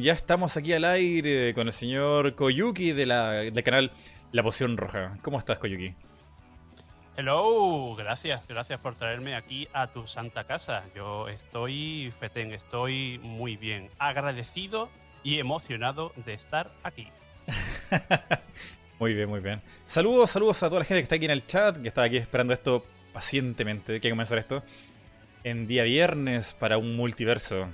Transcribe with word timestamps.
Ya 0.00 0.12
estamos 0.12 0.56
aquí 0.56 0.72
al 0.72 0.84
aire 0.84 1.54
con 1.54 1.66
el 1.66 1.72
señor 1.72 2.34
Koyuki 2.34 2.92
de 2.92 3.06
la, 3.06 3.30
del 3.32 3.62
canal 3.62 3.92
La 4.32 4.42
Poción 4.42 4.76
Roja. 4.76 5.18
¿Cómo 5.22 5.38
estás, 5.38 5.58
Koyuki? 5.58 5.94
Hello, 7.16 7.94
gracias, 7.94 8.46
gracias 8.48 8.80
por 8.80 8.94
traerme 8.96 9.34
aquí 9.34 9.68
a 9.72 9.86
tu 9.88 10.06
santa 10.06 10.44
casa. 10.44 10.84
Yo 10.96 11.28
estoy 11.28 12.12
fetén, 12.18 12.52
estoy 12.52 13.20
muy 13.22 13.56
bien, 13.56 13.90
agradecido 13.98 14.88
y 15.22 15.38
emocionado 15.38 16.12
de 16.24 16.34
estar 16.34 16.72
aquí. 16.82 17.08
muy 18.98 19.14
bien, 19.14 19.28
muy 19.28 19.40
bien. 19.40 19.62
Saludos, 19.84 20.30
saludos 20.30 20.62
a 20.62 20.68
toda 20.68 20.80
la 20.80 20.84
gente 20.86 21.00
que 21.00 21.04
está 21.04 21.14
aquí 21.16 21.26
en 21.26 21.30
el 21.30 21.46
chat, 21.46 21.80
que 21.80 21.88
está 21.88 22.02
aquí 22.02 22.16
esperando 22.16 22.52
esto 22.52 22.84
pacientemente, 23.12 24.00
que 24.00 24.10
comenzar 24.10 24.38
esto 24.38 24.62
en 25.44 25.66
día 25.66 25.84
viernes 25.84 26.54
para 26.54 26.78
un 26.78 26.96
multiverso. 26.96 27.68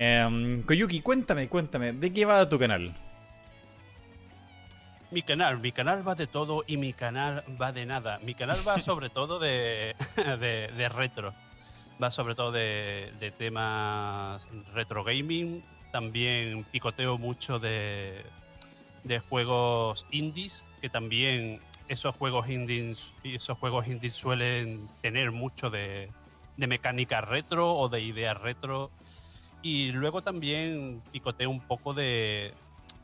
Um, 0.00 0.62
Koyuki, 0.62 1.00
cuéntame, 1.00 1.48
cuéntame, 1.48 1.92
¿de 1.92 2.12
qué 2.12 2.24
va 2.24 2.48
tu 2.48 2.56
canal? 2.56 2.94
Mi 5.10 5.22
canal, 5.22 5.58
mi 5.58 5.72
canal 5.72 6.06
va 6.06 6.14
de 6.14 6.28
todo 6.28 6.62
y 6.68 6.76
mi 6.76 6.92
canal 6.92 7.42
va 7.60 7.72
de 7.72 7.84
nada. 7.84 8.20
Mi 8.20 8.34
canal 8.34 8.58
va 8.66 8.78
sobre 8.80 9.10
todo 9.10 9.38
de, 9.40 9.96
de, 10.16 10.88
retro. 10.88 11.34
Va 12.00 12.10
sobre 12.10 12.36
todo 12.36 12.52
de, 12.52 13.12
de, 13.18 13.32
temas 13.32 14.46
retro 14.72 15.02
gaming. 15.02 15.64
También 15.90 16.64
picoteo 16.64 17.18
mucho 17.18 17.58
de, 17.58 18.22
de 19.02 19.18
juegos 19.18 20.06
indies, 20.12 20.62
que 20.80 20.90
también 20.90 21.60
esos 21.88 22.14
juegos 22.14 22.48
indies, 22.48 23.14
esos 23.24 23.58
juegos 23.58 23.88
indies 23.88 24.12
suelen 24.12 24.88
tener 25.00 25.32
mucho 25.32 25.70
de, 25.70 26.10
de 26.56 26.66
mecánica 26.68 27.20
retro 27.20 27.74
o 27.74 27.88
de 27.88 28.02
ideas 28.02 28.38
retro 28.40 28.90
y 29.62 29.90
luego 29.92 30.22
también 30.22 31.02
picoteo 31.12 31.50
un 31.50 31.60
poco 31.60 31.94
de 31.94 32.54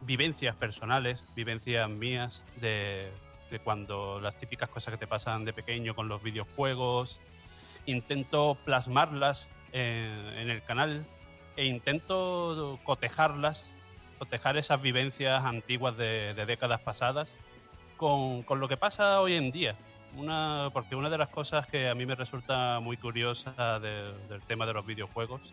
vivencias 0.02 0.54
personales, 0.56 1.24
vivencias 1.34 1.88
mías 1.88 2.42
de, 2.60 3.10
cuando 3.62 4.20
las 4.20 4.36
típicas 4.36 4.68
cosas 4.68 4.92
que 4.92 4.98
te 4.98 5.06
pasan 5.06 5.44
de 5.44 5.52
pequeño 5.52 5.94
con 5.94 6.08
los 6.08 6.22
videojuegos. 6.22 7.18
Intento 7.86 8.56
plasmarlas 8.64 9.48
en, 9.72 10.50
el 10.50 10.62
canal 10.62 11.04
e 11.56 11.66
intento 11.66 12.78
cotejarlas, 12.84 13.72
cotejar 14.18 14.56
esas 14.56 14.80
vivencias 14.80 15.44
antiguas 15.44 15.96
de, 15.96 16.34
décadas 16.46 16.80
pasadas 16.80 17.36
con, 17.96 18.44
lo 18.48 18.68
que 18.68 18.76
pasa 18.76 19.20
hoy 19.20 19.34
en 19.34 19.50
día. 19.50 19.76
Una, 20.16 20.70
porque 20.72 20.94
una 20.94 21.10
de 21.10 21.18
las 21.18 21.28
cosas 21.28 21.66
que 21.66 21.88
a 21.88 21.94
mí 21.96 22.06
me 22.06 22.14
resulta 22.14 22.78
muy 22.78 22.96
curiosa 22.96 23.80
del 23.80 24.42
tema 24.46 24.64
de 24.64 24.72
los 24.72 24.86
videojuegos 24.86 25.52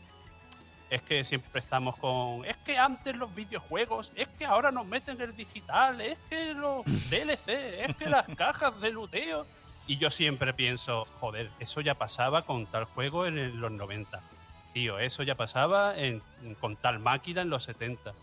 es 0.92 1.02
que 1.02 1.24
siempre 1.24 1.60
estamos 1.60 1.96
con. 1.96 2.44
Es 2.46 2.58
que 2.58 2.78
antes 2.78 3.16
los 3.16 3.34
videojuegos, 3.34 4.12
es 4.14 4.28
que 4.28 4.46
ahora 4.46 4.72
nos 4.72 4.86
meten 4.86 5.20
el 5.22 5.34
digital, 5.34 6.02
es 6.02 6.20
que 6.30 6.54
los 6.54 6.86
DLC, 7.10 7.48
es 7.88 7.96
que 7.96 8.10
las 8.10 8.28
cajas 8.36 8.80
de 8.82 8.92
luteo. 8.92 9.48
Y 9.88 9.98
yo 9.98 10.10
siempre 10.10 10.54
pienso, 10.54 11.08
joder, 11.20 11.50
eso 11.60 11.80
ya 11.80 11.96
pasaba 11.96 12.42
con 12.44 12.66
tal 12.68 12.84
juego 12.84 13.26
en 13.26 13.60
los 13.60 13.72
90. 13.72 14.22
Tío, 14.74 15.00
eso 15.00 15.24
ya 15.24 15.36
pasaba 15.36 15.96
con 16.60 16.76
tal 16.76 17.00
máquina 17.00 17.42
en 17.42 17.50
los 17.50 17.64
70. 17.64 18.14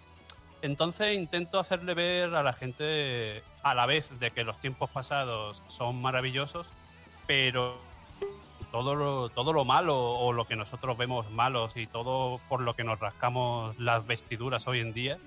Entonces 0.61 1.17
intento 1.17 1.59
hacerle 1.59 1.95
ver 1.95 2.35
a 2.35 2.43
la 2.43 2.53
gente, 2.53 3.43
a 3.63 3.75
la 3.75 3.87
vez 3.87 4.11
de 4.21 4.31
que 4.31 4.45
los 4.45 4.61
tiempos 4.61 4.91
pasados 4.91 5.63
son 5.69 6.01
maravillosos, 6.03 6.67
pero 7.27 7.88
todo 8.71 8.95
lo, 8.95 9.29
todo 9.31 9.53
lo 9.53 9.65
malo 9.65 9.97
o 9.97 10.33
lo 10.33 10.47
que 10.47 10.57
nosotros 10.57 10.97
vemos 10.97 11.31
malos 11.31 11.77
y 11.77 11.87
todo 11.87 12.41
por 12.49 12.61
lo 12.61 12.75
que 12.75 12.85
nos 12.85 12.99
rascamos 12.99 13.79
las 13.79 14.07
vestiduras 14.07 14.67
hoy 14.67 14.81
en 14.81 14.93
día, 14.93 15.19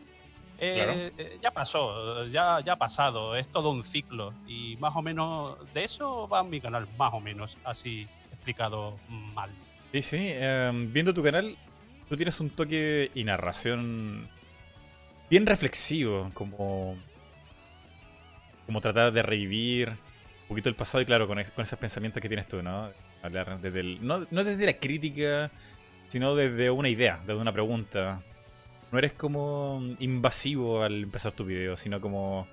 eh, 0.64 1.12
eh, 1.18 1.40
ya 1.42 1.50
pasó, 1.50 2.26
ya, 2.28 2.60
ya 2.64 2.74
ha 2.74 2.78
pasado, 2.78 3.36
es 3.36 3.48
todo 3.48 3.72
un 3.72 3.84
ciclo 3.84 4.32
y 4.48 4.78
más 4.78 4.96
o 4.96 5.02
menos 5.02 5.58
de 5.74 5.84
eso 5.84 6.28
va 6.28 6.44
mi 6.44 6.62
canal, 6.62 6.88
más 7.00 7.12
o 7.14 7.20
menos, 7.20 7.58
así 7.64 8.08
explicado 8.32 8.98
mal. 9.10 9.50
Sí, 9.92 10.02
sí, 10.04 10.28
em, 10.30 10.94
viendo 10.94 11.14
tu 11.14 11.24
canal, 11.24 11.58
tú 12.08 12.16
tienes 12.16 12.40
un 12.40 12.52
toque 12.52 13.10
y 13.16 13.24
narración 13.24 14.30
bien 15.32 15.48
reflexivo, 15.48 16.30
como, 16.36 16.96
como 18.68 18.82
tratar 18.82 19.12
de 19.12 19.24
revivir 19.24 19.90
un 19.90 20.48
poquito 20.48 20.70
el 20.70 20.76
pasado 20.76 21.02
y 21.02 21.06
claro, 21.06 21.28
con, 21.28 21.44
con 21.56 21.64
esos 21.64 21.80
pensamientos 21.80 22.22
que 22.22 22.28
tienes 22.28 22.48
tú, 22.48 22.62
¿no? 22.62 22.90
Hablar 23.24 23.60
desde 23.62 23.80
el, 23.82 24.06
no, 24.06 24.26
no 24.32 24.44
desde 24.44 24.66
la 24.66 24.74
crítica, 24.74 25.52
sino 26.08 26.36
desde 26.36 26.70
una 26.72 26.90
idea, 26.90 27.20
desde 27.26 27.40
una 27.40 27.54
pregunta. 27.54 28.22
No 28.92 28.98
eres 28.98 29.14
como 29.14 29.82
invasivo 30.00 30.84
al 30.84 31.04
empezar 31.04 31.32
tu 31.32 31.46
video, 31.46 31.78
sino 31.78 32.02
como 32.02 32.48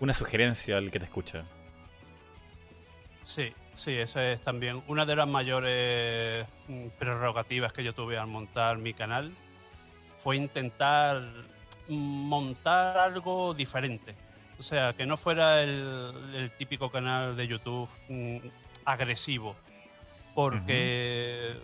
una 0.00 0.12
sugerencia 0.12 0.78
al 0.78 0.90
que 0.90 0.98
te 0.98 1.04
escucha. 1.04 1.44
Sí, 3.22 3.52
sí, 3.72 3.92
esa 3.92 4.32
es 4.32 4.42
también 4.42 4.82
una 4.88 5.06
de 5.06 5.16
las 5.16 5.28
mayores 5.28 6.46
mm, 6.68 6.88
prerrogativas 6.98 7.72
que 7.72 7.84
yo 7.84 7.94
tuve 7.94 8.18
al 8.18 8.26
montar 8.26 8.78
mi 8.78 8.92
canal. 8.92 9.32
Fue 10.18 10.36
intentar 10.36 11.22
montar 11.88 12.98
algo 12.98 13.54
diferente. 13.54 14.14
O 14.58 14.62
sea, 14.62 14.92
que 14.92 15.06
no 15.06 15.16
fuera 15.16 15.62
el, 15.62 16.50
típico 16.58 16.90
canal 16.90 17.36
de 17.36 17.46
YouTube 17.46 17.88
mm, 18.08 18.38
agresivo, 18.84 19.56
porque, 20.34 21.56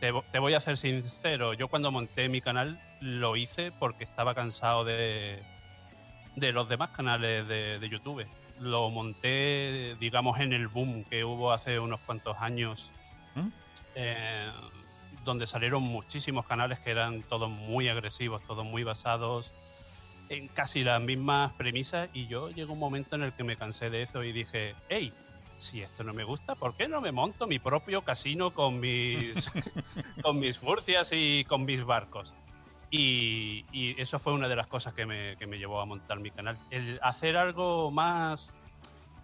te, 0.00 0.38
voy 0.38 0.54
a 0.54 0.60
ser 0.60 0.76
sincero, 0.76 1.54
yo 1.54 1.68
cuando 1.68 1.92
monté 1.92 2.28
mi 2.28 2.40
canal 2.40 2.80
lo 3.00 3.36
hice 3.36 3.70
porque 3.70 4.04
estaba 4.04 4.34
cansado 4.34 4.84
de, 4.84 5.42
de 6.36 6.52
los 6.52 6.68
demás 6.68 6.90
canales 6.90 7.46
de, 7.46 7.88
YouTube. 7.88 8.26
Lo 8.58 8.90
monté, 8.90 9.96
digamos, 10.00 10.40
en 10.40 10.52
el 10.52 10.66
boom 10.66 11.04
que 11.04 11.24
hubo 11.24 11.52
hace 11.52 11.78
unos 11.78 12.00
cuantos 12.00 12.36
años, 12.40 12.90
¿Mm? 13.36 13.48
eh, 13.94 14.50
donde 15.24 15.46
salieron 15.46 15.82
muchísimos 15.84 16.44
canales 16.44 16.80
que 16.80 16.90
eran 16.90 17.22
todos 17.22 17.48
muy 17.48 17.88
agresivos, 17.88 18.42
todos 18.46 18.64
muy 18.64 18.82
basados 18.82 19.52
en 20.28 20.48
casi 20.48 20.84
las 20.84 21.00
mismas 21.00 21.52
premisas 21.52 22.08
y 22.12 22.26
yo 22.26 22.50
llegó 22.50 22.74
un 22.74 22.78
momento 22.78 23.16
en 23.16 23.22
el 23.22 23.32
que 23.32 23.44
me 23.44 23.56
cansé 23.56 23.90
de 23.90 24.02
eso 24.02 24.22
y 24.24 24.32
dije, 24.32 24.74
hey, 24.88 25.12
si 25.58 25.82
esto 25.82 26.04
no 26.04 26.14
me 26.14 26.24
gusta, 26.24 26.54
¿por 26.54 26.74
qué 26.74 26.88
no 26.88 27.00
me 27.00 27.12
monto 27.12 27.46
mi 27.46 27.58
propio 27.58 28.02
casino 28.02 28.54
con 28.54 28.80
mis, 28.80 29.50
con 30.22 30.38
mis 30.38 30.58
furcias 30.58 31.10
y 31.12 31.44
con 31.44 31.64
mis 31.64 31.84
barcos? 31.84 32.34
Y, 32.90 33.66
eso 34.00 34.18
fue 34.18 34.32
una 34.32 34.48
de 34.48 34.56
las 34.56 34.66
cosas 34.66 34.94
que 34.94 35.04
me, 35.04 35.36
que 35.36 35.46
me, 35.46 35.58
llevó 35.58 35.80
a 35.80 35.84
montar 35.84 36.20
mi 36.20 36.30
canal. 36.30 36.56
El 36.70 36.98
hacer 37.02 37.36
algo 37.36 37.90
más, 37.90 38.56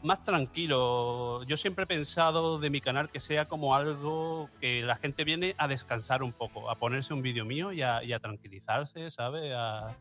más 0.02 0.22
tranquilo. 0.22 1.42
Yo 1.44 1.56
siempre 1.56 1.84
he 1.84 1.86
pensado 1.86 2.58
de 2.58 2.68
mi 2.68 2.80
canal 2.80 3.08
que 3.08 3.20
sea 3.20 3.46
como 3.46 3.74
algo 3.74 4.50
que 4.60 4.82
la 4.82 4.96
gente 4.96 5.24
viene 5.24 5.54
a 5.56 5.66
descansar 5.66 6.22
un 6.22 6.32
poco, 6.32 6.70
a 6.70 6.74
ponerse 6.74 7.14
un 7.14 7.22
vídeo 7.22 7.46
mío 7.46 7.72
y 7.72 7.80
a, 7.80 8.04
y 8.04 8.12
a 8.12 8.18
tranquilizarse, 8.18 9.10
¿sabe? 9.10 9.54
A, 9.54 9.96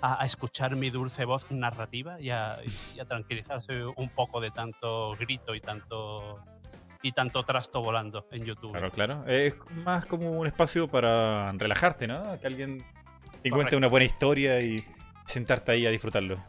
a, 0.00 0.24
escuchar 0.24 0.76
mi 0.76 0.90
dulce 0.90 1.24
voz 1.24 1.50
narrativa 1.50 2.20
y 2.20 2.30
a, 2.30 2.58
tranquilizarse 3.08 3.84
un 3.84 4.08
poco 4.10 4.40
de 4.40 4.50
tanto 4.50 5.16
grito 5.16 5.54
y 5.54 5.60
tanto 5.60 6.40
y 7.02 7.12
tanto 7.12 7.42
trasto 7.42 7.82
volando 7.82 8.26
en 8.30 8.46
YouTube. 8.46 8.72
Claro, 8.72 8.90
claro. 8.90 9.24
Es 9.26 9.54
más 9.84 10.06
como 10.06 10.30
un 10.32 10.46
espacio 10.46 10.88
para 10.88 11.52
relajarte, 11.52 12.06
¿no? 12.06 12.40
Que 12.40 12.46
alguien 12.46 12.82
te 13.42 13.50
cuente 13.50 13.76
una 13.76 13.88
buena 13.88 14.06
historia 14.06 14.58
y 14.60 14.82
sentarte 15.26 15.72
ahí 15.72 15.86
a 15.86 15.90
disfrutarlo. 15.90 16.42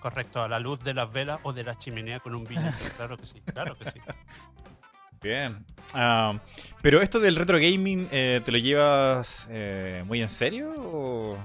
Correcto, 0.00 0.42
a 0.42 0.48
la 0.48 0.58
luz 0.58 0.80
de 0.80 0.94
las 0.94 1.12
velas 1.12 1.38
o 1.42 1.52
de 1.52 1.64
la 1.64 1.76
chimenea 1.76 2.18
con 2.20 2.34
un 2.34 2.44
vino. 2.44 2.62
claro 2.96 3.16
que 3.18 3.26
sí, 3.26 3.40
claro 3.42 3.76
que 3.76 3.90
sí. 3.90 4.00
Bien. 5.22 5.64
Ah, 5.94 6.34
pero 6.80 7.00
esto 7.00 7.20
del 7.20 7.36
retro 7.36 7.58
gaming, 7.58 8.08
eh, 8.10 8.40
¿te 8.44 8.50
lo 8.50 8.58
llevas 8.58 9.48
eh, 9.50 10.02
muy 10.06 10.20
en 10.20 10.28
serio? 10.28 10.74
O... 10.78 11.38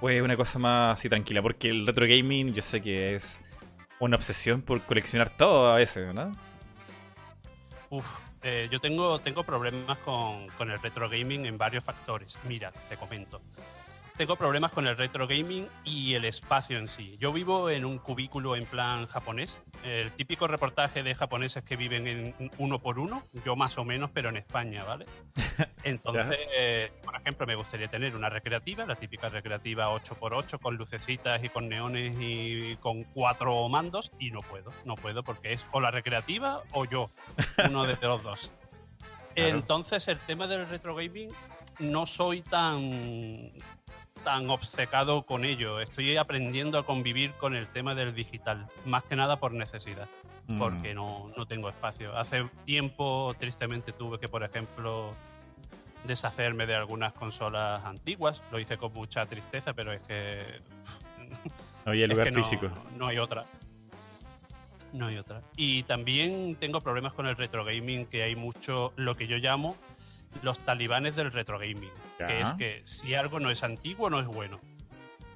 Pues 0.00 0.22
una 0.22 0.36
cosa 0.36 0.58
más 0.58 0.98
así 0.98 1.08
tranquila, 1.08 1.42
porque 1.42 1.70
el 1.70 1.86
retro 1.86 2.06
gaming 2.06 2.54
yo 2.54 2.62
sé 2.62 2.80
que 2.80 3.14
es 3.14 3.40
una 3.98 4.16
obsesión 4.16 4.62
por 4.62 4.80
coleccionar 4.82 5.30
todo 5.30 5.72
a 5.72 5.76
veces, 5.76 6.14
¿no? 6.14 6.30
Uf, 7.90 8.18
eh, 8.42 8.68
yo 8.70 8.80
tengo, 8.80 9.18
tengo 9.18 9.42
problemas 9.42 9.98
con, 9.98 10.46
con 10.50 10.70
el 10.70 10.78
retro 10.80 11.08
gaming 11.08 11.46
en 11.46 11.58
varios 11.58 11.82
factores. 11.82 12.38
Mira, 12.44 12.70
te 12.88 12.96
comento 12.96 13.40
tengo 14.18 14.34
problemas 14.34 14.72
con 14.72 14.88
el 14.88 14.96
retro 14.96 15.28
gaming 15.28 15.68
y 15.84 16.14
el 16.14 16.24
espacio 16.24 16.76
en 16.76 16.88
sí. 16.88 17.16
Yo 17.20 17.32
vivo 17.32 17.70
en 17.70 17.84
un 17.84 17.98
cubículo 17.98 18.56
en 18.56 18.66
plan 18.66 19.06
japonés, 19.06 19.56
el 19.84 20.10
típico 20.10 20.48
reportaje 20.48 21.04
de 21.04 21.14
japoneses 21.14 21.62
que 21.62 21.76
viven 21.76 22.08
en 22.08 22.50
uno 22.58 22.80
por 22.80 22.98
uno, 22.98 23.22
yo 23.44 23.54
más 23.54 23.78
o 23.78 23.84
menos, 23.84 24.10
pero 24.12 24.30
en 24.30 24.36
España, 24.36 24.82
¿vale? 24.82 25.06
Entonces, 25.84 26.90
por 27.04 27.14
ejemplo, 27.14 27.46
me 27.46 27.54
gustaría 27.54 27.86
tener 27.86 28.16
una 28.16 28.28
recreativa, 28.28 28.84
la 28.84 28.96
típica 28.96 29.28
recreativa 29.28 29.88
8x8 29.88 30.58
con 30.58 30.76
lucecitas 30.76 31.44
y 31.44 31.48
con 31.48 31.68
neones 31.68 32.16
y 32.18 32.74
con 32.78 33.04
cuatro 33.04 33.68
mandos 33.68 34.10
y 34.18 34.32
no 34.32 34.40
puedo, 34.40 34.72
no 34.84 34.96
puedo 34.96 35.22
porque 35.22 35.52
es 35.52 35.64
o 35.70 35.80
la 35.80 35.92
recreativa 35.92 36.64
o 36.72 36.84
yo, 36.86 37.08
uno 37.68 37.86
de 37.86 37.96
los 38.02 38.20
dos. 38.24 38.50
Entonces, 39.36 40.08
el 40.08 40.18
tema 40.18 40.48
del 40.48 40.68
retro 40.68 40.96
gaming 40.96 41.30
no 41.78 42.04
soy 42.04 42.42
tan 42.42 43.52
tan 44.28 44.50
obcecado 44.50 45.22
con 45.22 45.46
ello. 45.46 45.80
Estoy 45.80 46.18
aprendiendo 46.18 46.78
a 46.78 46.84
convivir 46.84 47.32
con 47.40 47.56
el 47.56 47.66
tema 47.66 47.94
del 47.94 48.14
digital, 48.14 48.66
más 48.84 49.02
que 49.04 49.16
nada 49.16 49.36
por 49.36 49.52
necesidad, 49.54 50.06
Mm. 50.48 50.58
porque 50.58 50.92
no, 50.94 51.32
no 51.34 51.46
tengo 51.46 51.70
espacio. 51.70 52.14
Hace 52.14 52.46
tiempo, 52.66 53.34
tristemente, 53.38 53.90
tuve 53.92 54.20
que, 54.20 54.28
por 54.28 54.44
ejemplo, 54.44 55.14
deshacerme 56.04 56.66
de 56.66 56.74
algunas 56.74 57.14
consolas 57.14 57.82
antiguas. 57.86 58.42
Lo 58.52 58.58
hice 58.58 58.76
con 58.76 58.92
mucha 58.92 59.24
tristeza, 59.24 59.72
pero 59.72 59.94
es 59.94 60.02
que 60.02 60.60
No 61.86 61.94
es 61.94 62.06
lugar 62.06 62.26
que 62.26 62.30
no- 62.32 62.42
físico. 62.44 62.68
No 62.98 63.06
hay 63.06 63.16
otra. 63.18 63.46
No 64.92 65.06
hay 65.06 65.16
otra. 65.16 65.40
Y 65.56 65.84
también 65.84 66.54
tengo 66.60 66.82
problemas 66.82 67.14
con 67.14 67.26
el 67.26 67.34
retro 67.34 67.64
gaming, 67.64 68.04
que 68.04 68.24
hay 68.24 68.36
mucho, 68.36 68.92
lo 68.96 69.14
que 69.14 69.26
yo 69.26 69.38
llamo 69.38 69.74
los 70.42 70.58
talibanes 70.60 71.16
del 71.16 71.32
retro 71.32 71.58
gaming. 71.58 71.90
Ya. 72.18 72.26
Que 72.26 72.40
es 72.40 72.52
que 72.54 72.82
si 72.84 73.14
algo 73.14 73.40
no 73.40 73.50
es 73.50 73.62
antiguo, 73.62 74.10
no 74.10 74.20
es 74.20 74.26
bueno. 74.26 74.60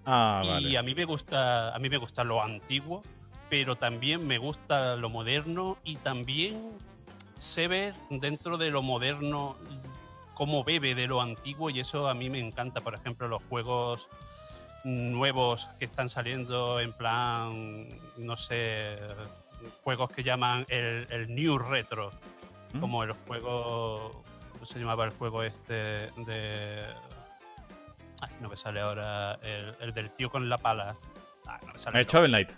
Ah, 0.04 0.42
y 0.44 0.48
vale. 0.48 0.78
a 0.78 0.82
mí 0.82 0.94
me 0.94 1.04
gusta, 1.04 1.74
a 1.74 1.78
mí 1.78 1.88
me 1.88 1.96
gusta 1.96 2.24
lo 2.24 2.42
antiguo, 2.42 3.02
pero 3.48 3.76
también 3.76 4.26
me 4.26 4.38
gusta 4.38 4.96
lo 4.96 5.10
moderno 5.10 5.78
y 5.84 5.96
también 5.96 6.72
sé 7.36 7.68
ver 7.68 7.94
dentro 8.10 8.56
de 8.56 8.70
lo 8.70 8.82
moderno 8.82 9.56
cómo 10.34 10.64
bebe 10.64 10.94
de 10.94 11.06
lo 11.06 11.20
antiguo 11.20 11.70
y 11.70 11.80
eso 11.80 12.08
a 12.08 12.14
mí 12.14 12.30
me 12.30 12.40
encanta. 12.40 12.80
Por 12.80 12.94
ejemplo, 12.94 13.28
los 13.28 13.42
juegos 13.48 14.08
nuevos 14.84 15.68
que 15.78 15.84
están 15.84 16.08
saliendo 16.08 16.80
en 16.80 16.92
plan, 16.92 17.88
no 18.18 18.36
sé, 18.36 18.98
juegos 19.84 20.10
que 20.10 20.22
llaman 20.22 20.66
el, 20.68 21.06
el 21.10 21.34
New 21.34 21.58
Retro, 21.58 22.10
¿Mm? 22.72 22.80
como 22.80 23.04
el 23.04 23.12
juego, 23.12 24.10
¿cómo 24.12 24.31
se 24.64 24.78
llamaba 24.78 25.04
el 25.04 25.10
juego 25.12 25.42
este 25.42 25.74
de... 26.16 26.84
Ay, 28.20 28.30
no 28.40 28.48
me 28.48 28.56
sale 28.56 28.80
ahora 28.80 29.34
el, 29.42 29.74
el 29.80 29.92
del 29.92 30.10
tío 30.10 30.30
con 30.30 30.48
la 30.48 30.58
pala. 30.58 30.94
Ah, 31.46 31.58
no 31.66 31.72
me 31.72 31.78
sale 31.78 31.98
Eh, 31.98 32.00
el 32.02 32.06
Shovel 32.06 32.30
Knight. 32.30 32.50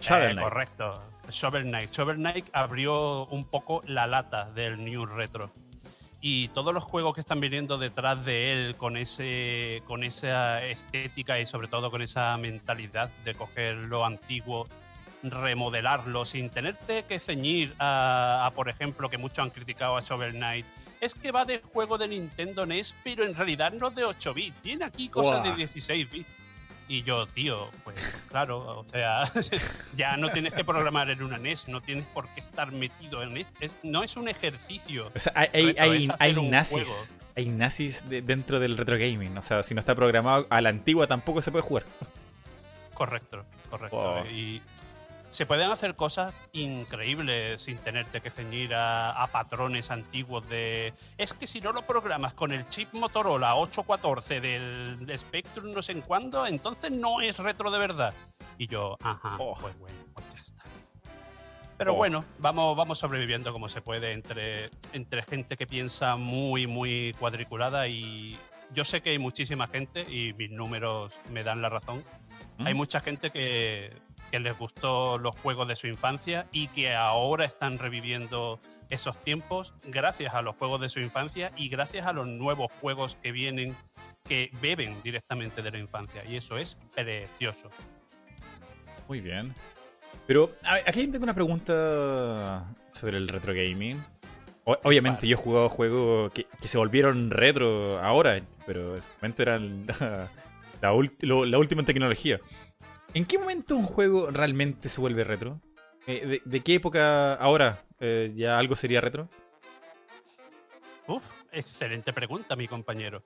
Shovel 0.00 0.30
eh, 0.30 0.32
Knight. 0.32 0.48
correcto. 0.48 1.02
Shovel 1.30 1.62
Knight. 1.64 1.90
Shovel 1.92 2.16
Knight 2.16 2.48
abrió 2.52 3.26
un 3.26 3.44
poco 3.44 3.82
la 3.86 4.06
lata 4.06 4.44
del 4.52 4.84
New 4.84 5.06
Retro. 5.06 5.50
Y 6.20 6.48
todos 6.48 6.72
los 6.72 6.82
juegos 6.84 7.14
que 7.14 7.20
están 7.20 7.40
viniendo 7.40 7.78
detrás 7.78 8.24
de 8.24 8.52
él 8.52 8.76
con, 8.76 8.96
ese, 8.96 9.82
con 9.86 10.02
esa 10.02 10.62
estética 10.64 11.38
y 11.40 11.46
sobre 11.46 11.68
todo 11.68 11.90
con 11.90 12.00
esa 12.02 12.36
mentalidad 12.36 13.10
de 13.24 13.34
coger 13.34 13.74
lo 13.76 14.04
antiguo, 14.04 14.66
remodelarlo 15.22 16.24
sin 16.24 16.50
tenerte 16.50 17.04
que 17.04 17.18
ceñir 17.18 17.74
a, 17.78 18.46
a, 18.46 18.50
por 18.52 18.68
ejemplo, 18.68 19.08
que 19.10 19.18
muchos 19.18 19.40
han 19.40 19.50
criticado 19.50 19.96
a 19.96 20.00
Shovel 20.00 20.32
Knight. 20.32 20.66
Es 21.00 21.14
que 21.14 21.30
va 21.30 21.44
de 21.44 21.60
juego 21.60 21.98
de 21.98 22.08
Nintendo 22.08 22.64
NES, 22.66 22.94
pero 23.04 23.24
en 23.24 23.34
realidad 23.34 23.72
no 23.72 23.88
es 23.88 23.94
de 23.94 24.04
8 24.04 24.34
bits. 24.34 24.56
Tiene 24.62 24.84
aquí 24.84 25.08
cosas 25.08 25.42
de 25.42 25.54
16 25.54 26.10
bits. 26.10 26.28
Y 26.88 27.02
yo, 27.02 27.26
tío, 27.26 27.68
pues 27.82 27.96
claro, 28.28 28.78
o 28.80 28.84
sea, 28.92 29.24
ya 29.96 30.16
no 30.16 30.30
tienes 30.30 30.52
que 30.54 30.64
programar 30.64 31.10
en 31.10 31.20
una 31.20 31.36
NES, 31.36 31.66
no 31.66 31.80
tienes 31.80 32.06
por 32.06 32.28
qué 32.28 32.40
estar 32.40 32.70
metido 32.70 33.22
en 33.24 33.34
NES. 33.34 33.48
Es- 33.60 33.74
no 33.82 34.04
es 34.04 34.16
un 34.16 34.28
ejercicio. 34.28 35.10
O 35.14 35.18
sea, 35.18 35.32
hay, 35.34 35.74
hay, 35.78 36.06
nazis. 36.46 36.72
juego. 36.86 36.94
Hay 37.34 37.46
nazis 37.46 38.08
de- 38.08 38.22
dentro 38.22 38.60
del 38.60 38.76
retro 38.76 38.96
gaming. 38.98 39.36
O 39.36 39.42
sea, 39.42 39.64
si 39.64 39.74
no 39.74 39.80
está 39.80 39.94
programado 39.96 40.46
a 40.48 40.60
la 40.60 40.68
antigua 40.68 41.06
tampoco 41.08 41.42
se 41.42 41.50
puede 41.50 41.62
jugar. 41.62 41.84
Correcto, 42.94 43.44
correcto. 43.68 43.96
Wow. 43.96 44.26
Y 44.26 44.62
se 45.30 45.44
pueden 45.44 45.70
hacer 45.70 45.96
cosas 45.96 46.32
increíbles 46.52 47.62
sin 47.62 47.76
tenerte 47.78 48.20
que 48.20 48.30
ceñir 48.30 48.74
a, 48.74 49.10
a 49.22 49.26
patrones 49.26 49.90
antiguos 49.90 50.48
de... 50.48 50.94
Es 51.18 51.34
que 51.34 51.46
si 51.46 51.60
no 51.60 51.72
lo 51.72 51.82
programas 51.82 52.32
con 52.34 52.52
el 52.52 52.66
chip 52.68 52.92
Motorola 52.94 53.54
814 53.56 54.40
del 54.40 55.18
Spectrum 55.18 55.72
no 55.72 55.82
sé 55.82 55.92
en 55.92 56.00
cuándo, 56.00 56.46
entonces 56.46 56.90
no 56.90 57.20
es 57.20 57.38
retro 57.38 57.70
de 57.70 57.78
verdad. 57.78 58.14
Y 58.58 58.66
yo, 58.68 58.96
ajá, 59.02 59.36
Oh. 59.38 59.54
pues 59.60 59.78
bueno, 59.78 59.96
pues 60.14 60.26
ya 60.34 60.40
está. 60.40 60.62
Pero 61.76 61.92
Oh. 61.92 61.96
bueno, 61.96 62.24
vamos, 62.38 62.74
vamos 62.76 62.98
sobreviviendo 62.98 63.52
como 63.52 63.68
se 63.68 63.82
puede 63.82 64.12
entre, 64.12 64.70
entre 64.94 65.22
gente 65.22 65.56
que 65.58 65.66
piensa 65.66 66.16
muy, 66.16 66.66
muy 66.66 67.14
cuadriculada 67.18 67.88
y 67.88 68.38
yo 68.72 68.84
sé 68.84 69.02
que 69.02 69.10
hay 69.10 69.18
muchísima 69.18 69.66
gente 69.66 70.00
y 70.10 70.32
mis 70.32 70.50
números 70.50 71.12
me 71.30 71.44
dan 71.44 71.62
la 71.62 71.68
razón 71.68 72.02
¿Mm? 72.58 72.66
hay 72.66 72.74
mucha 72.74 72.98
gente 73.00 73.30
que, 73.30 73.92
que 74.30 74.40
les 74.40 74.56
gustó 74.58 75.18
los 75.18 75.38
juegos 75.40 75.68
de 75.68 75.76
su 75.76 75.86
infancia 75.86 76.46
y 76.52 76.68
que 76.68 76.94
ahora 76.94 77.44
están 77.44 77.78
reviviendo 77.78 78.58
esos 78.88 79.16
tiempos 79.24 79.74
gracias 79.84 80.34
a 80.34 80.42
los 80.42 80.54
juegos 80.56 80.80
de 80.80 80.88
su 80.88 81.00
infancia 81.00 81.52
y 81.56 81.68
gracias 81.68 82.06
a 82.06 82.12
los 82.12 82.26
nuevos 82.26 82.70
juegos 82.80 83.16
que 83.22 83.32
vienen 83.32 83.74
que 84.24 84.50
beben 84.60 85.00
directamente 85.02 85.62
de 85.62 85.70
la 85.70 85.78
infancia. 85.78 86.24
Y 86.24 86.36
eso 86.36 86.56
es 86.58 86.76
precioso. 86.94 87.70
Muy 89.08 89.20
bien. 89.20 89.54
Pero 90.26 90.52
ver, 90.62 90.82
aquí 90.86 91.06
tengo 91.06 91.24
una 91.24 91.34
pregunta 91.34 92.64
sobre 92.92 93.16
el 93.18 93.28
retro 93.28 93.54
gaming. 93.54 94.02
O- 94.64 94.76
obviamente 94.82 95.18
Vale. 95.18 95.28
yo 95.28 95.34
he 95.36 95.40
jugado 95.40 95.68
juegos 95.68 96.32
que, 96.32 96.46
que 96.60 96.66
se 96.68 96.76
volvieron 96.78 97.30
retro 97.30 98.00
ahora, 98.00 98.40
pero 98.66 98.96
en 98.96 99.02
su 99.02 99.08
momento 99.20 99.42
eran 99.42 99.86
la, 100.80 100.92
última 100.92 101.84
tecnología. 101.84 102.40
¿En 103.16 103.24
qué 103.24 103.38
momento 103.38 103.76
un 103.76 103.86
juego 103.86 104.30
realmente 104.30 104.90
se 104.90 105.00
vuelve 105.00 105.24
retro? 105.24 105.58
Eh, 106.06 106.26
¿De, 106.26 106.42
de 106.44 106.60
qué 106.60 106.74
época 106.74 107.32
ahora 107.36 107.82
eh, 107.98 108.30
ya 108.36 108.58
algo 108.58 108.76
sería 108.76 109.00
retro? 109.00 109.30
Uf, 111.06 111.24
excelente 111.50 112.12
pregunta, 112.12 112.56
mi 112.56 112.68
compañero. 112.68 113.22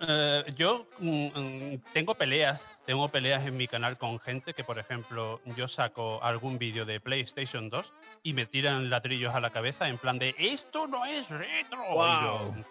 Eh, 0.00 0.44
yo 0.56 0.86
mm, 0.98 1.26
mm, 1.26 1.82
tengo 1.92 2.14
peleas, 2.14 2.58
tengo 2.86 3.06
peleas 3.10 3.44
en 3.44 3.58
mi 3.58 3.68
canal 3.68 3.98
con 3.98 4.18
gente 4.18 4.54
que, 4.54 4.64
por 4.64 4.78
ejemplo, 4.78 5.42
yo 5.56 5.68
saco 5.68 6.24
algún 6.24 6.56
vídeo 6.58 6.86
de 6.86 7.00
PlayStation 7.00 7.68
2 7.68 7.92
y 8.22 8.32
me 8.32 8.46
tiran 8.46 8.88
ladrillos 8.88 9.34
a 9.34 9.40
la 9.40 9.50
cabeza 9.50 9.90
en 9.90 9.98
plan 9.98 10.18
de 10.18 10.34
esto 10.38 10.86
no 10.86 11.04
es 11.04 11.28
retro. 11.28 11.82
Y 11.82 12.24
yo, 12.24 12.38
Wow. 12.54 12.64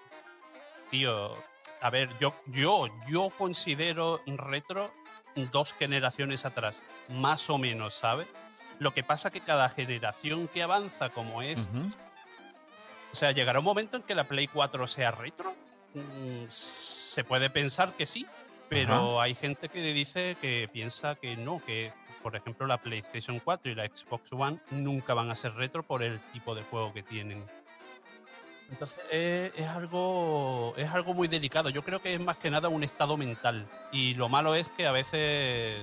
tío, 0.89 1.33
a 1.81 1.89
ver, 1.91 2.09
yo, 2.19 2.33
yo, 2.47 2.87
yo 3.07 3.29
considero 3.37 4.21
retro 4.25 4.91
dos 5.51 5.73
generaciones 5.73 6.45
atrás, 6.45 6.81
más 7.07 7.49
o 7.49 7.57
menos, 7.57 7.93
¿sabes? 7.93 8.27
Lo 8.79 8.91
que 8.91 9.03
pasa 9.03 9.31
que 9.31 9.41
cada 9.41 9.69
generación 9.69 10.47
que 10.47 10.63
avanza 10.63 11.09
como 11.09 11.41
es 11.41 11.69
o 13.11 13.15
sea, 13.15 13.31
llegará 13.31 13.59
un 13.59 13.65
momento 13.65 13.97
en 13.97 14.03
que 14.03 14.15
la 14.15 14.23
Play 14.25 14.47
4 14.47 14.87
sea 14.87 15.11
retro. 15.11 15.53
Mm, 15.93 16.45
Se 16.49 17.23
puede 17.23 17.49
pensar 17.49 17.93
que 17.93 18.05
sí, 18.05 18.25
pero 18.69 19.19
hay 19.19 19.33
gente 19.33 19.67
que 19.69 19.81
dice 19.93 20.37
que 20.39 20.69
piensa 20.71 21.15
que 21.15 21.35
no, 21.35 21.61
que 21.65 21.91
por 22.21 22.35
ejemplo 22.35 22.67
la 22.67 22.77
PlayStation 22.77 23.39
4 23.39 23.71
y 23.71 23.75
la 23.75 23.87
Xbox 23.87 24.31
One 24.31 24.59
nunca 24.71 25.13
van 25.15 25.31
a 25.31 25.35
ser 25.35 25.53
retro 25.55 25.81
por 25.83 26.03
el 26.03 26.19
tipo 26.33 26.53
de 26.53 26.61
juego 26.63 26.93
que 26.93 27.01
tienen. 27.01 27.43
Entonces 28.71 28.99
eh, 29.11 29.51
es, 29.55 29.67
algo, 29.67 30.73
es 30.77 30.89
algo 30.89 31.13
muy 31.13 31.27
delicado. 31.27 31.69
Yo 31.69 31.83
creo 31.83 32.01
que 32.01 32.13
es 32.13 32.19
más 32.19 32.37
que 32.37 32.51
nada 32.51 32.69
un 32.69 32.83
estado 32.83 33.17
mental. 33.17 33.65
Y 33.91 34.13
lo 34.13 34.29
malo 34.29 34.55
es 34.55 34.67
que 34.69 34.85
a 34.85 34.91
veces 34.91 35.79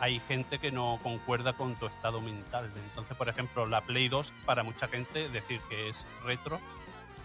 hay 0.00 0.20
gente 0.20 0.58
que 0.58 0.70
no 0.70 0.98
concuerda 1.02 1.52
con 1.52 1.74
tu 1.76 1.86
estado 1.86 2.20
mental. 2.20 2.70
Entonces, 2.88 3.16
por 3.16 3.28
ejemplo, 3.28 3.66
la 3.66 3.80
Play 3.80 4.08
2, 4.08 4.32
para 4.46 4.62
mucha 4.62 4.88
gente, 4.88 5.28
decir 5.30 5.60
que 5.68 5.88
es 5.88 6.06
retro 6.24 6.60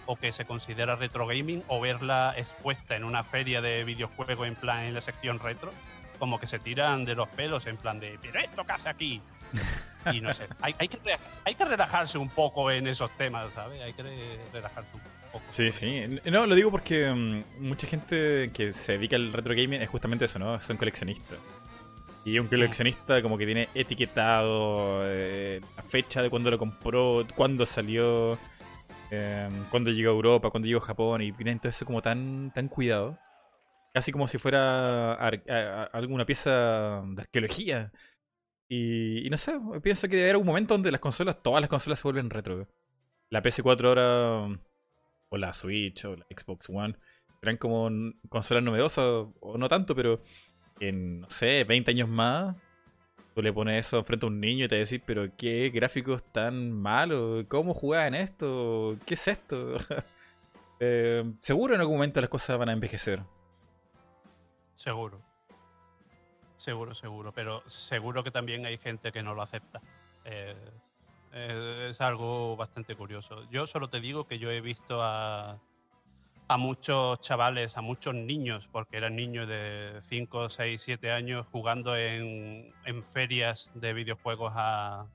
o 0.06 0.16
que 0.16 0.34
se 0.34 0.46
considera 0.46 0.96
retro 0.96 1.28
gaming 1.28 1.64
o 1.68 1.80
verla 1.80 2.34
expuesta 2.36 2.96
en 2.96 3.04
una 3.04 3.24
feria 3.24 3.62
de 3.62 3.84
videojuegos 3.84 4.48
en 4.48 4.56
plan 4.56 4.82
en 4.82 4.94
la 4.94 5.02
sección 5.02 5.40
retro, 5.40 5.72
como 6.20 6.40
que 6.40 6.48
se 6.48 6.60
tiran 6.60 7.06
de 7.06 7.16
los 7.16 7.30
pelos 7.30 7.68
en 7.68 7.78
plan 7.78 8.00
de, 8.00 8.20
pero 8.22 8.40
esto 8.40 8.66
qué 8.66 8.72
hace 8.74 8.90
aquí. 8.90 9.22
Y 10.12 10.20
no 10.20 10.34
sé, 10.34 10.48
hay, 10.62 10.76
hay 10.78 10.88
que, 10.88 10.98
re- 10.98 11.18
hay 11.46 11.56
que 11.56 11.66
relajarse 11.66 12.18
un 12.18 12.30
poco 12.30 12.70
en 12.72 12.88
esos 12.88 13.10
temas, 13.18 13.54
¿sabes? 13.54 13.82
Hay 13.82 13.94
que 13.94 14.04
re- 14.04 14.40
relajarse 14.52 14.90
un 14.94 15.00
poco. 15.00 15.46
Sí, 15.50 15.72
sí. 15.72 16.20
No, 16.26 16.46
lo 16.46 16.56
digo 16.56 16.70
porque 16.72 17.10
mm, 17.12 17.66
mucha 17.68 17.88
gente 17.88 18.52
que 18.54 18.74
se 18.74 18.94
dedica 18.94 19.16
al 19.16 19.32
retro 19.34 19.56
gaming 19.56 19.82
es 19.82 19.90
justamente 19.90 20.26
eso, 20.26 20.40
¿no? 20.40 20.60
Son 20.62 20.78
coleccionistas. 20.78 21.40
Y 22.26 22.38
un 22.40 22.48
coleccionista 22.48 23.22
como 23.22 23.38
que 23.38 23.46
tiene 23.46 23.70
etiquetado 23.74 25.02
eh, 25.04 25.60
la 25.76 25.84
fecha 25.84 26.22
de 26.22 26.30
cuando 26.30 26.52
lo 26.52 26.58
compró, 26.58 27.26
cuándo 27.36 27.66
salió, 27.66 28.38
eh, 29.12 29.50
cuándo 29.70 29.92
llegó 29.92 30.12
a 30.12 30.14
Europa, 30.14 30.50
cuándo 30.50 30.68
llegó 30.68 30.80
a 30.82 30.86
Japón, 30.86 31.22
y 31.22 31.32
tienen 31.34 31.60
todo 31.60 31.70
eso 31.70 31.86
como 31.86 32.02
tan, 32.02 32.52
tan 32.54 32.68
cuidado. 32.68 33.18
Casi 33.94 34.12
como 34.12 34.28
si 34.28 34.38
fuera 34.38 35.14
alguna 35.94 36.26
pieza 36.26 37.02
de 37.06 37.22
arqueología. 37.22 37.92
Y, 38.70 39.28
no 39.30 39.38
sé, 39.38 39.54
pienso 39.82 40.08
que 40.08 40.16
debe 40.16 40.30
haber 40.30 40.38
un 40.38 40.46
momento 40.46 40.74
donde 40.74 40.92
las 40.92 41.02
consolas, 41.02 41.42
todas 41.44 41.62
las 41.62 41.70
consolas 41.70 42.00
se 42.00 42.04
vuelven 42.04 42.30
retro. 42.30 42.68
La 43.30 43.44
PS4 43.44 43.88
ahora, 43.88 44.60
o 45.30 45.38
la 45.38 45.54
Switch, 45.54 46.06
o 46.06 46.16
la 46.16 46.26
Xbox 46.30 46.70
One, 46.70 46.96
serán 47.40 47.58
como 47.58 47.90
consolas 48.30 48.64
novedosas, 48.64 49.28
o 49.40 49.58
no 49.58 49.70
tanto, 49.70 49.96
pero 49.96 50.22
en, 50.80 51.22
no 51.22 51.30
sé, 51.30 51.64
20 51.64 51.92
años 51.92 52.10
más, 52.10 52.56
tú 53.34 53.42
le 53.42 53.54
pones 53.54 53.88
eso 53.88 54.04
frente 54.04 54.26
a 54.26 54.30
un 54.30 54.40
niño 54.40 54.66
y 54.66 54.68
te 54.68 54.76
decís, 54.76 55.02
pero 55.06 55.28
qué 55.38 55.70
gráficos 55.70 56.24
tan 56.32 56.72
malos, 56.72 57.46
¿cómo 57.48 57.74
jugaban 57.74 58.16
esto? 58.16 58.98
¿Qué 59.06 59.14
es 59.16 59.28
esto? 59.28 59.76
Eh, 60.86 61.24
seguro 61.40 61.76
en 61.76 61.80
algún 61.80 61.96
momento 61.96 62.20
las 62.20 62.30
cosas 62.30 62.58
van 62.58 62.68
a 62.68 62.74
envejecer. 62.74 63.24
Seguro. 64.76 65.22
Seguro, 66.64 66.96
seguro. 66.96 67.34
Pero 67.34 67.62
seguro 67.66 68.24
que 68.24 68.32
también 68.32 68.66
hay 68.66 68.78
gente 68.78 69.12
que 69.12 69.22
no 69.22 69.34
lo 69.34 69.42
acepta. 69.42 69.82
Eh, 70.24 70.56
eh, 71.34 71.88
es 71.90 72.00
algo 72.00 72.56
bastante 72.56 72.96
curioso. 72.96 73.44
Yo 73.52 73.68
solo 73.68 73.90
te 73.90 74.00
digo 74.00 74.26
que 74.28 74.40
yo 74.40 74.50
he 74.50 74.62
visto 74.62 75.04
a, 75.04 75.60
a 76.48 76.58
muchos 76.58 77.20
chavales, 77.20 77.76
a 77.76 77.82
muchos 77.82 78.16
niños, 78.16 78.70
porque 78.72 78.96
eran 78.96 79.18
niños 79.18 79.50
de 79.50 80.00
5, 80.04 80.50
6, 80.50 80.82
7 80.82 81.12
años 81.12 81.46
jugando 81.52 81.98
en, 81.98 82.74
en 82.86 83.04
ferias 83.04 83.70
de 83.74 83.94
videojuegos 83.94 84.54
a, 84.56 85.06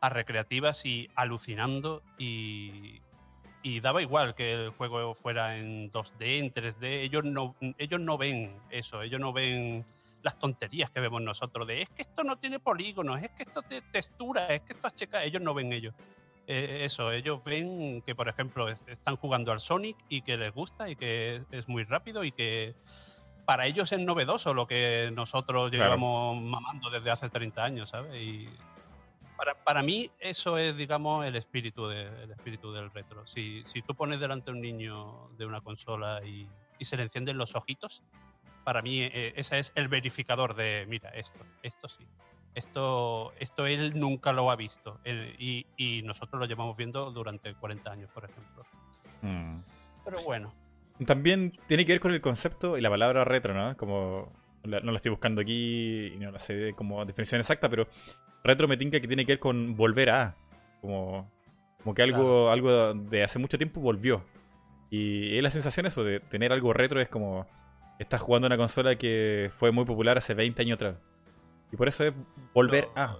a 0.00 0.08
recreativas 0.08 0.86
y 0.86 1.10
alucinando 1.14 2.02
y, 2.16 3.02
y 3.62 3.80
daba 3.80 4.00
igual 4.00 4.34
que 4.34 4.54
el 4.54 4.70
juego 4.70 5.14
fuera 5.14 5.58
en 5.58 5.90
2D, 5.90 6.38
en 6.38 6.50
3D, 6.50 7.02
ellos 7.02 7.24
no, 7.24 7.56
ellos 7.76 8.00
no 8.00 8.16
ven 8.16 8.56
eso, 8.70 9.02
ellos 9.02 9.20
no 9.20 9.34
ven 9.34 9.84
las 10.22 10.38
tonterías 10.38 10.90
que 10.90 11.00
vemos 11.00 11.20
nosotros 11.22 11.66
de 11.66 11.82
es 11.82 11.88
que 11.90 12.02
esto 12.02 12.24
no 12.24 12.36
tiene 12.36 12.60
polígonos, 12.60 13.22
es 13.22 13.30
que 13.30 13.42
esto 13.42 13.62
te 13.62 13.82
textura, 13.82 14.46
es 14.48 14.62
que 14.62 14.72
esto 14.72 14.86
es 14.86 14.94
checa, 14.94 15.24
ellos 15.24 15.42
no 15.42 15.54
ven 15.54 15.72
ellos. 15.72 15.94
Eh, 16.46 16.80
eso, 16.84 17.12
ellos 17.12 17.42
ven 17.44 18.02
que, 18.02 18.14
por 18.14 18.28
ejemplo, 18.28 18.68
están 18.68 19.16
jugando 19.16 19.52
al 19.52 19.60
Sonic 19.60 19.96
y 20.08 20.22
que 20.22 20.36
les 20.36 20.52
gusta 20.52 20.88
y 20.88 20.96
que 20.96 21.42
es, 21.50 21.68
muy 21.68 21.84
rápido 21.84 22.24
y 22.24 22.32
que 22.32 22.74
para 23.44 23.66
ellos 23.66 23.92
es 23.92 24.00
novedoso 24.00 24.52
lo 24.54 24.66
que 24.66 25.10
nosotros 25.14 25.70
llevamos 25.70 26.40
mamando 26.40 26.90
desde 26.90 27.10
hace 27.10 27.28
30 27.28 27.64
años, 27.64 27.90
¿sabes? 27.90 28.20
Y 28.20 28.48
para, 29.36 29.54
para, 29.54 29.82
mí 29.82 30.10
eso 30.18 30.58
es, 30.58 30.76
digamos, 30.76 31.24
el 31.24 31.36
espíritu, 31.36 31.86
de, 31.86 32.06
el 32.24 32.30
espíritu 32.30 32.72
del 32.72 32.90
retro. 32.90 33.26
Si, 33.26 33.62
si 33.64 33.82
tú 33.82 33.94
pones 33.94 34.20
delante 34.20 34.50
a 34.50 34.54
un 34.54 34.60
niño 34.60 35.30
de 35.36 35.46
una 35.46 35.60
consola 35.60 36.24
y, 36.24 36.48
y 36.78 36.84
se 36.84 36.96
le 36.96 37.04
encienden 37.04 37.38
los 37.38 37.54
ojitos, 37.54 38.02
para 38.64 38.82
mí 38.82 39.00
eh, 39.00 39.32
ese 39.36 39.58
es 39.58 39.72
el 39.74 39.88
verificador 39.88 40.54
de, 40.54 40.86
mira, 40.88 41.10
esto, 41.10 41.40
esto 41.62 41.88
sí. 41.88 42.06
Esto, 42.54 43.32
esto 43.38 43.66
él 43.66 43.98
nunca 43.98 44.34
lo 44.34 44.50
ha 44.50 44.56
visto 44.56 45.00
y, 45.06 45.64
y, 45.78 46.02
nosotros 46.02 46.38
lo 46.38 46.44
llevamos 46.44 46.76
viendo 46.76 47.10
durante 47.10 47.54
40 47.54 47.90
años, 47.90 48.10
por 48.10 48.24
ejemplo. 48.26 48.66
Mm. 49.22 49.56
Pero 50.04 50.22
bueno. 50.22 50.52
También 51.06 51.58
tiene 51.66 51.86
que 51.86 51.92
ver 51.92 52.00
con 52.00 52.12
el 52.12 52.20
concepto 52.20 52.76
y 52.76 52.82
la 52.82 52.90
palabra 52.90 53.24
retro, 53.24 53.54
¿no? 53.54 53.74
Como 53.78 54.30
no 54.64 54.80
lo 54.80 54.96
estoy 54.96 55.10
buscando 55.10 55.40
aquí 55.40 56.12
y 56.14 56.18
no 56.18 56.30
lo 56.30 56.38
sé 56.38 56.74
como 56.74 57.04
definición 57.04 57.40
exacta, 57.40 57.68
pero 57.68 57.88
retro 58.44 58.68
me 58.68 58.76
tinca 58.76 59.00
que 59.00 59.08
tiene 59.08 59.24
que 59.24 59.32
ver 59.32 59.40
con 59.40 59.76
volver 59.76 60.10
a. 60.10 60.36
Como, 60.80 61.30
como 61.82 61.94
que 61.94 62.02
algo, 62.02 62.50
algo 62.50 62.94
de 62.94 63.24
hace 63.24 63.38
mucho 63.38 63.58
tiempo 63.58 63.80
volvió. 63.80 64.24
Y 64.90 65.36
es 65.36 65.42
la 65.42 65.50
sensación 65.50 65.86
eso 65.86 66.04
de 66.04 66.20
tener 66.20 66.52
algo 66.52 66.72
retro 66.72 67.00
es 67.00 67.08
como 67.08 67.46
estás 68.02 68.20
jugando 68.20 68.46
una 68.46 68.56
consola 68.56 68.96
que 68.96 69.50
fue 69.58 69.72
muy 69.72 69.84
popular 69.84 70.18
hace 70.18 70.34
20 70.34 70.62
años 70.62 70.76
atrás. 70.76 70.96
Y 71.72 71.76
por 71.76 71.88
eso 71.88 72.04
es 72.04 72.14
volver 72.52 72.88
a. 72.94 73.16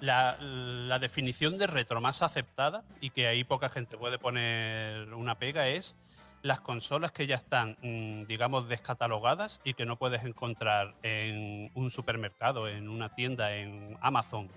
La, 0.00 0.98
definición 1.00 1.58
de 1.58 1.66
retro 1.66 2.00
más 2.00 2.22
aceptada 2.22 2.84
y 3.00 3.10
que 3.10 3.26
ahí 3.26 3.44
poca 3.44 3.68
gente 3.68 3.96
puede 3.96 4.18
poner 4.18 5.12
una 5.14 5.38
pega 5.38 5.68
es 5.68 5.98
las 6.42 6.60
consolas 6.60 7.10
que 7.10 7.26
ya 7.26 7.34
están, 7.34 7.76
mm, 7.82 8.26
digamos, 8.26 8.68
descatalogadas 8.68 9.60
y 9.64 9.74
que 9.74 9.86
no 9.86 9.96
puedes 9.96 10.24
encontrar 10.24 10.94
en 11.02 11.70
un 11.74 11.90
supermercado, 11.90 12.68
en 12.68 12.88
una 12.88 13.14
tienda, 13.14 13.56
en 13.56 13.98
Amazon. 14.00 14.48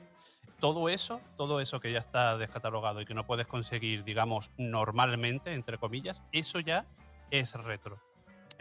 Todo 0.59 0.89
eso, 0.89 1.21
todo 1.37 1.59
eso 1.59 1.79
que 1.79 1.91
ya 1.91 1.99
está 1.99 2.37
descatalogado 2.37 3.01
y 3.01 3.05
que 3.05 3.15
no 3.15 3.25
puedes 3.25 3.47
conseguir, 3.47 4.03
digamos, 4.03 4.51
normalmente, 4.57 5.53
entre 5.53 5.79
comillas, 5.79 6.21
eso 6.31 6.59
ya 6.59 6.85
es 7.31 7.53
retro. 7.53 7.99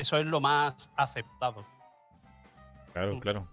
Eso 0.01 0.17
es 0.17 0.27
lo 0.27 0.41
más 0.41 0.91
aceptado. 0.97 1.65
Claro, 2.93 3.17
mm. 3.17 3.21
claro. 3.21 3.49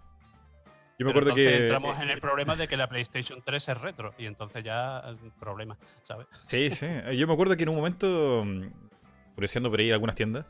Yo 1.00 1.06
me 1.06 1.12
acuerdo 1.12 1.36
que. 1.36 1.58
Entramos 1.58 2.00
en 2.00 2.10
el 2.10 2.20
problema 2.20 2.56
de 2.56 2.68
que 2.68 2.76
la 2.76 2.88
PlayStation 2.88 3.42
3 3.46 3.70
es 3.70 3.82
retro 3.82 4.14
y 4.18 4.26
entonces 4.26 4.64
ya 4.64 5.00
el 5.00 5.18
problema, 5.40 5.78
¿sabes? 6.02 6.28
Sí, 6.48 6.72
sí. 6.72 6.88
Yo 7.16 7.28
me 7.28 7.34
acuerdo 7.34 7.56
que 7.56 7.64
en 7.64 7.70
un 7.70 7.76
momento, 7.76 8.44
curioseando 9.36 9.70
por 9.70 9.80
ahí 9.80 9.92
algunas 9.92 10.16
tiendas, 10.16 10.46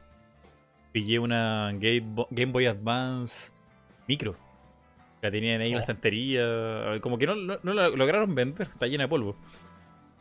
pillé 0.93 1.19
una 1.19 1.71
Game 1.73 2.51
Boy 2.51 2.65
Advance 2.65 3.51
micro. 4.07 4.35
La 5.21 5.31
tenían 5.31 5.59
ahí 5.61 5.69
en 5.69 5.75
la 5.75 5.81
estantería. 5.81 6.99
Como 7.01 7.17
que 7.17 7.27
no, 7.27 7.35
no, 7.35 7.73
la 7.73 7.89
lograron 7.89 8.33
vender, 8.33 8.67
está 8.67 8.87
llena 8.87 9.05
de 9.05 9.07
polvo. 9.09 9.35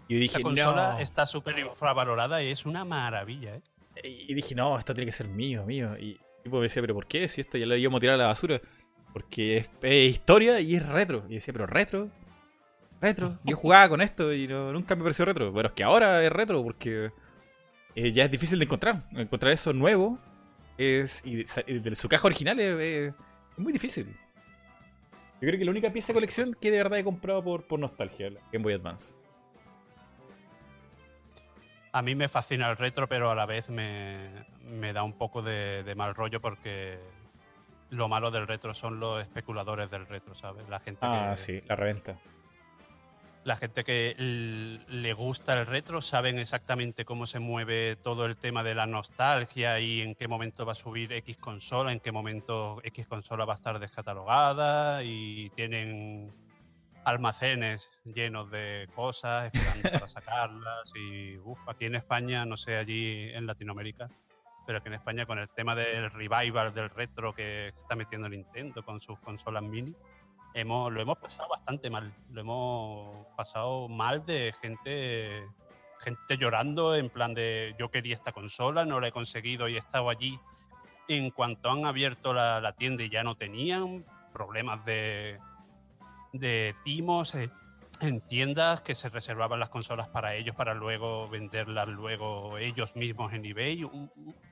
Y 0.08 0.16
dije, 0.16 0.38
la 0.38 0.42
consola 0.42 1.00
está 1.00 1.26
súper 1.26 1.58
infravalorada 1.58 2.42
y 2.42 2.50
es 2.50 2.64
una 2.64 2.84
maravilla, 2.84 3.56
¿eh? 3.56 3.62
Y 4.02 4.34
dije, 4.34 4.54
no, 4.54 4.78
esto 4.78 4.94
tiene 4.94 5.06
que 5.06 5.16
ser 5.16 5.28
mío, 5.28 5.64
mío. 5.64 5.96
Y 5.98 6.18
tipo 6.42 6.56
me 6.56 6.64
decía, 6.64 6.82
pero 6.82 6.94
¿por 6.94 7.06
qué? 7.06 7.28
Si 7.28 7.40
esto 7.40 7.58
ya 7.58 7.66
lo 7.66 7.76
íbamos 7.76 7.98
a 7.98 8.00
tirar 8.00 8.14
a 8.14 8.18
la 8.18 8.26
basura. 8.26 8.60
Porque 9.12 9.66
es, 9.82 10.10
historia 10.10 10.60
y 10.60 10.76
es 10.76 10.86
retro. 10.86 11.24
Y 11.28 11.34
decía, 11.34 11.52
pero 11.52 11.66
retro. 11.66 12.10
Retro. 13.00 13.38
Yo 13.44 13.56
jugaba 13.56 13.88
con 13.88 14.00
esto 14.00 14.32
y 14.32 14.46
nunca 14.48 14.94
me 14.94 15.02
pareció 15.02 15.24
retro. 15.24 15.52
Pero 15.52 15.68
es 15.68 15.74
que 15.74 15.84
ahora 15.84 16.22
es 16.22 16.30
retro 16.30 16.62
porque 16.62 17.10
eh, 17.94 18.12
ya 18.12 18.24
es 18.24 18.30
difícil 18.30 18.58
de 18.58 18.64
encontrar. 18.64 19.08
Encontrar 19.12 19.52
eso 19.52 19.72
nuevo 19.72 20.18
es, 20.78 21.22
y 21.24 21.44
de, 21.44 21.94
su 21.94 22.08
caja 22.08 22.26
original 22.26 22.60
es, 22.60 23.14
muy 23.56 23.72
difícil. 23.72 24.06
Yo 25.40 25.48
creo 25.48 25.58
que 25.58 25.64
la 25.64 25.70
única 25.70 25.92
pieza 25.92 26.08
de 26.08 26.14
colección 26.14 26.56
que 26.58 26.70
de 26.70 26.78
verdad 26.78 26.98
he 26.98 27.04
comprado 27.04 27.42
por, 27.42 27.66
por 27.66 27.78
nostalgia, 27.78 28.30
la 28.30 28.40
Game 28.52 28.62
Boy 28.62 28.74
Advance. 28.74 29.14
A 31.96 32.02
mí 32.02 32.14
me 32.14 32.28
fascina 32.28 32.68
el 32.68 32.76
retro, 32.76 33.08
pero 33.08 33.30
a 33.30 33.34
la 33.34 33.46
vez 33.46 33.70
me, 33.70 34.92
da 34.92 35.02
un 35.02 35.14
poco 35.14 35.40
de, 35.40 35.94
mal 35.96 36.14
rollo 36.14 36.42
porque 36.42 36.98
lo 37.88 38.06
malo 38.06 38.30
del 38.30 38.46
retro 38.46 38.74
son 38.74 39.00
los 39.00 39.22
especuladores 39.22 39.90
del 39.90 40.06
retro, 40.06 40.34
¿sabes? 40.34 40.68
La 40.68 40.78
gente 40.78 41.00
ah, 41.06 41.34
sí, 41.38 41.62
la 41.66 41.74
reventa. 41.74 42.18
La 43.44 43.56
gente 43.56 43.82
que 43.82 44.14
le 44.18 45.12
gusta 45.14 45.54
el 45.54 45.64
retro 45.64 46.02
saben 46.02 46.38
exactamente 46.38 47.06
cómo 47.06 47.26
se 47.26 47.38
mueve 47.38 47.96
todo 47.96 48.26
el 48.26 48.36
tema 48.36 48.62
de 48.62 48.74
la 48.74 48.84
nostalgia 48.84 49.80
y 49.80 50.02
en 50.02 50.14
qué 50.16 50.28
momento 50.28 50.66
va 50.66 50.72
a 50.72 50.74
subir 50.74 51.14
X 51.14 51.38
consola, 51.38 51.92
en 51.92 52.00
qué 52.00 52.12
momento 52.12 52.78
X 52.84 53.06
consola 53.06 53.46
va 53.46 53.54
a 53.54 53.56
estar 53.56 53.78
descatalogada 53.78 55.02
y 55.02 55.48
tienen 55.56 56.30
almacenes 57.06 57.88
llenos 58.04 58.50
de 58.50 58.88
cosas, 58.94 59.52
esperando 59.54 59.90
para 59.90 60.08
sacarlas. 60.08 60.92
Y 60.96 61.38
uff, 61.38 61.68
aquí 61.68 61.86
en 61.86 61.94
España, 61.94 62.44
no 62.44 62.56
sé, 62.56 62.76
allí 62.76 63.30
en 63.32 63.46
Latinoamérica, 63.46 64.10
pero 64.66 64.78
aquí 64.78 64.88
en 64.88 64.94
España 64.94 65.24
con 65.24 65.38
el 65.38 65.48
tema 65.48 65.76
del 65.76 66.10
revival 66.10 66.74
del 66.74 66.90
retro 66.90 67.32
que 67.32 67.68
está 67.68 67.94
metiendo 67.94 68.28
Nintendo 68.28 68.84
con 68.84 69.00
sus 69.00 69.20
consolas 69.20 69.62
mini, 69.62 69.94
hemos, 70.52 70.92
lo 70.92 71.00
hemos 71.00 71.18
pasado 71.18 71.48
bastante 71.48 71.90
mal. 71.90 72.12
Lo 72.32 72.40
hemos 72.40 73.26
pasado 73.36 73.88
mal 73.88 74.26
de 74.26 74.52
gente, 74.60 75.46
gente 76.00 76.36
llorando 76.36 76.96
en 76.96 77.08
plan 77.08 77.34
de 77.34 77.76
yo 77.78 77.88
quería 77.88 78.16
esta 78.16 78.32
consola, 78.32 78.84
no 78.84 78.98
la 78.98 79.08
he 79.08 79.12
conseguido 79.12 79.68
y 79.68 79.76
he 79.76 79.78
estado 79.78 80.10
allí. 80.10 80.40
En 81.06 81.30
cuanto 81.30 81.70
han 81.70 81.86
abierto 81.86 82.34
la 82.34 82.72
tienda 82.72 83.04
y 83.04 83.10
ya 83.10 83.22
no 83.22 83.36
tenían 83.36 84.04
problemas 84.32 84.84
de 84.84 85.38
de 86.32 86.74
timos 86.84 87.34
eh, 87.34 87.50
en 88.00 88.20
tiendas 88.20 88.80
que 88.80 88.94
se 88.94 89.08
reservaban 89.08 89.60
las 89.60 89.68
consolas 89.68 90.08
para 90.08 90.34
ellos 90.34 90.54
para 90.54 90.74
luego 90.74 91.28
venderlas 91.28 91.88
luego 91.88 92.58
ellos 92.58 92.94
mismos 92.94 93.32
en 93.32 93.44
eBay. 93.44 93.84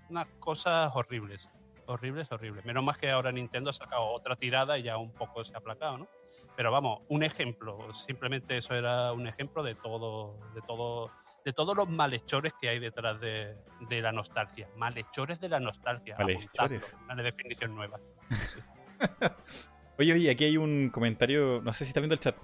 unas 0.09 0.27
cosas 0.39 0.91
horribles, 0.95 1.49
horribles, 1.87 2.31
horribles. 2.33 2.65
Menos 2.65 2.85
más 2.85 2.99
que 2.99 3.11
ahora 3.11 3.33
Nintendo 3.33 3.71
ha 3.71 3.73
sacado 3.73 4.07
otra 4.07 4.37
tirada 4.37 4.79
y 4.79 4.85
ya 4.85 4.97
un 4.97 5.13
poco 5.13 5.45
se 5.45 5.55
ha 5.55 5.59
aplacado, 5.59 5.99
¿no? 5.99 6.09
Pero 6.57 6.71
vamos, 6.71 7.01
un 7.09 7.23
ejemplo, 7.23 7.93
simplemente 7.93 8.57
eso 8.57 8.75
era 8.75 9.13
un 9.13 9.27
ejemplo 9.27 9.63
de 9.63 9.75
todo, 9.75 10.39
de 10.55 10.63
todo, 10.63 11.11
de 11.45 11.53
todos 11.53 11.77
los 11.77 11.89
malhechores 11.89 12.53
que 12.61 12.69
hay 12.69 12.79
detrás 12.79 13.21
de, 13.21 13.57
la 13.91 14.13
nostalgia. 14.13 14.69
Malhechores 14.77 15.41
de 15.41 15.49
la 15.49 15.59
nostalgia. 15.59 16.17
Malhechores. 16.17 16.97
Una 17.11 17.23
definición 17.23 17.75
nueva. 17.75 17.99
Oye, 19.99 20.13
oye, 20.13 20.31
aquí 20.31 20.45
hay 20.45 20.57
un 20.57 20.91
comentario, 20.91 21.61
no 21.63 21.73
sé 21.73 21.85
si 21.85 21.91
está 21.91 22.01
viendo 22.01 22.15
el 22.15 22.21
chat, 22.21 22.37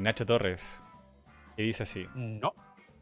Nacho 0.00 0.26
Torres, 0.26 0.84
que 1.56 1.62
dice 1.62 1.84
así. 1.84 2.06
No, 2.14 2.52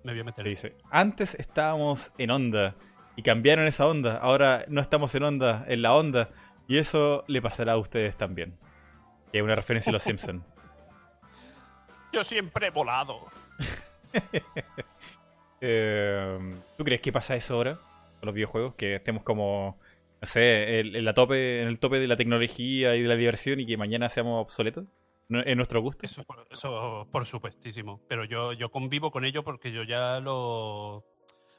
me 0.04 0.12
voy 0.12 0.20
a 0.20 0.24
meter. 0.24 0.44
dice, 0.44 0.76
antes 0.90 1.34
estábamos 1.36 2.12
en 2.18 2.30
onda 2.30 2.74
y 3.16 3.22
cambiaron 3.22 3.66
esa 3.66 3.86
onda, 3.86 4.18
ahora 4.18 4.64
no 4.68 4.80
estamos 4.80 5.14
en 5.14 5.22
onda, 5.22 5.64
en 5.68 5.82
la 5.82 5.94
onda, 5.94 6.30
y 6.68 6.78
eso 6.78 7.24
le 7.26 7.40
pasará 7.40 7.72
a 7.72 7.76
ustedes 7.78 8.16
también. 8.16 8.58
Que 9.32 9.38
es 9.38 9.44
una 9.44 9.54
referencia 9.54 9.90
a 9.90 9.94
los 9.94 10.02
Simpsons. 10.02 10.42
Yo 12.12 12.24
siempre 12.24 12.68
he 12.68 12.70
volado. 12.70 13.26
Em, 15.62 16.58
¿Tú 16.78 16.84
crees 16.84 17.02
que 17.02 17.12
pasa 17.12 17.36
eso 17.36 17.54
ahora 17.54 17.74
con 17.74 18.26
los 18.26 18.34
videojuegos? 18.34 18.74
Que 18.76 18.94
estemos 18.94 19.22
como 19.22 19.78
no 20.20 20.26
sé, 20.26 20.80
el, 20.80 20.96
el, 20.96 21.14
tope, 21.14 21.62
en 21.62 21.68
el 21.68 21.78
tope 21.78 21.98
de 21.98 22.06
la 22.06 22.16
tecnología 22.16 22.94
y 22.96 23.02
de 23.02 23.08
la 23.08 23.16
diversión 23.16 23.60
y 23.60 23.66
que 23.66 23.76
mañana 23.76 24.08
seamos 24.08 24.42
obsoletos 24.42 24.86
en 25.28 25.56
nuestro 25.56 25.80
gusto. 25.80 26.06
Eso, 26.06 26.24
eso 26.50 27.08
por 27.10 27.26
supuestísimo. 27.26 28.00
Pero 28.08 28.24
yo, 28.24 28.52
yo 28.52 28.70
convivo 28.70 29.10
con 29.10 29.24
ello 29.24 29.44
porque 29.44 29.72
yo 29.72 29.82
ya 29.84 30.20
lo. 30.20 31.04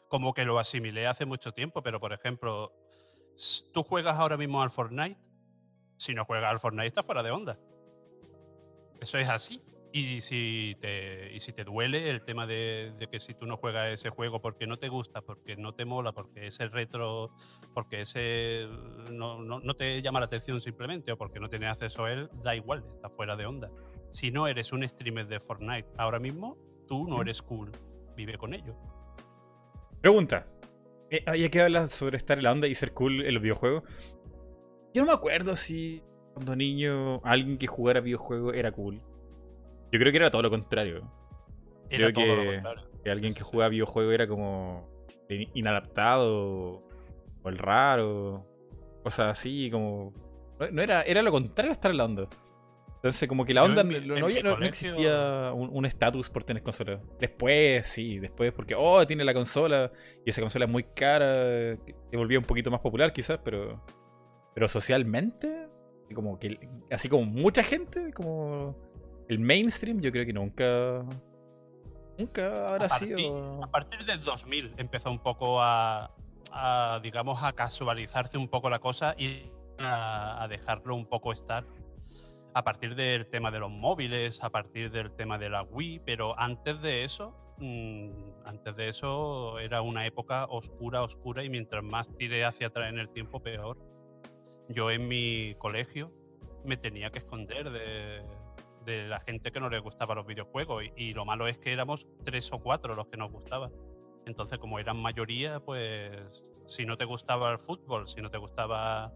como 0.10 0.34
que 0.34 0.46
lo 0.46 0.60
asimilé 0.60 1.08
hace 1.08 1.26
mucho 1.26 1.54
tiempo. 1.54 1.82
Pero 1.82 2.00
por 2.00 2.14
ejemplo, 2.14 2.74
Tú 3.74 3.84
juegas 3.84 4.18
ahora 4.18 4.38
mismo 4.38 4.62
al 4.62 4.70
Fortnite. 4.70 5.18
Si 5.98 6.14
no 6.14 6.26
juegas 6.26 6.52
al 6.52 6.60
Fortnite, 6.60 6.88
estás 6.88 7.06
fuera 7.06 7.24
de 7.24 7.32
onda. 7.32 7.58
Eso 9.00 9.18
es 9.18 9.30
así. 9.30 9.62
Y 9.94 10.22
si 10.22 10.78
te, 10.80 11.34
y 11.36 11.42
si 11.42 11.52
te 11.52 11.66
duele 11.66 12.10
el 12.10 12.24
tema 12.24 12.48
de, 12.48 12.94
de 12.98 13.08
que 13.08 13.20
si 13.20 13.34
tú 13.34 13.46
no 13.46 13.58
juegas 13.58 13.90
ese 13.90 14.10
juego 14.10 14.42
porque 14.42 14.66
no 14.66 14.78
te 14.80 14.88
gusta, 14.88 15.22
porque 15.22 15.58
no 15.58 15.74
te 15.74 15.84
mola, 15.84 16.14
porque 16.14 16.48
ese 16.48 16.70
retro, 16.70 17.32
porque 17.74 18.02
ese 18.02 18.68
no, 19.12 19.42
no- 19.44 19.60
no 19.60 19.74
te 19.74 20.02
llama 20.02 20.22
la 20.22 20.28
atención 20.28 20.62
simplemente 20.62 21.12
o 21.12 21.18
porque 21.18 21.42
no 21.42 21.50
tienes 21.50 21.72
acceso 21.72 22.06
a 22.06 22.14
él, 22.14 22.30
da 22.42 22.56
igual, 22.56 22.86
está 22.96 23.10
fuera 23.10 23.36
de 23.36 23.46
onda. 23.46 23.70
Si 24.12 24.32
no 24.32 24.48
eres 24.48 24.72
un 24.72 24.88
streamer 24.88 25.28
de 25.28 25.42
Fortnite 25.42 25.90
ahora 25.98 26.20
mismo, 26.20 26.58
tú 26.88 27.06
no 27.08 27.22
eres 27.22 27.42
cool. 27.42 27.72
Vive 28.16 28.38
con 28.38 28.54
ello. 28.54 28.76
Pregunta. 30.02 30.48
Eh, 31.10 31.24
ya 31.38 31.50
que 31.50 31.62
hablas 31.62 31.92
sobre 31.92 32.16
estar 32.18 32.38
en 32.38 32.46
la 32.46 32.52
onda 32.54 32.68
y 32.68 32.76
ser 32.76 32.94
cool 32.94 33.26
en 33.26 33.34
los 33.34 33.44
videojuegos. 33.44 33.84
Yo 34.94 35.02
no 35.02 35.08
me 35.08 35.14
acuerdo 35.14 35.56
si 35.58 36.02
cuando 36.34 36.56
niño 36.56 37.22
alguien 37.26 37.58
que 37.58 37.68
jugara 37.68 38.00
videojuegos 38.00 38.56
era 38.56 38.72
cool. 38.72 39.02
Yo 39.92 40.00
creo 40.00 40.12
que 40.12 40.18
era 40.18 40.32
todo 40.32 40.42
lo 40.44 40.50
contrario. 40.50 41.02
Era 41.90 42.12
Creo 42.12 42.14
todo 42.14 42.36
lo 42.36 42.42
que- 42.44 42.54
contrario. 42.54 42.88
Que 43.04 43.10
alguien 43.12 43.34
que 43.34 43.42
jugaba 43.42 43.70
videojuegos 43.70 44.14
era 44.14 44.28
como 44.28 44.88
in- 45.30 45.50
inadaptado 45.56 46.84
o 47.44 47.50
el 47.50 47.58
raro. 47.58 48.46
Cosas 49.04 49.32
así, 49.40 49.70
como... 49.72 50.14
No, 50.60 50.70
no 50.72 50.82
era, 50.82 51.02
era 51.02 51.22
lo 51.24 51.32
contrario 51.32 51.72
a 51.72 51.74
estar 51.74 51.90
en 51.92 51.98
la 51.98 52.06
onda. 52.06 52.28
Entonces, 52.98 53.28
como 53.28 53.44
que 53.46 53.54
la 53.56 53.64
onda 53.64 53.84
mi- 53.84 54.00
no, 54.00 54.14
había- 54.26 54.44
no- 54.44 54.58
no 54.58 54.66
existía 54.66 55.52
un 55.54 55.86
estatus 55.88 56.30
por 56.30 56.44
tener 56.44 56.62
consola. 56.62 57.02
Después, 57.20 57.88
sí, 57.88 58.20
después, 58.20 58.54
porque, 58.54 58.76
oh, 58.78 59.06
tiene 59.08 59.24
la 59.24 59.34
consola 59.34 59.92
y 60.24 60.30
esa 60.30 60.40
consola 60.40 60.66
es 60.66 60.72
muy 60.72 60.84
cara, 60.84 61.76
se 61.76 62.16
volvía 62.18 62.38
un 62.38 62.46
poquito 62.46 62.70
más 62.70 62.80
popular 62.80 63.12
quizás, 63.12 63.40
pero 63.44 63.84
pero 64.54 64.70
socialmente, 64.70 65.68
como 66.14 66.38
que 66.38 66.60
así 66.92 67.10
como 67.10 67.24
mucha 67.26 67.64
gente, 67.64 68.12
como 68.14 68.78
el 69.32 69.40
mainstream, 69.40 70.00
yo 70.02 70.12
creo 70.12 70.26
que 70.26 70.34
nunca 70.34 71.04
nunca 72.18 72.68
habrá 72.68 72.86
A 72.86 72.90
partir- 72.90 73.16
sido 73.18 73.64
A 73.64 73.68
partir 73.72 74.06
del 74.06 74.24
2000 74.24 74.74
empezó 74.78 75.10
un 75.10 75.20
poco 75.20 75.62
a, 75.62 76.12
a, 76.52 77.00
digamos, 77.02 77.42
a 77.44 77.54
casualizarse 77.54 78.38
un 78.38 78.48
poco 78.50 78.70
la 78.70 78.80
cosa 78.80 79.16
y 79.18 79.50
a, 79.80 80.44
a 80.44 80.48
dejarlo 80.48 80.96
un 80.96 81.06
poco 81.06 81.32
estar. 81.32 81.66
A 82.54 82.64
partir 82.64 82.96
del 82.96 83.28
tema 83.28 83.50
de 83.50 83.60
los 83.60 83.72
móviles, 83.72 84.44
a 84.44 84.50
partir 84.50 84.92
del 84.92 85.16
tema 85.16 85.38
de 85.38 85.50
la 85.50 85.64
Wii, 85.64 86.02
pero 86.06 86.38
antes 86.38 86.82
de 86.82 87.06
eso, 87.06 87.34
mm, 87.60 88.10
antes 88.46 88.76
de 88.76 88.90
eso 88.90 89.58
era 89.60 89.82
una 89.82 90.06
época 90.06 90.46
oscura, 90.50 91.02
oscura 91.04 91.44
y 91.46 91.50
mientras 91.50 91.82
más 91.84 92.10
tiré 92.18 92.44
hacia 92.44 92.68
atrás 92.68 92.90
en 92.90 93.00
el 93.00 93.08
tiempo, 93.10 93.40
peor. 93.42 93.78
Yo 94.68 94.92
en 94.92 95.08
mi 95.08 95.56
colegio 95.60 96.12
me 96.66 96.76
tenía 96.76 97.10
que 97.10 97.20
esconder 97.20 97.72
de, 97.72 98.22
de 98.86 99.08
la 99.08 99.20
gente 99.20 99.52
que 99.52 99.60
no 99.60 99.70
le 99.70 99.80
gustaba 99.80 100.16
los 100.16 100.26
videojuegos 100.26 100.84
y, 100.96 101.14
lo 101.14 101.26
malo 101.26 101.48
es 101.48 101.58
que 101.58 101.74
éramos 101.74 102.08
tres 102.24 102.52
o 102.52 102.60
cuatro 102.60 102.96
los 102.96 103.08
que 103.08 103.18
nos 103.18 103.32
gustaba. 103.32 103.70
Entonces, 104.26 104.60
como 104.60 104.80
eran 104.80 104.98
mayoría, 104.98 105.60
pues 105.60 106.44
si 106.68 106.86
no 106.86 106.96
te 106.96 107.06
gustaba 107.06 107.52
el 107.52 107.60
fútbol, 107.60 108.08
si 108.08 108.22
no 108.22 108.30
te 108.30 108.38
gustaba 108.38 109.12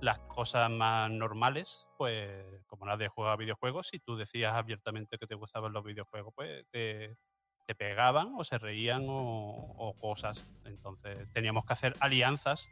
las 0.00 0.18
cosas 0.20 0.70
más 0.70 1.10
normales, 1.10 1.86
pues 1.98 2.44
como 2.66 2.86
nadie 2.86 3.08
juega 3.08 3.36
videojuegos, 3.36 3.88
si 3.88 3.98
tú 3.98 4.16
decías 4.16 4.54
abiertamente 4.54 5.18
que 5.18 5.26
te 5.26 5.34
gustaban 5.34 5.72
los 5.72 5.84
videojuegos, 5.84 6.32
pues 6.34 6.64
te, 6.70 7.16
te 7.66 7.74
pegaban 7.74 8.32
o 8.36 8.44
se 8.44 8.58
reían 8.58 9.04
o, 9.08 9.74
o 9.76 9.94
cosas. 9.96 10.46
Entonces 10.64 11.30
teníamos 11.32 11.64
que 11.64 11.72
hacer 11.72 11.96
alianzas 12.00 12.68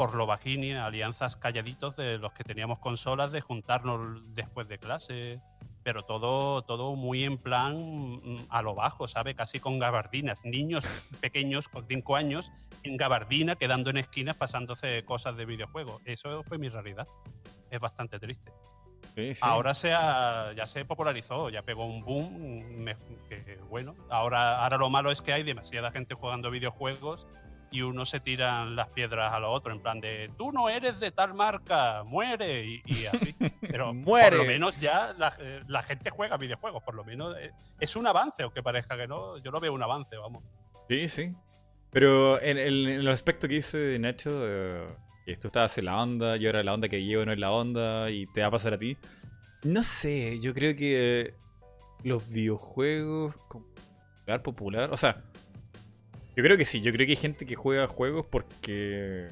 por 0.00 0.14
lo 0.14 0.24
bajini, 0.24 0.72
alianzas 0.72 1.36
calladitos 1.36 1.94
de 1.94 2.16
los 2.16 2.32
que 2.32 2.42
teníamos 2.42 2.78
consolas, 2.78 3.32
de 3.32 3.42
juntarnos 3.42 4.34
después 4.34 4.66
de 4.66 4.78
clase, 4.78 5.42
pero 5.82 6.02
todo, 6.02 6.62
todo 6.62 6.94
muy 6.96 7.24
en 7.24 7.38
plan 7.38 7.74
mm, 8.22 8.46
a 8.50 8.62
lo 8.62 8.74
bajo, 8.74 9.08
¿sabe? 9.08 9.34
Casi 9.34 9.60
con 9.60 9.78
gabardinas. 9.78 10.44
Niños 10.44 10.84
pequeños 11.20 11.68
con 11.68 11.86
5 11.86 12.16
años 12.16 12.50
en 12.82 12.96
gabardina, 12.96 13.56
quedando 13.56 13.90
en 13.90 13.96
esquinas, 13.98 14.36
pasándose 14.36 15.04
cosas 15.04 15.36
de 15.36 15.44
videojuegos. 15.46 16.00
Eso 16.04 16.42
fue 16.44 16.58
mi 16.58 16.68
realidad. 16.68 17.06
Es 17.70 17.80
bastante 17.80 18.18
triste. 18.18 18.52
Sí, 19.14 19.34
sí. 19.34 19.40
Ahora 19.42 19.74
se 19.74 19.92
ha- 19.92 20.52
ya 20.54 20.66
se 20.66 20.84
popularizó, 20.84 21.48
ya 21.50 21.62
pegó 21.62 21.84
un 21.84 22.04
boom. 22.04 22.62
me- 22.84 22.96
que, 23.28 23.58
bueno, 23.68 23.94
ahora, 24.08 24.62
ahora 24.62 24.76
lo 24.76 24.88
malo 24.88 25.10
es 25.10 25.20
que 25.20 25.32
hay 25.32 25.42
demasiada 25.42 25.90
gente 25.90 26.14
jugando 26.14 26.50
videojuegos 26.50 27.26
y 27.72 27.82
uno 27.82 28.04
se 28.04 28.20
tiran 28.20 28.74
las 28.76 28.88
piedras 28.88 29.32
a 29.32 29.38
lo 29.40 29.50
otro, 29.52 29.72
en 29.72 29.80
plan 29.80 30.00
de 30.00 30.30
tú 30.36 30.50
no 30.52 30.68
eres 30.68 30.98
de 31.00 31.10
tal 31.12 31.34
marca, 31.34 32.02
muere 32.04 32.64
y, 32.66 32.82
y 32.86 33.06
así. 33.06 33.34
Pero 33.60 33.94
Muere. 33.94 34.30
por 34.36 34.46
lo 34.46 34.52
menos 34.52 34.78
ya 34.80 35.14
la, 35.18 35.32
eh, 35.38 35.62
la 35.68 35.82
gente 35.82 36.10
juega 36.10 36.36
videojuegos, 36.36 36.82
por 36.82 36.94
lo 36.94 37.04
menos 37.04 37.36
eh, 37.38 37.52
es 37.78 37.94
un 37.96 38.06
avance, 38.06 38.42
aunque 38.42 38.62
parezca 38.62 38.96
que 38.96 39.06
no, 39.06 39.38
yo 39.38 39.50
lo 39.50 39.60
veo 39.60 39.72
un 39.72 39.82
avance, 39.82 40.16
vamos. 40.16 40.42
Sí, 40.88 41.08
sí. 41.08 41.32
Pero 41.92 42.40
en, 42.40 42.58
el- 42.58 42.88
en 42.88 43.00
el 43.00 43.08
aspecto 43.08 43.46
que 43.48 43.54
dice 43.54 43.98
Nacho, 43.98 44.30
eh, 44.44 44.86
que 45.26 45.36
tú 45.36 45.48
estabas 45.48 45.76
en 45.78 45.84
la 45.86 46.00
onda 46.02 46.36
y 46.36 46.46
ahora 46.46 46.62
la 46.64 46.74
onda 46.74 46.88
que 46.88 47.02
llevo 47.04 47.24
no 47.24 47.32
es 47.32 47.38
la 47.38 47.50
onda 47.52 48.10
y 48.10 48.26
te 48.26 48.40
va 48.40 48.48
a 48.48 48.50
pasar 48.50 48.74
a 48.74 48.78
ti. 48.78 48.96
No 49.62 49.82
sé, 49.82 50.38
yo 50.40 50.54
creo 50.54 50.74
que 50.74 51.34
los 52.02 52.28
videojuegos 52.28 53.34
popular, 53.48 54.42
popular, 54.42 54.90
o 54.92 54.96
sea, 54.96 55.22
yo 56.36 56.42
creo 56.42 56.56
que 56.56 56.64
sí, 56.64 56.80
yo 56.80 56.92
creo 56.92 57.06
que 57.06 57.12
hay 57.12 57.16
gente 57.16 57.46
que 57.46 57.54
juega 57.56 57.86
juegos 57.86 58.26
porque 58.30 59.28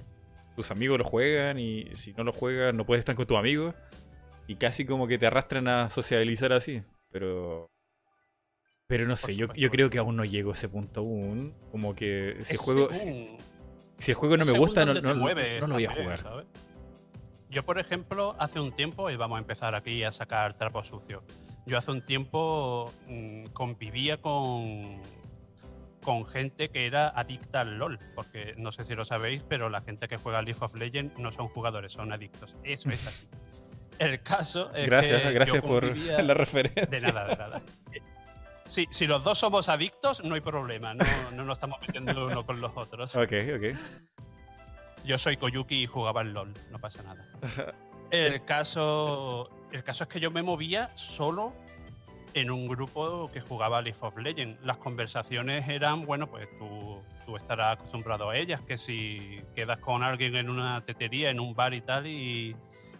tus 0.57 0.71
amigos 0.71 0.99
lo 0.99 1.05
juegan 1.05 1.59
y 1.59 1.95
si 1.95 2.13
no 2.15 2.25
lo 2.25 2.33
juegan 2.33 2.77
no 2.77 2.85
puedes 2.85 3.01
estar 3.01 3.15
con 3.15 3.27
tus 3.27 3.37
amigos 3.39 3.75
y 4.47 4.57
casi 4.57 4.85
como 4.85 5.07
que 5.07 5.19
te 5.19 5.27
arrastran 5.27 5.69
a 5.69 5.91
sociabilizar 5.91 6.53
así, 6.53 6.83
pero 7.11 7.67
pero 8.89 9.07
no 9.07 9.17
sé, 9.17 9.37
yo, 9.37 9.53
yo 9.53 9.71
creo 9.71 9.91
que 9.91 9.99
aún 9.99 10.17
no 10.17 10.25
llego 10.25 10.51
a 10.51 10.55
ese 10.55 10.69
punto 10.69 11.01
aún, 11.01 11.55
como 11.71 11.95
que 11.95 12.39
si 12.43 12.51
el 12.53 12.55
Es 12.55 12.61
juego 12.61 12.89
si, 12.95 13.39
el 14.13 14.15
juego 14.15 14.37
no 14.37 14.45
me 14.47 14.53
gusta 14.53 14.85
no, 14.87 14.95
no, 14.95 15.01
no- 15.01 15.15
mueves 15.15 15.61
no 15.61 15.67
lo 15.67 15.75
voy 15.75 15.85
a 15.85 15.91
jugar. 15.91 16.21
¿sabes? 16.21 16.47
Yo, 17.51 17.65
por 17.65 17.79
ejemplo, 17.79 18.37
hace 18.39 18.61
un 18.61 18.73
tiempo, 18.73 19.11
y 19.11 19.17
vamos 19.17 19.37
a 19.37 19.41
empezar 19.41 19.75
aquí 19.75 20.05
a 20.05 20.13
sacar 20.13 20.59
trapos 20.59 20.89
sucios, 20.89 21.23
yo 21.67 21.79
hace 21.79 21.91
un 21.91 22.03
tiempo 22.05 22.93
mm, 23.07 23.47
convivía 23.55 24.19
con, 24.19 25.01
con 26.09 26.25
gente 26.25 26.71
que 26.71 26.87
era 26.87 27.09
adicta 27.09 27.61
al 27.61 27.77
LOL, 27.77 27.99
porque 28.15 28.55
no 28.57 28.73
sé 28.73 28.87
si 28.87 28.95
lo 28.95 29.05
sabéis, 29.05 29.43
pero 29.47 29.69
la 29.69 29.83
gente 29.83 30.09
que 30.09 30.17
juega 30.17 30.41
League 30.41 30.59
of 30.59 30.75
Legends 30.75 31.19
no 31.19 31.31
son 31.33 31.49
jugadores, 31.49 31.93
son 31.93 32.15
adictos. 32.15 32.57
Eso 32.65 32.89
es 32.89 33.07
así. 33.07 33.29
El 33.99 34.23
caso 34.23 34.75
es 34.75 34.87
Gracias, 34.87 35.21
que 35.21 35.33
gracias 35.33 35.61
yo 35.61 35.69
por 35.69 35.95
la 36.25 36.33
referencia. 36.33 36.87
de 36.87 37.01
nada, 37.03 37.27
de 37.27 37.37
nada. 37.37 37.63
Sí, 38.67 38.89
si 38.91 39.07
los 39.07 39.23
dos 39.23 39.39
somos 39.39 39.69
adictos, 39.69 40.25
no 40.25 40.35
hay 40.35 40.41
problema, 40.41 40.95
no, 40.95 41.05
no 41.35 41.45
nos 41.45 41.59
estamos 41.59 41.79
metiendo 41.83 42.27
uno 42.27 42.47
con 42.47 42.59
los 42.59 42.75
otros. 42.75 43.15
Ok, 43.15 43.33
ok. 43.57 43.79
Yo 45.05 45.19
soy 45.19 45.37
Koyuki 45.37 45.83
y 45.83 45.87
jugaba 45.87 46.23
al 46.23 46.33
LOL, 46.33 46.55
no 46.71 46.79
pasa 46.79 47.03
nada. 47.03 47.29
El 48.11 48.47
caso, 48.47 49.51
el 49.73 49.85
caso 49.85 50.05
es 50.05 50.09
que 50.09 50.21
yo 50.21 50.31
me 50.31 50.43
movía 50.43 50.91
solo 50.95 51.53
en 52.35 52.51
un 52.51 52.69
grupo 52.69 53.31
que 53.33 53.41
jugaba 53.41 53.83
League 53.83 53.99
of 54.01 54.17
Legends. 54.17 54.61
Las 54.65 54.77
conversaciones 54.79 55.69
eran, 55.69 56.07
bueno, 56.07 56.27
pues 56.27 56.49
tú, 56.59 57.03
tú 57.27 57.37
estarás 57.37 57.75
acostumbrado 57.75 58.31
a 58.31 58.37
ellas, 58.37 58.61
que 58.63 58.79
si 58.79 59.43
quedas 59.55 59.79
con 59.79 60.03
alguien 60.03 60.37
en 60.37 60.49
una 60.51 60.81
tetería, 60.83 61.31
en 61.31 61.41
un 61.41 61.55
bar 61.55 61.75
y 61.75 61.81
tal, 61.81 62.07
y, 62.07 62.57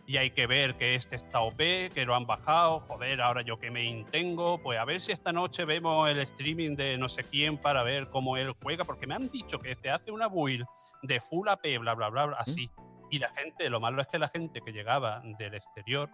y 0.09 0.17
hay 0.17 0.31
que 0.31 0.47
ver 0.47 0.75
que 0.77 0.95
este 0.95 1.17
está 1.17 1.41
OP, 1.41 1.59
que 1.59 2.05
lo 2.07 2.15
han 2.15 2.27
bajado, 2.27 2.81
joder, 2.81 3.21
ahora 3.21 3.43
yo 3.43 3.59
que 3.59 3.71
me 3.71 3.85
intengo, 3.85 4.59
pues 4.63 4.79
a 4.79 4.87
ver 4.87 5.03
si 5.03 5.13
esta 5.13 5.33
noche 5.33 5.67
vemos 5.67 6.09
el 6.09 6.19
streaming 6.21 6.77
de 6.77 6.97
no 6.97 7.11
sé 7.11 7.25
quién 7.25 7.59
para 7.59 7.83
ver 7.83 8.09
cómo 8.09 8.39
él 8.39 8.55
juega, 8.63 8.85
porque 8.85 9.07
me 9.07 9.15
han 9.15 9.29
dicho 9.29 9.59
que 9.59 9.77
te 9.77 9.91
hace 9.91 10.11
una 10.11 10.27
build 10.27 10.65
de 11.03 11.21
full 11.21 11.47
AP, 11.49 11.79
bla, 11.79 11.95
bla, 11.95 12.09
bla, 12.09 12.25
bla, 12.25 12.37
así. 12.39 12.71
Y 13.11 13.19
la 13.19 13.29
gente, 13.31 13.69
lo 13.69 13.81
malo 13.81 14.01
es 14.01 14.09
que 14.09 14.19
la 14.19 14.29
gente 14.29 14.63
que 14.63 14.73
llegaba 14.73 15.23
del 15.39 15.55
exterior, 15.55 16.11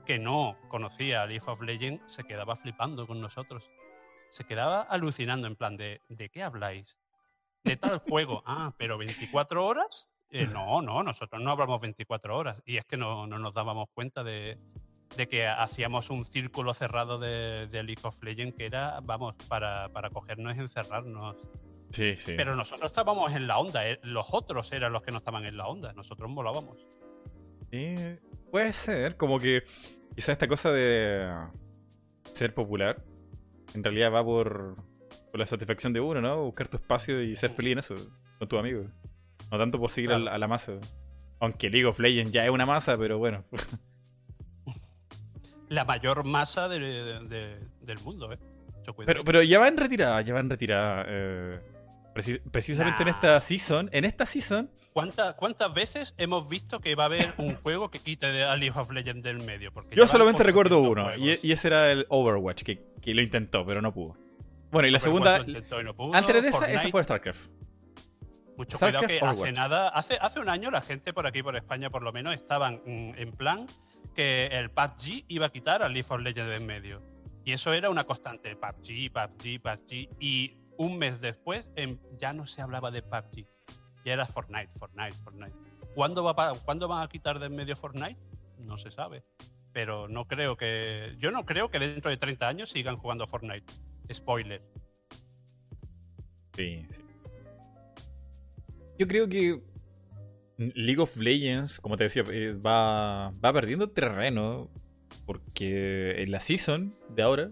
que 0.00 0.18
no 0.18 0.56
conocía 0.68 1.22
a 1.22 1.26
League 1.26 1.44
of 1.46 1.60
Legends, 1.60 2.12
se 2.12 2.24
quedaba 2.24 2.56
flipando 2.56 3.06
con 3.06 3.20
nosotros. 3.20 3.70
Se 4.30 4.44
quedaba 4.44 4.82
alucinando 4.82 5.46
en 5.46 5.56
plan 5.56 5.76
de, 5.76 6.00
¿de 6.08 6.28
qué 6.28 6.42
habláis? 6.42 6.98
De 7.64 7.76
tal 7.76 7.98
juego. 8.08 8.42
Ah, 8.46 8.72
pero 8.76 8.98
24 8.98 9.64
horas. 9.64 10.08
Eh, 10.30 10.46
no, 10.46 10.80
no, 10.80 11.02
nosotros 11.02 11.42
no 11.42 11.50
hablamos 11.50 11.80
24 11.80 12.36
horas. 12.36 12.62
Y 12.64 12.76
es 12.76 12.84
que 12.84 12.96
no, 12.96 13.26
no 13.26 13.38
nos 13.38 13.54
dábamos 13.54 13.88
cuenta 13.92 14.22
de, 14.22 14.58
de 15.16 15.28
que 15.28 15.46
hacíamos 15.46 16.10
un 16.10 16.24
círculo 16.24 16.72
cerrado 16.74 17.18
de, 17.18 17.66
de 17.66 17.82
League 17.82 18.02
of 18.04 18.22
Legends 18.22 18.56
que 18.56 18.66
era, 18.66 19.00
vamos, 19.02 19.34
para, 19.48 19.88
para 19.88 20.10
cogernos 20.10 20.56
y 20.56 20.60
encerrarnos. 20.60 21.36
Sí, 21.90 22.16
sí. 22.16 22.34
Pero 22.36 22.54
nosotros 22.54 22.90
estábamos 22.90 23.32
en 23.34 23.48
la 23.48 23.58
onda, 23.58 23.88
eh, 23.88 23.98
los 24.02 24.32
otros 24.32 24.72
eran 24.72 24.92
los 24.92 25.02
que 25.02 25.10
no 25.10 25.18
estaban 25.18 25.44
en 25.44 25.56
la 25.56 25.66
onda, 25.66 25.92
nosotros 25.92 26.32
volábamos. 26.32 26.86
Sí, 27.70 27.96
puede 28.50 28.72
ser, 28.72 29.16
como 29.16 29.38
que 29.38 29.62
quizá 30.14 30.32
esta 30.32 30.48
cosa 30.48 30.70
de 30.72 31.30
ser 32.34 32.54
popular 32.54 33.02
en 33.74 33.84
realidad 33.84 34.12
va 34.12 34.24
por, 34.24 34.76
por 35.30 35.38
la 35.38 35.46
satisfacción 35.46 35.92
de 35.92 36.00
uno, 36.00 36.20
¿no? 36.20 36.42
Buscar 36.44 36.68
tu 36.68 36.76
espacio 36.78 37.22
y 37.22 37.36
ser 37.36 37.50
feliz 37.52 37.72
en 37.72 37.78
eso, 37.78 37.94
con 38.38 38.48
tus 38.48 38.58
amigos. 38.58 38.86
No 39.50 39.58
tanto 39.58 39.78
por 39.78 39.90
seguir 39.90 40.10
a 40.10 40.14
Claro. 40.14 40.24
la- 40.26 40.34
a 40.34 40.38
la 40.38 40.48
masa. 40.48 40.72
Aunque 41.40 41.70
League 41.70 41.86
of 41.86 41.98
Legends 41.98 42.32
ya 42.32 42.44
es 42.44 42.50
una 42.50 42.66
masa, 42.66 42.98
pero 42.98 43.18
bueno. 43.18 43.44
La 45.68 45.84
mayor 45.84 46.24
masa 46.24 46.68
de- 46.68 46.80
de- 46.80 47.20
de- 47.28 47.58
del 47.82 47.98
mundo, 48.00 48.32
¿eh? 48.32 48.38
Pero, 49.06 49.22
pero 49.22 49.40
ya 49.42 49.60
va 49.60 49.68
en 49.68 49.76
retirada, 49.76 50.20
ya 50.22 50.34
va 50.34 50.40
en 50.40 50.50
retirada. 50.50 51.04
eh, 51.06 51.60
preci- 52.14 52.40
precisamente 52.50 53.02
en 53.02 53.08
esta 53.08 53.40
season, 53.40 53.88
en 53.92 54.04
esta 54.04 54.26
season, 54.26 54.70
¿Cuántas, 54.92 55.34
¿Cuántas 55.34 55.72
veces 55.72 56.14
hemos 56.18 56.48
visto 56.48 56.80
que 56.80 56.96
va 56.96 57.04
a 57.04 57.06
haber 57.06 57.24
un 57.38 57.54
juego 57.54 57.90
que 57.92 58.00
quite 58.00 58.32
de- 58.32 58.42
a 58.44 58.56
League 58.56 58.76
of 58.76 58.90
Legends 58.90 59.22
del 59.22 59.38
medio? 59.44 59.72
Porque 59.72 59.94
yo 59.94 60.06
solamente 60.08 60.42
recuerdo 60.42 60.80
800 60.82 61.16
uno, 61.16 61.26
y, 61.26 61.38
y 61.42 61.52
ese 61.52 61.68
era 61.68 61.92
el 61.92 62.06
Overwatch, 62.08 62.62
que, 62.64 62.82
que 63.00 63.14
lo 63.14 63.22
intentó, 63.22 63.64
pero 63.64 63.80
no 63.80 63.94
pudo. 63.94 64.16
Bueno, 64.72 64.88
y 64.88 64.90
la 64.90 64.98
Overwatch 64.98 65.44
segunda, 65.44 65.80
y 65.80 65.84
no 65.84 65.94
pudo, 65.94 66.14
antes 66.14 66.42
de 66.42 66.48
esa, 66.48 66.58
esa 66.58 66.66
Fortnite, 66.66 66.90
fue 66.90 67.04
StarCraft. 67.04 67.40
Mucho 68.56 68.76
StarCraft, 68.76 69.06
cuidado 69.06 69.36
que 69.36 69.42
hace 69.42 69.52
nada, 69.52 69.88
hace, 69.90 70.18
hace 70.20 70.40
un 70.40 70.48
año 70.48 70.70
la 70.70 70.80
gente 70.80 71.12
por 71.12 71.26
aquí, 71.26 71.42
por 71.42 71.56
España 71.56 71.88
por 71.88 72.02
lo 72.02 72.12
menos, 72.12 72.34
estaban 72.34 72.82
mm, 72.84 73.12
en 73.16 73.32
plan 73.32 73.66
que 74.14 74.46
el 74.46 74.70
PUBG 74.70 75.24
iba 75.28 75.46
a 75.46 75.50
quitar 75.50 75.82
a 75.82 75.88
League 75.88 76.06
of 76.10 76.20
Legends 76.20 76.50
de 76.50 76.56
en 76.56 76.66
medio. 76.66 77.00
Y 77.44 77.52
eso 77.52 77.72
era 77.72 77.88
una 77.90 78.04
constante, 78.04 78.54
PUBG, 78.56 79.10
PUBG, 79.12 79.62
PUBG. 79.62 80.08
Y 80.20 80.56
un 80.80 80.96
mes 80.96 81.20
después 81.20 81.68
em, 81.76 81.98
ya 82.18 82.32
no 82.32 82.46
se 82.46 82.62
hablaba 82.62 82.90
de 82.90 83.02
PUBG. 83.02 83.46
Ya 84.04 84.14
era 84.14 84.24
Fortnite, 84.26 84.70
Fortnite, 84.78 85.12
Fortnite. 85.12 85.52
¿Cuándo, 85.94 86.24
va, 86.24 86.34
pa- 86.34 86.54
¿Cuándo 86.64 86.88
van 86.88 87.02
a 87.02 87.08
quitar 87.08 87.38
de 87.38 87.46
en 87.46 87.54
medio 87.54 87.76
Fortnite? 87.76 88.18
No 88.58 88.78
se 88.78 88.90
sabe. 88.90 89.22
Pero 89.74 90.08
no 90.08 90.26
creo 90.26 90.56
que... 90.56 91.16
Yo 91.18 91.30
no 91.32 91.44
creo 91.44 91.68
que 91.70 91.78
dentro 91.78 92.10
de 92.10 92.16
30 92.16 92.48
años 92.48 92.70
sigan 92.70 92.96
jugando 92.96 93.26
Fortnite. 93.26 93.70
Spoiler. 94.10 94.62
Sí, 96.54 96.86
sí. 96.88 97.02
Yo 98.98 99.06
creo 99.06 99.28
que 99.28 99.60
League 100.56 101.00
of 101.00 101.14
Legends, 101.18 101.78
como 101.80 101.96
te 101.98 102.04
decía, 102.04 102.24
eh, 102.32 102.52
va, 102.54 103.30
va 103.32 103.52
perdiendo 103.52 103.90
terreno 103.90 104.70
porque 105.26 106.22
en 106.22 106.30
la 106.30 106.40
season 106.40 106.94
de 107.10 107.22
ahora 107.22 107.50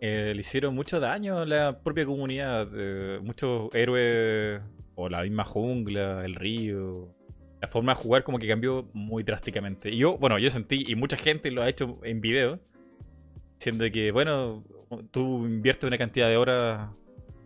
eh, 0.00 0.32
le 0.34 0.40
hicieron 0.40 0.74
mucho 0.74 1.00
daño 1.00 1.38
a 1.38 1.46
la 1.46 1.82
propia 1.82 2.04
comunidad. 2.06 2.68
eh, 2.74 3.18
muchos 3.22 3.74
héroes 3.74 4.60
o 4.94 5.08
la 5.08 5.22
misma 5.22 5.44
jungla, 5.44 6.24
el 6.24 6.34
río. 6.34 7.14
La 7.60 7.68
forma 7.68 7.94
de 7.94 8.00
jugar 8.00 8.24
como 8.24 8.38
que 8.38 8.48
cambió 8.48 8.88
muy 8.92 9.22
drásticamente. 9.22 9.90
Y 9.90 9.98
yo, 9.98 10.18
bueno, 10.18 10.38
yo 10.38 10.50
sentí, 10.50 10.84
y 10.86 10.94
mucha 10.94 11.16
gente 11.16 11.50
lo 11.50 11.62
ha 11.62 11.68
hecho 11.68 11.98
en 12.02 12.20
video, 12.20 12.60
diciendo 13.58 13.84
que, 13.90 14.12
bueno, 14.12 14.64
tú 15.10 15.46
inviertes 15.46 15.88
una 15.88 15.98
cantidad 15.98 16.28
de 16.28 16.36
horas 16.36 16.90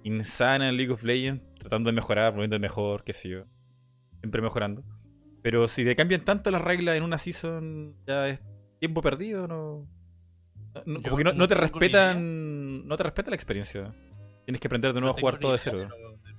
insana 0.03 0.69
en 0.69 0.77
League 0.77 0.93
of 0.93 1.03
Legends, 1.03 1.43
tratando 1.59 1.91
de 1.91 1.95
mejorar, 1.95 2.33
poniendo 2.33 2.59
mejor, 2.59 3.05
qué 3.05 3.13
sé 3.13 3.29
yo. 3.29 3.45
Siempre 4.21 4.43
mejorando. 4.43 4.83
Pero 5.43 5.69
si 5.69 5.85
te 5.85 5.97
cambian 5.97 6.25
tanto 6.25 6.51
las 6.51 6.61
reglas 6.61 6.97
en 6.97 7.03
una 7.03 7.19
season, 7.19 7.95
ya 8.07 8.29
es 8.29 8.43
tiempo 8.79 9.01
perdido, 9.01 9.47
no. 9.47 9.87
No- 10.87 11.03
como 11.03 11.17
que 11.17 11.25
no, 11.25 11.49
te 11.49 11.55
respetan. 11.55 12.87
No 12.87 12.97
te 12.97 13.03
respeta 13.03 13.31
la 13.31 13.37
experiencia. 13.37 13.93
Tienes 14.45 14.61
que 14.61 14.69
aprender 14.69 14.93
de 14.93 15.01
nuevo 15.01 15.17
a 15.17 15.21
jugar 15.21 15.39
todo 15.39 15.53
de 15.53 15.59
cero. 15.59 15.89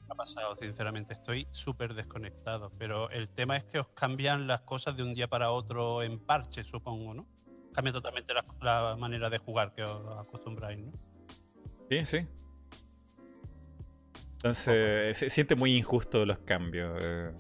ha 0.10 0.16
pasado, 0.16 0.56
sinceramente. 0.58 1.14
Estoy 1.14 1.48
súper 1.52 1.94
desconectado. 1.94 2.72
Pero 2.78 3.10
el 3.12 3.30
tema 3.30 3.56
es 3.58 3.64
que 3.64 3.80
os 3.80 3.88
cambian 3.90 4.48
las 4.48 4.62
cosas 4.62 4.96
de 4.98 5.04
un 5.04 5.14
día 5.14 5.28
para 5.28 5.52
otro 5.52 6.04
en 6.04 6.20
parche, 6.20 6.64
supongo, 6.64 7.14
¿no? 7.14 7.26
Cambia 7.74 7.94
totalmente 7.94 8.34
la, 8.34 8.44
la 8.62 8.96
manera 8.98 9.30
de 9.30 9.38
jugar 9.38 9.74
que 9.74 9.84
os 9.84 10.02
acostumbráis, 10.20 10.80
¿no? 10.80 10.92
Sí, 11.90 12.06
sí. 12.06 12.28
Entonces, 14.36 15.18
se 15.18 15.30
siente 15.30 15.56
muy 15.56 15.76
injusto 15.78 16.26
los 16.26 16.40
cambios. 16.40 17.00
eh. 17.06 17.32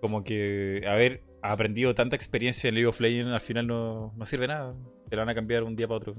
Como 0.00 0.22
que 0.22 0.84
haber 0.86 1.22
aprendido 1.42 1.94
tanta 1.94 2.14
experiencia 2.14 2.68
en 2.68 2.74
League 2.74 2.86
of 2.86 3.00
Legends 3.00 3.32
al 3.32 3.40
final 3.40 3.66
no, 3.66 4.12
no 4.16 4.24
sirve 4.26 4.46
nada. 4.48 4.74
Te 5.08 5.16
la 5.16 5.22
van 5.22 5.28
a 5.30 5.34
cambiar 5.34 5.62
un 5.62 5.76
día 5.76 5.86
para 5.86 5.98
otro. 5.98 6.14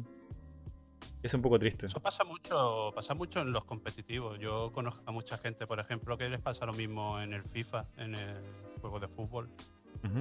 Es 1.21 1.33
un 1.33 1.41
poco 1.41 1.57
triste. 1.57 1.87
Eso 1.87 1.99
pasa 1.99 2.23
mucho, 2.23 2.91
pasa 2.93 3.13
mucho 3.13 3.41
en 3.41 3.51
los 3.51 3.65
competitivos. 3.65 4.39
Yo 4.39 4.71
conozco 4.71 5.01
a 5.05 5.11
mucha 5.11 5.37
gente, 5.37 5.65
por 5.65 5.79
ejemplo, 5.79 6.17
que 6.17 6.29
les 6.29 6.39
pasa 6.39 6.65
lo 6.65 6.73
mismo 6.73 7.19
en 7.19 7.33
el 7.33 7.43
FIFA, 7.43 7.85
en 7.97 8.15
el 8.15 8.37
juego 8.79 8.99
de 8.99 9.07
fútbol, 9.07 9.49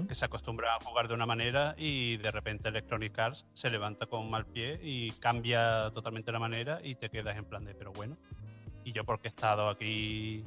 que 0.09 0.15
se 0.15 0.25
acostumbra 0.25 0.77
a 0.77 0.81
jugar 0.81 1.09
de 1.09 1.15
una 1.15 1.27
manera 1.27 1.75
y 1.77 2.17
de 2.17 2.31
repente 2.31 2.71
Electronic 2.71 3.19
Arts 3.19 3.45
se 3.53 3.69
levanta 3.69 4.07
con 4.07 4.21
un 4.21 4.31
mal 4.31 4.47
pie 4.47 4.81
y 4.83 5.11
cambia 5.11 5.91
totalmente 5.91 6.33
la 6.33 6.39
manera 6.39 6.81
y 6.83 6.95
te 6.95 7.11
quedas 7.11 7.37
en 7.37 7.45
plan 7.45 7.67
de, 7.67 7.75
pero 7.75 7.93
bueno, 7.93 8.17
y 8.83 8.93
yo 8.93 9.05
porque 9.05 9.29
he 9.29 9.31
estado 9.31 9.69
aquí 9.69 10.43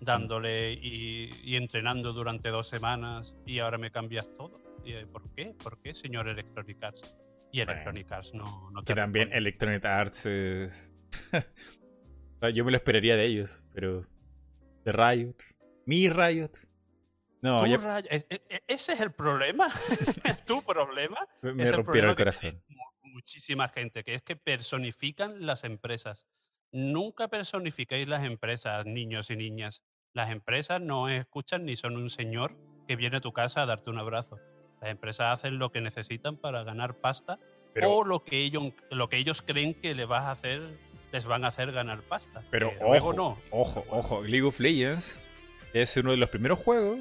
dándole 0.00 0.74
y, 0.74 1.30
y 1.42 1.56
entrenando 1.56 2.12
durante 2.12 2.50
dos 2.50 2.68
semanas 2.68 3.34
y 3.46 3.60
ahora 3.60 3.78
me 3.78 3.90
cambias 3.90 4.28
todo. 4.36 4.60
Y, 4.84 4.92
eh, 4.92 5.06
¿Por 5.06 5.30
qué? 5.30 5.54
¿Por 5.62 5.78
qué, 5.80 5.94
señor 5.94 6.28
Electronic 6.28 6.82
Arts? 6.82 7.16
Y 7.52 7.58
Bueno, 7.58 7.72
Electronic 7.72 8.12
Arts 8.12 8.34
no, 8.34 8.70
no 8.70 8.82
Que 8.82 8.94
también. 8.94 9.32
Electronic 9.32 9.84
Arts 9.84 10.26
es. 10.26 10.92
Yo 12.54 12.64
me 12.64 12.70
lo 12.72 12.76
esperaría 12.76 13.16
de 13.16 13.24
ellos, 13.26 13.62
pero. 13.72 14.06
De 14.84 14.90
Riot. 14.92 15.36
Mi 15.86 16.08
Riot. 16.08 16.50
No, 17.40 17.64
Ray- 17.64 18.06
e- 18.08 18.26
e- 18.30 18.62
ese 18.68 18.92
es 18.92 19.00
el 19.00 19.12
problema. 19.12 19.68
tu 20.46 20.62
problema. 20.62 21.18
me, 21.42 21.62
es 21.64 21.68
el 21.70 21.74
rompieron 21.74 22.10
el 22.10 22.16
que 22.16 22.22
corazón. 22.22 22.62
muchísima 23.02 23.68
gente, 23.68 24.04
que 24.04 24.14
es 24.14 24.22
que 24.22 24.36
personifican 24.36 25.44
las 25.44 25.64
empresas. 25.64 26.26
Nunca 26.72 27.28
personifiquéis 27.28 28.08
las 28.08 28.24
empresas, 28.24 28.86
niños 28.86 29.30
y 29.30 29.36
niñas. 29.36 29.82
Las 30.14 30.30
empresas 30.30 30.80
no 30.80 31.08
escuchan 31.08 31.64
ni 31.64 31.76
son 31.76 31.96
un 31.96 32.10
señor 32.10 32.56
que 32.88 32.96
viene 32.96 33.16
a 33.18 33.20
tu 33.20 33.32
casa 33.32 33.62
a 33.62 33.66
darte 33.66 33.90
un 33.90 33.98
abrazo. 33.98 34.38
Las 34.82 34.90
empresas 34.90 35.30
hacen 35.30 35.58
lo 35.58 35.70
que 35.70 35.80
necesitan 35.80 36.36
para 36.36 36.64
ganar 36.64 36.94
pasta 36.94 37.38
Pero, 37.72 37.94
o 37.94 38.04
lo 38.04 38.24
que 38.24 38.40
ellos, 38.40 38.72
lo 38.90 39.08
que 39.08 39.16
ellos 39.16 39.40
creen 39.40 39.74
que 39.74 39.94
les 39.94 40.08
vas 40.08 40.24
a 40.24 40.32
hacer, 40.32 40.60
les 41.12 41.24
van 41.24 41.44
a 41.44 41.48
hacer 41.48 41.70
ganar 41.70 42.02
pasta. 42.02 42.42
pero 42.50 42.72
luego 42.80 43.10
ojo, 43.10 43.12
no. 43.12 43.38
ojo, 43.50 43.84
ojo. 43.88 44.22
League 44.22 44.42
of 44.42 44.58
Legends 44.58 45.16
es 45.72 45.96
uno 45.96 46.10
de 46.10 46.16
los 46.16 46.28
primeros 46.30 46.58
juegos 46.58 46.98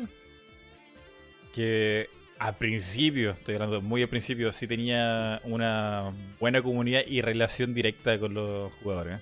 que 1.56 2.08
a 2.38 2.54
principio, 2.54 3.32
estoy 3.32 3.56
hablando 3.56 3.82
muy 3.82 4.02
al 4.04 4.10
principio, 4.10 4.52
sí 4.52 4.68
tenía 4.68 5.42
una 5.44 6.14
buena 6.40 6.62
comunidad 6.62 7.02
y 7.06 7.22
relación 7.22 7.74
directa 7.74 8.18
con 8.20 8.34
los 8.34 8.74
jugadores. 8.76 9.22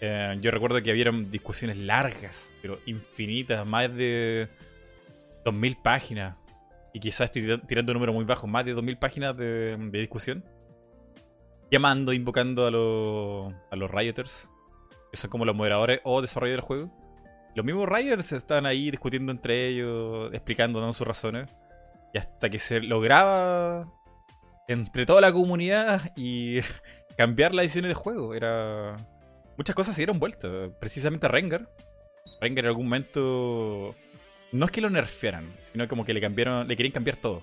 Eh, 0.00 0.36
yo 0.40 0.50
recuerdo 0.50 0.82
que 0.82 0.90
habían 0.90 1.30
discusiones 1.30 1.76
largas, 1.76 2.52
pero 2.60 2.78
infinitas, 2.86 3.66
más 3.66 3.94
de 3.94 4.48
2000 5.44 5.76
páginas. 5.82 6.36
Y 6.96 6.98
quizás 7.00 7.26
estoy 7.26 7.42
tira- 7.42 7.60
tirando 7.60 7.92
un 7.92 7.96
número 7.96 8.14
muy 8.14 8.24
bajo, 8.24 8.46
más 8.46 8.64
de 8.64 8.72
2000 8.72 8.96
páginas 8.96 9.36
de, 9.36 9.76
discusión. 9.92 10.42
Llamando, 11.70 12.14
invocando 12.14 12.64
a, 12.64 12.70
los 12.70 13.52
a 13.70 13.76
los 13.76 13.90
Rioters, 13.90 14.50
que 15.10 15.18
son 15.18 15.28
como 15.28 15.44
los 15.44 15.54
moderadores 15.54 16.00
o 16.04 16.22
desarrolladores 16.22 16.62
del 16.62 16.66
juego. 16.66 16.90
Los 17.54 17.66
mismos 17.66 17.86
Rioters 17.86 18.32
están 18.32 18.64
ahí 18.64 18.90
discutiendo 18.90 19.30
entre 19.30 19.66
ellos, 19.66 20.32
explicando, 20.32 20.80
dando 20.80 20.94
sus 20.94 21.06
razones. 21.06 21.54
Y 22.14 22.18
hasta 22.18 22.48
que 22.48 22.58
se 22.58 22.80
lograba 22.80 23.92
entre 24.66 25.04
toda 25.04 25.20
la 25.20 25.34
comunidad 25.34 26.00
y 26.16 26.60
cambiar 27.18 27.52
las 27.52 27.64
decisiones 27.64 27.90
de 27.90 27.94
juego. 27.94 28.32
Era. 28.32 28.96
Muchas 29.58 29.76
cosas 29.76 29.94
se 29.94 30.00
dieron 30.00 30.18
vuelta. 30.18 30.48
Precisamente 30.80 31.28
Rengar. 31.28 31.68
Rengar 32.40 32.64
en 32.64 32.68
algún 32.70 32.86
momento. 32.86 33.94
No 34.52 34.66
es 34.66 34.70
que 34.70 34.80
lo 34.80 34.90
nerfearan, 34.90 35.52
sino 35.60 35.88
como 35.88 36.04
que 36.04 36.14
le 36.14 36.20
cambiaron. 36.20 36.66
Le 36.68 36.76
querían 36.76 36.92
cambiar 36.92 37.16
todo. 37.16 37.42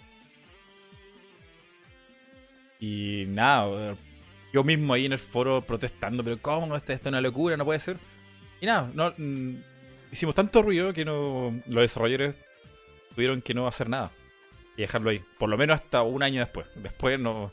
Y 2.80 3.26
nada, 3.28 3.96
yo 4.52 4.64
mismo 4.64 4.94
ahí 4.94 5.06
en 5.06 5.14
el 5.14 5.20
foro 5.20 5.62
protestando, 5.62 6.24
pero 6.24 6.42
¿cómo? 6.42 6.76
Esto, 6.76 6.94
esto 6.94 7.10
es 7.10 7.12
una 7.12 7.22
locura, 7.22 7.56
no 7.56 7.66
puede 7.66 7.80
ser. 7.80 7.98
Y 8.62 8.66
nada, 8.66 8.90
no, 8.94 9.14
mm, 9.18 9.56
hicimos 10.12 10.36
tanto 10.36 10.62
ruido 10.62 10.94
que 10.94 11.06
no 11.06 11.62
los 11.66 11.82
desarrolladores 11.82 12.36
tuvieron 13.14 13.42
que 13.42 13.54
no 13.54 13.68
hacer 13.68 13.90
nada. 13.90 14.12
Y 14.78 14.82
dejarlo 14.82 15.12
ahí. 15.12 15.24
Por 15.38 15.50
lo 15.50 15.58
menos 15.58 15.76
hasta 15.76 16.02
un 16.02 16.24
año 16.24 16.40
después. 16.40 16.68
Después 16.76 17.20
no. 17.20 17.52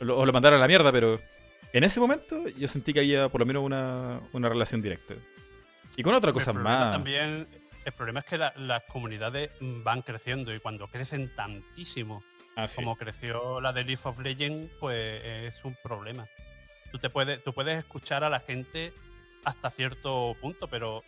Lo, 0.00 0.24
lo 0.24 0.32
mandaron 0.32 0.58
a 0.58 0.60
la 0.60 0.68
mierda, 0.68 0.92
pero 0.92 1.20
en 1.72 1.84
ese 1.84 2.00
momento 2.00 2.48
yo 2.48 2.68
sentí 2.68 2.92
que 2.92 3.00
había 3.00 3.28
por 3.28 3.40
lo 3.40 3.46
menos 3.46 3.62
una, 3.64 4.20
una 4.32 4.48
relación 4.48 4.80
directa. 4.80 5.14
Y 5.96 6.02
con 6.02 6.18
cosas 6.20 6.54
problema 6.54 6.78
más. 6.78 6.92
También, 6.92 7.48
el 7.88 7.94
problema 7.94 8.20
es 8.20 8.26
que 8.26 8.38
la- 8.38 8.52
las 8.56 8.82
comunidades 8.84 9.50
van 9.60 10.02
creciendo 10.02 10.54
y 10.54 10.60
cuando 10.60 10.86
crecen 10.88 11.34
tantísimo 11.34 12.22
Ah, 12.56 12.66
sí. 12.66 12.76
como 12.76 12.96
creció 12.96 13.60
la 13.60 13.72
de 13.72 13.84
League 13.84 14.00
of 14.04 14.18
Legends, 14.18 14.72
pues 14.80 15.22
es 15.54 15.64
un 15.64 15.76
problema. 15.82 16.26
Tú, 16.90 16.98
te 16.98 17.10
puedes, 17.10 17.42
tú 17.44 17.52
puedes 17.52 17.78
escuchar 17.78 18.24
a 18.24 18.30
la 18.30 18.40
gente 18.40 18.92
hasta 19.44 19.70
cierto 19.70 20.34
punto, 20.40 20.66
pero 20.68 21.02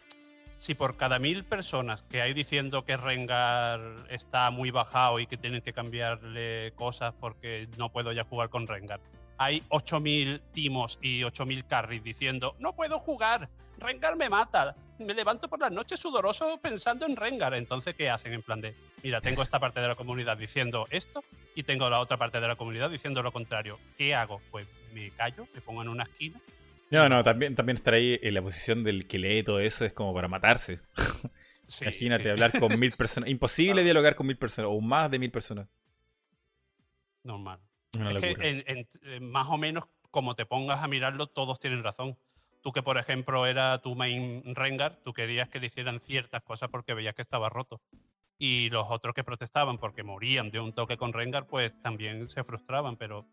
si 0.59 0.75
por 0.75 0.97
cada 0.97 1.19
mil 1.19 1.45
personas 1.45 2.03
que 2.03 2.21
hay 2.23 2.35
diciendo 2.35 2.85
que 2.85 2.97
Rengar 2.97 3.81
está 4.11 4.51
muy 4.51 4.71
bajado 4.71 5.19
y 5.19 5.27
que 5.27 5.37
tienen 5.39 5.63
que 5.63 5.73
cambiarle 5.73 6.73
cosas 6.77 7.15
porque 7.19 7.67
no 7.79 7.89
puedo 7.91 8.13
ya 8.13 8.25
jugar 8.25 8.49
con 8.51 8.67
Rengar, 8.67 9.01
hay 9.39 9.63
8.000 9.71 10.41
timos 10.53 10.99
y 11.01 11.23
8.000 11.25 11.65
carries 11.67 12.05
diciendo 12.05 12.55
no 12.59 12.75
puedo 12.77 12.99
jugar, 12.99 13.49
Rengar 13.81 14.17
me 14.17 14.29
mata. 14.29 14.77
Me 14.99 15.15
levanto 15.15 15.49
por 15.49 15.59
las 15.61 15.73
noches 15.73 15.99
sudoroso 15.99 16.59
pensando 16.61 17.07
en 17.07 17.17
Rengar. 17.17 17.55
Entonces, 17.55 17.95
¿qué 17.95 18.11
hacen? 18.11 18.35
En 18.35 18.43
plan 18.43 18.61
de, 18.61 18.75
mira, 19.03 19.21
tengo 19.21 19.43
esta 19.43 19.59
parte 19.59 19.81
de 19.81 19.89
la 19.89 19.95
comunidad 19.95 20.37
diciendo 20.37 20.87
esto 20.91 21.25
y 21.55 21.63
tengo 21.63 21.89
la 21.89 22.01
otra 22.01 22.17
parte 22.19 22.41
de 22.41 22.47
la 22.49 22.57
comunidad 22.57 22.91
diciendo 22.91 23.23
lo 23.23 23.33
contrario. 23.33 23.79
¿Qué 23.97 24.15
hago? 24.15 24.41
Pues 24.51 24.67
me 24.93 25.11
callo, 25.13 25.49
me 25.55 25.61
pongo 25.63 25.81
en 25.83 25.89
una 25.89 26.03
esquina. 26.05 26.39
No, 26.91 27.09
no, 27.09 27.23
también, 27.23 27.55
también 27.55 27.77
estar 27.77 27.95
ahí 27.95 28.19
en 28.21 28.35
la 28.35 28.43
posición 28.43 28.83
del 28.85 29.07
que 29.07 29.19
lee 29.19 29.43
todo 29.45 29.61
eso 29.61 29.85
es 29.85 29.93
como 29.93 30.13
para 30.15 30.29
matarse. 30.29 30.81
Sí, 31.71 31.85
Imagínate 31.85 32.25
sí. 32.25 32.29
hablar 32.31 32.51
con 32.59 32.81
mil 32.81 32.91
personas. 32.91 33.31
Imposible 33.31 33.85
dialogar 33.85 34.17
con 34.17 34.27
mil 34.27 34.37
personas 34.37 34.73
o 34.75 34.81
más 34.81 35.09
de 35.09 35.21
mil 35.21 35.31
personas. 35.31 35.69
Normal. 37.23 37.61
Es 37.93 38.19
que 38.21 38.49
en- 38.49 38.65
en- 38.67 38.89
en 39.03 39.31
más 39.31 39.47
o 39.49 39.57
menos 39.57 39.85
como 40.11 40.35
te 40.35 40.47
pongas 40.47 40.83
a 40.83 40.89
mirarlo, 40.89 41.29
todos 41.29 41.61
tienen 41.61 41.85
razón. 41.85 42.19
Tú 42.63 42.73
que, 42.73 42.83
por 42.83 42.99
ejemplo, 42.99 43.47
era 43.47 43.81
tu 43.81 43.95
main 43.95 44.43
Rengar, 44.55 44.99
tú 45.03 45.13
querías 45.13 45.49
que 45.49 45.61
le 45.61 45.67
hicieran 45.67 46.01
ciertas 46.01 46.43
cosas 46.43 46.69
porque 46.71 46.95
veías 46.95 47.15
que 47.15 47.23
estaba 47.23 47.49
roto. 47.49 47.81
Y 48.39 48.71
los 48.71 48.87
otros 48.91 49.15
que 49.15 49.25
protestaban 49.25 49.79
porque 49.79 50.03
morían 50.03 50.51
de 50.51 50.61
un 50.61 50.73
toque 50.73 50.97
con 50.97 51.13
Rengar, 51.13 51.47
pues 51.47 51.73
también 51.83 52.29
se 52.29 52.45
frustraban, 52.45 52.97
pero... 52.97 53.27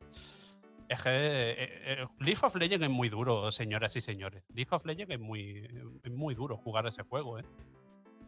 Es 0.90 1.02
que 1.02 1.10
eh, 1.10 1.56
eh, 1.60 2.06
League 2.20 2.40
of 2.42 2.56
Legends 2.56 2.86
es 2.86 2.92
muy 2.92 3.10
duro, 3.10 3.52
señoras 3.52 3.96
y 3.98 4.02
señores. 4.02 4.44
League 4.54 4.70
of 4.72 4.86
Legends 4.86 5.13
es 5.13 5.20
muy, 5.20 5.68
es 6.04 6.12
muy 6.12 6.34
duro 6.34 6.56
jugar 6.56 6.88
ese 6.88 7.04
juego, 7.04 7.40
¿eh? 7.40 7.44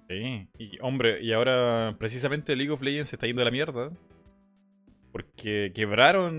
Sí. 0.09 0.49
Y 0.57 0.77
hombre, 0.81 1.21
y 1.21 1.31
ahora 1.31 1.95
precisamente 1.97 2.55
League 2.55 2.71
of 2.71 2.81
Legends 2.81 3.09
se 3.09 3.15
está 3.15 3.27
yendo 3.27 3.43
a 3.43 3.45
la 3.45 3.51
mierda. 3.51 3.91
Porque 5.11 5.71
quebraron 5.73 6.35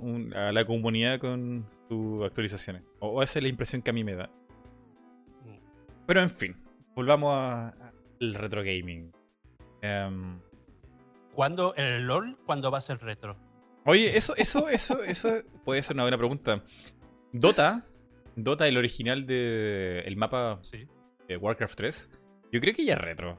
un- 0.00 0.32
a 0.34 0.52
la 0.52 0.64
comunidad 0.64 1.18
con 1.18 1.66
sus 1.88 2.24
actualizaciones. 2.24 2.82
O, 3.00 3.08
o 3.08 3.22
esa 3.22 3.38
es 3.38 3.42
la 3.42 3.48
impresión 3.48 3.82
que 3.82 3.90
a 3.90 3.92
mí 3.92 4.04
me 4.04 4.14
da. 4.14 4.30
Pero 6.06 6.20
en 6.22 6.30
fin, 6.30 6.56
volvamos 6.94 7.34
al 7.36 8.34
retro 8.34 8.62
gaming. 8.62 9.12
Em, 9.82 10.38
¿Cuándo 11.32 11.74
el 11.76 12.02
LOL, 12.06 12.38
cuándo 12.46 12.70
va 12.70 12.78
a 12.78 12.80
ser 12.82 12.98
retro? 13.00 13.36
oye, 13.84 14.16
eso, 14.16 14.34
eso, 14.36 14.68
eso, 14.68 15.02
eso 15.02 15.28
puede 15.64 15.82
ser 15.82 15.96
una 15.96 16.04
buena 16.04 16.16
pregunta. 16.18 16.62
Dota, 17.32 17.84
Dota, 18.36 18.66
el 18.68 18.76
original 18.76 19.26
de 19.26 20.00
el 20.06 20.16
mapa 20.16 20.58
Sí. 20.62 20.86
de 21.28 21.36
Warcraft 21.36 21.76
3, 21.76 22.10
yo 22.52 22.60
creo 22.60 22.74
que 22.74 22.84
ya 22.84 22.94
es 22.94 23.00
retro. 23.00 23.38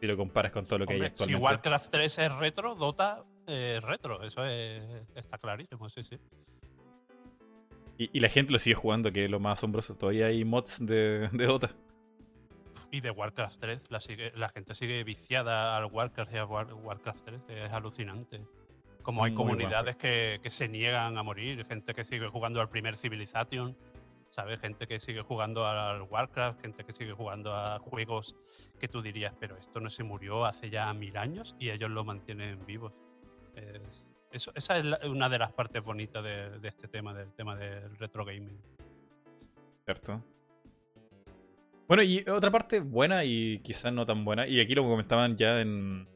Si 0.00 0.06
lo 0.06 0.16
comparas 0.16 0.52
con 0.52 0.66
todo 0.66 0.78
lo 0.80 0.86
que 0.86 0.94
Hombre, 0.94 1.06
hay 1.08 1.10
si 1.16 1.22
actualmente. 1.24 1.44
Warcraft 1.44 1.90
3 1.90 2.18
es 2.18 2.34
retro, 2.36 2.74
Dota 2.74 3.24
retro. 3.46 4.22
Eso 4.22 4.44
es- 4.44 4.82
está 5.14 5.38
clarísimo, 5.38 5.88
sí, 5.88 6.02
sí. 6.04 6.18
Y, 7.98 8.10
y 8.12 8.20
la 8.20 8.28
gente 8.28 8.52
lo 8.52 8.58
sigue 8.58 8.74
jugando, 8.74 9.10
que 9.12 9.24
es 9.24 9.30
lo 9.30 9.40
más 9.40 9.58
asombroso. 9.58 9.94
Todavía 9.94 10.26
hay 10.26 10.44
mods 10.44 10.84
de, 10.84 11.28
de 11.32 11.46
Dota. 11.46 11.70
Y 12.90 13.00
de 13.00 13.10
Warcraft 13.10 13.58
3, 13.58 13.80
la, 13.90 14.00
sigue- 14.00 14.32
la 14.36 14.48
gente 14.50 14.74
sigue 14.74 15.02
viciada 15.04 15.76
al 15.76 15.86
Warcraft 15.86 16.32
y 16.34 16.36
a 16.36 16.44
War- 16.46 16.72
Warcraft 16.74 17.24
3, 17.24 17.40
es 17.48 17.72
alucinante. 17.72 18.42
Como 19.02 19.24
hay 19.24 19.30
Muy 19.32 19.36
comunidades 19.36 19.96
que, 19.96 20.40
que 20.42 20.50
se 20.50 20.68
niegan 20.68 21.16
a 21.16 21.22
morir, 21.22 21.64
gente 21.66 21.94
que 21.94 22.04
sigue 22.04 22.28
jugando 22.28 22.60
al 22.60 22.68
primer 22.68 22.96
Civilization, 22.96 23.76
¿sabes? 24.30 24.60
Gente 24.60 24.86
que 24.86 24.98
sigue 25.00 25.22
jugando 25.22 25.64
al 25.66 26.02
Warcraft, 26.02 26.60
gente 26.60 26.84
que 26.84 26.92
sigue 26.92 27.12
jugando 27.12 27.54
a 27.54 27.78
juegos 27.78 28.34
que 28.80 28.88
tú 28.88 29.02
dirías, 29.02 29.32
pero 29.38 29.56
esto 29.56 29.80
no 29.80 29.90
se 29.90 30.02
murió 30.02 30.44
hace 30.44 30.70
ya 30.70 30.92
mil 30.92 31.16
años 31.16 31.54
y 31.58 31.70
ellos 31.70 31.90
lo 31.90 32.04
mantienen 32.04 32.64
vivos. 32.66 32.92
Eso, 34.32 34.52
esa 34.54 34.76
es 34.78 34.84
la- 34.84 35.00
una 35.08 35.28
de 35.28 35.38
las 35.38 35.52
partes 35.52 35.82
bonitas 35.82 36.22
de, 36.22 36.58
de 36.58 36.68
este 36.68 36.88
tema, 36.88 37.14
del 37.14 37.32
tema 37.32 37.56
del 37.56 37.96
retro 37.96 38.24
gaming. 38.24 38.58
¿Cierto? 39.84 40.22
Bueno, 41.88 42.02
y 42.02 42.24
otra 42.28 42.50
parte 42.50 42.80
buena 42.80 43.24
y 43.24 43.60
quizás 43.60 43.92
no 43.92 44.04
tan 44.04 44.24
buena, 44.24 44.46
y 44.46 44.60
aquí 44.60 44.74
lo 44.74 44.82
comentaban 44.82 45.36
ya 45.36 45.60
en, 45.60 46.06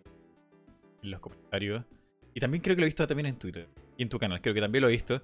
en 1.03 1.11
los 1.11 1.21
comentarios, 1.21 1.85
y 2.35 2.41
también 2.41 2.61
creo 2.63 2.75
que 2.77 2.81
lo 2.81 2.87
he 2.87 2.89
visto 2.91 3.07
también 3.07 3.27
en 3.27 3.39
Twitter 3.39 3.69
y 3.97 4.03
en 4.03 4.09
tu 4.09 4.19
canal, 4.19 4.41
creo 4.43 4.53
que 4.55 4.61
también 4.61 4.83
lo 4.83 4.89
he 4.89 4.93
visto. 4.93 5.23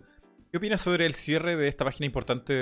¿Qué 0.53 0.59
opinas 0.59 0.81
sobre 0.81 1.05
el 1.07 1.13
cierre 1.15 1.57
de 1.57 1.67
esta 1.67 1.85
página 1.85 2.07
importante 2.07 2.53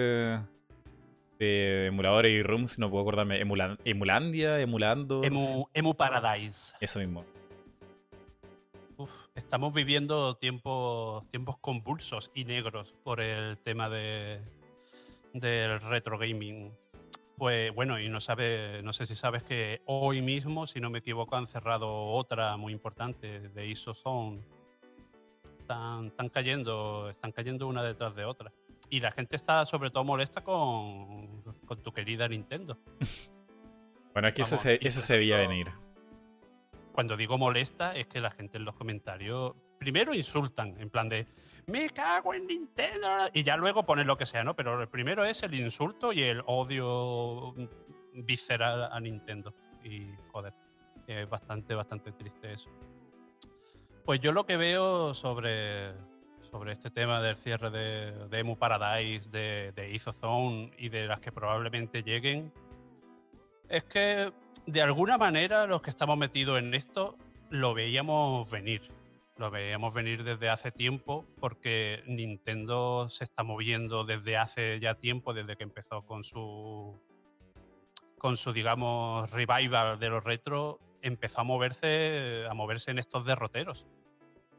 de 1.39 1.87
emuladores 1.87 2.33
y 2.33 2.43
rooms? 2.43 2.79
No 2.79 2.89
puedo 2.91 3.03
acordarme, 3.03 3.41
Emulan- 3.45 3.79
Emulandia, 3.85 4.59
Emulando. 4.59 5.23
Emu, 5.23 5.67
Emu 5.75 5.95
Paradise. 5.95 6.73
Eso 6.81 6.99
mismo. 7.01 7.25
Estamos 9.35 9.75
viviendo 9.75 10.37
tiempos, 10.37 11.29
tiempos 11.31 11.59
convulsos 11.59 12.31
y 12.35 12.45
negros 12.45 12.95
por 13.03 13.21
el 13.21 13.59
tema 13.59 13.89
de, 13.89 14.41
del 15.33 15.81
retro 15.81 16.19
gaming. 16.19 16.73
Pues 17.37 17.75
bueno, 17.75 17.99
y 17.99 18.09
no 18.09 18.21
sabe, 18.21 18.81
no 18.85 18.93
sé 18.93 19.07
si 19.07 19.17
sabes 19.17 19.43
que 19.43 19.83
hoy 19.87 20.23
mismo, 20.23 20.69
si 20.69 20.79
no 20.81 20.89
me 20.89 21.01
equivoco, 21.01 21.35
han 21.35 21.49
cerrado 21.49 22.07
otra 22.13 22.57
muy 22.57 22.73
importante 22.73 23.49
de 23.49 23.67
ISOZone. 23.67 24.41
Están, 25.59 26.07
están 26.07 26.29
cayendo, 26.29 27.11
están 27.11 27.33
cayendo 27.33 27.67
una 27.67 27.83
detrás 27.83 28.15
de 28.15 28.25
otra. 28.25 28.53
Y 28.89 29.01
la 29.01 29.11
gente 29.11 29.35
está 29.35 29.67
sobre 29.67 29.91
todo 29.91 30.05
molesta 30.05 30.45
con, 30.45 31.43
con 31.67 31.83
tu 31.83 31.93
querida 31.93 32.29
Nintendo. 32.29 32.79
Bueno, 34.15 34.29
aquí 34.29 34.43
eso 34.43 34.53
Vamos, 34.53 34.63
se, 34.63 34.79
y 34.81 34.87
eso 34.87 35.01
se 35.01 35.19
veía 35.19 35.39
venir. 35.39 35.67
Cuando 36.95 37.17
digo 37.17 37.37
molesta 37.37 37.93
es 37.95 38.07
que 38.07 38.21
la 38.21 38.31
gente 38.31 38.57
en 38.57 38.65
los 38.65 38.77
comentarios 38.77 39.55
primero 39.79 40.15
insultan, 40.15 40.81
en 40.81 40.89
plan 40.89 41.09
de 41.09 41.27
me 41.67 41.91
cago 41.91 42.35
en 42.35 42.47
Nintendo 42.47 43.09
y 43.33 43.43
ya 43.43 43.57
luego 43.57 43.85
ponen 43.85 44.07
lo 44.07 44.17
que 44.17 44.27
sea, 44.27 44.45
¿no? 44.45 44.55
Pero 44.55 44.81
el 44.81 44.89
primero 44.89 45.25
es 45.25 45.43
el 45.43 45.55
insulto 45.55 46.13
y 46.13 46.23
el 46.23 46.43
odio 46.47 47.55
visceral 48.13 48.85
a 48.93 49.01
Nintendo. 49.01 49.53
Y 49.83 50.09
joder, 50.31 50.53
es 51.07 51.29
bastante, 51.29 51.75
bastante 51.75 52.13
triste 52.13 52.53
eso. 52.53 52.71
Pues 54.05 54.21
yo 54.21 54.33
lo 54.33 54.47
que 54.47 54.57
veo 54.57 55.15
sobre, 55.15 55.95
sobre 56.51 56.73
este 56.73 56.91
tema 56.91 57.21
del 57.21 57.37
cierre 57.37 57.71
de, 57.71 58.29
de 58.29 58.39
Emu 58.39 58.57
Paradise, 58.57 59.29
de, 59.31 59.73
de 59.73 59.91
ISOZone 59.91 60.71
y 60.79 60.91
de 60.91 61.07
las 61.07 61.21
que 61.21 61.33
probablemente 61.33 62.03
lleguen, 62.03 62.53
es 63.75 63.85
que 63.85 64.33
de 64.67 64.83
alguna 64.83 65.19
manera 65.19 65.67
los 65.67 65.83
que 65.83 65.91
estamos 65.91 66.17
metidos 66.17 66.61
en 66.61 66.75
esto 66.75 67.17
lo 67.51 67.75
veíamos 67.75 68.49
venir. 68.49 68.83
Lo 69.37 69.51
veíamos 69.51 69.93
venir 69.93 70.23
desde 70.23 70.49
hace 70.49 70.71
tiempo 70.71 71.25
porque 71.41 72.05
Nintendo 72.07 73.09
se 73.09 73.25
está 73.25 73.43
moviendo 73.43 74.05
desde 74.05 74.37
hace 74.37 74.79
ya 74.79 74.95
tiempo, 74.95 75.35
desde 75.35 75.57
que 75.57 75.65
empezó 75.65 76.03
con 76.03 76.23
su 76.23 77.01
con 78.17 78.37
su 78.37 78.53
digamos 78.53 79.29
revival 79.33 79.99
de 79.99 80.09
los 80.09 80.23
retro, 80.23 80.79
empezó 81.03 81.41
a 81.41 81.45
moverse 81.45 82.47
a 82.49 82.55
moverse 82.55 82.93
en 82.93 83.01
estos 83.01 83.25
derroteros. 83.25 83.87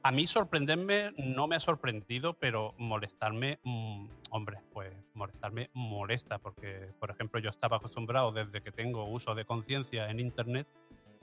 A 0.06 0.12
mí 0.12 0.28
sorprenderme 0.28 1.14
no 1.18 1.48
me 1.48 1.56
ha 1.56 1.60
sorprendido, 1.60 2.36
pero 2.36 2.76
molestarme, 2.78 3.58
mm, 3.64 4.06
hombre, 4.30 4.60
pues 4.72 4.94
molestarme 5.16 5.72
molesta, 5.74 6.38
porque, 6.38 6.92
por 7.00 7.10
ejemplo, 7.10 7.40
yo 7.40 7.50
estaba 7.50 7.78
acostumbrado 7.78 8.32
desde 8.32 8.62
que 8.62 8.72
tengo 8.72 9.06
uso 9.06 9.34
de 9.34 9.46
conciencia 9.46 10.12
en 10.12 10.20
Internet 10.20 10.68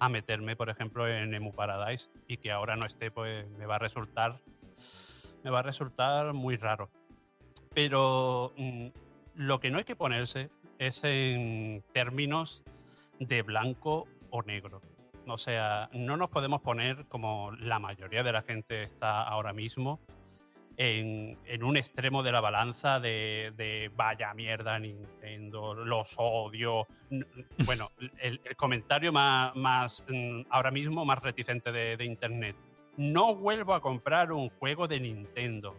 a 0.01 0.09
meterme, 0.09 0.57
por 0.57 0.69
ejemplo, 0.69 1.07
en 1.07 1.33
Emu 1.33 1.53
Paradise 1.53 2.11
y 2.27 2.39
que 2.39 2.51
ahora 2.51 2.75
no 2.75 2.85
esté, 2.85 3.13
pues 3.13 3.49
me 3.51 3.67
va 3.67 3.77
a 3.77 3.79
resultar, 3.79 4.41
me 5.45 5.51
va 5.51 5.61
a 5.61 5.63
resultar 5.63 6.33
muy 6.33 6.57
raro. 6.57 6.91
Pero 7.73 8.53
mm, 8.57 8.89
lo 9.37 9.61
que 9.61 9.71
no 9.71 9.79
hay 9.79 9.85
que 9.85 9.95
ponerse 9.95 10.51
es 10.81 11.05
en 11.05 11.85
términos 11.93 12.65
de 13.21 13.43
blanco 13.43 14.09
o 14.31 14.43
negro. 14.43 14.83
O 15.27 15.39
sea, 15.39 15.89
no 15.93 16.17
nos 16.17 16.31
podemos 16.31 16.61
poner 16.63 17.07
como 17.07 17.53
la 17.53 17.79
mayoría 17.79 18.23
de 18.23 18.33
la 18.33 18.43
gente 18.43 18.83
está 18.83 19.23
ahora 19.23 19.53
mismo 19.53 20.01
en, 20.77 21.39
en 21.45 21.63
un 21.63 21.77
extremo 21.77 22.23
de 22.23 22.33
la 22.33 22.41
balanza 22.41 22.99
de, 22.99 23.53
de 23.57 23.91
vaya 23.95 24.33
mierda 24.35 24.79
Nintendo, 24.79 25.75
los 25.75 26.15
odio. 26.17 26.87
Bueno, 27.67 27.91
el, 28.19 28.41
el 28.45 28.57
comentario 28.57 29.13
más, 29.13 29.55
más, 29.55 30.05
mm, 30.09 30.43
ahora 30.51 30.71
mismo 30.71 31.05
más 31.05 31.19
reticente 31.21 31.71
de, 31.71 31.97
de 31.97 32.05
internet. 32.05 32.57
No 32.97 33.35
vuelvo 33.35 33.75
a 33.75 33.81
comprar 33.81 34.33
un 34.33 34.49
juego 34.51 34.89
de 34.89 34.99
Nintendo. 34.99 35.77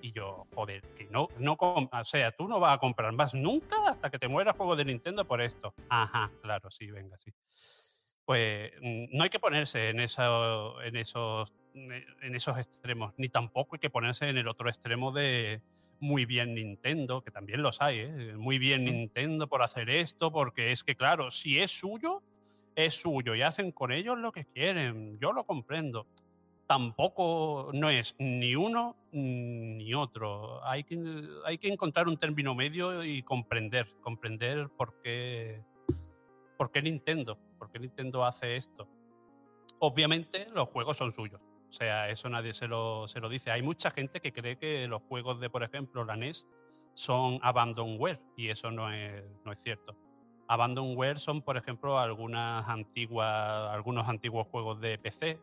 Y 0.00 0.12
yo, 0.12 0.46
joder, 0.54 0.82
que 0.96 1.04
no, 1.10 1.28
no, 1.38 1.56
o 1.60 2.04
sea, 2.04 2.32
tú 2.32 2.48
no 2.48 2.58
vas 2.58 2.74
a 2.74 2.78
comprar 2.78 3.12
más 3.12 3.34
nunca 3.34 3.76
hasta 3.86 4.10
que 4.10 4.18
te 4.18 4.28
muera 4.28 4.54
juego 4.54 4.74
de 4.76 4.84
Nintendo 4.84 5.26
por 5.26 5.40
esto. 5.42 5.74
Ajá, 5.88 6.30
claro, 6.40 6.70
sí, 6.70 6.90
venga, 6.90 7.18
sí. 7.18 7.32
Pues 8.30 8.70
no 8.80 9.24
hay 9.24 9.28
que 9.28 9.40
ponerse 9.40 9.88
en, 9.88 9.98
eso, 9.98 10.80
en, 10.82 10.94
esos, 10.94 11.52
en 11.74 12.32
esos 12.36 12.58
extremos, 12.58 13.12
ni 13.16 13.28
tampoco 13.28 13.74
hay 13.74 13.80
que 13.80 13.90
ponerse 13.90 14.28
en 14.28 14.38
el 14.38 14.46
otro 14.46 14.68
extremo 14.68 15.10
de 15.10 15.60
muy 15.98 16.26
bien 16.26 16.54
Nintendo, 16.54 17.22
que 17.22 17.32
también 17.32 17.60
los 17.60 17.82
hay, 17.82 17.98
¿eh? 17.98 18.34
muy 18.36 18.60
bien. 18.60 18.84
Nintendo 18.84 19.48
por 19.48 19.64
hacer 19.64 19.90
esto, 19.90 20.30
porque 20.30 20.70
es 20.70 20.84
que, 20.84 20.94
claro, 20.94 21.32
si 21.32 21.58
es 21.58 21.72
suyo, 21.72 22.22
es 22.76 22.94
suyo 22.94 23.34
y 23.34 23.42
hacen 23.42 23.72
con 23.72 23.90
ellos 23.90 24.16
lo 24.16 24.30
que 24.30 24.44
quieren. 24.44 25.18
Yo 25.18 25.32
lo 25.32 25.42
comprendo. 25.42 26.06
tampoco 26.68 27.70
no 27.74 27.90
es 27.90 28.14
ni 28.20 28.54
uno 28.54 28.94
ni 29.10 29.92
otro. 29.92 30.64
Hay 30.64 30.84
que, 30.84 30.96
hay 31.44 31.58
que 31.58 31.66
encontrar 31.66 32.06
un 32.06 32.16
término 32.16 32.54
medio 32.54 33.02
y 33.02 33.24
comprender, 33.24 33.88
comprender 34.00 34.68
por 34.68 34.94
qué, 35.02 35.64
por 36.56 36.70
qué 36.70 36.80
Nintendo, 36.80 37.36
por 37.60 37.70
qué 37.70 37.78
Nintendo 37.78 38.24
hace 38.24 38.56
esto. 38.56 38.88
Obviamente 39.78 40.48
los 40.54 40.68
juegos 40.70 40.96
son 40.96 41.12
suyos. 41.12 41.42
O 41.68 41.72
sea, 41.72 42.08
eso 42.08 42.28
nadie 42.30 42.54
se 42.54 42.66
lo, 42.66 43.06
se 43.06 43.20
lo 43.20 43.28
dice. 43.28 43.50
Hay 43.50 43.60
mucha 43.62 43.90
gente 43.90 44.20
que 44.20 44.32
cree 44.32 44.56
que 44.56 44.88
los 44.88 45.02
juegos 45.02 45.40
de, 45.40 45.50
por 45.50 45.62
ejemplo, 45.62 46.04
la 46.04 46.16
NES 46.16 46.48
son 46.94 47.38
abandonware 47.42 48.20
y 48.34 48.48
eso 48.48 48.70
no 48.70 48.90
es, 48.90 49.22
no 49.44 49.52
es 49.52 49.58
cierto. 49.62 49.94
Abandonware 50.48 51.18
son, 51.18 51.42
por 51.42 51.58
ejemplo, 51.58 51.98
algunas 51.98 52.66
antiguas, 52.66 53.70
algunos 53.70 54.08
antiguos 54.08 54.48
juegos 54.48 54.80
de 54.80 54.98
PC 54.98 55.38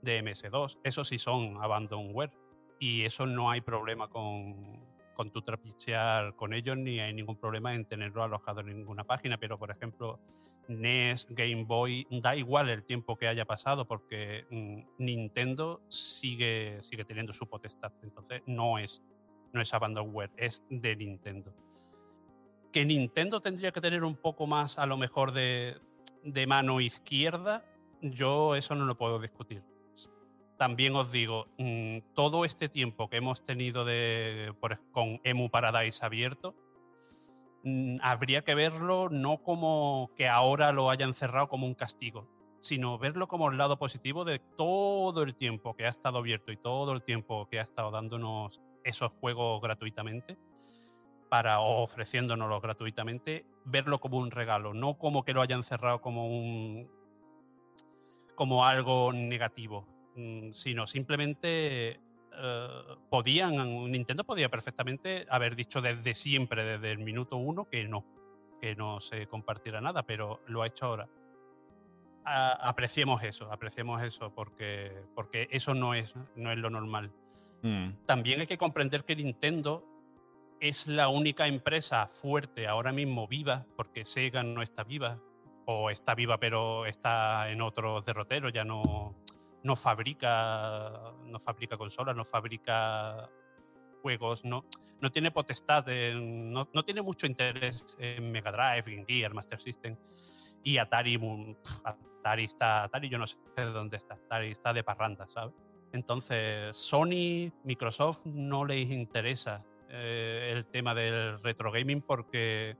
de 0.00 0.24
MS2. 0.24 0.78
Eso 0.82 1.04
sí 1.04 1.18
son 1.18 1.62
abandonware. 1.62 2.32
Y 2.80 3.04
eso 3.04 3.26
no 3.26 3.50
hay 3.50 3.60
problema 3.60 4.08
con, 4.08 4.80
con 5.14 5.30
tu 5.30 5.42
trapichear 5.42 6.34
con 6.34 6.52
ellos, 6.52 6.76
ni 6.76 7.00
hay 7.00 7.12
ningún 7.12 7.36
problema 7.36 7.74
en 7.74 7.84
tenerlo 7.84 8.22
alojado 8.22 8.60
en 8.60 8.68
ninguna 8.68 9.04
página. 9.04 9.38
Pero, 9.38 9.58
por 9.58 9.70
ejemplo, 9.70 10.18
NES, 10.68 11.26
Game 11.30 11.64
Boy, 11.64 12.06
da 12.10 12.36
igual 12.36 12.70
el 12.70 12.84
tiempo 12.84 13.16
que 13.16 13.28
haya 13.28 13.44
pasado, 13.44 13.86
porque 13.86 14.46
mm, 14.50 15.04
Nintendo 15.04 15.82
sigue, 15.88 16.78
sigue 16.82 17.04
teniendo 17.04 17.32
su 17.32 17.46
potestad. 17.48 17.92
Entonces, 18.02 18.42
no 18.46 18.78
es, 18.78 19.02
no 19.52 19.60
es 19.60 19.74
abandonware, 19.74 20.30
es 20.36 20.64
de 20.70 20.96
Nintendo. 20.96 21.54
Que 22.72 22.84
Nintendo 22.84 23.40
tendría 23.40 23.72
que 23.72 23.80
tener 23.80 24.04
un 24.04 24.16
poco 24.16 24.46
más, 24.46 24.78
a 24.78 24.86
lo 24.86 24.96
mejor, 24.96 25.32
de, 25.32 25.76
de 26.22 26.46
mano 26.46 26.80
izquierda, 26.80 27.64
yo 28.00 28.54
eso 28.54 28.74
no 28.74 28.84
lo 28.86 28.96
puedo 28.96 29.18
discutir 29.18 29.62
también 30.60 30.94
os 30.94 31.10
digo, 31.10 31.46
mm, 31.56 32.12
todo 32.12 32.44
este 32.44 32.68
tiempo 32.68 33.08
que 33.08 33.16
hemos 33.16 33.46
tenido 33.46 33.86
de, 33.86 34.52
con 34.92 35.18
Emu 35.24 35.48
Paradise 35.48 36.04
abierto, 36.04 36.54
mm, 37.64 37.96
habría 38.02 38.42
que 38.44 38.54
verlo 38.54 39.08
no 39.08 39.42
como 39.42 40.10
que 40.16 40.28
ahora 40.28 40.72
lo 40.72 40.90
hayan 40.90 41.14
cerrado 41.14 41.48
como 41.48 41.66
un 41.66 41.72
castigo, 41.72 42.28
sino 42.60 42.98
verlo 42.98 43.26
como 43.26 43.48
el 43.48 43.56
lado 43.56 43.78
positivo 43.78 44.26
de 44.26 44.38
todo 44.38 45.22
el 45.22 45.34
tiempo 45.34 45.74
que 45.74 45.86
ha 45.86 45.88
estado 45.88 46.18
abierto 46.18 46.52
y 46.52 46.58
todo 46.58 46.92
el 46.92 47.02
tiempo 47.02 47.48
que 47.48 47.58
ha 47.58 47.62
estado 47.62 47.90
dándonos 47.90 48.60
esos 48.84 49.12
juegos 49.12 49.62
gratuitamente 49.62 50.36
para 51.30 51.60
ofreciéndonoslos 51.60 52.60
gratuitamente, 52.60 53.46
verlo 53.64 53.98
como 53.98 54.18
un 54.18 54.30
regalo, 54.30 54.74
no 54.74 54.98
como 54.98 55.24
que 55.24 55.32
lo 55.32 55.40
hayan 55.40 55.62
cerrado 55.62 56.02
como 56.02 56.26
un 56.26 56.86
como 58.34 58.66
algo 58.66 59.10
negativo. 59.14 59.99
Mm, 60.20 60.52
sino 60.52 60.86
simplemente 60.86 61.98
eh, 62.36 62.68
podían, 63.08 63.90
Nintendo 63.90 64.24
podía 64.24 64.50
perfectamente 64.50 65.26
haber 65.30 65.56
dicho 65.56 65.80
desde 65.80 66.14
siempre, 66.14 66.62
desde 66.62 66.92
el 66.92 66.98
minuto 66.98 67.36
uno, 67.36 67.64
que 67.64 67.84
no, 67.88 68.04
que 68.60 68.76
no 68.76 69.00
se 69.00 69.26
compartiera 69.26 69.80
nada, 69.80 70.02
pero 70.02 70.40
lo 70.46 70.62
ha 70.62 70.66
hecho 70.66 70.86
ahora. 70.86 71.08
apreciemos 72.24 73.22
eso, 73.22 73.50
apreciemos 73.50 74.02
eso, 74.02 74.34
porque, 74.34 74.92
porque 75.14 75.48
eso 75.50 75.74
no 75.74 75.94
es, 75.94 76.14
no 76.36 76.52
es 76.52 76.58
lo 76.58 76.68
normal. 76.68 77.10
Mm. 77.62 77.92
También 78.04 78.40
hay 78.40 78.46
que 78.46 78.58
comprender 78.58 79.04
que 79.04 79.16
Nintendo 79.16 79.86
es 80.60 80.86
la 80.86 81.08
única 81.08 81.46
empresa 81.46 82.06
fuerte 82.08 82.68
ahora 82.68 82.92
mismo 82.92 83.26
viva, 83.26 83.64
porque 83.74 84.04
Sega 84.04 84.42
no 84.42 84.60
está 84.60 84.84
viva, 84.84 85.18
o 85.64 85.88
está 85.90 86.14
viva 86.14 86.38
pero 86.38 86.84
está 86.86 87.50
en 87.50 87.62
otros 87.62 88.04
derroteros, 88.04 88.52
ya 88.52 88.64
no, 88.64 89.14
no 89.62 89.76
fabrica, 89.76 91.14
no 91.24 91.38
fabrica 91.38 91.76
consolas, 91.76 92.16
no 92.16 92.24
fabrica 92.24 93.28
juegos, 94.02 94.44
no, 94.44 94.64
no 95.00 95.10
tiene 95.10 95.30
potestad, 95.30 95.86
no, 95.86 96.66
tiene 96.84 97.02
mucho 97.02 97.26
interés 97.26 97.84
en 97.98 98.30
Mega 98.30 98.52
Drive, 98.52 98.94
Game 98.94 99.04
Gear, 99.06 99.34
Master 99.34 99.60
System. 99.60 99.96
Y 100.62 100.76
Atari, 100.76 101.18
Atari 101.84 102.44
está, 102.44 102.84
Atari 102.84 103.08
yo 103.08 103.18
no 103.18 103.26
sé 103.26 103.38
de 103.56 103.64
dónde 103.64 103.96
está, 103.96 104.14
Atari 104.14 104.50
está 104.50 104.72
de 104.72 104.84
parranda, 104.84 105.26
¿sabes? 105.28 105.54
Entonces, 105.92 106.76
Sony, 106.76 107.50
Microsoft 107.64 108.24
no 108.26 108.64
les 108.64 108.90
interesa 108.90 109.64
eh, 109.88 110.52
el 110.54 110.66
tema 110.66 110.94
del 110.94 111.42
retro 111.42 111.72
gaming 111.72 112.02
porque 112.02 112.76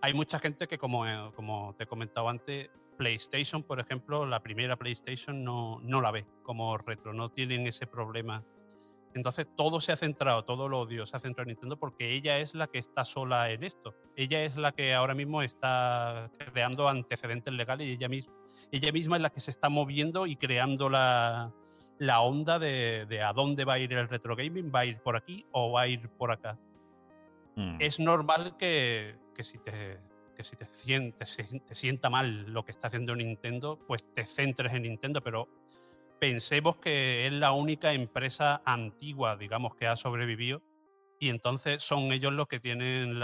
hay 0.00 0.14
mucha 0.14 0.38
gente 0.38 0.66
que, 0.66 0.78
como, 0.78 1.06
eh, 1.06 1.30
como 1.34 1.74
te 1.76 1.84
he 1.84 1.86
comentado 1.86 2.28
antes, 2.28 2.70
PlayStation, 2.98 3.62
por 3.62 3.80
ejemplo, 3.80 4.26
la 4.26 4.42
primera 4.42 4.76
PlayStation 4.76 5.42
no, 5.42 5.80
no 5.82 6.02
la 6.02 6.10
ve 6.10 6.26
como 6.42 6.76
retro, 6.76 7.14
no 7.14 7.30
tienen 7.30 7.66
ese 7.66 7.86
problema. 7.86 8.44
Entonces 9.14 9.46
todo 9.56 9.80
se 9.80 9.92
ha 9.92 9.96
centrado, 9.96 10.44
todo 10.44 10.66
el 10.66 10.74
odio 10.74 11.06
se 11.06 11.16
ha 11.16 11.20
centrado 11.20 11.44
en 11.44 11.54
Nintendo 11.54 11.78
porque 11.78 12.12
ella 12.12 12.38
es 12.38 12.54
la 12.54 12.66
que 12.66 12.78
está 12.78 13.04
sola 13.04 13.50
en 13.50 13.64
esto. 13.64 13.94
Ella 14.16 14.44
es 14.44 14.56
la 14.56 14.72
que 14.72 14.92
ahora 14.92 15.14
mismo 15.14 15.42
está 15.42 16.30
creando 16.52 16.88
antecedentes 16.88 17.54
legales 17.54 17.86
y 17.86 17.92
ella 17.92 18.08
misma, 18.08 18.34
ella 18.70 18.92
misma 18.92 19.16
es 19.16 19.22
la 19.22 19.30
que 19.30 19.40
se 19.40 19.50
está 19.50 19.70
moviendo 19.70 20.26
y 20.26 20.36
creando 20.36 20.90
la, 20.90 21.52
la 21.98 22.20
onda 22.20 22.58
de, 22.58 23.06
de, 23.08 23.22
a 23.22 23.32
dónde 23.32 23.64
va 23.64 23.74
a 23.74 23.78
ir 23.78 23.92
el 23.92 24.08
retro 24.08 24.36
gaming, 24.36 24.70
va 24.74 24.80
a 24.80 24.84
ir 24.84 25.00
por 25.00 25.16
aquí 25.16 25.46
o 25.52 25.72
va 25.72 25.82
a 25.82 25.88
ir 25.88 26.08
por 26.10 26.30
acá. 26.30 26.58
Mm. 27.56 27.76
Es 27.80 27.98
normal 27.98 28.56
que, 28.56 29.16
que 29.34 29.42
si 29.42 29.58
te 29.58 29.98
que 30.38 30.44
si 30.44 30.54
te, 30.56 31.74
sienta 31.74 32.08
mal 32.08 32.52
lo 32.52 32.64
que 32.64 32.70
está 32.70 32.86
haciendo 32.86 33.16
Nintendo, 33.16 33.76
pues 33.88 34.04
te 34.14 34.24
centres 34.24 34.72
en 34.72 34.82
Nintendo, 34.82 35.20
pero 35.20 35.48
pensemos 36.20 36.76
que 36.76 37.26
es 37.26 37.32
la 37.32 37.50
única 37.50 37.92
empresa 37.92 38.62
antigua, 38.64 39.36
digamos, 39.36 39.74
que 39.74 39.88
ha 39.88 39.96
sobrevivido 39.96 40.62
y 41.18 41.30
entonces 41.30 41.82
son 41.82 42.12
ellos 42.12 42.32
los 42.32 42.46
que 42.46 42.60
tienen 42.60 43.20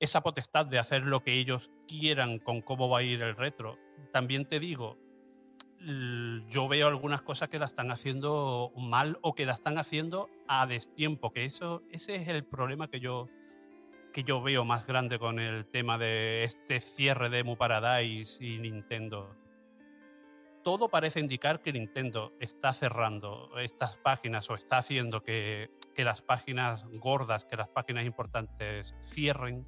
esa 0.00 0.22
potestad 0.22 0.64
de 0.64 0.78
hacer 0.78 1.02
lo 1.02 1.20
que 1.20 1.34
ellos 1.34 1.70
quieran 1.86 2.38
con 2.38 2.62
cómo 2.62 2.88
va 2.88 3.00
a 3.00 3.02
ir 3.02 3.20
el 3.20 3.36
retro. 3.36 3.76
También 4.10 4.48
te 4.48 4.58
digo, 4.58 4.96
yo 6.48 6.66
veo 6.66 6.88
algunas 6.88 7.20
cosas 7.20 7.50
que 7.50 7.58
la 7.58 7.66
están 7.66 7.90
haciendo 7.90 8.72
mal 8.74 9.18
o 9.20 9.34
que 9.34 9.44
la 9.44 9.52
están 9.52 9.76
haciendo 9.76 10.30
a 10.48 10.66
destiempo, 10.66 11.30
que 11.30 11.44
eso 11.44 11.82
ese 11.90 12.16
es 12.16 12.28
el 12.28 12.42
problema 12.42 12.88
que 12.88 13.00
yo 13.00 13.28
que 14.14 14.22
yo 14.22 14.40
veo 14.40 14.64
más 14.64 14.86
grande 14.86 15.18
con 15.18 15.40
el 15.40 15.66
tema 15.66 15.98
de 15.98 16.44
este 16.44 16.80
cierre 16.80 17.30
de 17.30 17.40
Emu 17.40 17.56
Paradise 17.56 18.42
y 18.42 18.58
Nintendo. 18.58 19.34
Todo 20.62 20.88
parece 20.88 21.18
indicar 21.18 21.60
que 21.60 21.72
Nintendo 21.72 22.32
está 22.38 22.72
cerrando 22.72 23.50
estas 23.58 23.96
páginas 23.96 24.48
o 24.48 24.54
está 24.54 24.78
haciendo 24.78 25.24
que, 25.24 25.68
que 25.96 26.04
las 26.04 26.22
páginas 26.22 26.86
gordas, 26.92 27.44
que 27.44 27.56
las 27.56 27.68
páginas 27.68 28.06
importantes 28.06 28.94
cierren. 29.12 29.66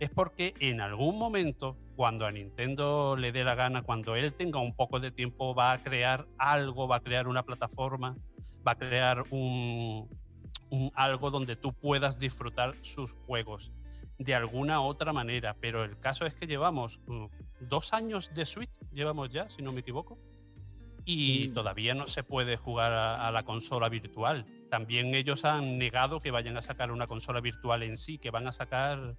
Es 0.00 0.08
porque 0.08 0.54
en 0.60 0.80
algún 0.80 1.18
momento, 1.18 1.76
cuando 1.94 2.24
a 2.24 2.32
Nintendo 2.32 3.16
le 3.18 3.32
dé 3.32 3.44
la 3.44 3.54
gana, 3.54 3.82
cuando 3.82 4.16
él 4.16 4.32
tenga 4.32 4.60
un 4.60 4.74
poco 4.74 4.98
de 4.98 5.10
tiempo, 5.10 5.54
va 5.54 5.72
a 5.72 5.82
crear 5.82 6.26
algo, 6.38 6.88
va 6.88 6.96
a 6.96 7.00
crear 7.00 7.28
una 7.28 7.42
plataforma, 7.42 8.16
va 8.66 8.72
a 8.72 8.78
crear 8.78 9.24
un, 9.28 10.08
algo 10.94 11.30
donde 11.30 11.56
tú 11.56 11.72
puedas 11.72 12.18
disfrutar 12.18 12.76
sus 12.82 13.12
juegos 13.12 13.72
de 14.18 14.34
alguna 14.34 14.80
otra 14.80 15.12
manera. 15.12 15.56
Pero 15.60 15.84
el 15.84 15.98
caso 15.98 16.26
es 16.26 16.34
que 16.34 16.46
llevamos 16.46 17.00
mm, 17.06 17.26
dos 17.60 17.92
años 17.92 18.30
de 18.34 18.46
Switch, 18.46 18.70
llevamos 18.92 19.30
ya, 19.30 19.48
si 19.50 19.62
no 19.62 19.72
me 19.72 19.80
equivoco, 19.80 20.18
y 21.04 21.48
todavía 21.48 21.94
no 21.94 22.06
se 22.06 22.22
puede 22.22 22.56
jugar 22.56 22.92
a, 22.92 23.30
la 23.30 23.42
consola 23.42 23.88
virtual. 23.88 24.46
También 24.70 25.14
ellos 25.14 25.44
han 25.44 25.78
negado 25.78 26.18
que 26.18 26.30
vayan 26.30 26.56
a 26.56 26.62
sacar 26.62 26.90
una 26.90 27.06
consola 27.06 27.40
virtual 27.40 27.82
en 27.82 27.98
sí, 27.98 28.18
que 28.18 28.30
van 28.30 28.46
a 28.46 28.52
sacar 28.52 29.16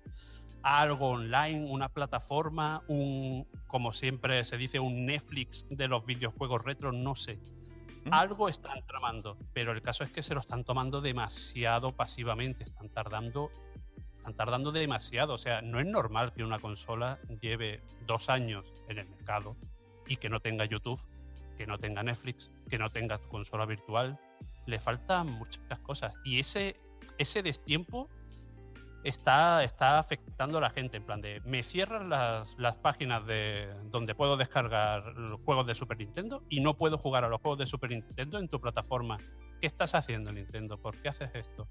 algo 0.64 1.10
online, 1.10 1.70
una 1.70 1.90
plataforma, 1.90 2.82
un, 2.88 3.48
como 3.68 3.92
siempre 3.92 4.44
se 4.46 4.58
dice, 4.58 4.80
un 4.80 5.06
Netflix 5.06 5.68
de 5.70 5.88
los 5.88 6.06
videojuegos 6.06 6.64
retro, 6.64 6.92
no 6.92 7.14
sé. 7.14 7.40
Algo 8.12 8.50
están 8.50 8.86
tramando, 8.86 9.38
pero 9.54 9.72
el 9.72 9.82
caso 9.82 10.04
es 10.04 10.12
que 10.12 10.22
se 10.22 10.34
lo 10.34 10.39
están 10.39 10.63
tomando 10.63 11.02
demasiado 11.02 11.89
pasivamente, 11.89 12.63
están 12.63 12.89
tardando, 12.89 13.50
están 14.18 14.36
tardando 14.36 14.72
demasiado. 14.72 15.34
O 15.34 15.38
sea, 15.38 15.62
no 15.62 15.80
es 15.80 15.88
normal 15.88 16.34
que 16.34 16.43
una 16.43 16.60
consola 16.60 17.20
lleve 17.41 17.82
dos 18.06 18.30
años 18.30 18.66
en 18.88 18.99
el 18.99 19.08
mercado 19.08 19.56
y 20.08 20.18
que 20.18 20.30
no 20.30 20.39
tenga 20.39 20.66
YouTube, 20.66 21.01
que 21.58 21.66
no 21.66 21.80
tenga 21.80 22.03
Netflix, 22.03 22.51
que 22.70 22.78
no 22.78 22.89
tenga 22.89 23.18
consola 23.18 23.66
virtual. 23.66 24.20
Le 24.68 24.80
faltan 24.80 25.32
muchas 25.32 25.80
cosas. 25.80 26.14
Y 26.24 26.39
ese, 26.39 26.76
ese 27.18 27.41
destiempo 27.41 28.10
está, 29.06 29.64
está 29.64 29.99
afectando 29.99 30.58
a 30.58 30.62
la 30.62 30.70
gente. 30.70 30.97
En 30.97 31.03
plan 31.03 31.22
de, 31.22 31.41
me 31.45 31.64
cierran 31.64 32.10
las, 32.10 32.56
las 32.58 32.76
páginas 32.76 33.26
de 33.26 33.68
donde 33.86 34.16
puedo 34.16 34.36
descargar 34.36 35.14
los 35.16 35.39
juegos 35.41 35.68
de 35.68 35.76
Super 35.76 35.97
Nintendo 35.97 36.43
y 36.49 36.60
no 36.60 36.76
puedo 36.76 36.97
jugar 36.97 37.24
a 37.24 37.30
los 37.30 37.39
juegos 37.39 37.60
de 37.60 37.68
Super 37.68 37.91
Nintendo 37.91 38.39
en 38.39 38.49
tu 38.49 38.60
plataforma. 38.60 39.18
¿Qué 39.62 39.68
estás 39.68 39.95
haciendo, 39.95 40.32
Nintendo? 40.32 40.78
¿Por 40.78 41.01
qué 41.01 41.10
haces 41.10 41.30
esto? 41.34 41.68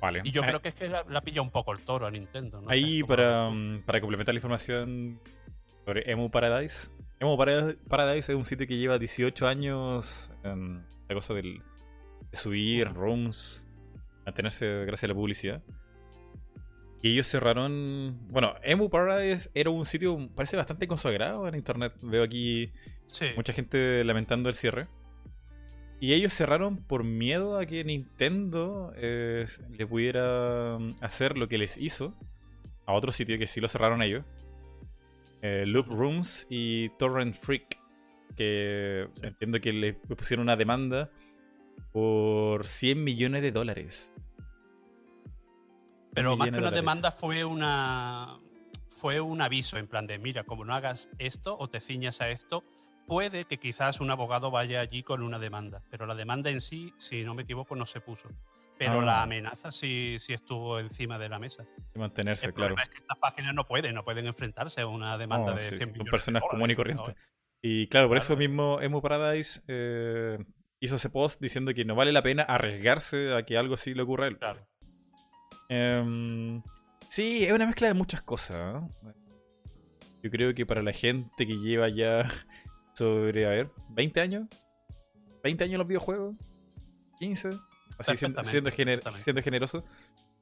Vale. 0.00 0.20
Y 0.24 0.32
yo 0.32 0.42
eh, 0.42 0.46
creo 0.46 0.60
que 0.60 0.68
es 0.68 0.74
que 0.74 0.88
la, 0.88 1.20
pilla 1.20 1.42
un 1.42 1.50
poco 1.50 1.72
el 1.72 1.84
toro 1.84 2.06
a 2.06 2.10
Nintendo. 2.10 2.62
ahí, 2.66 3.04
para, 3.04 3.50
para 3.86 4.00
complementar 4.00 4.34
la 4.34 4.38
información 4.38 5.20
sobre 5.84 6.10
Emu 6.10 6.28
Paradise, 6.28 6.90
Emo 7.20 7.36
Paradise 7.36 8.32
es 8.32 8.36
un 8.36 8.44
sitio 8.44 8.66
que 8.66 8.76
lleva 8.76 8.98
18 8.98 9.46
años 9.46 10.32
en 10.42 10.84
la 11.08 11.14
cosa 11.14 11.34
del, 11.34 11.62
de 12.32 12.36
subir 12.36 12.92
rooms, 12.92 13.64
mantenerse 14.26 14.66
gracias 14.84 15.04
a 15.04 15.08
la 15.08 15.14
publicidad. 15.14 15.62
Y 17.02 17.10
ellos 17.10 17.26
cerraron. 17.26 18.16
Bueno, 18.28 18.54
Emu 18.62 18.88
Paradise 18.88 19.50
era 19.54 19.70
un 19.70 19.84
sitio, 19.84 20.30
parece 20.36 20.56
bastante 20.56 20.86
consagrado 20.86 21.48
en 21.48 21.56
internet. 21.56 21.94
Veo 22.00 22.22
aquí 22.22 22.72
mucha 23.36 23.52
gente 23.52 24.04
lamentando 24.04 24.48
el 24.48 24.54
cierre. 24.54 24.86
Y 25.98 26.14
ellos 26.14 26.32
cerraron 26.32 26.78
por 26.78 27.04
miedo 27.04 27.58
a 27.58 27.66
que 27.66 27.84
Nintendo 27.84 28.92
eh, 28.96 29.46
le 29.70 29.86
pudiera 29.86 30.78
mm, 30.78 30.96
hacer 31.00 31.36
lo 31.36 31.48
que 31.48 31.58
les 31.58 31.76
hizo 31.76 32.14
a 32.86 32.92
otro 32.92 33.12
sitio 33.12 33.38
que 33.38 33.46
sí 33.46 33.60
lo 33.60 33.68
cerraron 33.68 34.02
ellos. 34.02 34.24
Eh, 35.42 35.64
Loop 35.66 35.88
Rooms 35.88 36.46
y 36.48 36.88
Torrent 36.98 37.34
Freak. 37.34 37.78
Que 38.36 39.08
entiendo 39.22 39.60
que 39.60 39.72
le 39.72 39.92
pusieron 39.94 40.44
una 40.44 40.56
demanda 40.56 41.10
por 41.92 42.66
100 42.66 43.02
millones 43.02 43.42
de 43.42 43.52
dólares. 43.52 44.12
Pero 46.14 46.36
más 46.36 46.50
que 46.50 46.58
una 46.58 46.70
demanda 46.70 47.10
fue 47.10 47.44
una 47.44 48.38
fue 48.88 49.20
un 49.20 49.40
aviso 49.40 49.78
en 49.78 49.88
plan 49.88 50.06
de 50.06 50.18
mira, 50.18 50.44
como 50.44 50.64
no 50.64 50.74
hagas 50.74 51.08
esto 51.18 51.56
o 51.58 51.68
te 51.68 51.80
ciñas 51.80 52.20
a 52.20 52.28
esto, 52.28 52.62
puede 53.06 53.46
que 53.46 53.58
quizás 53.58 54.00
un 54.00 54.10
abogado 54.10 54.50
vaya 54.50 54.80
allí 54.80 55.02
con 55.02 55.22
una 55.22 55.38
demanda. 55.38 55.82
Pero 55.90 56.06
la 56.06 56.14
demanda 56.14 56.50
en 56.50 56.60
sí, 56.60 56.94
si 56.98 57.24
no 57.24 57.34
me 57.34 57.42
equivoco, 57.42 57.74
no 57.74 57.86
se 57.86 58.00
puso. 58.00 58.28
Pero 58.78 59.00
la 59.00 59.20
ah. 59.20 59.22
amenaza 59.22 59.70
sí, 59.70 60.16
sí 60.18 60.32
estuvo 60.32 60.78
encima 60.80 61.18
de 61.18 61.28
la 61.28 61.38
mesa. 61.38 61.64
Y 61.94 61.98
mantenerse, 61.98 62.46
El 62.46 62.54
claro. 62.54 62.74
Es 62.82 62.88
que 62.88 62.98
estas 62.98 63.18
páginas 63.18 63.54
no 63.54 63.66
pueden, 63.66 63.94
no 63.94 64.04
pueden 64.04 64.26
enfrentarse 64.26 64.80
a 64.80 64.86
una 64.86 65.16
demanda 65.18 65.52
de 65.52 65.60
100 65.60 65.78
sí, 65.78 65.96
Son 65.96 66.06
personas 66.06 66.42
comunes 66.48 66.74
y 66.74 66.76
corrientes. 66.76 67.14
Y 67.60 67.86
claro, 67.88 68.08
por 68.08 68.16
eso 68.16 68.36
mismo 68.36 68.80
Emo 68.80 69.00
Paradise 69.00 69.62
eh, 69.68 70.38
hizo 70.80 70.96
ese 70.96 71.10
post 71.10 71.40
diciendo 71.40 71.72
que 71.74 71.84
no 71.84 71.94
vale 71.94 72.12
la 72.12 72.22
pena 72.22 72.42
arriesgarse 72.42 73.34
a 73.34 73.44
que 73.44 73.56
algo 73.56 73.74
así 73.74 73.94
le 73.94 74.02
ocurra 74.02 74.24
a 74.24 74.28
él. 74.28 74.38
Claro. 74.38 74.66
Em, 75.68 76.62
sí, 77.08 77.44
es 77.44 77.52
una 77.52 77.66
mezcla 77.66 77.88
de 77.88 77.94
muchas 77.94 78.22
cosas. 78.22 78.82
Yo 80.22 80.30
creo 80.30 80.54
que 80.54 80.64
para 80.64 80.82
la 80.82 80.92
gente 80.92 81.46
que 81.46 81.58
lleva 81.58 81.88
ya 81.88 82.30
sobre, 82.94 83.46
a 83.46 83.50
ver, 83.50 83.70
20 83.90 84.20
años, 84.20 84.48
20 85.42 85.64
años 85.64 85.72
en 85.74 85.78
los 85.78 85.88
videojuegos, 85.88 86.36
15, 87.18 87.50
así 87.98 88.16
siendo, 88.16 88.42
siendo, 88.44 89.42
generoso, 89.42 89.84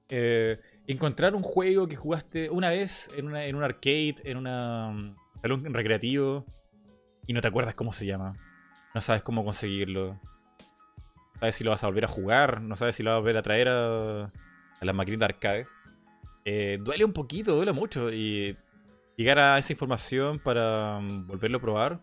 eh, 0.08 0.58
encontrar 0.86 1.34
un 1.34 1.42
juego 1.42 1.86
que 1.86 1.96
jugaste 1.96 2.50
una 2.50 2.70
vez 2.70 3.08
en, 3.16 3.26
una, 3.26 3.44
en 3.44 3.56
un 3.56 3.62
arcade, 3.62 4.16
en 4.24 4.36
un 4.38 5.16
salón 5.40 5.72
recreativo, 5.72 6.44
y 7.26 7.32
no 7.32 7.40
te 7.40 7.48
acuerdas 7.48 7.74
cómo 7.74 7.92
se 7.92 8.06
llama, 8.06 8.36
no 8.94 9.00
sabes 9.00 9.22
cómo 9.22 9.44
conseguirlo, 9.44 10.14
no 10.14 11.40
sabes 11.40 11.54
si 11.54 11.64
lo 11.64 11.70
vas 11.70 11.84
a 11.84 11.86
volver 11.86 12.04
a 12.04 12.08
jugar, 12.08 12.60
no 12.60 12.76
sabes 12.76 12.96
si 12.96 13.02
lo 13.02 13.10
vas 13.10 13.16
a 13.16 13.20
volver 13.20 13.36
a 13.36 13.42
traer 13.42 13.68
a 13.68 14.30
a 14.80 14.84
las 14.84 14.94
maquinitas 14.94 15.28
arcade, 15.28 15.66
eh, 16.44 16.78
duele 16.80 17.04
un 17.04 17.12
poquito, 17.12 17.54
duele 17.54 17.72
mucho. 17.72 18.10
Y 18.10 18.56
llegar 19.16 19.38
a 19.38 19.58
esa 19.58 19.72
información 19.72 20.38
para 20.38 21.00
mm, 21.00 21.26
volverlo 21.26 21.58
a 21.58 21.60
probar. 21.60 22.00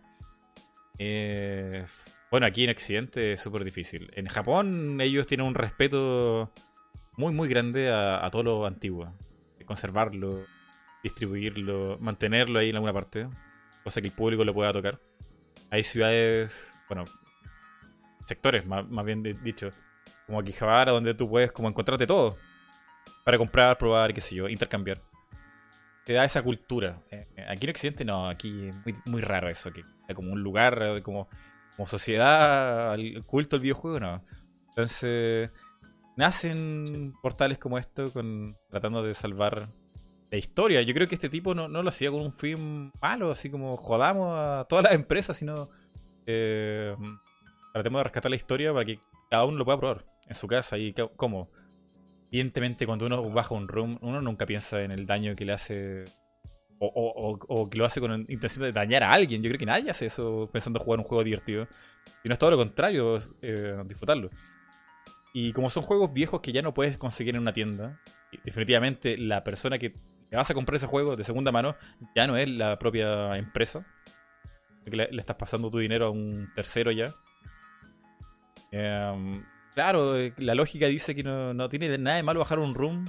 Eh, 1.00 1.86
bueno, 2.32 2.46
aquí 2.46 2.64
en 2.64 2.70
Occidente 2.70 3.34
es 3.34 3.40
súper 3.42 3.64
difícil. 3.64 4.12
En 4.16 4.28
Japón 4.28 5.02
ellos 5.02 5.28
tienen 5.28 5.48
un 5.48 5.56
respeto 5.56 6.52
muy, 7.16 7.34
muy 7.34 7.50
grande 7.50 7.92
a, 7.92 8.30
todo 8.32 8.44
lo 8.44 8.66
antiguo. 8.66 9.12
Conservarlo, 9.66 10.46
distribuirlo, 11.04 11.98
mantenerlo 12.00 12.60
ahí 12.60 12.70
en 12.70 12.76
alguna 12.76 12.94
parte. 12.94 13.28
Cosa 13.84 14.02
que 14.02 14.08
el 14.08 14.14
público 14.14 14.44
lo 14.44 14.54
pueda 14.54 14.72
tocar. 14.72 15.00
Hay 15.70 15.84
ciudades, 15.84 16.74
bueno, 16.88 17.06
sectores 18.26 18.66
más, 18.66 18.88
más 18.88 19.06
bien 19.06 19.24
dicho, 19.44 19.70
como 20.26 20.40
Akihabara, 20.40 20.92
donde 20.92 21.14
tú 21.14 21.30
puedes 21.30 21.52
como 21.52 21.68
encontrarte 21.68 22.08
todo 22.08 22.38
para 23.28 23.38
comprar, 23.38 23.78
probar, 23.78 24.14
qué 24.14 24.22
sé 24.22 24.36
yo, 24.36 24.48
intercambiar. 24.48 25.00
Te 26.06 26.14
da 26.14 26.24
esa 26.24 26.42
cultura. 26.42 27.02
Eh, 27.12 27.26
aquí 27.50 27.66
en 27.66 27.72
Occidente 27.72 28.06
no, 28.06 28.30
aquí 28.30 28.68
es 28.68 28.86
muy, 28.86 28.96
muy 29.04 29.22
raro 29.22 29.50
eso, 29.50 29.70
que 29.70 29.84
como 30.16 30.32
un 30.32 30.42
lugar, 30.42 30.82
eh, 30.82 31.02
como, 31.02 31.28
como 31.76 31.90
sociedad, 31.90 32.96
el 32.96 33.22
culto 33.26 33.58
al 33.58 33.62
videojuego, 33.62 34.00
no. 34.00 34.24
Entonces, 34.70 35.52
nacen 36.16 37.16
portales 37.22 37.58
como 37.58 37.78
esto 37.78 38.14
con 38.14 38.56
tratando 38.70 39.04
de 39.04 39.14
salvar 39.14 39.68
la 40.32 40.38
historia. 40.38 40.82
Yo 40.84 40.94
creo 40.94 41.10
que 41.10 41.16
este 41.16 41.28
tipo 41.28 41.54
no, 41.54 41.68
lo 41.68 41.90
hacía 41.90 42.10
con 42.10 42.22
un 42.22 42.32
fin 42.32 42.94
malo, 43.02 43.30
así 43.30 43.50
como 43.50 43.76
jodamos 43.76 44.40
a 44.40 44.66
todas 44.70 44.86
las 44.86 44.94
empresas, 44.94 45.36
sino 45.36 45.68
eh, 46.26 46.96
tratemos 47.74 48.00
de 48.00 48.04
rescatar 48.06 48.30
la 48.30 48.38
historia 48.38 48.72
para 48.72 48.86
que 48.86 49.02
cada 49.30 49.44
uno 49.44 49.58
lo 49.58 49.66
pueda 49.66 49.80
probar 49.80 50.06
en 50.30 50.34
su 50.34 50.48
casa 50.48 50.78
y 50.78 50.96
cómo. 51.18 51.50
Evidentemente, 52.32 52.86
cuando 52.86 53.06
uno 53.06 53.30
baja 53.30 53.56
un 53.56 53.68
room, 53.68 53.98
uno 54.02 54.22
nunca 54.22 54.46
piensa 54.46 54.82
en 54.82 54.92
el 54.92 55.06
daño 55.06 55.36
que 55.36 55.46
le 55.46 55.54
hace. 55.54 56.06
O, 56.80 57.70
que 57.72 57.78
lo 57.78 57.86
hace 57.86 58.00
con 58.00 58.26
intención 58.30 58.66
de 58.66 58.72
dañar 58.72 59.04
a 59.04 59.12
alguien. 59.12 59.42
Yo 59.42 59.50
creo 59.50 59.58
que 59.58 59.66
nadie 59.66 59.90
hace 59.90 60.06
eso 60.06 60.48
pensando 60.52 60.80
en 60.80 60.86
jugar 60.86 61.00
un 61.00 61.06
juego 61.06 61.24
divertido. 61.24 61.68
Y 62.24 62.30
no 62.30 62.34
es 62.34 62.40
todo 62.40 62.52
lo 62.52 62.58
contrario, 62.58 63.18
eh, 63.42 63.82
disfrutarlo. 63.86 64.30
Y 65.34 65.54
como 65.54 65.70
son 65.70 65.84
juegos 65.84 66.14
viejos 66.14 66.42
que 66.42 66.52
ya 66.52 66.62
no 66.62 66.74
puedes 66.74 66.98
conseguir 66.98 67.36
en 67.36 67.42
una 67.42 67.54
tienda, 67.54 68.00
definitivamente 68.44 69.18
la 69.18 69.44
persona 69.44 69.80
que 69.80 69.96
vas 70.32 70.50
a 70.52 70.54
comprar 70.54 70.76
ese 70.76 70.88
juego 70.88 71.16
de 71.16 71.24
segunda 71.24 71.52
mano 71.52 71.76
ya 72.16 72.28
no 72.28 72.38
es 72.38 72.48
la 72.50 72.78
propia 72.78 73.36
empresa. 73.38 73.86
Le, 74.86 75.10
estás 75.18 75.36
pasando 75.36 75.72
tu 75.72 75.80
dinero 75.80 76.08
a 76.08 76.10
un 76.12 76.50
tercero 76.56 76.92
ya. 76.92 77.14
Eh, 78.72 79.42
Claro, 79.78 80.18
eh, 80.18 80.34
la 80.38 80.56
lógica 80.56 80.88
dice 80.88 81.14
que 81.14 81.22
no, 81.22 81.70
tiene 81.70 81.96
nada 82.00 82.18
de 82.18 82.24
malo 82.24 82.40
bajar 82.40 82.58
un 82.58 82.74
room 82.74 83.06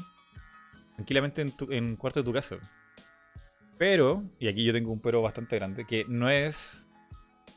tranquilamente 0.97 1.41
en, 1.41 1.57
tu, 1.57 1.73
en 1.73 1.97
cuarto 1.97 2.21
de 2.21 2.25
tu 2.25 2.33
casa. 2.35 2.59
Pero, 3.79 4.23
y 4.39 4.49
aquí 4.49 4.63
yo 4.65 4.75
tengo 4.75 4.93
un 4.93 5.01
pero 5.01 5.23
bastante 5.23 5.57
grande, 5.57 5.87
que 5.87 6.05
no 6.11 6.29
es 6.29 6.87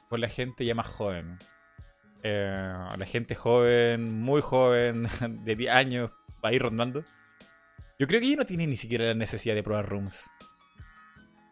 por 0.10 0.20
la 0.20 0.30
gente 0.30 0.64
ya 0.64 0.76
más 0.76 0.88
joven. 0.88 1.40
Eh, 2.24 2.74
la 2.98 3.06
gente 3.06 3.36
joven, 3.36 4.22
muy 4.22 4.40
joven, 4.40 5.10
de 5.44 5.58
10 5.58 5.72
años, 5.74 6.12
va 6.42 6.54
ir 6.54 6.62
rondando. 6.62 7.04
Yo 8.00 8.08
creo 8.08 8.22
que 8.22 8.28
ellos 8.28 8.38
no 8.38 8.46
tienen 8.46 8.70
ni 8.70 8.78
siquiera 8.78 9.08
la 9.08 9.14
necesidad 9.14 9.56
de 9.56 9.64
probar 9.64 9.90
rooms. 9.90 10.24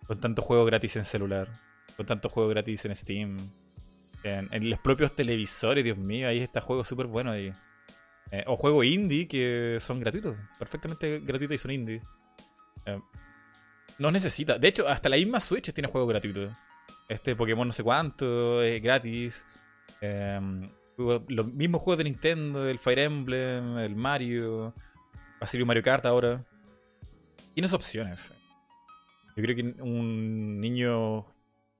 Con 0.07 0.21
tanto 0.21 0.41
juego 0.43 0.63
gratis 0.63 0.95
en 0.95 1.03
celular. 1.03 1.49
Con 1.97 2.05
tanto 2.05 2.29
juego 2.29 2.47
gratis 2.47 2.85
en 2.85 2.95
Steam 2.95 3.51
en, 4.23 4.69
los 4.69 4.79
propios 4.79 5.15
televisores, 5.15 5.83
Dios 5.83 5.97
mío, 5.97 6.27
ahí 6.27 6.39
está 6.39 6.61
juego 6.61 6.83
súper 6.85 7.07
bueno 7.07 7.31
ahí. 7.31 7.51
Eh, 8.31 8.43
o 8.45 8.55
juegos 8.55 8.85
indie 8.85 9.27
que 9.27 9.77
son 9.79 9.99
gratuitos, 9.99 10.35
perfectamente 10.57 11.19
gratuitos 11.19 11.55
y 11.55 11.57
son 11.57 11.71
indie. 11.71 12.01
Eh, 12.85 12.99
no 13.97 14.11
necesita. 14.11 14.57
De 14.57 14.67
hecho, 14.67 14.87
hasta 14.87 15.09
la 15.09 15.17
misma 15.17 15.39
Switch 15.39 15.73
tiene 15.73 15.89
juegos 15.89 16.09
gratuitos. 16.09 16.57
Este 17.07 17.35
Pokémon 17.35 17.67
no 17.67 17.73
sé 17.73 17.83
cuánto, 17.83 18.61
es 18.61 18.81
gratis. 18.81 19.45
Eh, 20.01 20.39
los 20.97 21.47
mismos 21.53 21.81
juegos 21.81 21.97
de 21.99 22.03
Nintendo, 22.03 22.67
el 22.67 22.77
Fire 22.77 22.99
Emblem, 22.99 23.77
el 23.77 23.95
Mario, 23.95 24.73
va 25.15 25.41
a 25.41 25.47
ser 25.47 25.65
Mario 25.65 25.81
Kart 25.81 26.05
ahora. 26.05 26.43
Tienes 27.53 27.73
opciones. 27.73 28.33
Yo 29.35 29.43
creo 29.43 29.55
que 29.55 29.81
un 29.81 30.59
niño 30.59 31.25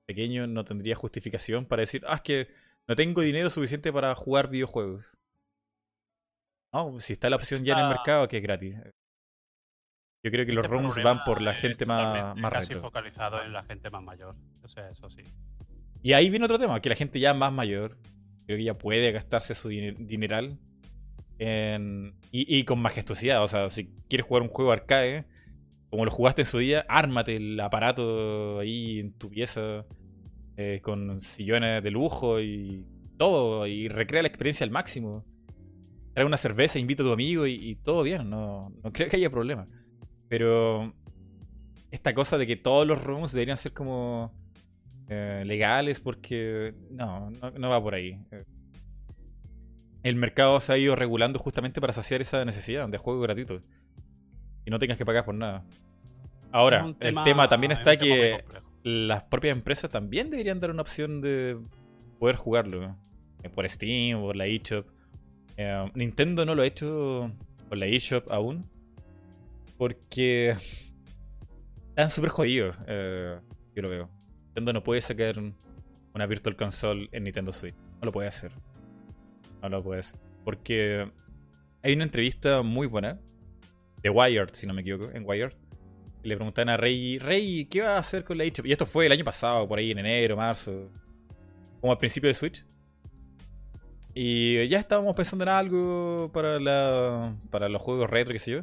pequeño 0.10 0.48
no 0.48 0.66
tendría 0.66 0.96
justificación 0.96 1.68
para 1.68 1.82
decir, 1.82 2.04
ah, 2.08 2.16
es 2.16 2.22
que 2.22 2.48
no 2.88 2.96
tengo 2.96 3.22
dinero 3.22 3.48
suficiente 3.48 3.94
para 3.94 4.16
jugar 4.16 4.50
videojuegos. 4.50 5.16
No, 6.74 7.00
si 7.00 7.14
está 7.14 7.30
la 7.30 7.36
opción 7.36 7.64
ya 7.64 7.74
en 7.74 7.80
el 7.82 7.90
mercado, 7.90 8.28
que 8.28 8.38
es 8.38 8.44
gratis. 8.44 8.76
Yo 10.24 10.32
creo 10.32 10.48
que 10.48 10.54
los 10.54 10.66
rooms 10.66 11.04
van 11.04 11.24
por 11.24 11.44
la 11.44 11.54
gente 11.54 11.86
más, 11.86 12.36
más 12.36 12.52
casi 12.52 12.74
focalizado 12.74 13.44
en 13.44 13.54
la 13.54 13.62
gente 13.62 13.92
más 13.92 14.02
mayor. 14.02 14.36
O 14.64 14.68
sea, 14.68 14.90
eso 14.90 15.12
sí. 15.12 15.22
Y 16.02 16.14
ahí 16.14 16.32
viene 16.32 16.46
otro 16.46 16.58
tema, 16.58 16.82
que 16.82 16.90
la 16.90 16.96
gente 16.96 17.20
ya 17.20 17.36
más 17.36 17.54
mayor, 17.54 18.00
creo 18.48 18.58
que 18.58 18.64
ya 18.64 18.80
puede 18.80 19.12
gastarse 19.12 19.54
su 19.54 19.70
dineral 19.70 20.58
en, 21.38 22.16
y, 22.32 22.58
y, 22.58 22.64
con 22.66 22.80
majestuosidad. 22.80 23.44
O 23.44 23.48
sea, 23.48 23.70
si 23.70 23.94
quieres 24.10 24.26
jugar 24.26 24.42
un 24.42 24.50
juego 24.50 24.72
arcade, 24.72 25.26
como 25.92 26.04
lo 26.04 26.10
jugaste 26.10 26.42
en 26.42 26.48
su 26.48 26.58
día, 26.58 26.84
ármate 26.90 27.36
el 27.36 27.60
aparato 27.60 28.58
ahí 28.58 29.00
en 29.00 29.14
tu 29.14 29.30
pieza 29.30 29.86
eh, 30.62 30.82
con 30.82 31.22
sillones 31.22 31.82
de 31.82 31.90
lujo 31.90 32.42
y 32.42 32.86
todo, 33.18 33.66
y 33.66 33.88
recrea 33.88 34.24
la 34.24 34.28
experiencia 34.28 34.66
al 34.66 34.72
máximo. 34.72 35.24
Trae 36.14 36.26
una 36.26 36.36
cerveza, 36.36 36.80
invita 36.80 37.02
a 37.02 37.06
tu 37.06 37.14
amigo 37.14 37.48
y, 37.48 37.76
todo 37.76 38.04
bien, 38.04 38.30
no, 38.30 38.70
no, 38.84 38.92
creo 38.92 39.08
que 39.08 39.16
haya 39.16 39.30
problema. 39.30 39.70
Pero 40.28 40.94
esta 41.92 42.14
cosa 42.14 42.38
de 42.38 42.46
que 42.46 42.58
todos 42.58 42.86
los 42.86 43.02
rooms 43.02 43.32
deberían 43.32 43.56
ser 43.56 43.72
como 43.72 44.34
eh, 45.08 45.44
legales 45.46 46.02
porque 46.02 46.74
no, 46.92 47.32
no, 47.32 47.52
no, 47.52 47.70
va 47.70 47.82
por 47.82 47.96
ahí. 47.96 48.20
El 50.04 50.18
mercado 50.18 50.60
se 50.60 50.74
ha 50.74 50.78
ido 50.78 50.94
regulando 50.94 51.40
justamente 51.40 51.80
para 51.80 51.94
saciar 51.94 52.20
esa 52.20 52.44
necesidad 52.44 52.90
de 52.90 52.98
juego 52.98 53.22
gratuito 53.22 53.62
y 54.66 54.72
no 54.72 54.78
tengas 54.78 54.98
que 54.98 55.06
pagar 55.06 55.24
por 55.24 55.36
nada. 55.36 55.64
Ahora, 56.52 56.94
el 57.00 57.16
tema 57.24 57.48
también 57.48 57.72
está 57.72 57.96
que 57.96 58.44
las 58.84 59.24
propias 59.24 59.56
empresas 59.56 59.90
también 59.92 60.30
deberían 60.30 60.60
dar 60.60 60.72
una 60.72 60.82
opción 60.82 61.22
de 61.22 61.58
poder 62.20 62.36
jugarlo. 62.36 62.96
eh, 63.44 63.50
Por 63.50 63.68
Steam 63.70 64.20
o 64.20 64.22
por 64.28 64.36
la 64.36 64.46
eShop. 64.48 64.86
Eh, 65.58 65.92
Nintendo 65.96 66.46
no 66.46 66.56
lo 66.56 66.62
ha 66.62 66.66
hecho 66.66 67.32
por 67.68 67.78
la 67.78 67.86
eShop 67.88 68.32
aún. 68.32 68.62
Porque 69.78 70.56
están 71.90 72.10
súper 72.10 72.30
jodidos. 72.30 72.76
eh, 72.88 73.38
yo 73.76 73.82
lo 73.82 73.90
veo. 73.90 74.10
Nintendo 74.48 74.74
no 74.74 74.84
puede 74.84 75.02
sacar 75.02 75.36
una 76.14 76.26
Virtual 76.26 76.56
Console 76.56 77.08
en 77.12 77.24
Nintendo 77.24 77.54
Switch. 77.54 77.76
No 78.02 78.06
lo 78.08 78.12
puede 78.12 78.28
hacer. 78.28 78.52
No 79.62 79.70
lo 79.70 79.84
puede 79.84 80.00
hacer. 80.00 80.20
Porque 80.44 81.10
hay 81.84 81.94
una 81.94 82.04
entrevista 82.06 82.62
muy 82.62 82.88
buena 82.88 83.20
de 84.02 84.10
Wired, 84.10 84.50
si 84.54 84.66
no 84.68 84.74
me 84.74 84.82
equivoco, 84.82 85.12
en 85.14 85.24
Wired. 85.26 85.54
Le 86.24 86.36
preguntan 86.36 86.70
a 86.70 86.78
Rey, 86.78 87.18
Rey, 87.18 87.66
¿qué 87.66 87.82
va 87.82 87.96
a 87.96 88.00
hacer 88.00 88.24
con 88.24 88.38
la 88.38 88.44
eShop? 88.44 88.66
Y 88.66 88.72
esto 88.72 88.86
fue 88.86 89.06
el 89.06 89.12
año 89.12 89.24
pasado, 89.24 89.68
por 89.68 89.80
ahí 89.80 89.92
en 89.92 90.00
enero, 90.00 90.36
marzo. 90.36 90.92
Como 91.80 91.94
al 91.94 91.98
principio 91.98 92.28
de 92.28 92.34
Switch. 92.34 92.66
Y 94.14 94.68
ya 94.68 94.80
estábamos 94.80 95.16
pensando 95.16 95.44
en 95.44 95.50
algo 95.50 96.30
para, 96.34 96.60
la, 96.60 97.36
para 97.52 97.70
los 97.70 97.82
juegos 97.82 98.10
retro, 98.10 98.34
qué 98.34 98.40
sé 98.40 98.52
yo. 98.52 98.62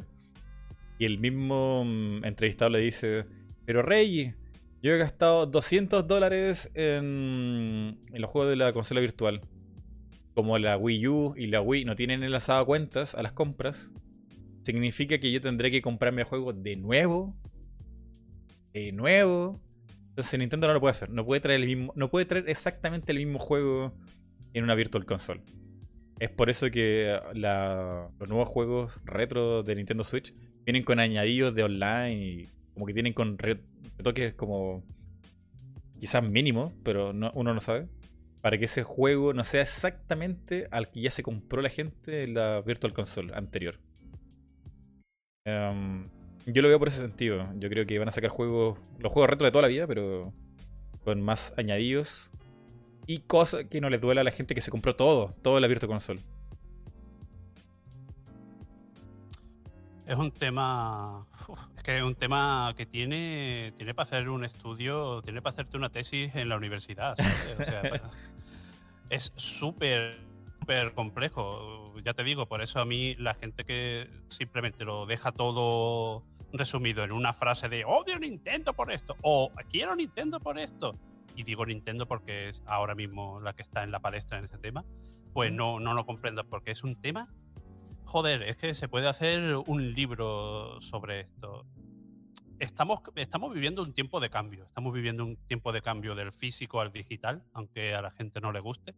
Y 0.99 1.05
el 1.05 1.17
mismo 1.17 1.83
mm, 1.83 2.25
entrevistado 2.25 2.69
le 2.69 2.79
dice, 2.79 3.25
pero 3.65 3.81
Rey, 3.81 4.35
yo 4.83 4.93
he 4.93 4.97
gastado 4.97 5.47
200 5.47 6.07
dólares 6.07 6.69
en, 6.75 7.99
en 8.13 8.21
los 8.21 8.29
juegos 8.29 8.51
de 8.51 8.55
la 8.55 8.71
consola 8.71 8.99
virtual. 8.99 9.41
Como 10.35 10.59
la 10.59 10.77
Wii 10.77 11.07
U 11.07 11.33
y 11.35 11.47
la 11.47 11.61
Wii 11.61 11.85
no 11.85 11.95
tienen 11.95 12.23
enlazado 12.23 12.63
cuentas 12.67 13.15
a 13.15 13.23
las 13.23 13.31
compras, 13.31 13.89
significa 14.67 15.17
que 15.17 15.31
yo 15.31 15.41
tendré 15.41 15.71
que 15.71 15.81
comprarme 15.81 16.21
el 16.21 16.27
juego 16.27 16.53
de 16.53 16.75
nuevo. 16.75 17.35
De 18.73 18.91
nuevo. 18.91 19.59
Entonces 20.09 20.39
Nintendo 20.39 20.67
no 20.67 20.73
lo 20.73 20.79
puede 20.79 20.91
hacer. 20.91 21.09
No 21.09 21.25
puede 21.25 21.41
traer 21.41 21.61
el 21.61 21.67
mismo. 21.67 21.93
No 21.95 22.09
puede 22.09 22.25
traer 22.25 22.47
exactamente 22.49 23.11
el 23.11 23.17
mismo 23.19 23.39
juego 23.39 23.93
en 24.53 24.63
una 24.63 24.75
Virtual 24.75 25.05
Console. 25.05 25.41
Es 26.19 26.29
por 26.31 26.49
eso 26.49 26.69
que 26.71 27.17
la- 27.33 28.09
los 28.19 28.27
nuevos 28.29 28.49
juegos 28.49 28.99
retro 29.05 29.63
de 29.63 29.75
Nintendo 29.75 30.03
Switch 30.03 30.33
vienen 30.65 30.83
con 30.83 30.99
añadidos 30.99 31.53
de 31.55 31.63
online 31.63 32.13
y 32.13 32.49
como 32.73 32.85
que 32.85 32.93
tienen 32.93 33.13
con 33.13 33.37
re- 33.37 33.61
retoques 33.97 34.33
como 34.33 34.83
quizás 35.99 36.23
mínimos, 36.23 36.73
pero 36.83 37.13
no- 37.13 37.31
uno 37.35 37.53
no 37.53 37.59
sabe. 37.59 37.87
Para 38.41 38.57
que 38.57 38.65
ese 38.65 38.83
juego 38.83 39.33
no 39.33 39.43
sea 39.43 39.61
exactamente 39.61 40.67
al 40.71 40.89
que 40.89 41.01
ya 41.01 41.11
se 41.11 41.23
compró 41.23 41.61
la 41.61 41.69
gente 41.69 42.23
en 42.23 42.33
la 42.35 42.61
Virtual 42.61 42.93
Console 42.93 43.33
anterior. 43.35 43.79
Em, 45.47 46.09
yo 46.45 46.61
lo 46.61 46.67
veo 46.67 46.77
por 46.77 46.89
ese 46.89 46.99
sentido. 46.99 47.47
Yo 47.55 47.69
creo 47.69 47.87
que 47.87 47.97
van 47.97 48.09
a 48.09 48.11
sacar 48.11 48.29
juegos, 48.29 48.77
los 48.99 49.13
juegos 49.13 49.29
retro 49.29 49.45
de 49.45 49.51
toda 49.51 49.61
la 49.61 49.69
vida, 49.69 49.87
pero 49.87 50.33
con 51.05 51.21
más 51.21 51.53
añadidos 51.55 52.29
y 53.05 53.19
cosas 53.19 53.63
que 53.63 53.79
no 53.79 53.89
les 53.89 54.01
duela 54.01 54.19
a 54.21 54.23
la 54.25 54.31
gente 54.31 54.53
que 54.53 54.59
se 54.59 54.71
compró 54.71 54.97
todo, 54.97 55.33
todo 55.41 55.61
la 55.61 55.67
Virtual 55.67 55.89
Console. 55.89 56.19
Es 60.05 60.15
un 60.17 60.31
tema. 60.31 61.25
uf, 61.47 61.59
es 61.77 61.83
que 61.83 61.97
es 61.97 62.03
un 62.03 62.15
tema 62.15 62.73
que 62.75 62.85
tiene, 62.85 63.73
tiene 63.77 63.93
para 63.93 64.05
hacer 64.05 64.27
un 64.27 64.43
estudio, 64.43 65.21
tiene 65.21 65.41
para 65.41 65.53
hacerte 65.53 65.77
una 65.77 65.89
tesis 65.89 66.35
en 66.35 66.49
la 66.49 66.57
universidad. 66.57 67.15
¿sabes? 67.15 67.59
O 67.59 67.63
sea, 67.63 68.01
es 69.09 69.31
súper, 69.37 70.17
súper 70.67 70.93
complejo. 70.93 71.93
Ya 72.03 72.13
te 72.13 72.25
digo, 72.25 72.45
por 72.45 72.61
eso 72.61 72.81
a 72.81 72.85
mí 72.85 73.15
la 73.15 73.35
gente 73.35 73.63
que 73.63 74.09
simplemente 74.27 74.83
lo 74.83 75.05
deja 75.05 75.31
todo 75.31 76.23
resumido 76.51 77.05
en 77.05 77.13
una 77.13 77.31
frase 77.31 77.69
de 77.69 77.85
odio 77.85 78.19
Nintendo 78.19 78.73
por 78.73 78.91
esto 78.91 79.15
o 79.21 79.49
quiero 79.69 79.95
Nintendo 79.95 80.41
por 80.41 80.59
esto. 80.59 80.93
Y 81.37 81.43
digo 81.43 81.65
Nintendo 81.65 82.05
porque 82.05 82.49
es 82.49 82.61
ahora 82.65 82.95
mismo 82.95 83.39
la 83.39 83.53
que 83.53 83.61
está 83.61 83.83
en 83.83 83.91
la 83.91 83.99
palestra 83.99 84.39
en 84.39 84.45
ese 84.45 84.57
tema. 84.57 84.83
Pues 85.31 85.53
no, 85.53 85.79
no 85.79 85.93
lo 85.93 86.05
comprendo 86.05 86.43
porque 86.43 86.71
es 86.71 86.83
un 86.83 86.99
tema 86.99 87.29
Joder, 88.03 88.43
es 88.43 88.57
que 88.57 88.73
se 88.73 88.87
puede 88.89 89.07
hacer 89.07 89.55
un 89.67 89.93
libro 89.93 90.81
sobre 90.81 91.21
esto. 91.21 91.65
Estamos, 92.59 93.01
estamos 93.15 93.53
viviendo 93.53 93.83
un 93.83 93.93
tiempo 93.93 94.19
de 94.19 94.29
cambio. 94.29 94.65
Estamos 94.65 94.93
viviendo 94.93 95.25
un 95.25 95.37
tiempo 95.47 95.71
de 95.71 95.81
cambio 95.81 96.15
del 96.15 96.31
físico 96.31 96.79
al 96.79 96.91
digital, 96.91 97.43
aunque 97.53 97.95
a 97.95 98.01
la 98.01 98.11
gente 98.11 98.39
no 98.39 98.53
le 98.53 98.61
guste. 98.61 98.95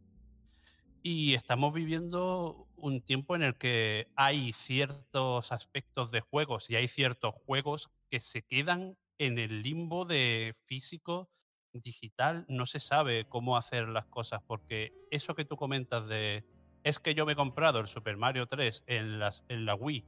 Y 1.12 1.34
estamos 1.34 1.74
viviendo 1.74 2.68
un 2.76 3.02
tiempo 3.02 3.36
en 3.36 3.42
el 3.42 3.58
que 3.58 4.12
hay 4.16 4.54
ciertos 4.54 5.52
aspectos 5.52 6.12
de 6.12 6.22
juegos 6.22 6.70
y 6.70 6.76
hay 6.76 6.88
ciertos 6.88 7.34
juegos 7.34 7.90
que 8.12 8.20
se 8.20 8.44
quedan 8.44 8.96
en 9.18 9.40
el 9.40 9.64
limbo 9.64 10.06
de 10.06 10.56
físico, 10.68 11.32
digital. 11.74 12.46
No 12.48 12.68
se 12.68 12.80
sabe 12.80 13.26
cómo 13.28 13.58
hacer 13.58 13.90
las 13.90 14.06
cosas 14.06 14.44
porque 14.46 14.94
eso 15.10 15.34
que 15.34 15.46
tú 15.46 15.58
comentas 15.58 16.08
de 16.08 16.46
es 16.84 17.00
que 17.00 17.16
yo 17.16 17.26
me 17.26 17.34
he 17.34 17.36
comprado 17.36 17.80
el 17.80 17.88
Super 17.88 18.16
Mario 18.16 18.46
3 18.46 18.84
en, 18.86 19.18
las, 19.18 19.44
en 19.50 19.66
la 19.66 19.74
Wii 19.74 20.06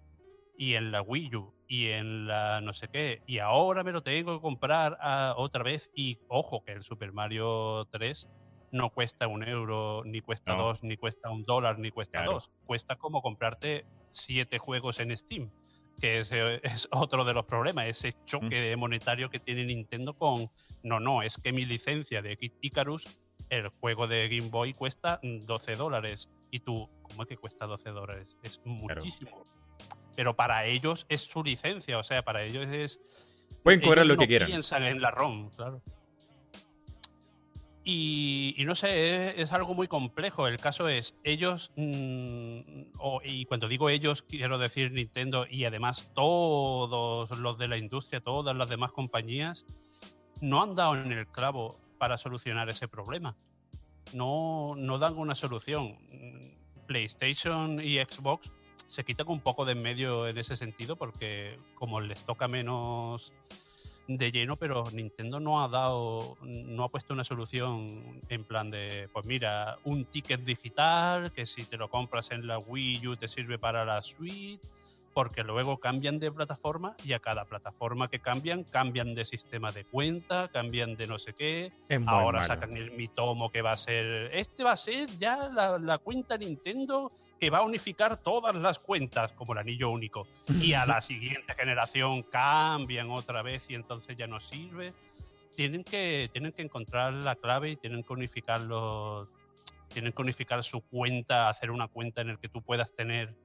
y 0.55 0.75
en 0.75 0.91
la 0.91 1.01
Wii 1.01 1.35
U 1.35 1.55
y 1.67 1.87
en 1.87 2.27
la 2.27 2.61
no 2.61 2.73
sé 2.73 2.89
qué, 2.89 3.23
y 3.25 3.39
ahora 3.39 3.83
me 3.83 3.91
lo 3.91 4.03
tengo 4.03 4.35
que 4.35 4.41
comprar 4.43 4.99
ah, 5.01 5.33
otra 5.35 5.63
vez. 5.63 5.89
Y 5.95 6.19
ojo, 6.27 6.63
que 6.63 6.73
el 6.73 6.83
Super 6.83 7.11
Mario 7.11 7.87
3 7.91 8.29
no 8.71 8.89
cuesta 8.89 9.27
un 9.27 9.43
euro, 9.47 10.03
ni 10.05 10.21
cuesta 10.21 10.55
No. 10.55 10.63
dos, 10.63 10.83
ni 10.83 10.97
cuesta 10.97 11.29
un 11.29 11.43
dólar, 11.43 11.79
ni 11.79 11.91
cuesta 11.91 12.19
Claro. 12.19 12.33
dos. 12.33 12.49
Cuesta 12.65 12.95
como 12.95 13.21
comprarte 13.21 13.85
siete 14.11 14.57
juegos 14.57 14.99
en 14.99 15.15
Steam, 15.17 15.49
que 15.99 16.19
ese 16.19 16.59
es 16.63 16.87
otro 16.91 17.23
de 17.25 17.33
los 17.33 17.45
problemas, 17.45 17.87
ese 17.87 18.13
choque 18.25 18.75
monetario 18.77 19.29
que 19.29 19.39
tiene 19.39 19.65
Nintendo 19.65 20.13
con, 20.13 20.49
no, 20.83 20.99
no, 20.99 21.21
es 21.21 21.37
que 21.37 21.51
mi 21.51 21.65
licencia 21.65 22.21
de 22.21 22.37
Icarus, 22.61 23.19
el 23.49 23.67
juego 23.67 24.07
de 24.07 24.29
Game 24.29 24.49
Boy 24.49 24.73
cuesta 24.73 25.19
12 25.21 25.75
dólares. 25.75 26.29
Y 26.51 26.59
tú, 26.61 26.89
¿cómo 27.01 27.23
es 27.23 27.29
que 27.29 27.37
cuesta 27.37 27.65
12 27.65 27.89
dólares? 27.91 28.37
Es 28.43 28.61
muchísimo. 28.65 29.41
Pero 30.15 30.35
para 30.35 30.65
ellos 30.65 31.05
es 31.09 31.21
su 31.21 31.43
licencia, 31.43 31.97
o 31.97 32.03
sea, 32.03 32.23
para 32.23 32.43
ellos 32.43 32.67
es. 32.67 32.99
Pueden 33.63 33.79
cobrar 33.81 33.99
ellos 34.05 34.09
lo 34.09 34.15
no 34.15 34.19
que 34.21 34.27
quieran. 34.27 34.47
piensan 34.49 34.83
en 34.83 35.01
la 35.01 35.11
ROM, 35.11 35.49
claro. 35.49 35.81
Y, 37.83 38.55
no 38.59 38.75
sé, 38.75 39.41
es, 39.41 39.51
algo 39.51 39.73
muy 39.73 39.87
complejo. 39.87 40.47
El 40.47 40.57
caso 40.57 40.87
es, 40.87 41.15
ellos, 41.23 41.71
mm, 41.75 42.59
y 43.23 43.45
cuando 43.45 43.67
digo 43.67 43.89
ellos, 43.89 44.21
quiero 44.21 44.59
decir 44.59 44.91
Nintendo 44.91 45.47
y 45.49 45.65
además 45.65 46.11
todos 46.13 47.39
los 47.39 47.57
de 47.57 47.67
la 47.67 47.77
industria, 47.77 48.21
todas 48.21 48.55
las 48.55 48.69
demás 48.69 48.91
compañías, 48.91 49.65
no 50.41 50.61
han 50.61 50.75
dado 50.75 50.95
en 50.95 51.11
el 51.11 51.27
clavo 51.27 51.75
para 51.97 52.17
solucionar 52.17 52.69
ese 52.69 52.87
problema. 52.87 53.35
No, 54.13 54.75
no 54.77 54.99
dan 54.99 55.17
una 55.17 55.33
solución. 55.33 55.97
PlayStation 56.85 57.79
y 57.81 57.97
Xbox 57.97 58.51
se 58.87 59.05
quitan 59.05 59.29
un 59.29 59.39
poco 59.39 59.63
de 59.63 59.71
en 59.71 59.81
medio 59.81 60.27
en 60.27 60.37
ese 60.37 60.57
sentido 60.57 60.97
porque 60.97 61.57
como 61.75 62.01
les 62.01 62.25
toca 62.25 62.49
menos 62.49 63.31
de 64.17 64.31
lleno, 64.31 64.55
pero 64.55 64.83
Nintendo 64.93 65.39
no 65.39 65.63
ha 65.63 65.67
dado, 65.67 66.37
no 66.41 66.83
ha 66.83 66.89
puesto 66.89 67.13
una 67.13 67.23
solución 67.23 68.21
en 68.29 68.43
plan 68.43 68.71
de, 68.71 69.09
pues 69.11 69.25
mira, 69.25 69.77
un 69.83 70.05
ticket 70.05 70.41
digital 70.41 71.31
que 71.31 71.45
si 71.45 71.65
te 71.65 71.77
lo 71.77 71.89
compras 71.89 72.31
en 72.31 72.47
la 72.47 72.57
Wii 72.57 73.07
U 73.07 73.15
te 73.15 73.27
sirve 73.27 73.57
para 73.57 73.85
la 73.85 74.01
Switch, 74.01 74.61
porque 75.13 75.43
luego 75.43 75.77
cambian 75.77 76.19
de 76.19 76.31
plataforma 76.31 76.95
y 77.03 77.13
a 77.13 77.19
cada 77.19 77.45
plataforma 77.45 78.07
que 78.07 78.19
cambian, 78.19 78.63
cambian 78.63 79.13
de 79.13 79.25
sistema 79.25 79.71
de 79.71 79.83
cuenta, 79.85 80.47
cambian 80.47 80.95
de 80.95 81.07
no 81.07 81.19
sé 81.19 81.33
qué, 81.33 81.71
Es 81.89 82.07
Ahora 82.07 82.45
sacan 82.45 82.75
el 82.77 82.91
Mitomo 82.91 83.51
que 83.51 83.61
va 83.61 83.71
a 83.71 83.77
ser. 83.77 84.31
Este 84.33 84.63
va 84.63 84.71
a 84.71 84.77
ser 84.77 85.09
ya 85.17 85.49
la, 85.49 85.77
la 85.77 85.97
cuenta 85.97 86.37
Nintendo 86.37 87.11
que 87.41 87.49
va 87.49 87.57
a 87.57 87.63
unificar 87.63 88.17
todas 88.17 88.55
las 88.55 88.77
cuentas 88.77 89.31
como 89.31 89.53
el 89.53 89.57
anillo 89.59 89.89
único. 89.89 90.27
Y 90.61 90.73
a 90.73 90.85
la 90.85 91.01
siguiente 91.01 91.55
generación 91.55 92.21
cambian 92.21 93.09
otra 93.09 93.41
vez 93.41 93.65
y 93.67 93.73
entonces 93.73 94.15
ya 94.15 94.27
no 94.27 94.39
sirve. 94.39 94.93
Tienen 95.55 95.83
que, 95.83 96.29
tienen 96.31 96.51
que 96.51 96.61
encontrar 96.61 97.11
la 97.13 97.35
clave 97.35 97.71
y 97.71 97.77
tienen 97.77 98.03
que 98.03 98.13
unificar 98.13 98.59
los. 98.61 99.27
Tienen 99.87 100.13
que 100.13 100.21
unificar 100.21 100.63
su 100.63 100.81
cuenta, 100.81 101.49
hacer 101.49 101.71
una 101.71 101.87
cuenta 101.87 102.21
en 102.21 102.29
el 102.29 102.37
que 102.37 102.47
tú 102.47 102.61
puedas 102.61 102.93
tener 102.95 103.35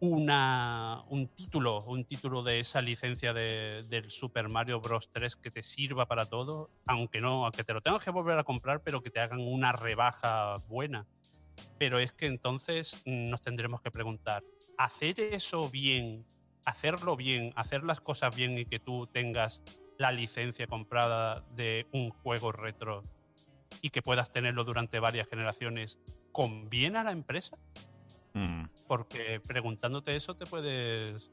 una, 0.00 1.04
un 1.08 1.28
título, 1.28 1.78
un 1.82 2.04
título 2.04 2.42
de 2.42 2.58
esa 2.58 2.80
licencia 2.80 3.32
de- 3.32 3.82
del 3.88 4.10
Super 4.10 4.48
Mario 4.48 4.80
Bros. 4.80 5.10
3 5.12 5.36
que 5.36 5.52
te 5.52 5.62
sirva 5.62 6.06
para 6.06 6.26
todo, 6.26 6.70
aunque 6.86 7.20
no, 7.20 7.44
aunque 7.44 7.62
te 7.62 7.72
lo 7.72 7.80
tengas 7.82 8.02
que 8.02 8.10
volver 8.10 8.36
a 8.36 8.42
comprar, 8.42 8.82
pero 8.82 9.00
que 9.00 9.10
te 9.10 9.20
hagan 9.20 9.38
una 9.40 9.70
rebaja 9.72 10.56
buena. 10.66 11.06
Pero 11.78 11.98
es 11.98 12.12
que 12.12 12.26
entonces 12.26 13.02
nos 13.04 13.40
tendremos 13.40 13.80
que 13.80 13.90
preguntar, 13.90 14.42
¿hacer 14.78 15.20
eso 15.20 15.68
bien, 15.70 16.24
hacerlo 16.64 17.16
bien, 17.16 17.52
hacer 17.56 17.84
las 17.84 18.00
cosas 18.00 18.34
bien 18.34 18.58
y 18.58 18.66
que 18.66 18.78
tú 18.78 19.06
tengas 19.06 19.62
la 19.98 20.12
licencia 20.12 20.66
comprada 20.66 21.44
de 21.54 21.86
un 21.92 22.10
juego 22.10 22.52
retro 22.52 23.04
y 23.82 23.90
que 23.90 24.02
puedas 24.02 24.32
tenerlo 24.32 24.64
durante 24.64 24.98
varias 24.98 25.28
generaciones, 25.28 25.98
¿conviene 26.32 26.98
a 26.98 27.04
la 27.04 27.12
empresa? 27.12 27.58
Mm. 28.34 28.64
Porque 28.86 29.40
preguntándote 29.40 30.16
eso 30.16 30.34
te 30.34 30.46
puedes 30.46 31.30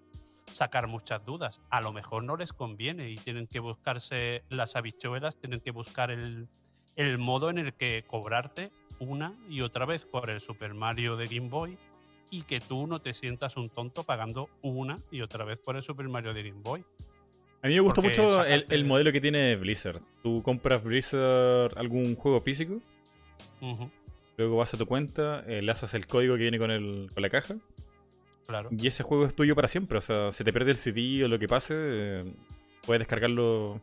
sacar 0.52 0.88
muchas 0.88 1.24
dudas. 1.26 1.62
A 1.70 1.82
lo 1.82 1.94
mejor 1.94 2.24
no 2.24 2.38
les 2.38 2.54
conviene 2.54 3.10
y 3.10 3.16
tienen 3.16 3.48
que 3.48 3.60
buscarse 3.60 4.44
las 4.50 4.76
habichuelas, 4.76 5.38
tienen 5.38 5.60
que 5.60 5.72
buscar 5.72 6.12
el, 6.12 6.48
el 6.96 7.18
modo 7.18 7.50
en 7.50 7.60
el 7.60 7.74
que 7.74 8.04
cobrarte 8.08 8.72
una 9.00 9.34
y 9.50 9.62
otra 9.62 9.86
vez 9.86 10.06
por 10.06 10.30
el 10.30 10.42
Super 10.42 10.74
Mario 10.74 11.16
de 11.18 11.28
Game 11.28 11.50
Boy 11.50 11.78
y 12.30 12.42
que 12.44 12.60
tú 12.60 12.88
no 12.88 13.00
te 13.00 13.14
sientas 13.14 13.58
un 13.58 13.70
tonto 13.70 14.04
pagando 14.04 14.50
una 14.62 14.98
y 15.12 15.22
otra 15.22 15.46
vez 15.46 15.58
por 15.58 15.76
el 15.76 15.84
Super 15.84 16.08
Mario 16.10 16.34
de 16.34 16.44
Game 16.44 16.62
Boy. 16.62 16.84
A 17.62 17.68
mí 17.68 17.74
me 17.74 17.80
gustó 17.80 18.02
Porque 18.02 18.20
mucho 18.22 18.46
el, 18.46 18.86
modelo 18.86 19.12
que 19.12 19.22
tiene 19.22 19.56
Blizzard. 19.56 20.02
Tú 20.22 20.42
compras 20.44 20.84
Blizzard 20.84 21.78
algún 21.78 22.16
juego 22.16 22.40
físico, 22.40 22.80
luego 24.38 24.58
vas 24.58 24.74
a 24.74 24.78
tu 24.78 24.86
cuenta, 24.86 25.44
eh, 25.48 25.62
le 25.62 25.72
haces 25.72 25.94
el 25.94 26.06
código 26.06 26.36
que 26.36 26.42
viene 26.42 26.60
con, 26.60 26.70
el, 26.70 27.10
con 27.14 27.24
la 27.24 27.30
caja, 27.30 27.56
claro. 28.46 28.70
y 28.72 28.88
ese 28.88 29.04
juego 29.04 29.26
es 29.26 29.36
tuyo 29.36 29.56
para 29.56 29.68
siempre. 29.68 29.98
O 29.98 30.02
sea, 30.02 30.32
si 30.32 30.44
te 30.44 30.54
pierde 30.54 30.72
el 30.72 30.78
CD 30.78 31.24
o 31.24 31.28
lo 31.28 31.40
que 31.40 31.48
pase, 31.48 31.74
eh, 31.76 32.34
puedes 32.86 33.00
descargarlo 33.00 33.82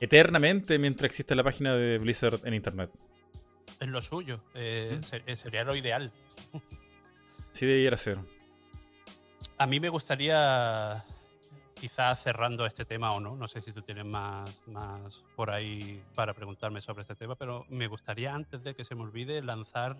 eternamente 0.00 0.78
mientras 0.78 1.06
existe 1.06 1.34
la 1.34 1.44
página 1.44 1.74
de 1.74 1.98
Blizzard 1.98 2.40
en 2.44 2.54
internet. 2.54 2.90
Es 3.82 3.88
lo 3.88 4.00
suyo. 4.00 4.40
eh, 4.54 4.98
¿Mm? 4.98 5.02
ser- 5.02 5.36
sería 5.36 5.64
lo 5.64 5.74
ideal. 5.74 6.12
Sí 7.52 7.66
debiera 7.66 7.96
ser. 7.96 8.18
A 9.58 9.66
mí 9.66 9.80
me 9.80 9.88
gustaría, 9.88 11.04
quizás 11.74 12.22
cerrando 12.22 12.64
este 12.64 12.84
tema 12.84 13.10
o 13.12 13.20
no, 13.20 13.36
no 13.36 13.46
sé 13.48 13.60
si 13.60 13.72
tú 13.72 13.82
tienes 13.82 14.04
más, 14.04 14.58
más 14.68 15.22
por 15.36 15.50
ahí 15.50 16.02
para 16.14 16.32
preguntarme 16.34 16.80
sobre 16.80 17.02
este 17.02 17.14
tema, 17.16 17.34
pero 17.34 17.66
me 17.68 17.88
gustaría 17.88 18.34
antes 18.34 18.62
de 18.62 18.74
que 18.74 18.84
se 18.84 18.94
me 18.94 19.02
olvide 19.02 19.42
lanzar 19.42 19.96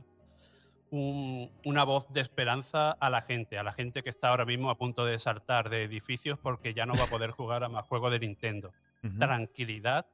un- 0.91 1.51
una 1.65 1.85
voz 1.85 2.13
de 2.13 2.21
esperanza 2.21 2.93
a 2.93 3.11
la 3.11 3.23
gente, 3.23 3.59
a 3.59 3.63
la 3.63 3.73
gente 3.73 4.03
que 4.03 4.11
está 4.11 4.29
ahora 4.29 4.45
mismo 4.45 4.71
a 4.71 4.77
punto 4.79 5.05
de 5.05 5.19
saltar 5.19 5.71
de 5.71 5.85
edificios 5.85 6.39
porque 6.39 6.75
ya 6.75 6.87
no 6.87 6.95
va 6.95 7.05
a 7.05 7.09
poder 7.09 7.31
jugar 7.31 7.65
a 7.65 7.69
más 7.69 7.85
juegos 7.87 8.13
de 8.13 8.21
Nintendo. 8.21 8.73
Ujú. 9.03 9.19
Tranquilidad, 9.19 10.07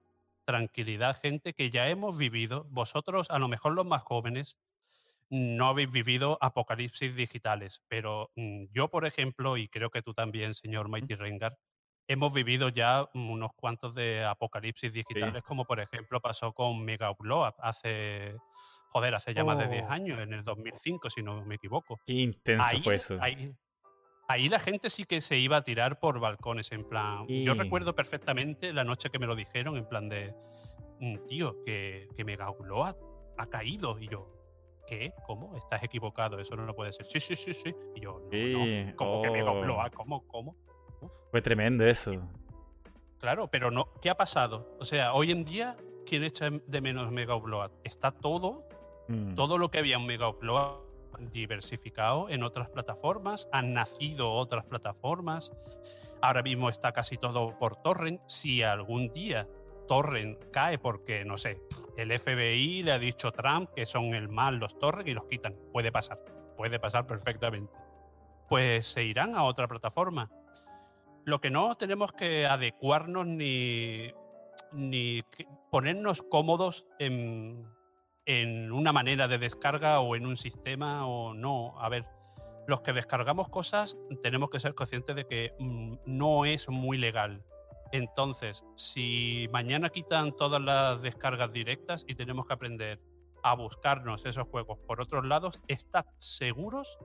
tranquilidad, 0.49 1.14
gente 1.20 1.53
que 1.53 1.68
ya 1.68 1.88
hemos 1.90 2.16
vivido, 2.16 2.64
vosotros, 2.70 3.26
a 3.30 3.38
lo 3.38 3.49
mejor 3.49 3.74
los 3.74 3.84
más 3.84 4.03
jóvenes, 4.03 4.57
no 5.30 5.68
habéis 5.68 5.92
vivido 5.92 6.38
apocalipsis 6.40 7.14
digitales, 7.14 7.82
pero 7.88 8.30
mm, 8.36 8.66
yo, 8.72 8.88
por 8.88 9.05
ejemplo, 9.07 9.59
y 9.59 9.68
creo 9.68 9.90
que 9.90 10.01
tú 10.03 10.14
también, 10.14 10.55
señor 10.55 10.88
Mighty 10.88 11.16
Rengar, 11.16 11.59
hemos 12.09 12.32
vivido 12.32 12.70
ya 12.70 13.07
unos 13.14 13.51
cuantos 13.57 13.94
de 13.94 14.24
apocalipsis 14.24 14.90
digitales, 14.92 15.42
como 15.44 15.66
por 15.66 15.80
ejemplo 15.80 16.20
pasó 16.22 16.55
con 16.55 16.82
Mega 16.82 17.11
Upload 17.11 17.53
hace, 17.59 18.34
joder, 18.90 19.14
hace 19.16 19.34
ya 19.34 19.44
más 19.44 19.59
de 19.59 19.68
10 19.68 19.84
Oh. 19.86 19.92
años, 19.92 20.20
en 20.20 20.32
el 20.32 20.44
2005, 20.44 21.11
si 21.11 21.22
no 21.22 21.44
me 21.44 21.57
equivoco. 21.57 21.99
Qué 22.07 22.14
intenso 22.14 22.70
Ahí, 22.76 22.82
fue 22.82 22.94
eso. 22.94 23.18
ahí- 23.20 23.53
ahí 24.29 24.49
la 24.49 24.59
gente 24.61 24.91
sí 24.91 25.05
que 25.05 25.20
se 25.20 25.39
iba 25.39 25.57
a 25.57 25.62
tirar 25.62 25.99
por 25.99 26.20
balcones, 26.20 26.70
en 26.72 26.85
plan. 26.85 27.26
Yo 27.26 27.55
recuerdo 27.55 27.95
perfectamente 27.95 28.72
la 28.72 28.85
noche 28.85 29.11
que 29.11 29.18
me 29.18 29.26
lo 29.26 29.35
dijeron, 29.35 29.76
en 29.76 29.87
plan 29.89 30.09
de. 30.09 30.35
"Mm, 31.01 31.26
Tío, 31.26 31.62
que, 31.64 32.09
que 32.14 32.24
Mega 32.24 32.51
Upload 32.51 32.89
ha, 33.39 33.43
ha 33.43 33.47
caído. 33.47 33.99
Y 33.99 34.09
yo, 34.09 34.31
¿qué? 34.87 35.12
¿Cómo? 35.26 35.57
Estás 35.57 35.83
equivocado, 35.83 36.39
eso 36.41 36.55
no 36.57 36.64
lo 36.64 36.74
puede 36.74 36.93
ser. 36.93 37.07
Sí, 37.07 37.20
sí, 37.20 37.35
sí, 37.37 37.55
sí. 37.55 37.74
Y 37.95 38.01
yo, 38.01 38.20
no, 38.24 38.31
Sí, 38.31 38.85
no. 38.87 38.97
¿Cómo 38.97 39.22
que 39.22 39.31
Mega 39.31 39.51
oh. 39.53 39.61
Upload? 39.61 39.93
¿Cómo? 39.93 40.26
¿Cómo? 40.29 40.57
Uf, 41.01 41.11
Fue 41.31 41.41
tremendo 41.43 41.85
eso. 41.87 42.12
claro, 43.18 43.49
pero 43.49 43.70
no. 43.70 43.89
¿Qué 44.03 44.11
ha 44.11 44.16
pasado? 44.16 44.76
O 44.81 44.85
sea, 44.85 45.12
hoy 45.14 45.31
en 45.31 45.45
día, 45.45 45.76
¿quién 46.07 46.22
echa 46.24 46.51
de 46.51 46.81
menos 46.81 47.11
Mega 47.12 47.35
Upload? 47.35 47.70
Está 47.85 48.11
todo 48.11 48.66
Mm. 49.11 49.35
todo 49.37 49.57
lo 49.57 49.70
que 49.70 49.79
había 49.79 49.97
en 49.97 50.05
Mega 50.05 50.29
Upload 50.29 50.83
diversificado 51.33 52.29
en 52.29 52.43
otras 52.43 52.69
plataformas, 52.69 53.49
han 53.53 53.75
nacido 53.75 54.33
otras 54.33 54.64
plataformas, 54.64 55.53
ahora 56.21 56.43
mismo 56.43 56.69
está 56.69 56.93
casi 56.93 57.16
todo 57.16 57.59
por 57.59 57.77
torrent. 57.77 58.21
Si 58.27 58.62
algún 58.62 59.12
día 59.12 59.49
torrent 59.87 60.39
cae 60.51 60.79
porque, 60.79 61.25
no 61.25 61.37
sé, 61.37 61.61
el 61.97 62.16
FBI 62.16 62.83
le 62.83 62.93
ha 62.93 62.99
dicho 62.99 63.29
a 63.29 63.33
Trump 63.33 63.71
que 63.75 63.87
son 63.87 64.14
el 64.14 64.29
mal 64.29 64.57
los 64.57 64.79
torrent 64.79 65.09
y 65.09 65.14
los 65.14 65.25
quitan, 65.25 65.57
puede 65.73 65.91
pasar, 65.91 66.19
puede 66.57 66.79
pasar 66.79 67.07
perfectamente. 67.07 67.73
Pues 68.49 68.87
se 68.87 69.05
irán 69.05 69.35
a 69.35 69.45
otra 69.45 69.69
plataforma. 69.69 70.31
Lo 71.25 71.41
que 71.41 71.51
no 71.51 71.77
tenemos 71.77 72.12
que 72.12 72.47
adecuarnos 72.47 73.27
ni, 73.27 74.12
ni 74.73 75.23
ponernos 75.71 76.23
cómodos 76.23 76.87
en, 76.99 77.66
en 78.29 78.72
una 78.72 78.93
manera 78.93 79.26
de 79.26 79.39
descarga 79.39 80.01
o 80.01 80.14
en 80.14 80.26
un 80.26 80.37
sistema 80.37 81.07
o 81.07 81.33
no. 81.33 81.81
A 81.81 81.89
ver, 81.89 82.05
los 82.66 82.83
que 82.83 82.93
descargamos 82.93 83.49
cosas 83.49 83.97
tenemos 84.22 84.51
que 84.51 84.61
ser 84.61 84.74
conscientes 84.74 85.16
de 85.16 85.26
que 85.26 85.55
mm, 85.59 85.95
no 86.05 86.45
es 86.45 86.68
muy 86.68 86.99
legal. 86.99 87.43
Entonces, 87.91 88.66
si 88.74 89.49
mañana 89.51 89.89
quitan 89.89 90.37
todas 90.37 90.61
las 90.61 91.01
descargas 91.01 91.51
directas 91.55 92.05
y 92.07 92.16
tenemos 92.16 92.47
que 92.47 92.53
aprender 92.53 93.01
a 93.43 93.55
buscarnos 93.55 94.26
esos 94.26 94.47
juegos 94.47 94.79
por 94.87 95.01
otros 95.01 95.24
lados, 95.24 95.59
estad 95.66 96.05
seguros 96.18 96.99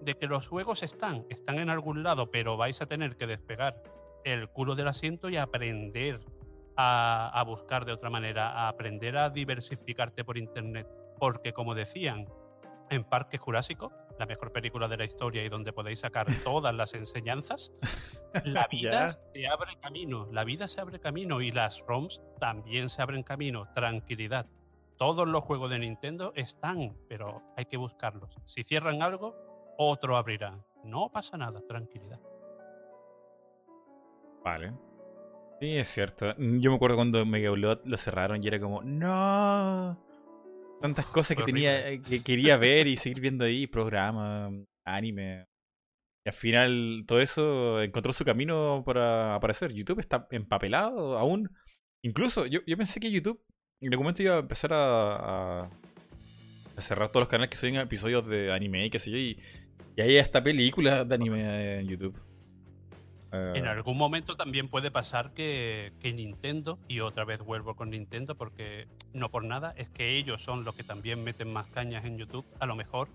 de 0.00 0.14
que 0.14 0.26
los 0.26 0.48
juegos 0.48 0.82
están, 0.82 1.24
están 1.30 1.60
en 1.60 1.70
algún 1.70 2.02
lado, 2.02 2.32
pero 2.32 2.56
vais 2.56 2.82
a 2.82 2.86
tener 2.86 3.16
que 3.16 3.28
despegar 3.28 3.80
el 4.24 4.48
culo 4.48 4.74
del 4.74 4.88
asiento 4.88 5.28
y 5.28 5.36
aprender 5.36 6.18
a, 6.76 7.30
a 7.32 7.42
buscar 7.44 7.84
de 7.84 7.92
otra 7.92 8.10
manera, 8.10 8.50
a 8.50 8.68
aprender 8.68 9.16
a 9.16 9.30
diversificarte 9.30 10.24
por 10.24 10.38
internet. 10.38 10.86
Porque 11.18 11.52
como 11.52 11.74
decían 11.74 12.26
en 12.90 13.04
Parque 13.04 13.38
Jurásico, 13.38 13.92
la 14.18 14.26
mejor 14.26 14.52
película 14.52 14.88
de 14.88 14.96
la 14.96 15.04
historia 15.04 15.44
y 15.44 15.48
donde 15.48 15.72
podéis 15.72 16.00
sacar 16.00 16.26
todas 16.44 16.74
las 16.74 16.94
enseñanzas, 16.94 17.72
la 18.44 18.66
vida 18.70 19.18
se 19.32 19.46
abre 19.46 19.76
camino, 19.80 20.28
la 20.32 20.44
vida 20.44 20.68
se 20.68 20.80
abre 20.80 21.00
camino 21.00 21.40
y 21.40 21.50
las 21.50 21.80
ROMs 21.86 22.22
también 22.38 22.88
se 22.88 23.02
abren 23.02 23.22
camino. 23.22 23.68
Tranquilidad. 23.74 24.46
Todos 24.96 25.26
los 25.26 25.42
juegos 25.42 25.70
de 25.70 25.80
Nintendo 25.80 26.32
están, 26.36 26.96
pero 27.08 27.42
hay 27.56 27.64
que 27.64 27.76
buscarlos. 27.76 28.36
Si 28.44 28.62
cierran 28.62 29.02
algo, 29.02 29.34
otro 29.76 30.16
abrirá. 30.16 30.58
No 30.84 31.10
pasa 31.10 31.36
nada, 31.36 31.60
tranquilidad. 31.66 32.20
Vale. 34.44 34.72
Sí, 35.64 35.78
es 35.78 35.88
cierto. 35.88 36.34
Mm, 36.36 36.60
Yo 36.60 36.68
me 36.70 36.76
acuerdo 36.76 36.96
cuando 36.96 37.24
Mega 37.24 37.50
Upload 37.50 37.80
lo 37.86 37.96
cerraron 37.96 38.38
y 38.44 38.46
era 38.46 38.60
como, 38.60 38.82
no. 38.82 39.98
Tantas 40.82 41.06
cosas 41.06 41.38
que 41.38 41.42
tenía, 41.44 41.88
eh, 41.88 42.02
que 42.02 42.22
quería 42.22 42.58
ver 42.58 42.86
y 42.86 42.98
seguir 42.98 43.20
viendo 43.22 43.46
ahí, 43.46 43.66
programas, 43.66 44.52
anime. 44.84 45.46
Y 46.26 46.28
al 46.28 46.34
final 46.34 47.04
todo 47.06 47.20
eso 47.20 47.80
encontró 47.82 48.12
su 48.12 48.26
camino 48.26 48.82
para 48.84 49.34
aparecer. 49.36 49.72
YouTube 49.72 50.00
está 50.00 50.26
empapelado 50.32 51.16
aún. 51.16 51.48
Incluso 52.02 52.44
yo, 52.44 52.60
yo 52.66 52.76
pensé 52.76 53.00
que 53.00 53.10
YouTube 53.10 53.40
en 53.80 53.90
algún 53.90 54.04
momento 54.04 54.22
iba 54.22 54.36
a 54.36 54.40
empezar 54.40 54.74
a, 54.74 55.62
a- 55.62 55.70
a 56.76 56.80
cerrar 56.82 57.08
todos 57.08 57.22
los 57.22 57.28
canales 57.30 57.48
que 57.50 57.56
suben 57.56 57.76
episodios 57.76 58.26
de 58.26 58.52
anime 58.52 58.84
y 58.84 58.90
qué 58.90 58.98
sé 58.98 59.10
yo. 59.10 59.16
Y, 59.16 59.40
y 59.96 60.00
hay 60.02 60.18
hasta 60.18 60.42
películas 60.44 61.08
de 61.08 61.14
anime 61.14 61.78
en 61.80 61.88
YouTube. 61.88 62.20
En 63.54 63.64
Eh, 63.64 63.68
algún 63.68 63.96
momento 63.96 64.36
también 64.36 64.68
puede 64.68 64.90
pasar 64.90 65.32
que, 65.32 65.92
Nintendo, 66.02 66.78
y 66.88 67.00
otra 67.00 67.24
vez 67.24 67.40
vuelvo 67.40 67.74
con 67.74 67.90
Nintendo 67.90 68.34
porque 68.34 68.86
no 69.12 69.30
por 69.30 69.44
nada, 69.44 69.74
es 69.76 69.88
que 69.88 70.16
ellos 70.16 70.42
son 70.42 70.64
los 70.64 70.74
que 70.74 70.84
también 70.84 71.22
meten 71.24 71.52
más 71.52 71.66
cañas 71.66 72.04
en 72.04 72.16
YouTube. 72.18 72.44
A 72.60 72.66
lo 72.66 72.76
mejor 72.76 73.08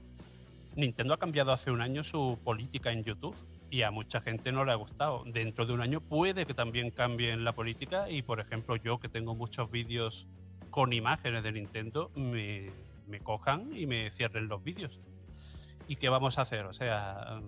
Nintendo 0.75 1.13
ha 1.13 1.17
cambiado 1.17 1.51
hace 1.51 1.71
un 1.71 1.81
año 1.81 2.03
su 2.03 2.37
política 2.43 2.91
en 2.91 3.03
YouTube 3.03 3.35
y 3.71 3.83
a 3.83 3.91
mucha 3.91 4.21
gente 4.21 4.51
no 4.51 4.65
le 4.65 4.71
ha 4.71 4.75
gustado. 4.75 5.23
Dentro 5.25 5.65
de 5.65 5.73
un 5.73 5.81
año 5.81 6.01
puede 6.01 6.45
que 6.45 6.53
también 6.53 6.91
cambien 6.91 7.43
la 7.43 7.53
política 7.53 8.09
y, 8.09 8.21
por 8.21 8.39
ejemplo, 8.39 8.75
yo 8.75 8.99
que 8.99 9.09
tengo 9.09 9.35
muchos 9.35 9.69
vídeos 9.71 10.25
con 10.69 10.93
imágenes 10.93 11.43
de 11.43 11.51
Nintendo, 11.51 12.11
me, 12.15 12.71
me 13.07 13.19
cojan 13.19 13.75
y 13.75 13.85
me 13.85 14.11
cierren 14.11 14.47
los 14.47 14.63
vídeos. 14.63 14.99
¿Y 15.87 15.95
qué 15.95 16.09
vamos 16.09 16.37
a 16.37 16.43
hacer? 16.43 16.65
O 16.65 16.73
sea, 16.73 17.41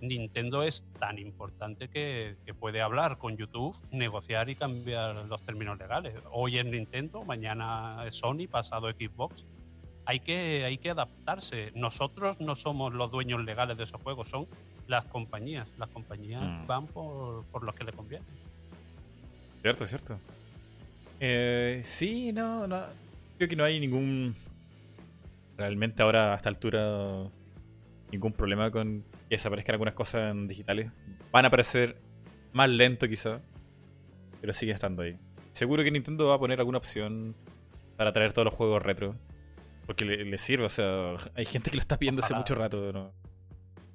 Nintendo 0.00 0.62
es 0.62 0.84
tan 0.98 1.18
importante 1.18 1.88
que, 1.88 2.36
que 2.46 2.54
puede 2.54 2.80
hablar 2.80 3.18
con 3.18 3.36
YouTube, 3.36 3.76
negociar 3.90 4.48
y 4.48 4.54
cambiar 4.56 5.26
los 5.26 5.42
términos 5.42 5.78
legales. 5.78 6.14
Hoy 6.30 6.58
es 6.58 6.64
Nintendo, 6.64 7.24
mañana 7.24 8.04
es 8.06 8.16
Sony, 8.16 8.46
pasado 8.50 8.88
Xbox. 8.90 9.44
Hay 10.04 10.20
que, 10.20 10.64
hay 10.64 10.78
que 10.78 10.90
adaptarse. 10.90 11.70
Nosotros 11.74 12.40
no 12.40 12.56
somos 12.56 12.94
los 12.94 13.10
dueños 13.10 13.44
legales 13.44 13.76
de 13.76 13.84
esos 13.84 14.00
juegos, 14.00 14.28
son 14.28 14.46
las 14.86 15.04
compañías. 15.04 15.68
Las 15.78 15.88
compañías 15.90 16.42
Mm. 16.42 16.66
van 16.66 16.86
por, 16.86 17.44
por 17.46 17.62
los 17.64 17.74
que 17.74 17.84
le 17.84 17.92
conviene. 17.92 18.24
Cierto, 19.60 19.84
cierto. 19.84 20.18
Eh, 21.20 21.80
sí, 21.84 22.32
no, 22.32 22.66
no. 22.66 22.82
Creo 23.36 23.48
que 23.48 23.56
no 23.56 23.64
hay 23.64 23.80
ningún. 23.80 24.34
Realmente 25.56 26.02
ahora 26.02 26.32
a 26.32 26.36
esta 26.36 26.48
altura. 26.48 27.24
Ningún 28.10 28.32
problema 28.32 28.70
con 28.70 29.04
que 29.28 29.36
desaparezcan 29.36 29.74
algunas 29.74 29.94
cosas 29.94 30.30
en 30.32 30.48
digitales. 30.48 30.90
Van 31.32 31.44
a 31.44 31.48
aparecer 31.48 32.00
más 32.52 32.68
lento 32.68 33.08
quizá. 33.08 33.40
Pero 34.40 34.52
siguen 34.52 34.74
estando 34.74 35.02
ahí. 35.02 35.18
Seguro 35.52 35.82
que 35.82 35.90
Nintendo 35.90 36.28
va 36.28 36.34
a 36.36 36.38
poner 36.38 36.58
alguna 36.60 36.78
opción 36.78 37.34
para 37.96 38.12
traer 38.12 38.32
todos 38.32 38.44
los 38.46 38.54
juegos 38.54 38.82
retro. 38.82 39.16
Porque 39.86 40.04
le, 40.04 40.24
le 40.24 40.38
sirve, 40.38 40.64
o 40.66 40.68
sea, 40.68 41.14
hay 41.34 41.46
gente 41.46 41.70
que 41.70 41.76
lo 41.76 41.80
está 41.80 41.98
pidiendo 41.98 42.20
hace 42.20 42.34
Ojalá. 42.34 42.40
mucho 42.40 42.54
rato. 42.54 42.92
¿no? 42.92 43.12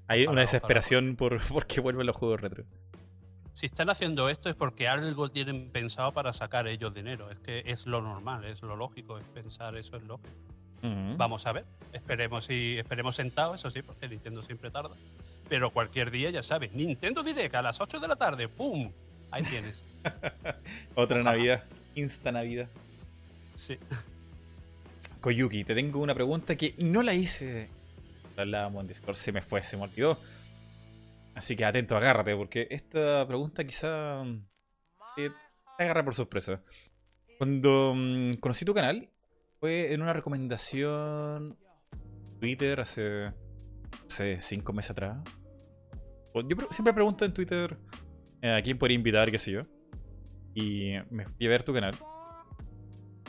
Hay 0.08 0.22
Ojalá, 0.24 0.32
una 0.32 0.32
ojalá. 0.32 0.42
desesperación 0.42 1.16
por 1.16 1.40
porque 1.48 1.80
vuelven 1.82 2.06
los 2.08 2.16
juegos 2.16 2.42
retro. 2.42 2.66
si 3.54 3.68
están 3.68 3.90
haciendo 3.90 4.28
esto 4.30 4.50
es 4.50 4.56
porque 4.56 4.88
algo 4.88 5.30
tienen 5.30 5.70
pensado 5.72 6.12
para 6.12 6.34
sacar 6.34 6.68
ellos 6.68 6.94
dinero. 6.94 7.30
Es 7.30 7.40
que 7.40 7.64
es 7.66 7.86
lo 7.86 8.02
normal, 8.02 8.44
es 8.46 8.62
lo 8.62 8.76
lógico, 8.76 9.18
es 9.18 9.26
pensar 9.28 9.78
eso 9.78 9.96
es 9.96 10.04
lógico. 10.04 10.30
Vamos 10.84 11.48
a 11.48 11.54
ver, 11.54 11.66
esperemos 11.94 12.50
y 12.50 12.78
esperemos 12.78 13.16
sentados, 13.16 13.62
eso 13.62 13.72
sí, 13.72 13.82
porque 13.82 14.10
Nintendo 14.10 14.44
siempre 14.44 14.70
tarda. 14.70 14.96
Pero 15.48 15.72
cualquier 15.72 16.12
día, 16.12 16.30
ya 16.30 16.44
sabes, 16.44 16.74
Nintendo 16.74 17.24
Direct 17.24 17.56
a 17.56 17.62
las 17.62 17.80
8 17.80 18.02
de 18.02 18.08
la 18.08 18.18
tarde, 18.18 18.50
¡pum! 18.50 18.92
Ahí 19.32 19.44
tienes. 19.44 19.82
Otra 20.96 21.24
Navidad, 21.24 21.64
Insta 21.96 22.34
Navidad. 22.34 22.68
Sí. 23.56 23.78
Koyuki, 25.22 25.64
te 25.64 25.74
tengo 25.74 26.02
una 26.02 26.14
pregunta 26.14 26.58
que 26.58 26.76
no 26.80 27.02
la 27.02 27.14
hice. 27.14 27.70
La 28.36 28.44
hablábamos 28.44 28.82
en 28.82 28.88
Discord, 28.88 29.16
se 29.16 29.32
me 29.32 29.42
fue, 29.42 29.64
se 29.64 29.78
me 29.78 29.84
olvidó. 29.84 30.20
Así 31.34 31.56
que 31.56 31.64
atento, 31.64 31.96
agárrate, 31.96 32.36
porque 32.36 32.68
esta 32.70 33.26
pregunta 33.26 33.64
quizá 33.64 34.24
te 35.16 35.32
agarra 35.80 36.04
por 36.04 36.14
sorpresa. 36.14 36.62
Cuando 37.38 37.94
mm, 37.96 38.34
conocí 38.36 38.66
tu 38.66 38.74
canal, 38.74 39.10
fue 39.64 39.94
en 39.94 40.02
una 40.02 40.12
recomendación 40.12 41.58
Twitter 42.42 42.82
hace, 42.82 43.32
hace 44.06 44.42
cinco 44.42 44.74
meses 44.74 44.92
atrás. 44.92 45.24
Yo 46.36 46.58
siempre 46.70 46.94
pregunto 46.94 47.24
en 47.24 47.34
Twitter 47.34 47.78
eh, 48.42 48.52
a 48.52 48.62
quién 48.62 48.78
podría 48.78 48.96
invitar, 48.96 49.32
qué 49.32 49.38
sé 49.38 49.54
yo. 49.54 49.62
Y 50.54 50.96
me 51.12 51.24
fui 51.24 51.46
a 51.46 51.50
ver 51.50 51.64
tu 51.64 51.74
canal. 51.74 51.96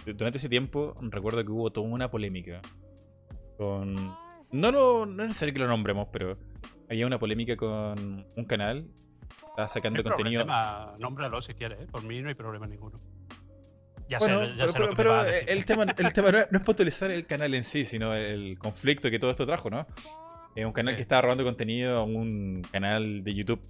Durante 0.05 0.39
ese 0.39 0.49
tiempo 0.49 0.97
recuerdo 1.03 1.45
que 1.45 1.53
hubo 1.53 1.71
toda 1.71 1.87
una 1.87 2.11
polémica 2.11 2.61
con... 3.57 3.95
No, 4.51 4.73
no, 4.73 5.07
no 5.07 5.23
es 5.23 5.29
necesario 5.29 5.55
que 5.55 5.61
lo 5.61 5.69
nombremos, 5.69 6.09
pero 6.13 6.37
había 6.91 7.07
una 7.07 7.21
polémica 7.21 7.57
con 7.57 8.27
un 8.37 8.45
canal. 8.45 8.91
Estaba 9.51 9.69
sacando 9.69 10.03
contenido. 10.03 10.45
Problema, 10.45 10.97
nómbralo 10.99 11.41
si 11.43 11.55
quieres, 11.55 11.81
¿eh? 11.81 11.87
por 11.89 12.03
mí 12.03 12.21
no 12.23 12.29
hay 12.29 12.35
problema 12.35 12.67
ninguno. 12.67 12.99
Ya 14.09 14.21
sé, 14.21 14.27
ya 14.57 14.67
pero, 14.73 14.91
sé 14.91 14.97
pero, 14.97 15.25
el 15.25 15.65
tema, 15.65 15.85
el 15.97 16.13
tema 16.13 16.31
no, 16.33 16.39
es, 16.39 16.49
no 16.51 17.07
el 17.09 17.27
canal 17.27 17.55
en 17.55 17.65
sí, 17.65 17.85
sino 17.85 18.15
el 18.15 18.59
conflicto 18.59 19.11
que 19.11 19.19
todo 19.19 19.31
esto 19.31 19.47
trajo, 19.47 19.71
¿no? 19.71 19.87
Es 20.55 20.65
un 20.65 20.73
canal 20.73 20.95
que 20.95 21.03
estaba 21.03 21.23
robando 21.23 21.45
contenido 21.45 21.99
a 21.99 22.05
un 22.05 22.63
canal 22.71 23.25
de 23.25 23.35
YouTube 23.35 23.61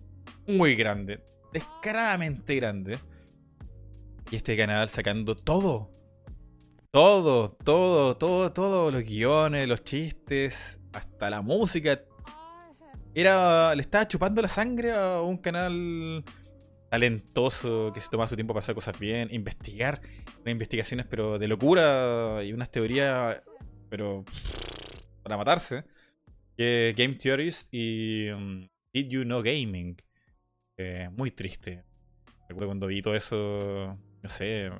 muy 0.46 0.74
grande, 0.74 1.22
descaradamente 1.52 2.56
grande. 2.56 2.98
Y 4.30 4.36
este 4.36 4.56
canal 4.56 4.88
sacando 4.88 5.34
todo. 5.36 5.90
Todo, 6.90 7.48
todo, 7.48 8.16
todo, 8.16 8.52
todo, 8.52 8.90
los 8.90 9.02
guiones, 9.02 9.66
los 9.66 9.82
chistes, 9.82 10.80
hasta 10.92 11.28
la 11.28 11.42
música, 11.42 12.00
era, 13.14 13.74
le 13.74 13.82
estaba 13.82 14.06
chupando 14.08 14.42
la 14.42 14.48
sangre 14.48 14.92
a 14.92 15.20
un 15.20 15.38
canal 15.38 16.24
talentoso 16.94 17.90
que 17.92 18.00
se 18.00 18.08
toma 18.08 18.28
su 18.28 18.36
tiempo 18.36 18.54
para 18.54 18.62
hacer 18.62 18.76
cosas 18.76 18.96
bien, 18.96 19.28
investigar, 19.32 20.00
unas 20.42 20.52
investigaciones 20.52 21.06
pero 21.10 21.40
de 21.40 21.48
locura 21.48 22.44
y 22.44 22.52
unas 22.52 22.70
teorías 22.70 23.42
pero 23.88 24.24
para 25.24 25.36
matarse. 25.36 25.82
Que 26.56 26.94
Game 26.96 27.14
Theorist 27.14 27.66
y 27.72 28.30
um, 28.30 28.68
Did 28.92 29.08
You 29.08 29.24
Know 29.24 29.42
Gaming. 29.42 29.96
Eh, 30.76 31.08
muy 31.16 31.32
triste. 31.32 31.82
Cuando 32.54 32.86
vi 32.86 33.02
todo 33.02 33.16
eso, 33.16 33.98
no 34.22 34.28
sé, 34.28 34.70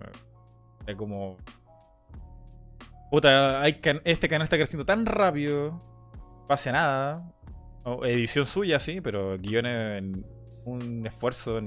era 0.87 0.97
como... 0.97 1.37
Puta, 3.11 3.61
hay 3.61 3.81
este 4.05 4.29
canal 4.29 4.45
está 4.45 4.57
creciendo 4.57 4.85
tan 4.85 5.05
rápido, 5.05 5.81
no 6.13 6.45
pasa 6.47 6.71
nada, 6.71 7.33
edición 8.05 8.47
suya, 8.47 8.79
sí, 8.79 9.01
pero 9.01 9.37
guiones, 9.39 10.03
un 10.65 11.07
esfuerzo 11.07 11.61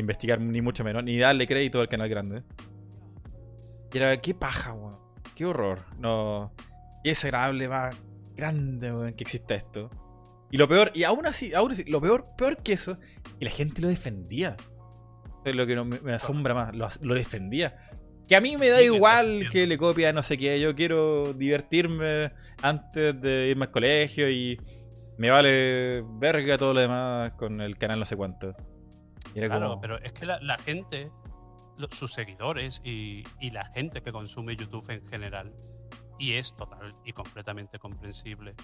investigar 0.00 0.40
ni 0.40 0.60
mucho 0.60 0.84
menos, 0.84 1.04
ni 1.04 1.18
darle 1.18 1.46
crédito 1.46 1.80
al 1.80 1.88
canal 1.88 2.08
grande. 2.08 2.42
Y 3.92 3.98
era, 3.98 4.16
qué 4.20 4.34
paja, 4.34 4.72
weón. 4.72 4.98
Qué 5.34 5.44
horror. 5.44 5.84
No. 5.98 6.52
Qué 7.02 7.10
desagradable 7.10 7.68
más 7.68 7.96
grande, 8.34 8.92
weón, 8.92 9.14
que 9.14 9.24
exista 9.24 9.54
esto. 9.54 9.90
Y 10.50 10.58
lo 10.58 10.68
peor, 10.68 10.90
y 10.94 11.04
aún 11.04 11.26
así, 11.26 11.54
aún 11.54 11.72
así, 11.72 11.84
lo 11.84 12.00
peor, 12.00 12.26
peor 12.36 12.58
que 12.58 12.74
eso, 12.74 12.98
que 13.38 13.44
la 13.46 13.50
gente 13.50 13.80
lo 13.80 13.88
defendía. 13.88 14.56
Es 15.44 15.56
lo 15.56 15.66
que 15.66 15.76
me, 15.82 16.12
asombra 16.12 16.54
más, 16.54 17.00
lo, 17.00 17.14
defendía. 17.14 17.88
Que 18.28 18.36
a 18.36 18.40
mí 18.40 18.56
me 18.56 18.68
da 18.68 18.82
igual 18.82 19.48
que 19.50 19.66
le 19.66 19.78
copia 19.78 20.12
no 20.12 20.22
sé 20.22 20.36
qué, 20.36 20.60
yo 20.60 20.74
quiero 20.76 21.32
divertirme 21.32 22.32
antes 22.60 23.20
de 23.20 23.48
irme 23.48 23.64
al 23.64 23.70
colegio 23.70 24.30
y 24.30 24.60
me 25.18 25.30
vale 25.30 26.04
verga 26.20 26.56
todo 26.56 26.74
lo 26.74 26.80
demás 26.80 27.32
con 27.32 27.60
el 27.60 27.76
canal 27.78 27.98
no 27.98 28.04
sé 28.04 28.16
cuánto. 28.16 28.54
Claro, 29.32 29.78
pero 29.80 29.98
es 29.98 30.12
que 30.12 30.26
la, 30.26 30.58
gente, 30.58 31.10
sus 31.90 32.12
seguidores 32.12 32.80
y, 32.84 33.24
la 33.50 33.64
gente 33.66 34.02
que 34.02 34.12
consume 34.12 34.56
YouTube 34.56 34.90
en 34.90 35.06
general, 35.06 35.54
y 36.18 36.34
es 36.34 36.54
total 36.56 36.94
y 37.04 37.12
completamente 37.12 37.78
comprensible, 37.78 38.54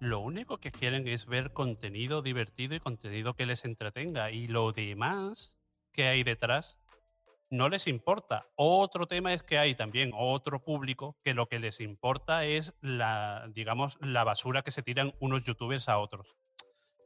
lo 0.00 0.20
único 0.20 0.58
que 0.58 0.70
quieren 0.70 1.08
es 1.08 1.26
ver 1.26 1.52
contenido 1.52 2.22
divertido 2.22 2.74
y 2.74 2.80
contenido 2.80 3.34
que 3.34 3.46
les 3.46 3.64
entretenga. 3.64 4.30
Y 4.30 4.48
lo 4.48 4.72
demás 4.72 5.56
que 5.92 6.08
hay 6.08 6.24
detrás 6.24 6.78
no 7.50 7.68
les 7.68 7.86
importa. 7.86 8.48
Otro 8.56 9.06
tema 9.06 9.32
es 9.32 9.42
que 9.42 9.58
hay 9.58 9.74
también 9.74 10.10
otro 10.14 10.62
público 10.62 11.16
que 11.22 11.34
lo 11.34 11.46
que 11.46 11.58
les 11.58 11.80
importa 11.80 12.44
es 12.44 12.74
la, 12.80 13.48
digamos, 13.54 13.96
la 14.00 14.24
basura 14.24 14.62
que 14.62 14.70
se 14.70 14.82
tiran 14.82 15.14
unos 15.20 15.44
youtubers 15.44 15.88
a 15.88 15.98
otros. 15.98 16.36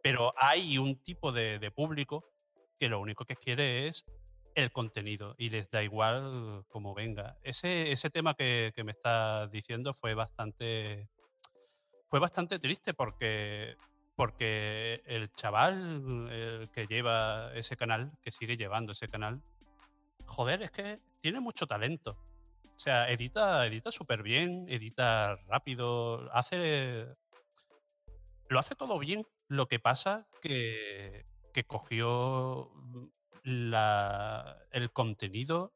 Pero 0.03 0.33
hay 0.37 0.79
un 0.79 1.03
tipo 1.03 1.33
de, 1.33 1.71
público 1.71 2.33
que 2.79 2.89
lo 2.89 3.01
único 3.01 3.25
que 3.25 3.37
quiere 3.37 3.89
es 3.89 4.05
el 4.55 4.73
contenido 4.73 5.35
y 5.39 5.51
les 5.51 5.71
da 5.71 5.83
igual 5.83 6.65
como 6.69 6.95
venga. 6.95 7.37
Ese, 7.43 7.93
ese 7.93 8.11
tema 8.11 8.35
que, 8.35 8.73
me 8.85 8.93
estás 8.93 9.51
diciendo 9.51 9.95
fue 9.95 10.15
bastante 10.15 11.09
fue 12.09 12.21
bastante 12.21 12.59
triste 12.59 12.95
porque 12.95 13.77
porque 14.17 15.03
el 15.07 15.33
chaval 15.35 16.69
que 16.73 16.87
lleva 16.89 17.53
ese 17.55 17.77
canal, 17.77 18.11
que 18.23 18.33
sigue 18.33 18.57
llevando 18.57 18.93
ese 18.93 19.09
canal, 19.09 19.41
joder, 20.27 20.63
es 20.63 20.73
que 20.73 21.01
tiene 21.21 21.39
mucho 21.39 21.67
talento. 21.67 22.19
O 22.79 22.81
sea, 22.81 23.11
edita, 23.11 23.67
edita 23.67 23.91
súper 23.91 24.23
bien, 24.23 24.67
edita 24.69 25.37
rápido, 25.49 26.29
hace. 26.33 27.07
Lo 28.49 28.59
hace 28.59 28.75
todo 28.75 28.99
bien. 28.99 29.27
Lo 29.49 29.67
que 29.67 29.79
pasa 29.79 30.27
que, 30.41 31.25
que 31.59 31.65
cogió 31.65 32.71
la, 33.43 34.59
el 34.71 34.93
contenido 34.93 35.73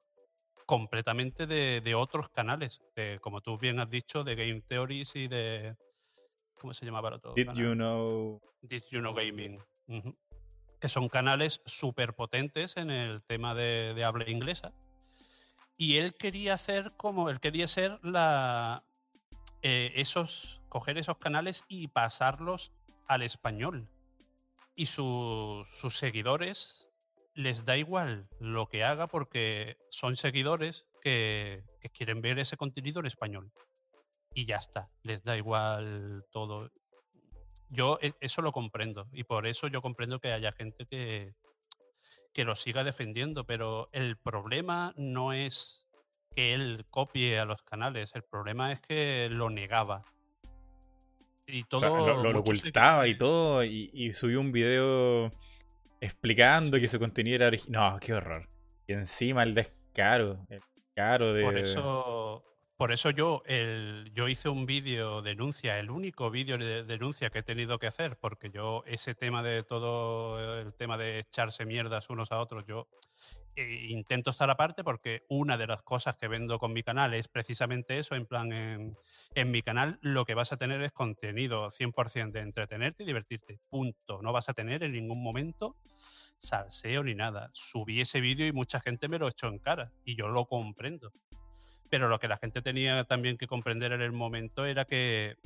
completamente 0.64 1.48
de, 1.48 1.94
otros 1.96 2.28
canales, 2.28 2.80
como 3.20 3.40
tú 3.40 3.58
bien 3.58 3.80
has 3.80 3.90
dicho, 3.90 4.22
de 4.22 4.36
Game 4.36 4.60
Theories 4.60 5.16
y 5.16 5.26
de. 5.26 5.74
¿Cómo 6.54 6.72
se 6.72 6.86
llamaba 6.86 7.12
otro? 7.16 7.34
Did 7.34 7.52
you 7.54 7.74
know? 7.74 8.40
Did 8.60 8.84
you 8.92 9.00
know 9.00 9.12
gaming 9.12 9.60
que 10.78 10.88
son 10.88 11.08
canales 11.08 11.60
súper 11.66 12.14
potentes 12.14 12.76
en 12.76 12.90
el 12.90 13.24
tema 13.24 13.52
de, 13.56 14.04
habla 14.04 14.30
inglesa. 14.30 14.72
Y 15.76 15.96
él 15.96 16.14
quería 16.14 16.54
hacer 16.54 16.92
como, 16.96 17.28
él 17.28 17.40
quería 17.40 17.66
ser 17.66 17.98
la, 18.04 18.84
eh, 19.62 19.92
esos, 19.96 20.62
coger 20.68 20.96
esos 20.96 21.18
canales 21.18 21.64
y 21.66 21.88
pasarlos 21.88 22.70
al 23.08 23.22
español. 23.22 23.88
Y 24.74 24.86
sus 24.86 25.66
seguidores 25.90 26.88
les 27.34 27.64
da 27.64 27.76
igual 27.76 28.28
lo 28.38 28.68
que 28.68 28.84
haga 28.84 29.06
porque 29.06 29.76
son 29.90 30.16
seguidores 30.16 30.86
que, 31.00 31.64
que 31.80 31.90
quieren 31.90 32.20
ver 32.20 32.38
ese 32.38 32.56
contenido 32.56 33.00
en 33.00 33.06
español. 33.06 33.52
Y 34.34 34.46
ya 34.46 34.56
está, 34.56 34.90
les 35.02 35.22
da 35.24 35.36
igual 35.36 36.24
todo 36.30 36.70
yo 37.72 37.98
e, 38.00 38.14
eso 38.20 38.42
lo 38.42 38.52
comprendo 38.52 39.08
y 39.12 39.24
por 39.24 39.46
eso 39.46 39.66
yo 39.66 39.82
comprendo 39.82 40.20
que 40.20 40.32
haya 40.32 40.52
gente 40.52 40.86
que, 40.86 41.34
que 42.32 42.44
lo 42.44 42.54
siga 42.54 42.84
defendiendo, 42.84 43.44
pero 43.44 43.88
el 43.92 44.16
problema 44.18 44.92
no 44.96 45.32
es 45.32 45.88
que 46.34 46.54
él 46.54 46.86
copie 46.90 47.38
a 47.38 47.44
los 47.44 47.62
canales, 47.62 48.14
el 48.14 48.22
problema 48.22 48.72
es 48.72 48.80
que 48.80 49.28
lo 49.30 49.50
negaba. 49.50 50.04
Y 51.46 51.64
todo. 51.64 52.22
lo, 52.22 52.38
ocultaba 52.38 53.06
y 53.08 53.16
todo, 53.16 53.64
y, 53.64 54.12
subió 54.12 54.40
un 54.40 54.52
video 54.52 55.30
explicando 56.00 56.78
que 56.78 56.88
su 56.88 56.98
contenido 56.98 57.36
era 57.36 57.46
original. 57.48 57.92
No, 57.92 58.00
qué 58.00 58.14
horror. 58.14 58.48
Y 58.86 58.92
encima 58.92 59.42
el 59.42 59.54
descaro, 59.54 60.46
el 60.48 60.60
descaro 60.74 61.32
de. 61.32 61.42
Por 61.42 61.58
eso, 61.58 62.44
por 62.82 62.90
eso 62.90 63.10
yo, 63.10 63.44
yo 64.12 64.26
hice 64.26 64.48
un 64.48 64.66
vídeo 64.66 65.22
denuncia, 65.22 65.78
el 65.78 65.88
único 65.88 66.32
vídeo 66.32 66.58
de 66.58 66.82
denuncia 66.82 67.30
que 67.30 67.38
he 67.38 67.42
tenido 67.44 67.78
que 67.78 67.86
hacer, 67.86 68.18
porque 68.18 68.50
yo 68.50 68.82
ese 68.88 69.14
tema 69.14 69.40
de 69.40 69.62
todo, 69.62 70.58
el 70.58 70.74
tema 70.74 70.98
de 70.98 71.20
echarse 71.20 71.64
mierdas 71.64 72.10
unos 72.10 72.32
a 72.32 72.40
otros, 72.40 72.66
yo 72.66 72.88
eh, 73.54 73.86
intento 73.88 74.30
estar 74.30 74.50
aparte 74.50 74.82
porque 74.82 75.22
una 75.28 75.56
de 75.56 75.68
las 75.68 75.82
cosas 75.82 76.16
que 76.16 76.26
vendo 76.26 76.58
con 76.58 76.72
mi 76.72 76.82
canal 76.82 77.14
es 77.14 77.28
precisamente 77.28 78.00
eso, 78.00 78.16
en 78.16 78.26
plan, 78.26 78.52
en, 78.52 78.96
en 79.36 79.50
mi 79.52 79.62
canal 79.62 80.00
lo 80.02 80.24
que 80.24 80.34
vas 80.34 80.50
a 80.52 80.56
tener 80.56 80.82
es 80.82 80.90
contenido 80.90 81.70
100% 81.70 82.32
de 82.32 82.40
entretenerte 82.40 83.04
y 83.04 83.06
divertirte, 83.06 83.60
punto. 83.68 84.20
No 84.22 84.32
vas 84.32 84.48
a 84.48 84.54
tener 84.54 84.82
en 84.82 84.90
ningún 84.90 85.22
momento 85.22 85.76
salseo 86.40 87.04
ni 87.04 87.14
nada. 87.14 87.48
Subí 87.52 88.00
ese 88.00 88.20
vídeo 88.20 88.44
y 88.48 88.52
mucha 88.52 88.80
gente 88.80 89.06
me 89.06 89.20
lo 89.20 89.28
echó 89.28 89.46
en 89.46 89.60
cara 89.60 89.92
y 90.04 90.16
yo 90.16 90.26
lo 90.26 90.46
comprendo. 90.46 91.12
Pero 91.92 92.08
lo 92.08 92.18
que 92.18 92.26
la 92.26 92.38
gente 92.38 92.62
tenía 92.62 93.04
también 93.04 93.36
que 93.36 93.46
comprender 93.46 93.92
en 93.92 94.00
el 94.00 94.12
momento 94.12 94.64
era 94.64 94.86
que 94.86 95.36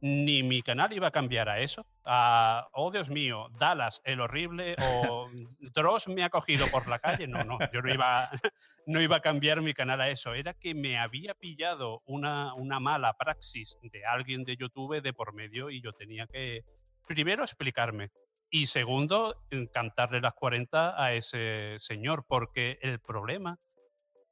ni 0.00 0.44
mi 0.44 0.62
canal 0.62 0.92
iba 0.92 1.08
a 1.08 1.10
cambiar 1.10 1.48
a 1.48 1.58
eso. 1.58 1.84
A, 2.04 2.68
oh 2.74 2.92
Dios 2.92 3.08
mío, 3.08 3.48
Dallas, 3.58 4.00
el 4.04 4.20
horrible, 4.20 4.76
o 4.78 5.28
Dross 5.74 6.06
me 6.06 6.22
ha 6.22 6.30
cogido 6.30 6.68
por 6.68 6.86
la 6.86 7.00
calle. 7.00 7.26
No, 7.26 7.42
no, 7.42 7.58
yo 7.72 7.82
no 7.82 7.92
iba, 7.92 8.30
no 8.86 9.00
iba 9.00 9.16
a 9.16 9.20
cambiar 9.20 9.62
mi 9.62 9.74
canal 9.74 10.00
a 10.00 10.08
eso. 10.10 10.32
Era 10.32 10.54
que 10.54 10.76
me 10.76 10.96
había 10.96 11.34
pillado 11.34 12.02
una, 12.06 12.54
una 12.54 12.78
mala 12.78 13.14
praxis 13.14 13.76
de 13.82 14.06
alguien 14.06 14.44
de 14.44 14.56
YouTube 14.56 15.02
de 15.02 15.12
por 15.12 15.34
medio 15.34 15.70
y 15.70 15.82
yo 15.82 15.92
tenía 15.92 16.28
que, 16.28 16.62
primero, 17.08 17.42
explicarme. 17.42 18.12
Y 18.48 18.66
segundo, 18.66 19.42
cantarle 19.72 20.20
las 20.20 20.34
40 20.34 21.02
a 21.02 21.14
ese 21.14 21.80
señor, 21.80 22.26
porque 22.28 22.78
el 22.80 23.00
problema 23.00 23.58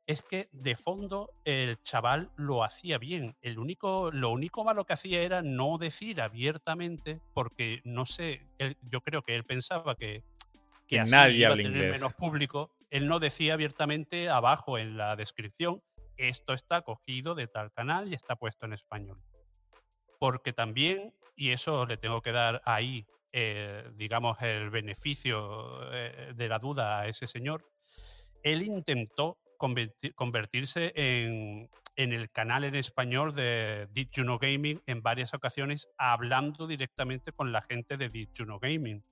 es 0.08 0.22
que 0.22 0.48
de 0.52 0.74
fondo 0.74 1.34
el 1.44 1.82
chaval 1.82 2.30
lo 2.36 2.64
hacía 2.64 2.96
bien. 2.96 3.36
El 3.42 3.58
único, 3.58 4.10
lo 4.10 4.30
único 4.30 4.64
malo 4.64 4.86
que 4.86 4.94
hacía 4.94 5.20
era 5.20 5.42
no 5.42 5.76
decir 5.76 6.22
abiertamente, 6.22 7.20
porque 7.34 7.82
no 7.84 8.06
sé, 8.06 8.40
yo 8.90 9.02
creo 9.02 9.20
que 9.20 9.34
él 9.34 9.44
pensaba 9.44 9.96
que, 9.96 10.24
que 10.86 11.04
nadie 11.04 11.40
iba 11.40 11.50
habla 11.50 11.62
a 11.62 11.66
tener 11.66 11.82
inglés. 11.82 12.00
menos 12.00 12.14
público. 12.14 12.70
Él 12.88 13.06
no 13.06 13.18
decía 13.18 13.52
abiertamente 13.52 14.30
abajo 14.30 14.78
en 14.78 14.96
la 14.96 15.14
descripción, 15.14 15.82
esto 16.16 16.54
está 16.54 16.80
cogido 16.80 17.34
de 17.34 17.46
tal 17.46 17.70
canal 17.70 18.08
y 18.08 18.14
está 18.14 18.34
puesto 18.34 18.64
en 18.64 18.72
español. 18.72 19.20
Porque 20.18 20.54
también, 20.54 21.12
y 21.36 21.50
eso 21.50 21.84
le 21.84 21.98
tengo 21.98 22.22
que 22.22 22.32
dar 22.32 22.62
ahí, 22.64 23.06
eh, 23.30 23.86
digamos, 23.94 24.40
el 24.40 24.70
beneficio 24.70 25.92
eh, 25.92 26.32
de 26.34 26.48
la 26.48 26.58
duda 26.58 27.00
a 27.00 27.08
ese 27.08 27.26
señor, 27.26 27.68
él 28.42 28.62
intentó 28.62 29.36
converti- 29.58 30.14
convertirse 30.14 30.92
en, 30.96 31.68
en 31.96 32.12
el 32.12 32.30
canal 32.30 32.64
en 32.64 32.74
español 32.76 33.34
de 33.34 33.88
Did 33.92 34.08
You 34.12 34.22
Know 34.22 34.38
Gaming 34.38 34.80
en 34.86 35.02
varias 35.02 35.34
ocasiones, 35.34 35.88
hablando 35.98 36.66
directamente 36.66 37.32
con 37.32 37.52
la 37.52 37.60
gente 37.62 37.96
de 37.96 38.08
Did 38.08 38.28
You 38.34 38.44
Know 38.44 38.58
Gaming. 38.60 39.02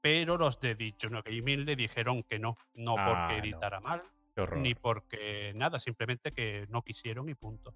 Pero 0.00 0.38
los 0.38 0.58
de 0.60 0.74
Did 0.76 0.94
You 0.98 1.08
Know 1.10 1.22
Gaming 1.22 1.66
le 1.66 1.76
dijeron 1.76 2.22
que 2.22 2.38
no, 2.38 2.56
no 2.74 2.94
Ah, 2.98 3.26
porque 3.28 3.38
no. 3.40 3.44
editara 3.44 3.80
mal, 3.80 4.02
Qué 4.34 4.40
horror. 4.40 4.58
ni 4.60 4.74
porque 4.74 5.52
nada, 5.54 5.78
simplemente 5.78 6.32
que 6.32 6.64
no 6.70 6.80
quisieron 6.82 7.28
y 7.28 7.34
punto. 7.34 7.74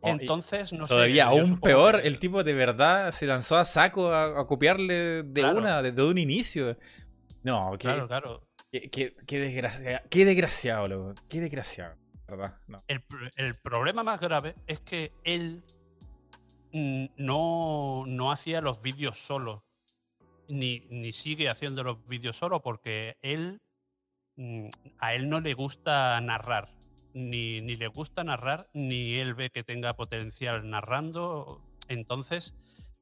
Oh, 0.00 0.08
Entonces, 0.08 0.72
no 0.72 0.86
sé, 0.86 0.92
Todavía 0.94 1.24
yo 1.24 1.30
aún 1.40 1.60
peor, 1.60 2.02
que- 2.02 2.08
el 2.08 2.18
tipo 2.18 2.42
de 2.44 2.52
verdad 2.52 3.10
se 3.10 3.26
lanzó 3.26 3.56
a 3.56 3.64
saco 3.64 4.12
a, 4.12 4.40
a 4.40 4.46
copiarle 4.46 5.22
de 5.22 5.40
Claro. 5.40 5.58
una, 5.58 5.80
desde 5.82 6.02
un 6.02 6.18
inicio. 6.18 6.76
No, 7.42 7.76
Claro, 7.78 8.06
claro. 8.08 8.43
Qué, 8.90 9.14
desgracia- 9.40 10.02
qué 10.10 10.24
desgraciado, 10.24 10.88
loco. 10.88 11.14
Qué 11.28 11.40
desgraciado. 11.40 11.96
¿Verdad? 12.26 12.58
El, 12.88 13.02
el 13.36 13.56
problema 13.56 14.02
más 14.02 14.18
grave 14.20 14.54
es 14.66 14.80
que 14.80 15.12
él 15.24 15.62
no, 16.72 18.04
no 18.06 18.32
hacía 18.32 18.60
los 18.60 18.82
vídeos 18.82 19.18
solo, 19.18 19.64
ni, 20.48 20.80
ni 20.90 21.12
sigue 21.12 21.48
haciendo 21.48 21.84
los 21.84 22.06
vídeos 22.08 22.36
solo, 22.36 22.62
porque 22.62 23.16
él 23.22 23.60
mm, 24.36 24.68
a 24.98 25.14
él 25.14 25.28
no 25.28 25.40
le 25.40 25.54
gusta 25.54 26.20
narrar, 26.20 26.70
ni, 27.12 27.60
ni 27.60 27.76
le 27.76 27.88
gusta 27.88 28.24
narrar, 28.24 28.68
ni 28.72 29.14
él 29.14 29.34
ve 29.34 29.50
que 29.50 29.62
tenga 29.62 29.94
potencial 29.94 30.68
narrando. 30.68 31.60
Entonces, 31.88 32.54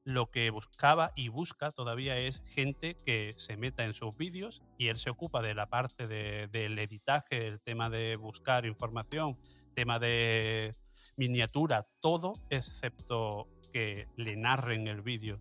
lo 0.05 0.31
que 0.31 0.51
buscaba 0.51 1.13
y 1.15 1.29
busca 1.29 1.71
todavía 1.71 2.19
es 2.19 2.43
gente 2.45 2.97
que 3.05 3.35
se 3.37 3.57
meta 3.57 3.85
en 3.85 3.95
sus 3.95 4.17
vídeos 4.17 4.63
y 4.79 4.89
él 4.89 4.99
se 4.99 5.11
ocupa 5.11 5.43
de 5.43 5.55
la 5.55 5.67
parte 5.67 6.09
de- 6.09 6.49
del 6.49 6.79
editaje, 6.79 7.47
el 7.47 7.61
tema 7.61 7.89
de 7.89 8.17
buscar 8.17 8.67
información, 8.67 9.39
tema 9.75 9.99
de 9.99 10.75
miniatura, 11.17 11.87
todo 12.01 12.35
excepto 12.51 13.47
que 13.73 14.07
le 14.17 14.37
narren 14.37 14.89
el 14.89 15.03
vídeo. 15.03 15.41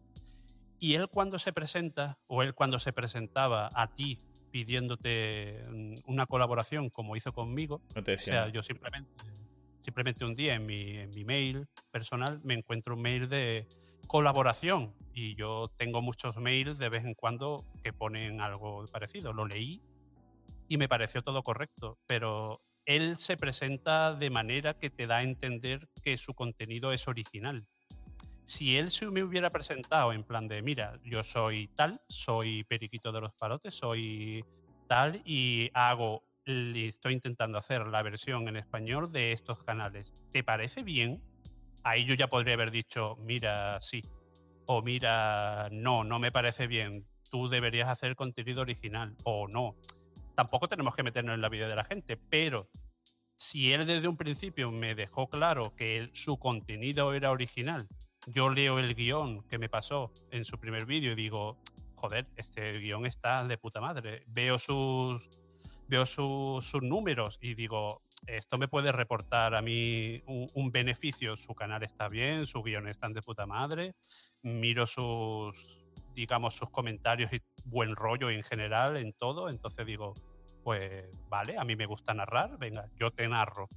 Y 0.80 0.94
él 0.96 1.08
cuando 1.10 1.38
se 1.40 1.54
presenta, 1.54 2.18
o 2.28 2.44
él 2.44 2.54
cuando 2.54 2.80
se 2.80 2.94
presentaba 2.94 3.70
a 3.74 3.88
ti 3.96 4.20
pidiéndote 4.52 5.64
mm, 5.70 5.96
una 6.06 6.26
colaboración 6.26 6.90
como 6.90 7.16
hizo 7.16 7.34
conmigo, 7.34 7.82
No 7.96 8.04
te 8.04 8.14
o 8.14 8.18
sea, 8.18 8.48
yo 8.50 8.62
simplemente, 8.64 9.12
simplemente 9.82 10.26
un 10.26 10.36
día 10.36 10.56
en 10.56 10.66
mi, 10.66 10.98
en 10.98 11.10
mi 11.12 11.24
mail 11.24 11.68
personal 11.92 12.40
me 12.44 12.54
encuentro 12.54 12.96
un 12.96 13.02
mail 13.02 13.28
de 13.30 13.68
colaboración 14.12 14.94
y 15.14 15.36
yo 15.36 15.72
tengo 15.78 16.02
muchos 16.02 16.36
mails 16.36 16.78
de 16.78 16.90
vez 16.90 17.06
en 17.06 17.14
cuando 17.14 17.64
que 17.82 17.94
ponen 17.94 18.42
algo 18.42 18.84
parecido. 18.92 19.32
Lo 19.32 19.46
leí 19.46 19.82
y 20.68 20.76
me 20.76 20.90
pareció 20.90 21.22
todo 21.22 21.44
correcto, 21.44 21.98
pero 22.08 22.62
él 22.84 23.16
se 23.16 23.38
presenta 23.38 24.14
de 24.14 24.30
manera 24.30 24.74
que 24.74 24.90
te 24.90 25.08
da 25.08 25.20
a 25.20 25.24
entender 25.24 25.88
que 26.04 26.18
su 26.18 26.34
contenido 26.34 26.92
es 26.92 27.08
original. 27.08 27.66
Si 28.44 28.76
él 28.76 28.92
se 28.92 29.06
me 29.06 29.24
hubiera 29.24 29.50
presentado 29.50 30.12
en 30.12 30.26
plan 30.26 30.50
de, 30.50 30.62
mira, 30.62 31.00
yo 31.06 31.24
soy 31.24 31.70
tal, 31.70 32.02
soy 32.10 32.66
Periquito 32.66 33.14
de 33.14 33.22
los 33.22 33.34
Palotes, 33.36 33.76
soy 33.76 34.44
tal 34.90 35.22
y 35.24 35.72
hago, 35.74 36.26
estoy 36.46 37.14
intentando 37.14 37.58
hacer 37.58 37.88
la 37.88 38.02
versión 38.02 38.50
en 38.50 38.58
español 38.58 39.10
de 39.14 39.32
estos 39.32 39.64
canales. 39.64 40.14
¿Te 40.34 40.44
parece 40.44 40.84
bien? 40.84 41.22
Ahí 41.84 42.06
yo 42.06 42.14
ya 42.14 42.28
podría 42.28 42.54
haber 42.54 42.72
dicho, 42.72 43.16
mira, 43.20 43.80
sí. 43.82 44.04
O 44.66 44.82
mira, 44.82 45.70
no, 45.72 46.04
no 46.04 46.20
me 46.20 46.32
parece 46.32 46.68
bien. 46.68 47.06
Tú 47.30 47.50
deberías 47.50 47.90
hacer 47.90 48.16
contenido 48.16 48.62
original. 48.62 49.16
O 49.24 49.48
no. 49.48 49.76
Tampoco 50.36 50.68
tenemos 50.68 50.96
que 50.96 51.04
meternos 51.04 51.36
en 51.36 51.42
la 51.42 51.50
vida 51.50 51.68
de 51.68 51.76
la 51.76 51.84
gente, 51.84 52.18
pero 52.18 52.70
si 53.38 53.74
él 53.74 53.86
desde 53.86 54.08
un 54.08 54.18
principio 54.18 54.72
me 54.72 54.94
dejó 54.96 55.28
claro 55.28 55.76
que 55.76 56.10
su 56.14 56.38
contenido 56.38 57.14
era 57.14 57.32
original, 57.32 57.88
yo 58.28 58.50
leo 58.50 58.78
el 58.78 58.94
guion 58.94 59.44
que 59.48 59.58
me 59.58 59.68
pasó 59.68 60.14
en 60.30 60.46
su 60.46 60.60
primer 60.60 60.86
vídeo 60.86 61.14
y 61.14 61.16
digo, 61.16 61.58
joder, 61.96 62.28
este 62.36 62.80
guion 62.80 63.06
está 63.06 63.44
de 63.46 63.58
puta 63.58 63.82
madre. 63.82 64.24
Veo 64.28 64.60
sus, 64.60 65.28
veo 65.88 66.06
sus 66.06 66.84
números 66.84 67.40
y 67.42 67.56
digo, 67.56 68.04
esto 68.28 68.58
me 68.58 68.68
puede 68.68 68.92
reportar 68.92 69.56
a 69.56 69.62
mí 69.62 70.22
un, 70.26 70.72
beneficio. 70.72 71.36
Su 71.38 71.54
canal 71.54 71.84
está 71.84 72.08
bien, 72.08 72.46
sus 72.46 72.64
guiones 72.64 72.92
están 72.92 73.14
de 73.14 73.22
puta 73.22 73.46
madre. 73.46 73.96
Miro 74.44 74.88
sus, 74.88 75.56
digamos, 76.14 76.56
sus 76.56 76.70
comentarios 76.70 77.32
y 77.34 77.42
buen 77.66 77.96
rollo 77.96 78.30
en 78.30 78.44
general 78.44 78.98
en 78.98 79.14
todo. 79.14 79.50
Entonces 79.50 79.86
digo, 79.86 80.14
pues 80.64 81.06
vale, 81.30 81.58
a 81.58 81.64
mí 81.64 81.76
me 81.76 81.86
gusta 81.86 82.14
narrar, 82.14 82.58
venga, 82.58 82.86
yo 83.00 83.12
te 83.12 83.28
narro. 83.28 83.68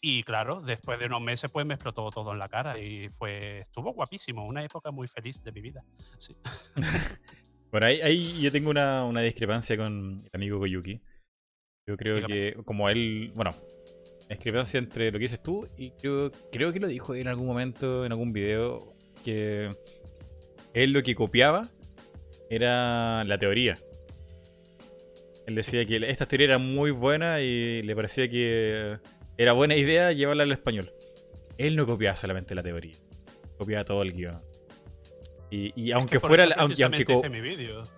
Y 0.00 0.24
claro, 0.24 0.60
después 0.60 0.98
de 0.98 1.06
unos 1.06 1.22
meses 1.22 1.50
pues 1.50 1.64
me 1.64 1.74
explotó 1.74 2.10
todo 2.10 2.32
en 2.32 2.38
la 2.40 2.48
cara 2.48 2.76
y 2.78 3.08
fue 3.10 3.60
estuvo 3.60 3.92
guapísimo, 3.92 4.44
una 4.44 4.64
época 4.64 4.90
muy 4.90 5.06
feliz 5.06 5.42
de 5.42 5.52
mi 5.52 5.60
vida. 5.60 5.84
Sí. 6.18 6.36
Bueno, 7.72 7.86
ahí, 7.86 8.02
ahí 8.02 8.38
yo 8.42 8.52
tengo 8.52 8.68
una, 8.68 9.06
una 9.06 9.22
discrepancia 9.22 9.78
con 9.78 10.20
el 10.20 10.30
amigo 10.34 10.58
Koyuki. 10.58 11.00
Yo 11.86 11.96
creo 11.96 12.24
que, 12.26 12.54
como 12.64 12.88
él, 12.88 13.32
bueno, 13.34 13.52
discrepancia 14.28 14.78
entre 14.78 15.10
lo 15.10 15.18
que 15.18 15.24
dices 15.24 15.42
tú 15.42 15.66
y 15.76 15.90
creo, 15.92 16.30
creo 16.50 16.72
que 16.72 16.80
lo 16.80 16.86
dijo 16.86 17.14
en 17.14 17.28
algún 17.28 17.46
momento, 17.46 18.04
en 18.04 18.12
algún 18.12 18.32
video, 18.32 18.94
que 19.24 19.68
él 20.74 20.92
lo 20.92 21.02
que 21.02 21.14
copiaba 21.14 21.68
era 22.48 23.24
la 23.24 23.38
teoría. 23.38 23.74
Él 25.46 25.56
decía 25.56 25.84
que 25.84 25.96
esta 26.08 26.26
teoría 26.26 26.46
era 26.46 26.58
muy 26.58 26.92
buena 26.92 27.40
y 27.40 27.82
le 27.82 27.96
parecía 27.96 28.28
que 28.28 28.98
era 29.36 29.52
buena 29.52 29.74
idea 29.74 30.12
llevarla 30.12 30.44
al 30.44 30.52
español. 30.52 30.92
Él 31.58 31.74
no 31.74 31.84
copiaba 31.84 32.14
solamente 32.14 32.54
la 32.54 32.62
teoría, 32.62 32.94
copiaba 33.58 33.84
todo 33.84 34.02
el 34.02 34.12
guion. 34.12 34.40
Y, 35.54 35.70
y 35.76 35.92
aunque 35.92 36.16
Es 36.16 36.16
que 36.16 36.20
por 36.20 36.28
fuera, 36.30 36.44
aunque, 36.56 36.80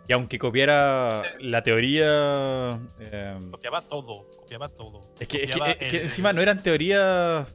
y 0.08 0.12
aunque 0.12 0.38
copiara 0.40 1.22
la 1.38 1.62
teoría. 1.62 2.80
eh, 2.98 3.38
Copiaba 3.52 3.80
todo, 3.80 4.28
copiaba 4.40 4.68
todo. 4.68 5.00
es 5.20 5.28
que, 5.28 5.36
es 5.44 5.50
que- 5.50 5.58
Copiaba 5.58 5.70
es 5.70 5.76
que 5.90 5.96
el- 5.98 6.02
encima 6.02 6.32
no 6.32 6.42
eran 6.42 6.60
teorías 6.64 7.46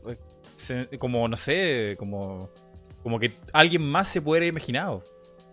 como, 0.99 1.27
no 1.27 1.35
sé, 1.35 1.95
como, 1.99 2.49
como 3.03 3.19
que 3.19 3.31
alguien 3.51 3.81
más 3.81 4.07
se 4.07 4.21
pudiera 4.21 4.45
imaginado. 4.45 5.03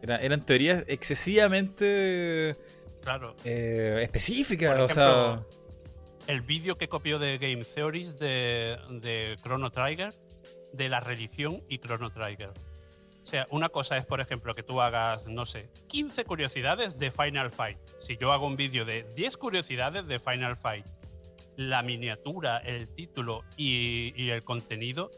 Era- 0.00 0.18
eran 0.18 0.40
teorías 0.46 0.84
excesivamente 0.86 2.54
Claro. 3.02 3.34
eh, 3.44 4.00
específicas. 4.04 4.70
Por 4.74 4.80
o 4.82 4.88
sea, 4.88 5.42
El 6.28 6.40
vídeo 6.42 6.76
que 6.78 6.88
copió 6.88 7.18
de 7.18 7.38
Game 7.38 7.64
Theories 7.64 8.16
de, 8.16 8.76
de 8.90 9.34
Chrono 9.42 9.70
Trigger, 9.70 10.12
de 10.72 10.88
la 10.88 11.00
religión 11.00 11.62
y 11.68 11.78
Chrono 11.78 12.10
Trigger. 12.10 12.50
O 13.26 13.28
sea, 13.28 13.44
una 13.50 13.68
cosa 13.70 13.96
es, 13.96 14.06
por 14.06 14.20
ejemplo, 14.20 14.54
que 14.54 14.62
tú 14.62 14.80
hagas, 14.80 15.26
no 15.26 15.46
sé, 15.46 15.68
15 15.88 16.24
curiosidades 16.26 16.96
de 16.96 17.10
Final 17.10 17.50
Fight. 17.50 17.76
Si 17.98 18.16
yo 18.16 18.30
hago 18.30 18.46
un 18.46 18.54
vídeo 18.54 18.84
de 18.84 19.02
10 19.16 19.36
curiosidades 19.36 20.06
de 20.06 20.20
Final 20.20 20.56
Fight, 20.56 20.86
la 21.56 21.82
miniatura, 21.82 22.58
el 22.58 22.88
título 22.94 23.42
y, 23.56 24.30
el 24.30 24.44
contenido 24.44 25.10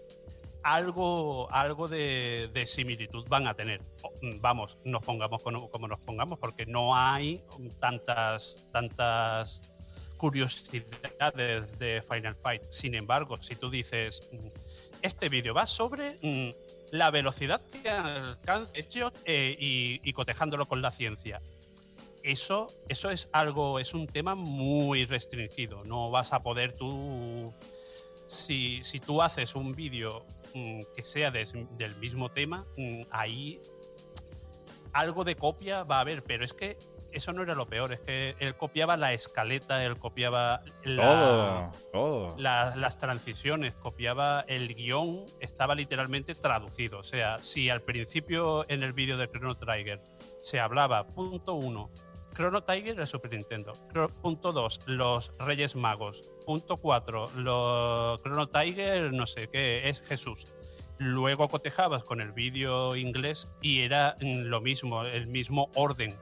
algo, 0.62 1.52
algo 1.52 1.86
de, 1.86 2.64
similitud 2.66 3.28
van 3.28 3.46
a 3.46 3.52
tener. 3.52 3.82
Mm, 4.22 4.40
vamos, 4.40 4.78
nos 4.84 5.02
pongamos 5.02 5.42
como, 5.42 5.86
nos 5.86 6.00
pongamos, 6.00 6.38
porque 6.38 6.64
no 6.64 6.96
hay 6.96 7.42
tantas, 7.78 8.66
tantas 8.72 9.74
curiosidades 10.16 11.78
de 11.78 12.02
Final 12.10 12.36
Fight. 12.36 12.62
Sin 12.70 12.94
embargo, 12.94 13.36
si 13.42 13.54
tú 13.54 13.68
dices, 13.68 14.30
mm, 14.32 14.48
este 15.02 15.28
vídeo 15.28 15.52
va 15.52 15.66
sobre 15.66 16.16
mm, 16.22 16.50
la 16.92 17.10
velocidad 17.10 17.60
que 17.66 17.88
alcanza 17.88 18.72
eh, 19.24 19.56
y, 19.58 20.00
y, 20.02 20.12
cotejándolo 20.12 20.66
con 20.66 20.82
la 20.82 20.90
ciencia. 20.90 21.40
Eso, 22.22 22.66
eso 22.88 23.10
es 23.10 23.28
algo, 23.32 23.78
es 23.78 23.94
un 23.94 24.06
tema 24.06 24.34
muy 24.34 25.04
restringido. 25.06 25.84
No 25.84 26.10
vas 26.10 26.32
a 26.32 26.42
poder 26.42 26.72
tú. 26.72 27.54
Si, 28.26 28.84
si 28.84 29.00
tú 29.00 29.22
haces 29.22 29.54
un 29.54 29.72
vídeo 29.72 30.26
Mm, 30.54 30.80
que 30.94 31.02
sea 31.02 31.30
del 31.30 31.96
mismo 31.96 32.30
tema, 32.30 32.64
mm, 32.76 33.02
ahí 33.10 33.60
algo 34.92 35.24
de 35.24 35.36
copia 35.36 35.84
va 35.84 35.98
a 35.98 36.00
haber, 36.00 36.24
pero 36.24 36.44
es 36.44 36.54
que 36.54 36.78
eso 37.12 37.32
no 37.32 37.42
era 37.42 37.54
lo 37.54 37.66
peor, 37.66 37.92
es 37.92 38.00
que 38.00 38.34
él 38.38 38.56
copiaba 38.56 38.96
la 38.96 39.12
escaleta, 39.12 39.84
él 39.84 39.96
copiaba 39.96 40.62
las 40.84 42.98
transiciones, 42.98 43.74
copiaba 43.74 44.44
el 44.48 44.74
guion, 44.74 45.24
estaba 45.40 45.74
literalmente 45.74 46.34
traducido. 46.34 46.98
O 46.98 47.04
sea, 47.04 47.38
si 47.42 47.70
al 47.70 47.82
principio 47.82 48.68
en 48.68 48.82
el 48.82 48.92
vídeo 48.92 49.16
de 49.16 49.28
Chrono 49.28 49.56
Trigger 49.56 50.02
se 50.40 50.60
hablaba, 50.60 51.06
punto 51.06 51.54
uno, 51.54 51.90
Chrono 52.34 52.62
Tiger 52.62 53.00
es 53.00 53.08
Super 53.08 53.32
Nintendo. 53.32 53.72
Punto 54.22 54.52
2, 54.52 54.80
los 54.86 55.32
Reyes 55.38 55.74
Magos. 55.74 56.30
Punto 56.46 56.76
4, 56.76 57.30
los 57.36 58.22
Chrono 58.22 58.48
Tiger, 58.48 59.12
no 59.12 59.26
sé 59.26 59.48
qué, 59.48 59.88
es 59.88 60.00
Jesús. 60.02 60.54
Luego 60.98 61.48
cotejabas 61.48 62.04
con 62.04 62.20
el 62.20 62.32
vídeo 62.32 62.94
inglés 62.94 63.48
y 63.60 63.82
era 63.82 64.14
lo 64.20 64.60
mismo, 64.60 65.02
el 65.02 65.26
mismo 65.26 65.68
orden. 65.74 66.14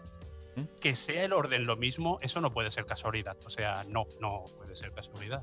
Que 0.80 0.96
sea 0.96 1.24
el 1.24 1.32
orden 1.32 1.66
lo 1.66 1.76
mismo, 1.76 2.18
eso 2.22 2.40
no 2.40 2.52
puede 2.52 2.70
ser 2.70 2.86
casualidad. 2.86 3.36
O 3.46 3.50
sea, 3.50 3.84
no, 3.88 4.07
no 4.20 4.44
puede 4.57 4.76
ser 4.76 4.92
casualidad. 4.92 5.42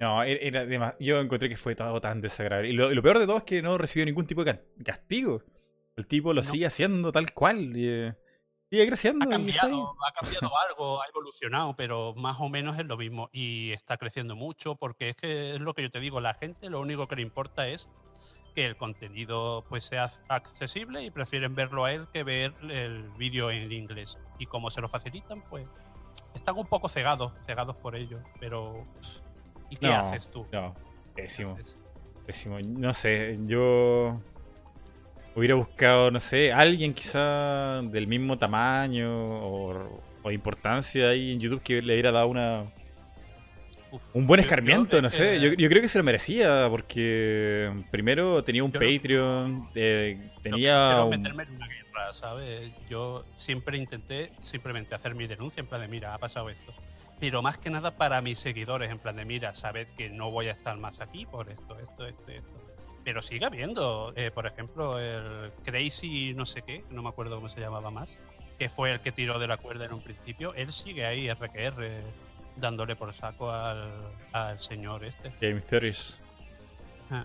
No, 0.00 0.22
era, 0.22 0.96
yo 0.98 1.20
encontré 1.20 1.48
que 1.48 1.56
fue 1.56 1.74
todo 1.74 2.00
tan 2.00 2.20
desagradable. 2.20 2.70
Y 2.70 2.72
lo, 2.72 3.02
peor 3.02 3.18
de 3.18 3.26
todo 3.26 3.38
es 3.38 3.44
que 3.44 3.60
no 3.60 3.76
recibió 3.76 4.06
ningún 4.06 4.26
tipo 4.26 4.44
de 4.44 4.58
castigo. 4.84 5.42
El 5.96 6.06
tipo 6.06 6.32
lo 6.32 6.42
sigue 6.42 6.66
haciendo 6.66 7.12
tal 7.12 7.32
cual. 7.34 7.76
Y, 7.76 7.88
eh, 7.88 8.14
Sigue 8.70 8.86
creciendo. 8.86 9.26
Ha 9.26 9.28
cambiado, 9.28 9.96
ha 10.06 10.12
cambiado 10.12 10.52
algo, 10.68 11.02
ha 11.02 11.06
evolucionado, 11.08 11.74
pero 11.74 12.14
más 12.14 12.36
o 12.38 12.48
menos 12.48 12.78
es 12.78 12.86
lo 12.86 12.96
mismo. 12.96 13.28
Y 13.32 13.72
está 13.72 13.96
creciendo 13.96 14.36
mucho 14.36 14.76
porque 14.76 15.08
es 15.10 15.16
que 15.16 15.54
es 15.56 15.60
lo 15.60 15.74
que 15.74 15.82
yo 15.82 15.90
te 15.90 15.98
digo, 15.98 16.20
la 16.20 16.34
gente 16.34 16.70
lo 16.70 16.80
único 16.80 17.08
que 17.08 17.16
le 17.16 17.22
importa 17.22 17.66
es 17.66 17.90
que 18.50 18.66
el 18.66 18.76
contenido 18.76 19.64
pues 19.68 19.84
sea 19.84 20.10
accesible 20.28 21.02
y 21.04 21.10
prefieren 21.10 21.54
verlo 21.54 21.84
a 21.84 21.92
él 21.92 22.06
que 22.12 22.22
ver 22.22 22.52
el 22.68 23.02
vídeo 23.18 23.50
en 23.50 23.70
inglés. 23.72 24.18
Y 24.38 24.46
como 24.46 24.70
se 24.70 24.80
lo 24.80 24.88
facilitan, 24.88 25.42
pues 25.48 25.66
están 26.34 26.56
un 26.56 26.66
poco 26.66 26.88
cegados, 26.88 27.32
cegados 27.46 27.76
por 27.76 27.96
ello. 27.96 28.18
Pero 28.38 28.84
¿y 29.68 29.76
qué 29.76 29.88
haces 29.88 30.30
tú? 30.30 30.46
No, 30.52 30.74
pésimo. 31.14 31.56
Pésimo. 32.26 32.60
No 32.60 32.94
sé, 32.94 33.38
yo 33.46 34.20
Hubiera 35.34 35.54
buscado, 35.54 36.10
no 36.10 36.18
sé, 36.18 36.52
alguien 36.52 36.92
quizá 36.92 37.82
del 37.82 38.08
mismo 38.08 38.36
tamaño 38.36 39.08
o, 39.08 40.02
o 40.22 40.30
importancia 40.32 41.10
ahí 41.10 41.32
en 41.32 41.40
YouTube 41.40 41.62
que 41.62 41.80
le 41.80 41.94
hubiera 41.94 42.10
dado 42.10 42.26
una 42.26 42.64
un 44.12 44.26
buen 44.26 44.40
escarmiento, 44.40 45.00
no 45.00 45.10
sé. 45.10 45.40
Yo, 45.40 45.68
creo 45.68 45.82
que 45.82 45.88
se 45.88 45.98
lo 45.98 46.04
merecía 46.04 46.66
porque 46.70 47.70
primero 47.90 48.42
tenía 48.44 48.64
un 48.64 48.72
Patreon, 48.72 49.68
eh, 49.74 50.30
tenía. 50.42 50.96
No 50.96 51.08
meterme 51.08 51.44
en 51.44 51.56
una 51.56 51.68
guerra, 51.68 52.12
¿sabes? 52.12 52.72
Yo 52.88 53.24
siempre 53.36 53.78
intenté 53.78 54.32
simplemente 54.42 54.94
hacer 54.94 55.14
mi 55.14 55.26
denuncia 55.26 55.60
en 55.60 55.66
plan 55.66 55.80
de, 55.80 55.88
mira, 55.88 56.14
ha 56.14 56.18
pasado 56.18 56.50
esto. 56.50 56.72
Pero 57.18 57.42
más 57.42 57.58
que 57.58 57.68
nada 57.68 57.90
para 57.96 58.22
mis 58.22 58.38
seguidores, 58.38 58.90
en 58.90 58.98
plan 58.98 59.16
de, 59.16 59.24
mira, 59.24 59.54
sabed 59.54 59.88
que 59.96 60.08
no 60.08 60.30
voy 60.30 60.48
a 60.48 60.52
estar 60.52 60.76
más 60.78 61.00
aquí 61.00 61.26
por 61.26 61.50
esto, 61.50 61.78
esto, 61.78 62.06
esto, 62.06 62.30
esto. 62.30 62.60
Pero 63.04 63.22
sigue 63.22 63.44
habiendo, 63.44 64.12
eh, 64.16 64.30
por 64.30 64.46
ejemplo, 64.46 64.98
el 64.98 65.52
Crazy 65.64 66.32
no 66.34 66.46
sé 66.46 66.62
qué, 66.62 66.84
no 66.90 67.02
me 67.02 67.08
acuerdo 67.10 67.36
cómo 67.36 67.48
se 67.48 67.60
llamaba 67.60 67.90
más, 67.90 68.18
que 68.58 68.68
fue 68.68 68.92
el 68.92 69.00
que 69.00 69.12
tiró 69.12 69.38
de 69.38 69.46
la 69.46 69.56
cuerda 69.56 69.86
en 69.86 69.92
un 69.92 70.02
principio, 70.02 70.54
él 70.54 70.70
sigue 70.72 71.06
ahí, 71.06 71.30
RQR, 71.30 72.02
dándole 72.60 72.96
por 72.96 73.12
saco 73.14 73.50
al, 73.50 73.90
al 74.32 74.60
señor 74.60 75.04
este. 75.04 75.32
Game 75.40 75.60
Theories. 75.60 76.20
Ah. 77.10 77.24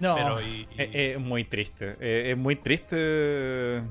No, 0.00 0.38
Es, 0.76 1.18
muy 1.18 1.44
triste. 1.44 1.96
Es, 2.00 2.36
muy 2.36 2.56
triste 2.56 3.82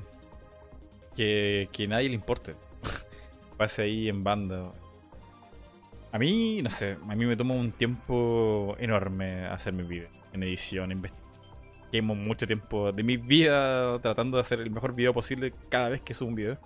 que, 1.16 1.68
que 1.72 1.88
nadie 1.88 2.08
le 2.08 2.14
importe. 2.14 2.54
Pase 3.56 3.82
ahí 3.82 4.08
en 4.08 4.22
banda. 4.22 4.72
A 6.12 6.18
mí, 6.18 6.60
no 6.62 6.68
sé, 6.68 6.98
a 7.08 7.16
mí 7.16 7.24
me 7.24 7.36
toma 7.36 7.54
un 7.54 7.72
tiempo 7.72 8.76
enorme 8.78 9.46
hacer 9.46 9.72
mi 9.72 9.82
video 9.82 10.10
en 10.34 10.42
edición, 10.42 10.92
investigación. 10.92 11.22
Llevo 11.90 12.14
mucho 12.14 12.46
tiempo 12.46 12.92
de 12.92 13.02
mi 13.02 13.16
vida 13.16 13.98
tratando 14.00 14.36
de 14.36 14.42
hacer 14.42 14.60
el 14.60 14.70
mejor 14.70 14.94
video 14.94 15.12
posible 15.12 15.52
cada 15.68 15.90
vez 15.90 16.00
que 16.00 16.14
subo 16.14 16.28
un 16.28 16.34
video. 16.34 16.58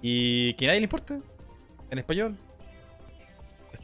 Y 0.00 0.54
que 0.54 0.66
nadie 0.66 0.80
le 0.80 0.84
importe 0.84 1.20
en 1.90 1.98
español. 1.98 2.36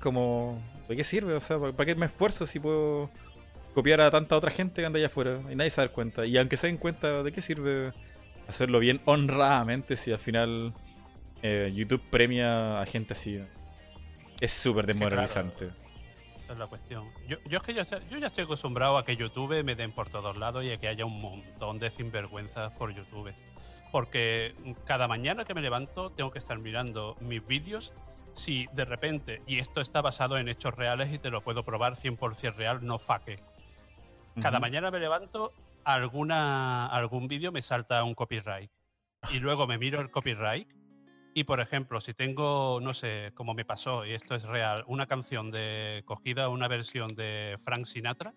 Como, 0.05 0.63
¿de 0.87 0.97
qué 0.97 1.03
sirve? 1.03 1.33
O 1.33 1.41
sea, 1.41 1.59
¿para 1.59 1.87
qué 1.87 1.95
me 1.95 2.05
esfuerzo 2.05 2.45
si 2.45 2.61
puedo 2.61 3.11
copiar 3.73 4.03
a 4.03 4.11
tanta 4.11 4.37
otra 4.37 4.51
gente 4.51 4.83
que 4.83 4.87
anda 4.87 4.99
allá 4.99 5.07
afuera? 5.07 5.41
Y 5.51 5.57
nadie 5.57 5.71
se 5.71 5.81
da 5.81 5.89
cuenta. 5.89 6.27
Y 6.27 6.37
aunque 6.37 6.59
se 6.59 6.67
den 6.67 6.77
cuenta, 6.77 7.23
¿de 7.23 7.33
qué 7.33 7.41
sirve 7.41 7.95
hacerlo 8.47 8.81
bien 8.81 9.01
honradamente 9.07 9.97
si 9.97 10.13
al 10.13 10.19
final 10.19 10.75
eh, 11.43 11.73
YouTube 11.75 12.03
premia 12.11 12.83
a 12.83 12.85
gente 12.85 13.15
así? 13.15 13.43
Es 14.43 14.53
súper 14.53 14.85
desmoralizante. 14.85 15.71
Esa 16.39 16.53
es 16.53 16.59
la 16.59 16.67
cuestión. 16.67 17.11
Yo, 17.27 17.39
es 17.51 17.63
que 17.63 17.73
ya, 17.73 17.87
yo 18.11 18.19
ya 18.19 18.27
estoy 18.27 18.45
acostumbrado 18.45 18.99
a 18.99 19.07
que 19.07 19.17
YouTube 19.17 19.65
me 19.65 19.75
den 19.75 19.93
por 19.93 20.11
todos 20.11 20.37
lados 20.37 20.65
y 20.65 20.71
a 20.71 20.77
que 20.77 20.89
haya 20.89 21.07
un 21.07 21.19
montón 21.19 21.79
de 21.79 21.89
sinvergüenzas 21.89 22.73
por 22.73 22.95
YouTube. 22.95 23.33
Porque 23.91 24.55
cada 24.85 25.09
mañana 25.09 25.47
que 25.47 25.55
me 25.55 25.63
levanto 25.63 26.11
tengo 26.11 26.31
que 26.31 26.41
estar 26.41 26.59
mirando 26.59 27.17
mis 27.21 27.47
vídeos. 27.47 27.95
Si 28.35 28.66
de 28.72 28.85
repente, 28.85 29.43
y 29.47 29.59
esto 29.59 29.80
está 29.80 30.03
basado 30.03 30.37
en 30.39 30.49
hechos 30.49 30.74
reales 30.74 31.12
y 31.12 31.18
te 31.18 31.30
lo 31.30 31.43
puedo 31.43 31.64
probar 31.64 31.95
100% 31.95 32.55
real, 32.55 32.85
no 32.85 32.99
faque. 32.99 33.41
Cada 34.41 34.59
mañana 34.59 34.91
me 34.91 34.99
levanto, 34.99 35.53
alguna, 35.85 36.87
algún 36.87 37.28
vídeo 37.28 37.53
me 37.53 37.62
salta 37.62 38.03
un 38.05 38.14
copyright. 38.14 38.70
Y 39.30 39.39
luego 39.39 39.66
me 39.66 39.78
miro 39.78 40.01
el 40.01 40.11
copyright 40.11 40.68
y 41.37 41.45
por 41.45 41.59
ejemplo, 41.59 42.01
si 42.01 42.14
tengo, 42.14 42.78
no 42.80 42.95
sé, 42.95 43.32
como 43.35 43.55
me 43.55 43.64
pasó, 43.64 44.07
y 44.07 44.12
esto 44.12 44.37
es 44.37 44.45
real, 44.45 44.85
una 44.87 45.07
canción 45.07 45.51
de 45.51 46.05
cogida, 46.07 46.49
una 46.49 46.68
versión 46.68 47.09
de 47.16 47.59
Frank 47.64 47.87
Sinatra, 47.87 48.35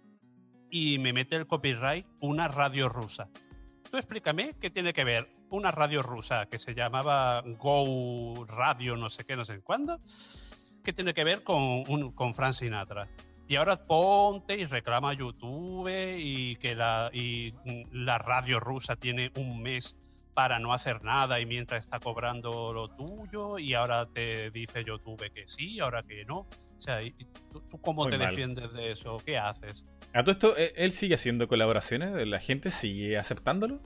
y 0.71 0.97
me 0.97 1.13
mete 1.13 1.35
el 1.35 1.45
copyright 1.45 2.07
una 2.19 2.47
radio 2.47 2.89
rusa. 2.89 3.29
Explícame 3.99 4.55
qué 4.59 4.69
tiene 4.69 4.93
que 4.93 5.03
ver 5.03 5.29
una 5.49 5.71
radio 5.71 6.03
rusa 6.03 6.47
que 6.47 6.59
se 6.59 6.75
llamaba 6.75 7.41
Go 7.57 8.45
Radio, 8.45 8.95
no 8.95 9.09
sé 9.09 9.23
qué, 9.23 9.35
no 9.35 9.45
sé 9.45 9.61
cuándo, 9.61 9.99
qué 10.83 10.93
tiene 10.93 11.13
que 11.13 11.23
ver 11.23 11.43
con, 11.43 12.11
con 12.11 12.33
Frank 12.33 12.53
Sinatra. 12.53 13.07
Y 13.47 13.55
ahora 13.55 13.85
ponte 13.85 14.57
y 14.57 14.65
reclama 14.65 15.13
YouTube 15.13 15.89
y 16.17 16.57
que 16.57 16.75
la, 16.75 17.09
y 17.13 17.53
la 17.91 18.17
radio 18.17 18.59
rusa 18.59 18.97
tiene 18.97 19.31
un 19.37 19.61
mes 19.61 19.97
para 20.33 20.59
no 20.59 20.73
hacer 20.73 21.03
nada 21.03 21.39
y 21.39 21.45
mientras 21.45 21.83
está 21.83 21.99
cobrando 21.99 22.71
lo 22.73 22.89
tuyo 22.89 23.57
y 23.57 23.73
ahora 23.73 24.05
te 24.05 24.51
dice 24.51 24.83
YouTube 24.83 25.31
que 25.33 25.47
sí, 25.47 25.79
ahora 25.79 26.03
que 26.03 26.25
no. 26.25 26.45
O 26.77 26.81
sea, 26.81 26.99
¿tú, 27.51 27.61
cómo 27.81 28.07
te 28.07 28.17
defiendes 28.17 28.71
de 28.73 28.91
eso? 28.91 29.17
¿Qué 29.25 29.37
haces? 29.37 29.83
A 30.13 30.23
todo 30.23 30.31
esto, 30.31 30.57
¿e-, 30.57 30.73
¿él 30.75 30.91
sigue 30.91 31.15
haciendo 31.15 31.47
colaboraciones? 31.47 32.27
¿La 32.27 32.39
gente 32.39 32.69
sigue 32.69 33.17
aceptándolo? 33.17 33.81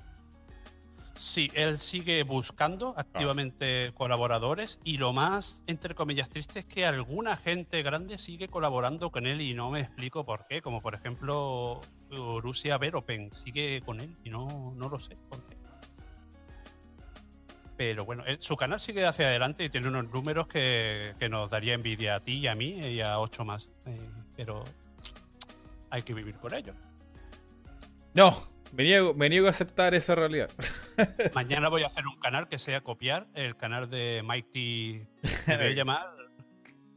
Sí, 1.14 1.52
él 1.54 1.78
sigue 1.78 2.24
buscando 2.24 2.94
activamente 2.98 3.92
colaboradores 3.94 4.80
y 4.84 4.98
lo 4.98 5.12
más, 5.12 5.64
entre 5.68 5.94
comillas, 5.94 6.30
triste 6.30 6.60
es 6.60 6.66
que 6.66 6.86
alguna 6.86 7.36
gente 7.36 7.84
grande 7.84 8.18
sigue 8.18 8.48
colaborando 8.48 9.12
con 9.12 9.28
él 9.28 9.42
y 9.42 9.54
no 9.54 9.70
me 9.72 9.82
explico 9.82 10.26
por 10.26 10.48
qué, 10.48 10.62
como 10.62 10.82
por 10.82 10.96
ejemplo 10.96 11.82
Rusia 12.10 12.78
Veropen 12.78 13.32
sigue 13.34 13.82
con 13.82 14.00
él 14.00 14.16
y 14.24 14.30
no, 14.30 14.74
no 14.76 14.88
lo 14.88 15.00
sé 15.00 15.18
por 15.30 15.46
qué. 15.48 15.61
Pero 17.82 18.06
bueno, 18.06 18.24
eh, 18.28 18.38
su 18.40 18.56
canal 18.56 18.80
sigue 18.80 19.08
hacia 19.08 19.26
adelante 19.26 19.64
y 19.64 19.70
tiene 19.70 19.88
unos 19.88 20.08
números 20.12 20.46
que, 20.46 21.16
nos 21.32 21.50
daría 21.50 21.74
envidia 21.74 22.14
a 22.14 22.20
ti 22.20 22.34
y 22.34 22.46
a 22.48 22.54
mí 22.54 22.80
y 22.80 23.02
a 23.02 23.18
ocho 23.18 23.44
más. 23.44 23.72
Eh, 23.88 24.08
pero 24.36 24.64
hay 25.90 26.04
que 26.04 26.14
vivir 26.14 26.36
con 26.36 26.54
ello. 26.54 26.76
No, 28.14 28.48
me 28.72 28.84
niego, 28.84 29.48
a 29.48 29.50
aceptar 29.50 29.96
esa 29.96 30.14
realidad. 30.14 30.52
Mañana 31.34 31.70
voy 31.70 31.82
a 31.82 31.88
hacer 31.88 32.06
un 32.06 32.20
canal 32.20 32.48
que 32.48 32.60
sea 32.60 32.82
copiar 32.82 33.26
el 33.34 33.58
canal 33.58 33.90
de 33.90 34.22
Mighty. 34.24 35.08
Me 35.48 35.58
voy 35.58 35.66
a 35.66 35.72
llamar 35.72 36.16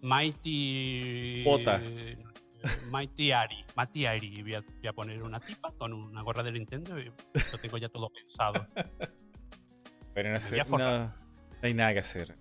Mighty. 0.02 1.44
Pota. 1.46 1.80
Mighty 2.90 3.32
Ari. 3.32 3.64
Mighty 3.74 4.04
Ari. 4.04 4.42
Voy 4.42 4.54
a, 4.54 4.60
voy 4.60 4.86
a 4.86 4.92
poner 4.92 5.22
una 5.22 5.40
tipa 5.40 5.72
con 5.78 5.94
una 5.94 6.20
gorra 6.20 6.42
de 6.42 6.52
Nintendo 6.52 6.98
y 6.98 7.06
lo 7.06 7.58
tengo 7.58 7.78
ya 7.78 7.88
todo 7.88 8.10
pensado. 8.10 8.66
Pero 10.14 10.30
no, 10.32 10.40
sé, 10.40 10.56
no- 10.78 11.06
no 11.08 11.14
hay 11.62 11.74
nada 11.74 11.92
que 11.92 11.98
hacer. 11.98 12.36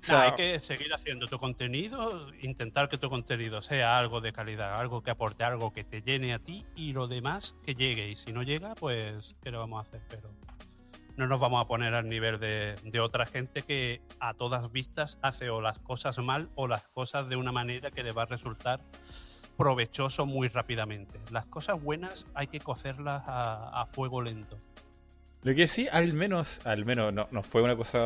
O 0.00 0.04
hay 0.16 0.32
que 0.32 0.58
seguir 0.58 0.92
haciendo 0.92 1.28
tu 1.28 1.38
contenido, 1.38 2.26
intentar 2.42 2.88
que 2.88 2.98
tu 2.98 3.08
contenido 3.08 3.62
sea 3.62 3.98
algo 3.98 4.20
de 4.20 4.32
calidad, 4.32 4.80
algo 4.80 5.00
que 5.02 5.12
aporte 5.12 5.44
algo 5.44 5.72
que 5.72 5.84
te 5.84 6.02
llene 6.02 6.34
a 6.34 6.40
ti 6.40 6.66
y 6.74 6.92
lo 6.92 7.06
demás 7.06 7.54
que 7.64 7.76
llegue. 7.76 8.08
Y 8.08 8.16
si 8.16 8.32
no 8.32 8.42
llega, 8.42 8.74
pues, 8.74 9.36
¿qué 9.44 9.52
le 9.52 9.58
vamos 9.58 9.78
a 9.78 9.88
hacer? 9.88 10.02
Pero 10.08 10.28
no 11.16 11.28
nos 11.28 11.38
vamos 11.38 11.64
a 11.64 11.68
poner 11.68 11.94
al 11.94 12.08
nivel 12.08 12.40
de, 12.40 12.74
de 12.82 12.98
otra 13.00 13.26
gente 13.26 13.62
que 13.62 14.00
a 14.18 14.34
todas 14.34 14.72
vistas 14.72 15.18
hace 15.22 15.50
o 15.50 15.60
las 15.60 15.78
cosas 15.78 16.18
mal 16.18 16.48
o 16.56 16.66
las 16.66 16.82
cosas 16.88 17.28
de 17.28 17.36
una 17.36 17.52
manera 17.52 17.92
que 17.92 18.02
le 18.02 18.10
va 18.10 18.22
a 18.22 18.26
resultar 18.26 18.80
provechoso 19.56 20.26
muy 20.26 20.48
rápidamente. 20.48 21.20
Las 21.30 21.46
cosas 21.46 21.80
buenas 21.80 22.26
hay 22.34 22.48
que 22.48 22.58
cocerlas 22.58 23.22
a, 23.26 23.82
a 23.82 23.86
fuego 23.86 24.20
lento. 24.20 24.58
Lo 25.42 25.54
que 25.54 25.66
sí, 25.66 25.88
al 25.90 26.12
menos, 26.12 26.64
al 26.66 26.84
menos, 26.84 27.12
no, 27.12 27.28
no 27.30 27.42
fue 27.42 27.62
una 27.62 27.76
cosa 27.76 27.98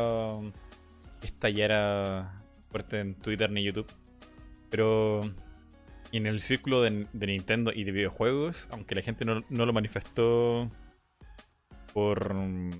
que 1.21 1.27
estallara 1.27 2.41
fuerte 2.69 2.99
en 2.99 3.15
Twitter 3.15 3.51
ni 3.51 3.63
YouTube. 3.63 3.87
Pero 4.69 5.21
en 6.11 6.25
el 6.25 6.39
círculo 6.39 6.81
de, 6.81 7.07
de 7.13 7.27
Nintendo 7.27 7.71
y 7.73 7.83
de 7.83 7.91
videojuegos, 7.91 8.67
aunque 8.71 8.95
la 8.95 9.01
gente 9.01 9.23
no, 9.25 9.43
no 9.49 9.65
lo 9.65 9.73
manifestó 9.73 10.69
por. 11.93 12.33
mm, 12.33 12.71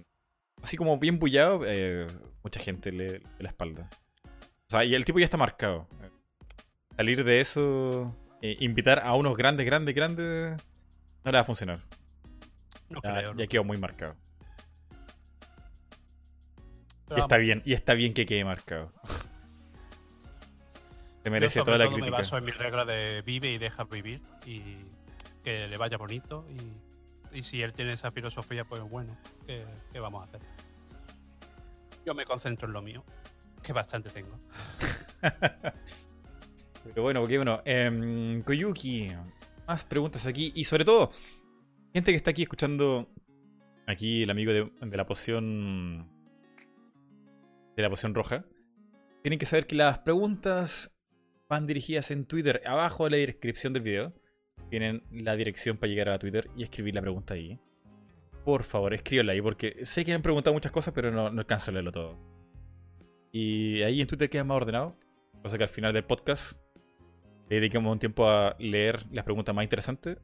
Así 0.64 0.76
como 0.76 0.98
bien 0.98 1.20
bullado, 1.20 1.62
eh, 1.66 2.08
mucha 2.44 2.60
gente 2.60 2.92
le, 2.92 3.20
le 3.20 3.22
la 3.40 3.50
espalda. 3.50 3.90
O 4.26 4.70
sea, 4.72 4.84
y 4.84 4.96
el 4.96 5.06
tipo 5.06 5.20
ya 5.20 5.26
está 5.26 5.38
marcado. 5.38 5.88
Salir 6.98 7.24
de 7.24 7.40
eso, 7.40 8.14
eh, 8.42 8.58
invitar 8.60 9.00
a 9.06 9.14
unos 9.14 9.38
grandes, 9.38 9.66
grandes, 9.68 9.94
grandes, 9.94 10.58
no 11.24 11.32
le 11.32 11.38
va 11.38 11.42
a 11.42 11.46
funcionar. 11.46 11.80
No 12.90 13.00
Ya, 13.04 13.14
creo. 13.14 13.34
¿no? 13.34 13.40
ya 13.40 13.48
quedó 13.48 13.64
muy 13.64 13.78
marcado. 13.78 14.16
Y 17.16 17.20
está 17.20 17.38
bien, 17.38 17.62
y 17.66 17.74
está 17.74 17.94
bien 17.94 18.14
que 18.14 18.26
quede 18.26 18.44
marcado. 18.44 18.92
Se 21.24 21.30
merece 21.30 21.62
toda 21.62 21.78
la 21.78 21.86
todo 21.86 21.96
me 21.98 22.04
crítica. 22.04 22.18
baso 22.20 22.38
en 22.38 22.46
mi 22.46 22.52
regla 22.52 22.86
de 22.86 23.22
vive 23.22 23.52
y 23.52 23.58
deja 23.58 23.84
vivir 23.84 24.22
y 24.46 24.62
que 25.44 25.68
le 25.68 25.78
vaya 25.78 25.98
bonito 25.98 26.48
y, 26.50 27.38
y 27.38 27.44
si 27.44 27.62
él 27.62 27.74
tiene 27.74 27.94
esa 27.94 28.12
filosofía 28.12 28.64
pues 28.64 28.82
bueno, 28.82 29.18
¿qué, 29.46 29.66
qué 29.92 30.00
vamos 30.00 30.22
a 30.22 30.26
hacer? 30.26 30.42
Yo 32.06 32.16
me 32.16 32.24
concentro 32.24 32.68
en 32.68 32.74
lo 32.74 32.82
mío, 32.82 33.04
que 33.62 33.74
bastante 33.74 34.10
tengo. 34.10 34.40
Pero 36.84 37.04
bueno, 37.04 37.20
porque 37.20 37.36
bueno, 37.36 37.62
em, 37.66 38.42
Koyuki, 38.44 39.10
más 39.68 39.84
preguntas 39.84 40.26
aquí. 40.26 40.54
Y 40.56 40.64
sobre 40.64 40.86
todo, 40.86 41.12
gente 41.94 42.12
que 42.12 42.18
está 42.18 42.32
aquí 42.32 42.44
escuchando, 42.44 43.10
aquí 43.86 44.24
el 44.24 44.30
amigo 44.30 44.54
de, 44.54 44.72
de 44.80 44.98
la 44.98 45.06
poción, 45.06 46.08
de 47.78 47.84
la 47.84 47.90
poción 47.90 48.14
roja, 48.14 48.44
tienen 49.22 49.40
que 49.40 49.46
saber 49.46 49.68
que 49.68 49.76
las 49.76 50.00
preguntas 50.00 50.92
van 51.48 51.68
dirigidas 51.68 52.12
en 52.12 52.26
Twitter. 52.26 52.62
Abajo 52.66 53.06
de 53.06 53.12
la 53.12 53.18
descripción 53.18 53.72
del 53.72 53.84
video 53.84 54.14
tienen 54.70 55.04
la 55.12 55.36
dirección 55.36 55.78
para 55.78 55.90
llegar 55.90 56.10
a 56.10 56.20
Twitter 56.20 56.50
y 56.58 56.64
escribir 56.64 56.96
la 56.96 57.02
pregunta 57.02 57.36
ahí. 57.36 57.60
Por 58.44 58.64
favor, 58.64 58.94
escríbanla 58.94 59.34
ahí, 59.34 59.42
porque 59.42 59.86
sé 59.86 60.04
que 60.04 60.14
han 60.14 60.22
preguntado 60.22 60.54
muchas 60.54 60.72
cosas, 60.72 60.94
pero 60.94 61.12
no, 61.12 61.30
no 61.30 61.40
alcanzo 61.40 61.72
todo. 61.92 62.18
Y 63.32 63.82
ahí 63.84 64.02
en 64.02 64.08
Twitter 64.08 64.30
queda 64.30 64.44
más 64.44 64.58
ordenado. 64.58 64.98
Cosa 65.44 65.58
que 65.58 65.64
al 65.64 65.70
final 65.70 65.94
del 65.94 66.04
podcast 66.04 66.60
le 67.50 67.58
dediquemos 67.58 67.92
un 67.92 68.00
tiempo 68.00 68.28
a 68.28 68.56
leer 68.58 69.06
las 69.12 69.24
preguntas 69.24 69.54
más 69.54 69.64
interesantes. 69.64 70.18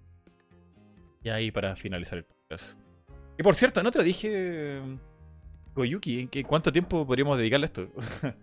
Y 1.22 1.30
ahí 1.30 1.52
para 1.52 1.76
finalizar 1.76 2.18
el 2.18 2.26
podcast. 2.26 2.80
Y 3.38 3.44
por 3.44 3.56
cierto, 3.56 3.84
no 3.84 3.92
te 3.92 4.00
lo 4.00 4.04
dije, 4.04 4.82
Koyuki, 5.74 6.22
¿en 6.22 6.28
qué, 6.28 6.44
cuánto 6.44 6.72
tiempo 6.72 7.06
podríamos 7.06 7.38
dedicarle 7.38 7.66
a 7.66 7.68
esto? 7.68 7.88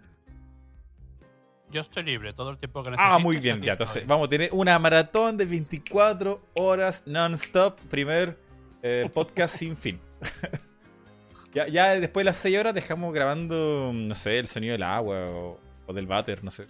Yo 1.70 1.80
estoy 1.80 2.02
libre 2.02 2.32
todo 2.32 2.50
el 2.50 2.58
tiempo 2.58 2.82
que 2.82 2.90
necesite. 2.90 3.14
ah, 3.14 3.18
muy 3.20 3.36
bien, 3.36 3.62
ya. 3.62 3.72
Entonces, 3.72 4.04
vamos 4.04 4.26
a 4.26 4.30
tener 4.30 4.50
una 4.52 4.76
maratón 4.78 5.36
de 5.36 5.44
24 5.44 6.40
horas 6.54 7.04
non-stop. 7.06 7.78
Primer 7.88 8.36
eh, 8.82 9.08
podcast 9.14 9.56
sin 9.56 9.76
fin. 9.76 10.00
ya, 11.54 11.68
ya 11.68 11.94
después 11.94 12.22
de 12.22 12.30
las 12.30 12.38
6 12.38 12.58
horas 12.58 12.74
dejamos 12.74 13.14
grabando, 13.14 13.92
no 13.94 14.14
sé, 14.16 14.40
el 14.40 14.48
sonido 14.48 14.72
del 14.72 14.82
agua 14.82 15.16
o, 15.30 15.60
o 15.86 15.92
del 15.92 16.08
váter, 16.08 16.42
no 16.42 16.50
sé. 16.50 16.66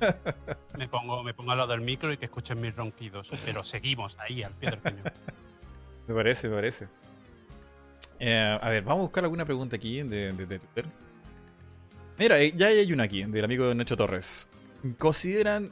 Me 0.78 0.88
pongo, 0.88 1.22
me 1.22 1.32
pongo 1.34 1.52
al 1.52 1.58
lado 1.58 1.70
del 1.70 1.80
micro 1.80 2.12
y 2.12 2.16
que 2.16 2.26
escuchen 2.26 2.60
mis 2.60 2.74
ronquidos, 2.74 3.30
pero 3.44 3.64
seguimos 3.64 4.18
ahí 4.18 4.42
al 4.42 4.52
pie 4.52 4.70
del 4.70 4.80
cañón. 4.80 5.04
Me 6.06 6.14
parece, 6.14 6.48
me 6.48 6.56
parece. 6.56 6.88
Eh, 8.20 8.58
a 8.60 8.68
ver, 8.68 8.82
vamos 8.84 9.00
a 9.00 9.02
buscar 9.02 9.24
alguna 9.24 9.44
pregunta 9.44 9.76
aquí 9.76 10.02
de, 10.02 10.32
de- 10.32 10.46
Twitter. 10.58 10.86
Mira, 12.18 12.40
eh, 12.40 12.52
ya 12.56 12.68
hay 12.68 12.92
una 12.92 13.04
aquí, 13.04 13.24
del 13.24 13.44
amigo 13.44 13.74
Nacho 13.74 13.96
Torres. 13.96 14.48
¿Consideran 14.98 15.70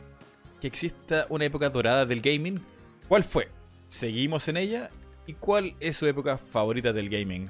que 0.61 0.67
exista 0.67 1.27
una 1.29 1.45
época 1.45 1.71
dorada 1.71 2.05
del 2.05 2.21
gaming? 2.21 2.61
¿Cuál 3.09 3.25
fue? 3.25 3.49
¿Seguimos 3.89 4.49
en 4.49 4.57
ella? 4.57 4.91
¿Y 5.27 5.35
cuál 5.35 5.75
es 5.79 5.97
su 5.97 6.07
época 6.07 6.37
favorita 6.39 6.93
del 6.93 7.09
gaming? 7.09 7.49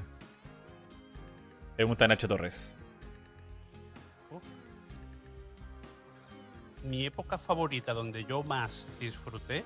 Pregunta 1.77 2.07
Nacho 2.07 2.29
Torres. 2.29 2.79
mi 6.85 7.07
época 7.07 7.39
favorita 7.39 7.95
donde 7.95 8.25
yo 8.25 8.43
más 8.43 8.89
disfruté, 8.99 9.65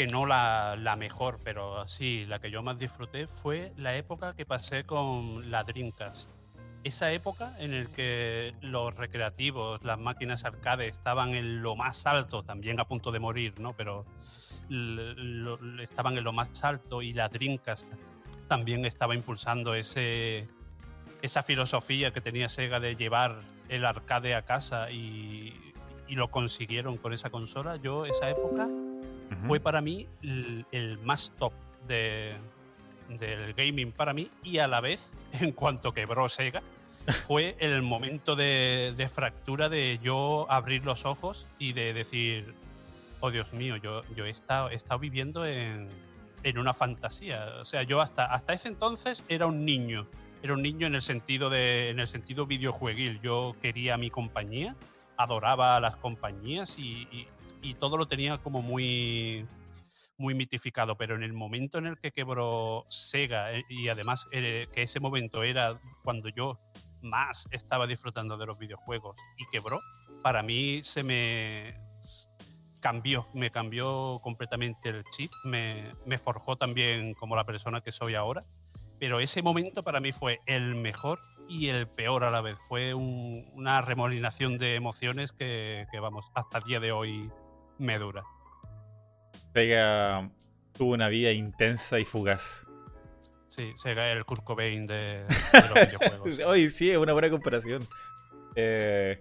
que 0.00 0.06
no 0.06 0.24
la, 0.24 0.96
mejor, 0.98 1.40
pero 1.44 1.86
sí, 1.86 2.24
la 2.24 2.38
que 2.38 2.50
yo 2.50 2.62
más 2.62 2.78
disfruté 2.78 3.26
fue 3.26 3.74
la 3.76 3.94
época 3.96 4.34
que 4.34 4.46
pasé 4.46 4.84
con 4.84 5.50
la 5.50 5.62
Dreamcast. 5.62 6.26
Esa 6.84 7.12
época 7.12 7.54
en 7.58 7.84
la 7.84 7.90
que 7.90 8.54
los 8.62 8.94
recreativos, 8.94 9.84
las 9.84 9.98
máquinas 9.98 10.46
arcade 10.46 10.88
estaban 10.88 11.34
en 11.34 11.60
lo 11.60 11.76
más 11.76 12.06
alto, 12.06 12.42
también 12.42 12.80
a 12.80 12.86
punto 12.86 13.12
de 13.12 13.18
morir, 13.18 13.60
¿no? 13.60 13.74
Pero 13.74 14.06
estaban 15.82 16.16
en 16.16 16.24
lo 16.24 16.32
más 16.32 16.64
alto 16.64 17.02
y 17.02 17.12
la 17.12 17.28
Dreamcast 17.28 17.86
también 18.48 18.86
estaba 18.86 19.14
impulsando 19.14 19.74
ese, 19.74 20.48
esa 21.20 21.42
filosofía 21.42 22.10
que 22.10 22.22
tenía 22.22 22.48
Sega 22.48 22.80
de 22.80 22.96
llevar 22.96 23.42
el 23.68 23.84
arcade 23.84 24.34
a 24.34 24.46
casa 24.46 24.90
y, 24.90 25.74
y 26.08 26.14
lo 26.14 26.30
consiguieron 26.30 26.96
con 26.96 27.12
esa 27.12 27.28
consola. 27.28 27.76
Yo, 27.76 28.06
esa 28.06 28.30
época 28.30 28.66
Fue 29.46 29.60
para 29.60 29.80
mí 29.80 30.06
el, 30.22 30.66
el 30.72 30.98
más 30.98 31.32
top 31.38 31.52
de, 31.86 32.34
del 33.08 33.54
gaming 33.54 33.92
para 33.92 34.12
mí 34.12 34.30
y 34.42 34.58
a 34.58 34.66
la 34.66 34.80
vez, 34.80 35.10
en 35.40 35.52
cuanto 35.52 35.92
quebró 35.92 36.28
Sega, 36.28 36.62
fue 37.26 37.56
el 37.60 37.82
momento 37.82 38.36
de, 38.36 38.92
de 38.96 39.08
fractura 39.08 39.68
de 39.68 39.98
yo 40.02 40.46
abrir 40.50 40.84
los 40.84 41.04
ojos 41.04 41.46
y 41.58 41.72
de 41.72 41.92
decir, 41.94 42.54
oh 43.20 43.30
Dios 43.30 43.52
mío, 43.52 43.76
yo, 43.76 44.02
yo 44.14 44.26
he, 44.26 44.30
estado, 44.30 44.70
he 44.70 44.74
estado 44.74 44.98
viviendo 45.00 45.46
en, 45.46 45.88
en 46.42 46.58
una 46.58 46.74
fantasía. 46.74 47.54
O 47.60 47.64
sea, 47.64 47.82
yo 47.82 48.00
hasta, 48.00 48.26
hasta 48.26 48.52
ese 48.52 48.68
entonces 48.68 49.24
era 49.28 49.46
un 49.46 49.64
niño. 49.64 50.06
Era 50.42 50.54
un 50.54 50.62
niño 50.62 50.86
en 50.86 50.94
el 50.94 51.02
sentido 51.02 51.50
de, 51.50 51.90
en 51.90 52.00
el 52.00 52.08
sentido 52.08 52.46
videojueguil. 52.46 53.20
Yo 53.22 53.54
quería 53.62 53.96
mi 53.96 54.10
compañía, 54.10 54.74
adoraba 55.16 55.76
a 55.76 55.80
las 55.80 55.96
compañías 55.96 56.78
y, 56.78 57.08
y- 57.12 57.28
y 57.62 57.74
todo 57.74 57.96
lo 57.96 58.06
tenía 58.06 58.38
como 58.38 58.62
muy, 58.62 59.46
muy 60.18 60.34
mitificado. 60.34 60.96
Pero 60.96 61.14
en 61.14 61.22
el 61.22 61.32
momento 61.32 61.78
en 61.78 61.86
el 61.86 61.98
que 61.98 62.12
quebró 62.12 62.84
Sega, 62.88 63.52
eh, 63.52 63.64
y 63.68 63.88
además 63.88 64.26
eh, 64.32 64.66
que 64.72 64.82
ese 64.82 65.00
momento 65.00 65.42
era 65.42 65.80
cuando 66.04 66.28
yo 66.28 66.58
más 67.02 67.48
estaba 67.50 67.86
disfrutando 67.86 68.36
de 68.36 68.46
los 68.46 68.58
videojuegos 68.58 69.16
y 69.38 69.46
quebró, 69.50 69.80
para 70.22 70.42
mí 70.42 70.82
se 70.84 71.02
me 71.02 71.74
cambió, 72.80 73.26
me 73.34 73.50
cambió 73.50 74.18
completamente 74.22 74.88
el 74.90 75.04
chip, 75.16 75.30
me, 75.44 75.94
me 76.06 76.18
forjó 76.18 76.56
también 76.56 77.14
como 77.14 77.36
la 77.36 77.44
persona 77.44 77.80
que 77.80 77.92
soy 77.92 78.14
ahora. 78.14 78.42
Pero 78.98 79.20
ese 79.20 79.42
momento 79.42 79.82
para 79.82 80.00
mí 80.00 80.12
fue 80.12 80.40
el 80.46 80.74
mejor 80.74 81.20
y 81.48 81.68
el 81.68 81.88
peor 81.88 82.22
a 82.22 82.30
la 82.30 82.42
vez. 82.42 82.58
Fue 82.68 82.92
un- 82.94 83.50
una 83.54 83.80
remolinación 83.80 84.58
de 84.58 84.74
emociones 84.74 85.32
que, 85.32 85.86
que, 85.90 86.00
vamos, 86.00 86.26
hasta 86.34 86.58
el 86.58 86.64
día 86.64 86.80
de 86.80 86.92
hoy 86.92 87.30
me 87.80 87.98
dura. 87.98 88.22
Sega 89.54 90.30
tuvo 90.76 90.92
una 90.94 91.08
vida 91.08 91.32
intensa 91.32 91.98
y 91.98 92.04
fugaz. 92.04 92.66
Sí, 93.48 93.72
Sega 93.76 94.10
el 94.12 94.24
Kurt 94.24 94.44
Cobain 94.44 94.86
de, 94.86 95.24
de 95.24 95.68
los 95.68 95.74
videojuegos. 95.88 96.38
Oye, 96.46 96.68
sí, 96.70 96.90
es 96.90 96.96
una 96.96 97.12
buena 97.12 97.30
comparación. 97.30 97.86
Eh, 98.54 99.18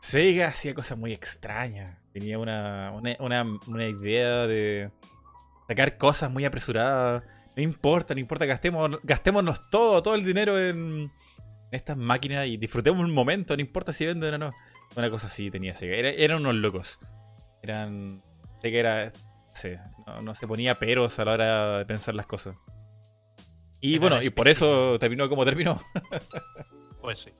Sega 0.00 0.48
hacía 0.48 0.72
cosas 0.74 0.96
muy 0.98 1.12
extrañas. 1.12 1.98
Tenía 2.12 2.38
una, 2.38 2.92
una, 2.92 3.16
una- 3.18 3.58
una 3.66 3.86
idea 3.88 4.46
de 4.46 4.90
sacar 5.66 5.98
cosas 5.98 6.30
muy 6.30 6.44
apresuradas. 6.44 7.24
No 7.56 7.62
importa, 7.62 8.14
no 8.14 8.20
importa, 8.20 8.44
gastemos, 8.46 8.98
gastémonos 9.02 9.68
todo, 9.70 10.02
todo 10.02 10.14
el 10.14 10.24
dinero 10.24 10.58
en 10.60 11.10
estas 11.72 11.96
máquinas 11.96 12.46
y 12.46 12.56
disfrutemos 12.58 13.00
un 13.04 13.12
momento, 13.12 13.56
no 13.56 13.60
importa 13.62 13.92
si 13.92 14.06
venden 14.06 14.34
o 14.34 14.38
no. 14.38 14.52
Una 14.94 15.10
cosa 15.10 15.26
así 15.26 15.50
tenía 15.50 15.74
Sega. 15.74 15.96
Era- 15.96 16.10
eran 16.10 16.40
unos 16.42 16.54
locos. 16.54 17.00
Eran. 17.68 18.22
Sega 18.62 18.78
era. 18.80 19.12
sí, 19.52 19.70
no, 20.06 20.22
no 20.22 20.34
se 20.34 20.46
ponía 20.46 20.78
peros 20.78 21.18
a 21.18 21.24
la 21.24 21.32
hora 21.32 21.78
de 21.78 21.86
pensar 21.86 22.14
las 22.14 22.26
cosas. 22.26 22.56
Y 23.80 23.94
Sega 23.94 24.00
bueno, 24.00 24.22
y 24.22 24.30
por 24.30 24.48
eso 24.48 24.98
terminó 24.98 25.28
como 25.28 25.44
terminó. 25.44 25.80
Pues 27.00 27.20
sí. 27.20 27.30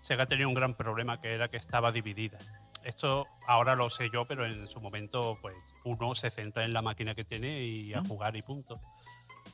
Sega 0.00 0.26
tenía 0.26 0.46
un 0.46 0.54
gran 0.54 0.74
problema 0.76 1.20
que 1.20 1.34
era 1.34 1.48
que 1.48 1.56
estaba 1.56 1.90
dividida. 1.90 2.38
Esto 2.84 3.26
ahora 3.48 3.74
lo 3.74 3.90
sé 3.90 4.10
yo, 4.12 4.26
pero 4.26 4.46
en 4.46 4.66
su 4.68 4.80
momento, 4.80 5.38
pues 5.42 5.56
uno 5.84 6.14
se 6.14 6.30
centra 6.30 6.64
en 6.64 6.72
la 6.72 6.82
máquina 6.82 7.14
que 7.14 7.24
tiene 7.24 7.64
y 7.64 7.94
a 7.94 8.00
Mm. 8.02 8.06
jugar 8.06 8.36
y 8.36 8.42
punto. 8.42 8.80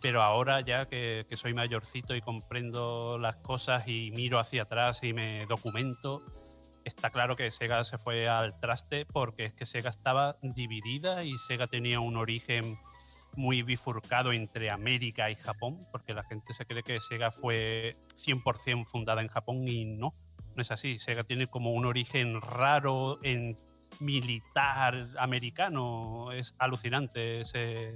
Pero 0.03 0.23
ahora 0.23 0.61
ya 0.61 0.87
que, 0.87 1.25
que 1.29 1.37
soy 1.37 1.55
mayorcito 1.55 2.15
y 2.15 2.21
comprendo 2.21 3.17
las 3.19 3.37
cosas 3.37 3.89
y 3.89 4.11
miro 4.11 4.39
hacia 4.39 4.63
atrás 4.65 5.03
y 5.03 5.15
me 5.15 5.47
documento, 5.47 6.23
está 6.89 7.11
claro 7.11 7.37
que 7.37 7.51
Sega 7.51 7.85
se 7.85 7.99
fue 7.99 8.29
al 8.29 8.59
traste 8.59 9.07
porque 9.07 9.45
es 9.45 9.53
que 9.53 9.67
Sega 9.67 9.91
estaba 9.91 10.37
dividida 10.43 11.25
y 11.25 11.33
Sega 11.47 11.67
tenía 11.67 12.01
un 12.01 12.17
origen 12.17 12.79
muy 13.37 13.63
bifurcado 13.63 14.33
entre 14.33 14.71
América 14.71 15.31
y 15.31 15.37
Japón, 15.37 15.79
porque 15.93 16.15
la 16.15 16.25
gente 16.25 16.53
se 16.55 16.67
cree 16.67 16.83
que 16.83 16.99
Sega 17.01 17.31
fue 17.31 17.97
100% 18.17 18.85
fundada 18.87 19.23
en 19.23 19.29
Japón 19.29 19.69
y 19.69 19.85
no, 19.85 20.15
no 20.57 20.63
es 20.63 20.71
así. 20.73 20.99
Sega 20.99 21.25
tiene 21.25 21.47
como 21.47 21.73
un 21.73 21.87
origen 21.87 22.41
raro 22.41 23.21
en 23.23 23.57
militar 24.01 25.09
americano. 25.19 26.33
Es 26.33 26.55
alucinante 26.59 27.43
ese, 27.43 27.95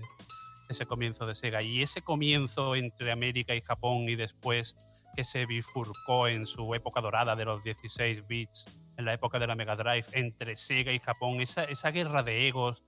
ese 0.68 0.86
comienzo 0.86 1.26
de 1.26 1.34
Sega. 1.34 1.62
Y 1.62 1.82
ese 1.82 2.02
comienzo 2.02 2.76
entre 2.76 3.10
América 3.10 3.54
y 3.54 3.62
Japón 3.62 4.08
y 4.08 4.14
después 4.14 4.76
que 5.14 5.24
se 5.24 5.46
bifurcó 5.46 6.28
en 6.28 6.46
su 6.46 6.74
época 6.74 7.00
dorada 7.00 7.36
de 7.36 7.44
los 7.44 7.62
16 7.62 8.26
bits, 8.26 8.66
en 9.02 9.06
la 9.06 9.14
época 9.14 9.38
de 9.40 9.46
la 9.48 9.54
Mega 9.56 9.74
Drive, 9.76 10.06
entre 10.12 10.54
Sega 10.56 10.92
y 10.92 10.98
Japón, 11.00 11.40
esa, 11.40 11.64
esa 11.64 11.90
guerra 11.90 12.22
de 12.22 12.46
egos 12.48 12.82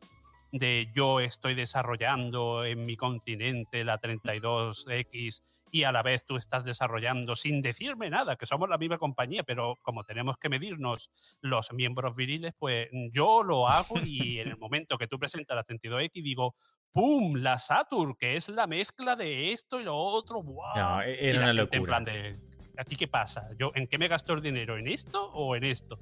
de 0.52 0.88
yo 0.94 1.18
estoy 1.18 1.54
desarrollando 1.54 2.64
en 2.64 2.86
mi 2.86 2.96
continente 2.96 3.82
la 3.84 4.00
32X 4.00 5.42
y 5.72 5.82
a 5.82 5.90
la 5.90 6.02
vez 6.04 6.24
tú 6.24 6.36
estás 6.36 6.64
desarrollando 6.64 7.34
sin 7.34 7.60
decirme 7.60 8.08
nada, 8.08 8.36
que 8.36 8.46
somos 8.46 8.68
la 8.68 8.78
misma 8.78 8.96
compañía, 8.98 9.42
pero 9.42 9.76
como 9.82 10.04
tenemos 10.04 10.38
que 10.38 10.48
medirnos 10.48 11.10
los 11.40 11.72
miembros 11.72 12.14
viriles, 12.14 12.54
pues 12.56 12.88
yo 13.10 13.42
lo 13.42 13.66
hago 13.66 13.96
y 14.04 14.38
en 14.40 14.48
el 14.50 14.56
momento 14.56 14.96
que 14.96 15.08
tú 15.08 15.18
presentas 15.18 15.56
la 15.56 15.64
32X 15.64 16.22
digo, 16.22 16.54
¡pum! 16.92 17.34
La 17.34 17.58
Saturn, 17.58 18.14
que 18.14 18.36
es 18.36 18.48
la 18.48 18.68
mezcla 18.68 19.16
de 19.16 19.50
esto 19.52 19.80
y 19.80 19.84
lo 19.84 19.96
otro, 19.96 20.40
¡wow! 20.44 20.62
No, 20.76 21.02
e- 21.02 21.18
Y 21.20 21.28
era 21.30 21.40
la 21.46 21.52
una 21.52 21.62
gente 21.62 21.76
En 21.76 21.82
locura. 21.82 21.90
plan 21.90 22.04
de, 22.04 22.53
¿aquí 22.76 22.96
qué 22.96 23.08
pasa? 23.08 23.48
¿Yo, 23.58 23.72
¿En 23.74 23.86
qué 23.86 23.98
me 23.98 24.08
gasto 24.08 24.32
el 24.32 24.42
dinero? 24.42 24.76
¿En 24.76 24.88
esto 24.88 25.30
o 25.32 25.56
en 25.56 25.64
esto? 25.64 25.98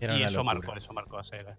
Era 0.00 0.16
y 0.16 0.22
eso 0.22 0.38
locura. 0.38 0.54
marcó, 0.54 0.76
eso 0.76 0.92
marcó 0.92 1.18
a 1.18 1.24
Sega. 1.24 1.56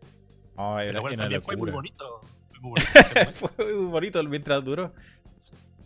Pero 0.75 1.01
bueno, 1.01 1.17
también 1.17 1.41
fue 1.41 1.55
muy 1.55 1.71
bonito. 1.71 2.21
Fue 2.49 2.59
muy 2.61 2.71
bonito. 2.71 3.31
Fue 3.33 3.73
muy 3.73 3.85
bonito 3.91 4.23
mientras 4.23 4.63
duró. 4.63 4.93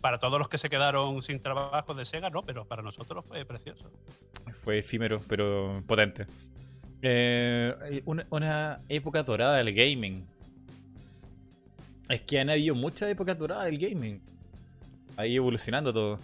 para 0.00 0.18
todos 0.18 0.38
los 0.38 0.48
que 0.48 0.58
se 0.58 0.68
quedaron 0.68 1.22
sin 1.22 1.40
trabajo 1.40 1.94
de 1.94 2.04
Sega, 2.04 2.30
no, 2.30 2.42
pero 2.42 2.64
para 2.64 2.82
nosotros 2.82 3.24
fue 3.26 3.44
precioso. 3.44 3.90
Fue 4.62 4.78
efímero, 4.78 5.20
pero 5.28 5.82
potente. 5.86 6.26
Eh, 7.02 8.02
una, 8.04 8.26
una 8.30 8.80
época 8.88 9.22
dorada 9.22 9.56
del 9.56 9.74
gaming. 9.74 10.26
Es 12.08 12.20
que 12.22 12.40
han 12.40 12.50
habido 12.50 12.74
muchas 12.74 13.10
épocas 13.10 13.38
doradas 13.38 13.66
del 13.66 13.78
gaming. 13.78 14.20
Ahí 15.16 15.36
evolucionando 15.36 15.92
todo. 15.92 16.18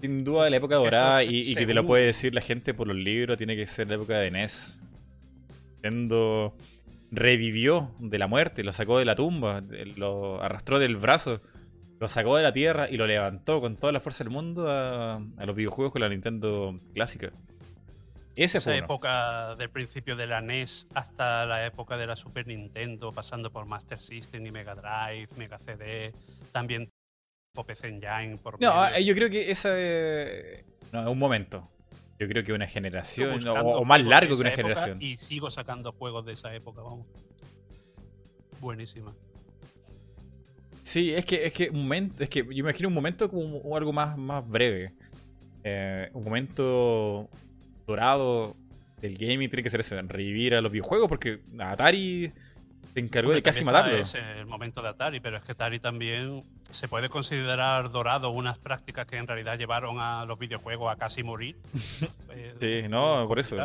Sin 0.00 0.24
duda 0.24 0.50
la 0.50 0.56
época 0.56 0.76
dorada, 0.76 1.24
y, 1.24 1.50
y 1.50 1.54
que 1.54 1.66
te 1.66 1.74
lo 1.74 1.86
puede 1.86 2.06
decir 2.06 2.34
la 2.34 2.40
gente 2.40 2.74
por 2.74 2.86
los 2.86 2.96
libros, 2.96 3.38
tiene 3.38 3.56
que 3.56 3.66
ser 3.66 3.88
la 3.88 3.94
época 3.94 4.18
de 4.18 4.30
NES. 4.30 4.82
Nintendo 5.82 6.56
revivió 7.10 7.94
de 7.98 8.18
la 8.18 8.26
muerte, 8.26 8.64
lo 8.64 8.72
sacó 8.72 8.98
de 8.98 9.04
la 9.04 9.14
tumba, 9.14 9.60
lo 9.96 10.42
arrastró 10.42 10.78
del 10.78 10.96
brazo, 10.96 11.40
lo 12.00 12.08
sacó 12.08 12.36
de 12.36 12.42
la 12.42 12.52
tierra 12.52 12.88
y 12.90 12.96
lo 12.96 13.06
levantó 13.06 13.60
con 13.60 13.76
toda 13.76 13.92
la 13.92 14.00
fuerza 14.00 14.24
del 14.24 14.32
mundo 14.32 14.68
a, 14.70 15.16
a 15.16 15.46
los 15.46 15.54
videojuegos 15.54 15.92
con 15.92 16.02
la 16.02 16.08
Nintendo 16.08 16.76
clásica. 16.92 17.30
Ese 18.36 18.58
Esa 18.58 18.70
fue 18.70 18.78
época 18.78 19.54
del 19.54 19.70
principio 19.70 20.16
de 20.16 20.26
la 20.26 20.40
NES 20.40 20.88
hasta 20.94 21.46
la 21.46 21.64
época 21.66 21.96
de 21.96 22.06
la 22.08 22.16
Super 22.16 22.48
Nintendo, 22.48 23.12
pasando 23.12 23.52
por 23.52 23.66
Master 23.66 24.00
System 24.00 24.44
y 24.46 24.50
Mega 24.50 24.74
Drive, 24.74 25.28
Mega 25.36 25.58
CD, 25.58 26.12
también 26.50 26.90
PC 27.62 27.88
Engine 27.88 28.36
por 28.38 28.60
No, 28.60 28.82
medio. 28.82 28.96
eh, 28.96 29.04
yo 29.04 29.14
creo 29.14 29.30
que 29.30 29.50
esa 29.50 29.78
es 29.78 30.64
no, 30.92 31.10
un 31.12 31.18
momento. 31.18 31.62
Yo 32.18 32.26
creo 32.28 32.42
que 32.42 32.52
una 32.52 32.66
generación, 32.66 33.46
o, 33.48 33.84
más 33.84 34.02
largo 34.02 34.34
que 34.34 34.40
una 34.40 34.50
generación. 34.50 35.00
Y 35.00 35.16
sigo 35.16 35.50
sacando 35.50 35.92
juegos 35.92 36.24
de 36.26 36.32
esa 36.32 36.54
época, 36.54 36.80
vamos. 36.80 37.06
Buenísima. 38.60 39.12
Sí, 40.82 41.12
es 41.14 41.24
que, 41.24 41.46
es 41.46 41.52
que 41.52 41.70
un 41.70 41.82
momento, 41.82 42.22
es 42.22 42.28
que 42.30 42.40
yo 42.40 42.46
me 42.46 42.54
imagino 42.56 42.88
un 42.88 42.94
momento 42.94 43.28
como 43.28 43.42
un- 43.58 43.76
algo 43.76 43.92
más, 43.92 44.16
más 44.16 44.46
breve. 44.46 44.92
Eh, 45.64 46.10
un 46.12 46.24
momento 46.24 47.28
dorado 47.86 48.54
del 49.00 49.16
gaming 49.16 49.48
tiene 49.48 49.62
que 49.62 49.70
ser 49.70 49.80
eso, 49.80 50.00
revivir 50.02 50.54
a 50.54 50.60
los 50.60 50.70
videojuegos, 50.70 51.08
porque 51.08 51.40
Atari 51.58 52.30
se 52.94 53.00
encargó 53.00 53.30
Hombre, 53.30 53.38
de 53.38 53.42
casi 53.42 53.64
matarlo. 53.64 53.96
Es 53.96 54.14
el 54.14 54.46
momento 54.46 54.80
de 54.80 54.88
Atari, 54.88 55.18
pero 55.18 55.36
es 55.36 55.42
que 55.42 55.52
Atari 55.52 55.80
también 55.80 56.42
se 56.70 56.86
puede 56.86 57.08
considerar 57.08 57.90
dorado 57.90 58.30
unas 58.30 58.56
prácticas 58.58 59.06
que 59.06 59.16
en 59.16 59.26
realidad 59.26 59.58
llevaron 59.58 59.98
a 59.98 60.24
los 60.26 60.38
videojuegos 60.38 60.92
a 60.92 60.96
casi 60.96 61.22
morir. 61.22 61.56
Eh, 62.30 62.54
Sí, 62.82 62.88
no, 62.88 63.26
por 63.28 63.38
eso. 63.38 63.56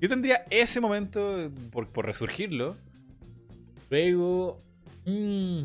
Yo 0.00 0.08
tendría 0.08 0.44
ese 0.50 0.80
momento 0.80 1.50
por, 1.70 1.88
por 1.88 2.06
resurgirlo. 2.06 2.76
Luego. 3.90 4.58
mm, 5.04 5.64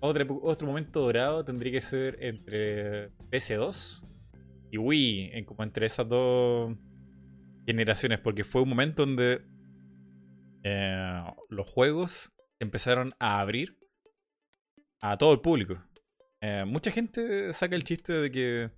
otro, 0.00 0.40
otro 0.42 0.66
momento 0.66 1.00
dorado 1.00 1.44
tendría 1.44 1.72
que 1.72 1.80
ser 1.80 2.18
entre 2.20 3.08
PS2 3.30 4.04
y 4.70 4.78
Wii. 4.78 5.30
En, 5.32 5.44
como 5.44 5.62
entre 5.62 5.86
esas 5.86 6.06
dos 6.08 6.74
generaciones. 7.66 8.20
Porque 8.20 8.44
fue 8.44 8.62
un 8.62 8.68
momento 8.68 9.06
donde 9.06 9.42
eh, 10.64 11.22
los 11.50 11.70
juegos 11.70 12.32
empezaron 12.58 13.12
a 13.20 13.40
abrir 13.40 13.78
a 15.00 15.16
todo 15.18 15.32
el 15.32 15.40
público. 15.40 15.78
Eh, 16.40 16.64
mucha 16.66 16.90
gente 16.90 17.52
saca 17.52 17.76
el 17.76 17.84
chiste 17.84 18.12
de 18.14 18.30
que 18.30 18.70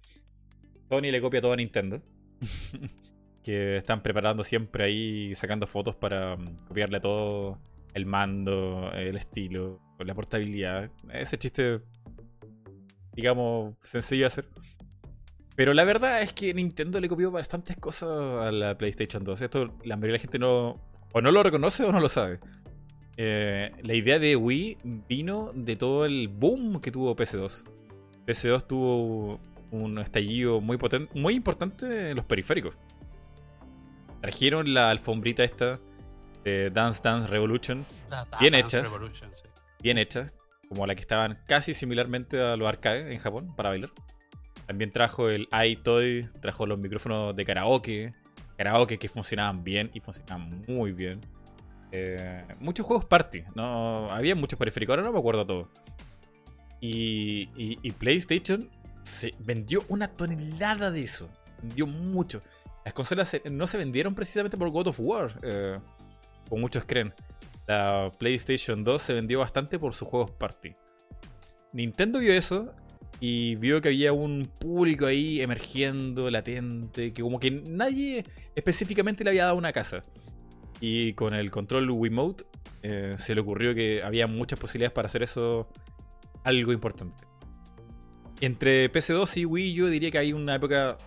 Sony 0.89 1.13
le 1.13 1.21
copia 1.21 1.41
todo 1.41 1.53
a 1.53 1.57
Nintendo. 1.57 2.03
que 3.45 3.77
están 3.77 4.03
preparando 4.03 4.43
siempre 4.43 4.85
ahí, 4.85 5.35
sacando 5.37 5.69
fotos 5.69 5.95
para 5.95 6.37
mm, 6.37 6.67
copiarle 6.67 6.99
todo 6.99 7.61
el 7.95 8.05
mando, 8.05 8.91
el 8.93 9.17
estilo, 9.17 9.81
la 10.01 10.15
portabilidad. 10.15 10.91
Ese 11.13 11.39
chiste, 11.39 11.81
digamos, 13.13 13.77
sencillo 13.83 14.23
de 14.23 14.27
hacer. 14.27 14.49
Pero 15.55 15.75
la 15.75 15.85
verdad 15.85 16.23
es 16.23 16.33
que 16.33 16.53
Nintendo 16.53 17.01
le 17.01 17.09
copió 17.09 17.31
bastantes 17.31 17.77
cosas 17.77 18.11
a 18.11 18.51
la 18.51 18.77
PlayStation 18.77 19.23
2. 19.23 19.41
Esto 19.41 19.67
la 19.85 19.97
mayoría 19.97 20.13
de 20.15 20.19
la 20.19 20.19
gente 20.19 20.39
no, 20.41 20.81
o 21.17 21.23
no 21.23 21.31
lo 21.31 21.43
reconoce 21.43 21.83
o 21.83 21.93
no 21.93 22.01
lo 22.01 22.11
sabe. 22.11 22.39
Eh, 23.17 23.73
la 23.83 23.95
idea 23.95 24.19
de 24.19 24.37
Wii 24.37 24.77
vino 25.09 25.51
de 25.55 25.75
todo 25.75 26.05
el 26.05 26.29
boom 26.29 26.83
que 26.83 26.93
tuvo 26.93 27.17
PS2. 27.17 27.65
PS2 28.27 28.67
tuvo 28.67 29.41
un 29.71 29.99
estallido 29.99 30.61
muy 30.61 30.77
potente, 30.77 31.19
muy 31.19 31.33
importante 31.33 32.11
en 32.11 32.17
los 32.17 32.27
periféricos. 32.27 32.77
Trajeron 34.21 34.75
la 34.75 34.91
alfombrita 34.91 35.43
esta 35.43 35.81
de 36.45 36.69
Dance 36.69 37.01
Dance 37.03 37.29
Revolution, 37.29 37.87
La 38.11 38.29
Bien 38.39 38.53
Dance 38.53 38.77
hechas. 38.77 38.93
Revolution, 38.93 39.31
sí. 39.33 39.49
bien 39.81 39.97
hecha, 39.97 40.31
como 40.69 40.87
la 40.87 40.95
que 40.95 41.01
estaban 41.01 41.39
casi 41.47 41.73
similarmente 41.73 42.43
a 42.43 42.57
los 42.57 42.69
arcades 42.69 43.11
en 43.11 43.19
Japón 43.19 43.57
para 43.57 43.71
bailar. 43.71 43.91
También 44.67 44.93
trajo 44.93 45.31
el 45.31 45.49
iToy, 45.65 46.29
trajo 46.43 46.67
los 46.67 46.79
micrófonos 46.79 47.35
de 47.35 47.45
karaoke, 47.47 48.13
karaoke 48.57 48.99
que 48.99 49.09
funcionaban 49.09 49.63
bien 49.65 49.91
y 49.95 50.01
funcionaban 50.01 50.65
muy 50.67 50.93
bien. 50.93 51.21
Eh, 51.93 52.45
muchos 52.61 52.85
juegos 52.85 53.05
party, 53.05 53.45
no 53.55 54.09
había 54.11 54.35
muchos 54.35 54.59
periféricos, 54.59 54.95
ahora 54.95 55.03
no 55.07 55.13
me 55.13 55.19
acuerdo 55.19 55.47
todo. 55.47 55.71
Y, 56.81 57.49
y- 57.57 57.91
PlayStation 57.93 58.69
se 59.03 59.33
vendió 59.39 59.85
una 59.89 60.09
tonelada 60.09 60.91
de 60.91 61.05
eso, 61.05 61.29
vendió 61.63 61.87
mucho. 61.87 62.43
Las 62.85 62.93
consolas 62.93 63.41
no 63.51 63.67
se 63.67 63.79
vendieron 63.79 64.15
precisamente 64.15 64.57
por 64.57 64.69
God 64.71 64.89
of 64.89 65.01
War, 65.01 65.41
eh, 65.43 65.79
como 66.49 66.63
muchos 66.63 66.85
creen. 66.85 67.15
La 67.67 68.13
PlayStation 68.19 68.85
2 68.85 69.01
se 69.03 69.15
vendió 69.15 69.41
bastante 69.41 69.79
por 69.79 69.95
sus 69.95 70.07
juegos 70.07 70.31
party. 70.33 70.75
Nintendo 71.73 72.19
vio 72.21 72.33
eso 72.33 72.73
y 73.21 73.55
vio 73.57 73.81
que 73.81 73.89
había 73.89 74.13
un 74.13 74.49
público 74.59 75.07
ahí 75.07 75.41
emergiendo, 75.41 76.31
latente, 76.31 77.13
que 77.13 77.23
como 77.23 77.41
que 77.41 77.51
nadie 77.51 78.25
específicamente 78.55 79.25
le 79.25 79.31
había 79.31 79.45
dado 79.45 79.57
una 79.57 79.73
casa. 79.73 80.03
Y 80.81 81.15
con 81.15 81.33
el 81.33 81.51
control 81.51 81.91
Wiimote 81.91 82.45
eh, 82.83 83.15
se 83.17 83.35
le 83.35 83.41
ocurrió 83.41 83.75
que 83.75 84.03
había 84.03 84.27
muchas 84.27 84.59
posibilidades 84.59 84.93
para 84.93 85.07
hacer 85.07 85.23
eso 85.23 85.69
algo 86.45 86.73
importante. 86.73 87.25
Entre 88.41 88.93
PC2 88.93 89.39
y 89.39 89.45
Wii 89.47 89.75
yo 89.75 89.87
diría 89.89 90.11
que 90.11 90.19
hay 90.19 90.33
una 90.35 90.57
época 90.57 90.99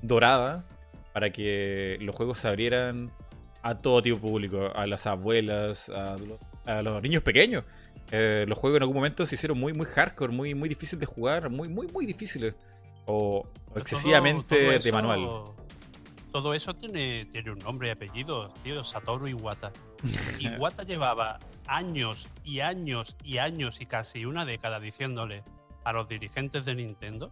dorada 0.00 0.66
para 1.12 1.30
que 1.30 1.98
los 2.00 2.16
juegos 2.16 2.38
se 2.38 2.48
abrieran 2.48 3.12
a 3.62 3.78
todo 3.78 4.00
tipo 4.00 4.16
de 4.16 4.22
público, 4.22 4.72
a 4.74 4.86
las 4.86 5.06
abuelas, 5.06 5.90
a, 5.90 6.16
a 6.66 6.82
los 6.82 7.02
niños 7.02 7.22
pequeños. 7.22 7.64
Eh, 8.10 8.44
los 8.46 8.58
juegos 8.58 8.76
en 8.76 8.82
algún 8.82 8.96
momento 8.96 9.26
se 9.26 9.34
hicieron 9.34 9.58
muy, 9.58 9.72
muy 9.72 9.86
hardcore, 9.86 10.32
muy, 10.32 10.54
muy 10.54 10.68
difíciles 10.68 11.00
de 11.00 11.06
jugar, 11.06 11.50
muy, 11.50 11.68
muy, 11.68 11.86
muy 11.88 12.06
difíciles. 12.06 12.54
O, 13.06 13.46
excesivamente 13.74 14.78
de 14.78 14.92
manual. 14.92 15.44
Todo 16.32 16.52
eso 16.52 16.74
tiene, 16.74 17.26
tiene 17.26 17.52
un 17.52 17.58
nombre 17.60 17.88
y 17.88 17.90
apellido, 17.92 18.48
tío, 18.62 18.82
Satoru 18.82 19.28
Iwata. 19.28 19.72
Iwata 20.40 20.82
llevaba 20.82 21.38
años 21.66 22.28
y 22.42 22.60
años 22.60 23.16
y 23.22 23.38
años 23.38 23.80
y 23.80 23.86
casi 23.86 24.24
una 24.24 24.44
década 24.44 24.80
diciéndole 24.80 25.44
a 25.84 25.92
los 25.92 26.08
dirigentes 26.08 26.64
de 26.64 26.74
Nintendo, 26.74 27.30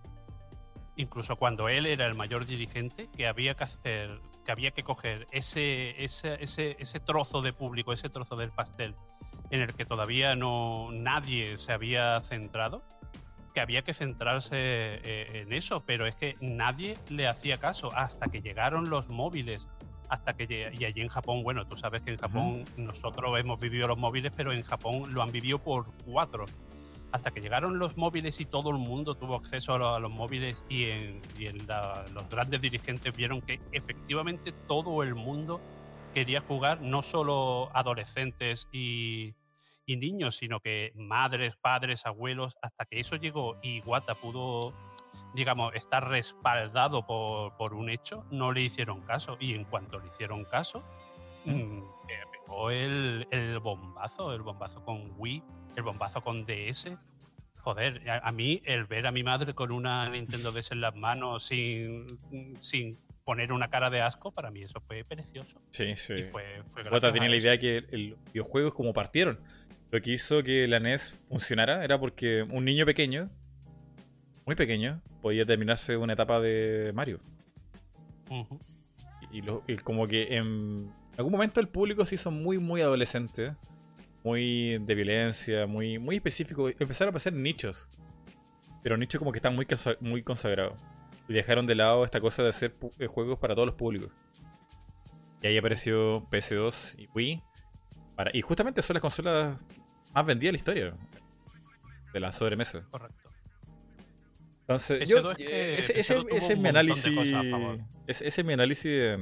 incluso 0.97 1.37
cuando 1.37 1.69
él 1.69 1.87
era 1.87 2.07
el 2.07 2.15
mayor 2.15 2.47
dirigente, 2.47 3.09
que 3.17 3.27
había 3.27 3.55
que 3.55 3.65
hacer, 3.65 4.21
que 4.45 4.53
había 4.53 4.71
que 4.71 4.83
coger 4.83 5.27
ese, 5.33 6.03
ese, 6.03 6.37
ese, 6.41 6.77
ese 6.79 7.01
trozo 7.01 7.43
de 7.43 7.53
público, 7.53 7.93
ese 7.93 8.09
trozo 8.09 8.37
del 8.37 8.53
pastel 8.53 8.95
en 9.53 9.61
el 9.61 9.75
que 9.75 9.85
todavía 9.85 10.35
no 10.35 10.89
nadie 10.93 11.59
se 11.59 11.73
había 11.73 12.23
centrado, 12.23 12.83
que 13.53 13.61
había 13.61 13.83
que 13.83 13.93
centrarse 13.93 14.57
eh, 14.57 15.43
en 15.43 15.53
eso, 15.53 15.85
pero 15.85 16.07
es 16.07 16.17
que 16.17 16.37
nadie 16.41 16.97
le 17.11 17.29
hacía 17.29 17.59
caso 17.59 17.91
hasta 17.95 18.29
que 18.29 18.41
llegaron 18.41 18.89
los 18.89 19.11
móviles, 19.11 19.69
hasta 20.09 20.33
que 20.35 20.73
y 20.73 20.85
allí 20.87 21.03
en 21.03 21.09
Japón, 21.09 21.43
bueno, 21.43 21.67
tú 21.67 21.77
sabes 21.77 22.01
que 22.01 22.13
en 22.13 22.17
Japón 22.17 22.65
nosotros 22.79 23.39
hemos 23.39 23.61
vivido 23.61 23.87
los 23.89 23.99
móviles, 23.99 24.33
pero 24.35 24.53
en 24.55 24.63
Japón 24.63 25.13
lo 25.13 25.23
han 25.23 25.31
vivido 25.31 25.59
por 25.59 25.85
cuatro. 26.05 26.47
Hasta 27.13 27.31
que 27.31 27.43
llegaron 27.43 27.79
los 27.79 27.99
móviles 27.99 28.41
y 28.41 28.47
todo 28.47 28.71
el 28.71 28.79
mundo 28.79 29.15
tuvo 29.17 29.35
acceso 29.35 29.75
a, 29.75 30.01
los, 30.01 30.11
móviles 30.11 30.65
y, 30.71 30.85
en, 30.85 31.21
los 32.15 32.27
grandes 32.31 32.59
dirigentes 32.63 33.15
vieron 33.15 33.43
que 33.43 33.61
efectivamente 33.71 34.53
todo 34.67 35.03
el 35.03 35.15
mundo 35.15 35.61
quería 36.15 36.41
jugar, 36.41 36.81
no 36.81 37.03
solo 37.03 37.69
adolescentes 37.75 38.67
y, 38.73 39.35
y 39.87 39.97
niños, 39.97 40.37
sino 40.37 40.61
que 40.61 40.93
madres, 40.95 41.57
padres, 41.57 42.07
abuelos, 42.07 42.57
hasta 42.63 42.85
que 42.85 43.01
eso 43.01 43.17
llegó 43.17 43.59
y 43.63 43.81
Guata 43.81 44.15
pudo, 44.15 44.73
digamos, 45.35 45.75
estar 45.75 46.09
respaldado 46.09 47.07
por, 47.07 47.57
por 47.57 47.75
un 47.75 47.89
hecho, 47.91 48.25
no 48.31 48.53
le 48.53 48.63
hicieron 48.63 49.03
caso. 49.03 49.37
Y 49.41 49.55
en 49.55 49.65
cuanto 49.65 49.99
le 49.99 50.09
hicieron 50.09 50.45
caso, 50.45 50.83
mm, 51.45 51.81
pegó 52.31 52.71
el, 52.71 53.27
el, 53.31 53.59
bombazo, 53.59 54.35
el 54.35 54.43
bombazo 54.43 54.85
con 54.85 55.13
Wii, 55.17 55.43
el 55.77 55.83
bombazo 55.83 56.23
con 56.23 56.47
DS. 56.47 56.93
Joder, 57.61 58.03
a, 58.11 58.33
mí 58.33 58.61
el 58.65 58.87
ver 58.87 59.07
a 59.07 59.13
mi 59.13 59.23
madre 59.23 59.55
con 59.55 59.71
una 59.71 60.09
Nintendo 60.09 60.51
DS 60.51 60.73
en 60.73 60.81
las 60.81 60.97
manos 60.97 61.45
sin, 61.45 62.07
sin 62.61 62.99
poner 63.25 63.53
una 63.53 63.69
cara 63.69 63.89
de 63.89 64.01
asco, 64.01 64.33
para 64.33 64.51
mí 64.51 64.63
eso 64.63 64.81
fue 64.81 65.05
precioso. 65.05 65.61
Sí, 65.71 65.95
sí. 65.95 66.15
Y 66.15 66.23
fue, 66.25 66.63
fue 66.67 67.13
tenía 67.13 67.29
la 67.29 67.37
idea 67.37 67.59
que 67.59 67.79
el 67.79 68.17
videojuegos 68.33 68.75
como 68.75 68.93
partieron 68.93 69.39
lo 69.93 70.01
que 70.01 70.11
hizo 70.11 70.43
que 70.43 70.67
la 70.67 70.81
NES 70.81 71.23
funcionara 71.29 71.85
era 71.85 72.01
porque 72.01 72.43
un 72.43 72.65
niño 72.65 72.87
pequeño, 72.87 73.29
muy 74.47 74.57
pequeño, 74.57 75.03
podía 75.21 75.45
terminarse 75.45 75.99
una 75.99 76.15
etapa 76.15 76.41
de 76.41 76.93
Mario. 76.95 77.21
y, 79.31 79.77
como 79.85 80.07
que 80.07 80.35
en 80.35 80.91
algún 81.19 81.33
momento 81.33 81.61
el 81.61 81.69
público 81.69 82.07
se 82.07 82.15
hizo 82.15 82.31
muy, 82.31 82.57
muy 82.57 82.81
adolescente, 82.81 83.55
muy 84.25 84.79
de 84.79 84.95
violencia, 84.95 85.67
muy, 85.67 85.99
muy 85.99 86.17
específico. 86.17 86.71
Empezaron 86.71 87.11
a 87.11 87.13
pasar 87.13 87.35
nichos, 87.35 87.91
pero 88.83 88.97
nichos 88.97 89.19
como 89.19 89.31
que 89.31 89.41
están 89.41 89.55
muy, 89.55 89.67
muy 90.01 90.23
consagrados. 90.23 90.81
Y 91.29 91.35
dejaron 91.35 91.67
de 91.67 91.75
lado 91.75 92.03
esta 92.03 92.19
cosa 92.19 92.43
de 92.43 92.49
hacer 92.49 92.75
eh, 92.99 93.07
juegos 93.09 93.39
para 93.39 93.55
todos 93.55 93.67
los 93.67 93.77
públicos. 93.77 94.11
Y 95.43 95.49
ahí 95.49 95.59
apareció 95.59 96.27
PS2 96.31 96.99
y 96.99 97.09
Wii. 97.15 97.43
y 98.33 98.41
justamente 98.41 98.81
son 98.81 98.95
las 98.95 99.03
consolas 99.03 99.59
más 100.13 100.27
vendida 100.27 100.53
la 100.53 100.57
historia 100.57 100.95
de 102.13 102.21
la 102.21 102.33
sobremesa. 102.33 102.87
Correcto. 102.91 103.31
Entonces, 104.63 105.09
yo, 105.09 105.33
ese, 105.33 106.01
es 106.01 106.59
mi 106.59 106.69
análisis. 106.69 107.13
Ese, 108.07 108.27
es 108.27 108.45
mi 108.45 108.53
análisis. 108.53 109.19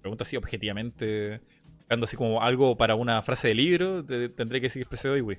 pregunta 0.00 0.24
así 0.24 0.36
objetivamente. 0.36 1.40
Buscando 1.78 2.04
así 2.04 2.16
como 2.16 2.40
algo 2.40 2.76
para 2.76 2.94
una 2.94 3.22
frase 3.22 3.48
de 3.48 3.54
libro, 3.54 4.04
tendré 4.04 4.60
que 4.60 4.66
decir 4.66 4.86
PC 4.86 5.18
y 5.18 5.20
Wii. 5.20 5.38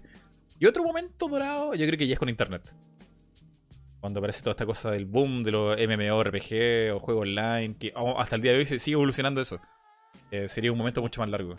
Y 0.59 0.65
otro 0.67 0.83
momento 0.83 1.27
dorado, 1.27 1.73
yo 1.73 1.85
creo 1.85 1.97
que 1.97 2.07
ya 2.07 2.13
es 2.13 2.19
con 2.19 2.29
internet. 2.29 2.73
Cuando 3.99 4.19
aparece 4.19 4.41
toda 4.41 4.51
esta 4.51 4.65
cosa 4.65 4.91
del 4.91 5.05
boom 5.05 5.43
de 5.43 5.51
los 5.51 5.77
MMORPG 5.77 6.95
o 6.95 6.99
juegos 6.99 7.23
online, 7.23 7.75
que 7.77 7.91
oh, 7.95 8.19
hasta 8.19 8.35
el 8.35 8.41
día 8.41 8.51
de 8.51 8.59
hoy 8.59 8.65
se 8.65 8.79
sigue 8.79 8.93
evolucionando 8.93 9.41
eso. 9.41 9.59
Eh, 10.31 10.47
sería 10.47 10.71
un 10.71 10.77
momento 10.77 11.01
mucho 11.01 11.21
más 11.21 11.29
largo. 11.29 11.55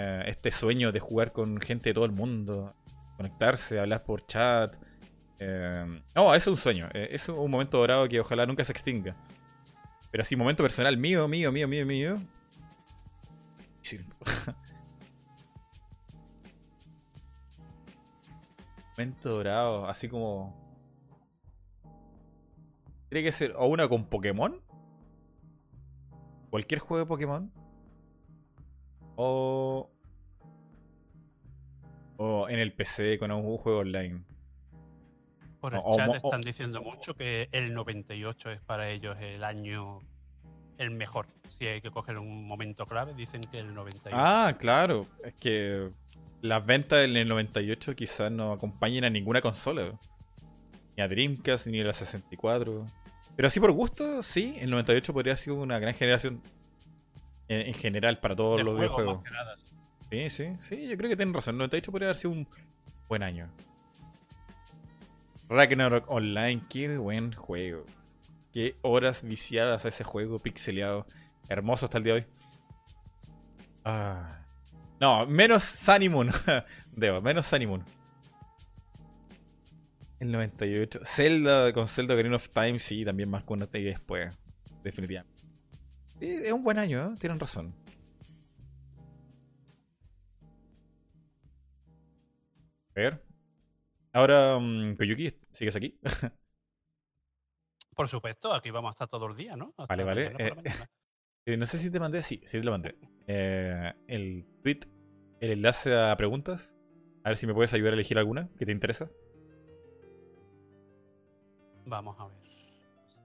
Eh, 0.00 0.22
este 0.26 0.52
sueño 0.52 0.92
de 0.92 1.00
jugar 1.00 1.32
con 1.32 1.60
gente 1.60 1.90
de 1.90 1.94
todo 1.94 2.04
el 2.04 2.12
mundo, 2.12 2.72
conectarse, 3.16 3.80
hablar 3.80 4.04
por 4.04 4.24
chat. 4.26 4.72
Eh, 5.40 6.02
oh, 6.14 6.32
es 6.36 6.46
un 6.46 6.56
sueño. 6.56 6.88
Eh, 6.94 7.08
es 7.10 7.28
un 7.28 7.50
momento 7.50 7.78
dorado 7.78 8.08
que 8.08 8.20
ojalá 8.20 8.46
nunca 8.46 8.62
se 8.62 8.70
extinga. 8.70 9.16
Pero 10.12 10.22
así, 10.22 10.36
momento 10.36 10.62
personal 10.62 10.96
mío, 10.96 11.26
mío, 11.26 11.50
mío, 11.50 11.66
mío, 11.66 11.84
mío. 11.84 12.14
momento 18.96 19.30
dorado, 19.30 19.88
así 19.88 20.08
como. 20.08 20.56
Tiene 23.08 23.24
que 23.24 23.32
ser 23.32 23.52
o 23.56 23.66
una 23.66 23.88
con 23.88 24.04
Pokémon. 24.04 24.62
Cualquier 26.50 26.78
juego 26.78 27.04
de 27.04 27.08
Pokémon. 27.08 27.57
O. 29.20 29.90
O 32.18 32.48
en 32.48 32.60
el 32.60 32.72
PC 32.72 33.18
con 33.18 33.32
un 33.32 33.58
juego 33.58 33.80
online. 33.80 34.22
Por 35.60 35.74
el 35.74 35.80
chat 35.96 36.14
están 36.14 36.40
diciendo 36.40 36.80
mucho 36.82 37.14
que 37.14 37.48
el 37.50 37.74
98 37.74 38.52
es 38.52 38.60
para 38.60 38.90
ellos 38.90 39.16
el 39.20 39.42
año 39.42 39.98
el 40.78 40.92
mejor. 40.92 41.26
Si 41.58 41.66
hay 41.66 41.80
que 41.80 41.90
coger 41.90 42.16
un 42.18 42.46
momento 42.46 42.86
clave, 42.86 43.12
dicen 43.14 43.40
que 43.40 43.58
el 43.58 43.74
98. 43.74 44.16
Ah, 44.16 44.54
claro. 44.56 45.06
Es 45.24 45.34
que 45.34 45.90
las 46.40 46.64
ventas 46.64 47.04
en 47.04 47.16
el 47.16 47.26
98 47.26 47.96
quizás 47.96 48.30
no 48.30 48.52
acompañen 48.52 49.04
a 49.04 49.10
ninguna 49.10 49.40
consola. 49.40 49.98
Ni 50.96 51.02
a 51.02 51.08
Dreamcast, 51.08 51.66
ni 51.66 51.80
a 51.80 51.84
la 51.84 51.92
64. 51.92 52.86
Pero 53.34 53.48
así 53.48 53.58
por 53.58 53.72
gusto, 53.72 54.22
sí, 54.22 54.54
el 54.60 54.70
98 54.70 55.12
podría 55.12 55.36
ser 55.36 55.54
una 55.54 55.80
gran 55.80 55.94
generación 55.94 56.40
en, 57.48 57.74
general 57.74 58.18
para 58.20 58.36
todos 58.36 58.62
los 58.62 58.76
videojuegos. 58.76 59.22
Sí, 60.10 60.30
sí, 60.30 60.56
sí, 60.60 60.88
yo 60.88 60.96
creo 60.96 61.10
que 61.10 61.16
tienen 61.16 61.34
razón. 61.34 61.58
98 61.58 61.90
podría 61.90 62.08
haber 62.08 62.16
sido 62.16 62.32
un 62.32 62.48
buen 63.08 63.22
año. 63.22 63.50
Ragnarok 65.48 66.10
Online, 66.10 66.62
qué 66.68 66.96
buen 66.96 67.32
juego. 67.32 67.84
Qué 68.52 68.76
horas 68.82 69.22
viciadas 69.22 69.84
a 69.84 69.88
ese 69.88 70.04
juego 70.04 70.38
pixeleado. 70.38 71.06
Hermoso 71.48 71.86
hasta 71.86 71.98
el 71.98 72.04
día 72.04 72.14
de 72.14 72.20
hoy. 72.20 72.26
Ah. 73.84 74.40
No, 75.00 75.26
menos 75.26 75.64
Sunny 75.64 76.08
Moon. 76.08 76.30
Debo, 76.92 77.22
menos 77.22 77.46
Sunny 77.46 77.66
Moon. 77.66 77.84
El 80.20 80.32
98. 80.32 81.00
Zelda 81.04 81.72
con 81.72 81.86
Zelda 81.86 82.14
Green 82.14 82.34
of 82.34 82.48
Time, 82.50 82.78
sí, 82.78 83.04
también 83.04 83.30
más 83.30 83.44
con 83.44 83.58
una 83.58 83.66
después. 83.66 84.36
Definitivamente 84.82 85.37
es 86.20 86.52
un 86.52 86.62
buen 86.62 86.78
año, 86.78 87.12
¿eh? 87.12 87.14
tienen 87.18 87.38
razón. 87.38 87.74
A 92.90 93.00
ver. 93.00 93.22
Ahora, 94.12 94.56
um, 94.56 94.96
Koyuki, 94.96 95.32
¿sigues 95.52 95.76
aquí? 95.76 95.98
Por 97.94 98.08
supuesto, 98.08 98.52
aquí 98.52 98.70
vamos 98.70 98.90
a 98.90 98.92
estar 98.92 99.08
todo 99.08 99.26
el 99.26 99.36
día, 99.36 99.56
¿no? 99.56 99.74
vale, 99.76 100.04
vale. 100.04 100.32
Eh, 100.38 100.52
eh, 101.46 101.56
no 101.56 101.66
sé 101.66 101.78
si 101.78 101.90
te 101.90 102.00
mandé, 102.00 102.22
sí, 102.22 102.40
sí 102.44 102.58
te 102.58 102.64
lo 102.64 102.70
mandé. 102.72 102.96
Eh, 103.26 103.92
el 104.06 104.46
tweet, 104.62 104.80
el 105.40 105.50
enlace 105.50 105.96
a 105.96 106.16
preguntas. 106.16 106.74
A 107.24 107.30
ver 107.30 107.36
si 107.36 107.46
me 107.46 107.54
puedes 107.54 107.74
ayudar 107.74 107.92
a 107.92 107.94
elegir 107.94 108.18
alguna 108.18 108.48
que 108.56 108.66
te 108.66 108.72
interesa. 108.72 109.10
Vamos 111.86 112.18
a 112.18 112.26
ver. 112.26 112.36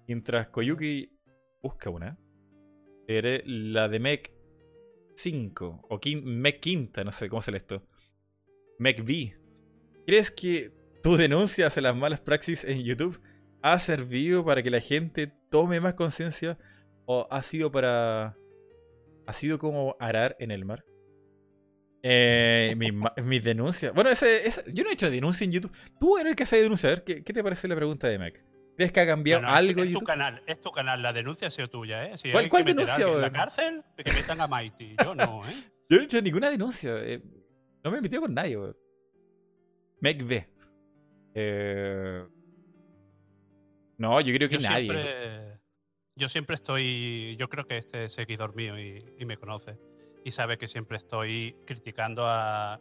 Mientras 0.07 0.48
Koyuki 0.49 1.20
busca 1.61 1.90
una. 1.90 2.18
Eres 3.08 3.44
la 3.46 3.90
de 3.90 4.00
Mech 4.00 4.32
5 5.16 5.88
o 5.90 6.00
Mech 6.24 6.60
Quinta, 6.60 7.04
no 7.04 7.12
sé 7.12 7.30
cómo 7.30 7.42
se 7.42 7.52
lee 7.52 7.58
esto. 7.58 7.84
Mech 8.80 9.02
V. 9.02 9.38
¿Crees 10.06 10.32
que 10.32 10.72
tu 11.02 11.16
denuncia 11.16 11.68
hacia 11.68 11.82
las 11.82 11.96
malas 11.96 12.20
praxis 12.20 12.64
en 12.64 12.84
YouTube 12.84 13.22
ha 13.62 13.80
servido 13.80 14.44
para 14.44 14.62
que 14.64 14.70
la 14.70 14.82
gente 14.82 15.32
tome 15.50 15.80
más 15.80 15.94
conciencia 15.94 16.58
o 17.06 17.28
ha 17.30 17.42
sido 17.42 17.72
para... 17.72 18.38
ha 19.26 19.34
sido 19.34 19.60
como 19.60 19.96
arar 20.00 20.36
en 20.40 20.52
el 20.52 20.66
mar? 20.66 20.86
Eh, 22.04 22.76
mi, 22.78 22.90
mi, 23.24 23.40
denuncia. 23.40 23.92
Bueno, 23.92 24.10
ese, 24.10 24.44
yo 24.74 24.84
no 24.84 24.90
he 24.90 24.94
hecho 24.94 25.10
denuncia 25.10 25.46
en 25.46 25.52
YouTube. 25.52 25.72
Tú 26.00 26.18
eres 26.18 26.32
el 26.32 26.36
que 26.36 26.44
hace 26.44 26.62
denuncia. 26.62 26.90
A 26.90 26.96
ver, 26.96 27.04
¿qué, 27.04 27.22
te 27.22 27.44
parece 27.44 27.68
la 27.68 27.76
pregunta 27.76 28.08
de 28.08 28.20
Mech? 28.20 28.44
¿Crees 28.76 28.91
que 28.91 29.00
ha 29.02 29.06
cambiado 29.06 29.41
No, 29.44 29.50
no, 29.50 29.54
algo 29.56 29.84
es, 29.84 29.91
tu 29.94 30.00
canal, 30.00 30.41
es 30.48 30.60
tu 30.60 30.72
canal, 30.72 31.02
la 31.02 31.14
denuncia 31.14 31.48
ha 31.48 31.52
sido 31.52 31.70
tuya, 31.70 32.06
¿eh? 32.08 32.18
Si 32.18 32.32
¿Cuál- 32.32 32.45
hay 32.45 32.50
cuál 32.50 32.66
que 32.66 32.74
denuncia, 32.74 33.08
en 33.08 33.22
la 33.22 33.32
cárcel, 33.32 33.84
que 33.95 34.12
metan 34.14 34.41
a 34.41 34.48
Mighty. 34.48 34.95
Yo 35.04 35.14
no, 35.16 35.45
¿eh? 35.48 35.54
Yo 35.90 35.98
no 35.98 36.02
he 36.02 36.06
hecho 36.06 36.22
ninguna 36.22 36.50
denuncia. 36.50 36.91
eh, 37.04 37.22
no 37.84 37.91
me 37.91 37.98
he 37.98 38.02
metido 38.02 38.22
con 38.22 38.34
nadie, 38.34 38.58
weón. 38.58 38.76
Meg 40.00 40.24
B. 40.24 40.48
Eh, 41.36 42.24
No, 43.98 44.20
yo 44.22 44.34
creo 44.34 44.50
que 44.50 44.58
Yo 44.58 44.70
nadie. 44.70 44.90
siempre, 44.91 45.60
yo 46.16 46.30
siempre 46.30 46.56
estoy, 46.56 47.36
yo 47.38 47.48
creo 47.50 47.66
que 47.66 47.78
este 47.78 48.06
es 48.06 48.14
seguidor 48.14 48.56
mío 48.56 48.78
y, 48.80 49.06
y 49.20 49.26
me 49.26 49.38
conoce 49.38 49.78
y 50.26 50.32
sabe 50.32 50.58
que 50.58 50.68
siempre 50.68 50.98
estoy 50.98 51.56
criticando 51.66 52.26
a, 52.26 52.80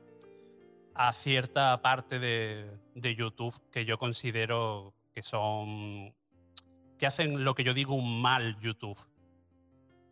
a 0.95 1.13
cierta 1.13 1.81
parte 1.83 2.19
de, 2.19 2.71
de 2.95 3.15
YouTube 3.15 3.55
que 3.71 3.85
yo 3.85 3.99
considero 3.99 4.95
que 5.13 5.23
son, 5.23 6.15
que 6.99 7.07
hacen 7.07 7.45
lo 7.45 7.55
que 7.55 7.65
yo 7.65 7.73
digo 7.73 7.95
un 7.95 8.21
mal 8.21 8.59
YouTube. 8.61 8.99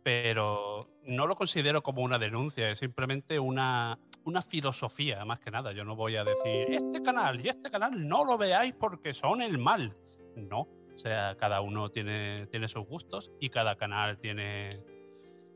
Pero 0.03 0.87
no 1.03 1.27
lo 1.27 1.35
considero 1.35 1.83
como 1.83 2.01
una 2.01 2.17
denuncia, 2.17 2.71
es 2.71 2.79
simplemente 2.79 3.39
una, 3.39 3.99
una 4.23 4.41
filosofía, 4.41 5.23
más 5.25 5.39
que 5.39 5.51
nada. 5.51 5.73
Yo 5.73 5.83
no 5.83 5.95
voy 5.95 6.15
a 6.15 6.23
decir, 6.23 6.71
este 6.71 7.03
canal 7.03 7.45
y 7.45 7.49
este 7.49 7.69
canal 7.69 8.07
no 8.07 8.25
lo 8.25 8.37
veáis 8.37 8.73
porque 8.73 9.13
son 9.13 9.41
el 9.41 9.57
mal. 9.59 9.95
No, 10.35 10.61
o 10.61 10.97
sea, 10.97 11.35
cada 11.37 11.61
uno 11.61 11.89
tiene, 11.89 12.47
tiene 12.47 12.67
sus 12.67 12.85
gustos 12.87 13.31
y 13.39 13.49
cada 13.49 13.75
canal 13.75 14.17
tiene, 14.17 14.69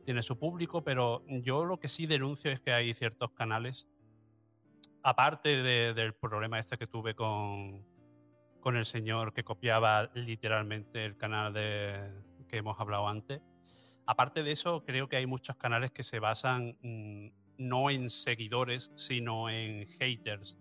tiene 0.04 0.22
su 0.22 0.38
público, 0.38 0.84
pero 0.84 1.24
yo 1.28 1.66
lo 1.66 1.80
que 1.80 1.88
sí 1.88 2.06
denuncio 2.06 2.52
es 2.52 2.60
que 2.62 2.72
hay 2.72 2.94
ciertos 2.94 3.32
canales, 3.32 3.88
aparte 5.02 5.64
de- 5.64 5.94
del 5.94 6.14
problema 6.14 6.60
este 6.60 6.78
que 6.78 6.88
tuve 6.88 7.16
con, 7.16 7.84
con 8.66 8.78
el 8.78 8.88
señor 8.88 9.32
que 9.32 9.44
copiaba 9.44 10.10
literalmente 10.16 11.06
el 11.06 11.18
canal 11.18 11.54
de, 11.54 12.00
que 12.48 12.58
hemos 12.58 12.80
hablado 12.80 13.08
antes, 13.08 13.40
aparte 14.08 14.42
de 14.42 14.54
eso, 14.54 14.84
creo 14.84 15.08
que 15.08 15.18
hay 15.18 15.28
muchos 15.28 15.56
canales 15.56 15.92
que 15.92 16.02
se 16.02 16.18
basan 16.18 16.76
mm, 16.82 17.28
no 17.60 17.92
en 17.92 18.10
seguidores, 18.10 18.92
sino 18.96 19.52
en 19.52 19.86
haters. 20.00 20.58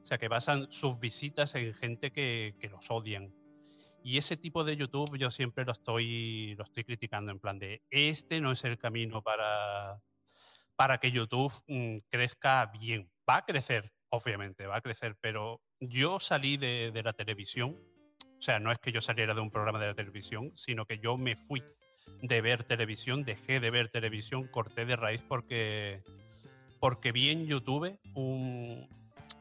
O 0.00 0.06
sea, 0.06 0.16
que 0.16 0.28
basan 0.28 0.70
sus 0.70 1.00
visitas 1.00 1.56
en 1.56 1.74
gente 1.74 2.12
que, 2.12 2.54
los 2.70 2.88
odian. 2.88 3.34
Y 4.04 4.16
ese 4.16 4.36
tipo 4.36 4.62
de 4.62 4.76
YouTube 4.76 5.18
yo 5.18 5.32
siempre 5.32 5.64
lo 5.64 5.72
estoy, 5.72 6.54
lo 6.54 6.62
estoy 6.62 6.84
criticando 6.84 7.32
en 7.32 7.40
plan 7.40 7.58
de, 7.58 7.82
este 7.90 8.40
no 8.40 8.52
es 8.52 8.62
el 8.62 8.78
camino 8.78 9.22
para, 9.24 10.00
para 10.76 10.98
que 10.98 11.10
YouTube 11.10 11.52
mm, 11.66 11.96
crezca 12.08 12.66
bien. 12.66 13.10
Va 13.28 13.38
a 13.38 13.44
crecer, 13.44 13.92
obviamente, 14.08 14.68
va 14.68 14.76
a 14.76 14.82
crecer, 14.82 15.16
pero 15.20 15.60
yo 15.80 16.20
salí 16.20 16.56
de, 16.56 16.90
de 16.92 17.02
la 17.02 17.12
televisión, 17.12 17.76
o 18.38 18.42
sea, 18.42 18.58
no 18.58 18.72
es 18.72 18.78
que 18.78 18.92
yo 18.92 19.00
saliera 19.00 19.34
de 19.34 19.40
un 19.40 19.50
programa 19.50 19.78
de 19.80 19.88
la 19.88 19.94
televisión, 19.94 20.52
sino 20.54 20.86
que 20.86 20.98
yo 20.98 21.16
me 21.16 21.36
fui 21.36 21.62
de 22.22 22.40
ver 22.40 22.64
televisión, 22.64 23.24
dejé 23.24 23.60
de 23.60 23.70
ver 23.70 23.88
televisión, 23.88 24.46
corté 24.48 24.84
de 24.84 24.96
raíz 24.96 25.22
porque, 25.26 26.02
porque 26.78 27.12
vi 27.12 27.30
en 27.30 27.46
YouTube 27.46 27.98
un, 28.14 28.88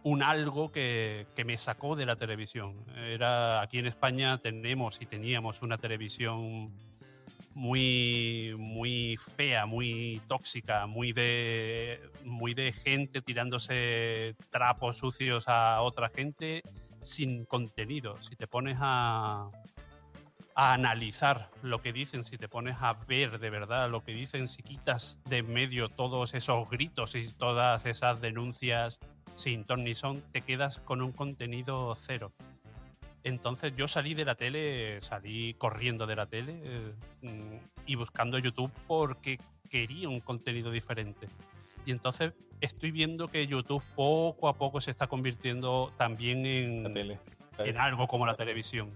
un 0.04 0.24
algo 0.24 0.72
que, 0.72 1.28
que 1.36 1.46
me 1.46 1.58
sacó 1.58 1.96
de 1.96 2.06
la 2.06 2.16
televisión. 2.16 2.86
Era 2.96 3.62
aquí 3.62 3.80
en 3.80 3.88
España 3.88 4.38
tenemos 4.40 5.02
y 5.02 5.06
teníamos 5.06 5.62
una 5.62 5.78
televisión 5.78 6.74
muy 7.60 8.56
muy 8.58 9.18
fea, 9.18 9.66
muy 9.66 10.22
tóxica, 10.30 10.88
muy 10.88 11.12
de 11.12 12.00
muy 12.24 12.54
de 12.54 12.72
gente 12.72 13.22
tirándose 13.22 14.36
trapos 14.50 14.96
sucios 14.98 15.44
a 15.48 15.82
otra 15.82 16.10
gente 16.10 16.64
sin 17.02 17.44
contenido. 17.44 18.16
Si 18.22 18.38
te 18.38 18.48
pones 18.48 18.78
a 18.80 19.50
a 20.56 20.74
analizar 20.74 21.50
lo 21.62 21.82
que 21.82 21.92
dicen, 21.92 22.24
si 22.24 22.38
te 22.38 22.48
pones 22.48 22.78
a 22.80 22.94
ver 22.94 23.40
de 23.40 23.50
verdad 23.50 23.90
lo 23.90 24.06
que 24.06 24.14
dicen, 24.14 24.48
si 24.48 24.64
quitas 24.64 25.20
de 25.26 25.44
medio 25.44 25.90
todos 25.90 26.34
esos 26.34 26.70
gritos 26.70 27.16
y 27.16 27.28
todas 27.34 27.86
esas 27.86 28.22
denuncias 28.22 29.00
sin 29.36 29.66
ton 29.66 29.84
ni 29.84 29.96
son, 29.96 30.22
te 30.32 30.42
quedas 30.42 30.80
con 30.80 31.02
un 31.02 31.12
contenido 31.12 31.96
cero. 32.08 32.32
Entonces 33.24 33.76
yo 33.76 33.88
salí 33.88 34.14
de 34.14 34.26
la 34.26 34.36
tele, 34.36 35.02
salí 35.02 35.54
corriendo 35.56 36.08
de 36.08 36.16
la 36.16 36.26
tele 36.26 36.62
eh, 37.22 37.60
y 37.86 37.96
buscando 37.96 38.38
YouTube 38.38 38.72
porque 38.88 39.40
quería 39.70 40.10
un 40.10 40.20
contenido 40.20 40.72
diferente. 40.72 41.28
Y 41.86 41.92
entonces 41.92 42.34
estoy 42.62 42.92
viendo 42.92 43.28
que 43.28 43.46
YouTube 43.48 43.84
poco 43.96 44.48
a 44.48 44.54
poco 44.54 44.82
se 44.82 44.92
está 44.92 45.08
convirtiendo 45.08 45.92
también 45.98 46.46
en, 46.46 46.84
La 46.84 46.94
tele. 46.94 47.20
en 47.60 47.78
algo 47.78 48.08
como 48.08 48.26
la 48.26 48.36
televisión. 48.36 48.92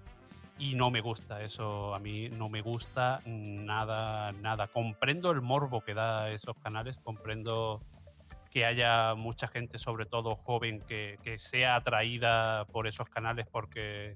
Y 0.60 0.76
no 0.76 0.92
me 0.92 1.02
gusta 1.02 1.42
eso, 1.42 1.96
a 1.96 2.00
mí 2.00 2.30
no 2.30 2.48
me 2.48 2.62
gusta 2.62 3.22
nada, 3.26 4.32
nada. 4.34 4.68
Comprendo 4.68 5.32
el 5.32 5.42
morbo 5.42 5.82
que 5.82 5.94
da 5.94 6.30
esos 6.30 6.56
canales, 6.60 6.96
comprendo 7.04 7.82
que 8.54 8.66
haya 8.66 9.16
mucha 9.16 9.48
gente, 9.48 9.80
sobre 9.80 10.06
todo 10.06 10.36
joven, 10.36 10.80
que, 10.82 11.18
que 11.24 11.40
sea 11.40 11.76
atraída 11.76 12.66
por 12.66 12.86
esos 12.86 13.10
canales 13.10 13.48
porque 13.52 14.16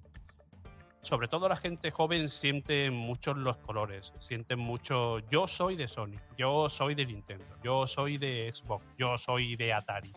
sobre 1.02 1.28
todo 1.28 1.50
la 1.50 1.56
gente 1.56 1.90
joven 1.90 2.30
siente 2.30 2.92
mucho 2.92 3.34
los 3.34 3.58
colores, 3.58 4.14
sienten 4.20 4.60
mucho, 4.60 5.20
yo 5.32 5.48
soy 5.48 5.76
de 5.76 5.88
Sony, 5.88 6.18
yo 6.38 6.70
soy 6.70 6.94
de 6.94 7.06
Nintendo, 7.08 7.46
yo 7.64 7.88
soy 7.88 8.18
de 8.20 8.52
Xbox, 8.54 8.86
yo 8.98 9.18
soy 9.18 9.56
de 9.56 9.74
Atari. 9.74 10.14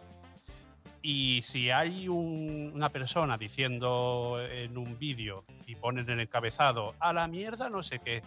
Y 1.03 1.41
si 1.43 1.71
hay 1.71 2.09
un- 2.09 2.73
una 2.75 2.91
persona 2.91 3.39
diciendo 3.39 4.39
en 4.51 4.77
un 4.77 4.99
vídeo 4.99 5.45
y 5.67 5.77
ponen 5.77 6.05
en 6.11 6.15
el 6.19 6.21
encabezado 6.27 6.95
a 6.99 7.13
la 7.15 7.27
mierda 7.27 7.71
no 7.71 7.83
sé 7.83 8.01
qué, 8.01 8.23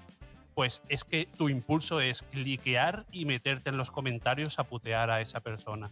pues 0.53 0.81
es 0.89 1.03
que 1.03 1.27
tu 1.37 1.49
impulso 1.49 2.01
es 2.01 2.21
cliquear 2.21 3.05
y 3.11 3.25
meterte 3.25 3.69
en 3.69 3.77
los 3.77 3.91
comentarios 3.91 4.59
a 4.59 4.63
putear 4.65 5.09
a 5.09 5.21
esa 5.21 5.39
persona. 5.39 5.91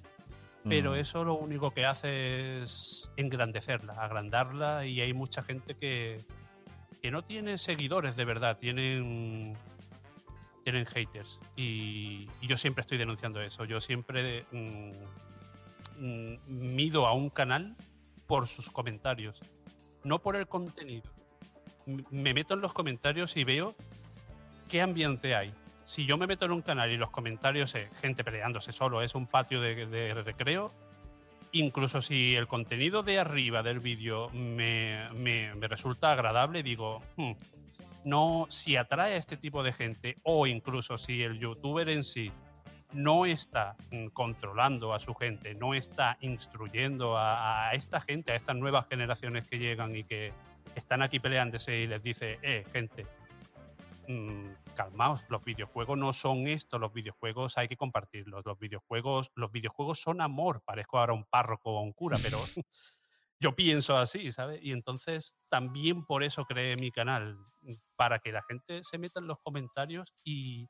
Pero 0.67 0.91
Mm. 0.91 0.95
eso 0.95 1.23
lo 1.23 1.33
único 1.33 1.71
que 1.71 1.85
hace 1.85 2.61
es 2.61 3.09
engrandecerla, 3.17 3.93
agrandarla 3.93 4.85
y 4.85 5.01
hay 5.01 5.13
mucha 5.13 5.41
gente 5.41 5.75
que, 5.75 6.23
que 7.01 7.09
no 7.09 7.23
tiene 7.23 7.57
seguidores 7.57 8.15
de 8.15 8.25
verdad, 8.25 8.57
tienen, 8.59 9.57
tienen 10.63 10.85
haters. 10.85 11.39
Y, 11.55 12.29
y 12.41 12.47
yo 12.47 12.57
siempre 12.57 12.81
estoy 12.81 12.99
denunciando 12.99 13.41
eso. 13.41 13.65
Yo 13.65 13.81
siempre 13.81 14.45
mm, 14.51 14.91
mm, 15.97 16.35
mido 16.47 17.07
a 17.07 17.13
un 17.13 17.31
canal 17.31 17.75
por 18.27 18.47
sus 18.47 18.69
comentarios, 18.69 19.39
no 20.03 20.19
por 20.19 20.35
el 20.35 20.47
contenido. 20.47 21.09
Me 22.11 22.35
meto 22.35 22.53
en 22.53 22.61
los 22.61 22.71
comentarios 22.73 23.35
y 23.35 23.43
veo 23.43 23.75
qué 24.71 24.81
ambiente 24.81 25.35
hay. 25.35 25.53
Si 25.83 26.05
yo 26.05 26.17
me 26.17 26.25
meto 26.27 26.45
en 26.45 26.51
un 26.51 26.61
canal 26.61 26.89
y 26.91 26.95
los 26.97 27.09
comentarios 27.09 27.75
es 27.75 27.89
gente 27.99 28.23
peleándose 28.23 28.71
solo, 28.71 29.01
es 29.01 29.13
un 29.15 29.27
patio 29.27 29.59
de, 29.59 29.85
de 29.85 30.13
recreo, 30.13 30.71
incluso 31.51 32.01
si 32.01 32.35
el 32.35 32.47
contenido 32.47 33.03
de 33.03 33.19
arriba 33.19 33.61
del 33.61 33.79
vídeo 33.81 34.29
me, 34.29 35.09
me- 35.13 35.53
me 35.55 35.67
resulta 35.67 36.13
agradable, 36.13 36.63
digo, 36.63 37.01
"Hmm, 37.17 37.33
no, 38.05 38.45
si 38.49 38.77
atrae 38.77 39.13
a 39.13 39.17
este 39.17 39.35
tipo 39.37 39.61
de 39.61 39.73
gente 39.73 40.17
o 40.23 40.47
incluso 40.47 40.97
si 40.97 41.21
el 41.21 41.37
youtuber 41.39 41.89
en 41.89 42.03
sí 42.05 42.31
no 42.93 43.25
está 43.25 43.75
mm, 43.91 44.07
controlando 44.07 44.93
a 44.93 44.99
su 44.99 45.13
gente, 45.15 45.53
no 45.55 45.73
está 45.73 46.17
instruyendo 46.21 47.17
a, 47.17 47.67
a 47.69 47.73
esta 47.73 47.99
gente, 48.01 48.31
a 48.31 48.35
estas 48.35 48.55
nuevas 48.55 48.87
generaciones 48.89 49.45
que 49.45 49.59
llegan 49.59 49.95
y 49.95 50.03
que 50.05 50.31
están 50.75 51.01
aquí 51.01 51.19
peleándose 51.19 51.77
y 51.77 51.87
les 51.87 52.01
dice, 52.01 52.39
eh, 52.41 52.63
gente, 52.71 53.05
mm, 54.11 54.73
calmaos, 54.75 55.23
los 55.29 55.43
videojuegos 55.43 55.97
no 55.97 56.13
son 56.13 56.47
esto, 56.47 56.79
los 56.79 56.93
videojuegos 56.93 57.57
hay 57.57 57.67
que 57.67 57.77
compartirlos, 57.77 58.45
los 58.45 58.59
videojuegos, 58.59 59.31
los 59.35 59.51
videojuegos 59.51 59.99
son 59.99 60.21
amor, 60.21 60.61
parezco 60.63 60.99
ahora 60.99 61.13
un 61.13 61.25
párroco 61.25 61.71
o 61.71 61.81
un 61.81 61.93
cura, 61.93 62.17
pero 62.21 62.37
yo 63.39 63.55
pienso 63.55 63.97
así, 63.97 64.31
¿sabes? 64.31 64.59
Y 64.63 64.71
entonces 64.71 65.35
también 65.49 66.05
por 66.05 66.23
eso 66.23 66.45
creé 66.45 66.75
mi 66.75 66.91
canal, 66.91 67.37
para 67.95 68.19
que 68.19 68.31
la 68.31 68.43
gente 68.43 68.83
se 68.83 68.97
meta 68.97 69.19
en 69.19 69.27
los 69.27 69.39
comentarios 69.39 70.13
y 70.23 70.69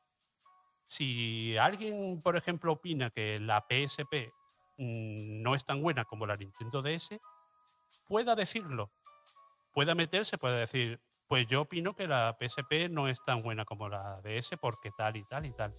si 0.88 1.56
alguien, 1.58 2.22
por 2.22 2.36
ejemplo, 2.36 2.74
opina 2.74 3.10
que 3.12 3.40
la 3.40 3.66
PSP 3.70 4.34
mm, 4.78 5.42
no 5.42 5.56
es 5.56 5.64
tan 5.64 5.82
buena 5.82 6.04
como 6.04 6.26
la 6.26 6.36
Nintendo 6.36 6.82
DS, 6.82 7.18
pueda 8.06 8.36
decirlo, 8.36 8.92
pueda 9.72 9.96
meterse, 9.96 10.38
pueda 10.38 10.58
decir, 10.58 11.00
pues 11.32 11.48
yo 11.48 11.62
opino 11.62 11.96
que 11.96 12.10
la 12.10 12.36
PSP 12.38 12.90
no 12.90 13.08
es 13.08 13.24
tan 13.24 13.42
buena 13.42 13.64
como 13.64 13.88
la 13.88 14.20
DS 14.22 14.58
porque 14.60 14.92
tal 14.92 15.16
y 15.16 15.24
tal 15.24 15.46
y 15.46 15.52
tal. 15.52 15.72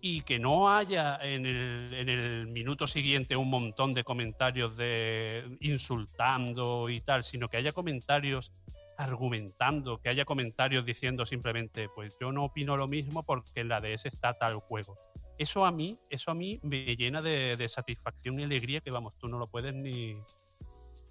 Y 0.00 0.20
que 0.22 0.38
no 0.38 0.70
haya 0.70 1.16
en 1.16 1.44
el, 1.44 1.92
en 1.92 2.08
el 2.08 2.46
minuto 2.46 2.86
siguiente 2.86 3.36
un 3.36 3.50
montón 3.50 3.90
de 3.90 4.04
comentarios 4.04 4.76
de 4.76 5.56
insultando 5.58 6.88
y 6.88 7.00
tal, 7.00 7.24
sino 7.24 7.48
que 7.48 7.56
haya 7.56 7.72
comentarios 7.72 8.52
argumentando, 8.96 9.98
que 9.98 10.08
haya 10.08 10.24
comentarios 10.24 10.84
diciendo 10.84 11.26
simplemente, 11.26 11.88
pues 11.88 12.16
yo 12.20 12.30
no 12.30 12.44
opino 12.44 12.76
lo 12.76 12.86
mismo 12.86 13.24
porque 13.24 13.62
en 13.62 13.70
la 13.70 13.80
DS 13.80 14.06
está 14.06 14.34
tal 14.34 14.54
juego. 14.60 14.96
Eso 15.36 15.66
a 15.66 15.72
mí, 15.72 15.98
eso 16.08 16.30
a 16.30 16.34
mí 16.34 16.60
me 16.62 16.94
llena 16.94 17.20
de, 17.20 17.56
de 17.58 17.68
satisfacción 17.68 18.38
y 18.38 18.44
alegría 18.44 18.82
que 18.82 18.92
vamos, 18.92 19.18
tú 19.18 19.26
no 19.26 19.36
lo 19.36 19.48
puedes 19.48 19.74
ni, 19.74 20.16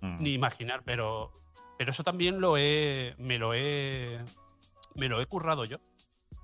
Mm. 0.01 0.23
ni 0.23 0.33
imaginar, 0.33 0.81
pero 0.85 1.33
Pero 1.79 1.91
eso 1.91 2.03
también 2.03 2.41
lo 2.41 2.57
he, 2.57 3.15
me 3.19 3.37
lo 3.37 3.53
he, 3.53 4.19
me 4.95 5.07
lo 5.07 5.21
he 5.21 5.25
currado 5.27 5.63
yo. 5.63 5.77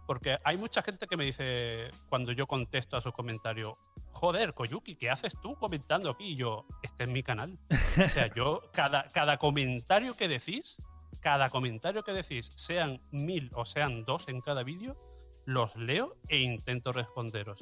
Porque 0.08 0.38
hay 0.46 0.56
mucha 0.56 0.82
gente 0.82 1.08
que 1.08 1.18
me 1.18 1.26
dice, 1.26 1.92
cuando 2.08 2.32
yo 2.32 2.48
contesto 2.48 2.96
a 2.96 3.02
su 3.02 3.12
comentario, 3.12 3.78
joder, 4.12 4.54
Koyuki, 4.54 4.96
¿qué 4.96 5.10
haces 5.10 5.34
tú 5.42 5.56
comentando 5.56 6.10
aquí? 6.10 6.28
Y 6.28 6.36
yo, 6.38 6.66
este 6.82 7.04
es 7.04 7.10
mi 7.10 7.22
canal. 7.22 7.60
O 7.70 8.10
sea, 8.10 8.34
yo, 8.34 8.62
cada, 8.72 9.10
cada 9.10 9.36
comentario 9.36 10.16
que 10.16 10.30
decís, 10.30 10.78
cada 11.20 11.50
comentario 11.50 12.02
que 12.06 12.14
decís, 12.14 12.48
sean 12.56 13.02
mil 13.12 13.52
o 13.56 13.66
sean 13.66 14.06
dos 14.06 14.30
en 14.30 14.40
cada 14.40 14.64
vídeo, 14.64 14.96
los 15.44 15.76
leo 15.76 16.16
e 16.30 16.38
intento 16.38 16.94
responderos. 16.94 17.60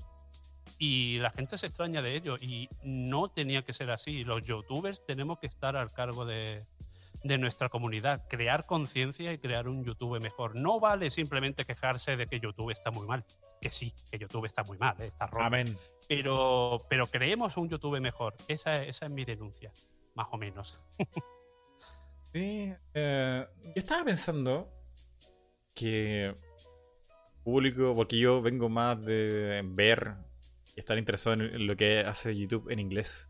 Y 0.77 1.17
la 1.17 1.31
gente 1.31 1.57
se 1.57 1.65
extraña 1.65 2.03
de 2.03 2.17
ello 2.17 2.35
y 2.39 2.69
no 2.83 3.29
tenía 3.29 3.63
que 3.63 3.73
ser 3.73 3.89
así. 3.89 4.23
Los 4.23 4.45
youtubers 4.45 5.03
tenemos 5.07 5.39
que 5.39 5.47
estar 5.47 5.75
al 5.75 5.91
cargo 5.91 6.23
de, 6.23 6.67
de 7.23 7.37
nuestra 7.37 7.69
comunidad, 7.69 8.27
crear 8.27 8.65
conciencia 8.65 9.31
y 9.31 9.37
crear 9.37 9.67
un 9.67 9.83
YouTube 9.83 10.21
mejor. 10.21 10.59
No 10.59 10.79
vale 10.79 11.09
simplemente 11.09 11.65
quejarse 11.65 12.17
de 12.17 12.27
que 12.27 12.39
YouTube 12.39 12.71
está 12.71 12.91
muy 12.91 13.07
mal, 13.07 13.23
que 13.61 13.71
sí, 13.71 13.93
que 14.11 14.19
YouTube 14.19 14.45
está 14.45 14.63
muy 14.63 14.77
mal, 14.77 14.95
¿eh? 14.99 15.07
está 15.07 15.27
roto. 15.27 15.45
Amén. 15.45 15.77
Pero, 16.07 16.85
pero 16.89 17.07
creemos 17.07 17.55
un 17.57 17.69
YouTube 17.69 17.99
mejor. 17.99 18.35
Esa, 18.47 18.83
esa 18.83 19.05
es 19.05 19.11
mi 19.11 19.23
denuncia, 19.23 19.71
más 20.15 20.27
o 20.31 20.37
menos. 20.37 20.79
sí, 22.33 22.73
eh, 22.93 23.47
yo 23.63 23.73
estaba 23.75 24.03
pensando 24.03 24.69
que 25.73 26.33
público, 27.43 27.93
porque 27.95 28.17
yo 28.17 28.41
vengo 28.41 28.69
más 28.69 29.03
de 29.03 29.61
ver 29.65 30.15
y 30.75 30.79
estar 30.79 30.97
interesado 30.97 31.35
en 31.35 31.67
lo 31.67 31.75
que 31.75 31.99
hace 31.99 32.35
YouTube 32.35 32.69
en 32.69 32.79
inglés. 32.79 33.29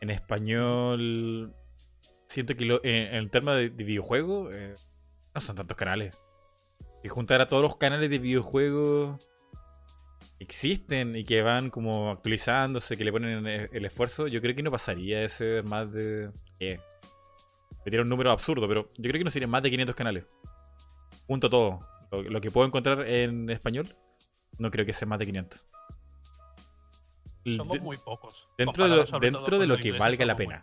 En 0.00 0.10
español 0.10 1.54
siento 2.26 2.54
que 2.56 2.64
en, 2.82 3.14
el 3.14 3.30
tema 3.30 3.54
de, 3.54 3.68
videojuegos 3.68 4.52
eh, 4.52 4.74
no 5.34 5.40
son 5.40 5.56
tantos 5.56 5.76
canales. 5.76 6.16
Y 7.02 7.08
juntar 7.08 7.40
a 7.40 7.48
todos 7.48 7.62
los 7.62 7.76
canales 7.76 8.10
de 8.10 8.18
videojuegos 8.18 9.28
existen 10.38 11.16
y 11.16 11.24
que 11.24 11.42
van 11.42 11.70
como 11.70 12.10
actualizándose, 12.10 12.96
que 12.96 13.04
le 13.04 13.12
ponen 13.12 13.46
el, 13.46 13.84
esfuerzo, 13.84 14.26
yo 14.26 14.40
creo 14.40 14.54
que 14.54 14.62
no 14.62 14.70
pasaría 14.70 15.22
ese 15.22 15.62
más 15.62 15.92
de... 15.92 16.30
Eh, 16.60 16.78
me 17.84 17.90
tiene 17.90 18.02
un 18.02 18.08
número 18.08 18.30
absurdo, 18.30 18.66
pero 18.66 18.90
yo 18.96 19.10
creo 19.10 19.20
que 19.20 19.24
no 19.24 19.30
serían 19.30 19.50
más 19.50 19.62
de 19.62 19.70
500 19.70 19.94
canales. 19.94 20.24
Junto 21.26 21.50
todo. 21.50 21.80
Lo, 22.10 22.40
que 22.40 22.50
puedo 22.50 22.66
encontrar 22.66 23.06
en 23.08 23.50
español, 23.50 23.88
no 24.58 24.70
creo 24.70 24.86
que 24.86 24.92
sea 24.92 25.06
más 25.06 25.18
de 25.18 25.26
500. 25.26 25.66
Somos 27.56 27.80
muy 27.80 27.96
pocos. 27.98 28.48
Dentro 28.56 28.88
de 28.88 28.96
lo, 28.96 29.18
dentro 29.18 29.58
de 29.58 29.66
lo 29.66 29.76
que 29.76 29.92
valga 29.92 30.24
la 30.24 30.34
pena. 30.34 30.62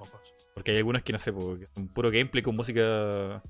Porque 0.53 0.71
hay 0.71 0.77
algunos 0.77 1.03
que 1.03 1.13
no 1.13 1.19
sé, 1.19 1.31
porque 1.31 1.67
son 1.67 1.87
puro 1.87 2.11
gameplay 2.11 2.43
con 2.43 2.55
música 2.55 3.41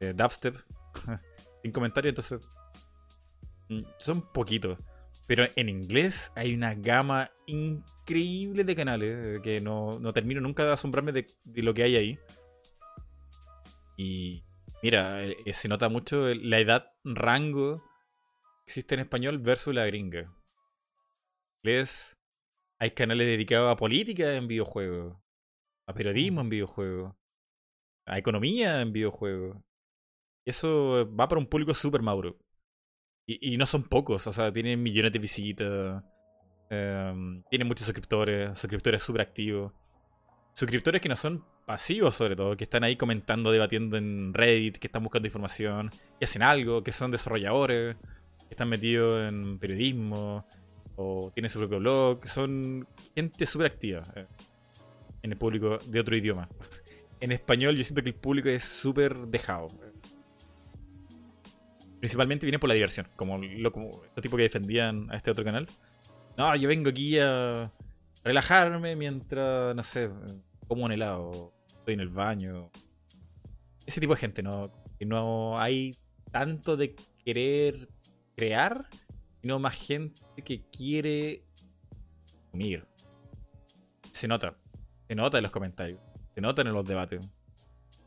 eh, 0.00 0.12
dubstep. 0.14 0.56
sin 1.62 1.72
comentarios, 1.72 2.12
entonces. 2.12 2.50
Mm, 3.68 3.82
son 3.98 4.32
poquitos. 4.32 4.78
Pero 5.26 5.44
en 5.54 5.68
inglés 5.68 6.32
hay 6.34 6.54
una 6.54 6.74
gama 6.74 7.30
increíble 7.46 8.64
de 8.64 8.74
canales 8.74 9.26
eh, 9.26 9.40
que 9.42 9.60
no, 9.60 10.00
termino 10.12 10.40
nunca 10.40 10.64
de 10.64 10.72
asombrarme 10.72 11.12
de, 11.12 11.26
lo 11.44 11.72
que 11.72 11.84
hay 11.84 11.96
ahí. 11.96 12.18
Y 13.96 14.42
mira, 14.82 15.22
eh, 15.22 15.36
se 15.52 15.68
nota 15.68 15.88
mucho 15.88 16.34
la 16.34 16.58
edad 16.58 16.92
rango 17.04 17.78
que 17.78 18.72
existe 18.72 18.94
en 18.94 19.02
español 19.02 19.38
versus 19.38 19.74
la 19.74 19.86
gringa. 19.86 20.20
En 20.20 21.70
inglés 21.70 22.18
hay 22.80 22.92
canales 22.92 23.26
dedicados 23.26 23.70
a 23.70 23.76
política 23.76 24.34
en 24.34 24.48
videojuegos 24.48 25.19
a 25.90 25.94
periodismo 25.94 26.40
en 26.40 26.48
videojuegos, 26.48 27.14
a 28.06 28.18
economía 28.18 28.80
en 28.80 28.92
videojuegos. 28.92 29.56
Eso 30.46 31.08
va 31.14 31.28
para 31.28 31.40
un 31.40 31.46
público 31.46 31.74
súper 31.74 32.02
maduro. 32.02 32.38
Y, 33.26 33.56
no 33.56 33.66
son 33.66 33.84
pocos, 33.84 34.26
o 34.26 34.32
sea, 34.32 34.52
tienen 34.52 34.82
millones 34.82 35.12
de 35.12 35.18
visitas, 35.20 36.02
em, 36.68 37.42
tienen 37.48 37.68
muchos 37.68 37.86
suscriptores, 37.86 38.58
suscriptores 38.58 39.02
súper 39.02 39.20
activos. 39.22 39.72
Suscriptores 40.52 41.00
que 41.00 41.08
no 41.08 41.14
son 41.14 41.44
pasivos 41.64 42.16
sobre 42.16 42.34
todo, 42.34 42.56
que 42.56 42.64
están 42.64 42.82
ahí 42.82 42.96
comentando, 42.96 43.52
debatiendo 43.52 43.96
en 43.96 44.34
Reddit, 44.34 44.78
que 44.78 44.88
están 44.88 45.04
buscando 45.04 45.28
información, 45.28 45.90
que 46.18 46.24
hacen 46.24 46.42
algo, 46.42 46.82
que 46.82 46.90
son 46.90 47.12
desarrolladores, 47.12 47.96
que 48.48 48.50
están 48.50 48.68
metidos 48.68 49.28
en 49.28 49.58
periodismo, 49.60 50.44
o 50.96 51.30
tienen 51.32 51.48
su 51.48 51.60
propio 51.60 51.78
blog, 51.78 52.26
son 52.26 52.88
gente 53.14 53.46
súper 53.46 53.68
activa. 53.68 54.02
En 55.22 55.32
el 55.32 55.38
público 55.38 55.78
de 55.86 56.00
otro 56.00 56.16
idioma. 56.16 56.48
En 57.20 57.32
español 57.32 57.76
yo 57.76 57.84
siento 57.84 58.02
que 58.02 58.10
el 58.10 58.14
público 58.14 58.48
es 58.48 58.64
súper 58.64 59.16
dejado. 59.26 59.68
Principalmente 61.98 62.46
viene 62.46 62.58
por 62.58 62.68
la 62.68 62.74
diversión, 62.74 63.06
como, 63.16 63.36
lo, 63.36 63.72
como 63.72 63.90
los 63.90 64.22
tipos 64.22 64.38
que 64.38 64.44
defendían 64.44 65.10
a 65.10 65.16
este 65.16 65.30
otro 65.30 65.44
canal. 65.44 65.68
No, 66.38 66.56
yo 66.56 66.68
vengo 66.68 66.88
aquí 66.88 67.18
a 67.18 67.70
relajarme 68.24 68.96
mientras, 68.96 69.76
no 69.76 69.82
sé, 69.82 70.10
como 70.66 70.84
un 70.84 70.92
helado, 70.92 71.52
estoy 71.66 71.94
en 71.94 72.00
el 72.00 72.08
baño. 72.08 72.70
Ese 73.84 74.00
tipo 74.00 74.14
de 74.14 74.20
gente, 74.20 74.42
¿no? 74.42 74.72
Que 74.98 75.04
no 75.04 75.58
hay 75.58 75.94
tanto 76.30 76.76
de 76.76 76.96
querer 77.24 77.88
crear, 78.36 78.88
sino 79.42 79.58
más 79.58 79.74
gente 79.74 80.22
que 80.42 80.62
quiere 80.70 81.44
unir. 82.52 82.86
Se 84.12 84.26
nota. 84.26 84.56
Se 85.10 85.16
nota 85.16 85.38
en 85.38 85.42
los 85.42 85.50
comentarios. 85.50 85.98
Se 86.36 86.40
nota 86.40 86.62
en 86.62 86.72
los 86.72 86.86
debates. 86.86 87.28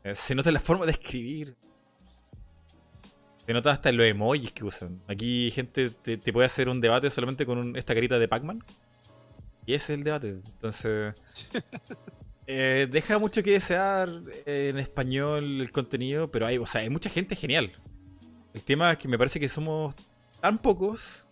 Eh, 0.04 0.14
se 0.14 0.34
nota 0.34 0.48
en 0.48 0.54
la 0.54 0.60
forma 0.60 0.86
de 0.86 0.92
escribir. 0.92 1.54
Se 3.44 3.52
nota 3.52 3.72
hasta 3.72 3.90
en 3.90 3.98
los 3.98 4.06
emojis 4.06 4.52
que 4.52 4.64
usan. 4.64 5.02
Aquí 5.06 5.50
gente 5.50 5.90
te, 5.90 6.32
puede 6.32 6.46
hacer 6.46 6.66
un 6.66 6.80
debate 6.80 7.10
solamente 7.10 7.44
con 7.44 7.76
esta 7.76 7.94
carita 7.94 8.18
de 8.18 8.26
Pac-Man. 8.26 8.64
Y 9.66 9.74
ese 9.74 9.92
es 9.92 9.98
el 9.98 10.04
debate. 10.04 10.28
Entonces... 10.28 11.14
Eh, 12.46 12.86
deja 12.90 13.18
mucho 13.18 13.42
que 13.42 13.52
desear 13.52 14.10
en 14.44 14.78
español 14.78 15.62
el 15.62 15.72
contenido, 15.72 16.30
pero 16.30 16.44
hay, 16.44 16.58
o 16.58 16.66
sea, 16.66 16.82
hay 16.82 16.90
mucha 16.90 17.08
gente 17.08 17.34
genial. 17.34 17.72
El 18.52 18.60
tema 18.60 18.92
es 18.92 18.98
que 18.98 19.08
me 19.08 19.16
parece 19.16 19.40
que 19.40 19.48
somos 19.48 19.94
tan 20.42 20.58
pocos 20.58 21.26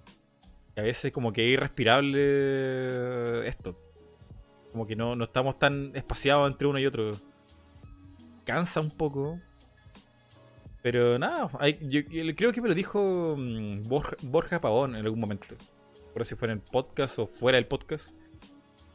que 0.75 0.81
a 0.81 0.85
veces 0.85 1.13
como 1.13 1.31
que 1.31 1.47
es 1.47 1.53
irrespirable 1.53 3.47
esto. 3.47 3.79
Como 4.73 4.87
que 4.87 4.97
no, 4.97 5.23
estamos 5.23 5.59
tan 5.59 5.93
espaciados 5.95 6.51
entre 6.51 6.67
uno 6.67 6.79
y 6.79 6.87
otro. 6.87 7.13
Cansa 8.45 8.81
un 8.81 8.91
poco. 8.91 9.39
Pero 10.83 11.19
nada, 11.19 11.51
yo, 11.83 12.01
creo 12.35 12.53
que 12.53 12.61
me 12.61 12.69
lo 12.69 12.75
dijo 12.75 13.37
mm, 13.39 13.83
Borja, 14.23 14.61
Pavón 14.61 14.97
en 14.97 15.05
algún 15.05 15.21
momento. 15.21 15.55
Por 16.13 16.25
si 16.25 16.35
fuera 16.35 16.53
en 16.53 16.59
el 16.59 16.65
podcast 16.65 17.19
o 17.19 17.27
fuera 17.27 17.57
del 17.57 17.67
podcast. 17.67 18.09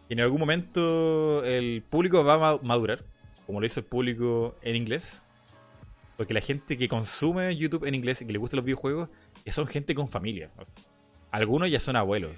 En 0.10 0.20
algún 0.20 0.40
momento 0.40 1.44
el 1.44 1.84
público 1.90 2.24
va 2.24 2.52
a 2.52 2.60
madurar, 2.64 3.04
como 3.46 3.60
lo 3.60 3.66
hizo 3.66 3.80
el 3.80 3.86
público 3.86 4.56
en 4.62 4.76
inglés. 4.76 5.22
Porque 6.18 6.34
la 6.34 6.42
gente 6.42 6.78
que 6.78 6.88
consume 6.88 7.56
YouTube 7.56 7.86
en 7.86 7.94
inglés 7.94 8.22
y 8.22 8.26
que 8.26 8.34
le 8.34 8.40
gustan 8.40 8.58
los 8.58 8.66
videojuegos, 8.66 9.10
son 9.48 9.68
gente 9.68 9.94
con 9.94 10.10
familia. 10.10 10.52
Algunos 11.32 11.70
ya 11.70 11.80
son 11.80 11.96
abuelos. 11.96 12.32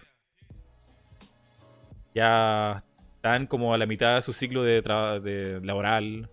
Ya 2.13 2.83
están 3.19 3.47
como 3.47 3.73
a 3.73 3.77
la 3.77 3.85
mitad 3.85 4.15
de 4.15 4.21
su 4.21 4.31
ciclo 4.31 4.63
de, 4.63 4.81
de 4.81 5.59
laboral, 5.61 6.29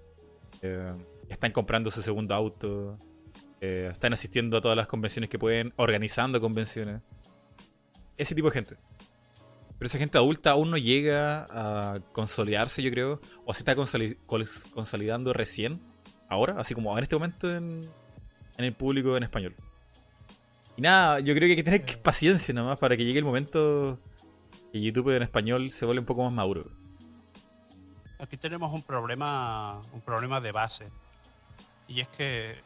eh, 0.63 0.95
están 1.29 1.51
comprando 1.51 1.91
su 1.91 2.01
segundo 2.01 2.33
auto, 2.33 2.97
eh, 3.61 3.89
están 3.91 4.13
asistiendo 4.13 4.57
a 4.57 4.61
todas 4.61 4.77
las 4.77 4.87
convenciones 4.87 5.29
que 5.29 5.37
pueden, 5.37 5.73
organizando 5.75 6.41
convenciones. 6.41 7.03
Ese 8.17 8.37
tipo 8.37 8.47
de 8.47 8.53
gente. 8.53 8.77
Pero 9.77 9.87
esa 9.87 9.99
gente 9.99 10.17
adulta 10.17 10.53
aún 10.53 10.71
no 10.71 10.77
llega 10.77 11.47
a 11.51 11.99
consolidarse, 12.13 12.81
yo 12.85 12.93
creo, 12.93 13.21
o 13.45 13.53
se 13.53 13.63
está 13.63 13.75
consolidando 13.75 15.33
recién, 15.33 15.81
ahora, 16.29 16.55
así 16.57 16.73
como 16.73 16.97
en 16.97 17.03
este 17.03 17.17
momento 17.17 17.53
en, 17.53 17.81
en 18.59 18.65
el 18.65 18.75
público 18.75 19.17
en 19.17 19.25
español. 19.25 19.57
Y 20.77 20.83
nada, 20.83 21.19
yo 21.19 21.35
creo 21.35 21.49
que 21.49 21.51
hay 21.51 21.57
que 21.57 21.65
tener 21.65 22.01
paciencia 22.01 22.55
nomás 22.55 22.79
para 22.79 22.97
que 22.97 23.05
llegue 23.05 23.19
el 23.19 23.25
momento 23.25 23.99
y 24.77 24.83
YouTube 24.83 25.17
en 25.17 25.23
español 25.23 25.71
se 25.71 25.87
vuelve 25.87 26.01
un 26.01 26.07
poco 26.07 26.23
más 26.23 26.33
maduro. 26.33 26.71
Aquí 28.19 28.37
tenemos 28.37 28.73
un 28.73 28.83
problema, 28.83 29.81
un 29.93 30.01
problema 30.01 30.41
de 30.41 30.53
base. 30.53 30.89
Y 31.87 32.01
es 32.01 32.09
que 32.09 32.61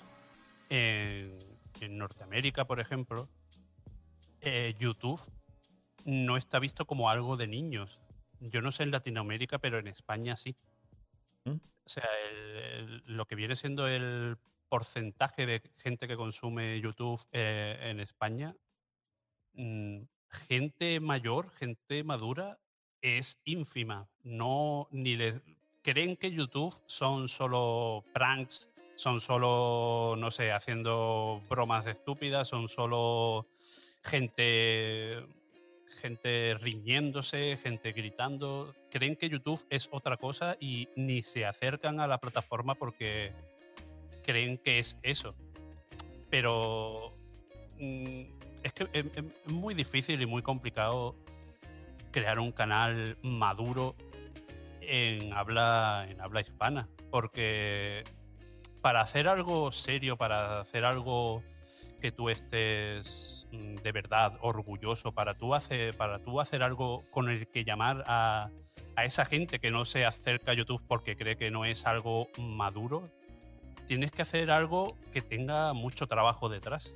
en, 0.69 1.99
Norteamérica, 1.99 2.67
por 2.67 2.79
ejemplo, 2.79 3.29
eh, 4.41 4.75
YouTube 4.79 5.21
no 6.05 6.37
está 6.37 6.59
visto 6.59 6.87
como 6.87 7.11
algo 7.11 7.37
de 7.37 7.47
niños. 7.47 7.99
Yo 8.41 8.63
no 8.63 8.71
sé 8.71 8.85
en 8.85 8.91
Latinoamérica, 8.91 9.59
pero 9.59 9.79
en 9.79 9.89
España 9.89 10.37
sí. 10.37 10.57
¿Mm? 11.45 11.57
O 11.85 11.89
sea, 11.89 12.09
lo 13.07 13.27
que 13.27 13.35
viene 13.35 13.57
siendo 13.57 13.89
el 13.89 14.37
porcentaje 14.69 15.47
de 15.47 15.63
gente 15.79 16.07
que 16.07 16.17
consume 16.17 16.81
YouTube 16.81 17.21
eh, 17.33 17.77
en 17.91 17.99
España 17.99 18.55
mm, 19.55 20.03
gente 20.31 21.01
mayor, 21.01 21.51
gente 21.51 22.05
madura, 22.05 22.59
es 23.03 23.41
ínfima. 23.45 24.09
No, 24.25 24.89
ni 24.91 25.17
le 25.17 25.41
creen 25.83 26.17
que 26.17 26.31
YouTube 26.31 26.75
son 26.87 27.29
solo 27.29 28.05
pranks, 28.13 28.71
son 28.97 29.21
solo, 29.21 30.15
no 30.19 30.31
sé, 30.31 30.53
haciendo 30.53 31.43
bromas 31.49 31.87
estúpidas, 31.87 32.49
son 32.49 32.69
solo 32.69 33.47
gente 34.03 35.25
gente 36.01 36.55
riñéndose, 36.55 37.59
gente 37.63 37.93
gritando. 37.93 38.75
Creen 38.91 39.17
que 39.17 39.29
YouTube 39.29 39.65
es 39.71 39.89
otra 39.93 40.17
cosa 40.17 40.57
y 40.59 40.89
ni 40.97 41.23
se 41.23 41.45
acercan 41.45 42.01
a 42.01 42.07
la 42.07 42.19
plataforma 42.19 42.75
porque 42.75 43.33
creen 44.25 44.59
que 44.59 44.79
es 44.79 44.97
eso. 45.03 45.35
Pero 46.31 47.13
mm, 47.79 48.23
es 48.63 48.73
que 48.73 48.89
es, 48.93 49.05
muy 49.47 49.75
difícil 49.75 50.21
y 50.21 50.27
muy 50.27 50.43
complicado 50.43 51.15
crear 52.11 52.39
un 52.39 52.53
canal 52.53 53.17
maduro 53.23 53.95
en 54.81 55.33
habla, 55.33 56.07
en 56.09 56.21
habla 56.21 56.41
hispana. 56.41 56.89
Porque 57.11 58.05
para 58.81 59.01
hacer 59.01 59.29
algo 59.29 59.73
serio, 59.73 60.17
para 60.17 60.61
hacer 60.61 60.85
algo 60.85 61.43
que 62.01 62.13
tú 62.13 62.31
estés 62.31 63.47
mm, 63.53 63.77
de 63.77 63.93
verdad 63.93 64.39
orgulloso, 64.41 65.13
para 65.13 65.35
tú 65.35 65.55
hacer, 65.55 65.97
para 65.97 66.19
tú 66.19 66.41
hacer 66.41 66.63
algo 66.63 67.05
con 67.11 67.29
el 67.29 67.47
que 67.49 67.65
llamar 67.65 68.05
a, 68.07 68.51
a 68.97 69.05
esa 69.05 69.25
gente 69.25 69.59
que 69.59 69.71
no 69.71 69.85
se 69.85 70.05
acerca 70.05 70.53
a 70.53 70.55
YouTube 70.55 70.83
porque 70.87 71.17
cree 71.17 71.37
que 71.37 71.51
no 71.51 71.65
es 71.65 71.87
algo 71.87 72.29
maduro, 72.39 73.09
tienes 73.87 74.13
que 74.13 74.23
hacer 74.23 74.51
algo 74.51 74.97
que 75.13 75.21
tenga 75.23 75.73
mucho 75.73 76.07
trabajo 76.07 76.49
detrás. 76.49 76.95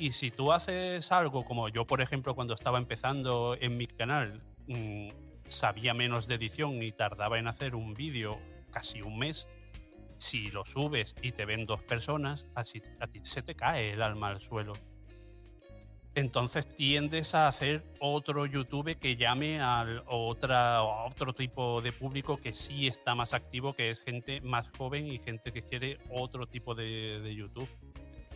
Y 0.00 0.12
si 0.12 0.30
tú 0.30 0.50
haces 0.50 1.12
algo 1.12 1.44
como 1.44 1.68
yo, 1.68 1.86
por 1.86 2.00
ejemplo, 2.00 2.34
cuando 2.34 2.54
estaba 2.54 2.78
empezando 2.78 3.54
en 3.60 3.76
mi 3.76 3.86
canal, 3.86 4.40
mm, 4.66 5.10
sabía 5.46 5.92
menos 5.92 6.26
de 6.26 6.36
edición 6.36 6.82
y 6.82 6.90
tardaba 6.90 7.38
en 7.38 7.46
hacer 7.46 7.74
un 7.74 7.92
vídeo 7.92 8.38
casi 8.70 9.02
un 9.02 9.18
mes, 9.18 9.46
si 10.16 10.50
lo 10.50 10.64
subes 10.64 11.14
y 11.20 11.32
te 11.32 11.44
ven 11.44 11.66
dos 11.66 11.82
personas, 11.82 12.46
así, 12.54 12.82
a 12.98 13.08
ti 13.08 13.20
se 13.24 13.42
te 13.42 13.54
cae 13.54 13.92
el 13.92 14.00
alma 14.00 14.28
al 14.28 14.40
suelo. 14.40 14.72
Entonces 16.14 16.74
tiendes 16.76 17.34
a 17.34 17.46
hacer 17.46 17.84
otro 18.00 18.46
YouTube 18.46 18.98
que 18.98 19.16
llame 19.16 19.60
al, 19.60 20.02
otra, 20.06 20.78
a 20.78 21.04
otro 21.04 21.34
tipo 21.34 21.82
de 21.82 21.92
público 21.92 22.38
que 22.38 22.54
sí 22.54 22.86
está 22.86 23.14
más 23.14 23.34
activo, 23.34 23.74
que 23.74 23.90
es 23.90 24.00
gente 24.00 24.40
más 24.40 24.70
joven 24.78 25.08
y 25.08 25.18
gente 25.18 25.52
que 25.52 25.60
quiere 25.60 25.98
otro 26.08 26.46
tipo 26.46 26.74
de, 26.74 27.20
de 27.20 27.34
YouTube. 27.34 27.68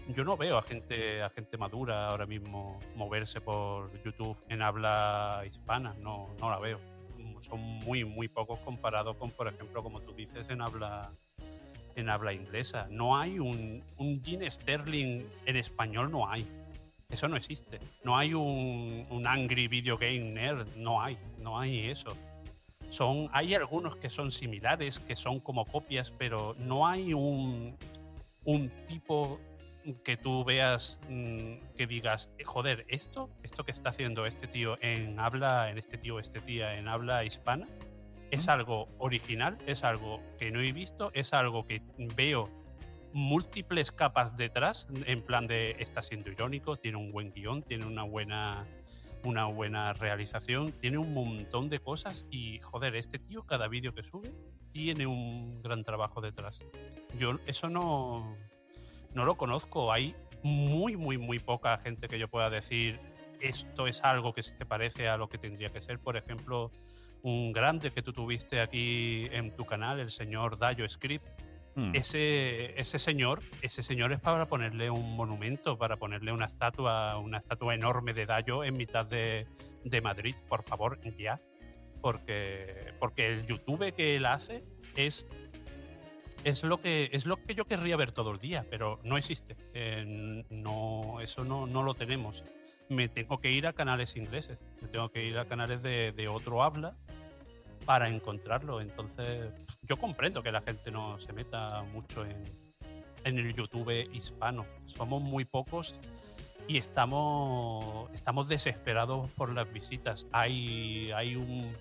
Yo 0.08 0.24
no 0.24 0.36
veo 0.36 0.58
a 0.58 0.62
gente, 0.62 1.22
a 1.22 1.30
gente 1.30 1.56
madura 1.56 2.08
ahora 2.08 2.26
mismo 2.26 2.78
moverse 2.94 3.40
por 3.40 3.90
YouTube 4.04 4.36
en 4.48 4.60
habla 4.60 5.42
hispana, 5.46 5.94
no, 6.00 6.28
no 6.38 6.50
la 6.50 6.58
veo. 6.58 6.78
Son 7.40 7.60
muy, 7.60 8.04
muy 8.04 8.28
pocos 8.28 8.58
comparados 8.60 9.16
con, 9.16 9.30
por 9.30 9.48
ejemplo, 9.48 9.82
como 9.82 10.00
tú 10.00 10.12
dices, 10.12 10.48
en 10.50 10.60
habla, 10.60 11.10
en 11.94 12.08
habla 12.10 12.32
inglesa. 12.32 12.86
No 12.90 13.16
hay 13.16 13.38
un, 13.38 13.82
un 13.96 14.22
Gene 14.22 14.50
Sterling 14.50 15.24
en 15.46 15.56
español, 15.56 16.10
no 16.10 16.28
hay 16.28 16.46
eso 17.14 17.28
no 17.28 17.36
existe. 17.36 17.78
No 18.02 18.16
hay 18.18 18.34
un, 18.34 19.06
un 19.08 19.26
Angry 19.26 19.68
Video 19.68 19.96
Game 19.96 20.32
Nerd, 20.32 20.66
no 20.76 21.00
hay, 21.00 21.16
no 21.38 21.58
hay 21.58 21.90
eso. 21.90 22.16
Son, 22.90 23.28
hay 23.32 23.54
algunos 23.54 23.96
que 23.96 24.10
son 24.10 24.32
similares, 24.32 24.98
que 24.98 25.14
son 25.14 25.38
como 25.40 25.64
copias, 25.64 26.10
pero 26.10 26.56
no 26.58 26.86
hay 26.86 27.14
un, 27.14 27.76
un 28.44 28.68
tipo 28.86 29.38
que 30.04 30.16
tú 30.16 30.44
veas 30.44 30.98
mm, 31.08 31.54
que 31.76 31.86
digas, 31.86 32.30
joder, 32.44 32.84
esto, 32.88 33.30
esto 33.42 33.64
que 33.64 33.72
está 33.72 33.90
haciendo 33.90 34.26
este 34.26 34.46
tío 34.46 34.78
en 34.80 35.18
habla, 35.20 35.70
en 35.70 35.78
este 35.78 35.98
tío, 35.98 36.18
este 36.18 36.40
tía 36.40 36.76
en 36.76 36.88
habla 36.88 37.24
hispana, 37.24 37.66
es 38.30 38.48
algo 38.48 38.88
original, 38.98 39.58
es 39.66 39.84
algo 39.84 40.20
que 40.38 40.50
no 40.50 40.60
he 40.60 40.72
visto, 40.72 41.10
es 41.14 41.32
algo 41.32 41.66
que 41.66 41.82
veo 42.16 42.48
múltiples 43.12 43.92
capas 43.92 44.36
detrás, 44.36 44.88
en 45.06 45.22
plan 45.22 45.46
de 45.46 45.76
está 45.78 46.02
siendo 46.02 46.30
irónico, 46.30 46.76
tiene 46.76 46.98
un 46.98 47.12
buen 47.12 47.32
guion, 47.32 47.62
tiene 47.62 47.86
una 47.86 48.02
buena 48.02 48.66
una 49.24 49.46
buena 49.46 49.94
realización, 49.94 50.72
tiene 50.72 50.98
un 50.98 51.14
montón 51.14 51.70
de 51.70 51.80
cosas 51.80 52.26
y 52.30 52.58
joder, 52.60 52.94
este 52.94 53.18
tío 53.18 53.44
cada 53.44 53.68
vídeo 53.68 53.94
que 53.94 54.02
sube 54.02 54.30
tiene 54.72 55.06
un 55.06 55.62
gran 55.62 55.82
trabajo 55.82 56.20
detrás. 56.20 56.58
Yo 57.18 57.38
eso 57.46 57.70
no 57.70 58.36
no 59.14 59.24
lo 59.24 59.36
conozco, 59.36 59.92
hay 59.92 60.14
muy 60.42 60.96
muy 60.96 61.18
muy 61.18 61.38
poca 61.38 61.78
gente 61.78 62.08
que 62.08 62.18
yo 62.18 62.28
pueda 62.28 62.50
decir 62.50 63.00
esto 63.40 63.86
es 63.86 64.02
algo 64.02 64.32
que 64.32 64.42
se 64.42 64.64
parece 64.66 65.08
a 65.08 65.16
lo 65.16 65.28
que 65.28 65.38
tendría 65.38 65.70
que 65.70 65.80
ser, 65.80 65.98
por 65.98 66.16
ejemplo, 66.16 66.70
un 67.22 67.52
grande 67.52 67.90
que 67.90 68.02
tú 68.02 68.12
tuviste 68.12 68.60
aquí 68.60 69.28
en 69.32 69.54
tu 69.54 69.64
canal, 69.64 70.00
el 70.00 70.10
señor 70.10 70.58
Dayo 70.58 70.88
Script, 70.88 71.26
Hmm. 71.76 71.90
Ese, 71.92 72.80
ese 72.80 73.00
señor, 73.00 73.42
ese 73.60 73.82
señor 73.82 74.12
es 74.12 74.20
para 74.20 74.46
ponerle 74.46 74.90
un 74.90 75.16
monumento, 75.16 75.76
para 75.76 75.96
ponerle 75.96 76.30
una 76.30 76.46
estatua, 76.46 77.18
una 77.18 77.38
estatua 77.38 77.74
enorme 77.74 78.14
de 78.14 78.26
Dayo 78.26 78.62
en 78.62 78.76
mitad 78.76 79.06
de, 79.06 79.48
de 79.82 80.00
Madrid, 80.00 80.36
por 80.48 80.62
favor, 80.62 81.00
ya. 81.18 81.40
Porque, 82.00 82.92
porque 83.00 83.26
el 83.26 83.46
YouTube 83.46 83.92
que 83.94 84.16
él 84.16 84.26
hace 84.26 84.62
es 84.94 85.26
es 86.44 86.62
lo 86.62 86.80
que 86.80 87.08
es 87.12 87.26
lo 87.26 87.36
que 87.36 87.54
yo 87.54 87.64
querría 87.64 87.96
ver 87.96 88.12
todo 88.12 88.30
el 88.30 88.38
día, 88.38 88.66
pero 88.70 89.00
no 89.02 89.16
existe. 89.16 89.56
Eh, 89.72 90.44
no, 90.50 91.20
eso 91.20 91.44
no, 91.44 91.66
no, 91.66 91.82
lo 91.82 91.94
tenemos. 91.94 92.44
Me 92.88 93.08
tengo 93.08 93.38
que 93.38 93.50
ir 93.50 93.66
a 93.66 93.72
canales 93.72 94.14
ingleses, 94.16 94.58
me 94.80 94.88
tengo 94.88 95.08
que 95.10 95.24
ir 95.24 95.38
a 95.38 95.46
canales 95.46 95.82
de, 95.82 96.12
de 96.12 96.28
otro 96.28 96.62
habla 96.62 96.94
para 97.86 98.08
encontrarlo. 98.08 98.80
Entonces, 98.80 99.52
yo 99.82 99.96
comprendo 99.96 100.42
que 100.42 100.52
la 100.52 100.60
gente 100.60 100.90
no 100.90 101.18
se 101.18 101.32
meta 101.32 101.82
mucho 101.82 102.24
en, 102.24 102.44
en 103.24 103.38
el 103.38 103.54
YouTube 103.54 104.08
hispano. 104.12 104.66
Somos 104.84 105.22
muy 105.22 105.44
pocos 105.44 105.96
y 106.68 106.78
estamos, 106.78 108.10
estamos 108.12 108.48
desesperados 108.48 109.30
por 109.32 109.52
las 109.52 109.70
visitas. 109.72 110.26
Hay, 110.32 111.10
hay, 111.12 111.36
un, 111.36 111.72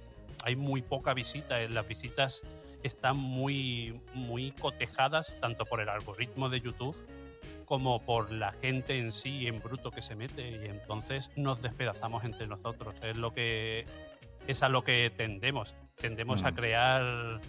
hay 0.44 0.56
muy 0.56 0.82
poca 0.82 1.14
visita. 1.14 1.60
Las 1.68 1.88
visitas 1.88 2.42
están 2.84 3.18
muy, 3.18 4.02
muy 4.14 4.52
cotejadas 4.52 5.34
tanto 5.40 5.66
por 5.66 5.82
el 5.82 5.90
algoritmo 5.90 6.50
de 6.50 6.62
YouTube 6.62 6.96
como 7.66 8.04
por 8.06 8.32
la 8.32 8.52
gente 8.52 9.00
en 9.00 9.14
sí 9.14 9.48
en 9.48 9.62
bruto 9.62 9.90
que 9.90 10.02
se 10.02 10.16
mete 10.16 10.50
y 10.52 10.66
entonces 10.66 11.32
nos 11.36 11.62
despedazamos 11.62 12.24
entre 12.24 12.46
nosotros. 12.48 12.96
Es 13.02 13.16
lo 13.16 13.34
que 13.34 13.86
es 14.48 14.62
a 14.62 14.70
lo 14.70 14.84
que 14.84 15.12
tendemos 15.16 15.74
tendemos 15.96 16.44
a 16.44 16.52
mm. 16.52 16.56
crear 16.56 17.42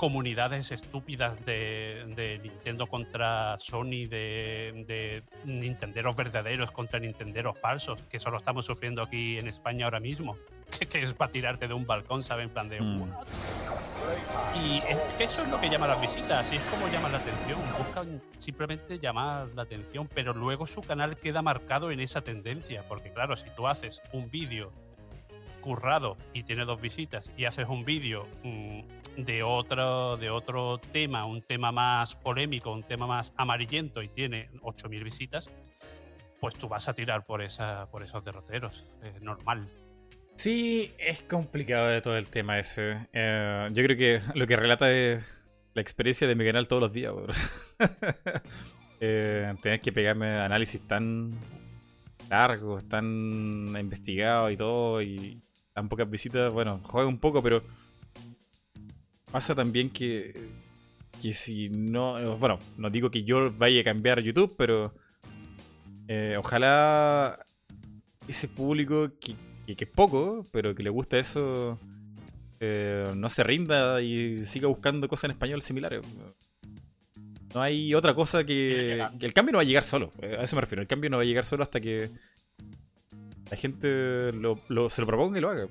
comunidades 0.00 0.72
estúpidas 0.72 1.44
de, 1.44 2.40
Nintendo 2.42 2.86
contra 2.86 3.58
Sony, 3.60 4.08
de, 4.08 4.82
de, 4.88 5.22
Nintenderos 5.44 6.16
verdaderos 6.16 6.70
contra 6.70 6.98
Nintenderos 6.98 7.58
falsos, 7.60 8.00
que 8.08 8.18
solo 8.18 8.38
estamos 8.38 8.64
sufriendo 8.64 9.02
aquí 9.02 9.36
en 9.36 9.46
España 9.46 9.84
ahora 9.84 10.00
mismo, 10.00 10.38
que, 10.88 11.02
es 11.02 11.12
para 11.12 11.30
tirarte 11.30 11.68
de 11.68 11.74
un 11.74 11.86
balcón, 11.86 12.22
¿sabes? 12.22 12.46
En 12.46 12.50
plan 12.50 12.70
de... 12.70 12.80
Mm. 12.80 13.12
Y 14.64 14.76
es 14.78 14.98
que 15.18 15.24
eso 15.24 15.42
es 15.42 15.50
lo 15.50 15.60
que 15.60 15.68
llama 15.68 15.86
las 15.86 16.00
visitas, 16.00 16.50
y 16.50 16.56
es 16.56 16.62
como 16.62 16.88
llama 16.88 17.10
la 17.10 17.18
atención, 17.18 17.60
buscan 17.76 18.22
simplemente 18.38 18.98
llamar 18.98 19.48
la 19.54 19.64
atención, 19.64 20.08
pero 20.14 20.32
luego 20.32 20.66
su 20.66 20.80
canal 20.80 21.18
queda 21.18 21.42
marcado 21.42 21.90
en 21.90 22.00
esa 22.00 22.22
tendencia, 22.22 22.84
porque 22.88 23.12
claro, 23.12 23.36
si 23.36 23.50
tú 23.54 23.68
haces 23.68 24.00
un 24.14 24.30
vídeo 24.30 24.72
currado 25.60 26.16
y 26.32 26.42
tiene 26.42 26.64
dos 26.64 26.80
visitas 26.80 27.30
y 27.36 27.44
haces 27.44 27.68
un 27.68 27.84
vídeo 27.84 28.26
mm, 28.42 28.80
de 29.16 29.42
otro, 29.42 30.16
de 30.16 30.30
otro 30.30 30.78
tema, 30.92 31.24
un 31.24 31.42
tema 31.42 31.72
más 31.72 32.14
polémico, 32.14 32.72
un 32.72 32.82
tema 32.82 33.06
más 33.06 33.32
amarillento 33.36 34.02
y 34.02 34.08
tiene 34.08 34.48
8.000 34.62 35.04
visitas, 35.04 35.50
pues 36.40 36.54
tú 36.54 36.68
vas 36.68 36.88
a 36.88 36.94
tirar 36.94 37.24
por, 37.24 37.42
esa, 37.42 37.90
por 37.90 38.02
esos 38.02 38.24
derroteros. 38.24 38.84
Es 39.02 39.20
normal. 39.22 39.68
Sí, 40.36 40.92
es 40.98 41.22
complicado 41.22 41.88
de 41.88 42.00
todo 42.00 42.16
el 42.16 42.30
tema 42.30 42.58
ese. 42.58 43.08
Eh, 43.12 43.68
yo 43.72 43.82
creo 43.84 43.96
que 43.96 44.20
lo 44.34 44.46
que 44.46 44.56
relata 44.56 44.90
es 44.90 45.22
la 45.74 45.82
experiencia 45.82 46.26
de 46.26 46.34
mi 46.34 46.44
canal 46.44 46.66
todos 46.66 46.80
los 46.80 46.92
días. 46.92 47.12
eh, 49.00 49.52
tener 49.62 49.80
que 49.80 49.92
pegarme 49.92 50.30
análisis 50.30 50.80
tan 50.86 51.38
largos, 52.30 52.88
tan 52.88 53.76
investigados 53.78 54.52
y 54.52 54.56
todo, 54.56 55.02
tan 55.80 55.88
pocas 55.88 56.10
visitas, 56.10 56.52
bueno, 56.52 56.78
juega 56.84 57.08
un 57.08 57.16
poco, 57.16 57.42
pero 57.42 57.62
pasa 59.32 59.54
también 59.54 59.88
que, 59.88 60.50
que 61.22 61.32
si 61.32 61.70
no, 61.70 62.18
eh, 62.18 62.36
bueno, 62.38 62.58
no 62.76 62.90
digo 62.90 63.10
que 63.10 63.24
yo 63.24 63.50
vaya 63.50 63.80
a 63.80 63.84
cambiar 63.84 64.20
YouTube, 64.20 64.54
pero 64.58 64.92
eh, 66.06 66.36
ojalá 66.38 67.42
ese 68.28 68.46
público 68.46 69.08
que, 69.18 69.34
que, 69.74 69.84
es 69.84 69.90
poco, 69.90 70.44
pero 70.52 70.74
que 70.74 70.82
le 70.82 70.90
gusta 70.90 71.18
eso, 71.18 71.78
eh, 72.60 73.10
no 73.16 73.30
se 73.30 73.42
rinda 73.42 74.02
y 74.02 74.44
siga 74.44 74.68
buscando 74.68 75.08
cosas 75.08 75.24
en 75.24 75.30
español 75.30 75.62
similares. 75.62 76.02
No 77.54 77.62
hay 77.62 77.94
otra 77.94 78.14
cosa 78.14 78.44
que, 78.44 79.02
que 79.18 79.24
el 79.24 79.32
cambio 79.32 79.52
no 79.52 79.58
va 79.58 79.62
a 79.62 79.66
llegar 79.66 79.82
solo. 79.82 80.10
A 80.22 80.44
eso 80.44 80.56
me 80.56 80.60
refiero. 80.60 80.82
El 80.82 80.88
cambio 80.88 81.08
no 81.08 81.16
va 81.16 81.22
a 81.22 81.26
llegar 81.26 81.46
solo 81.46 81.62
hasta 81.62 81.80
que 81.80 82.10
la 83.50 83.56
gente 83.56 84.32
lo, 84.32 84.56
se 84.90 85.00
lo 85.00 85.06
proponga 85.06 85.38
y 85.38 85.40
lo 85.40 85.50
haga. 85.50 85.66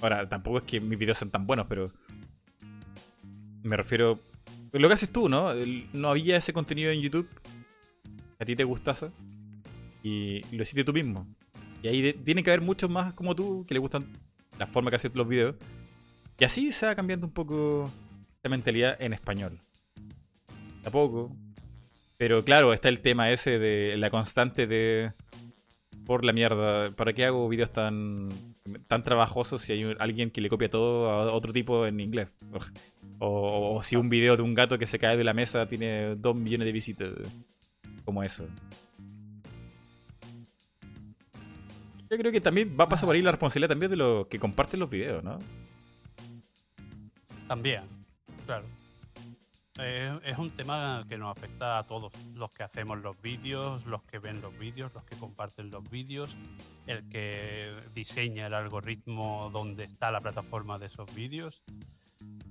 Ahora, 0.00 0.28
tampoco 0.28 0.58
es 0.58 0.64
que 0.64 0.80
mis 0.80 0.98
videos 0.98 1.18
sean 1.18 1.30
tan 1.30 1.46
buenos, 1.46 1.66
pero 1.68 1.86
me 3.62 3.76
refiero 3.76 4.20
lo 4.72 4.88
que 4.88 4.94
haces 4.94 5.10
tú, 5.10 5.28
¿no? 5.28 5.52
No 5.92 6.10
había 6.10 6.36
ese 6.36 6.52
contenido 6.52 6.90
en 6.90 7.00
YouTube. 7.00 7.28
A 8.38 8.44
ti 8.44 8.56
te 8.56 8.64
gustase. 8.64 9.10
Y 10.02 10.42
lo 10.54 10.62
hiciste 10.62 10.84
tú 10.84 10.92
mismo. 10.92 11.26
Y 11.82 11.88
ahí 11.88 12.12
tiene 12.12 12.42
que 12.42 12.50
haber 12.50 12.60
muchos 12.60 12.90
más 12.90 13.14
como 13.14 13.34
tú 13.34 13.64
que 13.66 13.74
le 13.74 13.80
gustan 13.80 14.06
la 14.58 14.66
forma 14.66 14.90
que 14.90 14.96
haces 14.96 15.14
los 15.14 15.28
videos. 15.28 15.56
Y 16.38 16.44
así 16.44 16.72
se 16.72 16.86
va 16.86 16.94
cambiando 16.94 17.26
un 17.26 17.32
poco 17.32 17.90
la 18.42 18.50
mentalidad 18.50 19.00
en 19.00 19.12
español. 19.12 19.60
A 20.84 20.90
poco. 20.90 21.34
Pero 22.16 22.44
claro, 22.44 22.72
está 22.72 22.88
el 22.88 23.00
tema 23.00 23.30
ese 23.30 23.58
de 23.58 23.96
la 23.96 24.10
constante 24.10 24.66
de. 24.66 25.12
Por 26.06 26.24
la 26.24 26.32
mierda, 26.32 26.90
¿para 26.90 27.12
qué 27.12 27.24
hago 27.24 27.48
videos 27.48 27.72
tan, 27.72 28.28
tan 28.88 29.02
trabajosos 29.02 29.62
si 29.62 29.72
hay 29.72 29.96
alguien 29.98 30.30
que 30.30 30.40
le 30.40 30.48
copia 30.48 30.68
todo 30.68 31.10
a 31.10 31.32
otro 31.32 31.52
tipo 31.52 31.86
en 31.86 31.98
inglés? 32.00 32.28
O, 33.18 33.80
si 33.82 33.96
un 33.96 34.10
video 34.10 34.36
de 34.36 34.42
un 34.42 34.54
gato 34.54 34.78
que 34.78 34.86
se 34.86 34.98
cae 34.98 35.16
de 35.16 35.24
la 35.24 35.32
mesa 35.32 35.66
tiene 35.66 36.14
dos 36.16 36.36
millones 36.36 36.66
de 36.66 36.72
visitas. 36.72 37.10
Como 38.04 38.22
eso. 38.22 38.46
Yo 42.10 42.18
creo 42.18 42.30
que 42.30 42.40
también 42.40 42.76
va 42.78 42.84
a 42.84 42.88
pasar 42.88 43.06
por 43.06 43.16
ahí 43.16 43.22
la 43.22 43.30
responsabilidad 43.30 43.70
también 43.70 43.90
de 43.90 43.96
los 43.96 44.26
que 44.26 44.38
comparten 44.38 44.80
los 44.80 44.90
videos, 44.90 45.24
¿no? 45.24 45.38
También, 47.48 47.84
claro. 48.44 48.66
Es 49.78 50.38
un 50.38 50.50
tema 50.50 51.04
que 51.08 51.18
nos 51.18 51.36
afecta 51.36 51.78
a 51.78 51.86
todos, 51.86 52.12
los 52.34 52.50
que 52.50 52.62
hacemos 52.62 52.98
los 53.00 53.20
vídeos, 53.20 53.84
los 53.86 54.02
que 54.04 54.18
ven 54.18 54.40
los 54.40 54.56
vídeos, 54.58 54.92
los 54.94 55.04
que 55.04 55.16
comparten 55.16 55.70
los 55.70 55.88
vídeos, 55.90 56.36
el 56.86 57.08
que 57.08 57.70
diseña 57.92 58.46
el 58.46 58.54
algoritmo 58.54 59.50
donde 59.52 59.84
está 59.84 60.10
la 60.10 60.20
plataforma 60.20 60.78
de 60.78 60.86
esos 60.86 61.12
vídeos. 61.14 61.62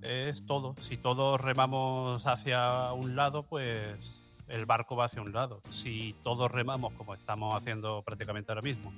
Es 0.01 0.45
todo. 0.45 0.75
Si 0.81 0.97
todos 0.97 1.39
remamos 1.39 2.27
hacia 2.27 2.91
un 2.91 3.15
lado, 3.15 3.43
pues 3.43 4.21
el 4.49 4.65
barco 4.65 4.97
va 4.97 5.05
hacia 5.05 5.21
un 5.21 5.31
lado. 5.31 5.61
Si 5.71 6.15
todos 6.23 6.51
remamos 6.51 6.93
como 6.93 7.13
estamos 7.13 7.55
haciendo 7.55 8.01
prácticamente 8.01 8.51
ahora 8.51 8.61
mismo, 8.61 8.91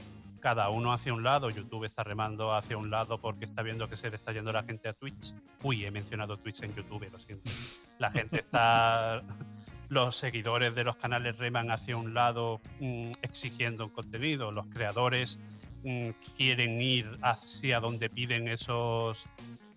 cada 0.45 0.69
uno 0.69 0.93
hacia 0.93 1.11
un 1.11 1.23
lado, 1.23 1.49
YouTube 1.49 1.85
está 1.85 2.03
remando 2.03 2.53
hacia 2.53 2.77
un 2.77 2.91
lado 2.91 3.19
porque 3.19 3.45
está 3.45 3.63
viendo 3.63 3.89
que 3.89 3.97
se 3.97 4.11
le 4.11 4.15
está 4.15 4.31
yendo 4.31 4.51
la 4.51 4.61
gente 4.61 4.87
a 4.87 4.93
Twitch. 4.93 5.33
Uy, 5.63 5.83
he 5.83 5.89
mencionado 5.89 6.37
Twitch 6.37 6.61
en 6.61 6.75
YouTube, 6.75 7.09
lo 7.11 7.17
siento. 7.17 7.49
La 7.97 8.11
gente 8.11 8.41
está... 8.41 9.23
Los 9.89 10.17
seguidores 10.17 10.75
de 10.75 10.83
los 10.83 10.97
canales 10.97 11.39
reman 11.39 11.71
hacia 11.71 11.97
un 11.97 12.13
lado 12.13 12.61
mm, 12.79 13.11
exigiendo 13.23 13.85
un 13.85 13.89
contenido. 13.89 14.51
Los 14.51 14.67
creadores 14.67 15.39
mm, 15.83 16.09
quieren 16.37 16.79
ir 16.79 17.17
hacia 17.23 17.79
donde 17.79 18.11
piden 18.11 18.47
esos 18.47 19.25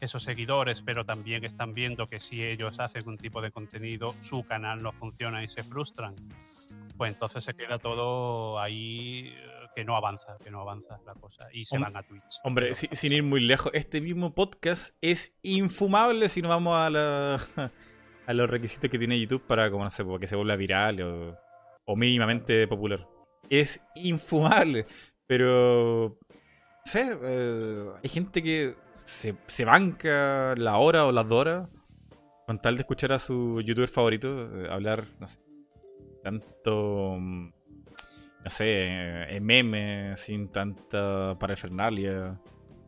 esos 0.01 0.23
seguidores, 0.23 0.83
pero 0.83 1.05
también 1.05 1.45
están 1.45 1.73
viendo 1.73 2.09
que 2.09 2.21
si 2.21 2.45
ellos 2.45 2.79
hacen 2.79 3.09
un 3.09 3.17
tipo 3.17 3.41
de 3.41 3.51
contenido, 3.51 4.15
su 4.21 4.45
canal 4.45 4.83
no 4.83 4.93
funciona 4.93 5.43
y 5.43 5.49
se 5.49 5.63
frustran. 5.63 6.15
Pues 6.97 7.13
entonces 7.13 7.43
se 7.45 7.55
queda 7.55 7.79
todo 7.79 8.61
ahí 8.61 9.33
eh, 9.35 9.58
que 9.79 9.85
no 9.85 9.95
avanza, 9.95 10.37
que 10.43 10.51
no 10.51 10.61
avanza 10.61 10.99
la 11.07 11.15
cosa 11.15 11.47
y 11.53 11.65
se 11.65 11.79
van 11.79 11.97
a 11.97 12.03
Twitch. 12.03 12.41
Hombre, 12.43 12.75
sin 12.75 13.13
ir 13.13 13.23
muy 13.23 13.39
lejos, 13.39 13.71
este 13.77 14.01
mismo 14.01 14.35
podcast 14.35 14.97
es 15.01 15.39
infumable 15.43 16.29
si 16.29 16.43
no 16.43 16.49
vamos 16.49 16.75
a, 16.75 17.37
a 18.27 18.33
los 18.33 18.51
requisitos 18.51 18.91
que 18.91 18.99
tiene 18.99 19.21
YouTube 19.21 19.47
para, 19.47 19.71
como 19.71 19.85
no 19.85 19.91
sé, 19.91 20.05
que 20.19 20.27
se 20.27 20.35
vuelva 20.35 20.57
viral 20.57 21.01
o, 21.01 21.39
o 21.85 21.95
mínimamente 21.95 22.67
popular. 22.67 23.07
Es 23.49 23.81
infumable, 23.95 24.85
pero 25.29 26.19
sé, 26.85 27.17
eh, 27.23 27.89
hay 28.03 28.11
gente 28.11 28.43
que 28.43 28.75
se, 28.95 29.37
se, 29.47 29.65
banca 29.65 30.57
la 30.57 30.79
hora 30.79 31.07
o 31.07 31.13
las 31.13 31.29
dos 31.29 31.39
horas 31.39 31.69
con 32.49 32.61
tal 32.61 32.75
de 32.75 32.81
escuchar 32.81 33.13
a 33.13 33.21
su 33.21 33.61
youtuber 33.61 33.89
favorito 33.89 34.61
eh, 34.61 34.69
hablar, 34.73 35.05
no 35.21 35.29
sé, 35.29 35.39
tanto, 36.25 37.15
mm, 37.17 37.53
no 38.45 38.51
sé, 38.51 39.35
en 39.35 39.45
memes, 39.45 40.21
sin 40.21 40.49
tanta 40.51 41.37
parafernalia, 41.39 42.39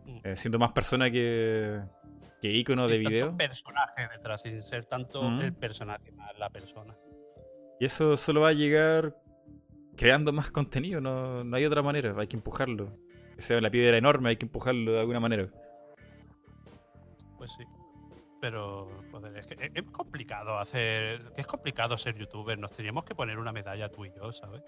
mm. 0.07 0.19
eh, 0.25 0.37
siendo 0.37 0.59
más 0.59 0.73
persona 0.73 1.11
que, 1.11 1.81
que 2.41 2.51
ícono 2.51 2.89
de 2.89 2.99
video. 2.99 3.37
personaje 3.37 4.09
detrás, 4.13 4.43
sin 4.43 4.63
ser 4.63 4.87
tanto 4.87 5.23
mm. 5.23 5.41
el 5.41 5.55
personaje 5.55 6.13
más 6.13 6.39
la 6.39 6.51
persona. 6.51 6.95
Y 7.79 7.85
eso 7.85 8.17
solo 8.17 8.43
va 8.43 8.49
a 8.49 8.53
llegar 8.53 9.17
creando 9.97 10.33
más 10.33 10.51
contenido, 10.51 11.01
no, 11.01 11.45
no 11.45 11.57
hay 11.57 11.65
otra 11.65 11.83
manera, 11.83 12.15
hay 12.19 12.27
que 12.27 12.37
empujarlo 12.37 12.97
sea 13.41 13.61
la 13.61 13.71
piedra 13.71 13.97
enorme, 13.97 14.31
hay 14.31 14.37
que 14.37 14.47
empujarlo 14.47 14.93
de 14.93 15.01
alguna 15.01 15.21
manera. 15.21 15.49
Pues 17.39 17.51
sí. 17.57 17.65
Pero, 18.41 18.89
joder, 19.11 19.37
es 19.37 19.47
que 19.47 19.71
es 19.75 19.85
complicado 19.93 20.59
hacer. 20.59 21.33
Es 21.37 21.47
complicado 21.47 21.97
ser 21.99 22.17
youtuber. 22.17 22.59
Nos 22.59 22.73
teníamos 22.73 23.05
que 23.05 23.15
poner 23.15 23.39
una 23.39 23.53
medalla 23.53 23.91
tú 23.91 24.05
y 24.05 24.13
yo, 24.13 24.33
¿sabes? 24.33 24.63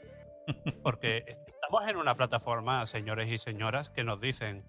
Porque 0.82 1.24
estamos 1.46 1.86
en 1.88 1.96
una 1.96 2.14
plataforma, 2.14 2.84
señores 2.86 3.30
y 3.30 3.38
señoras, 3.38 3.90
que 3.90 4.04
nos 4.04 4.20
dicen. 4.20 4.64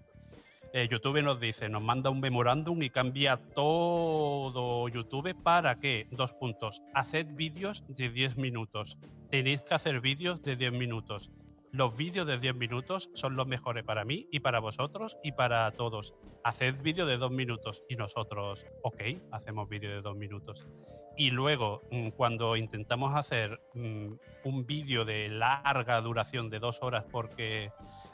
Eh, 0.72 0.88
YouTube 0.90 1.22
nos 1.22 1.38
dice, 1.38 1.68
nos 1.68 1.82
manda 1.82 2.10
un 2.10 2.18
memorándum 2.18 2.82
y 2.82 2.90
cambia 2.90 3.36
todo 3.36 4.88
YouTube 4.88 5.32
para 5.40 5.78
que, 5.78 6.08
dos 6.10 6.32
puntos, 6.32 6.82
haced 6.94 7.28
vídeos 7.30 7.84
de 7.86 8.08
10 8.08 8.38
minutos. 8.38 8.98
Tenéis 9.30 9.62
que 9.62 9.74
hacer 9.74 10.00
vídeos 10.00 10.42
de 10.42 10.56
10 10.56 10.72
minutos 10.72 11.30
los 11.74 11.96
vídeos 11.96 12.24
de 12.24 12.38
10 12.38 12.54
minutos 12.54 13.10
son 13.14 13.34
los 13.34 13.48
mejores 13.48 13.82
para 13.82 14.04
mí 14.04 14.28
y 14.30 14.38
para 14.38 14.60
vosotros 14.60 15.18
y 15.24 15.32
para 15.32 15.68
todos. 15.72 16.14
Haced 16.44 16.80
vídeo 16.82 17.04
de 17.04 17.16
2 17.16 17.32
minutos 17.32 17.82
y 17.88 17.96
nosotros, 17.96 18.64
ok, 18.82 19.02
hacemos 19.32 19.68
vídeo 19.68 19.90
de 19.90 20.00
2 20.00 20.16
minutos. 20.16 20.68
Y 21.16 21.30
luego, 21.30 21.82
mm, 21.90 22.10
cuando 22.10 22.54
intentamos 22.54 23.16
hacer 23.16 23.60
mm, 23.74 24.12
un 24.44 24.66
vídeo 24.66 25.04
de 25.04 25.28
larga 25.28 26.00
duración 26.00 26.48
de 26.48 26.60
2 26.60 26.78
horas 26.80 27.06
porque 27.10 27.72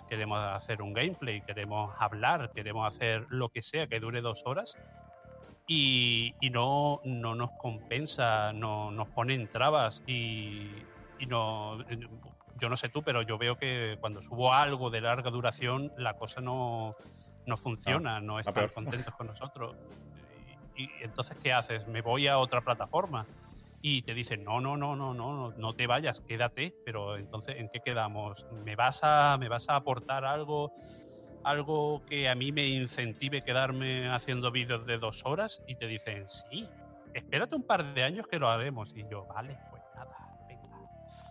queremos 0.09 0.39
hacer 0.39 0.81
un 0.81 0.95
gameplay, 0.95 1.43
queremos 1.43 1.95
hablar, 1.99 2.53
queremos 2.55 2.89
hacer 2.89 3.27
lo 3.28 3.51
que 3.51 3.61
sea 3.61 3.87
que 3.89 4.01
dure 4.01 4.23
2 4.23 4.43
horas, 4.47 4.78
y, 5.66 6.35
no, 6.51 7.03
no 7.05 7.35
nos 7.35 7.51
compensa, 7.59 8.55
no, 8.55 8.91
nos 8.91 9.09
ponen 9.09 9.49
trabas 9.49 10.03
y, 10.07 10.70
y 11.19 11.27
no, 11.27 11.78
yo 12.61 12.69
no 12.69 12.77
sé 12.77 12.89
tú, 12.89 13.03
pero 13.03 13.23
yo 13.23 13.39
veo 13.39 13.57
que 13.57 13.97
cuando 14.01 14.23
subo 14.23 14.53
algo 14.53 14.91
de 14.91 15.01
larga 15.01 15.31
duración, 15.31 15.93
la 15.97 16.15
cosa 16.15 16.41
no, 16.41 16.97
no 17.47 17.57
funciona, 17.57 18.20
no, 18.20 18.39
están 18.39 18.69
contentos 18.69 19.15
con 19.15 19.27
nosotros. 19.27 19.77
Y, 20.77 20.89
entonces, 21.03 21.37
¿qué 21.43 21.53
haces? 21.53 21.87
Me 21.89 22.01
voy 22.01 22.27
a 22.27 22.39
otra 22.39 22.62
plataforma 22.62 23.27
y 23.82 24.01
te 24.01 24.15
dicen, 24.15 24.45
no, 24.45 24.61
no, 24.61 24.78
no, 24.78 24.97
no, 24.97 25.12
no, 25.12 25.51
no 25.51 25.74
te 25.74 25.87
vayas, 25.87 26.23
quédate, 26.23 26.74
pero 26.87 27.19
entonces, 27.19 27.57
¿en 27.59 27.69
qué 27.69 27.81
quedamos? 27.81 28.47
¿Me 28.65 28.77
vas 28.77 29.01
a, 29.03 29.37
me 29.39 29.49
vas 29.49 29.69
a 29.69 29.77
aportar 29.77 30.24
algo? 30.24 30.73
algo 31.45 32.03
que 32.07 32.28
a 32.28 32.35
mí 32.35 32.53
me 32.53 32.66
incentive 32.66 33.43
quedarme 33.43 34.09
haciendo 34.09 34.51
vídeos 34.51 34.87
de 34.87 34.99
dos 34.99 35.24
horas 35.24 35.62
y 35.66 35.77
te 35.77 35.87
dicen, 35.87 36.28
sí, 36.28 36.69
espérate 37.15 37.55
un 37.55 37.62
par 37.62 37.95
de 37.95 38.03
años 38.03 38.27
que 38.27 38.39
lo 38.39 38.49
haremos. 38.49 38.93
Y 38.95 39.07
yo, 39.09 39.27
vale, 39.27 39.59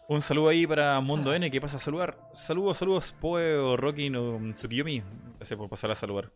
un 0.10 0.22
saludo 0.22 0.50
ahí 0.50 0.66
para 0.66 1.00
Mundo 1.02 1.34
N 1.36 1.52
que 1.52 1.62
pasa 1.62 1.78
a 1.78 1.80
saludar. 1.80 2.18
Saludos, 2.34 2.78
saludos, 2.78 3.16
Poe 3.22 3.56
o 3.56 3.78
Rockin 3.78 4.16
o 4.16 4.40
Tsukiyomi. 4.54 5.04
Gracias 5.38 5.58
por 5.58 5.70
pasar 5.70 5.92
a 5.92 5.96
saludar. 5.96 6.32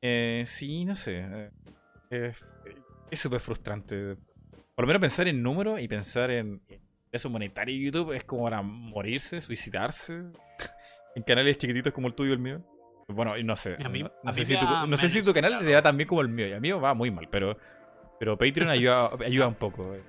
Eh, 0.00 0.44
sí, 0.46 0.84
no 0.84 0.94
sé. 0.94 1.50
Eh, 2.10 2.32
es 3.10 3.18
súper 3.18 3.40
frustrante. 3.40 4.16
Por 4.76 4.84
lo 4.84 4.86
menos 4.86 5.00
pensar 5.00 5.26
en 5.26 5.42
números 5.42 5.80
y 5.80 5.88
pensar 5.88 6.30
en 6.30 6.62
eso 7.10 7.28
monetario 7.28 7.74
de 7.74 7.84
YouTube 7.84 8.12
es 8.12 8.22
como 8.22 8.44
para 8.44 8.62
morirse, 8.62 9.40
suicidarse. 9.40 10.22
en 11.16 11.22
canales 11.24 11.58
chiquititos 11.58 11.92
como 11.92 12.06
el 12.06 12.14
tuyo 12.14 12.30
y 12.30 12.34
el 12.34 12.38
mío. 12.38 12.62
Bueno, 13.08 13.36
no 13.42 13.56
sé. 13.56 13.76
no, 14.22 14.32
sé, 14.32 14.44
si 14.44 14.56
tu, 14.56 14.66
no 14.86 14.96
sé 14.96 15.08
si 15.08 15.22
tu 15.22 15.34
canal 15.34 15.58
te 15.58 15.72
da 15.72 15.82
tan 15.82 15.96
bien 15.96 16.06
como 16.06 16.20
el 16.20 16.28
mío. 16.28 16.46
Y 16.46 16.52
a 16.52 16.60
mí 16.60 16.70
va 16.70 16.94
muy 16.94 17.10
mal, 17.10 17.28
pero, 17.28 17.58
pero 18.20 18.38
Patreon 18.38 18.70
ayuda, 18.70 19.10
ayuda 19.26 19.48
un 19.48 19.56
poco. 19.56 19.96
Eh, 19.96 20.02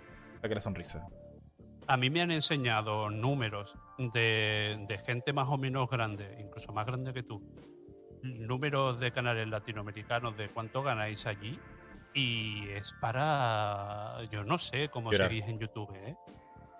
a 0.43 0.47
que 0.47 0.53
la 0.53 0.61
sonrisa 0.61 1.01
a 1.89 1.97
mí 1.97 2.11
me 2.11 2.21
han 2.21 2.29
enseñado 2.29 3.09
números 3.09 3.75
de, 3.97 5.01
gente 5.07 5.33
más 5.33 5.49
o 5.49 5.57
menos 5.57 5.89
grande, 5.89 6.37
incluso 6.39 6.71
más 6.71 6.85
grande 6.85 7.11
que 7.13 7.23
tú, 7.23 7.41
números 8.21 8.99
de 8.99 9.11
canales 9.11 9.47
latinoamericanos 9.47 10.37
de 10.37 10.49
cuánto 10.49 10.83
ganáis 10.83 11.25
allí 11.25 11.59
y 12.13 12.69
es 12.69 12.93
para, 13.01 14.19
yo 14.31 14.43
no 14.43 14.59
sé 14.59 14.89
cómo 14.89 15.11
seguís 15.11 15.47
en 15.47 15.57
YouTube, 15.57 15.91
¿eh? 15.95 16.15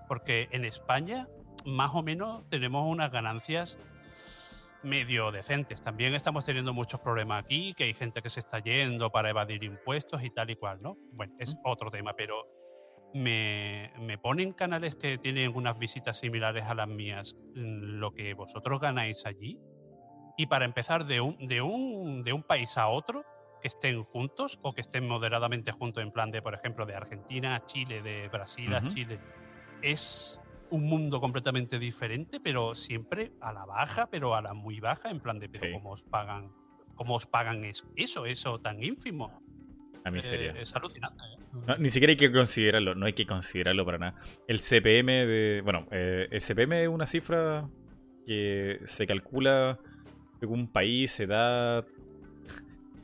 porque 0.08 0.48
en 0.52 0.64
España 0.64 1.28
más 1.66 1.90
o 1.96 2.04
menos 2.04 2.48
tenemos 2.50 2.86
unas 2.86 3.12
ganancias 3.12 3.80
medio 4.84 5.32
decentes. 5.32 5.82
También 5.82 6.14
estamos 6.14 6.46
teniendo 6.46 6.72
muchos 6.72 7.00
problemas 7.00 7.44
aquí, 7.44 7.74
que 7.74 7.86
hay 7.86 7.96
gente 7.96 8.22
que 8.22 8.30
se 8.30 8.42
está 8.42 8.60
yendo 8.60 9.12
para 9.12 9.32
evadir 9.32 9.64
impuestos 9.64 10.24
y 10.24 10.30
tal 10.30 10.52
y 10.52 10.56
cual, 10.56 10.84
¿no? 10.84 10.98
Bueno, 11.14 11.34
es 11.40 11.58
otro 11.66 11.90
tema, 11.90 12.14
pero 12.14 12.59
me, 13.14 14.18
ponen 14.22 14.54
canales 14.54 14.96
que 14.96 15.18
tienen 15.18 15.56
unas 15.56 15.78
visitas 15.80 16.20
similares 16.20 16.66
a 16.66 16.76
las 16.76 16.88
mías, 16.88 17.36
mm, 17.56 18.00
lo 18.00 18.14
que 18.14 18.34
vosotros 18.34 18.80
ganáis 18.80 19.26
allí. 19.26 19.60
Y 20.38 20.48
para 20.48 20.66
empezar, 20.66 21.06
de 21.06 21.22
un, 21.22 21.38
de 21.48 21.62
un, 21.62 22.24
de 22.24 22.34
un 22.34 22.44
país 22.44 22.78
a 22.78 22.88
otro, 22.88 23.26
que 23.62 23.68
estén 23.68 24.04
juntos 24.04 24.58
o 24.62 24.74
que 24.74 24.82
estén 24.82 25.08
moderadamente 25.08 25.72
juntos 25.72 26.02
en 26.02 26.12
plan 26.12 26.32
de, 26.32 26.42
por 26.42 26.54
ejemplo, 26.54 26.86
de 26.86 26.96
Argentina 26.96 27.56
a 27.56 27.66
Chile, 27.66 28.02
de 28.02 28.30
Brasil 28.30 28.74
a. 28.74 28.88
Chile. 28.88 29.20
Es 29.82 30.42
un 30.70 30.86
mundo 30.86 31.20
completamente 31.20 31.80
diferente, 31.80 32.40
pero 32.40 32.76
siempre 32.76 33.34
a 33.42 33.52
la 33.52 33.66
baja, 33.66 34.08
pero 34.08 34.36
a 34.36 34.42
la 34.42 34.54
muy 34.54 34.80
baja, 34.80 35.10
en 35.10 35.20
plan 35.20 35.40
de, 35.40 35.50
pero 35.50 35.66
Sí. 35.66 35.72
¿cómo 35.74 35.92
os 35.92 36.04
pagan? 36.04 36.52
¿Cómo 36.96 37.16
os 37.16 37.26
pagan 37.26 37.66
eso? 37.66 37.86
Eso, 37.96 38.26
eso 38.26 38.60
tan 38.60 38.84
ínfimo. 38.84 39.42
A 40.04 40.12
miseria. 40.12 40.52
Eh, 40.52 40.62
es 40.62 40.76
alucinante. 40.76 41.24
¿eh? 41.24 41.38
No, 41.68 41.78
ni 41.78 41.90
siquiera 41.90 42.12
hay 42.12 42.18
que 42.18 42.32
considerarlo, 42.32 42.96
no 42.96 43.06
hay 43.06 43.14
que 43.14 43.26
considerarlo 43.26 43.86
para 43.86 43.98
nada. 43.98 44.16
El 44.48 44.60
CPM 44.60 45.26
de. 45.26 45.62
Bueno, 45.64 45.88
eh, 45.92 46.28
el 46.32 46.42
CPM 46.42 46.84
es 46.84 46.88
una 46.90 47.06
cifra 47.06 47.68
que 48.26 48.80
se 48.86 49.06
calcula 49.08 49.80
según 50.40 50.72
país, 50.72 51.20
edad, 51.20 51.86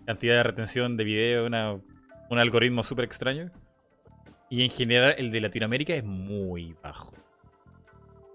cantidad 0.05 0.35
de 0.35 0.43
retención 0.43 0.95
de 0.97 1.03
video, 1.03 1.45
una- 1.45 1.73
un 2.29 2.39
algoritmo 2.39 2.83
súper 2.83 3.05
extraño. 3.05 3.51
Y 4.49 4.63
en 4.63 4.69
general 4.69 5.15
el 5.17 5.31
de 5.31 5.41
Latinoamérica 5.41 5.93
es 5.95 6.03
muy 6.03 6.75
bajo. 6.81 7.13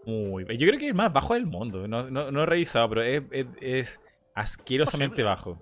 Muy 0.06 0.44
Yo 0.58 0.66
creo 0.66 0.78
que 0.78 0.86
es 0.86 0.90
el 0.90 0.94
más 0.94 1.12
bajo 1.12 1.34
del 1.34 1.46
mundo. 1.46 1.86
No, 1.86 2.10
no- 2.10 2.30
no 2.30 2.42
he 2.42 2.46
revisado, 2.46 2.88
pero 2.88 3.02
es, 3.02 3.22
es- 3.30 3.46
es 3.60 4.00
asquerosamente 4.34 5.22
bajo. 5.22 5.58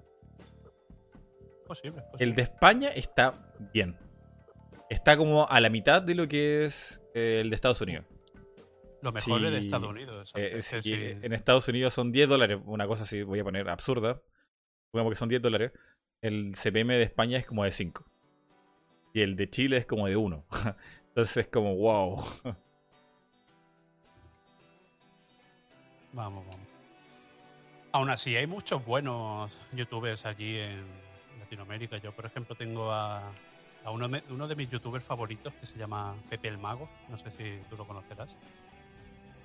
Posible, 1.68 2.00
posible. 2.00 2.24
El 2.24 2.34
de 2.34 2.42
España 2.42 2.88
está 2.88 3.52
bien. 3.74 3.96
Está 4.88 5.18
como 5.18 5.46
a 5.48 5.60
la 5.60 5.68
mitad 5.68 6.00
de 6.00 6.14
lo 6.14 6.26
que 6.26 6.64
es 6.64 7.02
eh, 7.14 7.40
el 7.42 7.50
de 7.50 7.56
Estados 7.56 7.80
Unidos. 7.82 8.06
Lo 9.02 9.12
mejor 9.12 9.44
es 9.44 9.52
de 9.52 9.60
Sí, 9.60 9.66
Estados 9.66 9.88
Unidos. 9.88 10.32
Eh, 10.34 10.62
sí, 10.62 10.82
sí. 10.82 10.94
En 10.94 11.32
Estados 11.34 11.68
Unidos 11.68 11.92
son 11.92 12.10
10 12.10 12.28
dólares, 12.28 12.58
una 12.64 12.86
cosa 12.86 13.04
así 13.04 13.22
voy 13.22 13.38
a 13.40 13.44
poner 13.44 13.68
absurda. 13.68 14.20
Digamos 14.92 15.12
que 15.12 15.16
son 15.16 15.28
10 15.28 15.42
dólares. 15.42 15.72
El 16.22 16.54
CPM 16.54 16.94
de 16.94 17.02
España 17.02 17.38
es 17.38 17.46
como 17.46 17.64
de 17.64 17.70
5. 17.70 18.04
Y 19.12 19.20
el 19.20 19.36
de 19.36 19.50
Chile 19.50 19.76
es 19.76 19.86
como 19.86 20.06
de 20.06 20.16
1. 20.16 20.46
Entonces 21.08 21.36
es 21.36 21.48
como, 21.48 21.76
wow. 21.76 22.16
Vamos, 26.12 26.46
vamos. 26.46 26.66
Aún 27.92 28.10
así, 28.10 28.34
hay 28.36 28.46
muchos 28.46 28.84
buenos 28.84 29.52
youtubers 29.72 30.24
allí 30.26 30.56
en 30.56 30.84
Latinoamérica. 31.48 31.96
Yo, 31.96 32.12
por 32.12 32.26
ejemplo, 32.26 32.54
tengo 32.54 32.92
a, 32.92 33.22
a 33.84 33.90
uno, 33.90 34.06
de, 34.08 34.22
uno 34.28 34.46
de 34.46 34.54
mis 34.54 34.68
youtubers 34.68 35.04
favoritos 35.04 35.52
que 35.54 35.66
se 35.66 35.78
llama 35.78 36.14
Pepe 36.28 36.48
el 36.48 36.58
Mago. 36.58 36.88
No 37.08 37.16
sé 37.16 37.30
si 37.30 37.58
tú 37.70 37.76
lo 37.76 37.86
conocerás. 37.86 38.28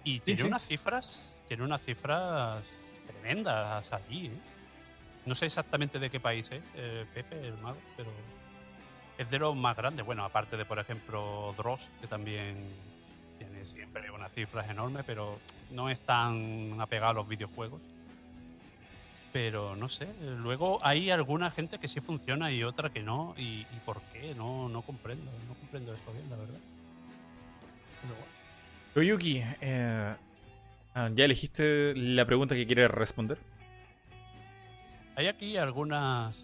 Y 0.04 0.20
tiene 0.20 0.42
sí. 0.42 0.48
unas 0.48 0.66
cifras, 0.66 1.24
tiene 1.48 1.64
unas 1.64 1.82
cifras 1.82 2.62
tremendas 3.08 3.92
allí. 3.94 4.28
¿eh? 4.28 4.32
No 5.26 5.34
sé 5.34 5.46
exactamente 5.46 5.98
de 5.98 6.10
qué 6.10 6.20
país 6.20 6.46
es 6.52 6.62
eh, 6.76 7.06
Pepe 7.14 7.48
el 7.48 7.58
Mago, 7.60 7.80
pero 7.96 8.10
es 9.18 9.30
de 9.30 9.40
los 9.40 9.56
más 9.56 9.78
grandes. 9.78 10.06
Bueno, 10.06 10.26
aparte 10.26 10.58
de, 10.58 10.66
por 10.66 10.80
ejemplo, 10.80 11.54
Dross, 11.56 11.88
que 12.02 12.08
también 12.08 12.58
tiene 13.38 13.64
siempre 13.66 14.12
unas 14.12 14.34
cifras 14.34 14.70
enormes, 14.70 15.06
pero 15.06 15.40
no 15.72 15.90
es 15.90 16.00
tan 16.02 16.76
apegado 16.82 17.12
a 17.12 17.14
los 17.14 17.28
videojuegos. 17.30 17.80
Pero 19.34 19.76
no 19.76 19.90
sé, 19.90 20.08
luego 20.22 20.78
hay 20.86 21.10
alguna 21.10 21.50
gente 21.50 21.80
que 21.80 21.88
sí 21.88 22.00
funciona 22.00 22.52
y 22.52 22.64
otra 22.64 22.92
que 22.92 23.02
no. 23.02 23.34
¿Y, 23.36 23.62
y 23.62 23.82
por 23.84 24.00
qué? 24.14 24.36
No, 24.36 24.70
no 24.70 24.84
comprendo, 24.84 25.32
no 25.48 25.56
comprendo 25.56 25.92
eso 25.92 26.14
bien, 26.14 26.30
la 26.30 26.36
verdad. 26.36 26.60
Pero 28.02 28.14
bueno. 28.14 28.32
Koyuki, 28.94 29.42
eh, 29.60 30.16
ah, 30.94 31.10
¿ya 31.16 31.26
elegiste 31.26 31.96
la 31.96 32.26
pregunta 32.26 32.54
que 32.54 32.68
quieres 32.68 32.92
responder? 32.92 33.40
Hay 35.16 35.26
aquí 35.26 35.58
algunas, 35.58 36.36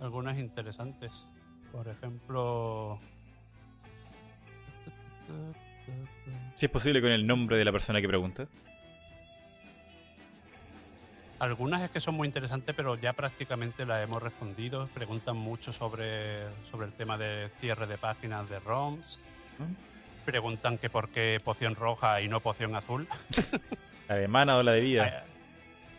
algunas 0.00 0.38
interesantes. 0.38 1.10
Por 1.70 1.86
ejemplo... 1.86 2.98
Si 6.54 6.64
es 6.64 6.72
posible 6.72 7.02
con 7.02 7.10
el 7.10 7.26
nombre 7.26 7.58
de 7.58 7.64
la 7.66 7.72
persona 7.72 8.00
que 8.00 8.08
pregunta. 8.08 8.48
Algunas 11.38 11.82
es 11.82 11.90
que 11.90 12.00
son 12.00 12.16
muy 12.16 12.26
interesantes, 12.26 12.74
pero 12.74 12.96
ya 12.96 13.12
prácticamente 13.12 13.86
las 13.86 14.02
hemos 14.02 14.22
respondido. 14.22 14.88
Preguntan 14.92 15.36
mucho 15.36 15.72
sobre, 15.72 16.42
sobre 16.70 16.86
el 16.86 16.92
tema 16.92 17.16
de 17.16 17.48
cierre 17.60 17.86
de 17.86 17.96
páginas 17.96 18.48
de 18.48 18.58
ROMs. 18.58 19.20
Preguntan 20.24 20.78
que 20.78 20.90
por 20.90 21.08
qué 21.10 21.40
poción 21.42 21.76
roja 21.76 22.20
y 22.20 22.28
no 22.28 22.40
poción 22.40 22.74
azul. 22.74 23.06
¿La 24.08 24.16
de 24.16 24.26
mana 24.26 24.56
o 24.56 24.62
la 24.62 24.72
de 24.72 24.80
vida? 24.80 25.24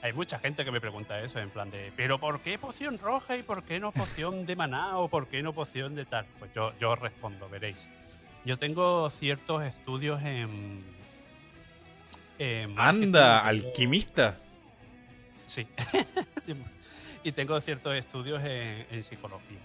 hay 0.02 0.14
mucha 0.14 0.40
gente 0.40 0.64
que 0.64 0.72
me 0.72 0.80
pregunta 0.80 1.22
eso, 1.22 1.40
en 1.40 1.50
plan 1.50 1.70
de, 1.72 1.92
¿pero 1.96 2.20
por 2.20 2.40
qué 2.40 2.58
poción 2.58 2.98
roja 2.98 3.36
y 3.36 3.44
por 3.44 3.64
qué 3.64 3.80
no 3.80 3.92
poción 3.92 4.46
de 4.46 4.56
maná 4.56 4.98
o 4.98 5.10
por 5.10 5.28
qué 5.28 5.44
no 5.44 5.54
poción 5.54 5.96
de 5.96 6.06
tal? 6.06 6.26
Pues 6.40 6.54
yo, 6.54 6.74
yo 6.80 6.96
respondo, 6.96 7.50
veréis. 7.50 7.88
Yo 8.46 8.58
tengo 8.58 9.10
ciertos 9.10 9.64
estudios 9.64 10.22
en... 10.24 10.84
Anda, 12.78 13.46
alquimista. 13.46 14.38
Sí. 15.50 15.68
y 17.24 17.32
tengo 17.32 17.60
ciertos 17.62 17.96
estudios 17.96 18.42
en, 18.44 18.86
en 18.92 19.04
psicología. 19.04 19.58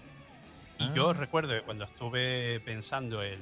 Y 0.79 0.83
Ah. 0.83 0.91
yo 0.93 1.13
recuerdo 1.13 1.53
que 1.53 1.61
cuando 1.61 1.85
estuve 1.85 2.59
pensando 2.61 3.21
el, 3.21 3.39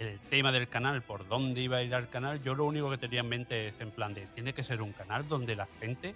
el 0.00 0.18
tema 0.30 0.50
del 0.50 0.68
canal, 0.68 1.02
por 1.02 1.28
dónde 1.28 1.60
iba 1.60 1.76
a 1.76 1.82
ir 1.82 1.94
al 1.94 2.08
canal, 2.08 2.42
yo 2.42 2.54
lo 2.54 2.64
único 2.64 2.90
que 2.90 2.98
tenía 2.98 3.20
en 3.20 3.28
mente 3.28 3.68
es 3.68 3.74
en 3.80 3.90
plan 3.92 4.12
de, 4.14 4.26
tiene 4.34 4.52
que 4.52 4.64
ser 4.64 4.82
un 4.82 4.92
canal 4.92 5.28
donde 5.28 5.54
la 5.54 5.68
gente 5.80 6.14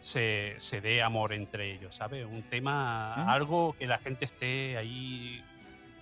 se, 0.00 0.56
se 0.58 0.80
dé 0.80 1.02
amor 1.02 1.32
entre 1.32 1.72
ellos, 1.74 1.94
¿sabes? 1.94 2.26
Un 2.26 2.42
tema, 2.42 3.14
Ah. 3.14 3.32
algo 3.32 3.76
que 3.78 3.86
la 3.86 3.98
gente 3.98 4.24
esté 4.24 4.76
ahí 4.76 5.42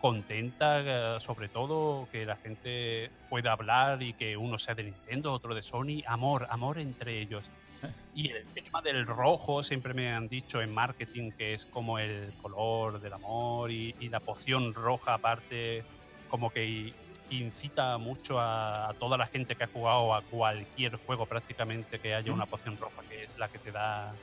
contenta, 0.00 0.80
eh, 1.16 1.20
sobre 1.20 1.48
todo 1.48 2.08
que 2.12 2.26
la 2.26 2.36
gente 2.36 3.10
pueda 3.30 3.52
hablar 3.52 4.02
y 4.02 4.12
que 4.12 4.36
uno 4.36 4.58
sea 4.58 4.74
de 4.74 4.84
Nintendo, 4.84 5.32
otro 5.32 5.54
de 5.54 5.62
Sony, 5.62 6.02
amor, 6.06 6.46
amor 6.50 6.78
entre 6.78 7.18
ellos. 7.20 7.42
Y 8.14 8.30
el 8.30 8.44
tema 8.46 8.80
del 8.80 9.06
rojo 9.06 9.64
siempre 9.64 9.92
me 9.92 10.12
han 10.12 10.28
dicho 10.28 10.62
en 10.62 10.72
marketing 10.72 11.32
que 11.32 11.54
es 11.54 11.64
como 11.64 11.98
el 11.98 12.32
color 12.40 13.00
del 13.00 13.12
amor 13.12 13.72
y, 13.72 13.92
y 13.98 14.08
la 14.08 14.20
poción 14.20 14.72
roja 14.72 15.14
aparte 15.14 15.82
como 16.28 16.50
que 16.50 16.92
incita 17.30 17.98
mucho 17.98 18.38
a, 18.38 18.90
a 18.90 18.94
toda 18.94 19.18
la 19.18 19.26
gente 19.26 19.56
que 19.56 19.64
ha 19.64 19.66
jugado 19.66 20.14
a 20.14 20.22
cualquier 20.22 20.94
juego 20.94 21.26
prácticamente 21.26 21.98
que 21.98 22.14
haya 22.14 22.32
una 22.32 22.46
poción 22.46 22.78
roja 22.78 23.02
que 23.08 23.24
es 23.24 23.36
la 23.36 23.48
que 23.48 23.58
te 23.58 23.72
da 23.72 24.14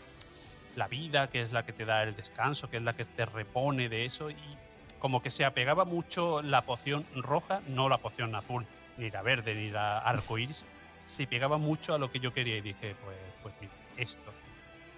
la 0.75 0.87
vida, 0.87 1.29
que 1.29 1.41
es 1.41 1.51
la 1.51 1.65
que 1.65 1.73
te 1.73 1.85
da 1.85 2.03
el 2.03 2.15
descanso, 2.15 2.69
que 2.69 2.77
es 2.77 2.83
la 2.83 2.93
que 2.93 3.05
te 3.05 3.25
repone 3.25 3.89
de 3.89 4.05
eso 4.05 4.29
y 4.29 4.35
como 4.99 5.21
que 5.21 5.31
se 5.31 5.45
apegaba 5.45 5.83
mucho 5.83 6.41
la 6.41 6.61
poción 6.61 7.05
roja, 7.15 7.61
no 7.67 7.89
la 7.89 7.97
poción 7.97 8.35
azul, 8.35 8.65
ni 8.97 9.09
la 9.09 9.21
verde, 9.21 9.55
ni 9.55 9.71
la 9.71 9.97
arcoíris, 9.97 10.63
se 11.05 11.25
pegaba 11.25 11.57
mucho 11.57 11.93
a 11.95 11.97
lo 11.97 12.11
que 12.11 12.19
yo 12.19 12.33
quería 12.33 12.57
y 12.57 12.61
dije, 12.61 12.95
pues, 13.03 13.17
pues 13.41 13.53
mira, 13.59 13.73
esto. 13.97 14.31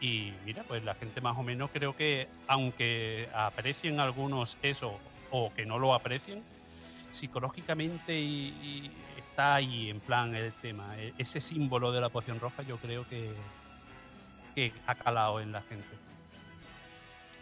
Y 0.01 0.33
mira, 0.45 0.63
pues 0.63 0.83
la 0.83 0.95
gente 0.95 1.21
más 1.21 1.37
o 1.37 1.43
menos 1.43 1.71
creo 1.71 1.95
que, 1.95 2.27
aunque 2.47 3.29
aprecien 3.33 3.99
algunos 3.99 4.57
eso 4.61 4.99
o 5.31 5.53
que 5.53 5.65
no 5.65 5.79
lo 5.79 5.93
aprecien, 5.93 6.43
psicológicamente 7.11 8.19
y, 8.19 8.49
y 8.61 8.91
está 9.17 9.55
ahí 9.55 9.89
en 9.89 9.99
plan 9.99 10.35
el 10.35 10.51
tema. 10.53 10.97
E- 10.99 11.13
Ese 11.17 11.39
símbolo 11.39 11.91
de 11.91 12.01
la 12.01 12.09
poción 12.09 12.39
roja 12.39 12.63
yo 12.63 12.77
creo 12.77 13.07
que, 13.07 13.31
que 14.55 14.73
ha 14.87 14.95
calado 14.95 15.39
en 15.39 15.51
la 15.51 15.61
gente. 15.61 15.87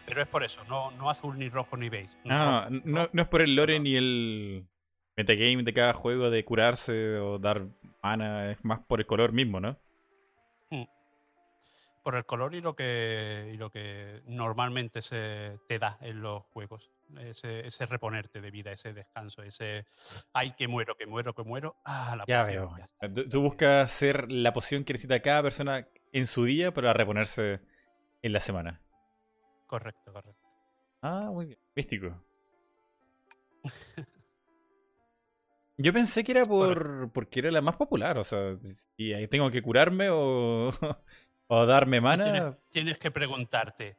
Pero 0.06 0.22
es 0.22 0.28
por 0.28 0.44
eso, 0.44 0.62
no, 0.68 0.90
no 0.92 1.10
azul 1.10 1.38
ni 1.38 1.48
rojo 1.48 1.76
ni 1.76 1.88
beige. 1.88 2.12
Rojo, 2.24 2.70
no, 2.84 3.00
rojo. 3.02 3.10
no 3.12 3.22
es 3.22 3.28
por 3.28 3.42
el 3.42 3.54
lore 3.54 3.80
ni 3.80 3.96
el 3.96 4.66
metagame 5.16 5.62
de 5.62 5.72
cada 5.72 5.92
juego 5.92 6.30
de 6.30 6.44
curarse 6.44 7.18
o 7.18 7.38
dar 7.38 7.66
mana, 8.02 8.50
es 8.52 8.64
más 8.64 8.80
por 8.80 9.00
el 9.00 9.06
color 9.06 9.32
mismo, 9.32 9.60
¿no? 9.60 9.76
Por 12.02 12.16
el 12.16 12.24
color 12.26 12.54
y 12.54 12.60
lo 12.60 12.74
que 12.74 13.50
y 13.54 13.56
lo 13.56 13.70
que 13.70 14.22
normalmente 14.26 15.02
se 15.02 15.58
te 15.68 15.78
da 15.78 15.98
en 16.00 16.20
los 16.22 16.42
juegos. 16.52 16.90
Ese, 17.18 17.66
ese 17.66 17.84
reponerte 17.86 18.40
de 18.40 18.50
vida, 18.50 18.72
ese 18.72 18.92
descanso, 18.94 19.42
ese 19.42 19.84
ay 20.32 20.54
que 20.54 20.66
muero, 20.66 20.96
que 20.96 21.06
muero, 21.06 21.34
que 21.34 21.42
muero. 21.42 21.76
Ah, 21.84 22.14
la 22.16 22.24
Ya 22.26 22.44
poción, 22.44 22.46
veo. 22.46 22.76
ya. 23.02 23.12
Tú, 23.12 23.28
tú 23.28 23.42
buscas 23.42 23.90
ser 23.92 24.32
la 24.32 24.52
poción 24.52 24.84
que 24.84 24.94
necesita 24.94 25.20
cada 25.20 25.42
persona 25.42 25.86
en 26.12 26.26
su 26.26 26.44
día 26.44 26.72
para 26.72 26.92
reponerse 26.94 27.60
en 28.22 28.32
la 28.32 28.40
semana. 28.40 28.80
Correcto, 29.66 30.12
correcto. 30.12 30.48
Ah, 31.02 31.28
muy 31.30 31.46
bien. 31.46 31.58
Místico. 31.74 32.14
Yo 35.78 35.92
pensé 35.92 36.22
que 36.22 36.32
era 36.32 36.44
por 36.44 37.10
porque 37.12 37.40
era 37.40 37.50
la 37.50 37.60
más 37.62 37.76
popular, 37.76 38.18
o 38.18 38.24
sea, 38.24 38.54
si 38.60 39.12
ahí 39.14 39.26
tengo 39.26 39.50
que 39.50 39.62
curarme 39.62 40.08
o, 40.10 40.70
o 41.54 41.66
darme 41.66 42.00
mana. 42.00 42.32
Tienes, 42.32 42.56
tienes 42.70 42.98
que 42.98 43.10
preguntarte, 43.10 43.98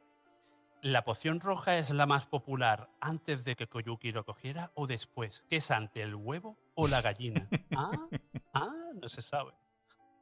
¿la 0.82 1.04
poción 1.04 1.40
roja 1.40 1.78
es 1.78 1.90
la 1.90 2.04
más 2.04 2.26
popular 2.26 2.90
antes 3.00 3.44
de 3.44 3.54
que 3.54 3.68
Koyuki 3.68 4.10
lo 4.10 4.24
cogiera 4.24 4.72
o 4.74 4.88
después? 4.88 5.44
¿Qué 5.48 5.56
es 5.56 5.70
antes, 5.70 6.02
el 6.02 6.16
huevo 6.16 6.58
o 6.74 6.88
la 6.88 7.00
gallina? 7.00 7.48
Ah, 7.76 8.08
ah, 8.54 8.72
no 9.00 9.08
se 9.08 9.22
sabe. 9.22 9.52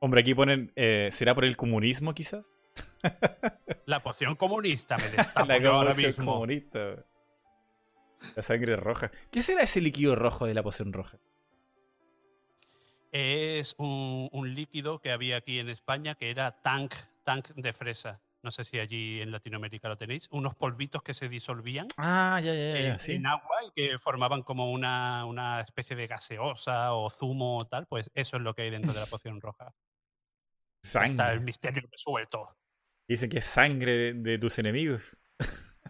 Hombre, 0.00 0.20
aquí 0.22 0.34
ponen, 0.34 0.72
eh, 0.74 1.08
¿será 1.12 1.34
por 1.34 1.44
el 1.44 1.56
comunismo 1.56 2.14
quizás? 2.14 2.50
La 3.86 4.02
poción 4.02 4.36
comunista 4.36 4.96
me 4.96 5.08
destapo 5.08 5.46
la 5.46 5.58
yo 5.58 5.72
ahora 5.74 5.90
poción 5.90 6.08
mismo. 6.10 6.32
comunista. 6.32 7.04
La 8.36 8.42
sangre 8.42 8.76
roja. 8.76 9.10
¿Qué 9.30 9.42
será 9.42 9.62
ese 9.62 9.80
líquido 9.80 10.16
rojo 10.16 10.46
de 10.46 10.54
la 10.54 10.62
poción 10.62 10.92
roja? 10.92 11.18
Es 13.10 13.74
un, 13.78 14.28
un 14.32 14.54
líquido 14.54 15.00
que 15.00 15.10
había 15.12 15.36
aquí 15.36 15.58
en 15.58 15.68
España 15.68 16.14
que 16.14 16.30
era 16.30 16.62
tank, 16.62 16.94
tank 17.22 17.48
de 17.54 17.72
fresa. 17.72 18.20
No 18.42 18.50
sé 18.50 18.64
si 18.64 18.78
allí 18.78 19.20
en 19.20 19.30
Latinoamérica 19.30 19.88
lo 19.88 19.96
tenéis. 19.96 20.26
Unos 20.32 20.54
polvitos 20.56 21.02
que 21.02 21.14
se 21.14 21.28
disolvían 21.28 21.86
Ah, 21.96 22.40
ya, 22.42 22.52
ya, 22.52 22.60
ya. 22.72 22.78
en, 22.94 22.98
sí. 22.98 23.12
en 23.12 23.26
agua 23.26 23.56
y 23.64 23.70
que 23.72 23.98
formaban 24.00 24.42
como 24.42 24.72
una, 24.72 25.24
una 25.26 25.60
especie 25.60 25.94
de 25.94 26.08
gaseosa 26.08 26.92
o 26.94 27.08
zumo 27.08 27.58
o 27.58 27.64
tal. 27.66 27.86
Pues 27.86 28.10
eso 28.14 28.36
es 28.36 28.42
lo 28.42 28.54
que 28.54 28.62
hay 28.62 28.70
dentro 28.70 28.92
de 28.92 29.00
la 29.00 29.06
poción 29.06 29.40
roja. 29.40 29.72
Está 30.82 31.04
el 31.04 31.16
Sangre. 31.16 31.40
misterio 31.40 31.82
resuelto. 31.90 32.48
Dicen 33.06 33.30
que 33.30 33.38
es 33.38 33.44
sangre 33.44 33.96
de, 33.96 34.12
de 34.14 34.38
tus 34.38 34.58
enemigos. 34.58 35.02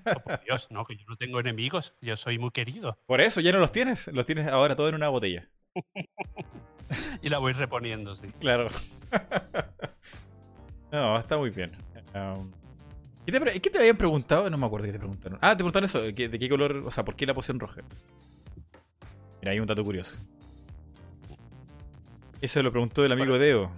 Oh, 0.05 0.21
por 0.21 0.43
Dios, 0.45 0.67
no, 0.71 0.85
que 0.85 0.97
yo 0.97 1.05
no 1.09 1.17
tengo 1.17 1.41
enemigos. 1.41 1.95
Yo 2.03 2.17
soy 2.17 2.39
muy 2.39 2.51
querido. 2.51 2.99
Por 3.07 3.21
eso 3.23 3.41
ya 3.41 3.53
no 3.53 3.59
los 3.61 3.73
tienes. 3.73 4.09
Los 4.09 4.27
tienes 4.27 4.49
ahora 4.49 4.77
todo 4.77 4.89
en 4.91 4.95
una 4.97 5.09
botella. 5.09 5.49
Y 7.23 7.31
la 7.31 7.39
voy 7.39 7.55
reponiendo, 7.55 8.15
sí. 8.15 8.29
Claro. 8.41 8.69
no, 10.93 11.19
está 11.19 11.37
muy 11.37 11.51
bien. 11.51 11.73
Um, 12.15 12.51
¿qué, 13.25 13.33
te, 13.33 13.41
pre- 13.41 13.61
qué 13.61 13.71
te 13.71 13.79
habían 13.79 13.97
preguntado? 13.97 14.49
No 14.51 14.59
me 14.59 14.67
acuerdo 14.67 14.87
qué 14.87 14.93
te 14.93 14.99
preguntaron. 14.99 15.39
Ah, 15.41 15.51
te 15.51 15.57
preguntaron 15.57 15.85
eso. 15.87 16.01
¿De 16.03 16.15
qué, 16.15 16.29
de 16.29 16.39
qué 16.39 16.49
color? 16.49 16.77
O 16.87 16.91
sea, 16.91 17.05
¿por 17.05 17.17
qué 17.17 17.27
la 17.27 17.35
poción 17.35 17.59
roja? 17.59 17.81
Mira, 19.41 19.53
hay 19.53 19.61
un 19.61 19.67
dato 19.67 19.83
curioso. 19.85 20.19
Eso 22.41 22.63
lo 22.63 22.71
preguntó 22.71 23.05
el 23.05 23.13
amigo 23.13 23.39
Deo. 23.39 23.71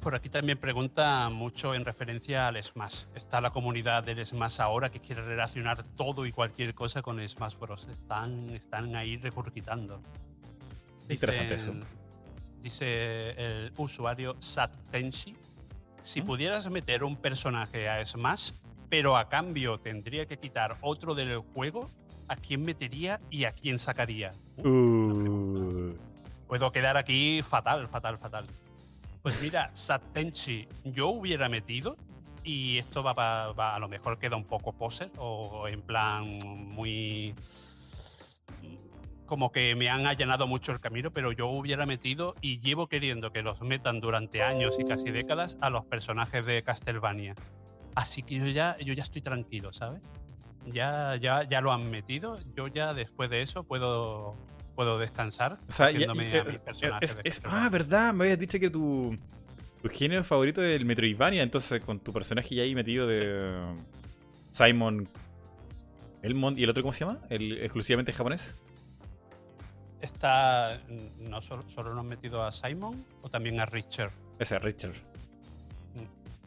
Por 0.00 0.14
aquí 0.14 0.28
también 0.28 0.58
pregunta 0.58 1.30
mucho 1.30 1.74
en 1.74 1.84
referencia 1.84 2.48
al 2.48 2.62
Smash. 2.62 3.04
Está 3.14 3.40
la 3.40 3.50
comunidad 3.50 4.02
del 4.04 4.24
Smash 4.24 4.60
ahora 4.60 4.90
que 4.90 5.00
quiere 5.00 5.22
relacionar 5.22 5.82
todo 5.96 6.26
y 6.26 6.32
cualquier 6.32 6.74
cosa 6.74 7.00
con 7.00 7.26
Smash 7.26 7.56
Bros. 7.58 7.86
Están, 7.90 8.50
están 8.50 8.96
ahí 8.96 9.16
recurgitando. 9.16 10.00
Interesante 11.08 11.54
Dicen- 11.54 11.84
Dice 12.62 13.30
el 13.30 13.72
usuario 13.76 14.36
Sattenshi. 14.40 15.36
Si 16.04 16.20
pudieras 16.20 16.68
meter 16.68 17.02
un 17.02 17.16
personaje 17.16 17.88
a 17.88 18.04
Smash, 18.04 18.50
pero 18.90 19.16
a 19.16 19.26
cambio 19.30 19.78
tendría 19.80 20.26
que 20.26 20.36
quitar 20.38 20.76
otro 20.82 21.14
del 21.14 21.38
juego, 21.38 21.90
¿a 22.28 22.36
quién 22.36 22.62
metería 22.62 23.22
y 23.30 23.44
a 23.44 23.52
quién 23.52 23.78
sacaría? 23.78 24.32
Uh, 24.58 24.68
Uh, 24.68 25.96
Puedo 26.46 26.70
quedar 26.72 26.98
aquí 26.98 27.40
fatal, 27.40 27.88
fatal, 27.88 28.18
fatal. 28.18 28.46
Pues 29.22 29.40
mira, 29.40 29.70
Satenchi, 29.72 30.68
yo 30.84 31.08
hubiera 31.08 31.48
metido, 31.48 31.96
y 32.44 32.76
esto 32.76 33.02
va, 33.02 33.14
va- 33.14 33.74
a 33.74 33.78
lo 33.78 33.88
mejor 33.88 34.18
queda 34.18 34.36
un 34.36 34.44
poco 34.44 34.72
poser, 34.74 35.10
o 35.16 35.66
en 35.68 35.80
plan 35.80 36.36
muy. 36.44 37.34
Como 39.26 39.52
que 39.52 39.74
me 39.74 39.88
han 39.88 40.06
allanado 40.06 40.46
mucho 40.46 40.72
el 40.72 40.80
camino, 40.80 41.10
pero 41.10 41.32
yo 41.32 41.48
hubiera 41.48 41.86
metido, 41.86 42.34
y 42.40 42.58
llevo 42.60 42.88
queriendo 42.88 43.32
que 43.32 43.42
los 43.42 43.60
metan 43.60 44.00
durante 44.00 44.42
años 44.42 44.78
y 44.78 44.84
casi 44.84 45.10
décadas, 45.10 45.56
a 45.60 45.70
los 45.70 45.84
personajes 45.86 46.44
de 46.44 46.62
Castlevania. 46.62 47.34
Así 47.94 48.22
que 48.22 48.36
yo 48.38 48.46
ya, 48.48 48.76
yo 48.78 48.92
ya 48.92 49.02
estoy 49.02 49.22
tranquilo, 49.22 49.72
¿sabes? 49.72 50.02
Ya, 50.66 51.16
ya, 51.16 51.42
ya 51.44 51.60
lo 51.60 51.72
han 51.72 51.90
metido, 51.90 52.38
yo 52.56 52.68
ya 52.68 52.92
después 52.94 53.30
de 53.30 53.42
eso 53.42 53.64
puedo, 53.64 54.34
puedo 54.74 54.98
descansar 54.98 55.58
o 55.68 55.72
sea, 55.72 55.90
ya- 55.90 55.96
haciéndome 55.98 56.34
eh, 56.36 56.40
a 56.40 56.44
mis 56.44 56.58
personajes 56.58 57.10
es- 57.10 57.16
de 57.16 57.28
es- 57.28 57.34
Castlevania. 57.40 57.66
ah, 57.66 57.68
verdad, 57.70 58.12
me 58.14 58.24
habías 58.24 58.38
dicho 58.38 58.58
que 58.58 58.70
tu, 58.70 59.16
tu 59.82 59.88
género 59.90 60.24
favorito 60.24 60.62
es 60.64 60.74
el 60.74 60.84
Metroidvania, 60.86 61.42
entonces 61.42 61.80
con 61.82 62.00
tu 62.00 62.12
personaje 62.12 62.54
ya 62.54 62.62
ahí 62.62 62.74
metido 62.74 63.06
de 63.06 63.74
Simon 64.50 65.06
Elmond 66.22 66.58
y 66.58 66.64
el 66.64 66.70
otro, 66.70 66.82
¿cómo 66.82 66.92
se 66.94 67.04
llama? 67.04 67.20
El 67.28 67.58
exclusivamente 67.58 68.12
japonés. 68.12 68.56
Está. 70.04 70.80
¿No 71.18 71.40
solo, 71.40 71.62
solo 71.74 71.90
nos 71.90 72.00
han 72.00 72.08
metido 72.08 72.44
a 72.44 72.52
Simon 72.52 73.04
o 73.22 73.28
también 73.30 73.58
a 73.60 73.66
Richard? 73.66 74.12
Ese, 74.38 74.58
Richard. 74.58 74.94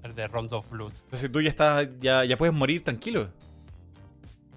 El 0.03 0.13
de 0.13 0.27
Rondo 0.27 0.59
of 0.59 0.69
Blood. 0.69 0.93
Entonces 1.05 1.31
tú 1.31 1.41
ya 1.41 1.49
estás, 1.49 1.87
ya, 1.99 2.23
ya 2.23 2.37
puedes 2.37 2.53
morir 2.53 2.83
tranquilo. 2.83 3.29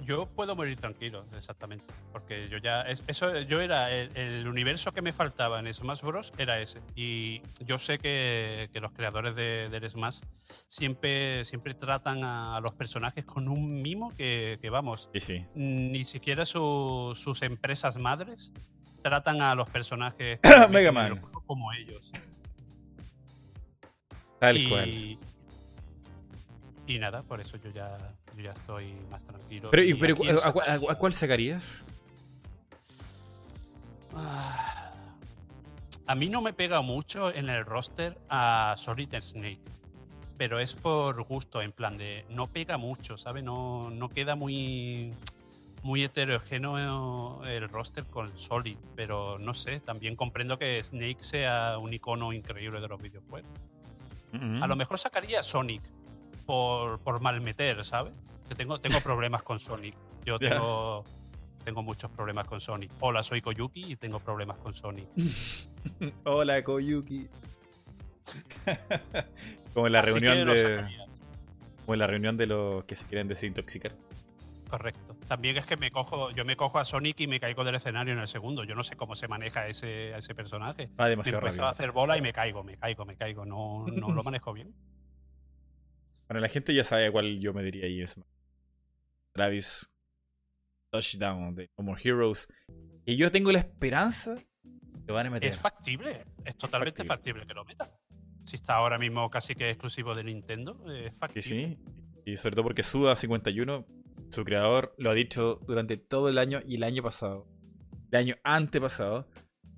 Yo 0.04 0.26
puedo 0.26 0.56
morir 0.56 0.76
tranquilo, 0.78 1.24
exactamente. 1.36 1.84
Porque 2.12 2.48
yo 2.48 2.58
ya. 2.58 2.82
es- 2.82 3.02
eso, 3.06 3.38
yo 3.40 3.60
era. 3.60 3.90
El, 3.92 4.14
el 4.16 4.48
universo 4.48 4.92
que 4.92 5.02
me 5.02 5.12
faltaba 5.12 5.60
en 5.60 5.72
Smash 5.72 6.00
Bros. 6.02 6.32
era 6.38 6.58
ese. 6.60 6.80
Y 6.96 7.42
yo 7.64 7.78
sé 7.78 7.98
que, 7.98 8.68
que 8.72 8.80
los 8.80 8.92
creadores 8.92 9.34
de, 9.34 9.68
del 9.70 9.88
Smash 9.88 10.20
siempre, 10.68 11.44
siempre 11.44 11.74
tratan 11.74 12.24
a, 12.24 12.56
a 12.56 12.60
los 12.60 12.72
personajes 12.72 13.24
con 13.24 13.46
un 13.48 13.80
mimo 13.82 14.10
que, 14.16 14.58
que, 14.60 14.70
vamos. 14.70 15.08
Sí, 15.14 15.20
sí. 15.20 15.46
Ni 15.54 16.04
siquiera 16.04 16.44
su- 16.46 17.12
sus 17.14 17.42
empresas 17.42 17.96
madres 17.98 18.52
tratan 19.02 19.42
a 19.42 19.54
los 19.54 19.68
personajes 19.70 20.40
Mega 20.70 20.92
Man. 20.92 21.20
como 21.46 21.72
ellos. 21.72 22.10
Tal 24.38 24.56
y, 24.56 24.68
cual. 24.68 25.18
Y 26.86 26.98
nada, 26.98 27.22
por 27.22 27.40
eso 27.40 27.56
yo 27.58 27.70
ya, 27.70 27.96
yo 28.36 28.42
ya 28.42 28.50
estoy 28.52 28.94
más 29.10 29.22
tranquilo. 29.26 29.68
Pero, 29.70 29.82
y- 29.84 29.94
pero 29.94 30.14
¿a, 30.16 30.28
en 30.28 30.30
a- 30.30 30.38
a- 30.38 30.40
Satania- 30.40 30.90
a 30.92 30.94
cuál 30.96 31.12
sacarías? 31.14 31.84
Ah, 34.16 34.92
A 36.06 36.14
mí 36.16 36.28
no 36.28 36.40
me 36.42 36.52
pega 36.52 36.80
mucho 36.80 37.32
en 37.32 37.48
el 37.48 37.64
roster 37.64 38.18
a 38.28 38.74
Solid 38.76 39.14
Snake. 39.20 39.60
Pero 40.36 40.58
es 40.58 40.74
por 40.74 41.22
gusto, 41.24 41.60
en 41.62 41.70
plan 41.70 41.96
de. 41.98 42.24
No 42.30 42.46
pega 42.48 42.78
mucho, 42.78 43.16
¿sabes? 43.18 43.44
No, 43.44 43.90
no 43.90 44.08
queda 44.08 44.34
muy. 44.36 45.12
Muy 45.82 46.02
heterogéneo 46.04 47.42
el 47.46 47.68
roster 47.68 48.04
con 48.04 48.36
Solid. 48.38 48.76
Pero 48.96 49.38
no 49.38 49.54
sé, 49.54 49.80
también 49.80 50.16
comprendo 50.16 50.58
que 50.58 50.82
Snake 50.82 51.22
sea 51.22 51.78
un 51.78 51.92
icono 51.94 52.32
increíble 52.32 52.80
de 52.80 52.88
los 52.88 53.00
videojuegos. 53.02 53.50
Mm, 54.32 54.62
A 54.62 54.66
lo 54.66 54.76
mejor 54.76 54.98
sacaría 54.98 55.40
a 55.40 55.42
Sonic 55.42 55.82
por, 56.46 57.00
por 57.00 57.20
malmeter, 57.20 57.84
¿sabes? 57.84 58.12
Que 58.48 58.54
tengo, 58.54 58.78
tengo 58.78 59.00
problemas 59.02 59.42
con 59.42 59.58
Sonic. 59.58 59.94
Yo 60.24 60.38
tengo, 60.38 61.04
tengo 61.64 61.82
muchos 61.82 62.10
problemas 62.10 62.46
con 62.46 62.60
Sonic. 62.60 62.90
Hola, 63.00 63.22
soy 63.22 63.40
Koyuki 63.40 63.92
y 63.92 63.96
tengo 63.96 64.20
problemas 64.20 64.58
con 64.58 64.74
Sonic. 64.74 65.08
Hola, 66.24 66.62
Koyuki. 66.62 67.26
como 69.74 69.86
en 69.86 69.92
la 69.92 70.00
Así 70.00 70.12
reunión 70.12 70.48
de. 70.48 70.84
Como 71.84 71.94
en 71.94 71.98
la 71.98 72.06
reunión 72.06 72.36
de 72.36 72.46
los 72.46 72.84
que 72.84 72.94
se 72.94 73.06
quieren 73.06 73.26
desintoxicar. 73.28 73.92
Correcto. 74.68 75.09
También 75.30 75.56
es 75.56 75.64
que 75.64 75.76
me 75.76 75.92
cojo, 75.92 76.32
yo 76.32 76.44
me 76.44 76.56
cojo 76.56 76.80
a 76.80 76.84
Sonic 76.84 77.20
y 77.20 77.28
me 77.28 77.38
caigo 77.38 77.62
del 77.62 77.76
escenario 77.76 78.12
en 78.14 78.18
el 78.18 78.26
segundo. 78.26 78.64
Yo 78.64 78.74
no 78.74 78.82
sé 78.82 78.96
cómo 78.96 79.14
se 79.14 79.28
maneja 79.28 79.68
ese, 79.68 80.10
ese 80.16 80.34
personaje. 80.34 80.90
Va 81.00 81.06
Me 81.06 81.14
rápido. 81.14 81.64
a 81.66 81.70
hacer 81.70 81.92
bola 81.92 82.18
y 82.18 82.20
me 82.20 82.32
caigo, 82.32 82.64
me 82.64 82.76
caigo, 82.76 83.04
me 83.04 83.14
caigo. 83.16 83.44
No, 83.46 83.86
no 83.86 84.10
lo 84.10 84.24
manejo 84.24 84.52
bien. 84.52 84.74
Bueno, 86.26 86.40
la 86.40 86.48
gente 86.48 86.74
ya 86.74 86.82
sabe 86.82 87.06
a 87.06 87.12
cuál 87.12 87.38
yo 87.38 87.54
me 87.54 87.62
diría 87.62 87.84
ahí. 87.84 88.02
Es 88.02 88.20
Travis 89.32 89.88
Touchdown 90.90 91.54
de 91.54 91.70
No 91.78 91.84
More 91.84 92.00
Heroes. 92.02 92.48
Y 93.06 93.16
yo 93.16 93.30
tengo 93.30 93.52
la 93.52 93.60
esperanza 93.60 94.34
que 95.06 95.12
van 95.12 95.28
a 95.28 95.30
meter. 95.30 95.48
Es 95.50 95.58
factible, 95.58 96.24
es 96.44 96.56
totalmente 96.56 97.04
factible. 97.04 97.42
factible 97.42 97.46
que 97.46 97.54
lo 97.54 97.64
metan. 97.64 97.88
Si 98.44 98.56
está 98.56 98.74
ahora 98.74 98.98
mismo 98.98 99.30
casi 99.30 99.54
que 99.54 99.70
exclusivo 99.70 100.12
de 100.12 100.24
Nintendo, 100.24 100.84
es 100.92 101.12
Sí, 101.12 101.18
factible. 101.20 101.42
sí. 101.42 101.78
Y 102.26 102.36
sobre 102.36 102.56
todo 102.56 102.64
porque 102.64 102.82
Suda51, 102.82 103.86
su 104.30 104.44
creador, 104.44 104.94
lo 104.98 105.10
ha 105.10 105.14
dicho 105.14 105.60
durante 105.66 105.96
todo 105.96 106.28
el 106.28 106.38
año 106.38 106.60
y 106.66 106.76
el 106.76 106.82
año 106.84 107.02
pasado. 107.02 107.46
El 108.10 108.18
año 108.18 108.34
antepasado. 108.44 109.28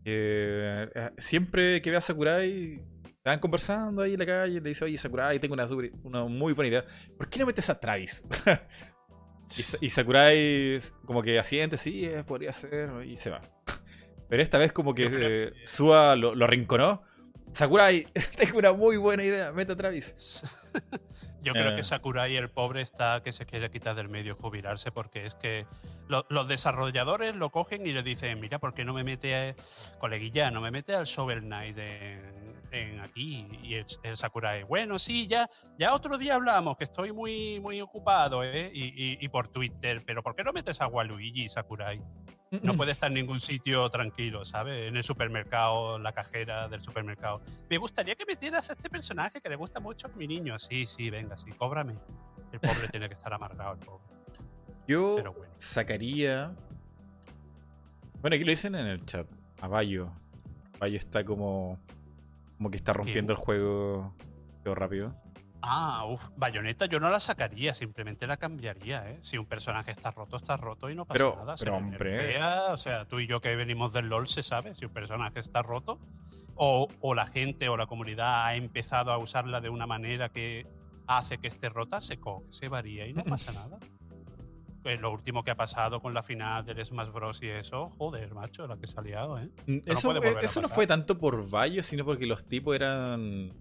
eh, 0.05 0.89
siempre 1.19 1.81
que 1.83 1.91
ve 1.91 1.97
a 1.97 2.01
Sakurai, 2.01 2.81
estaban 3.05 3.39
conversando 3.39 4.03
ahí 4.03 4.15
en 4.15 4.19
la 4.19 4.27
calle, 4.27 4.61
le 4.61 4.69
dice, 4.70 4.85
oye, 4.85 4.99
Sakurai, 4.99 5.39
tengo 5.39 5.55
una, 5.55 5.66
super- 5.69 5.93
una 6.03 6.24
muy 6.24 6.53
buena 6.55 6.69
idea. 6.69 6.85
¿Por 7.16 7.29
qué 7.29 7.39
no 7.39 7.47
metes 7.47 7.69
a 7.70 7.79
Travis? 7.79 8.24
y, 9.81 9.87
y 9.87 9.89
Sakurai 9.89 10.79
como 11.05 11.23
que 11.23 11.39
asiente, 11.39 11.77
sí, 11.77 12.05
eh, 12.05 12.24
podría 12.24 12.53
ser, 12.53 12.91
y 13.07 13.16
se 13.16 13.31
va. 13.31 13.41
Pero 14.29 14.43
esta 14.43 14.59
vez 14.59 14.73
como 14.73 14.95
que 14.95 15.09
eh, 15.12 15.53
Suda 15.65 16.16
lo, 16.16 16.35
lo 16.35 16.45
arrinconó. 16.45 17.03
Sakurai, 17.53 18.07
tengo 18.37 18.59
una 18.59 18.73
muy 18.73 18.97
buena 18.97 19.23
idea, 19.24 19.53
mete 19.53 19.73
a 19.73 19.77
Travis. 19.77 20.43
Yo 21.43 21.52
creo 21.52 21.73
Eh. 21.73 21.77
que 21.77 21.85
Sakurai, 21.85 22.36
el 22.36 22.48
pobre, 22.51 22.82
está 22.82 23.20
que 23.23 23.32
se 23.32 23.47
quiere 23.47 23.70
quitar 23.70 23.94
del 23.97 24.09
medio 24.09 24.36
jubilarse 24.36 24.93
porque 24.93 25.27
es 25.27 25.35
que 25.35 25.66
lo- 26.09 26.24
los 26.28 26.47
desarrolladores 26.48 27.35
lo 27.35 27.51
cogen 27.51 27.85
y 27.86 27.93
le 27.93 28.02
dicen, 28.02 28.40
mira, 28.40 28.59
¿por 28.60 28.74
qué 28.74 28.85
no 28.85 28.93
me 28.93 29.02
mete, 29.05 29.35
a, 29.35 29.55
coleguilla, 29.98 30.51
no 30.51 30.60
me 30.60 30.70
mete 30.70 30.94
al 30.94 31.05
Shovel 31.06 31.40
Knight 31.40 31.77
en, 31.78 32.55
en 32.73 33.01
aquí? 33.01 33.47
Y 33.62 33.74
el, 33.74 33.86
el 34.03 34.16
Sakurai, 34.16 34.62
bueno, 34.65 34.99
sí, 34.99 35.27
ya, 35.27 35.49
ya 35.78 35.94
otro 35.94 36.19
día 36.19 36.35
hablamos, 36.35 36.77
que 36.77 36.85
estoy 36.85 37.12
muy, 37.12 37.61
muy 37.61 37.81
ocupado, 37.81 38.43
¿eh? 38.43 38.70
Y, 38.74 38.85
y- 38.86 39.19
y 39.20 39.28
por 39.28 39.49
Twitter, 39.49 40.03
pero 40.07 40.23
¿por 40.23 40.35
qué 40.35 40.43
no 40.44 40.53
metes 40.53 40.81
a 40.81 40.86
Waluigi, 40.86 41.49
Sakurai? 41.49 42.01
No 42.62 42.74
puede 42.77 42.93
estar 42.93 43.09
en 43.09 43.15
ningún 43.15 43.40
sitio 43.40 43.89
tranquilo, 43.89 44.44
¿sabes? 44.44 44.89
En 44.89 44.97
el 44.97 45.03
supermercado, 45.03 45.99
la 45.99 46.12
cajera 46.12 46.69
del 46.69 46.82
supermercado. 46.82 47.40
Me 47.70 47.78
gustaría 47.78 48.15
que 48.15 48.27
metieras 48.27 48.69
a 48.69 48.74
este 48.74 48.90
personaje 48.90 49.40
que 49.40 49.49
le 49.49 49.57
gusta 49.57 49.81
mucho 49.81 50.07
a 50.09 50.11
mi 50.11 50.27
niño. 50.27 50.59
Sí, 50.59 50.85
sí, 50.85 51.09
venga, 51.09 51.39
sí, 51.39 51.51
cóbrame. 51.53 51.94
El 52.53 52.61
pobre 52.61 52.89
tiene 52.89 53.09
que 53.09 53.15
estar 53.15 53.32
amargado, 53.32 53.73
el 53.73 53.78
pobre. 53.78 54.05
Yo 54.86 55.16
sacaría. 55.57 56.53
Bueno, 58.20 58.36
aquí 58.36 58.44
lo 58.44 58.51
dicen 58.51 58.74
en 58.74 58.86
el 58.86 59.05
chat. 59.07 59.31
A 59.62 59.69
Bayo. 59.69 60.12
Bayo 60.78 60.99
está 60.99 61.24
como. 61.24 61.78
Como 62.62 62.70
que 62.70 62.76
está 62.76 62.93
rompiendo 62.93 63.32
el 63.32 63.39
juego. 63.40 64.14
Rápido. 64.64 65.16
Ah, 65.62 66.05
uff, 66.06 66.28
bayoneta 66.36 66.86
yo 66.86 67.01
no 67.01 67.10
la 67.10 67.18
sacaría, 67.18 67.74
simplemente 67.74 68.28
la 68.28 68.36
cambiaría, 68.36 69.10
¿eh? 69.10 69.18
Si 69.22 69.36
un 69.36 69.47
personaje 69.47 69.90
está 69.90 70.12
roto, 70.12 70.36
está 70.36 70.56
roto 70.56 70.89
y 70.89 70.94
no 70.94 71.05
pasa 71.05 71.34
nada. 71.34 71.56
Pero, 71.59 71.76
hombre. 71.76 72.40
o 72.70 72.76
sea, 72.76 73.05
tú 73.06 73.18
y 73.18 73.26
yo 73.26 73.40
que 73.40 73.56
venimos 73.56 73.93
del 73.93 74.06
LOL 74.06 74.28
se 74.28 74.44
sabe, 74.44 74.76
si 74.76 74.84
un 74.84 74.93
personaje 74.93 75.40
está 75.40 75.60
roto, 75.62 75.98
o, 76.55 76.86
la 77.16 77.26
gente 77.26 77.68
o 77.68 77.76
la 77.76 77.86
comunidad 77.86 78.44
ha 78.44 78.55
empezado 78.55 79.10
a 79.10 79.18
usarla 79.18 79.60
de 79.60 79.68
una 79.68 79.89
manera 79.89 80.28
que 80.28 80.64
hace 81.09 81.39
que 81.39 81.48
esté 81.48 81.68
rota, 81.68 82.01
se 82.01 82.20
coge, 82.20 82.47
se 82.51 82.68
varía 82.68 83.09
y 83.09 83.12
no 83.12 83.24
pasa 83.24 83.51
nada. 83.51 83.80
Pues 84.82 85.00
lo 85.00 85.12
último 85.12 85.44
que 85.44 85.52
ha 85.52 85.54
pasado 85.54 86.00
con 86.00 86.12
la 86.12 86.22
final 86.22 86.64
del 86.66 86.84
Smash 86.84 87.10
Bros. 87.10 87.40
y 87.42 87.48
eso, 87.48 87.90
joder, 87.98 88.34
macho, 88.34 88.66
la 88.66 88.76
que 88.76 88.86
se 88.86 88.98
ha 88.98 89.02
liado, 89.02 89.38
¿eh? 89.38 89.48
Mm, 89.66 89.78
eso, 89.86 90.12
no, 90.12 90.20
eso 90.20 90.60
no 90.60 90.68
fue 90.68 90.86
tanto 90.86 91.18
por 91.18 91.48
Bayo, 91.48 91.82
sino 91.82 92.04
porque 92.04 92.26
los 92.26 92.44
tipos 92.44 92.74
eran 92.74 93.52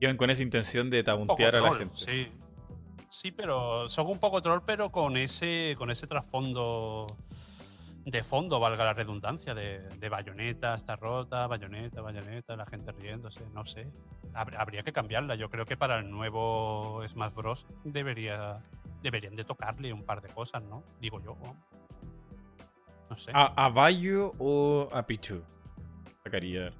Iban 0.00 0.16
con 0.16 0.30
esa 0.30 0.42
intención 0.42 0.90
de 0.90 1.02
tauntear 1.02 1.56
a 1.56 1.60
la 1.60 1.74
gente. 1.74 1.96
Sí. 1.96 2.28
Sí, 3.10 3.30
pero 3.30 3.88
son 3.88 4.08
un 4.08 4.18
poco 4.18 4.42
troll, 4.42 4.60
pero 4.66 4.90
con 4.90 5.16
ese, 5.16 5.76
con 5.78 5.90
ese 5.90 6.06
trasfondo 6.06 7.06
de 8.04 8.22
fondo, 8.22 8.60
valga 8.60 8.84
la 8.84 8.92
redundancia, 8.92 9.54
de, 9.54 9.88
de 9.88 10.08
bayoneta, 10.08 10.74
está 10.74 10.96
rota, 10.96 11.46
bayoneta, 11.46 12.02
bayoneta, 12.02 12.56
la 12.56 12.66
gente 12.66 12.92
riéndose, 12.92 13.46
no 13.54 13.64
sé. 13.64 13.86
Habría 14.34 14.82
que 14.82 14.92
cambiarla. 14.92 15.36
Yo 15.36 15.48
creo 15.48 15.64
que 15.64 15.76
para 15.76 16.00
el 16.00 16.10
nuevo 16.10 17.02
Smash 17.08 17.32
Bros. 17.32 17.66
debería 17.84 18.60
deberían 19.04 19.36
de 19.36 19.44
tocarle 19.44 19.92
un 19.92 20.02
par 20.02 20.22
de 20.22 20.28
cosas, 20.30 20.62
¿no? 20.62 20.82
Digo 20.98 21.22
yo. 21.22 21.36
No 23.10 23.16
sé. 23.16 23.30
¿A, 23.34 23.66
a 23.66 23.68
Bayo 23.68 24.32
o 24.38 24.88
a 24.92 25.06
Pichu? 25.06 25.42
Sacaría. 26.24 26.72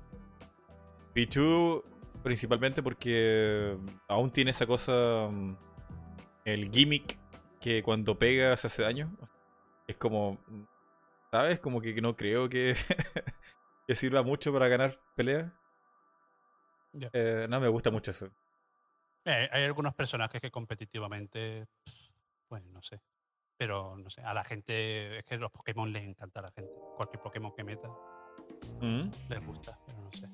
Pichu 1.13 1.85
principalmente 2.23 2.83
porque 2.83 3.77
aún 4.09 4.31
tiene 4.31 4.53
esa 4.53 4.67
cosa, 4.67 5.29
mm, 5.31 5.57
el 6.47 6.71
gimmick 6.71 7.19
que 7.61 7.83
cuando 7.83 8.19
pega 8.19 8.57
se 8.57 8.69
hace 8.69 8.83
daño. 8.83 9.15
Es 9.87 9.97
como, 9.97 10.39
¿sabes? 11.31 11.61
Como 11.61 11.83
que 11.83 12.01
no 12.01 12.17
creo 12.17 12.49
que, 12.49 12.75
que 13.87 13.95
sirva 13.95 14.23
mucho 14.23 14.51
para 14.51 14.69
ganar 14.69 14.99
peleas. 15.15 15.53
Eh, 17.13 17.47
no 17.51 17.61
me 17.61 17.69
gusta 17.69 17.91
mucho 17.91 18.13
eso. 18.13 18.31
Eh, 19.27 19.49
hay 19.53 19.65
algunos 19.65 19.95
personajes 19.95 20.41
que 20.41 20.51
competitivamente, 20.51 21.67
pues 22.55 22.65
no 22.67 22.81
sé. 22.83 23.01
Pero 23.59 23.97
no 23.97 24.09
sé, 24.11 24.21
a 24.21 24.33
la 24.33 24.45
gente, 24.45 25.19
es 25.19 25.25
que 25.25 25.37
los 25.39 25.51
Pokémon 25.51 25.93
les 25.93 26.05
encanta 26.05 26.39
a 26.39 26.43
la 26.45 26.53
gente. 26.53 26.71
Cualquier 26.97 27.21
Pokémon 27.21 27.53
que 27.53 27.65
meta 27.65 27.89
mm. 28.81 29.11
les 29.29 29.45
gusta, 29.45 29.77
pero 29.85 30.01
no 30.01 30.13
sé. 30.13 30.29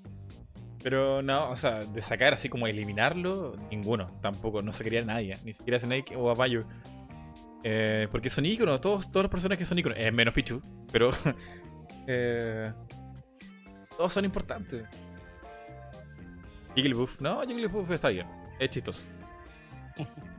Pero 0.83 1.23
no, 1.23 1.51
o 1.51 1.57
sea, 1.57 1.79
de 1.79 2.03
sacar 2.03 2.35
así 2.35 2.51
como 2.51 2.67
eliminarlo, 2.67 3.57
ninguno, 3.71 4.21
tampoco, 4.21 4.61
no 4.61 4.71
se 4.75 4.85
quería 4.85 5.03
nadie, 5.03 5.35
ni 5.45 5.55
siquiera 5.55 5.79
Snake 5.79 6.15
o 6.15 6.29
Abayo. 6.29 6.67
Eh, 7.65 8.07
porque 8.11 8.29
son 8.29 8.45
íconos, 8.45 8.83
todos, 8.83 9.11
todas 9.11 9.25
las 9.25 9.31
personas 9.31 9.57
que 9.57 9.65
son 9.65 9.79
íconos, 9.79 9.97
eh, 9.99 10.13
menos 10.13 10.35
Pichu, 10.35 10.61
pero 10.93 11.09
eh, 12.07 12.71
todos 13.97 14.13
son 14.13 14.27
importantes. 14.27 14.85
Jigglypuff, 16.75 17.23
no, 17.23 17.41
Jigglypuff 17.47 17.91
está 17.91 18.11
bien, 18.11 18.27
es 18.59 18.69
chistoso. 18.69 19.07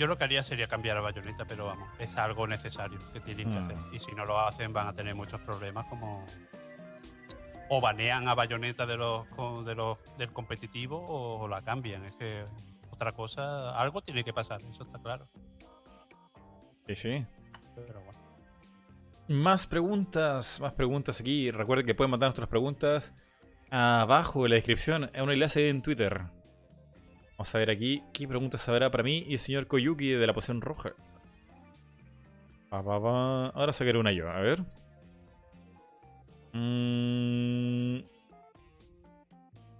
Yo 0.00 0.06
lo 0.06 0.16
que 0.16 0.24
haría 0.24 0.42
sería 0.42 0.66
cambiar 0.66 0.96
a 0.96 1.02
Bayonetta, 1.02 1.44
pero 1.44 1.66
vamos, 1.66 1.86
es 1.98 2.16
algo 2.16 2.46
necesario 2.46 2.98
que 3.12 3.20
tienen 3.20 3.50
que 3.52 3.60
mm. 3.60 3.64
hacer. 3.64 3.76
Y 3.92 4.00
si 4.00 4.12
no 4.12 4.24
lo 4.24 4.40
hacen, 4.40 4.72
van 4.72 4.88
a 4.88 4.94
tener 4.94 5.14
muchos 5.14 5.42
problemas, 5.42 5.84
como, 5.88 6.26
o 7.68 7.82
banean 7.82 8.26
a 8.26 8.34
Bayonetta 8.34 8.86
de 8.86 8.96
los, 8.96 9.26
de 9.66 9.74
los, 9.74 9.98
del 10.16 10.32
competitivo 10.32 11.04
o 11.06 11.46
la 11.48 11.60
cambian. 11.60 12.06
Es 12.06 12.16
que 12.16 12.46
otra 12.90 13.12
cosa, 13.12 13.78
algo 13.78 14.00
tiene 14.00 14.24
que 14.24 14.32
pasar, 14.32 14.62
eso 14.62 14.84
está 14.84 14.98
claro. 15.00 15.28
Sí, 16.86 16.94
sí. 16.94 17.26
Más 19.28 19.66
preguntas, 19.66 20.62
más 20.62 20.72
preguntas 20.72 21.20
aquí. 21.20 21.50
Recuerden 21.50 21.84
que 21.84 21.94
pueden 21.94 22.10
mandar 22.10 22.28
nuestras 22.28 22.48
preguntas 22.48 23.14
abajo 23.68 24.46
en 24.46 24.50
la 24.52 24.56
descripción, 24.56 25.10
en 25.12 25.24
un 25.24 25.30
enlace 25.30 25.68
en 25.68 25.82
Twitter. 25.82 26.22
Vamos 27.40 27.54
a 27.54 27.58
ver 27.58 27.70
aquí 27.70 28.02
qué 28.12 28.28
preguntas 28.28 28.68
habrá 28.68 28.90
para 28.90 29.02
mí 29.02 29.24
y 29.26 29.32
el 29.32 29.38
señor 29.38 29.66
Koyuki 29.66 30.10
de 30.10 30.26
la 30.26 30.34
poción 30.34 30.60
roja. 30.60 30.92
Ahora 32.70 33.72
sacaré 33.72 33.96
una 33.96 34.12
yo, 34.12 34.28
a 34.28 34.40
ver. 34.40 34.60
Mm. 36.52 38.00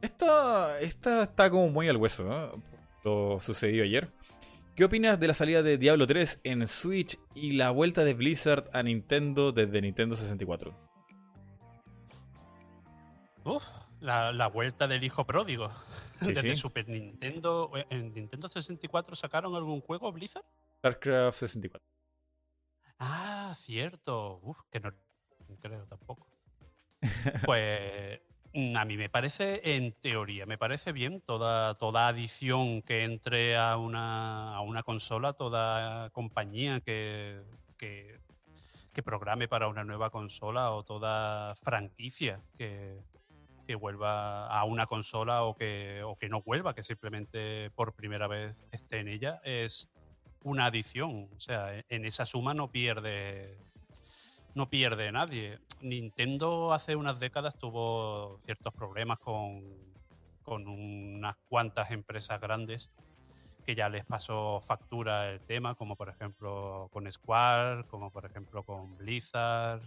Esta, 0.01 0.81
esta 0.81 1.23
está 1.25 1.51
como 1.51 1.69
muy 1.69 1.87
al 1.91 1.99
hueso, 1.99 2.25
¿no? 2.25 2.63
Lo 3.05 3.41
sucedió 3.41 3.85
ayer. 3.85 4.11
¿Qué 4.75 4.87
opinas 4.87 5.21
de 5.21 5.29
la 5.29 5.35
salida 5.35 5.63
de 5.63 5.77
Diablo 5.77 6.07
3 6.07 6.41
en 6.45 6.67
Switch 6.67 7.19
y 7.35 7.53
la 7.53 7.73
vuelta 7.73 8.05
de 8.05 8.15
Blizzard 8.15 8.71
a 8.73 8.83
Nintendo 8.83 9.53
desde 9.53 9.83
Nintendo 9.83 10.17
64? 10.17 10.75
Uf, 13.45 13.65
la, 14.01 14.47
vuelta 14.49 14.89
del 14.89 15.05
hijo 15.05 15.27
pródigo. 15.27 15.71
desde 16.27 16.55
Super 16.55 16.89
Nintendo. 16.89 17.71
Eh, 17.75 17.87
¿En 17.91 18.15
Nintendo 18.15 18.49
64 18.49 19.17
sacaron 19.17 19.55
algún 19.55 19.81
juego 19.81 20.13
Blizzard? 20.13 20.45
StarCraft 20.79 21.39
64. 21.39 21.87
Ah, 22.99 23.55
cierto. 23.59 24.41
Uf, 24.43 24.59
que 24.71 24.81
no 24.81 24.93
creo 25.61 25.87
tampoco. 25.87 26.27
Pues 27.45 28.21
a 28.75 28.85
mí 28.85 28.97
me 28.97 29.09
parece, 29.09 29.61
en 29.77 29.93
teoría, 29.93 30.45
me 30.45 30.59
parece 30.59 30.93
bien 30.93 31.21
toda, 31.21 31.75
toda 31.75 32.09
adición 32.09 32.83
que 32.83 33.05
entre 33.05 33.57
a 33.57 33.77
una, 33.77 34.57
a 34.57 34.61
una 34.61 34.83
consola, 34.83 35.35
toda 35.35 36.11
compañía 36.11 36.81
que, 36.81 37.43
que, 37.77 38.19
programe 39.03 39.49
para 39.49 39.67
una 39.69 39.83
nueva 39.83 40.11
consola 40.11 40.73
o 40.73 40.83
toda 40.85 41.55
franquicia 41.55 42.43
que, 42.59 42.99
que 43.71 43.77
vuelva 43.77 44.49
a 44.49 44.65
una 44.65 44.89
consola 44.89 45.45
o 45.45 45.55
que, 45.55 46.03
o 46.03 46.17
que 46.17 46.29
no 46.29 46.43
vuelva, 46.43 46.75
que 46.75 46.83
simplemente 46.83 47.71
por 47.77 47.95
primera 47.95 48.27
vez 48.27 48.57
esté 48.73 48.99
en 48.99 49.07
ella, 49.07 49.41
es 49.45 49.89
una 50.43 50.67
adición. 50.67 51.29
O 51.37 51.39
sea, 51.39 51.85
en 51.89 52.05
esa 52.05 52.27
suma 52.27 52.53
no 52.53 52.73
pierde 52.73 53.57
no 54.57 54.69
pierde 54.69 55.13
nadie. 55.13 55.61
Nintendo 55.81 56.73
hace 56.73 56.97
unas 56.97 57.21
décadas 57.21 57.57
tuvo 57.61 58.41
ciertos 58.45 58.75
problemas 58.75 59.21
con, 59.21 59.63
con 60.43 60.67
unas 60.67 61.37
cuantas 61.49 61.93
empresas 61.93 62.41
grandes 62.41 62.91
que 63.65 63.77
ya 63.77 63.89
les 63.89 64.05
pasó 64.05 64.61
factura 64.61 65.31
el 65.31 65.41
tema, 65.43 65.77
como 65.77 65.95
por 65.95 66.09
ejemplo 66.09 66.89
con 66.93 67.09
Square, 67.13 67.85
como 67.85 68.11
por 68.11 68.27
ejemplo 68.27 68.65
con 68.65 68.97
Blizzard. 68.97 69.81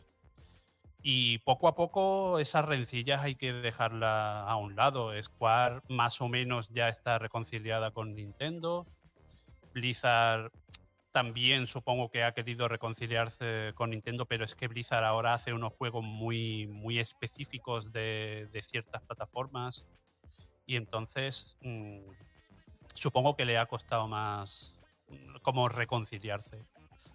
Y 1.05 1.39
poco 1.39 1.67
a 1.67 1.75
poco 1.75 2.39
esas 2.39 2.63
rencillas 2.63 3.21
hay 3.23 3.35
que 3.35 3.51
dejarlas 3.51 4.47
a 4.47 4.55
un 4.55 4.77
lado. 4.77 5.11
Square 5.21 5.81
más 5.89 6.21
o 6.21 6.29
menos 6.29 6.69
ya 6.69 6.87
está 6.87 7.19
reconciliada 7.19 7.91
con 7.91 8.15
Nintendo. 8.15 8.87
Blizzard 9.73 10.49
también 11.11 11.67
supongo 11.67 12.09
que 12.09 12.23
ha 12.23 12.33
querido 12.33 12.67
reconciliarse 12.67 13.73
con 13.75 13.91
Nintendo, 13.91 14.25
pero 14.25 14.45
es 14.45 14.55
que 14.55 14.67
Blizzard 14.67 15.03
ahora 15.03 15.35
hace 15.35 15.53
unos 15.53 15.73
juegos 15.73 16.03
muy, 16.03 16.67
muy 16.67 16.99
específicos 16.99 17.91
de, 17.91 18.49
ciertas 18.63 19.03
plataformas 19.03 19.85
y 20.65 20.75
entonces 20.77 21.57
mm, 21.61 21.99
supongo 22.95 23.35
que 23.35 23.45
le 23.45 23.57
ha 23.57 23.67
costado 23.67 24.07
más 24.07 24.73
mm, 25.09 25.35
como 25.41 25.69
reconciliarse. 25.69 26.63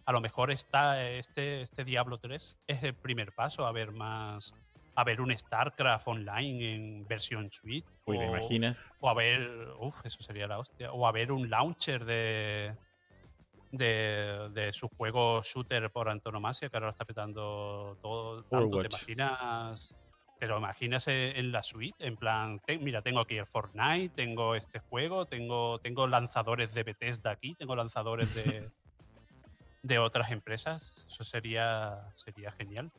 A 0.09 0.13
lo 0.13 0.23
mejor 0.23 0.51
está 0.51 1.07
este, 1.07 1.61
este 1.61 1.85
Diablo 1.85 2.17
3 2.17 2.57
es 2.67 2.83
el 2.83 2.95
primer 2.95 3.35
paso 3.35 3.67
a 3.67 3.73
ver 3.73 3.93
más 3.93 4.55
a 4.95 5.05
ver 5.05 5.21
un 5.21 5.37
StarCraft 5.37 6.09
online 6.09 6.75
en 6.75 7.07
versión 7.07 7.51
suite. 7.53 7.87
Uy, 8.07 8.17
o, 8.17 8.23
imaginas? 8.23 8.91
O 9.01 9.11
a 9.11 9.13
ver, 9.13 9.69
uff, 9.79 10.01
eso 10.07 10.23
sería 10.23 10.47
la 10.47 10.61
hostia. 10.61 10.93
O 10.93 11.07
a 11.07 11.13
ver 11.13 11.31
un 11.31 11.51
launcher 11.51 12.07
de, 12.07 12.75
de, 13.71 14.71
su 14.73 14.89
juego 14.89 15.43
shooter 15.43 15.91
por 15.91 16.09
antonomasia, 16.09 16.71
que 16.71 16.79
ahora 16.79 16.87
lo 16.87 16.93
está 16.93 17.05
petando 17.05 17.99
todo. 18.01 18.45
Tanto, 18.45 18.81
¿Te 18.81 18.87
imaginas? 18.87 19.95
Pero 20.41 20.57
imaginas 20.57 21.07
en 21.09 21.53
la 21.53 21.63
suite, 21.63 22.07
en 22.07 22.17
plan, 22.17 22.63
mira, 22.81 23.03
tengo 23.03 23.21
aquí 23.21 23.37
el 23.37 23.47
Fortnite, 23.47 24.15
tengo 24.15 24.55
este 24.55 24.79
juego, 24.79 25.27
tengo, 25.27 25.81
tengo 25.81 26.07
lanzadores 26.07 26.73
de 26.73 26.83
Bethesda 26.83 27.31
aquí, 27.31 27.55
tengo 27.57 27.77
lanzadores 27.77 28.35
de, 28.35 28.71
de 29.89 29.99
otras 29.99 30.31
empresas, 30.31 31.05
eso 31.09 31.25
sería, 31.25 32.13
sería 32.15 32.53
genial. 32.53 32.93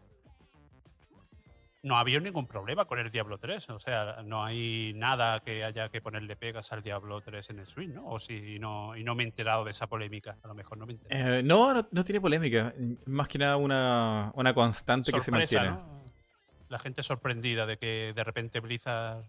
No 1.82 1.96
ha 1.96 2.02
habido 2.02 2.20
ningún 2.20 2.46
problema 2.46 2.84
con 2.84 3.00
el 3.00 3.10
Diablo 3.10 3.38
3, 3.38 3.70
o 3.70 3.80
sea, 3.80 4.22
no 4.26 4.44
hay 4.44 4.92
nada 4.96 5.40
que 5.40 5.64
haya 5.64 5.88
que 5.88 6.02
ponerle 6.02 6.36
pegas 6.36 6.74
al 6.74 6.84
Diablo 6.84 7.22
3 7.22 7.52
en 7.52 7.60
el 7.60 7.68
Switch, 7.68 7.90
¿no? 7.90 8.06
O 8.10 8.20
si 8.20 8.60
no, 8.60 8.98
y 8.98 9.04
no 9.06 9.16
me 9.16 9.24
he 9.24 9.28
enterado 9.28 9.64
de 9.64 9.72
esa 9.72 9.88
polémica, 9.88 10.38
a 10.44 10.48
lo 10.50 10.56
mejor 10.56 10.78
no 10.78 10.86
me 10.86 10.94
he 10.94 10.96
enterado. 10.98 11.36
Eh, 11.36 11.44
no, 11.44 11.74
no, 11.74 11.88
no 11.90 12.04
tiene 12.04 12.20
polémica, 12.20 12.74
más 13.06 13.30
que 13.30 13.38
nada 13.38 13.56
una, 13.56 14.32
una 14.36 14.54
constante 14.54 15.14
que 15.14 15.22
se 15.22 15.32
mantiene. 15.32 15.70
¿no? 15.70 16.04
La 16.68 16.80
gente 16.80 17.02
sorprendida 17.02 17.66
de 17.66 17.78
que 17.78 18.12
de 18.14 18.24
repente 18.26 18.60
Blizzard 18.60 19.24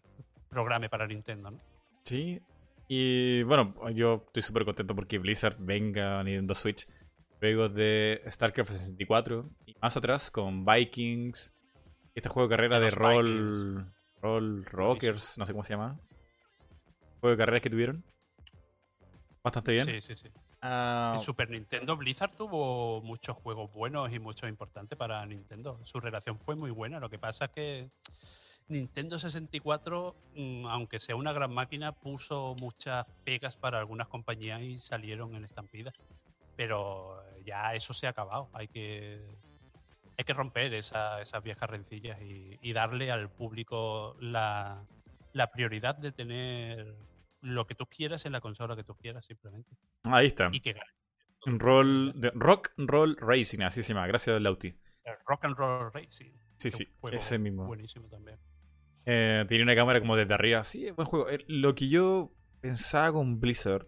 programe 0.49 0.89
para 0.89 1.07
Nintendo, 1.07 1.53
¿no? 1.53 1.59
Sí, 2.05 2.43
y 2.89 3.45
bueno, 3.45 3.73
yo 3.91 4.25
estoy 4.27 4.43
súper 4.43 4.65
contento 4.65 4.97
porque 4.97 5.19
Blizzard 5.19 5.55
venga 5.61 6.19
a 6.19 6.25
Nintendo 6.25 6.57
Switch 6.57 6.89
luego 7.41 7.69
de 7.69 8.23
StarCraft 8.29 8.73
64 8.73 9.49
y 9.67 9.75
más 9.81 9.97
atrás 9.97 10.31
con 10.31 10.65
Vikings, 10.65 11.55
este 12.15 12.29
juego 12.29 12.49
de 12.49 12.57
carrera 12.57 12.81
De 12.81 12.91
rol, 12.91 13.93
rol 14.21 14.65
Rockers, 14.67 15.39
no 15.39 15.47
sé 15.47 15.53
cómo 15.53 15.65
se 15.65 15.75
llama. 15.75 15.99
Juego 17.21 17.31
de 17.31 17.37
carreras 17.37 17.63
que 17.63 17.71
tuvieron. 17.71 18.05
Bastante 19.43 19.73
bien. 19.73 19.87
Sí, 19.87 20.01
sí, 20.01 20.17
sí. 20.17 20.29
Ah, 20.63 21.15
En 21.17 21.23
Super 21.23 21.49
Nintendo 21.49 21.97
Blizzard 21.97 22.37
tuvo 22.37 23.01
muchos 23.01 23.37
juegos 23.39 23.73
buenos 23.73 24.13
y 24.13 24.19
muchos 24.19 24.49
importantes 24.49 24.99
para 24.99 25.25
Nintendo. 25.25 25.81
Su 25.85 26.01
relación 26.01 26.39
fue 26.39 26.55
muy 26.55 26.71
buena. 26.71 27.01
Lo 27.01 27.09
que 27.09 27.19
pasa 27.19 27.47
es 27.47 27.51
que 27.53 27.91
Nintendo 28.69 29.19
64, 29.19 30.15
mm, 30.35 30.67
aunque 30.67 31.01
sea 31.01 31.17
una 31.17 31.33
gran 31.33 31.55
máquina, 31.55 31.93
puso 31.93 32.55
muchas 32.61 33.07
pegas 33.25 33.57
para 33.57 33.79
algunas 33.79 34.09
compañías 34.09 34.61
y 34.61 34.79
salieron 34.79 35.35
en 35.35 35.45
estampida. 35.45 35.93
Pero 36.57 37.23
ya 37.51 37.75
eso 37.75 37.93
se 37.95 38.07
ha 38.07 38.11
acabado. 38.11 38.49
Hay 38.53 38.69
que, 38.69 39.21
hay 40.17 40.25
que 40.25 40.33
romper 40.35 40.73
esa- 40.75 41.21
esas 41.21 41.43
viejas 41.43 41.69
rencillas 41.69 42.21
y, 42.23 42.59
y 42.63 42.73
darle 42.73 43.11
al 43.11 43.31
público 43.31 44.17
la, 44.21 44.85
la 45.33 45.51
prioridad 45.51 45.97
de 45.97 46.13
tener 46.13 46.95
lo 47.43 47.67
que 47.67 47.75
tú 47.75 47.87
quieras 47.87 48.25
en 48.27 48.33
la 48.33 48.41
consola 48.41 48.77
que 48.77 48.85
tú 48.85 48.95
quieras, 48.95 49.25
simplemente. 49.25 49.71
ahí 50.05 50.27
está. 50.27 50.49
Y 50.53 50.61
que 50.61 50.73
gane. 50.75 50.91
Roll, 51.47 52.13
de, 52.21 52.31
rock 52.35 52.73
Roll 52.77 53.17
Racing, 53.19 53.63
así 53.63 53.83
se 53.83 53.95
llama. 53.95 54.07
Gracias, 54.07 54.41
Lauti. 54.43 54.75
Rock 55.27 55.47
and 55.47 55.57
Roll 55.57 55.91
Racing. 55.93 56.33
Sí, 56.59 56.71
sí, 56.71 56.87
ese 57.13 57.39
mismo. 57.39 57.65
Buenísimo 57.67 58.09
también. 58.09 58.39
Eh, 59.07 59.45
tiene 59.49 59.65
una 59.65 59.75
cámara 59.75 60.01
como 60.01 60.15
desde 60.17 60.35
arriba. 60.35 60.63
Sí, 60.63 60.91
buen 60.91 61.07
juego. 61.09 61.31
Eh, 61.31 61.43
Lo 61.49 61.75
que 61.75 61.89
yo 61.89 62.31
pensaba 62.61 63.11
con 63.13 63.41
Blizzard 63.41 63.87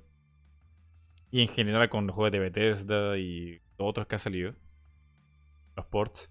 y 1.32 1.40
en 1.40 1.48
general 1.48 1.88
con 1.88 2.06
los 2.06 2.14
juegos 2.14 2.30
de 2.30 2.38
Bethesda 2.38 3.16
y 3.18 3.60
otros 3.78 4.06
que 4.06 4.14
han 4.14 4.18
salido, 4.20 4.54
los 5.74 5.86
ports, 5.86 6.30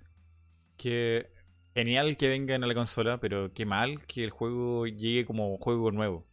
que 0.77 1.31
genial 1.73 2.17
que 2.17 2.29
vengan 2.29 2.63
a 2.63 2.67
la 2.67 2.75
consola, 2.75 3.19
pero 3.19 3.51
qué 3.51 3.65
mal 3.65 4.05
que 4.05 4.23
el 4.23 4.29
juego 4.29 4.85
llegue 4.85 5.25
como 5.25 5.57
juego 5.57 5.91
nuevo. 5.91 6.27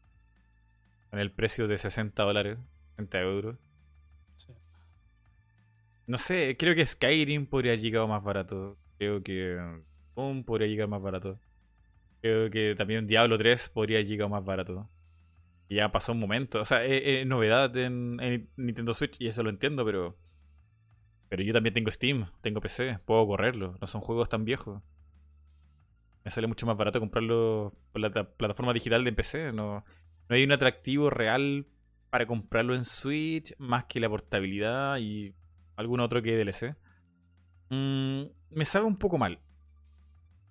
Con 1.11 1.19
el 1.19 1.32
precio 1.32 1.66
de 1.66 1.78
60 1.78 2.23
dólares, 2.23 2.59
60 2.97 3.20
euros. 3.20 3.57
Sí. 4.36 4.53
No 6.07 6.19
sé, 6.19 6.55
creo 6.59 6.74
que 6.74 6.86
Skyrim 6.86 7.47
podría 7.47 7.73
haber 7.73 7.81
llegado 7.81 8.07
más 8.07 8.23
barato. 8.23 8.77
Creo 8.99 9.23
que 9.23 9.57
Doom 10.15 10.45
podría 10.45 10.69
llegar 10.69 10.89
más 10.89 11.01
barato. 11.01 11.39
Creo 12.20 12.51
que 12.51 12.74
también 12.77 13.07
Diablo 13.07 13.39
3 13.39 13.70
podría 13.70 14.03
llegado 14.03 14.28
más 14.28 14.45
barato. 14.45 14.86
Ya 15.70 15.90
pasó 15.93 16.12
un 16.12 16.20
momento. 16.20 16.61
O 16.61 16.65
sea, 16.65 16.85
es, 16.85 17.27
novedad 17.27 17.77
en, 17.77 18.19
en 18.20 18.51
Nintendo 18.57 18.95
Switch 18.95 19.20
y 19.20 19.27
eso 19.27 19.43
lo 19.43 19.51
entiendo, 19.51 19.85
pero. 19.85 20.16
Pero 21.28 21.43
yo 21.43 21.53
también 21.53 21.74
tengo 21.74 21.90
Steam, 21.90 22.27
tengo 22.40 22.61
PC, 22.61 23.01
puedo 23.05 23.27
correrlo. 23.27 23.77
No 23.81 23.86
son 23.86 24.01
juegos 24.01 24.28
tan 24.31 24.45
viejos. 24.47 24.82
Me 26.24 26.31
sale 26.31 26.47
mucho 26.47 26.66
más 26.66 26.77
barato 26.77 27.01
comprarlo 27.01 27.74
por 27.93 28.01
la 28.01 28.11
ta- 28.11 28.31
plataforma 28.31 28.73
digital 28.73 29.05
de 29.05 29.12
PC. 29.12 29.53
No, 29.53 29.85
no 30.28 30.35
hay 30.36 30.45
un 30.45 30.53
atractivo 30.53 31.11
real 31.11 31.66
para 32.11 32.27
comprarlo 32.27 32.74
en 32.74 32.85
Switch 32.85 33.55
más 33.59 33.85
que 33.85 34.01
la 34.01 34.09
portabilidad 34.09 34.97
y 34.99 35.35
algún 35.77 36.01
otro 36.01 36.23
que 36.23 36.36
DLC. 36.36 36.77
Mm, 37.70 38.23
me 38.51 38.65
sabe 38.65 38.86
un 38.86 38.97
poco 38.97 39.19
mal. 39.19 39.39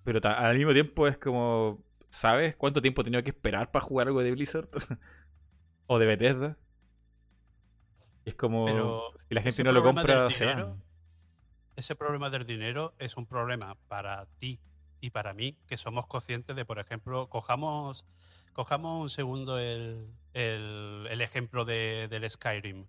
Pero 0.04 0.20
al 0.28 0.56
mismo 0.56 0.72
tiempo 0.72 1.06
es 1.08 1.18
como, 1.18 1.84
¿sabes 2.10 2.56
cuánto 2.56 2.80
tiempo 2.82 3.00
he 3.00 3.04
tenido 3.04 3.22
que 3.22 3.30
esperar 3.30 3.70
para 3.70 3.84
jugar 3.84 4.06
algo 4.08 4.22
de 4.22 4.30
Blizzard? 4.32 4.68
o 5.86 5.98
de 5.98 6.06
Bethesda. 6.06 6.56
Es 8.24 8.34
como, 8.34 8.66
Pero 8.66 9.12
si 9.28 9.34
la 9.34 9.42
gente 9.42 9.64
no 9.64 9.72
lo 9.72 9.82
compra, 9.82 10.24
del 10.24 10.32
se 10.32 10.44
dinero- 10.46 10.68
van. 10.68 10.82
Ese 11.76 11.94
problema 11.94 12.28
del 12.28 12.44
dinero 12.44 12.92
es 12.98 13.16
un 13.16 13.24
problema 13.26 13.76
para 13.86 14.26
ti 14.40 14.58
y 15.00 15.10
para 15.10 15.32
mí, 15.32 15.56
que 15.68 15.76
somos 15.76 16.06
conscientes 16.08 16.56
de, 16.56 16.64
por 16.64 16.80
ejemplo, 16.80 17.28
cojamos, 17.28 18.04
cojamos 18.52 19.00
un 19.00 19.10
segundo 19.10 19.58
el, 19.60 20.08
el- 20.34 21.06
el 21.08 21.20
ejemplo 21.20 21.64
de, 21.64 22.08
del 22.10 22.28
Skyrim 22.28 22.84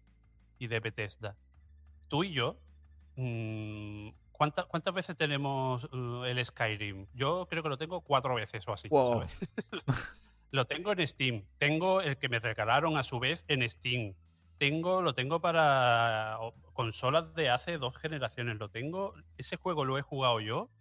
y 0.58 0.68
de 0.68 0.80
Bethesda. 0.80 1.36
Tú 2.08 2.24
y 2.24 2.32
yo, 2.34 2.58
mm, 3.16 4.10
¿cuánta- 4.40 4.64
¿cuántas 4.64 4.94
veces 4.94 5.16
tenemos 5.18 5.84
uh, 5.94 6.24
el 6.24 6.44
Skyrim? 6.44 7.06
Yo 7.14 7.46
creo 7.50 7.62
que 7.62 7.70
lo 7.70 7.78
tengo 7.78 8.02
cuatro 8.02 8.34
veces 8.34 8.66
o 8.68 8.74
así. 8.74 8.88
Wow. 8.88 9.14
¿sabes? 9.28 9.38
Lo 10.52 10.66
tengo 10.66 10.92
en 10.94 11.08
Steam. 11.08 11.44
Tengo 11.60 12.02
el 12.02 12.18
que 12.18 12.28
me 12.28 12.40
regalaron 12.40 12.98
a 12.98 13.04
su 13.04 13.20
vez 13.20 13.46
en 13.48 13.70
Steam. 13.70 14.16
Tengo, 14.58 15.04
lo 15.04 15.14
tengo 15.14 15.40
para 15.40 16.40
consolas 16.74 17.36
de 17.36 17.52
hace 17.52 17.78
dos 17.78 17.96
generaciones. 17.98 18.58
Lo 18.58 18.70
tengo. 18.70 19.14
Ese 19.38 19.58
juego 19.58 19.86
lo 19.86 20.00
he 20.00 20.02
jugado 20.02 20.40
yo. 20.40 20.72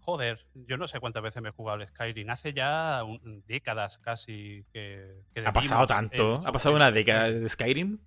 Joder, 0.00 0.44
yo 0.66 0.76
no 0.78 0.88
sé 0.88 0.98
cuántas 0.98 1.22
veces 1.22 1.40
me 1.40 1.50
he 1.50 1.52
jugado 1.52 1.80
el 1.80 1.86
Skyrim. 1.86 2.28
Hace 2.30 2.52
ya 2.54 3.04
un- 3.04 3.44
décadas 3.46 3.98
casi 3.98 4.64
que. 4.72 5.14
que 5.32 5.46
¿Ha 5.46 5.52
pasado 5.52 5.86
tanto? 5.86 6.42
su 6.42 6.48
¿Ha 6.48 6.50
pasado 6.50 6.74
una 6.74 6.90
década 6.90 7.30
de 7.30 7.48
Skyrim? 7.48 8.00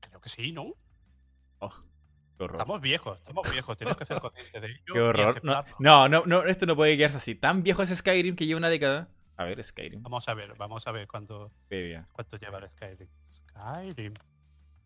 Creo 0.00 0.20
que 0.22 0.30
sí, 0.30 0.50
¿no? 0.52 0.72
Oh. 1.58 1.72
Estamos 2.38 2.80
viejos, 2.80 3.18
estamos 3.18 3.50
viejos. 3.50 3.76
Tenemos 3.78 3.96
que 3.98 4.04
ser 4.04 4.20
conscientes 4.20 4.62
de 4.62 4.68
ello. 4.68 4.94
Qué 4.94 5.00
horror. 5.00 5.40
No, 5.78 6.08
no, 6.08 6.24
no, 6.26 6.44
esto 6.44 6.66
no 6.66 6.76
puede 6.76 6.96
quedarse 6.96 7.16
así. 7.16 7.34
Tan 7.34 7.62
viejo 7.62 7.82
es 7.82 7.94
Skyrim 7.94 8.36
que 8.36 8.46
lleva 8.46 8.58
una 8.58 8.68
década. 8.68 9.08
A 9.36 9.44
ver, 9.44 9.62
Skyrim. 9.62 10.02
Vamos 10.02 10.28
a 10.28 10.34
ver, 10.34 10.54
vamos 10.56 10.86
a 10.86 10.92
ver 10.92 11.06
cuánto, 11.06 11.50
Bebia. 11.68 12.06
cuánto 12.12 12.36
lleva 12.36 12.58
el 12.58 12.68
Skyrim. 12.70 13.08
Skyrim. 13.30 14.14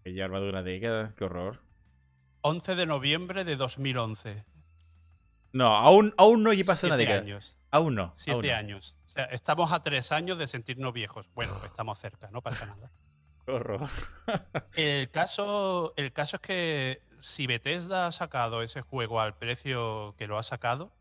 Que 0.04 0.12
lleva 0.12 0.40
de 0.40 0.48
una 0.48 0.62
década. 0.62 1.14
Qué 1.16 1.24
horror. 1.24 1.60
11 2.42 2.74
de 2.74 2.86
noviembre 2.86 3.44
de 3.44 3.56
2011. 3.56 4.44
No, 5.52 5.76
aún, 5.76 6.14
aún 6.16 6.42
no 6.42 6.50
pasa 6.64 6.86
una 6.86 6.96
década. 6.96 7.20
años. 7.20 7.56
Aún 7.70 7.94
no. 7.94 8.02
aún 8.02 8.12
Siete 8.16 8.48
no. 8.50 8.56
años. 8.56 8.96
O 9.04 9.08
sea, 9.08 9.24
estamos 9.26 9.72
a 9.72 9.82
tres 9.82 10.12
años 10.12 10.38
de 10.38 10.46
sentirnos 10.46 10.92
viejos. 10.92 11.28
Bueno, 11.34 11.52
estamos 11.64 11.98
cerca, 11.98 12.30
no 12.30 12.42
pasa 12.42 12.66
nada. 12.66 12.90
Horror. 13.46 13.88
El 14.74 15.10
caso, 15.10 15.92
el 15.96 16.12
caso 16.12 16.36
es 16.36 16.42
que 16.42 17.02
si 17.18 17.46
Bethesda 17.46 18.06
ha 18.06 18.12
sacado 18.12 18.62
ese 18.62 18.80
juego 18.82 19.20
al 19.20 19.36
precio 19.36 20.14
que 20.18 20.26
lo 20.26 20.38
ha 20.38 20.42
sacado, 20.42 20.92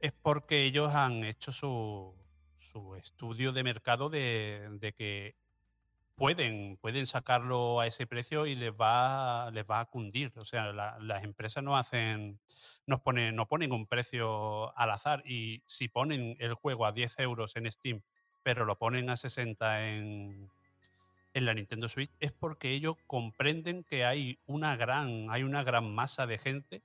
es 0.00 0.12
porque 0.12 0.64
ellos 0.64 0.94
han 0.94 1.24
hecho 1.24 1.52
su, 1.52 2.14
su 2.58 2.96
estudio 2.96 3.52
de 3.52 3.62
mercado 3.64 4.08
de, 4.10 4.68
de 4.80 4.92
que 4.92 5.36
pueden, 6.16 6.76
pueden 6.78 7.06
sacarlo 7.06 7.80
a 7.80 7.86
ese 7.86 8.06
precio 8.06 8.46
y 8.46 8.54
les 8.54 8.72
va, 8.72 9.50
les 9.52 9.64
va 9.64 9.80
a 9.80 9.86
cundir. 9.86 10.32
O 10.36 10.44
sea, 10.44 10.72
la- 10.72 10.98
las 11.00 11.24
empresas 11.24 11.62
no 11.62 11.76
hacen, 11.76 12.40
nos 12.86 13.00
ponen, 13.00 13.36
no 13.36 13.46
ponen 13.46 13.72
un 13.72 13.86
precio 13.86 14.76
al 14.76 14.90
azar 14.90 15.22
y 15.26 15.62
si 15.66 15.88
ponen 15.88 16.36
el 16.40 16.54
juego 16.54 16.84
a 16.86 16.92
10 16.92 17.18
euros 17.18 17.56
en 17.56 17.70
Steam, 17.70 18.02
pero 18.42 18.64
lo 18.64 18.76
ponen 18.78 19.10
a 19.10 19.16
60 19.16 19.88
en, 19.88 20.50
en 21.34 21.44
la 21.44 21.54
Nintendo 21.54 21.88
Switch, 21.88 22.10
es 22.20 22.32
porque 22.32 22.72
ellos 22.72 22.96
comprenden 23.06 23.84
que 23.84 24.04
hay 24.04 24.38
una 24.46 24.76
gran, 24.76 25.30
hay 25.30 25.42
una 25.42 25.62
gran 25.62 25.94
masa 25.94 26.26
de 26.26 26.38
gente 26.38 26.82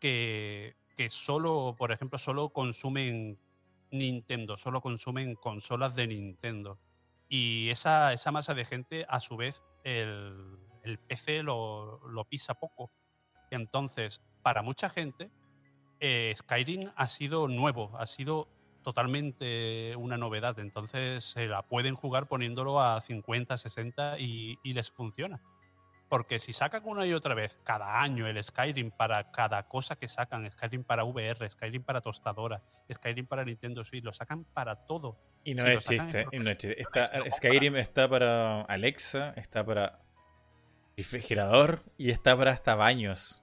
que, 0.00 0.76
que 0.96 1.10
solo, 1.10 1.74
por 1.78 1.92
ejemplo, 1.92 2.18
solo 2.18 2.50
consumen 2.50 3.38
Nintendo, 3.90 4.56
solo 4.56 4.80
consumen 4.80 5.34
consolas 5.36 5.94
de 5.94 6.06
Nintendo. 6.06 6.78
Y 7.28 7.70
esa, 7.70 8.12
esa 8.12 8.32
masa 8.32 8.54
de 8.54 8.64
gente, 8.64 9.06
a 9.08 9.20
su 9.20 9.36
vez, 9.36 9.62
el, 9.84 10.58
el 10.82 10.98
PC 10.98 11.42
lo, 11.42 12.00
lo 12.08 12.24
pisa 12.24 12.54
poco. 12.54 12.90
Entonces, 13.50 14.20
para 14.42 14.62
mucha 14.62 14.88
gente, 14.88 15.30
eh, 16.00 16.34
Skyrim 16.36 16.90
ha 16.94 17.08
sido 17.08 17.48
nuevo, 17.48 17.96
ha 17.98 18.06
sido 18.06 18.48
totalmente 18.86 19.96
una 19.96 20.16
novedad. 20.16 20.60
Entonces, 20.60 21.24
se 21.24 21.48
la 21.48 21.62
pueden 21.62 21.96
jugar 21.96 22.28
poniéndolo 22.28 22.80
a 22.80 23.00
50, 23.00 23.58
60 23.58 24.20
y, 24.20 24.60
y 24.62 24.74
les 24.74 24.92
funciona. 24.92 25.42
Porque 26.08 26.38
si 26.38 26.52
sacan 26.52 26.82
una 26.84 27.04
y 27.04 27.12
otra 27.12 27.34
vez 27.34 27.58
cada 27.64 28.00
año 28.00 28.28
el 28.28 28.40
Skyrim 28.40 28.92
para 28.92 29.32
cada 29.32 29.64
cosa 29.64 29.96
que 29.96 30.06
sacan, 30.06 30.48
Skyrim 30.48 30.84
para 30.84 31.02
VR, 31.02 31.50
Skyrim 31.50 31.82
para 31.82 32.00
tostadora, 32.00 32.62
Skyrim 32.94 33.26
para 33.26 33.44
Nintendo 33.44 33.84
Switch, 33.84 34.04
lo 34.04 34.12
sacan 34.12 34.44
para 34.44 34.76
todo. 34.86 35.18
Y 35.42 35.56
no 35.56 35.64
Si 35.64 35.70
es 35.70 35.84
chiste. 35.84 36.26
Y 36.30 36.38
no 36.38 36.48
es 36.48 36.58
chiste. 36.58 36.80
Está-. 36.80 37.10
Skyrim 37.28 37.74
está 37.74 38.08
para 38.08 38.62
Alexa, 38.62 39.34
está 39.34 39.66
para 39.66 39.98
refrigerador 40.96 41.82
y 41.98 42.12
está 42.12 42.36
para 42.36 42.52
hasta 42.52 42.76
baños. 42.76 43.42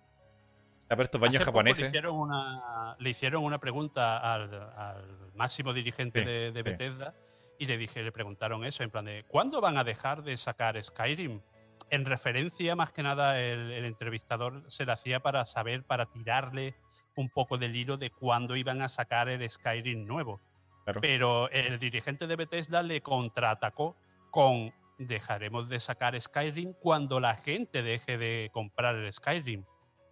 Para 0.87 1.03
estos 1.03 1.19
baños 1.19 1.37
Hace 1.37 1.45
japoneses. 1.45 1.81
Le 1.81 1.87
hicieron 1.87 2.15
una, 2.15 2.95
le 2.99 3.09
hicieron 3.09 3.43
una 3.43 3.57
pregunta 3.59 4.17
al, 4.33 4.53
al 4.53 5.31
máximo 5.35 5.73
dirigente 5.73 6.19
Sí, 6.19 6.25
de, 6.25 6.51
de 6.51 6.59
sí. 6.59 6.63
Bethesda 6.63 7.13
y 7.57 7.65
le 7.65 7.77
dije, 7.77 8.03
le 8.03 8.11
preguntaron 8.11 8.65
eso, 8.65 8.83
en 8.83 8.91
plan 8.91 9.05
de 9.05 9.23
¿cuándo 9.27 9.61
van 9.61 9.77
a 9.77 9.83
dejar 9.83 10.23
de 10.23 10.37
sacar 10.37 10.81
Skyrim? 10.83 11.41
En 11.89 12.05
referencia, 12.05 12.75
más 12.75 12.91
que 12.91 13.03
nada, 13.03 13.39
el, 13.39 13.71
el 13.71 13.85
entrevistador 13.85 14.63
se 14.67 14.85
lo 14.85 14.93
hacía 14.93 15.19
para 15.21 15.45
saber, 15.45 15.83
para 15.83 16.07
tirarle 16.07 16.75
un 17.15 17.29
poco 17.29 17.57
del 17.57 17.75
hilo 17.75 17.97
de 17.97 18.09
cuándo 18.09 18.55
iban 18.55 18.81
a 18.81 18.89
sacar 18.89 19.29
el 19.29 19.47
Skyrim 19.49 20.05
nuevo. 20.05 20.41
Claro. 20.83 21.01
Pero 21.01 21.49
el 21.49 21.79
dirigente 21.79 22.27
de 22.27 22.35
Bethesda 22.35 22.81
le 22.81 23.01
contraatacó 23.01 23.95
con 24.31 24.73
dejaremos 24.97 25.69
de 25.69 25.79
sacar 25.79 26.19
Skyrim 26.19 26.73
cuando 26.73 27.19
la 27.19 27.35
gente 27.35 27.81
deje 27.83 28.17
de 28.17 28.49
comprar 28.51 28.95
el 28.95 29.11
Skyrim. 29.13 29.63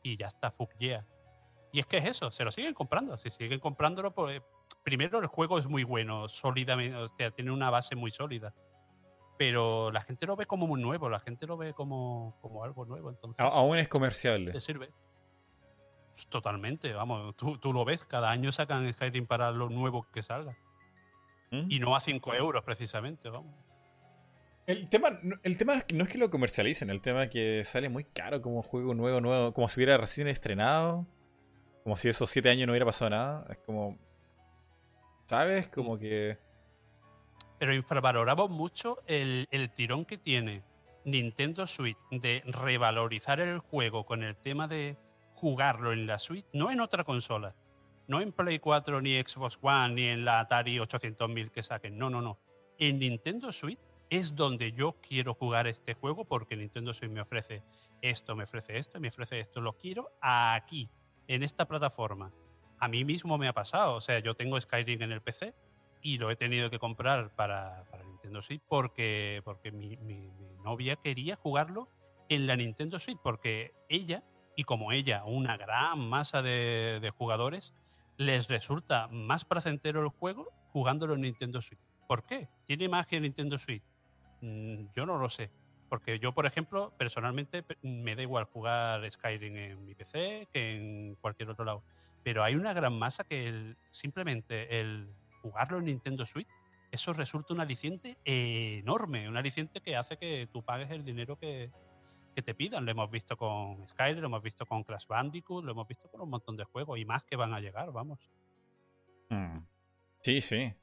Y 0.04 0.18
ya 0.18 0.28
está, 0.28 0.52
fuck 0.52 0.72
yeah. 0.80 1.06
Y 1.72 1.80
es 1.80 1.86
que 1.86 1.98
es 1.98 2.06
eso, 2.06 2.32
se 2.32 2.44
lo 2.44 2.52
siguen 2.52 2.74
comprando. 2.74 3.18
Si 3.18 3.30
siguen 3.30 3.60
comprándolo, 3.60 4.14
pues 4.14 4.42
primero 4.84 5.20
el 5.20 5.28
juego 5.28 5.58
es 5.60 5.68
muy 5.68 5.84
bueno, 5.84 6.28
sólidamente, 6.28 6.96
o 6.98 7.08
sea, 7.08 7.32
tiene 7.32 7.52
una 7.52 7.70
base 7.70 7.96
muy 7.96 8.12
sólida. 8.12 8.54
Pero 9.38 9.92
la 9.92 10.02
gente 10.02 10.26
lo 10.26 10.36
ve 10.36 10.46
como 10.46 10.68
muy 10.68 10.82
nuevo, 10.82 11.10
la 11.10 11.20
gente 11.20 11.48
lo 11.48 11.58
ve 11.58 11.74
como, 11.74 12.38
como 12.42 12.64
algo 12.64 12.86
nuevo. 12.86 13.10
Entonces, 13.10 13.40
A- 13.40 13.48
aún 13.48 13.78
es 13.78 13.88
comerciable. 13.88 14.52
te 14.52 14.62
sirve. 14.62 14.92
Pues 16.14 16.28
Totalmente, 16.28 16.94
vamos, 16.94 17.36
tú, 17.36 17.58
tú 17.58 17.74
lo 17.74 17.86
ves, 17.86 18.06
cada 18.06 18.30
año 18.30 18.52
sacan 18.52 18.92
Skyrim 18.94 19.26
para 19.26 19.50
lo 19.52 19.70
nuevo 19.70 20.06
que 20.12 20.22
salga. 20.24 20.56
¿Mm? 21.52 21.72
Y 21.72 21.80
no 21.80 21.96
a 21.96 22.00
5 22.00 22.34
euros 22.36 22.64
precisamente, 22.64 23.30
vamos. 23.30 23.56
El 24.68 24.90
tema, 24.90 25.20
no- 25.24 25.38
el 25.44 25.58
tema 25.58 25.76
es 25.76 25.84
que 25.86 25.96
no 25.96 26.04
es 26.04 26.10
que 26.10 26.18
lo 26.18 26.30
comercialicen, 26.30 26.90
el 26.90 27.02
tema 27.02 27.24
es 27.24 27.30
que 27.30 27.64
sale 27.64 27.90
muy 27.90 28.04
caro 28.04 28.42
como 28.42 28.62
juego 28.62 28.94
nuevo, 28.94 29.20
nuevo, 29.20 29.54
como 29.54 29.68
si 29.68 29.80
hubiera 29.80 29.98
recién 29.98 30.28
estrenado, 30.28 31.06
como 31.84 31.98
si 31.98 32.10
esos 32.10 32.30
siete 32.30 32.50
años 32.50 32.68
no 32.68 32.74
hubiera 32.74 32.86
pasado 32.86 33.10
nada. 33.10 33.46
Es 33.50 33.58
como, 33.60 33.98
¿sabes? 35.26 35.68
Como 35.70 35.98
que... 35.98 36.38
Pero 37.60 37.74
infravaloramos 37.74 38.50
mucho 38.50 39.00
el, 39.08 39.48
el 39.52 39.70
tirón 39.72 40.06
que 40.06 40.18
tiene 40.18 40.64
Nintendo 41.06 41.68
Switch 41.68 41.98
de 42.12 42.42
revalorizar 42.46 43.40
el 43.40 43.60
juego 43.60 44.06
con 44.06 44.24
el 44.24 44.36
tema 44.36 44.68
de 44.68 44.96
jugarlo 45.36 45.92
en 45.92 46.06
la 46.08 46.20
Switch, 46.20 46.46
no 46.54 46.72
en 46.72 46.80
otra 46.82 47.04
consola. 47.04 47.56
No 48.08 48.20
en 48.20 48.32
Play 48.32 48.60
4, 48.60 49.02
ni 49.02 49.20
Xbox 49.22 49.58
One, 49.62 49.94
ni 49.94 50.04
en 50.06 50.26
la 50.26 50.40
Atari 50.42 50.78
800.000 50.80 51.50
que 51.52 51.64
saquen. 51.64 51.98
No, 51.98 52.10
no, 52.10 52.22
no. 52.22 52.38
En 52.78 53.00
Nintendo 53.00 53.52
Switch 53.54 53.80
es 54.12 54.36
donde 54.36 54.74
yo 54.74 54.98
quiero 55.02 55.34
jugar 55.34 55.68
este 55.68 55.94
juego 55.94 56.26
porque 56.26 56.58
Nintendo 56.58 56.94
Switch 56.94 57.10
me 57.10 57.22
ofrece 57.22 57.64
esto, 58.02 58.36
me 58.36 58.44
ofrece 58.44 58.78
esto, 58.78 59.00
me 59.00 59.08
ofrece 59.08 59.40
esto. 59.40 59.62
Lo 59.62 59.78
quiero 59.78 60.12
aquí, 60.20 60.90
en 61.28 61.44
esta 61.44 61.66
plataforma. 61.66 62.34
A 62.78 62.90
mí 62.90 63.06
mismo 63.06 63.38
me 63.38 63.48
ha 63.48 63.54
pasado. 63.54 63.96
O 63.96 64.02
sea, 64.02 64.20
yo 64.20 64.36
tengo 64.36 64.60
Skyrim 64.60 65.02
en 65.02 65.14
el 65.14 65.22
PC 65.22 65.56
y 66.02 66.18
lo 66.18 66.30
he 66.30 66.36
tenido 66.36 66.70
que 66.70 66.78
comprar 66.78 67.34
para, 67.36 67.86
para 67.90 68.04
Nintendo 68.04 68.42
Switch 68.42 68.62
porque, 68.68 69.42
porque 69.46 69.72
mi, 69.72 69.98
novia 70.62 70.98
quería 70.98 71.38
jugarlo 71.38 71.88
en 72.28 72.48
la 72.48 72.58
Nintendo 72.58 73.00
Switch 73.00 73.18
porque 73.24 73.74
ella, 73.88 74.26
y 74.58 74.66
como 74.66 74.92
ella, 74.92 75.24
una 75.24 75.56
gran 75.56 76.00
masa 76.10 76.42
de, 76.42 77.00
de 77.02 77.10
jugadores, 77.12 77.74
les 78.18 78.50
resulta 78.50 79.08
más 79.08 79.46
placentero 79.46 80.02
el 80.02 80.10
juego 80.10 80.52
jugándolo 80.74 81.14
en 81.14 81.22
Nintendo 81.22 81.62
Switch. 81.62 81.80
¿Por 82.10 82.26
qué? 82.26 82.50
¿Tiene 82.66 82.90
magia 82.90 83.16
en 83.16 83.24
Nintendo 83.24 83.58
Switch? 83.58 83.84
Mm, 84.42 84.88
Yo 84.96 85.06
no 85.06 85.18
lo 85.18 85.30
sé. 85.30 85.50
Porque 85.90 86.20
yo, 86.20 86.32
por 86.34 86.46
ejemplo, 86.46 86.94
personalmente 86.98 87.64
pe- 87.64 87.78
me 87.82 88.16
da 88.16 88.22
igual 88.22 88.46
jugar 88.46 89.10
Skyrim 89.12 89.56
en 89.58 89.86
mi 89.86 89.94
PC 89.94 90.48
que 90.52 90.76
en 90.78 91.16
cualquier 91.16 91.50
otro 91.50 91.66
lado. 91.66 91.84
Pero 92.24 92.44
hay 92.44 92.56
una 92.56 92.74
gran 92.74 92.98
masa 92.98 93.24
que 93.26 93.48
el- 93.48 93.78
simplemente 93.90 94.80
el 94.80 95.10
jugarlo 95.42 95.80
en 95.80 95.86
Nintendo 95.86 96.26
Switch, 96.26 96.48
eso 96.92 97.14
resulta 97.14 97.54
un 97.54 97.60
aliciente 97.60 98.18
enorme. 98.26 99.28
Un 99.28 99.36
aliciente 99.38 99.82
que 99.82 99.96
hace 99.96 100.18
que 100.18 100.48
tú 100.52 100.64
pagues 100.64 100.90
el 100.92 101.04
dinero 101.04 101.36
que, 101.38 101.72
que 102.36 102.42
te 102.42 102.54
pidan. 102.54 102.86
Lo 102.86 102.92
hemos 102.92 103.10
visto 103.12 103.36
con 103.36 103.86
Skyrim, 103.90 104.22
lo 104.22 104.28
hemos 104.28 104.44
visto 104.44 104.66
con 104.66 104.84
Crash 104.84 105.08
Bandicoot, 105.08 105.66
lo 105.66 105.72
hemos 105.72 105.88
visto 105.88 106.10
con 106.10 106.22
un 106.22 106.30
montón 106.30 106.56
de 106.56 106.64
juegos 106.64 107.00
y 107.00 107.06
más 107.06 107.24
que 107.24 107.36
van 107.36 107.54
a 107.54 107.60
llegar, 107.60 107.92
vamos. 107.92 108.20
mm, 109.30 109.58
Sí, 110.22 110.40
sí. 110.42 110.74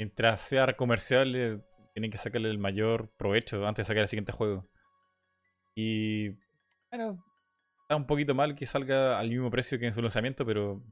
Mientras 0.00 0.40
sea 0.40 0.66
comercial, 0.78 1.62
tienen 1.92 2.10
que 2.10 2.16
sacarle 2.16 2.48
el 2.48 2.56
mayor 2.56 3.10
provecho 3.18 3.66
antes 3.66 3.86
de 3.86 3.88
sacar 3.88 4.00
el 4.00 4.08
siguiente 4.08 4.32
juego. 4.32 4.66
Y 5.76 6.30
bueno, 6.90 7.22
está 7.82 7.96
un 7.96 8.06
poquito 8.06 8.34
mal 8.34 8.54
que 8.56 8.64
salga 8.64 9.18
al 9.18 9.28
mismo 9.28 9.50
precio 9.50 9.78
que 9.78 9.84
en 9.84 9.92
su 9.92 10.00
lanzamiento, 10.00 10.46
pero 10.46 10.82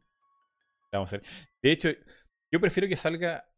vamos 0.92 1.10
a 1.10 1.16
ver. 1.16 1.26
De 1.62 1.72
hecho, 1.72 1.88
yo 2.52 2.60
prefiero 2.60 2.86
que 2.86 2.96
salga 2.96 3.48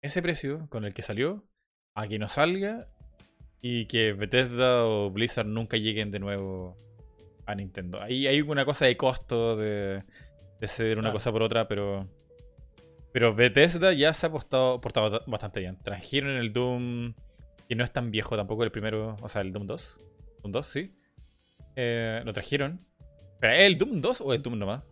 ese 0.00 0.22
precio 0.22 0.66
con 0.70 0.86
el 0.86 0.94
que 0.94 1.02
salió 1.02 1.46
a 1.94 2.08
que 2.08 2.18
no 2.18 2.26
salga 2.26 2.88
y 3.60 3.84
que 3.84 4.14
Bethesda 4.14 4.86
o 4.86 5.10
Blizzard 5.10 5.46
nunca 5.46 5.76
lleguen 5.76 6.10
de 6.10 6.20
nuevo 6.20 6.74
a 7.44 7.54
Nintendo. 7.54 8.00
Ahí 8.00 8.26
hay 8.26 8.40
una 8.40 8.64
cosa 8.64 8.86
de 8.86 8.96
costo 8.96 9.58
de, 9.58 10.04
de 10.58 10.66
ceder 10.66 10.98
una 10.98 11.12
cosa 11.12 11.30
por 11.32 11.42
otra, 11.42 11.68
pero 11.68 12.08
pero 13.12 13.34
Bethesda 13.34 13.92
ya 13.92 14.12
se 14.12 14.26
ha 14.26 14.30
portado, 14.30 14.80
portado 14.80 15.22
bastante 15.26 15.60
bien. 15.60 15.78
Trajeron 15.82 16.36
el 16.36 16.52
Doom, 16.52 17.14
que 17.68 17.74
no 17.74 17.84
es 17.84 17.92
tan 17.92 18.10
viejo 18.10 18.36
tampoco, 18.36 18.64
el 18.64 18.70
primero, 18.70 19.16
o 19.20 19.28
sea, 19.28 19.42
el 19.42 19.52
Doom 19.52 19.66
2. 19.66 19.96
Doom 20.42 20.52
2, 20.52 20.66
sí. 20.66 20.94
Eh, 21.76 22.22
lo 22.24 22.32
trajeron. 22.32 22.84
¿Pero 23.40 23.52
es 23.52 23.60
el 23.60 23.78
Doom 23.78 24.00
2 24.00 24.20
o 24.20 24.32
el 24.34 24.42
Doom 24.42 24.58
nomás? 24.58 24.82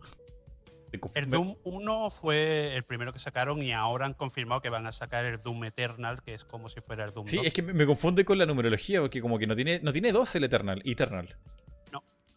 El 1.15 1.29
Doom 1.29 1.57
1 1.63 2.09
fue 2.09 2.75
el 2.75 2.83
primero 2.83 3.11
que 3.11 3.19
sacaron 3.19 3.61
y 3.61 3.73
ahora 3.73 4.05
han 4.05 4.13
confirmado 4.13 4.61
que 4.61 4.69
van 4.69 4.87
a 4.87 4.93
sacar 4.93 5.25
el 5.25 5.41
Doom 5.41 5.65
Eternal, 5.65 6.23
que 6.23 6.33
es 6.33 6.45
como 6.45 6.69
si 6.69 6.79
fuera 6.79 7.03
el 7.03 7.11
Doom 7.13 7.27
Sí, 7.27 7.37
2. 7.37 7.45
es 7.45 7.53
que 7.53 7.61
me 7.61 7.85
confunde 7.85 8.23
con 8.23 8.37
la 8.37 8.45
numerología, 8.45 9.01
porque 9.01 9.21
como 9.21 9.37
que 9.37 9.45
no 9.47 9.55
tiene, 9.55 9.79
no 9.83 9.91
tiene 9.91 10.11
2 10.13 10.35
el 10.37 10.43
Eternal. 10.45 10.81
Eternal. 10.85 11.35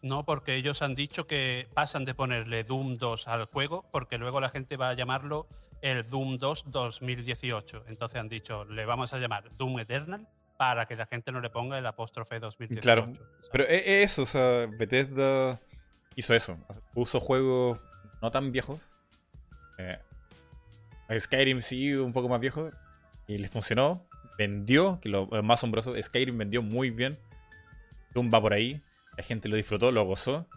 No, 0.03 0.25
porque 0.25 0.55
ellos 0.55 0.81
han 0.81 0.95
dicho 0.95 1.27
que 1.27 1.67
pasan 1.75 2.05
de 2.05 2.15
ponerle 2.15 2.63
Doom 2.63 2.95
2 2.95 3.27
al 3.27 3.45
juego, 3.45 3.85
porque 3.91 4.17
luego 4.17 4.41
la 4.41 4.49
gente 4.49 4.75
va 4.75 4.89
a 4.89 4.93
llamarlo 4.95 5.47
el 5.81 6.07
Doom 6.07 6.37
2 6.37 6.65
2018. 6.67 7.85
Entonces 7.87 8.19
han 8.19 8.29
dicho, 8.29 8.65
le 8.65 8.85
vamos 8.85 9.13
a 9.13 9.17
llamar 9.17 9.55
Doom 9.57 9.79
Eternal 9.79 10.27
para 10.57 10.85
que 10.85 10.95
la 10.95 11.07
gente 11.07 11.31
no 11.31 11.41
le 11.41 11.49
ponga 11.49 11.77
el 11.77 11.85
apóstrofe 11.85 12.39
2018. 12.39 12.81
Claro, 12.81 13.05
¿sabes? 13.13 13.49
Pero 13.51 13.63
es 13.65 13.81
es 13.81 14.11
eso, 14.11 14.21
o 14.21 14.25
sea, 14.25 14.67
Bethesda 14.77 15.59
hizo 16.15 16.35
eso. 16.35 16.57
Puso 16.93 17.19
juegos 17.19 17.79
no 18.21 18.31
tan 18.31 18.51
viejos. 18.51 18.79
Eh, 19.77 19.99
Skyrim 21.19 21.61
sí, 21.61 21.93
un 21.93 22.13
poco 22.13 22.29
más 22.29 22.39
viejo. 22.39 22.69
Y 23.27 23.37
les 23.37 23.49
funcionó. 23.51 24.05
Vendió, 24.37 24.99
que 25.01 25.09
lo 25.09 25.27
más 25.43 25.59
asombroso, 25.59 25.93
Skyrim 26.01 26.37
vendió 26.37 26.61
muy 26.61 26.89
bien. 26.89 27.17
Doom 28.13 28.31
va 28.33 28.41
por 28.41 28.53
ahí. 28.53 28.81
La 29.17 29.23
gente 29.23 29.49
lo 29.49 29.55
disfrutó, 29.55 29.91
lo 29.91 30.03
gozó. 30.05 30.47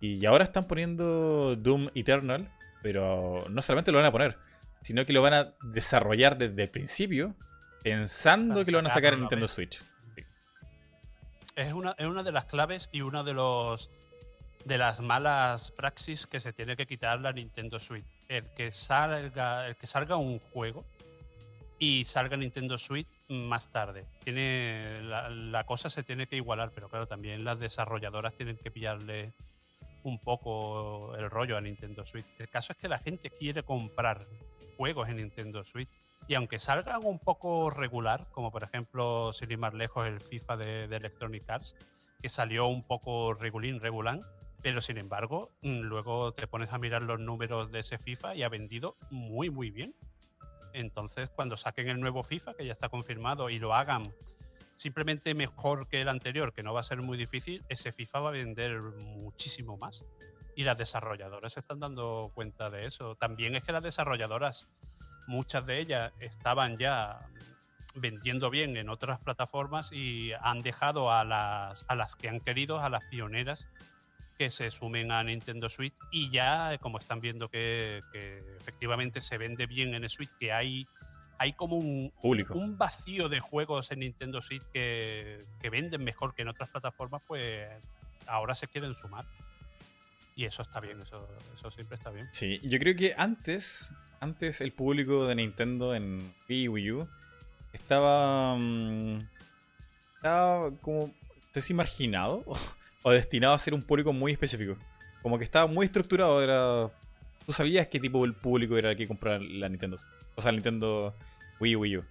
Y 0.00 0.24
ahora 0.26 0.44
están 0.44 0.66
poniendo 0.66 1.56
Doom 1.56 1.88
Eternal. 1.94 2.50
Pero 2.82 3.44
no 3.50 3.62
solamente 3.62 3.92
lo 3.92 3.98
van 3.98 4.06
a 4.06 4.12
poner, 4.12 4.38
sino 4.82 5.04
que 5.04 5.12
lo 5.12 5.22
van 5.22 5.34
a 5.34 5.54
desarrollar 5.62 6.38
desde 6.38 6.62
el 6.62 6.70
principio. 6.70 7.34
Pensando 7.82 8.54
Para 8.54 8.64
que 8.64 8.70
lo 8.72 8.78
van 8.78 8.86
a 8.86 8.90
sacar 8.90 9.14
en 9.14 9.20
Nintendo 9.20 9.44
vez. 9.44 9.50
Switch. 9.50 9.82
Es 11.56 11.72
una, 11.72 11.94
es 11.98 12.06
una 12.06 12.22
de 12.22 12.32
las 12.32 12.44
claves 12.44 12.88
y 12.92 13.00
una 13.00 13.22
de 13.22 13.34
los 13.34 13.90
de 14.64 14.76
las 14.76 15.00
malas 15.00 15.70
praxis 15.70 16.26
que 16.26 16.38
se 16.38 16.52
tiene 16.52 16.76
que 16.76 16.86
quitar 16.86 17.20
la 17.20 17.32
Nintendo 17.32 17.80
Switch. 17.80 18.04
El 18.28 18.44
que 18.54 18.72
salga, 18.72 19.66
el 19.66 19.76
que 19.76 19.86
salga 19.86 20.16
un 20.16 20.38
juego 20.38 20.84
y 21.78 22.04
salga 22.04 22.36
Nintendo 22.36 22.78
Switch 22.78 23.08
más 23.28 23.68
tarde. 23.68 24.04
Tiene 24.22 25.00
la, 25.02 25.30
la 25.30 25.64
cosa 25.64 25.88
se 25.88 26.02
tiene 26.02 26.26
que 26.26 26.36
igualar, 26.36 26.72
pero 26.74 26.88
claro, 26.88 27.06
también 27.06 27.44
las 27.44 27.58
desarrolladoras 27.58 28.34
tienen 28.34 28.56
que 28.56 28.70
pillarle 28.70 29.32
un 30.02 30.18
poco 30.18 31.14
el 31.16 31.30
rollo 31.30 31.56
a 31.56 31.60
Nintendo 31.60 32.04
Switch. 32.04 32.26
El 32.38 32.48
caso 32.48 32.72
es 32.72 32.78
que 32.78 32.88
la 32.88 32.98
gente 32.98 33.30
quiere 33.30 33.62
comprar 33.62 34.26
juegos 34.76 35.08
en 35.08 35.16
Nintendo 35.16 35.64
Switch 35.64 35.88
y 36.28 36.34
aunque 36.34 36.58
salgan 36.58 37.04
un 37.04 37.18
poco 37.18 37.70
regular, 37.70 38.26
como 38.32 38.50
por 38.50 38.62
ejemplo, 38.62 39.32
sin 39.32 39.50
ir 39.50 39.58
más 39.58 39.74
lejos, 39.74 40.06
el 40.06 40.20
FIFA 40.20 40.56
de, 40.56 40.88
de 40.88 40.96
Electronic 40.96 41.48
Arts, 41.48 41.76
que 42.20 42.28
salió 42.28 42.66
un 42.66 42.82
poco 42.82 43.34
regulín, 43.34 43.80
regulán, 43.80 44.20
pero 44.62 44.80
sin 44.80 44.98
embargo, 44.98 45.50
mm, 45.62 45.80
luego 45.80 46.32
te 46.32 46.46
pones 46.46 46.72
a 46.72 46.78
mirar 46.78 47.02
los 47.02 47.18
números 47.18 47.72
de 47.72 47.80
ese 47.80 47.98
FIFA 47.98 48.34
y 48.34 48.42
ha 48.42 48.48
vendido 48.48 48.96
muy, 49.10 49.50
muy 49.50 49.70
bien. 49.70 49.94
Entonces, 50.72 51.30
cuando 51.30 51.56
saquen 51.56 51.88
el 51.88 52.00
nuevo 52.00 52.22
FIFA, 52.22 52.54
que 52.54 52.66
ya 52.66 52.72
está 52.72 52.88
confirmado, 52.88 53.50
y 53.50 53.58
lo 53.58 53.74
hagan 53.74 54.02
simplemente 54.80 55.34
mejor 55.34 55.88
que 55.88 56.00
el 56.00 56.08
anterior, 56.08 56.54
que 56.54 56.62
no 56.62 56.72
va 56.72 56.80
a 56.80 56.84
ser 56.84 57.02
muy 57.02 57.18
difícil, 57.18 57.62
ese 57.68 57.92
FIFA 57.92 58.20
va 58.20 58.28
a 58.30 58.32
vender 58.32 58.80
muchísimo 58.80 59.76
más. 59.76 60.06
Y 60.56 60.64
las 60.64 60.78
desarrolladoras 60.78 61.52
se 61.52 61.60
están 61.60 61.80
dando 61.80 62.32
cuenta 62.34 62.70
de 62.70 62.86
eso. 62.86 63.14
También 63.14 63.54
es 63.54 63.62
que 63.62 63.72
las 63.72 63.82
desarrolladoras, 63.82 64.70
muchas 65.26 65.66
de 65.66 65.80
ellas 65.80 66.14
estaban 66.18 66.78
ya 66.78 67.28
vendiendo 67.94 68.48
bien 68.48 68.74
en 68.78 68.88
otras 68.88 69.20
plataformas 69.20 69.92
y 69.92 70.32
han 70.40 70.62
dejado 70.62 71.12
a 71.12 71.24
las, 71.24 71.84
a 71.86 71.94
las 71.94 72.16
que 72.16 72.30
han 72.30 72.40
querido, 72.40 72.78
a 72.78 72.88
las 72.88 73.04
pioneras, 73.10 73.68
que 74.38 74.50
se 74.50 74.70
sumen 74.70 75.12
a 75.12 75.22
Nintendo 75.22 75.68
Switch 75.68 75.94
y 76.10 76.30
ya, 76.30 76.78
como 76.78 76.98
están 76.98 77.20
viendo 77.20 77.50
que, 77.50 78.00
que 78.14 78.42
efectivamente 78.58 79.20
se 79.20 79.36
vende 79.36 79.66
bien 79.66 79.94
en 79.94 80.08
Switch, 80.08 80.30
que 80.38 80.54
hay, 80.54 80.88
hay 81.40 81.54
como 81.54 81.76
un, 81.76 82.12
Público. 82.20 82.52
un 82.52 82.76
vacío 82.76 83.30
de 83.30 83.40
juegos 83.40 83.90
en 83.92 84.00
Nintendo 84.00 84.42
Switch 84.42 84.62
que, 84.74 85.42
que 85.58 85.70
venden 85.70 86.04
mejor 86.04 86.34
que 86.34 86.42
en 86.42 86.48
otras 86.48 86.68
plataformas, 86.68 87.22
pues 87.26 87.66
ahora 88.26 88.54
se 88.54 88.66
quieren 88.66 88.94
sumar. 88.94 89.24
Y 90.36 90.44
eso 90.44 90.60
está 90.60 90.80
bien, 90.80 91.00
eso, 91.00 91.26
eso 91.56 91.70
siempre 91.70 91.96
está 91.96 92.10
bien. 92.10 92.28
Sí, 92.32 92.60
yo 92.62 92.78
creo 92.78 92.94
que 92.94 93.14
antes, 93.16 93.90
antes 94.20 94.60
el 94.60 94.72
público 94.72 95.26
de 95.26 95.34
Nintendo 95.36 95.94
en 95.94 96.30
Wii 96.46 96.92
U 96.92 97.08
estaba, 97.72 98.54
mm, 98.58 99.26
estaba 100.16 100.76
como, 100.82 101.06
no 101.06 101.14
sé 101.54 101.62
si 101.62 101.72
marginado 101.72 102.42
o, 102.44 102.54
o 103.02 103.12
destinado 103.12 103.54
a 103.54 103.58
ser 103.58 103.72
un 103.72 103.82
público 103.82 104.12
muy 104.12 104.32
específico. 104.32 104.76
Como 105.22 105.38
que 105.38 105.44
estaba 105.44 105.66
muy 105.66 105.86
estructurado, 105.86 106.42
era... 106.42 106.90
Tú 107.46 107.54
sabías 107.54 107.86
qué 107.86 107.98
tipo 107.98 108.26
de 108.26 108.34
público 108.34 108.76
era 108.76 108.90
el 108.90 108.96
que 108.98 109.08
comprar 109.08 109.40
la 109.40 109.70
Nintendo. 109.70 109.96
O 110.36 110.42
sea, 110.42 110.52
Nintendo 110.52 111.14
Wii 111.60 111.72
y 111.72 111.76
Wii 111.76 111.96
U. 111.98 112.04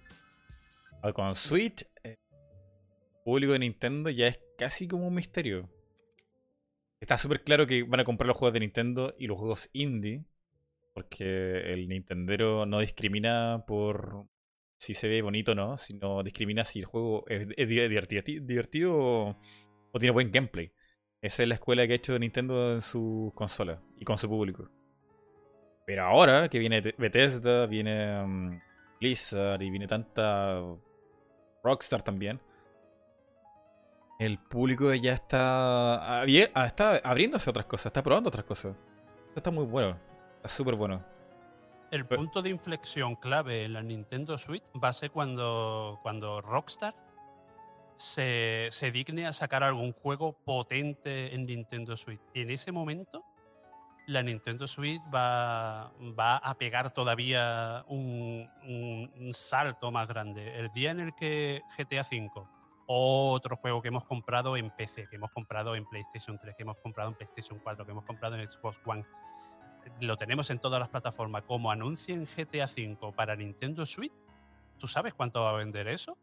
Con 1.14 1.34
Switch, 1.34 1.82
eh, 2.04 2.14
el 2.14 3.22
público 3.24 3.52
de 3.52 3.58
Nintendo 3.58 4.10
ya 4.10 4.28
es 4.28 4.40
casi 4.56 4.86
como 4.86 5.08
un 5.08 5.14
misterio. 5.14 5.68
Está 7.00 7.16
súper 7.16 7.42
claro 7.42 7.66
que 7.66 7.82
van 7.82 8.00
a 8.00 8.04
comprar 8.04 8.28
los 8.28 8.36
juegos 8.36 8.52
de 8.54 8.60
Nintendo 8.60 9.14
y 9.18 9.26
los 9.26 9.38
juegos 9.38 9.70
indie. 9.72 10.24
Porque 10.94 11.72
el 11.72 11.88
Nintendero 11.88 12.66
no 12.66 12.80
discrimina 12.80 13.64
por 13.66 14.26
si 14.76 14.94
se 14.94 15.08
ve 15.08 15.22
bonito 15.22 15.52
o 15.52 15.54
no, 15.54 15.76
sino 15.76 16.22
discrimina 16.22 16.64
si 16.64 16.80
el 16.80 16.84
juego 16.84 17.24
es, 17.28 17.68
divertido, 17.68 18.96
o, 18.96 19.36
tiene 19.98 20.10
buen 20.10 20.30
gameplay. 20.30 20.72
Esa 21.22 21.42
es 21.42 21.48
la 21.48 21.54
escuela 21.56 21.86
que 21.86 21.92
ha 21.92 21.96
hecho 21.96 22.18
Nintendo 22.18 22.72
en 22.72 22.80
su 22.80 23.32
consola 23.34 23.82
y 23.96 24.04
con 24.04 24.18
su 24.18 24.28
público. 24.28 24.70
Pero 25.86 26.04
ahora 26.04 26.48
que 26.48 26.58
viene 26.58 26.80
Bethesda, 26.80 27.66
viene 27.66 28.24
mm, 28.24 28.60
Blizzard 29.00 29.62
y 29.62 29.70
viene 29.70 29.86
tanta 29.86 30.60
Rockstar 31.64 32.02
también, 32.02 32.38
el 34.18 34.38
público 34.38 34.92
ya 34.94 35.14
está, 35.14 36.22
abier- 36.22 36.50
ah, 36.54 36.66
está 36.66 36.96
abriéndose 36.98 37.48
a 37.48 37.52
otras 37.52 37.66
cosas, 37.66 37.86
está 37.86 38.02
probando 38.02 38.28
otras 38.28 38.44
cosas. 38.44 38.76
Esto 39.28 39.36
está 39.36 39.50
muy 39.50 39.64
bueno, 39.64 39.96
está 40.36 40.48
súper 40.50 40.74
bueno. 40.74 41.02
El 41.90 42.06
Pero- 42.06 42.20
punto 42.20 42.42
de 42.42 42.50
inflexión 42.50 43.16
clave 43.16 43.64
en 43.64 43.72
la 43.72 43.82
Nintendo 43.82 44.36
Switch 44.36 44.62
va 44.82 44.88
a 44.88 44.92
ser 44.92 45.10
cuando, 45.10 45.98
cuando 46.02 46.40
Rockstar 46.42 46.94
se, 47.96 48.68
se 48.70 48.90
digne 48.92 49.26
a 49.26 49.32
sacar 49.32 49.62
algún 49.64 49.92
juego 49.92 50.32
potente 50.44 51.34
en 51.34 51.46
Nintendo 51.46 51.96
Switch. 51.96 52.20
En 52.34 52.50
ese 52.50 52.70
momento, 52.72 53.24
la 54.10 54.22
Nintendo 54.22 54.66
Switch 54.66 55.00
va, 55.14 55.86
a 56.36 56.54
pegar 56.58 56.92
todavía 56.92 57.84
un 57.88 59.30
salto 59.32 59.90
más 59.90 60.08
grande. 60.08 60.58
El 60.58 60.70
día 60.72 60.90
en 60.90 61.00
el 61.00 61.14
que 61.14 61.62
GTA 61.78 62.02
V, 62.02 62.30
otro 62.86 63.56
juego 63.56 63.80
que 63.80 63.88
hemos 63.88 64.04
comprado 64.04 64.56
en 64.56 64.70
PC, 64.70 65.06
que 65.08 65.16
hemos 65.16 65.30
comprado 65.30 65.76
en 65.76 65.86
PlayStation 65.86 66.38
3, 66.38 66.56
que 66.56 66.62
hemos 66.64 66.76
comprado 66.78 67.10
en 67.10 67.16
PlayStation 67.16 67.60
4, 67.62 67.84
que 67.84 67.92
hemos 67.92 68.04
comprado 68.04 68.36
en 68.36 68.50
Xbox 68.50 68.78
One, 68.84 69.04
lo 70.00 70.16
tenemos 70.16 70.50
en 70.50 70.58
todas 70.58 70.80
las 70.80 70.88
plataformas. 70.88 71.44
Como 71.44 71.70
anuncien 71.70 72.26
GTA 72.26 72.64
V 72.66 73.12
para 73.14 73.36
Nintendo 73.36 73.86
Switch, 73.86 74.12
¿tú 74.76 74.88
sabes 74.88 75.14
cuánto 75.14 75.44
va 75.44 75.50
a 75.50 75.58
vender 75.58 75.86
eso? 75.86 76.18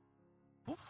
Uf, 0.66 0.82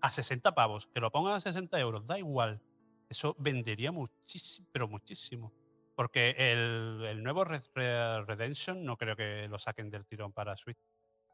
a 0.00 0.10
60 0.10 0.54
pavos. 0.54 0.86
Que 0.86 1.00
lo 1.00 1.10
pongan 1.10 1.34
a 1.34 1.40
60 1.40 1.78
euros, 1.80 2.06
da 2.06 2.18
igual. 2.18 2.62
Eso 3.10 3.36
vendería 3.38 3.92
muchísimo, 3.92 4.66
pero 4.72 4.88
muchísimo. 4.88 5.52
Porque 5.94 6.34
el, 6.36 7.04
el 7.06 7.22
nuevo 7.22 7.44
Red 7.44 7.62
Red 7.74 8.24
Redemption 8.24 8.84
no 8.84 8.96
creo 8.96 9.14
que 9.14 9.46
lo 9.48 9.58
saquen 9.58 9.90
del 9.90 10.06
tirón 10.06 10.32
para 10.32 10.56
Switch. 10.56 10.78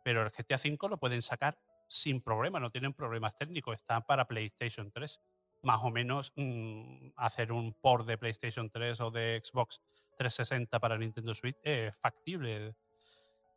Pero 0.05 0.23
el 0.23 0.31
GTA 0.31 0.57
V 0.57 0.89
lo 0.89 0.99
pueden 0.99 1.23
sacar 1.23 1.59
sin 1.91 2.23
problema, 2.23 2.61
no 2.61 2.71
tienen 2.71 2.95
problemas 2.95 3.37
técnicos. 3.37 3.75
Está 3.75 4.01
para 4.01 4.27
PlayStation 4.27 4.91
3. 4.91 5.21
Más 5.63 5.81
o 5.83 5.91
menos 5.91 6.33
mm, 6.37 7.11
hacer 7.17 7.53
un 7.53 7.75
port 7.75 8.07
de 8.07 8.17
PlayStation 8.17 8.71
3 8.71 9.01
o 9.01 9.11
de 9.11 9.43
Xbox 9.45 9.83
360 10.17 10.79
para 10.79 10.97
Nintendo 10.97 11.35
Switch 11.35 11.57
es 11.63 11.95
factible. 11.97 12.75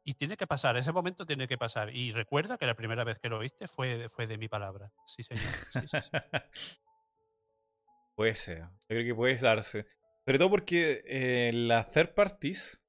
Y 0.05 0.15
tiene 0.15 0.35
que 0.35 0.47
pasar, 0.47 0.75
ese 0.75 0.91
momento 0.91 1.25
tiene 1.25 1.47
que 1.47 1.57
pasar. 1.57 1.95
Y 1.95 2.11
recuerda 2.11 2.57
que 2.57 2.65
la 2.65 2.75
primera 2.75 3.05
vez 3.05 3.19
que 3.19 3.29
lo 3.29 3.39
viste 3.39 3.67
fue, 3.67 4.09
fue 4.09 4.27
de 4.27 4.37
mi 4.37 4.49
palabra. 4.49 4.91
Sí, 5.05 5.23
señor. 5.23 5.45
Sí, 5.71 5.87
sí, 5.87 5.97
sí. 6.01 6.11
puede 8.15 8.35
ser, 8.35 8.59
yo 8.59 8.87
creo 8.87 9.05
que 9.05 9.15
puede 9.15 9.35
darse. 9.35 9.87
Sobre 10.25 10.37
todo 10.37 10.49
porque 10.49 11.03
eh, 11.05 11.51
las 11.53 11.91
third 11.91 12.13
parties 12.13 12.81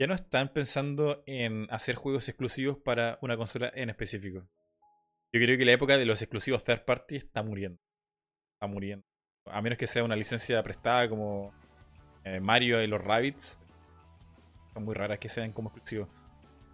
ya 0.00 0.06
no 0.06 0.14
están 0.14 0.48
pensando 0.48 1.22
en 1.26 1.66
hacer 1.70 1.94
juegos 1.94 2.26
exclusivos 2.28 2.78
para 2.78 3.18
una 3.20 3.36
consola 3.36 3.70
en 3.74 3.90
específico. 3.90 4.48
Yo 5.32 5.40
creo 5.40 5.58
que 5.58 5.64
la 5.66 5.72
época 5.72 5.98
de 5.98 6.06
los 6.06 6.22
exclusivos 6.22 6.64
third 6.64 6.86
party 6.86 7.16
está 7.16 7.42
muriendo. 7.42 7.78
Está 8.54 8.66
muriendo. 8.66 9.04
A 9.46 9.60
menos 9.60 9.76
que 9.76 9.86
sea 9.86 10.02
una 10.02 10.16
licencia 10.16 10.62
prestada 10.62 11.10
como 11.10 11.52
eh, 12.24 12.40
Mario 12.40 12.82
y 12.82 12.86
los 12.86 13.02
Rabbits. 13.02 13.58
Son 14.72 14.84
muy 14.84 14.94
raras 14.94 15.18
que 15.18 15.28
sean 15.28 15.52
como 15.52 15.68
exclusivos. 15.68 16.08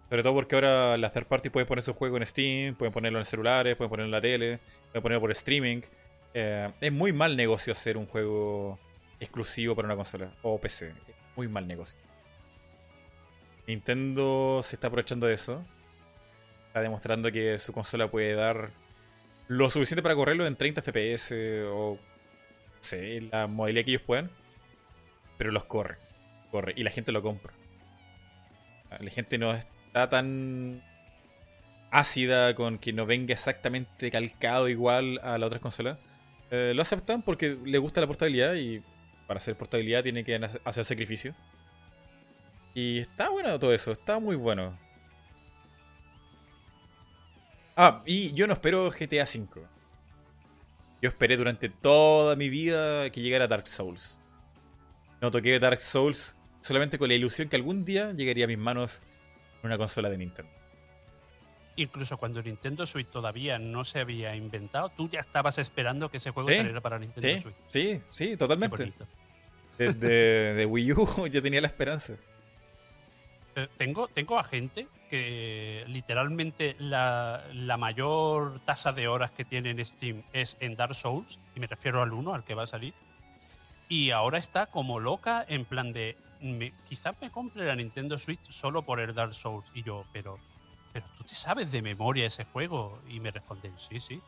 Sobre 0.07 0.23
todo 0.23 0.33
porque 0.33 0.55
ahora 0.55 0.95
las 0.95 1.11
third 1.11 1.27
party 1.27 1.49
pueden 1.49 1.67
poner 1.67 1.81
su 1.81 1.93
juego 1.93 2.15
en 2.15 2.25
Steam, 2.25 2.75
pueden 2.75 2.93
ponerlo 2.93 3.19
en 3.19 3.25
celulares, 3.25 3.75
pueden 3.75 3.89
ponerlo 3.89 4.07
en 4.07 4.11
la 4.11 4.21
tele, 4.21 4.59
pueden 4.91 5.03
ponerlo 5.03 5.21
por 5.21 5.31
streaming. 5.31 5.81
Eh, 6.33 6.71
es 6.79 6.93
muy 6.93 7.11
mal 7.11 7.35
negocio 7.35 7.73
hacer 7.73 7.97
un 7.97 8.05
juego 8.05 8.79
exclusivo 9.19 9.75
para 9.75 9.87
una 9.87 9.95
consola 9.95 10.31
o 10.41 10.59
PC. 10.59 10.93
Muy 11.35 11.47
mal 11.47 11.67
negocio. 11.67 11.97
Nintendo 13.67 14.61
se 14.63 14.75
está 14.75 14.87
aprovechando 14.87 15.27
de 15.27 15.33
eso. 15.33 15.63
Está 16.67 16.81
demostrando 16.81 17.31
que 17.31 17.57
su 17.59 17.73
consola 17.73 18.09
puede 18.09 18.33
dar 18.33 18.71
lo 19.47 19.69
suficiente 19.69 20.01
para 20.01 20.15
correrlo 20.15 20.45
en 20.45 20.55
30 20.55 20.81
FPS 20.81 21.33
o 21.69 21.97
no 22.77 22.83
sé, 22.83 23.21
la 23.31 23.47
modalidad 23.47 23.85
que 23.85 23.91
ellos 23.91 24.03
puedan. 24.03 24.29
Pero 25.37 25.51
los 25.51 25.65
corre. 25.65 25.97
Corre. 26.51 26.73
Y 26.75 26.83
la 26.83 26.91
gente 26.91 27.11
lo 27.11 27.21
compra. 27.21 27.53
La 28.99 29.11
gente 29.11 29.37
no 29.37 29.53
está 29.53 30.09
tan 30.09 30.81
ácida 31.91 32.55
con 32.55 32.79
que 32.79 32.93
no 32.93 33.05
venga 33.05 33.33
exactamente 33.33 34.11
calcado 34.11 34.69
igual 34.69 35.19
a 35.23 35.37
las 35.37 35.47
otras 35.47 35.61
consolas. 35.61 35.97
Eh, 36.51 36.71
lo 36.73 36.81
aceptan 36.81 37.21
porque 37.21 37.57
le 37.65 37.77
gusta 37.77 37.99
la 37.99 38.07
portabilidad 38.07 38.55
y 38.55 38.81
para 39.27 39.37
hacer 39.37 39.55
portabilidad 39.55 40.03
tiene 40.03 40.23
que 40.23 40.39
hacer 40.63 40.85
sacrificio. 40.85 41.35
Y 42.73 42.99
está 42.99 43.29
bueno 43.29 43.59
todo 43.59 43.73
eso, 43.73 43.91
está 43.91 44.19
muy 44.19 44.35
bueno. 44.35 44.77
Ah, 47.75 48.01
y 48.05 48.33
yo 48.33 48.47
no 48.47 48.53
espero 48.53 48.89
GTA 48.89 49.23
V. 49.23 49.61
Yo 51.01 51.09
esperé 51.09 51.37
durante 51.37 51.69
toda 51.69 52.35
mi 52.35 52.49
vida 52.49 53.09
que 53.11 53.21
llegara 53.21 53.47
Dark 53.47 53.67
Souls. 53.67 54.19
No 55.21 55.29
toqué 55.29 55.59
Dark 55.59 55.79
Souls 55.79 56.35
solamente 56.61 56.97
con 56.97 57.07
la 57.07 57.15
ilusión 57.15 57.49
que 57.49 57.55
algún 57.55 57.85
día 57.85 58.13
llegaría 58.13 58.45
a 58.45 58.47
mis 58.47 58.57
manos 58.57 59.03
una 59.63 59.77
consola 59.77 60.09
de 60.09 60.17
Nintendo. 60.17 60.51
Incluso 61.77 62.17
cuando 62.17 62.41
Nintendo 62.41 62.85
Switch 62.85 63.07
todavía 63.07 63.57
no 63.59 63.85
se 63.85 63.99
había 63.99 64.35
inventado, 64.35 64.89
tú 64.89 65.07
ya 65.09 65.19
estabas 65.19 65.57
esperando 65.59 66.09
que 66.09 66.17
ese 66.17 66.31
juego 66.31 66.49
Sí, 66.49 66.55
saliera 66.57 66.81
para 66.81 66.97
Nintendo 66.99 67.29
Sí, 67.29 67.39
Switch. 67.41 67.55
sí, 67.67 67.99
sí, 68.11 68.35
totalmente. 68.37 68.91
Desde 69.77 70.53
de 70.55 70.65
Wii 70.65 70.91
U 70.93 71.27
ya 71.31 71.41
tenía 71.41 71.61
la 71.61 71.67
esperanza. 71.67 72.13
Eh, 73.55 73.67
Tengo, 73.77 74.07
tengo 74.07 74.39
a 74.39 74.43
gente 74.43 74.87
que 75.09 75.83
literalmente 75.87 76.75
la, 76.79 77.43
la 77.53 77.77
mayor 77.77 78.59
tasa 78.65 78.91
de 78.91 79.07
horas 79.07 79.31
que 79.31 79.45
tiene 79.45 79.69
en 79.69 79.85
Steam 79.85 80.23
es 80.33 80.57
en 80.59 80.75
Dark 80.75 80.95
Souls, 80.95 81.39
y 81.55 81.59
me 81.59 81.67
refiero 81.67 82.01
al 82.01 82.11
1, 82.11 82.33
al 82.33 82.43
que 82.43 82.55
va 82.55 82.63
a 82.63 82.67
salir, 82.67 82.93
y 83.87 84.09
ahora 84.09 84.37
está 84.37 84.65
como 84.65 84.99
loca 84.99 85.45
en 85.47 85.63
plan 85.65 85.93
de, 85.93 86.17
me- 86.41 86.73
quizás 86.89 87.15
me 87.21 87.29
compre 87.31 87.65
la 87.65 87.75
Nintendo 87.75 88.17
Switch 88.19 88.41
solo 88.49 88.81
por 88.81 88.99
el 88.99 89.13
Dark 89.15 89.33
Souls. 89.33 89.65
Y 89.73 89.83
yo, 89.83 90.05
pero, 90.11 90.39
pero 91.01 91.13
tú 91.17 91.23
te 91.23 91.35
sabes 91.35 91.71
de 91.71 91.81
memoria 91.81 92.25
ese 92.25 92.45
juego. 92.45 92.99
Y 93.07 93.19
me 93.19 93.31
responden, 93.31 93.73
sí, 93.77 93.99
sí. 93.99 94.21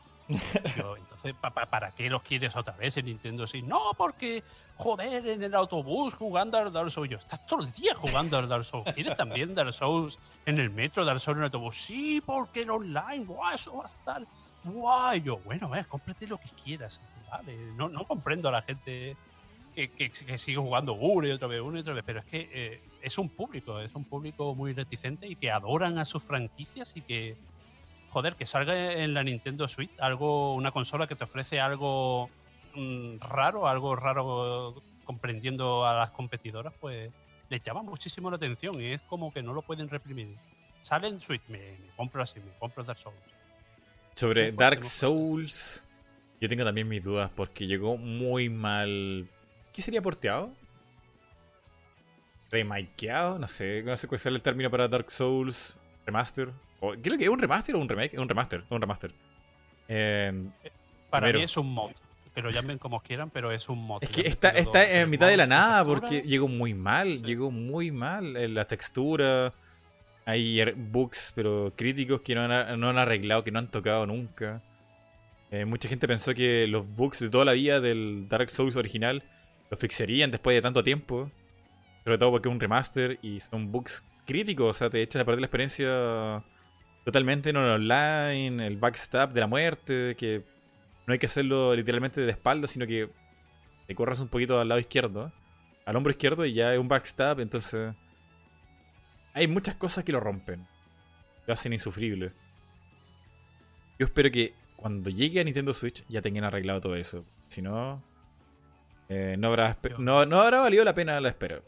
Yo, 0.76 0.96
entonces, 0.96 1.34
¿pa- 1.40 1.50
pa- 1.50 1.66
¿para 1.66 1.92
qué 1.92 2.08
los 2.08 2.22
quieres 2.22 2.54
otra 2.54 2.74
vez 2.76 2.96
en 2.96 3.06
Nintendo 3.06 3.46
Switch? 3.48 3.64
No, 3.64 3.80
porque, 3.96 4.44
joder, 4.76 5.26
en 5.26 5.42
el 5.42 5.54
autobús 5.56 6.14
jugando 6.14 6.56
al 6.58 6.72
Dark 6.72 6.90
Souls. 6.92 7.10
Yo, 7.10 7.18
estás 7.18 7.44
todo 7.46 7.62
el 7.64 7.72
día 7.72 7.94
jugando 7.96 8.38
al 8.38 8.48
Dark 8.48 8.64
Souls. 8.64 8.92
¿Quieres 8.94 9.16
también 9.16 9.54
Dark 9.54 9.72
Souls 9.72 10.18
en 10.46 10.60
el 10.60 10.70
metro, 10.70 11.04
Dark 11.04 11.18
Souls 11.18 11.36
en 11.36 11.42
el 11.42 11.46
autobús? 11.46 11.76
Sí, 11.76 12.22
porque 12.24 12.62
el 12.62 12.70
online, 12.70 13.24
guau, 13.24 13.52
eso 13.54 13.76
va 13.76 13.84
a 13.84 13.88
estar. 13.88 14.24
Guay, 14.62 15.22
yo, 15.22 15.38
bueno, 15.38 15.74
eh, 15.74 15.84
cómprate 15.88 16.26
lo 16.28 16.38
que 16.38 16.48
quieras. 16.50 17.00
Vale, 17.28 17.56
no, 17.76 17.88
no 17.88 18.04
comprendo 18.04 18.48
a 18.48 18.52
la 18.52 18.62
gente 18.62 19.16
que, 19.74 19.90
que- 19.90 20.10
que 20.10 20.38
sigue 20.38 20.58
jugando 20.58 20.92
una 20.92 21.26
y 21.28 21.32
otra 21.32 21.48
vez, 21.48 21.60
una 21.60 21.78
y 21.78 21.80
otra 21.82 21.94
vez, 21.94 22.04
pero 22.06 22.20
es 22.20 22.24
que 22.26 22.48
eh, 22.52 22.82
es 23.02 23.18
un 23.18 23.28
público, 23.28 23.80
es 23.80 23.94
un 23.94 24.04
público 24.04 24.54
muy 24.54 24.72
reticente 24.72 25.26
y 25.26 25.36
que 25.36 25.50
adoran 25.50 25.98
a 25.98 26.04
sus 26.04 26.22
franquicias 26.22 26.92
y 26.96 27.02
que, 27.02 27.36
joder, 28.10 28.36
que 28.36 28.46
salga 28.46 28.92
en 28.92 29.14
la 29.14 29.22
Nintendo 29.22 29.68
Switch 29.68 29.90
algo, 29.98 30.54
una 30.54 30.70
consola 30.70 31.06
que 31.06 31.16
te 31.16 31.24
ofrece 31.24 31.60
algo 31.60 32.30
mm, 32.74 33.18
raro, 33.20 33.68
algo 33.68 33.96
raro 33.96 34.82
comprendiendo 35.04 35.86
a 35.86 35.94
las 35.94 36.10
competidoras, 36.10 36.72
pues 36.80 37.10
les 37.48 37.62
llama 37.62 37.82
muchísimo 37.82 38.30
la 38.30 38.36
atención 38.36 38.80
y 38.80 38.92
es 38.92 39.02
como 39.02 39.32
que 39.32 39.42
no 39.42 39.52
lo 39.52 39.62
pueden 39.62 39.88
reprimir. 39.88 40.36
Sale 40.80 41.08
en 41.08 41.20
Switch, 41.20 41.42
me, 41.48 41.58
me 41.58 41.90
compro 41.96 42.22
así, 42.22 42.40
me 42.40 42.52
compro 42.58 42.84
Dark 42.84 42.98
Souls. 42.98 43.18
Sobre 44.14 44.52
Dark. 44.52 44.84
Souls, 44.84 45.84
yo 46.40 46.48
tengo 46.48 46.64
también 46.64 46.88
mis 46.88 47.02
dudas 47.02 47.30
porque 47.34 47.66
llegó 47.66 47.96
muy 47.96 48.48
mal. 48.48 49.28
¿Qué 49.72 49.82
sería 49.82 50.02
porteado? 50.02 50.52
¿Remakeado? 52.50 53.38
No 53.38 53.46
sé, 53.46 53.82
no 53.84 53.96
sé 53.96 54.06
cuál 54.08 54.16
es 54.16 54.26
el 54.26 54.42
término 54.42 54.70
para 54.70 54.88
Dark 54.88 55.10
Souls. 55.10 55.78
¿Remaster? 56.06 56.50
O, 56.80 56.92
¿Qué 56.92 57.00
es 57.04 57.06
lo 57.12 57.18
que 57.18 57.24
es? 57.24 57.30
¿Un 57.30 57.38
remaster 57.38 57.74
o 57.74 57.78
un 57.78 57.88
remake? 57.88 58.14
Es 58.14 58.18
un 58.18 58.28
remaster, 58.28 58.64
un 58.70 58.80
remaster. 58.80 59.12
Eh, 59.88 60.32
Para 61.10 61.24
Primero. 61.26 61.38
mí 61.40 61.44
es 61.44 61.56
un 61.56 61.72
mod. 61.72 61.90
Que 62.34 62.42
lo 62.42 62.50
llamen 62.50 62.78
como 62.78 63.00
quieran, 63.00 63.28
pero 63.30 63.50
es 63.52 63.68
un 63.68 63.78
mod. 63.84 64.02
es 64.02 64.08
que 64.10 64.26
está, 64.26 64.50
en 64.50 65.10
mitad 65.10 65.26
de 65.28 65.36
la 65.36 65.46
nada 65.46 65.84
porque 65.84 66.22
llegó 66.22 66.46
muy 66.48 66.74
mal, 66.74 67.18
Sí. 67.18 67.24
llegó 67.24 67.50
muy 67.50 67.90
mal. 67.90 68.36
eh, 68.36 68.48
La 68.48 68.64
textura, 68.66 69.52
hay 70.24 70.58
er- 70.60 70.74
bugs, 70.76 71.32
pero 71.34 71.72
críticos 71.76 72.20
que 72.22 72.34
no 72.36 72.42
han, 72.42 72.78
no 72.80 72.88
han 72.88 72.98
arreglado, 72.98 73.42
que 73.44 73.50
no 73.50 73.58
han 73.58 73.68
tocado 73.70 74.06
nunca. 74.06 74.62
Eh, 75.50 75.64
mucha 75.64 75.88
gente 75.88 76.06
pensó 76.06 76.32
que 76.32 76.68
los 76.68 76.88
bugs 76.96 77.18
de 77.18 77.28
toda 77.28 77.44
la 77.44 77.52
vida 77.52 77.80
del 77.80 78.26
Dark 78.28 78.48
Souls 78.50 78.76
original 78.76 79.24
los 79.68 79.80
fixarían 79.80 80.30
después 80.30 80.54
de 80.54 80.62
tanto 80.62 80.84
tiempo. 80.84 81.30
Sobre 82.04 82.18
todo 82.18 82.30
porque 82.30 82.48
es 82.48 82.52
un 82.52 82.60
remaster 82.60 83.18
y 83.22 83.40
son 83.40 83.70
bugs 83.70 84.04
críticos, 84.26 84.76
o 84.76 84.78
sea, 84.78 84.90
te 84.90 85.02
echan 85.02 85.22
a 85.22 85.24
perder 85.24 85.40
la 85.40 85.46
experiencia 85.46 86.44
totalmente 87.04 87.50
en 87.50 87.56
online, 87.56 88.66
el 88.66 88.76
backstab 88.76 89.32
de 89.32 89.40
la 89.40 89.46
muerte, 89.46 90.14
que 90.16 90.44
no 91.06 91.12
hay 91.12 91.18
que 91.18 91.26
hacerlo 91.26 91.74
literalmente 91.74 92.20
de 92.20 92.30
espalda, 92.30 92.66
sino 92.66 92.86
que 92.86 93.10
te 93.86 93.94
corras 93.94 94.20
un 94.20 94.28
poquito 94.28 94.60
al 94.60 94.68
lado 94.68 94.80
izquierdo, 94.80 95.32
al 95.84 95.96
hombro 95.96 96.12
izquierdo 96.12 96.44
y 96.44 96.52
ya 96.52 96.72
es 96.72 96.78
un 96.78 96.88
backstab, 96.88 97.40
entonces 97.40 97.94
hay 99.34 99.48
muchas 99.48 99.74
cosas 99.74 100.04
que 100.04 100.12
lo 100.12 100.20
rompen, 100.20 100.66
lo 101.46 101.52
hacen 101.52 101.72
insufrible. 101.72 102.32
Yo 103.98 104.06
espero 104.06 104.30
que 104.30 104.54
cuando 104.76 105.10
llegue 105.10 105.40
a 105.40 105.44
Nintendo 105.44 105.72
Switch 105.72 106.04
ya 106.08 106.22
tengan 106.22 106.44
arreglado 106.44 106.80
todo 106.80 106.96
eso, 106.96 107.24
si 107.48 107.60
no, 107.60 108.02
eh, 109.08 109.36
no, 109.38 109.48
habrá, 109.48 109.76
no, 109.98 110.24
no 110.24 110.40
habrá 110.40 110.60
valido 110.60 110.84
la 110.84 110.94
pena 110.94 111.20
la 111.20 111.28
espera. 111.28 111.60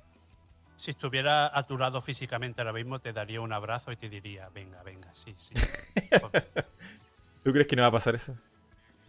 Si 0.77 0.90
estuviera 0.90 1.57
a 1.57 1.62
tu 1.65 1.78
lado 1.78 2.01
físicamente 2.01 2.61
ahora 2.61 2.73
mismo, 2.73 2.99
te 2.99 3.12
daría 3.12 3.40
un 3.40 3.53
abrazo 3.53 3.93
y 3.93 3.97
te 3.97 4.09
diría, 4.09 4.49
venga, 4.49 4.82
venga, 4.82 5.15
sí, 5.15 5.35
sí. 5.39 5.55
¿Tú 7.44 7.53
crees 7.53 7.66
que 7.66 7.77
no 7.77 7.82
va 7.82 7.89
a 7.89 7.93
pasar 7.93 8.15
eso? 8.15 8.36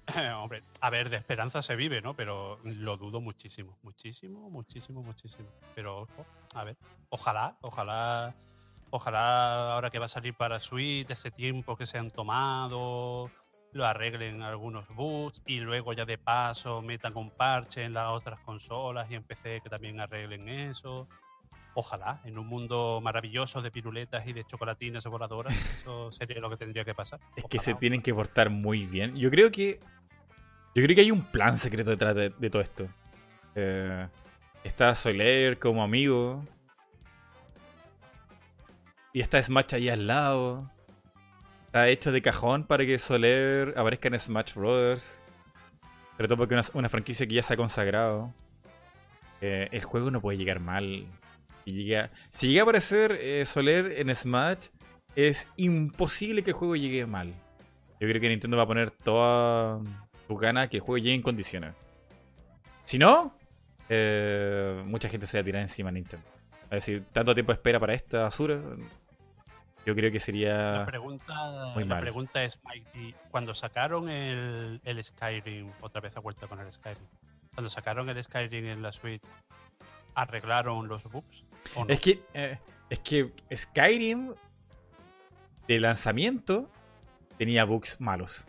Hombre, 0.38 0.64
a 0.81 0.90
ver, 0.90 1.10
de 1.10 1.18
esperanza 1.18 1.61
se 1.61 1.76
vive, 1.76 2.02
¿no? 2.02 2.14
Pero 2.15 2.60
lo 2.64 2.98
dudo 2.98 3.22
muchísimo, 3.22 3.77
muchísimo, 3.84 4.49
muchísimo, 4.49 5.02
muchísimo. 5.02 5.49
Pero, 5.76 6.02
ojo, 6.02 6.26
a 6.53 6.64
ver, 6.64 6.77
ojalá, 7.10 7.57
ojalá, 7.61 8.35
ojalá 8.90 9.73
ahora 9.73 9.90
que 9.90 9.99
va 9.99 10.06
a 10.06 10.10
salir 10.10 10.34
para 10.34 10.60
Switch, 10.60 11.10
ese 11.10 11.31
tiempo 11.31 11.77
que 11.77 11.85
se 11.85 11.98
han 11.98 12.11
tomado, 12.11 13.31
lo 13.72 13.85
arreglen 13.85 14.41
algunos 14.41 14.88
bugs 14.90 15.41
y 15.45 15.60
luego 15.60 15.94
ya 15.94 16.06
de 16.06 16.18
paso 16.18 16.81
metan 16.81 17.15
un 17.18 17.31
parche 17.31 17.84
en 17.84 17.94
las 17.94 18.10
otras 18.10 18.40
consolas 18.41 19.10
y 19.10 19.15
en 19.15 19.23
PC 19.23 19.61
que 19.61 19.69
también 19.69 19.99
arreglen 19.99 20.48
eso. 20.49 21.07
Ojalá, 21.76 22.22
en 22.24 22.38
un 22.38 22.45
mundo 22.45 23.00
maravilloso 23.02 23.62
de 23.62 23.72
piruletas 23.72 24.28
y 24.28 24.34
de 24.34 24.45
chocolatinas 24.45 25.04
voladoras, 25.06 25.56
eso 25.80 26.12
sería 26.12 26.40
lo 26.40 26.50
que 26.50 26.58
tendría 26.58 26.86
que 26.86 26.94
pasar. 26.94 27.20
Es 27.36 27.45
que 27.45 27.60
se 27.60 27.74
tienen 27.74 28.02
que 28.02 28.14
portar 28.14 28.50
muy 28.50 28.86
bien. 28.86 29.16
Yo 29.16 29.32
creo 29.32 29.52
que. 29.52 29.80
Yo 30.76 30.84
creo 30.84 30.95
que 30.95 31.02
hay 31.02 31.12
un 31.12 31.24
plan 31.24 31.58
secreto 31.58 31.91
detrás 31.91 32.16
de, 32.16 32.30
de 32.30 32.50
todo 32.50 32.62
esto. 32.62 32.88
Eh, 33.56 34.08
está 34.64 34.94
Soler 34.95 35.60
como 35.60 35.84
amigo. 35.84 36.44
Y 39.12 39.22
está 39.22 39.41
Smash 39.41 39.76
ahí 39.76 39.90
al 39.90 40.08
lado. 40.08 40.70
Está 41.66 41.88
hecho 41.88 42.12
de 42.12 42.22
cajón 42.22 42.66
para 42.66 42.86
que 42.86 43.00
Soler 43.00 43.74
aparezca 43.78 44.08
en 44.10 44.20
Smash 44.20 44.54
Brothers. 44.54 45.22
Sobre 46.18 46.28
todo 46.28 46.38
porque 46.38 46.56
es 46.58 46.70
una, 46.70 46.80
una 46.82 46.90
franquicia 46.90 47.26
que 47.26 47.36
ya 47.36 47.44
se 47.44 47.56
ha 47.56 47.58
consagrado. 47.58 48.32
Eh, 49.41 49.70
el 49.72 49.84
juego 49.84 50.10
no 50.12 50.22
puede 50.22 50.38
llegar 50.38 50.60
mal. 50.60 51.06
Si 51.65 51.72
llega, 51.72 52.11
si 52.30 52.48
llega 52.49 52.61
a 52.61 52.64
aparecer 52.64 53.18
eh, 53.22 53.45
Soler 53.45 53.99
en 53.99 54.14
Smash, 54.15 54.68
es 55.15 55.48
imposible 55.57 56.44
que 56.44 56.52
el 56.52 56.56
juego 56.56 56.76
llegue 56.76 57.06
mal. 57.06 57.34
Yo 57.99 58.07
creo 58.10 58.19
que 58.19 58.30
Nintendo 58.30 58.57
va 58.57 58.64
a 58.64 58.68
poner 58.68 58.91
toda 58.91 59.80
su 60.27 60.35
gana 60.35 60.68
que 60.68 60.77
el 60.77 60.81
juego 60.81 60.98
llegue 60.98 61.15
en 61.15 61.22
condiciones. 61.22 61.73
Si 62.84 62.98
no, 62.98 63.38
eh, 63.90 64.81
mucha 64.85 65.07
gente 65.07 65.26
se 65.26 65.38
va 65.38 65.41
a 65.41 65.45
tirar 65.45 65.61
encima 65.61 65.90
de 65.90 65.94
Nintendo. 65.99 66.26
Es 66.65 66.85
decir, 66.85 67.06
tanto 67.14 67.34
tiempo 67.34 67.52
de 67.52 67.56
espera 67.57 67.80
para 67.80 67.94
esta 67.94 68.23
basura. 68.23 68.60
Yo 69.85 69.94
creo 69.95 70.10
que 70.11 70.18
La 70.19 70.23
sería. 70.26 70.84
pregunta, 70.88 71.72
muy 71.76 71.84
la 71.84 71.95
mal. 71.95 72.02
pregunta 72.02 72.44
es, 72.44 72.57
Mikey, 72.64 73.14
cuando 73.30 73.53
sacaron 73.53 74.10
el, 74.10 74.81
el 74.84 75.03
Skyrim, 75.03 75.72
otra 75.81 76.02
vez 76.02 76.15
ha 76.18 76.19
vuelto 76.22 76.48
con 76.49 76.60
el 76.60 76.72
Skyrim, 76.72 77.06
cuando 77.53 77.69
sacaron 77.69 78.10
el 78.10 78.22
Skyrim 78.23 78.65
en 78.65 78.81
la 78.81 78.91
suite, 78.94 79.27
¿arreglaron 80.15 80.88
los 80.88 81.03
bugs? 81.03 81.43
Es 81.88 81.99
que, 81.99 82.22
eh, 82.34 82.57
es 82.90 82.99
que 82.99 83.31
Skyrim 83.56 84.34
de 85.68 85.80
lanzamiento 85.80 86.69
tenía 87.38 87.64
bugs 87.65 87.99
malos. 87.99 88.45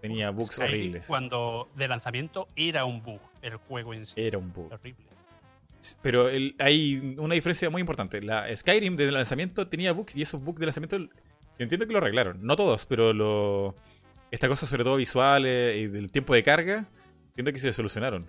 Tenía 0.00 0.30
bugs 0.30 0.56
Skyrim, 0.56 0.70
horribles. 0.72 1.06
Cuando 1.06 1.68
de 1.74 1.88
lanzamiento 1.88 2.48
era 2.56 2.84
un 2.84 3.02
bug, 3.02 3.20
el 3.42 3.56
juego 3.56 3.94
en 3.94 4.06
sí. 4.06 4.14
Era 4.16 4.38
un 4.38 4.52
bug. 4.52 4.72
Horrible. 4.72 5.04
Pero 6.02 6.28
el- 6.28 6.54
hay 6.58 7.14
una 7.18 7.34
diferencia 7.34 7.68
muy 7.70 7.80
importante. 7.80 8.22
La 8.22 8.54
Skyrim 8.54 8.96
de 8.96 9.10
lanzamiento 9.10 9.66
tenía 9.68 9.92
bugs 9.92 10.16
y 10.16 10.22
esos 10.22 10.42
bugs 10.42 10.60
de 10.60 10.66
lanzamiento 10.66 10.98
yo 10.98 11.08
entiendo 11.58 11.86
que 11.86 11.92
lo 11.92 11.98
arreglaron. 11.98 12.44
No 12.44 12.56
todos, 12.56 12.84
pero 12.86 13.12
lo 13.12 13.74
estas 14.30 14.48
cosas 14.50 14.68
sobre 14.68 14.82
todo 14.82 14.96
visuales 14.96 15.76
y 15.76 15.86
del 15.86 16.10
tiempo 16.10 16.34
de 16.34 16.42
carga, 16.42 16.86
entiendo 17.28 17.52
que 17.52 17.58
se 17.60 17.72
solucionaron. 17.72 18.28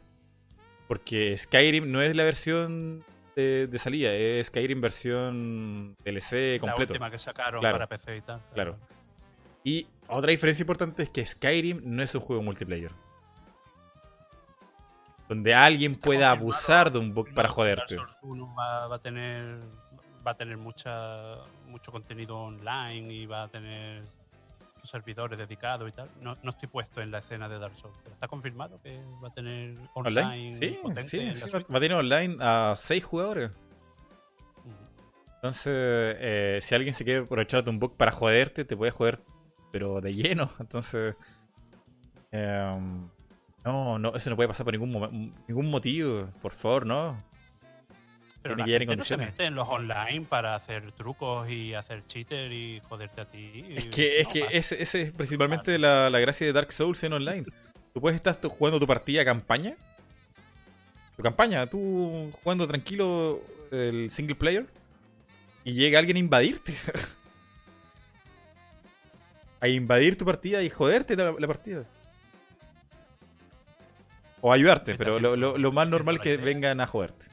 Porque 0.87 1.35
Skyrim 1.35 1.91
no 1.91 2.01
es 2.03 2.15
la 2.15 2.23
versión 2.23 3.03
de, 3.35 3.67
de 3.67 3.79
salida, 3.79 4.11
es 4.13 4.47
Skyrim 4.47 4.79
versión 4.81 5.95
DLC 6.03 6.53
La 6.55 6.59
completo. 6.59 6.93
última 6.93 7.11
que 7.11 7.19
sacaron 7.19 7.59
Claro. 7.61 7.75
para 7.75 7.87
PC 7.87 8.17
y 8.17 8.21
tal. 8.21 8.41
Claro. 8.53 8.77
Y 9.63 9.87
otra 10.07 10.31
diferencia 10.31 10.63
importante 10.63 11.03
es 11.03 11.09
que 11.09 11.25
Skyrim 11.25 11.81
no 11.83 12.01
es 12.03 12.13
un 12.15 12.21
juego 12.21 12.41
multiplayer. 12.43 12.91
Donde 15.27 15.53
alguien 15.55 15.93
Está 15.93 16.05
pueda 16.05 16.31
abusar 16.31 16.91
de 16.91 16.99
un 16.99 17.13
bug 17.13 17.33
para 17.33 17.49
joderte. 17.49 17.95
Dark 17.95 18.09
Souls 18.09 18.23
1 18.23 18.55
va, 18.55 18.87
va 18.87 18.95
a 18.95 18.99
tener 18.99 19.57
va 20.25 20.31
a 20.31 20.35
tener 20.37 20.57
mucha 20.57 21.35
mucho 21.67 21.91
contenido 21.91 22.37
online 22.37 23.13
y 23.13 23.25
va 23.25 23.43
a 23.43 23.47
tener 23.47 24.03
servidores 24.85 25.37
dedicados 25.37 25.89
y 25.89 25.91
tal. 25.91 26.09
No, 26.21 26.37
no 26.43 26.51
estoy 26.51 26.67
puesto 26.67 27.01
en 27.01 27.11
la 27.11 27.19
escena 27.19 27.49
de 27.49 27.59
Dark 27.59 27.75
Souls, 27.75 27.97
pero 28.03 28.13
está 28.13 28.27
confirmado 28.27 28.81
que 28.81 29.01
va 29.23 29.29
a 29.29 29.33
tener 29.33 29.77
online, 29.93 30.21
¿Online? 30.21 30.51
Sí, 30.51 30.77
va 30.83 31.77
a 31.77 31.79
tener 31.79 31.93
online 31.93 32.37
a 32.39 32.73
6 32.75 33.03
jugadores. 33.03 33.51
Entonces, 35.35 35.73
eh, 36.19 36.57
si 36.59 36.73
alguien 36.73 36.93
se 36.93 37.03
quiere 37.03 37.21
aprovechar 37.21 37.63
de 37.63 37.69
un 37.69 37.77
bug 37.77 37.95
para 37.95 38.11
joderte, 38.11 38.65
te 38.65 38.75
puede 38.75 38.91
joder, 38.91 39.19
pero 39.71 40.01
de 40.01 40.11
lleno. 40.11 40.51
Entonces, 40.59 41.15
em, 42.31 43.07
no, 43.63 43.99
no, 43.99 44.15
eso 44.15 44.29
no 44.31 44.35
puede 44.35 44.47
pasar 44.47 44.63
por 44.63 44.73
ningún, 44.73 45.35
ningún 45.47 45.69
motivo. 45.69 46.29
Por 46.41 46.51
favor, 46.51 46.87
no. 46.87 47.23
Pero 48.45 48.57
Tiene 48.57 48.65
que 48.65 48.69
llegar 48.72 48.81
en 48.84 48.89
gente 48.89 48.97
no 48.99 49.03
se 49.05 49.13
condiciones. 49.15 49.34
mete 49.34 49.45
en 49.47 49.55
los 49.55 49.67
online 49.67 50.26
para 50.30 50.53
hacer 50.53 50.91
trucos 50.91 51.49
y 51.49 51.73
hacer 51.73 52.05
cheater 52.05 52.51
y 52.51 52.80
joderte 52.88 53.22
a 53.22 53.26
ti. 53.26 53.65
Es 53.76 53.85
que, 53.85 54.19
es 54.19 54.27
no 54.27 54.34
que 54.34 54.39
pasa. 54.41 54.57
ese, 54.57 54.84
ese 54.84 55.01
es 55.01 55.11
principalmente 55.13 55.80
la, 55.80 56.11
la 56.11 56.19
gracia 56.19 56.45
de 56.45 56.53
Dark 56.53 56.72
Souls 56.72 57.03
en 57.03 57.13
online. 57.13 57.43
Tú 57.93 58.01
puedes 58.01 58.15
estar 58.15 58.38
jugando 58.47 58.80
tu 58.80 58.85
partida 58.85 59.26
campaña. 59.26 59.73
Tu 61.17 61.23
campaña, 61.23 61.65
tú 61.65 62.31
jugando 62.43 62.67
tranquilo 62.67 63.41
el 63.72 64.11
single 64.11 64.35
player. 64.35 64.67
Y 65.63 65.73
llega 65.73 65.97
alguien 65.97 66.17
a 66.17 66.19
invadirte. 66.19 66.76
a 69.61 69.67
invadir 69.67 70.17
tu 70.17 70.26
partida 70.26 70.61
y 70.61 70.69
joderte 70.69 71.15
la, 71.15 71.31
la 71.31 71.47
partida. 71.47 71.84
O 74.41 74.53
ayudarte, 74.53 74.95
pero 74.95 75.19
lo, 75.19 75.35
lo- 75.35 75.57
lo 75.57 75.72
más 75.72 75.88
normal 75.88 76.17
es 76.17 76.22
que 76.22 76.38
vengan 76.38 76.80
a 76.80 76.85
joderte. 76.85 77.27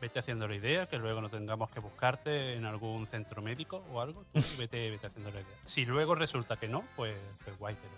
Vete 0.00 0.18
haciendo 0.18 0.48
la 0.48 0.54
idea, 0.54 0.86
que 0.86 0.96
luego 0.96 1.20
no 1.20 1.28
tengamos 1.28 1.70
que 1.70 1.80
buscarte 1.80 2.54
en 2.54 2.64
algún 2.64 3.06
centro 3.06 3.42
médico 3.42 3.84
o 3.92 4.00
algo. 4.00 4.24
Tú 4.32 4.40
vete, 4.58 4.90
vete 4.90 5.06
haciendo 5.06 5.30
la 5.30 5.40
idea. 5.40 5.56
Si 5.64 5.84
luego 5.84 6.14
resulta 6.14 6.56
que 6.56 6.68
no, 6.68 6.84
pues, 6.96 7.18
pues 7.44 7.58
guay, 7.58 7.74
pero 7.74 7.92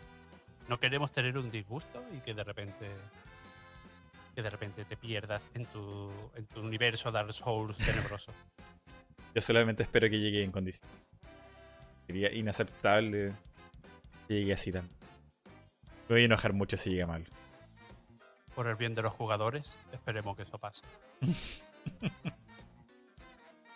no 0.68 0.80
queremos 0.80 1.12
tener 1.12 1.38
un 1.38 1.50
disgusto 1.50 2.02
y 2.16 2.20
que 2.20 2.34
de 2.34 2.44
repente 2.44 2.90
que 4.34 4.42
de 4.42 4.48
repente 4.48 4.84
te 4.86 4.96
pierdas 4.96 5.42
en 5.52 5.66
tu, 5.66 6.10
en 6.34 6.46
tu 6.46 6.60
universo 6.60 7.12
Dark 7.12 7.32
Souls 7.34 7.76
tenebroso. 7.76 8.32
Yo 9.34 9.40
solamente 9.40 9.82
espero 9.82 10.08
que 10.08 10.18
llegue 10.18 10.42
en 10.42 10.50
condiciones. 10.50 10.90
Sería 12.06 12.32
inaceptable 12.32 13.32
llegue 14.28 14.52
así 14.52 14.72
tan. 14.72 14.88
Me 16.08 16.16
voy 16.16 16.22
a 16.22 16.24
enojar 16.24 16.52
mucho 16.52 16.76
si 16.76 16.90
llega 16.90 17.06
mal. 17.06 17.26
Por 18.54 18.66
el 18.66 18.76
bien 18.76 18.94
de 18.94 19.02
los 19.02 19.12
jugadores, 19.12 19.70
esperemos 19.92 20.36
que 20.36 20.42
eso 20.42 20.58
pase. 20.58 20.82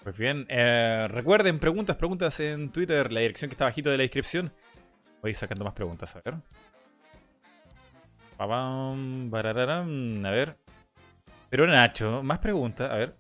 Pues 0.07 0.17
bien, 0.19 0.47
eh, 0.49 1.09
recuerden, 1.11 1.59
preguntas, 1.59 1.97
preguntas 1.97 2.39
en 2.39 2.71
Twitter, 2.71 3.13
la 3.13 3.19
dirección 3.19 3.49
que 3.49 3.55
está 3.55 3.65
bajito 3.65 3.91
de 3.91 3.97
la 3.97 4.03
descripción. 4.03 4.53
Voy 5.21 5.35
sacando 5.35 5.65
más 5.65 5.75
preguntas, 5.75 6.15
a 6.15 6.21
ver. 6.21 6.37
A 10.25 10.31
ver. 10.31 10.57
Pero 11.51 11.67
Nacho, 11.67 12.23
más 12.23 12.39
preguntas, 12.39 12.89
a 12.89 12.95
ver. 12.95 13.17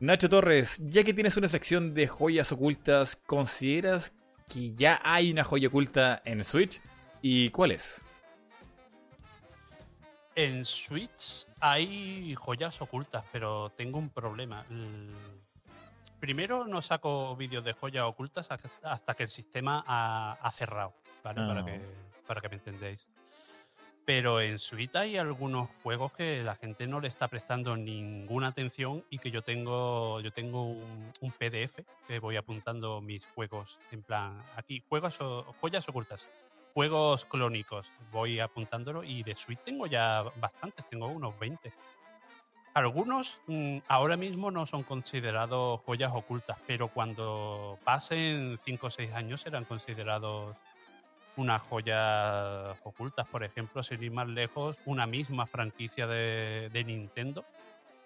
Nacho 0.00 0.28
Torres, 0.28 0.82
ya 0.86 1.04
que 1.04 1.14
tienes 1.14 1.36
una 1.36 1.48
sección 1.48 1.94
de 1.94 2.08
joyas 2.08 2.50
ocultas, 2.50 3.14
¿consideras 3.14 4.12
que 4.48 4.74
ya 4.74 5.00
hay 5.04 5.30
una 5.30 5.44
joya 5.44 5.68
oculta 5.68 6.20
en 6.24 6.44
Switch? 6.44 6.80
¿Y 7.22 7.50
cuál 7.50 7.72
es? 7.72 8.05
En 10.36 10.64
Switch 10.66 11.46
hay 11.60 12.34
joyas 12.34 12.80
ocultas, 12.82 13.24
pero 13.32 13.70
tengo 13.70 13.98
un 13.98 14.10
problema. 14.10 14.64
Primero 16.20 16.66
no 16.66 16.82
saco 16.82 17.34
vídeos 17.36 17.64
de 17.64 17.72
joyas 17.72 18.04
ocultas 18.04 18.48
hasta- 18.82 19.14
que 19.14 19.22
el 19.22 19.28
sistema 19.30 19.82
ha, 19.86 20.32
ha 20.40 20.52
cerrado, 20.52 20.92
¿vale? 21.24 21.40
Para, 21.46 21.60
Ah. 21.60 21.64
que, 21.64 21.80
para 22.26 22.40
que 22.42 22.48
me 22.50 22.56
entendáis. 22.56 23.06
Pero 24.04 24.40
en 24.40 24.58
Switch 24.60 24.94
hay 24.94 25.16
algunos 25.16 25.68
juegos 25.82 26.12
que 26.12 26.42
la 26.42 26.54
gente 26.54 26.86
no 26.86 27.00
le 27.00 27.08
está 27.08 27.26
prestando 27.28 27.76
ninguna 27.76 28.48
atención 28.48 29.02
y 29.10 29.18
que 29.18 29.30
yo 29.32 29.42
tengo, 29.42 30.20
yo 30.20 30.30
tengo 30.32 30.64
un, 30.64 31.12
un 31.20 31.32
PDF 31.32 31.82
que 32.06 32.18
voy 32.20 32.36
apuntando 32.36 33.00
mis 33.00 33.24
juegos 33.26 33.78
en 33.90 34.02
plan, 34.02 34.40
aquí, 34.54 34.82
juegos 34.88 35.20
o, 35.20 35.42
joyas 35.60 35.88
ocultas, 35.88 36.28
juegos 36.76 37.24
clónicos, 37.24 37.90
voy 38.12 38.38
apuntándolo 38.38 39.02
y 39.02 39.22
de 39.22 39.34
Switch 39.34 39.60
tengo 39.64 39.86
ya 39.86 40.24
bastantes, 40.38 40.86
tengo 40.90 41.06
unos 41.06 41.38
20. 41.38 41.72
Algunos 42.74 43.40
mm, 43.46 43.78
ahora 43.88 44.18
mismo 44.18 44.50
no 44.50 44.66
son 44.66 44.82
considerados 44.82 45.80
joyas 45.86 46.12
ocultas, 46.14 46.58
pero 46.66 46.88
cuando 46.88 47.78
pasen 47.82 48.58
5 48.62 48.88
o 48.88 48.90
6 48.90 49.10
años 49.14 49.40
serán 49.40 49.64
considerados 49.64 50.54
unas 51.36 51.62
joyas 51.62 52.78
ocultas. 52.84 53.26
Por 53.26 53.42
ejemplo, 53.42 53.82
sin 53.82 54.02
ir 54.02 54.12
más 54.12 54.28
lejos, 54.28 54.76
una 54.84 55.06
misma 55.06 55.46
franquicia 55.46 56.06
de, 56.06 56.68
de 56.70 56.84
Nintendo, 56.84 57.46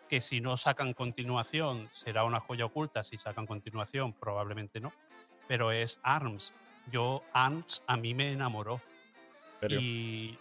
que 0.09 0.21
si 0.21 0.41
no 0.41 0.57
sacan 0.57 0.93
continuación 0.93 1.89
será 1.91 2.23
una 2.23 2.39
joya 2.39 2.67
oculta, 2.67 3.03
si 3.03 3.19
sacan 3.19 3.49
continuación 3.49 4.13
probablemente 4.13 4.79
no, 4.79 4.93
pero 5.49 5.73
es 5.73 5.99
ARMS. 6.05 6.55
Yo, 6.91 7.23
ARMS 7.33 7.83
a 7.87 7.97
mí 7.97 8.15
me 8.15 8.33
enamoró 8.33 8.81
¿Serio? 9.61 9.81
y 9.81 10.39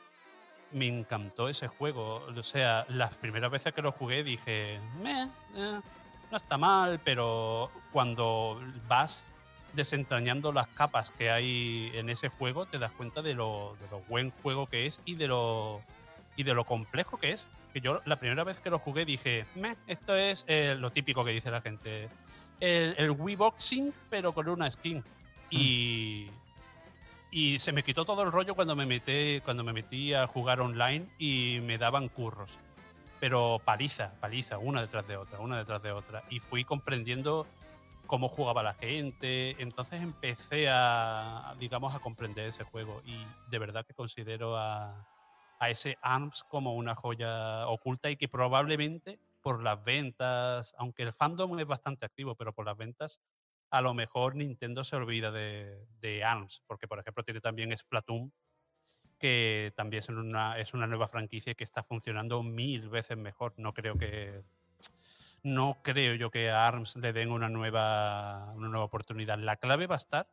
me 0.72 0.88
encantó 0.88 1.50
ese 1.50 1.68
juego. 1.68 2.26
O 2.36 2.44
sea, 2.44 2.86
las 2.90 3.14
primeras 3.16 3.52
veces 3.52 3.74
que 3.74 3.82
lo 3.82 3.92
jugué 3.92 4.24
dije, 4.24 4.80
"Meh, 5.02 5.28
eh, 5.56 5.80
no 6.32 6.38
está 6.38 6.58
mal, 6.58 7.00
pero 7.04 7.72
cuando 7.92 8.62
vas 8.88 9.24
desentrañando 9.74 10.52
las 10.52 10.68
capas 10.70 11.12
que 11.12 11.30
hay 11.30 11.92
en 11.94 12.10
ese 12.10 12.30
juego, 12.30 12.66
te 12.66 12.80
das 12.80 12.92
cuenta 12.92 13.22
de 13.22 13.34
lo, 13.36 13.76
de 13.82 13.88
lo 13.90 14.00
buen 14.02 14.32
juego 14.42 14.68
que 14.68 14.88
es 14.88 15.00
y 15.06 15.16
de 15.16 15.28
lo 15.28 15.82
y 16.36 16.44
de 16.44 16.54
lo 16.54 16.64
complejo 16.64 17.18
que 17.18 17.34
es. 17.34 17.46
Que 17.74 17.82
yo 17.82 18.02
la 18.06 18.16
primera 18.16 18.44
vez 18.44 18.60
que 18.60 18.70
lo 18.70 18.80
jugué 18.80 19.06
dije, 19.06 19.46
"Meh, 19.56 19.76
esto 19.88 20.16
es 20.16 20.44
eh, 20.48 20.76
lo 20.78 20.92
típico 20.92 21.24
que 21.26 21.32
dice 21.32 21.52
la 21.52 21.62
gente. 21.62 22.10
El, 22.60 22.96
el 22.98 23.12
Wii 23.12 23.36
Boxing, 23.36 23.94
pero 24.10 24.34
con 24.34 24.50
una 24.50 24.70
skin. 24.72 25.04
Y, 25.50 26.28
y 27.32 27.60
se 27.60 27.72
me 27.72 27.84
quitó 27.84 28.06
todo 28.06 28.24
el 28.24 28.32
rollo 28.32 28.56
cuando 28.56 28.76
me 28.76 28.86
metí, 28.86 29.42
cuando 29.42 29.64
me 29.64 29.74
metí 29.74 30.14
a 30.14 30.28
jugar 30.28 30.62
online 30.62 31.08
y 31.18 31.60
me 31.62 31.78
daban 31.78 32.10
curros. 32.10 32.52
Pero 33.20 33.62
paliza, 33.64 34.14
paliza, 34.20 34.58
una 34.58 34.82
detrás 34.82 35.08
de 35.08 35.18
otra, 35.18 35.40
una 35.40 35.58
detrás 35.58 35.82
de 35.82 35.92
otra. 35.92 36.24
Y 36.30 36.40
fui 36.40 36.64
comprendiendo 36.64 37.46
cómo 38.08 38.28
jugaba 38.28 38.64
la 38.64 38.74
gente. 38.74 39.56
Entonces 39.62 40.02
empecé 40.02 40.68
a, 40.70 41.54
digamos, 41.60 41.94
a 41.94 42.00
comprender 42.00 42.48
ese 42.48 42.64
juego. 42.64 43.02
Y 43.06 43.24
de 43.50 43.60
verdad 43.60 43.86
que 43.86 43.94
considero 43.94 44.58
a, 44.58 45.06
a 45.60 45.70
ese 45.70 45.98
ARMS 46.02 46.44
como 46.46 46.74
una 46.76 46.96
joya 46.96 47.68
oculta 47.68 48.10
y 48.10 48.16
que 48.16 48.28
probablemente 48.28 49.20
por 49.42 49.62
las 49.62 49.84
ventas, 49.84 50.74
aunque 50.78 51.04
el 51.04 51.14
fandom 51.14 51.60
es 51.60 51.68
bastante 51.68 52.06
activo, 52.06 52.36
pero 52.36 52.54
por 52.54 52.66
las 52.66 52.78
ventas 52.78 53.20
a 53.72 53.82
lo 53.82 53.94
mejor 53.94 54.36
Nintendo 54.36 54.84
se 54.84 54.96
olvida 54.96 55.32
de, 55.32 56.24
ARMS, 56.24 56.64
porque 56.68 56.88
por 56.88 57.00
ejemplo 57.00 57.24
tiene 57.24 57.42
también 57.42 57.76
Splatoon, 57.78 58.32
que 59.20 59.74
también 59.76 60.00
es 60.00 60.10
una, 60.10 60.58
es 60.58 60.74
una 60.74 60.88
nueva 60.88 61.08
franquicia 61.08 61.54
que 61.54 61.64
está 61.64 61.84
funcionando 61.84 62.42
mil 62.42 62.90
veces 62.90 63.18
mejor. 63.18 63.54
No 63.58 63.74
creo 63.74 63.98
que 63.98 64.44
no 65.44 65.80
creo 65.84 66.16
yo 66.16 66.32
que 66.32 66.50
a 66.50 66.68
ARMS 66.68 66.96
le 66.98 67.14
den 67.14 67.32
una 67.32 67.50
nueva, 67.50 68.52
una 68.56 68.68
nueva 68.70 68.86
oportunidad. 68.86 69.38
La 69.38 69.58
clave 69.58 69.88
va 69.88 69.96
a 69.96 70.00
estar 70.00 70.28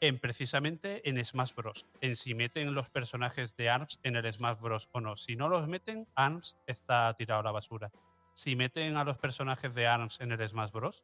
en 0.00 0.18
precisamente 0.18 1.08
en 1.08 1.22
Smash 1.24 1.54
Bros. 1.54 1.86
En 2.00 2.16
si 2.16 2.34
meten 2.34 2.74
los 2.74 2.88
personajes 2.88 3.56
de 3.56 3.70
ARMS 3.70 4.00
en 4.02 4.16
el 4.16 4.32
Smash 4.32 4.58
Bros. 4.58 4.88
o 4.92 5.00
no. 5.00 5.16
Si 5.16 5.36
no 5.36 5.48
los 5.48 5.66
meten, 5.68 6.06
ARMS 6.14 6.56
está 6.66 7.14
tirado 7.14 7.40
a 7.40 7.44
la 7.44 7.52
basura. 7.52 7.90
Si 8.34 8.56
meten 8.56 8.96
a 8.96 9.04
los 9.04 9.18
personajes 9.18 9.74
de 9.74 9.86
ARMS 9.86 10.20
en 10.20 10.32
el 10.32 10.48
Smash 10.48 10.70
Bros., 10.70 11.02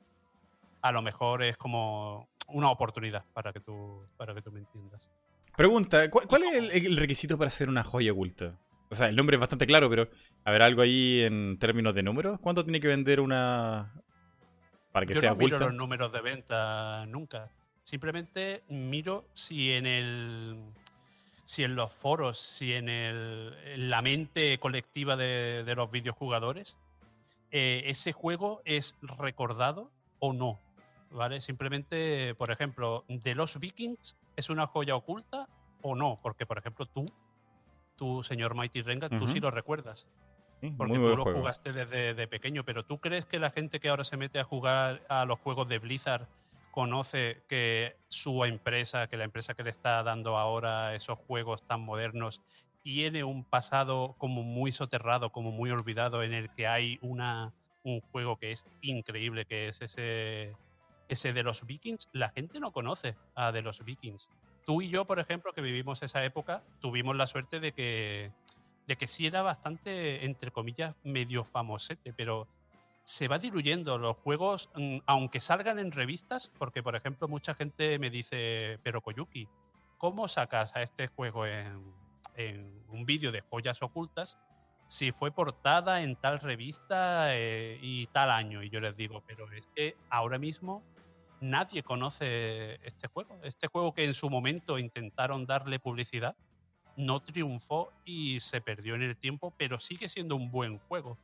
a 0.82 0.92
lo 0.92 1.02
mejor 1.02 1.42
es 1.42 1.56
como 1.56 2.28
una 2.48 2.70
oportunidad 2.70 3.24
para 3.32 3.52
que 3.52 3.60
tú, 3.60 4.05
para 4.16 4.34
que 4.34 4.42
tú 4.42 4.52
me 4.52 4.60
entiendas. 4.60 5.08
Pregunta, 5.56 6.10
¿cuál, 6.10 6.26
cuál 6.26 6.44
es 6.44 6.55
el, 6.55 6.70
el 6.70 6.96
requisito 6.96 7.38
para 7.38 7.48
hacer 7.48 7.68
una 7.68 7.82
joya 7.82 8.12
oculta? 8.12 8.58
O 8.90 8.94
sea, 8.94 9.08
el 9.08 9.16
nombre 9.16 9.36
es 9.36 9.40
bastante 9.40 9.66
claro, 9.66 9.90
pero 9.90 10.08
a 10.44 10.50
ver, 10.52 10.62
algo 10.62 10.82
ahí 10.82 11.22
en 11.22 11.58
términos 11.58 11.94
de 11.94 12.02
números. 12.02 12.38
¿Cuánto 12.40 12.62
tiene 12.62 12.78
que 12.80 12.88
vender 12.88 13.20
una 13.20 13.92
para 14.92 15.06
que 15.06 15.14
Yo 15.14 15.20
sea 15.20 15.30
no 15.30 15.36
miro 15.36 15.56
oculta? 15.56 15.64
los 15.66 15.74
números 15.74 16.12
de 16.12 16.20
venta 16.20 17.05
nunca. 17.06 17.50
Simplemente 17.82 18.62
miro 18.68 19.26
si 19.32 19.72
en 19.72 19.86
el 19.86 20.56
si 21.44 21.62
en 21.62 21.76
los 21.76 21.92
foros, 21.92 22.38
si 22.38 22.72
en, 22.72 22.88
el, 22.88 23.55
en 23.66 23.88
la 23.88 24.02
mente 24.02 24.58
colectiva 24.58 25.16
de, 25.16 25.62
de 25.64 25.74
los 25.76 25.90
videojugadores, 25.90 26.76
eh, 27.52 27.84
ese 27.86 28.12
juego 28.12 28.62
es 28.64 28.96
recordado 29.00 29.90
o 30.18 30.32
no. 30.32 30.60
¿Vale? 31.10 31.41
Simplemente, 31.41 32.35
por 32.35 32.51
ejemplo, 32.51 33.05
de 33.09 33.35
los 33.35 33.59
Vikings, 33.59 34.17
¿es 34.36 34.51
una 34.51 34.67
joya 34.67 34.97
oculta 34.97 35.49
o 35.83 35.94
no? 35.94 36.18
Porque, 36.23 36.47
por 36.47 36.59
ejemplo, 36.59 36.86
tú, 36.86 37.07
tú, 37.97 38.23
señor 38.23 38.55
Mighty 38.55 38.83
Renga, 38.83 39.09
tú 39.09 39.26
sí 39.26 39.41
lo 39.41 39.51
recuerdas. 39.51 40.07
Sí, 40.60 40.70
Porque 40.76 40.94
tú 40.94 41.17
lo 41.17 41.23
juego. 41.23 41.41
jugaste 41.41 41.73
desde 41.73 42.15
de 42.15 42.28
pequeño, 42.28 42.65
pero 42.65 42.85
¿tú 42.85 42.99
crees 42.99 43.26
que 43.26 43.39
la 43.39 43.51
gente 43.51 43.78
que 43.78 43.89
ahora 43.89 44.05
se 44.05 44.17
mete 44.17 44.39
a 44.39 44.44
jugar 44.44 45.02
a 45.09 45.25
los 45.25 45.39
juegos 45.39 45.68
de 45.68 45.78
Blizzard 45.78 46.26
conoce 46.70 47.43
que 47.49 47.97
su 48.09 48.44
empresa, 48.44 49.07
que 49.07 49.17
la 49.17 49.25
empresa 49.25 49.55
que 49.55 49.62
le 49.62 49.70
está 49.70 50.02
dando 50.02 50.36
ahora 50.36 50.94
esos 50.94 51.18
juegos 51.20 51.62
tan 51.67 51.81
modernos, 51.81 52.43
tiene 52.83 53.25
un 53.25 53.44
pasado 53.44 54.15
como 54.18 54.43
muy 54.43 54.73
soterrado, 54.73 55.31
como 55.31 55.51
muy 55.51 55.70
olvidado, 55.70 56.23
en 56.23 56.35
el 56.35 56.51
que 56.55 56.67
hay 56.67 56.99
una, 57.02 57.52
un 57.83 58.01
juego 58.01 58.36
que 58.36 58.52
es 58.52 58.65
increíble, 58.81 59.44
que 59.44 59.68
es 59.68 59.81
ese, 59.81 60.52
ese 61.09 61.33
de 61.33 61.43
los 61.43 61.65
Vikings? 61.67 62.09
La 62.12 62.31
gente 62.31 62.60
no 62.60 62.73
conoce 62.73 63.17
a 63.35 63.52
de 63.52 63.62
los 63.62 63.85
Vikings. 63.85 64.28
Tú 64.65 64.83
y 64.83 64.89
yo, 64.89 65.05
por 65.05 65.18
ejemplo, 65.20 65.52
que 65.52 65.60
vivimos 65.60 66.02
esa 66.02 66.25
época, 66.25 66.62
tuvimos 66.81 67.17
la 67.17 67.26
suerte 67.26 67.60
de 67.60 67.73
que 67.73 68.33
de 68.86 68.97
que 68.97 69.07
sí 69.07 69.26
era 69.26 69.43
bastante, 69.43 70.25
entre 70.25 70.51
comillas, 70.51 70.94
medio 71.02 71.44
famosete, 71.44 72.12
pero 72.12 72.49
se 73.05 73.28
va 73.28 73.39
diluyendo. 73.39 73.99
Los 73.99 74.17
juegos, 74.18 74.70
mm, 74.75 74.99
aunque 75.07 75.41
salgan 75.41 75.78
en 75.78 75.93
revistas, 75.93 76.51
porque 76.59 76.83
por 76.83 76.97
ejemplo 76.97 77.28
mucha 77.28 77.55
gente 77.55 77.99
me 77.99 78.10
dice, 78.10 78.78
pero 78.83 79.01
Koyuki, 79.01 79.49
¿cómo 79.99 80.28
sacas 80.28 80.75
a 80.76 80.83
este 80.83 81.09
juego 81.09 81.47
en, 81.47 81.94
en 82.36 82.85
un 82.89 83.05
vídeo 83.05 83.33
de 83.33 83.41
joyas 83.41 83.83
ocultas 83.83 84.39
si 84.89 85.10
fue 85.10 85.33
portada 85.33 86.02
en 86.02 86.15
tal 86.17 86.39
revista 86.41 87.35
eh, 87.35 87.78
y 87.83 88.07
tal 88.09 88.31
año? 88.31 88.62
Y 88.62 88.70
yo 88.70 88.81
les 88.81 88.97
digo, 88.97 89.23
pero 89.26 89.51
es 89.52 89.67
que 89.75 89.97
ahora 90.10 90.39
mismo 90.39 90.83
nadie 91.40 91.82
conoce 91.82 92.74
este 92.86 93.08
juego. 93.08 93.39
Este 93.42 93.68
juego 93.68 93.92
que 93.92 94.05
en 94.05 94.15
su 94.15 94.31
momento 94.31 94.78
intentaron 94.78 95.47
darle 95.47 95.78
publicidad 95.78 96.36
no 96.97 97.20
triunfó 97.20 97.92
y 98.05 98.40
se 98.40 98.60
perdió 98.60 98.94
en 98.94 99.02
el 99.02 99.16
tiempo, 99.16 99.55
pero 99.56 99.78
sigue 99.78 100.08
siendo 100.08 100.34
un 100.34 100.50
buen 100.50 100.78
juego. 100.78 101.18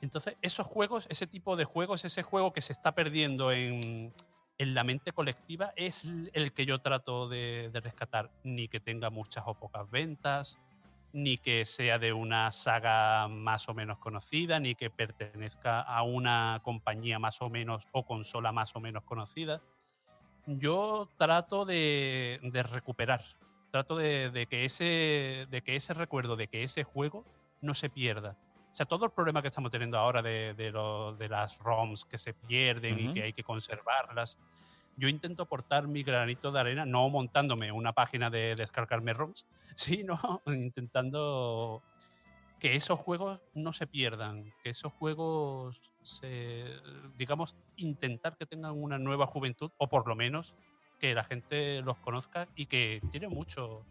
Entonces, 0.00 0.36
esos 0.42 0.66
juegos, 0.66 1.06
ese 1.08 1.26
tipo 1.26 1.56
de 1.56 1.64
juegos, 1.64 2.04
ese 2.04 2.22
juego 2.22 2.52
que 2.52 2.60
se 2.60 2.72
está 2.72 2.94
perdiendo 2.94 3.52
en, 3.52 4.12
en 4.58 4.74
la 4.74 4.84
mente 4.84 5.12
colectiva, 5.12 5.72
es 5.76 6.04
el 6.32 6.52
que 6.52 6.66
yo 6.66 6.80
trato 6.80 7.28
de, 7.28 7.70
de 7.72 7.80
rescatar. 7.80 8.30
Ni 8.42 8.68
que 8.68 8.80
tenga 8.80 9.10
muchas 9.10 9.44
o 9.46 9.54
pocas 9.54 9.88
ventas, 9.90 10.58
ni 11.12 11.38
que 11.38 11.64
sea 11.66 11.98
de 11.98 12.12
una 12.12 12.50
saga 12.52 13.28
más 13.28 13.68
o 13.68 13.74
menos 13.74 13.98
conocida, 13.98 14.58
ni 14.60 14.74
que 14.74 14.88
pertenezca 14.90 15.80
a 15.80 16.02
una 16.02 16.60
compañía 16.62 17.18
más 17.18 17.42
o 17.42 17.50
menos 17.50 17.86
o 17.92 18.04
consola 18.04 18.50
más 18.52 18.74
o 18.76 18.80
menos 18.80 19.04
conocida. 19.04 19.60
yo 20.46 21.08
trato 21.18 21.64
de, 21.64 22.40
de 22.42 22.62
recuperar. 22.62 23.22
Trato 23.70 23.96
de, 23.96 24.30
de 24.30 24.46
que 24.46 24.64
ese, 24.64 25.46
de 25.48 25.62
que 25.62 25.76
ese 25.76 25.94
recuerdo, 25.94 26.36
de 26.36 26.48
que 26.48 26.62
ese 26.64 26.82
juego 26.84 27.24
no 27.60 27.74
se 27.74 27.88
pierda. 27.88 28.36
O 28.70 28.74
sea, 28.74 28.86
todo 28.86 29.04
el 29.04 29.12
problema 29.12 29.40
que 29.42 29.48
estamos 29.48 29.70
teniendo 29.70 29.98
ahora 29.98 30.20
de, 30.22 30.54
de, 30.54 30.70
lo- 30.70 31.14
de 31.14 31.28
las 31.28 31.58
ROMs 31.58 32.04
que 32.04 32.18
se 32.18 32.34
pierden 32.34 32.98
y 32.98 33.04
Ujú. 33.04 33.14
que 33.14 33.22
hay 33.22 33.32
que 33.32 33.44
conservarlas, 33.44 34.36
yo 34.96 35.08
intento 35.08 35.42
aportar 35.44 35.88
mi 35.88 36.02
granito 36.02 36.52
de 36.52 36.60
arena, 36.60 36.84
no 36.86 37.08
montándome 37.08 37.72
una 37.72 37.92
página 37.92 38.30
de 38.30 38.54
descargarme 38.54 39.12
ROMs, 39.12 39.46
sino 39.74 40.42
intentando 40.92 41.82
que 42.60 42.76
esos 42.76 42.98
juegos 43.00 43.40
no 43.54 43.72
se 43.72 43.86
pierdan, 43.86 44.52
que 44.62 44.70
esos 44.70 44.92
juegos 44.92 45.80
se, 46.02 46.64
digamos, 47.16 47.56
intentar 47.76 48.36
que 48.36 48.46
tengan 48.46 48.72
una 48.80 48.98
nueva 48.98 49.26
juventud, 49.26 49.70
o 49.78 49.88
por 49.88 50.06
lo 50.06 50.14
menos 50.14 50.54
que 51.00 51.14
la 51.14 51.24
gente 51.24 51.80
los 51.82 51.98
conozca 51.98 52.46
y 52.54 52.66
que 52.66 53.00
tiene 53.10 53.26
mucho, 53.26 53.84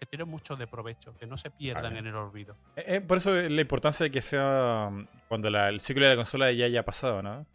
que 0.00 0.06
tiene 0.06 0.24
mucho 0.24 0.56
de 0.56 0.66
provecho, 0.66 1.16
que 1.18 1.26
no 1.26 1.38
se 1.38 1.50
pierdan 1.50 1.84
Vale. 1.84 1.98
en 2.00 2.06
el 2.08 2.16
olvido. 2.16 2.56
Eh, 2.74 2.96
eh, 2.96 3.00
por 3.00 3.18
eso 3.18 3.30
la 3.32 3.60
importancia 3.60 4.02
de 4.04 4.10
que 4.10 4.22
sea 4.22 4.88
mm, 4.90 5.06
cuando 5.28 5.48
la- 5.48 5.68
el 5.68 5.78
ciclo 5.80 6.04
de 6.04 6.10
la 6.10 6.16
consola 6.16 6.50
ya 6.50 6.64
haya 6.64 6.84
pasado, 6.84 7.22
¿no? 7.22 7.46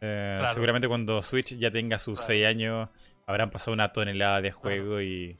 Eh, 0.00 0.36
Claro. 0.38 0.54
Seguramente 0.54 0.88
cuando 0.88 1.22
Switch 1.22 1.56
ya 1.56 1.70
tenga 1.70 1.98
sus 1.98 2.18
Claro. 2.18 2.26
6 2.26 2.46
años, 2.46 2.88
habrán 3.26 3.50
pasado 3.50 3.72
una 3.72 3.92
tonelada 3.92 4.40
de 4.40 4.52
juego 4.52 5.00
y... 5.00 5.36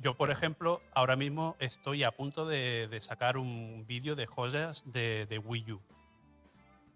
Yo, 0.00 0.14
por 0.14 0.30
ejemplo, 0.30 0.80
ahora 0.94 1.16
mismo 1.16 1.56
estoy 1.58 2.04
a 2.04 2.12
punto 2.12 2.46
de, 2.46 2.86
de 2.88 3.00
sacar 3.00 3.36
un 3.36 3.84
vídeo 3.88 4.14
de 4.14 4.26
joyas 4.26 4.84
de, 4.92 5.26
de 5.26 5.38
Wii 5.38 5.72
U. 5.72 5.80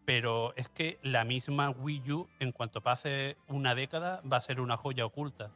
Pero 0.05 0.53
es 0.57 0.69
que 0.69 0.99
la 1.03 1.25
misma 1.25 1.71
Wii 1.71 2.13
U, 2.13 2.29
en 2.39 2.53
cuanto 2.53 2.81
pase 2.81 3.37
una 3.49 3.75
década, 3.75 4.21
va 4.31 4.37
a 4.37 4.41
ser 4.43 4.61
una 4.61 4.77
joya 4.77 5.05
oculta. 5.05 5.51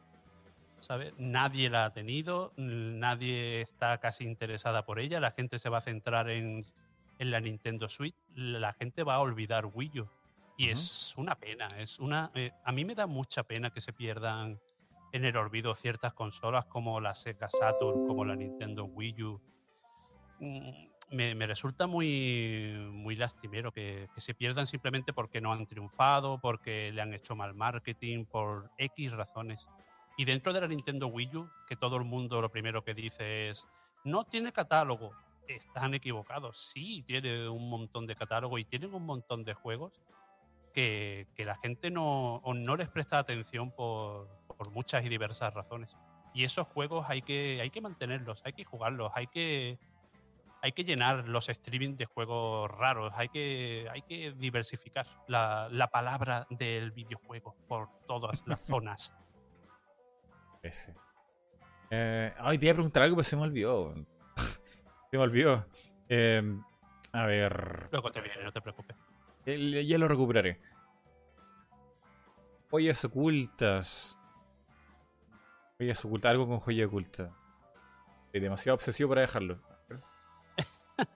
¿Sabes? 0.79 1.13
Nadie 1.17 1.69
la 1.69 1.85
ha 1.85 1.93
tenido, 1.93 2.53
nadie 2.57 3.61
está 3.61 3.97
casi 3.97 4.25
interesada 4.25 4.85
por 4.85 4.99
ella, 4.99 5.19
la 5.19 5.31
gente 5.31 5.57
se 5.57 5.69
va 5.69 5.79
a 5.79 5.81
centrar 5.81 6.29
en, 6.29 6.65
en 7.17 7.31
la 7.31 7.39
Nintendo 7.39 7.89
Switch, 7.89 8.15
la 8.35 8.73
gente 8.73 9.03
va 9.03 9.15
a 9.15 9.19
olvidar 9.19 9.65
Wii 9.73 10.01
U. 10.01 10.09
Y 10.57 10.69
es 10.69 11.13
una 11.17 11.35
pena, 11.35 11.67
es 11.77 11.99
una. 11.99 12.31
eh, 12.33 12.51
a 12.65 12.71
mí 12.71 12.83
me 12.83 12.95
da 12.95 13.05
mucha 13.05 13.43
pena 13.43 13.69
que 13.69 13.79
se 13.79 13.93
pierdan 13.93 14.59
en 15.11 15.23
el 15.23 15.37
olvido 15.37 15.75
ciertas 15.75 16.13
consolas 16.13 16.65
como 16.65 16.99
la 16.99 17.13
Sega 17.15 17.47
Saturn, 17.49 18.07
como 18.07 18.25
la 18.25 18.35
Nintendo 18.35 18.85
Wii 18.85 19.23
U. 19.23 19.41
Mm, 20.39 20.87
Me, 21.11 21.35
me 21.35 21.47
resulta 21.47 21.87
muy, 21.87 22.75
muy 22.91 23.15
lastimero 23.15 23.71
que, 23.71 24.09
que 24.13 24.19
se 24.19 24.33
pierdan 24.33 24.67
simplemente 24.67 25.13
porque 25.13 25.39
no 25.39 25.53
han 25.53 25.65
triunfado, 25.65 26.37
porque 26.39 26.91
le 26.91 27.01
han 27.01 27.13
hecho 27.13 27.33
mal 27.35 27.53
marketing, 27.53 28.25
por 28.25 28.69
X 28.77 29.13
razones. 29.13 29.65
Y 30.17 30.25
dentro 30.25 30.51
de 30.51 30.59
la 30.61 30.67
Nintendo 30.67 31.07
Wii 31.07 31.35
U, 31.37 31.49
que 31.67 31.77
todo 31.77 31.95
el 31.95 32.03
mundo 32.03 32.41
lo 32.41 32.49
primero 32.51 32.83
que 32.83 32.93
dice 32.93 33.49
es, 33.49 33.65
no 34.03 34.25
tiene 34.25 34.51
catálogo. 34.51 35.11
Están 35.47 35.93
equivocados. 35.93 36.57
Sí, 36.59 37.03
tiene 37.07 37.47
un 37.47 37.69
montón 37.69 38.05
de 38.05 38.15
catálogo 38.15 38.57
y 38.57 38.65
tienen 38.65 38.93
un 38.93 39.05
montón 39.05 39.45
de 39.45 39.53
juegos 39.53 39.93
que, 40.77 41.25
que 41.33 41.43
la 41.43 41.55
gente 41.55 41.89
no, 41.89 42.39
no 42.53 42.75
les 42.75 42.87
presta 42.87 43.17
atención 43.17 43.71
por, 43.71 44.27
por 44.45 44.69
muchas 44.69 45.03
y 45.03 45.09
diversas 45.09 45.51
razones. 45.51 45.97
Y 46.35 46.43
esos 46.43 46.67
juegos 46.67 47.07
hay 47.09 47.23
que, 47.23 47.59
hay 47.59 47.71
que 47.71 47.81
mantenerlos, 47.81 48.43
hay 48.45 48.53
que 48.53 48.63
jugarlos, 48.63 49.11
hay 49.15 49.25
que, 49.25 49.79
hay 50.61 50.71
que 50.73 50.83
llenar 50.83 51.27
los 51.27 51.49
streaming 51.49 51.95
de 51.95 52.05
juegos 52.05 52.69
raros, 52.69 53.11
hay 53.15 53.29
que, 53.29 53.87
hay 53.91 54.03
que 54.03 54.33
diversificar 54.33 55.07
la, 55.27 55.67
la 55.71 55.87
palabra 55.87 56.45
del 56.51 56.91
videojuego 56.91 57.55
por 57.67 57.89
todas 58.05 58.43
las 58.45 58.61
zonas. 58.67 59.11
Ese. 60.61 60.93
Eh, 61.89 62.35
ay, 62.37 62.59
te 62.59 62.67
iba 62.67 62.73
a 62.73 62.75
preguntar 62.75 63.01
algo, 63.01 63.15
pero 63.15 63.23
se 63.23 63.35
me 63.35 63.41
olvidó. 63.41 63.95
se 65.09 65.17
me 65.17 65.23
olvidó. 65.23 65.65
Eh, 66.07 66.55
a 67.13 67.25
ver... 67.25 67.89
Luego 67.91 68.11
te 68.11 68.21
viene, 68.21 68.43
no 68.43 68.53
te 68.53 68.61
preocupes. 68.61 68.95
El- 69.47 69.87
ya 69.87 69.97
lo 69.97 70.07
recuperaré. 70.07 70.59
Joyas 72.69 73.03
ocultas. 73.05 74.19
Joyas 75.79 76.03
ocultas. 76.03 76.31
Algo 76.31 76.47
con 76.47 76.59
joya 76.59 76.85
oculta. 76.85 77.31
Soy 78.31 78.41
demasiado 78.41 78.75
obsesivo 78.75 79.09
para 79.09 79.21
dejarlo. 79.21 79.61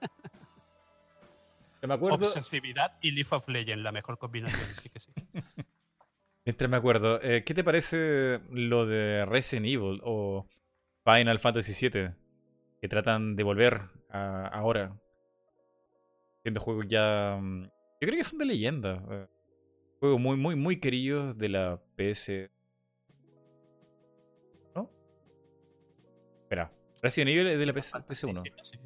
Me 1.82 1.94
acuerdo. 1.94 2.16
Obsesividad 2.16 2.96
y 3.00 3.10
Leaf 3.10 3.32
of 3.32 3.48
Legends, 3.48 3.82
la 3.82 3.92
mejor 3.92 4.18
combinación, 4.18 4.74
sí 4.80 4.88
que 4.88 5.00
sí. 5.00 5.10
Mientras 6.44 6.70
me 6.70 6.76
acuerdo. 6.76 7.20
eh, 7.22 7.44
¿Qué 7.44 7.54
te 7.54 7.62
parece 7.64 8.40
lo 8.50 8.86
de 8.86 9.24
Resident 9.26 9.66
Evil 9.66 10.00
o 10.04 10.46
Final 11.04 11.38
Fantasy 11.38 11.88
VII? 11.88 12.10
Que 12.80 12.88
tratan 12.88 13.36
de 13.36 13.42
volver 13.44 13.80
a- 14.10 14.46
ahora. 14.48 14.96
Siendo 16.42 16.60
juegos 16.60 16.86
ya. 16.88 17.38
Yo 18.02 18.08
creo 18.08 18.18
que 18.18 18.24
son 18.24 18.40
de 18.40 18.46
leyenda. 18.46 19.00
eh, 19.12 19.26
Juegos 20.00 20.20
muy, 20.20 20.36
muy, 20.36 20.56
muy 20.56 20.80
queridos 20.80 21.38
de 21.38 21.48
la 21.48 21.80
PS. 21.96 22.50
¿No? 24.74 24.90
Espera. 26.42 26.72
Resident 27.00 27.30
Evil 27.30 27.46
es 27.46 27.58
de 27.60 27.66
la 27.66 27.72
PS, 27.72 27.90
Fantasy 27.92 28.26
PS1. 28.26 28.42
VII, 28.42 28.52
sí, 28.64 28.78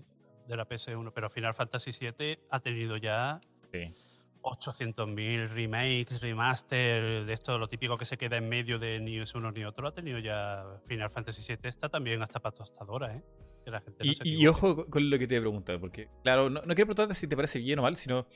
de 0.46 0.56
la 0.58 0.68
PS1, 0.68 1.12
pero 1.14 1.30
Final 1.30 1.54
Fantasy 1.54 1.92
VII 1.98 2.38
ha 2.50 2.60
tenido 2.60 2.98
ya 2.98 3.40
Sí. 3.72 3.94
800.000 4.42 5.48
remakes, 5.48 6.20
remaster, 6.20 7.24
de 7.24 7.32
esto 7.32 7.56
lo 7.58 7.68
típico 7.68 7.96
que 7.96 8.04
se 8.04 8.16
queda 8.18 8.36
en 8.36 8.48
medio 8.50 8.78
de 8.78 9.00
ni 9.00 9.18
uno 9.34 9.50
ni 9.50 9.64
otro, 9.64 9.88
ha 9.88 9.94
tenido 9.94 10.18
ya 10.18 10.62
Final 10.86 11.10
Fantasy 11.10 11.40
VII, 11.42 11.68
está 11.70 11.88
también 11.88 12.20
hasta 12.22 12.38
para 12.38 12.54
tostadora, 12.54 13.16
¿eh? 13.16 13.24
Que 13.64 13.70
la 13.72 13.80
gente 13.80 14.04
no 14.04 14.10
Y, 14.12 14.14
se 14.14 14.28
y 14.28 14.32
equivoque. 14.34 14.48
ojo 14.48 14.76
con- 14.76 14.90
con 14.90 15.10
lo 15.10 15.18
que 15.18 15.26
te 15.26 15.34
voy 15.34 15.38
a 15.38 15.42
preguntar, 15.42 15.80
porque, 15.80 16.08
claro, 16.22 16.48
no, 16.48 16.60
no 16.60 16.74
quiero 16.74 16.86
preguntarte 16.86 17.14
si 17.14 17.26
te 17.26 17.34
parece 17.34 17.58
bien 17.58 17.78
o 17.80 17.82
mal, 17.82 17.96
sino. 17.96 18.28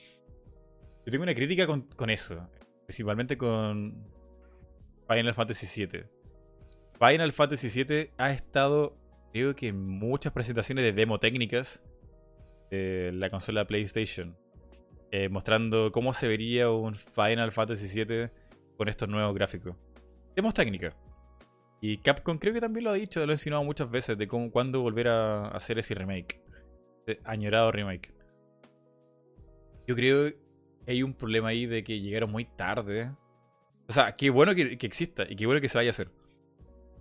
Yo 1.06 1.10
tengo 1.10 1.22
una 1.22 1.34
crítica 1.34 1.66
con, 1.66 2.10
eso, 2.10 2.48
principalmente 2.86 3.38
con 3.38 4.06
Final 5.08 5.34
Fantasy 5.34 5.86
VII. 5.86 6.04
Final 6.98 7.32
Fantasy 7.32 7.84
VII 7.84 8.10
ha 8.18 8.30
estado, 8.32 8.96
creo 9.32 9.56
que 9.56 9.68
en 9.68 9.86
muchas 9.86 10.32
presentaciones 10.32 10.84
de 10.84 10.92
demo 10.92 11.18
técnicas 11.18 11.82
de 12.70 13.10
la 13.14 13.30
consola 13.30 13.66
PlayStation, 13.66 14.36
eh, 15.10 15.28
mostrando 15.28 15.90
cómo 15.90 16.12
se 16.12 16.28
vería 16.28 16.70
un 16.70 16.94
Final 16.94 17.50
Fantasy 17.50 18.04
VII 18.04 18.28
con 18.76 18.88
estos 18.88 19.08
nuevos 19.08 19.34
gráficos. 19.34 19.74
Demos 20.36 20.54
técnicas. 20.54 20.94
Y 21.80 21.96
Capcom 21.98 22.38
creo 22.38 22.52
que 22.52 22.60
también 22.60 22.84
lo 22.84 22.90
ha 22.90 22.94
dicho, 22.94 23.24
lo 23.24 23.32
ha 23.32 23.34
insinuado 23.34 23.64
muchas 23.64 23.90
veces, 23.90 24.18
de 24.18 24.28
cómo, 24.28 24.50
cuándo 24.50 24.82
volver 24.82 25.08
a 25.08 25.48
hacer 25.48 25.78
ese 25.78 25.94
remake. 25.94 26.42
Ese 27.06 27.20
añorado 27.24 27.72
remake. 27.72 28.12
Yo 29.86 29.96
creo 29.96 30.30
hay 30.90 31.02
un 31.02 31.14
problema 31.14 31.48
ahí 31.48 31.66
de 31.66 31.84
que 31.84 32.00
llegaron 32.00 32.30
muy 32.30 32.44
tarde. 32.44 33.10
O 33.88 33.92
sea, 33.92 34.12
qué 34.12 34.30
bueno 34.30 34.54
que, 34.54 34.78
que 34.78 34.86
exista 34.86 35.24
y 35.28 35.36
qué 35.36 35.46
bueno 35.46 35.60
que 35.60 35.68
se 35.68 35.78
vaya 35.78 35.90
a 35.90 35.90
hacer. 35.90 36.10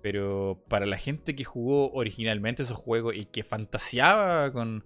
Pero 0.01 0.63
para 0.69 0.85
la 0.85 0.97
gente 0.97 1.35
que 1.35 1.43
jugó 1.43 1.91
originalmente 1.91 2.63
esos 2.63 2.77
juegos 2.77 3.15
y 3.15 3.25
que 3.25 3.43
fantaseaba 3.43 4.51
con 4.51 4.85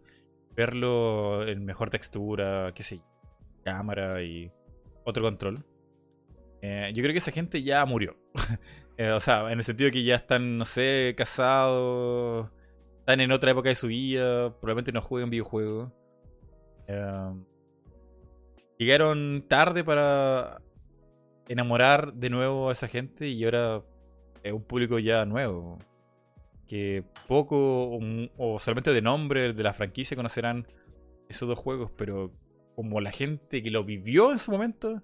verlo 0.55 1.47
en 1.47 1.65
mejor 1.65 1.89
textura, 1.89 2.71
qué 2.75 2.83
sé 2.83 3.01
cámara 3.63 4.21
y 4.23 4.51
otro 5.05 5.23
control, 5.23 5.65
eh, 6.61 6.91
yo 6.93 7.01
creo 7.01 7.13
que 7.13 7.19
esa 7.19 7.31
gente 7.31 7.63
ya 7.63 7.85
murió. 7.85 8.15
Eh, 8.95 9.09
o 9.09 9.19
sea, 9.19 9.51
en 9.51 9.57
el 9.57 9.63
sentido 9.63 9.89
que 9.89 10.03
ya 10.03 10.13
están, 10.13 10.59
no 10.59 10.65
sé, 10.65 11.15
casados, 11.17 12.47
están 12.99 13.21
en 13.21 13.31
otra 13.31 13.49
época 13.49 13.69
de 13.69 13.73
su 13.73 13.87
vida, 13.87 14.53
probablemente 14.59 14.91
no 14.91 15.01
jueguen 15.01 15.31
videojuegos. 15.31 15.91
Eh, 16.87 17.31
llegaron 18.77 19.45
tarde 19.47 19.83
para 19.83 20.61
enamorar 21.47 22.13
de 22.13 22.29
nuevo 22.29 22.69
a 22.69 22.73
esa 22.73 22.87
gente 22.87 23.27
y 23.27 23.43
ahora 23.43 23.83
es 24.43 24.53
un 24.53 24.63
público 24.63 24.99
ya 24.99 25.25
nuevo. 25.25 25.79
Que 26.67 27.03
poco 27.27 27.99
o, 28.37 28.59
solamente 28.59 28.91
de 28.91 29.01
nombre 29.01 29.53
de 29.53 29.63
la 29.63 29.73
franquicia 29.73 30.15
conocerán 30.15 30.67
esos 31.29 31.47
dos 31.47 31.59
juegos, 31.59 31.91
pero 31.97 32.33
como 32.75 33.01
la 33.01 33.11
gente 33.11 33.61
que 33.61 33.69
lo 33.69 33.83
vivió 33.83 34.31
en 34.31 34.39
su 34.39 34.51
momento, 34.51 35.01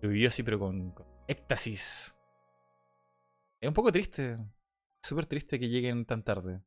lo 0.00 0.08
vivió 0.08 0.28
así, 0.28 0.42
pero 0.42 0.58
con, 0.58 0.92
con 0.92 1.06
éxtasis. 1.26 2.16
Es 3.60 3.68
un 3.68 3.74
poco 3.74 3.92
triste. 3.92 4.38
Súper 5.02 5.26
triste 5.26 5.58
que 5.58 5.68
lleguen 5.68 6.04
tan 6.04 6.22
tarde. 6.22 6.62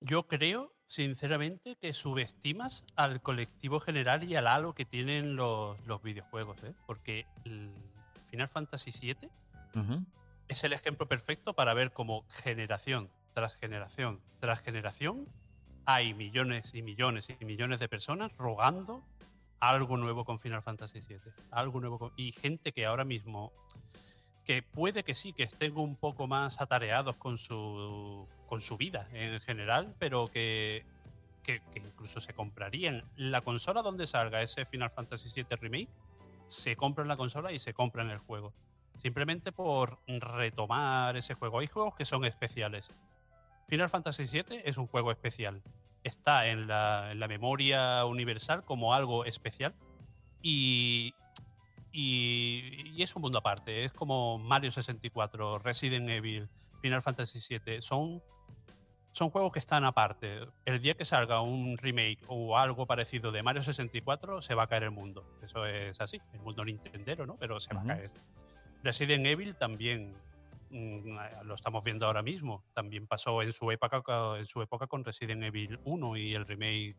Yo 0.00 0.26
creo, 0.28 0.72
sinceramente, 0.88 1.76
que 1.76 1.92
subestimas 1.92 2.84
al 2.96 3.20
colectivo 3.22 3.78
general 3.78 4.24
y 4.24 4.34
al 4.34 4.46
halo 4.48 4.74
que 4.74 4.84
tienen 4.84 5.36
los, 5.36 5.78
los 5.86 6.02
videojuegos, 6.02 6.56
¿eh? 6.64 6.72
Porque 6.86 7.26
el 7.44 7.70
Final 8.30 8.48
Fantasy 8.48 8.90
VII 8.90 9.30
es 10.48 10.64
el 10.64 10.72
ejemplo 10.72 11.06
perfecto 11.06 11.52
para 11.52 11.74
ver 11.74 11.92
cómo 11.92 12.24
generación 12.30 13.10
tras 13.34 13.54
generación 13.54 14.20
tras 14.40 14.60
generación 14.60 15.26
hay 15.84 16.14
millones 16.14 16.74
y 16.74 16.82
millones 16.82 17.28
y 17.38 17.44
millones 17.44 17.80
de 17.80 17.88
personas 17.88 18.34
rogando 18.36 19.02
algo 19.60 19.96
nuevo 19.96 20.24
con 20.24 20.38
Final 20.38 20.62
Fantasy 20.62 21.00
VII. 21.00 21.18
Algo 21.50 21.80
nuevo 21.80 21.98
con- 21.98 22.12
y 22.16 22.32
gente 22.32 22.72
que 22.72 22.86
ahora 22.86 23.04
mismo 23.04 23.52
que 24.44 24.62
puede 24.62 25.02
que 25.02 25.14
sí, 25.14 25.32
que 25.32 25.42
estén 25.42 25.76
un 25.76 25.96
poco 25.96 26.26
más 26.26 26.60
atareados 26.60 27.16
con 27.16 27.36
su, 27.38 28.26
con 28.48 28.60
su 28.60 28.76
vida 28.76 29.08
en 29.12 29.40
general, 29.40 29.94
pero 29.98 30.28
que, 30.28 30.84
que, 31.42 31.60
incluso 31.76 32.20
se 32.20 32.34
comprarían 32.34 33.04
la 33.16 33.42
consola 33.42 33.82
donde 33.82 34.06
salga 34.06 34.42
ese 34.42 34.64
Final 34.66 34.90
Fantasy 34.90 35.28
VII 35.34 35.56
Remake, 35.56 35.88
se 36.46 36.76
compran 36.76 37.08
la 37.08 37.16
consola 37.16 37.52
y 37.52 37.58
se 37.58 37.74
compran 37.74 38.10
el 38.10 38.18
juego. 38.18 38.52
Simplemente 39.02 39.52
por 39.52 40.00
retomar 40.06 41.16
ese 41.16 41.34
juego. 41.34 41.60
Hay 41.60 41.68
juegos 41.68 41.94
que 41.94 42.04
son 42.04 42.24
especiales. 42.24 42.90
Final 43.68 43.90
Fantasy 43.90 44.24
VII 44.24 44.62
es 44.64 44.76
un 44.76 44.86
juego 44.86 45.12
especial. 45.12 45.62
Está 46.02 46.48
en 46.48 46.66
la, 46.66 47.12
en 47.12 47.20
la 47.20 47.28
memoria 47.28 48.04
universal 48.06 48.64
como 48.64 48.94
algo 48.94 49.24
especial. 49.24 49.74
Y, 50.42 51.14
y, 51.92 53.02
es 53.02 53.14
un 53.14 53.22
mundo 53.22 53.38
aparte. 53.38 53.84
Es 53.84 53.92
como 53.92 54.38
Mario 54.38 54.70
64, 54.70 55.58
Resident 55.58 56.08
Evil, 56.08 56.48
Final 56.80 57.02
Fantasy 57.02 57.40
VII. 57.46 57.82
Son, 57.82 58.22
son 59.18 59.30
juegos 59.30 59.52
que 59.52 59.58
están 59.58 59.84
aparte. 59.84 60.46
El 60.64 60.80
día 60.80 60.94
que 60.94 61.04
salga 61.04 61.42
un 61.42 61.76
remake 61.76 62.20
o 62.28 62.56
algo 62.56 62.86
parecido 62.86 63.32
de 63.32 63.42
Mario 63.42 63.64
64, 63.64 64.42
se 64.42 64.54
va 64.54 64.62
a 64.62 64.66
caer 64.68 64.84
el 64.84 64.92
mundo. 64.92 65.24
Eso 65.42 65.66
es 65.66 66.00
así. 66.00 66.20
El 66.32 66.40
mundo 66.40 66.64
Nintendero, 66.64 67.26
¿no? 67.26 67.36
Pero 67.36 67.58
se 67.58 67.74
va 67.74 67.82
a 67.82 67.84
caer. 67.84 68.12
Resident 68.84 69.26
Evil 69.26 69.56
también 69.56 70.14
mm, 70.70 71.18
lo 71.44 71.56
estamos 71.56 71.82
viendo 71.82 72.06
ahora 72.06 72.22
mismo. 72.22 72.62
También 72.74 73.08
pasó 73.08 73.42
en 73.42 73.52
su 73.52 73.72
época, 73.72 74.02
en 74.38 74.46
su 74.46 74.62
época 74.62 74.86
con 74.86 75.04
Resident 75.04 75.42
Evil 75.42 75.80
1 75.84 76.16
y 76.16 76.34
el 76.34 76.46
remake 76.46 76.94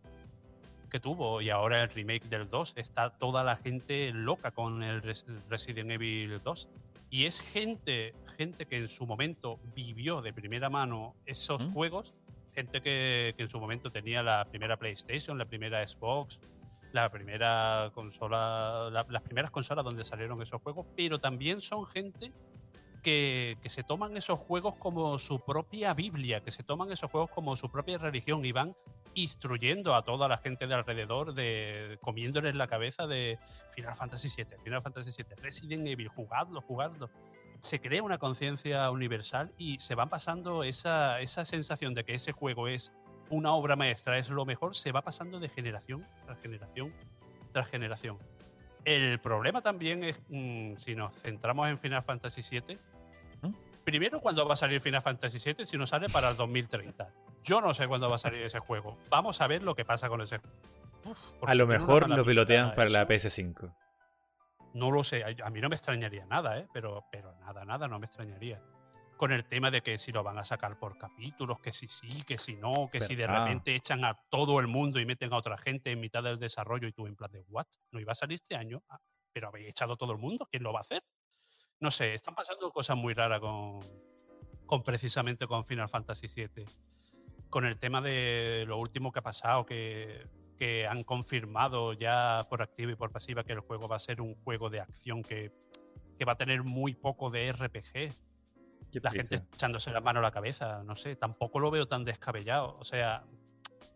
que 0.92 1.00
tuvo 1.00 1.40
y 1.40 1.50
ahora 1.50 1.84
el 1.84 1.90
remake 1.90 2.28
del 2.28 2.50
2. 2.50 2.74
Está 2.76 3.12
toda 3.12 3.46
la 3.46 3.56
gente 3.56 4.12
loca 4.12 4.52
con 4.52 4.84
el 4.84 5.02
Resident 5.48 5.92
Evil 5.92 6.42
2. 6.44 6.70
Y 7.10 7.26
es 7.26 7.42
gente, 7.42 8.14
gente 8.38 8.66
que 8.66 8.78
en 8.78 8.88
su 8.88 9.06
momento 9.06 9.60
vivió 9.76 10.22
de 10.22 10.32
primera 10.32 10.70
mano 10.70 11.16
esos 11.26 11.66
juegos, 11.68 12.14
gente 12.54 12.82
que, 12.82 13.34
que, 13.36 13.44
en 13.44 13.50
su 13.50 13.60
momento 13.60 13.92
tenía 13.92 14.22
la 14.22 14.46
primera 14.46 14.78
PlayStation, 14.78 15.38
la 15.38 15.46
primera 15.46 15.86
Xbox, 15.88 16.40
la 16.92 17.10
primera 17.10 17.92
consola, 17.94 19.06
las 19.10 19.22
primeras 19.24 19.52
consolas 19.52 19.86
donde 19.86 20.04
salieron 20.04 20.42
esos 20.42 20.62
juegos, 20.62 20.86
pero 20.96 21.20
también 21.20 21.62
son 21.62 21.86
gente 21.86 22.32
que, 23.04 23.58
que, 23.62 23.70
se 23.70 23.84
toman 23.84 24.18
esos 24.18 24.40
juegos 24.40 24.76
como 24.76 25.18
su 25.20 25.40
propia 25.40 25.94
Biblia, 25.94 26.42
que 26.44 26.52
se 26.52 26.64
toman 26.64 26.92
esos 26.92 27.10
juegos 27.10 27.30
como 27.32 27.56
su 27.56 27.70
propia 27.70 27.98
religión 27.98 28.44
y 28.46 28.52
van 28.52 28.76
instruyendo 29.14 29.96
a 29.96 30.04
toda 30.04 30.28
la 30.28 30.38
gente 30.38 30.68
de 30.68 30.74
alrededor, 30.74 31.34
de 31.34 31.98
comiéndoles 32.02 32.56
la 32.56 32.68
cabeza 32.68 33.08
de 33.08 33.40
Final 33.76 33.96
Fantasy 33.96 34.30
VII, 34.36 34.58
Final 34.64 34.82
Fantasy 34.82 35.12
VII, 35.16 35.36
Resident 35.42 35.88
Evil, 35.88 36.08
jugadlo, 36.08 36.62
jugadlo. 36.62 37.10
Se 37.60 37.82
crea 37.82 38.04
una 38.04 38.18
conciencia 38.18 38.90
universal 38.92 39.52
y 39.58 39.80
se 39.80 39.96
va 39.96 40.06
pasando 40.06 40.64
esa, 40.64 41.20
esa 41.20 41.44
sensación 41.44 41.94
de 41.94 42.06
que 42.06 42.14
ese 42.14 42.32
juego 42.32 42.68
es 42.68 42.94
una 43.30 43.54
obra 43.54 43.76
maestra, 43.76 44.18
es 44.18 44.30
lo 44.30 44.46
mejor, 44.46 44.76
se 44.76 44.92
va 44.92 45.02
pasando 45.02 45.40
de 45.40 45.50
generación 45.50 46.06
tras 46.26 46.40
generación 46.40 46.94
tras 47.52 47.68
generación. 47.68 48.18
El 48.86 49.20
problema 49.20 49.62
también 49.62 50.04
es, 50.04 50.20
mm, 50.30 50.78
si 50.78 50.96
nos 50.96 51.14
centramos 51.22 51.70
en 51.70 51.80
Final 51.80 52.04
Fantasy 52.04 52.42
VII, 52.50 52.78
¿Mm? 53.42 53.54
primero, 53.84 54.20
cuando 54.20 54.48
va 54.48 54.54
a 54.54 54.58
salir 54.58 54.82
Final 54.82 55.02
Fantasy 55.02 55.38
VII? 55.44 55.66
Si 55.66 55.78
no 55.78 55.86
sale 55.86 56.10
para 56.10 56.30
el 56.30 56.38
2030. 56.38 57.10
Yo 57.44 57.62
no 57.62 57.74
sé 57.74 57.88
cuándo 57.88 58.10
va 58.10 58.16
a 58.16 58.20
salir 58.20 58.44
ese 58.44 58.60
juego. 58.60 58.98
Vamos 59.10 59.42
a 59.42 59.48
ver 59.48 59.64
lo 59.64 59.76
que 59.76 59.86
pasa 59.86 60.10
con 60.10 60.22
ese 60.22 60.40
A 61.46 61.56
lo 61.56 61.68
mejor 61.68 62.10
lo 62.10 62.26
pilotean 62.26 62.74
para 62.76 62.90
la 62.90 63.08
PS5. 63.08 63.74
No 64.74 64.92
lo 64.92 65.04
sé. 65.04 65.24
A 65.24 65.50
mí 65.50 65.62
no 65.62 65.70
me 65.70 65.76
extrañaría 65.76 66.26
nada, 66.26 66.60
¿eh? 66.60 66.68
Pero, 66.74 67.06
pero 67.12 67.34
nada, 67.40 67.66
nada, 67.66 67.88
no 67.88 68.00
me 68.00 68.06
extrañaría. 68.06 68.62
Con 69.18 69.32
el 69.32 69.46
tema 69.46 69.70
de 69.70 69.82
que 69.82 69.98
si 69.98 70.12
lo 70.12 70.24
van 70.24 70.38
a 70.38 70.44
sacar 70.44 70.78
por 70.80 70.98
capítulos, 70.98 71.60
que 71.60 71.74
si 71.74 71.88
sí, 71.88 72.24
que 72.24 72.38
si 72.38 72.56
no, 72.56 72.90
que 72.90 73.02
si 73.02 73.16
de 73.16 73.28
repente 73.28 73.76
echan 73.76 74.06
a 74.06 74.18
todo 74.30 74.60
el 74.60 74.68
mundo 74.68 75.00
y 75.00 75.06
meten 75.06 75.34
a 75.34 75.38
otra 75.38 75.58
gente 75.58 75.92
en 75.92 76.00
mitad 76.00 76.24
del 76.24 76.40
desarrollo 76.40 76.88
y 76.88 76.94
tú 76.94 77.06
en 77.06 77.16
plan 77.16 77.32
de, 77.32 77.42
¿what? 77.50 77.68
¿No 77.92 78.00
iba 78.00 78.14
a 78.14 78.16
salir 78.16 78.36
este 78.36 78.56
año? 78.56 78.82
Ah, 78.88 79.00
pero 79.34 79.50
habéis 79.50 79.70
echado 79.70 79.94
a 79.94 79.98
todo 79.98 80.14
el 80.14 80.20
mundo, 80.20 80.48
¿quién 80.50 80.64
lo 80.64 80.72
va 80.72 80.80
a 80.80 80.82
hacer? 80.82 81.04
No 81.82 81.92
sé, 81.92 82.14
están 82.14 82.34
pasando 82.34 82.72
cosas 82.72 82.96
muy 82.96 83.14
raras 83.14 83.42
con, 83.42 83.80
con 84.66 84.84
precisamente 84.84 85.48
con 85.48 85.66
Final 85.66 85.90
Fantasy 85.90 86.28
VII 86.28 86.66
con 87.50 87.66
el 87.66 87.78
tema 87.78 88.02
de 88.02 88.66
lo 88.68 88.78
último 88.78 89.12
que 89.12 89.20
ha 89.20 89.24
pasado, 89.24 89.66
que, 89.66 90.28
han 90.90 91.04
confirmado 91.04 91.94
ya 91.94 92.46
por 92.50 92.62
activa 92.62 92.92
y 92.92 92.96
por 92.96 93.14
pasiva 93.14 93.46
que 93.46 93.54
el 93.54 93.62
juego 93.62 93.88
va 93.88 93.96
a 93.96 94.00
ser 94.00 94.20
un 94.20 94.36
juego 94.44 94.70
de 94.70 94.82
acción 94.82 95.24
que, 95.24 95.52
va 96.28 96.34
a 96.34 96.38
tener 96.38 96.64
muy 96.64 96.94
poco 96.94 97.30
de 97.30 97.52
RPG. 97.54 98.14
La 99.02 99.12
gente 99.12 99.36
echándose 99.36 99.92
la 99.92 100.02
mano 100.02 100.20
a 100.20 100.22
la 100.22 100.32
cabeza, 100.32 100.84
no 100.84 100.98
sé, 100.98 101.16
tampoco 101.16 101.60
lo 101.60 101.72
veo 101.72 101.88
tan 101.88 102.04
descabellado. 102.04 102.78
O 102.78 102.84
sea, 102.84 103.24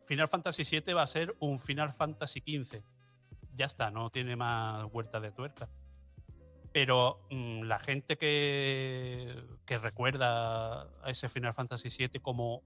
Final 0.06 0.30
Fantasy 0.30 0.64
VII 0.64 0.94
va 0.94 1.04
a 1.04 1.08
ser 1.08 1.36
un 1.40 1.60
Final 1.60 1.92
Fantasy 1.92 2.40
XV. 2.40 2.82
Ya 3.56 3.66
está, 3.66 3.92
no 3.92 4.10
tiene 4.10 4.38
más 4.38 4.90
vuelta 4.90 5.20
de 5.20 5.32
tuerca. 5.32 5.68
Pero 6.72 7.28
mm, 7.30 7.64
la 7.64 7.80
gente 7.80 8.18
que, 8.18 9.36
que 9.66 9.78
recuerda 9.78 10.84
a 11.04 11.10
ese 11.10 11.28
Final 11.28 11.54
Fantasy 11.54 11.90
VII 11.90 12.22
como 12.22 12.64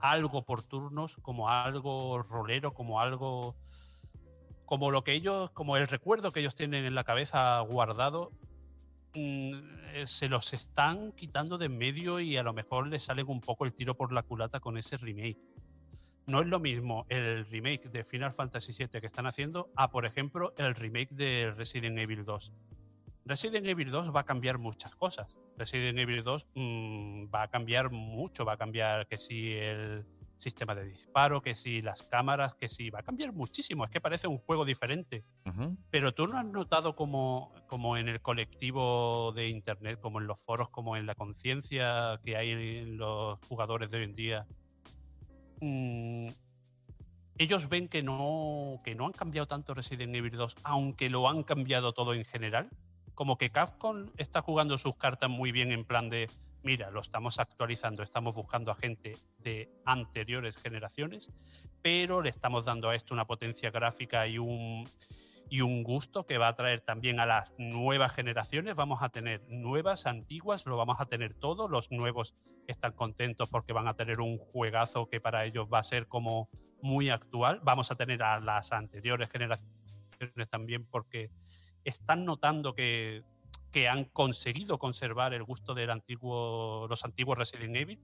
algo 0.00 0.44
por 0.44 0.62
turnos, 0.62 1.16
como 1.22 1.50
algo 1.50 2.22
rolero, 2.22 2.74
como 2.74 3.00
algo 3.00 3.56
como 4.66 4.90
lo 4.90 5.04
que 5.04 5.12
ellos, 5.12 5.50
como 5.52 5.76
el 5.76 5.86
recuerdo 5.86 6.32
que 6.32 6.40
ellos 6.40 6.56
tienen 6.56 6.84
en 6.84 6.94
la 6.94 7.04
cabeza 7.04 7.60
guardado, 7.60 8.32
mm, 9.14 9.52
eh, 9.94 10.04
se 10.06 10.28
los 10.28 10.52
están 10.52 11.12
quitando 11.12 11.56
de 11.56 11.66
en 11.66 11.78
medio 11.78 12.20
y 12.20 12.36
a 12.36 12.42
lo 12.42 12.52
mejor 12.52 12.88
les 12.88 13.04
salen 13.04 13.28
un 13.28 13.40
poco 13.40 13.64
el 13.64 13.72
tiro 13.72 13.96
por 13.96 14.12
la 14.12 14.24
culata 14.24 14.60
con 14.60 14.76
ese 14.76 14.96
remake. 14.96 15.38
No 16.26 16.40
es 16.40 16.48
lo 16.48 16.58
mismo 16.58 17.06
el 17.08 17.46
remake 17.46 17.88
de 17.88 18.02
Final 18.02 18.32
Fantasy 18.32 18.72
VII 18.72 19.00
que 19.00 19.06
están 19.06 19.26
haciendo 19.26 19.70
a, 19.76 19.88
por 19.88 20.04
ejemplo, 20.04 20.52
el 20.58 20.74
remake 20.74 21.10
de 21.12 21.54
Resident 21.56 21.98
Evil 21.98 22.24
2. 22.24 22.52
Resident 23.24 23.66
Evil 23.66 23.90
2 23.90 24.14
va 24.14 24.20
a 24.20 24.24
cambiar 24.24 24.58
muchas 24.58 24.96
cosas. 24.96 25.36
Resident 25.56 25.98
Evil 25.98 26.22
2 26.22 26.46
mm, 26.54 27.24
va 27.34 27.44
a 27.44 27.48
cambiar 27.48 27.90
mucho, 27.90 28.44
va 28.44 28.54
a 28.54 28.56
cambiar 28.56 29.06
que 29.06 29.16
si 29.16 29.52
el 29.52 30.04
sistema 30.36 30.74
de 30.74 30.84
disparo, 30.84 31.40
que 31.40 31.54
si 31.54 31.80
las 31.80 32.02
cámaras, 32.02 32.54
que 32.54 32.68
si 32.68 32.90
va 32.90 33.00
a 33.00 33.02
cambiar 33.02 33.32
muchísimo, 33.32 33.84
es 33.84 33.90
que 33.90 34.00
parece 34.00 34.28
un 34.28 34.38
juego 34.38 34.64
diferente. 34.64 35.24
Pero 35.90 36.12
tú 36.12 36.26
no 36.26 36.38
has 36.38 36.44
notado 36.44 36.94
como, 36.94 37.54
como 37.66 37.96
en 37.96 38.08
el 38.08 38.20
colectivo 38.20 39.32
de 39.32 39.48
Internet, 39.48 39.98
como 40.00 40.20
en 40.20 40.26
los 40.26 40.38
foros, 40.38 40.68
como 40.68 40.96
en 40.96 41.06
la 41.06 41.14
conciencia 41.14 42.20
que 42.22 42.36
hay 42.36 42.50
en 42.50 42.98
los 42.98 43.38
jugadores 43.48 43.90
de 43.90 43.98
hoy 43.98 44.04
en 44.04 44.14
día, 44.14 44.46
mm, 45.60 46.28
ellos 47.38 47.68
ven 47.68 47.88
que 47.88 48.02
no, 48.02 48.80
que 48.84 48.94
no 48.94 49.06
han 49.06 49.12
cambiado 49.12 49.46
tanto 49.46 49.74
Resident 49.74 50.14
Evil 50.14 50.36
2, 50.36 50.56
aunque 50.64 51.10
lo 51.10 51.28
han 51.28 51.42
cambiado 51.42 51.92
todo 51.92 52.14
en 52.14 52.24
general 52.24 52.70
como 53.16 53.38
que 53.38 53.50
Capcom 53.50 54.10
está 54.18 54.42
jugando 54.42 54.76
sus 54.76 54.94
cartas 54.94 55.30
muy 55.30 55.50
bien 55.50 55.72
en 55.72 55.84
plan 55.84 56.10
de, 56.10 56.30
mira, 56.62 56.90
lo 56.90 57.00
estamos 57.00 57.40
actualizando, 57.40 58.02
estamos 58.02 58.34
buscando 58.34 58.70
a 58.70 58.76
gente 58.76 59.16
de 59.38 59.70
anteriores 59.86 60.56
generaciones, 60.58 61.30
pero 61.82 62.20
le 62.20 62.28
estamos 62.28 62.66
dando 62.66 62.90
a 62.90 62.94
esto 62.94 63.14
una 63.14 63.26
potencia 63.26 63.70
gráfica 63.70 64.26
y 64.28 64.38
un, 64.38 64.86
y 65.48 65.62
un 65.62 65.82
gusto 65.82 66.26
que 66.26 66.36
va 66.36 66.48
a 66.48 66.56
traer 66.56 66.82
también 66.82 67.18
a 67.18 67.24
las 67.24 67.52
nuevas 67.56 68.12
generaciones. 68.12 68.74
Vamos 68.74 69.02
a 69.02 69.08
tener 69.08 69.42
nuevas, 69.48 70.04
antiguas, 70.04 70.66
lo 70.66 70.76
vamos 70.76 71.00
a 71.00 71.06
tener 71.06 71.32
todos. 71.32 71.70
Los 71.70 71.90
nuevos 71.90 72.34
están 72.66 72.92
contentos 72.92 73.48
porque 73.48 73.72
van 73.72 73.88
a 73.88 73.94
tener 73.94 74.20
un 74.20 74.36
juegazo 74.36 75.08
que 75.08 75.22
para 75.22 75.46
ellos 75.46 75.68
va 75.72 75.78
a 75.78 75.84
ser 75.84 76.06
como 76.06 76.50
muy 76.82 77.08
actual. 77.08 77.60
Vamos 77.62 77.90
a 77.90 77.94
tener 77.94 78.22
a 78.22 78.40
las 78.40 78.72
anteriores 78.72 79.30
generaciones 79.30 79.70
también 80.50 80.84
porque 80.84 81.30
están 81.86 82.24
notando 82.24 82.74
que, 82.74 83.24
han 83.90 84.06
conseguido 84.06 84.78
conservar 84.78 85.34
el 85.34 85.44
gusto 85.44 85.74
de 85.74 85.90
antiguo, 85.90 86.86
los 86.88 87.04
antiguos 87.04 87.36
Resident 87.36 87.76
Evil, 87.76 88.00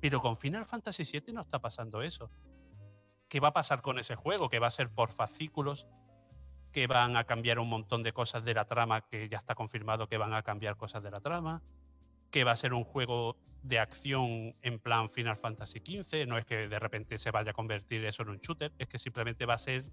pero 0.00 0.22
con 0.22 0.38
Final 0.38 0.64
Fantasy 0.64 1.04
VII 1.04 1.34
no 1.34 1.42
está 1.42 1.58
pasando 1.58 2.00
eso. 2.00 2.30
¿Qué 3.28 3.38
va 3.38 3.48
a 3.48 3.52
pasar 3.52 3.82
con 3.82 3.98
ese 3.98 4.14
juego? 4.14 4.48
Que 4.48 4.58
va 4.58 4.68
a 4.68 4.70
ser 4.70 4.88
por 4.88 5.12
fascículos, 5.12 5.86
que 6.72 6.86
van 6.86 7.18
a 7.18 7.24
cambiar 7.24 7.58
un 7.58 7.68
montón 7.68 8.02
de 8.02 8.14
cosas 8.14 8.46
de 8.46 8.54
la 8.54 8.64
trama, 8.64 9.02
que 9.02 9.28
ya 9.28 9.36
está 9.36 9.54
confirmado 9.54 10.08
que 10.08 10.16
van 10.16 10.32
a 10.32 10.42
cambiar 10.42 10.78
cosas 10.78 11.02
de 11.02 11.10
la 11.10 11.20
trama, 11.20 11.62
que 12.30 12.44
va 12.44 12.52
a 12.52 12.56
ser 12.56 12.72
un 12.72 12.84
juego 12.84 13.36
de 13.62 13.78
acción 13.78 14.56
en 14.62 14.78
plan 14.78 15.10
Final 15.10 15.36
Fantasy 15.36 15.80
XV, 15.80 16.26
no 16.26 16.38
es 16.38 16.46
que 16.46 16.66
de 16.66 16.78
repente 16.78 17.18
se 17.18 17.30
vaya 17.30 17.50
a 17.50 17.54
convertir 17.54 18.06
eso 18.06 18.22
en 18.22 18.30
un 18.30 18.38
shooter, 18.38 18.72
es 18.78 18.88
que 18.88 18.98
simplemente 18.98 19.44
va 19.44 19.54
a 19.54 19.58
ser 19.58 19.84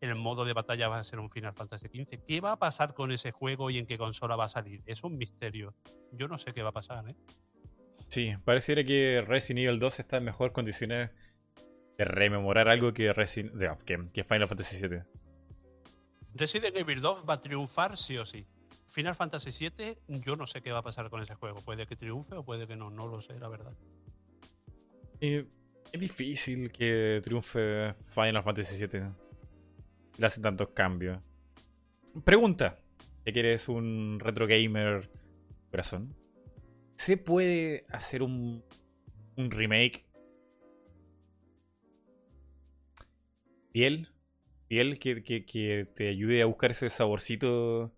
el 0.00 0.14
modo 0.14 0.44
de 0.44 0.52
batalla 0.52 0.88
va 0.88 0.98
a 0.98 1.04
ser 1.04 1.18
un 1.18 1.30
Final 1.30 1.54
Fantasy 1.54 1.88
XV. 1.88 2.24
¿Qué 2.26 2.40
va 2.40 2.52
a 2.52 2.58
pasar 2.58 2.94
con 2.94 3.12
ese 3.12 3.32
juego 3.32 3.70
y 3.70 3.78
en 3.78 3.86
qué 3.86 3.96
consola 3.96 4.36
va 4.36 4.46
a 4.46 4.48
salir? 4.48 4.82
Es 4.86 5.04
un 5.04 5.16
misterio. 5.16 5.74
Yo 6.12 6.28
no 6.28 6.38
sé 6.38 6.52
qué 6.52 6.62
va 6.62 6.70
a 6.70 6.72
pasar, 6.72 7.08
¿eh? 7.08 7.14
Sí, 8.08 8.34
pareciera 8.44 8.84
que 8.84 9.24
Resident 9.26 9.66
Evil 9.66 9.78
2 9.78 10.00
está 10.00 10.18
en 10.18 10.24
mejor 10.24 10.52
condiciones 10.52 11.10
de 11.98 12.04
rememorar 12.04 12.68
algo 12.68 12.92
que, 12.92 13.12
que, 14.12 14.24
Final 14.24 14.48
Fantasy 14.48 14.86
VII. 14.86 15.02
Resident 16.34 16.76
Evil 16.76 17.00
2 17.00 17.24
va 17.28 17.34
a 17.34 17.40
triunfar 17.40 17.96
sí 17.96 18.16
o 18.18 18.26
sí. 18.26 18.46
Final 18.86 19.14
Fantasy 19.14 19.50
VII, 19.50 19.98
yo 20.22 20.36
no 20.36 20.46
sé 20.46 20.62
qué 20.62 20.72
va 20.72 20.78
a 20.78 20.82
pasar 20.82 21.10
con 21.10 21.20
ese 21.20 21.34
juego. 21.34 21.56
Puede 21.64 21.86
que 21.86 21.96
triunfe 21.96 22.36
o 22.36 22.44
puede 22.44 22.66
que 22.66 22.76
no, 22.76 22.90
no 22.90 23.08
lo 23.08 23.20
sé, 23.20 23.38
la 23.38 23.48
verdad. 23.48 23.74
es 25.20 25.44
difícil 25.92 26.70
que 26.70 27.20
triunfe 27.24 27.94
Final 28.14 28.42
Fantasy 28.42 28.86
VII. 28.86 29.25
Le 30.18 30.26
hacen 30.26 30.42
tantos 30.42 30.70
cambios. 30.70 31.22
Pregunta, 32.24 32.78
ya 33.24 33.32
que 33.32 33.40
eres 33.40 33.68
un 33.68 34.18
retro 34.20 34.46
gamer 34.46 35.10
corazón. 35.70 36.16
¿Se 36.96 37.16
puede 37.16 37.84
hacer 37.90 38.22
un, 38.22 38.64
un 39.36 39.50
remake 39.50 40.06
piel? 43.72 44.08
¿Piel 44.68 44.98
que, 44.98 45.22
que, 45.22 45.44
que 45.44 45.86
te 45.94 46.08
ayude 46.08 46.42
a 46.42 46.46
buscar 46.46 46.70
ese 46.70 46.88
saborcito 46.88 47.94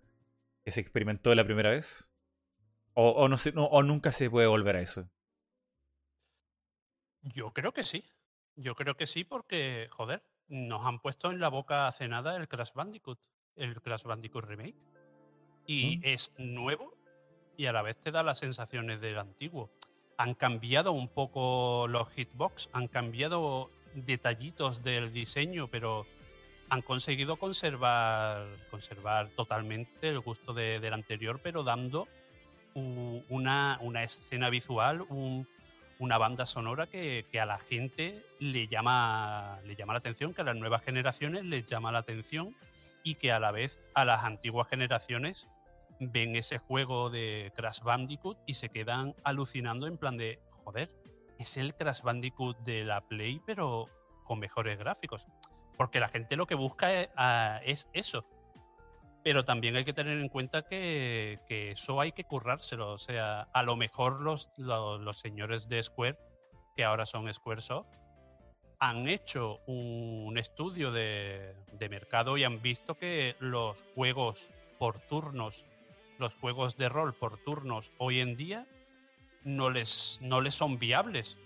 que 0.65 0.73
se 0.73 0.81
experimentó 0.81 1.35
la 1.35 1.45
primera 1.45 1.71
vez? 1.71 2.11
O, 2.95 3.11
o 3.11 3.29
no 3.29 3.39
sé, 3.39 3.53
no, 3.53 3.67
o 3.67 3.83
nunca 3.85 4.11
se 4.11 4.29
puede 4.29 4.49
volver 4.49 4.77
a 4.77 4.83
eso. 4.83 5.09
Yo 7.23 7.53
creo 7.53 7.73
que 7.73 7.85
sí. 7.85 8.03
Yo 8.57 8.75
creo 8.75 8.97
que 8.97 9.07
sí 9.07 9.23
porque, 9.23 9.87
joder, 9.93 10.25
nos 10.49 10.87
han 10.87 10.99
puesto 11.01 11.31
en 11.31 11.41
la 11.41 11.49
boca 11.49 11.87
hace 11.89 12.09
nada 12.09 12.37
el 12.37 12.49
Crash 12.49 12.73
Bandicoot, 12.75 13.19
el 13.57 13.81
Crash 13.81 14.03
Bandicoot 14.05 14.45
Remake. 14.45 14.77
Y 15.67 15.99
¿Mm? 15.99 16.01
es 16.05 16.33
nuevo 16.39 16.95
y 17.57 17.67
a 17.67 17.73
la 17.73 17.83
vez 17.83 17.97
te 18.01 18.11
da 18.11 18.23
las 18.23 18.39
sensaciones 18.39 19.01
del 19.01 19.19
antiguo. 19.19 19.71
Han 20.17 20.35
cambiado 20.35 20.93
un 20.93 21.09
poco 21.09 21.87
los 21.89 22.09
hitbox, 22.11 22.69
han 22.73 22.89
cambiado 22.89 23.71
detallitos 23.95 24.83
del 24.83 25.13
diseño, 25.13 25.69
pero 25.69 26.07
han 26.71 26.83
conseguido 26.83 27.37
conservar, 27.37 28.47
conservar 28.71 29.29
totalmente 29.31 30.09
el 30.09 30.21
gusto 30.21 30.53
de- 30.53 30.81
del 30.81 30.93
anterior, 30.93 31.41
pero 31.43 31.63
dando 31.63 32.09
una, 32.75 33.79
una 33.81 34.05
escena 34.05 34.51
visual, 34.51 35.03
un- 35.09 35.49
una 35.99 36.19
banda 36.19 36.47
sonora 36.47 36.87
que, 36.87 37.25
a 37.41 37.47
la 37.47 37.59
gente 37.59 38.25
le 38.39 38.69
llama, 38.69 39.59
le 39.65 39.75
llama 39.75 39.95
la 39.95 39.99
atención, 39.99 40.33
que 40.33 40.43
a 40.43 40.45
las 40.45 40.57
nuevas 40.57 40.83
generaciones 40.83 41.45
les 41.45 41.67
llama 41.67 41.93
la 41.93 41.99
atención 41.99 42.55
y 43.03 43.17
que 43.17 43.33
a 43.33 43.41
la 43.41 43.51
vez 43.51 43.81
a 43.95 44.05
las 44.05 44.25
antiguas 44.25 44.69
generaciones 44.69 45.47
ven 46.01 46.37
ese 46.37 46.59
juego 46.59 47.11
de 47.11 47.53
Crash 47.57 47.81
Bandicoot 47.81 48.39
y 48.47 48.55
se 48.55 48.69
quedan 48.69 49.15
alucinando 49.25 49.87
en 49.87 49.97
plan 49.97 50.17
de, 50.17 50.41
joder, 50.65 50.91
es 51.39 51.57
el 51.57 51.75
Crash 51.75 52.03
Bandicoot 52.03 52.59
de 52.61 52.85
la 52.85 53.01
Play, 53.01 53.41
pero 53.45 53.89
con 54.25 54.39
mejores 54.39 54.79
gráficos. 54.79 55.27
Porque 55.77 56.01
la 56.01 56.09
gente 56.09 56.37
lo 56.37 56.47
que 56.47 56.55
busca 56.55 56.93
es, 56.93 57.09
ah, 57.17 57.61
es 57.65 57.89
eso. 57.93 58.25
Pero 59.29 59.45
también 59.45 59.77
hay 59.77 59.85
que 59.85 59.93
tener 59.93 60.17
en 60.17 60.31
cuenta 60.31 60.63
que, 60.63 61.39
eso 61.51 62.01
hay 62.01 62.13
que 62.13 62.25
currárselo. 62.25 62.93
O 62.93 62.97
sea, 62.97 63.43
a 63.53 63.63
lo 63.63 63.77
mejor 63.77 64.23
los, 64.23 64.49
los, 64.57 64.99
los 65.03 65.19
señores 65.19 65.69
de 65.69 65.83
Square, 65.83 66.17
que 66.75 66.83
ahora 66.83 67.05
son 67.05 67.31
Squaresoft, 67.35 67.89
han 68.79 69.07
hecho 69.07 69.61
un 69.67 70.39
estudio 70.39 70.93
de, 70.93 71.55
de 71.73 71.89
mercado 71.91 72.39
y 72.39 72.45
han 72.45 72.63
visto 72.63 72.95
que 72.95 73.37
los 73.39 73.77
juegos 73.95 74.49
por 74.79 74.99
turnos, 74.99 75.67
los 76.19 76.33
juegos 76.33 76.79
de 76.79 76.89
rol 76.89 77.13
por 77.13 77.37
turnos 77.37 77.93
hoy 77.99 78.21
en 78.21 78.35
día 78.35 78.67
no 79.45 79.69
les, 79.69 80.21
no 80.23 80.41
les 80.41 80.55
son 80.55 80.79
viables. 80.79 81.37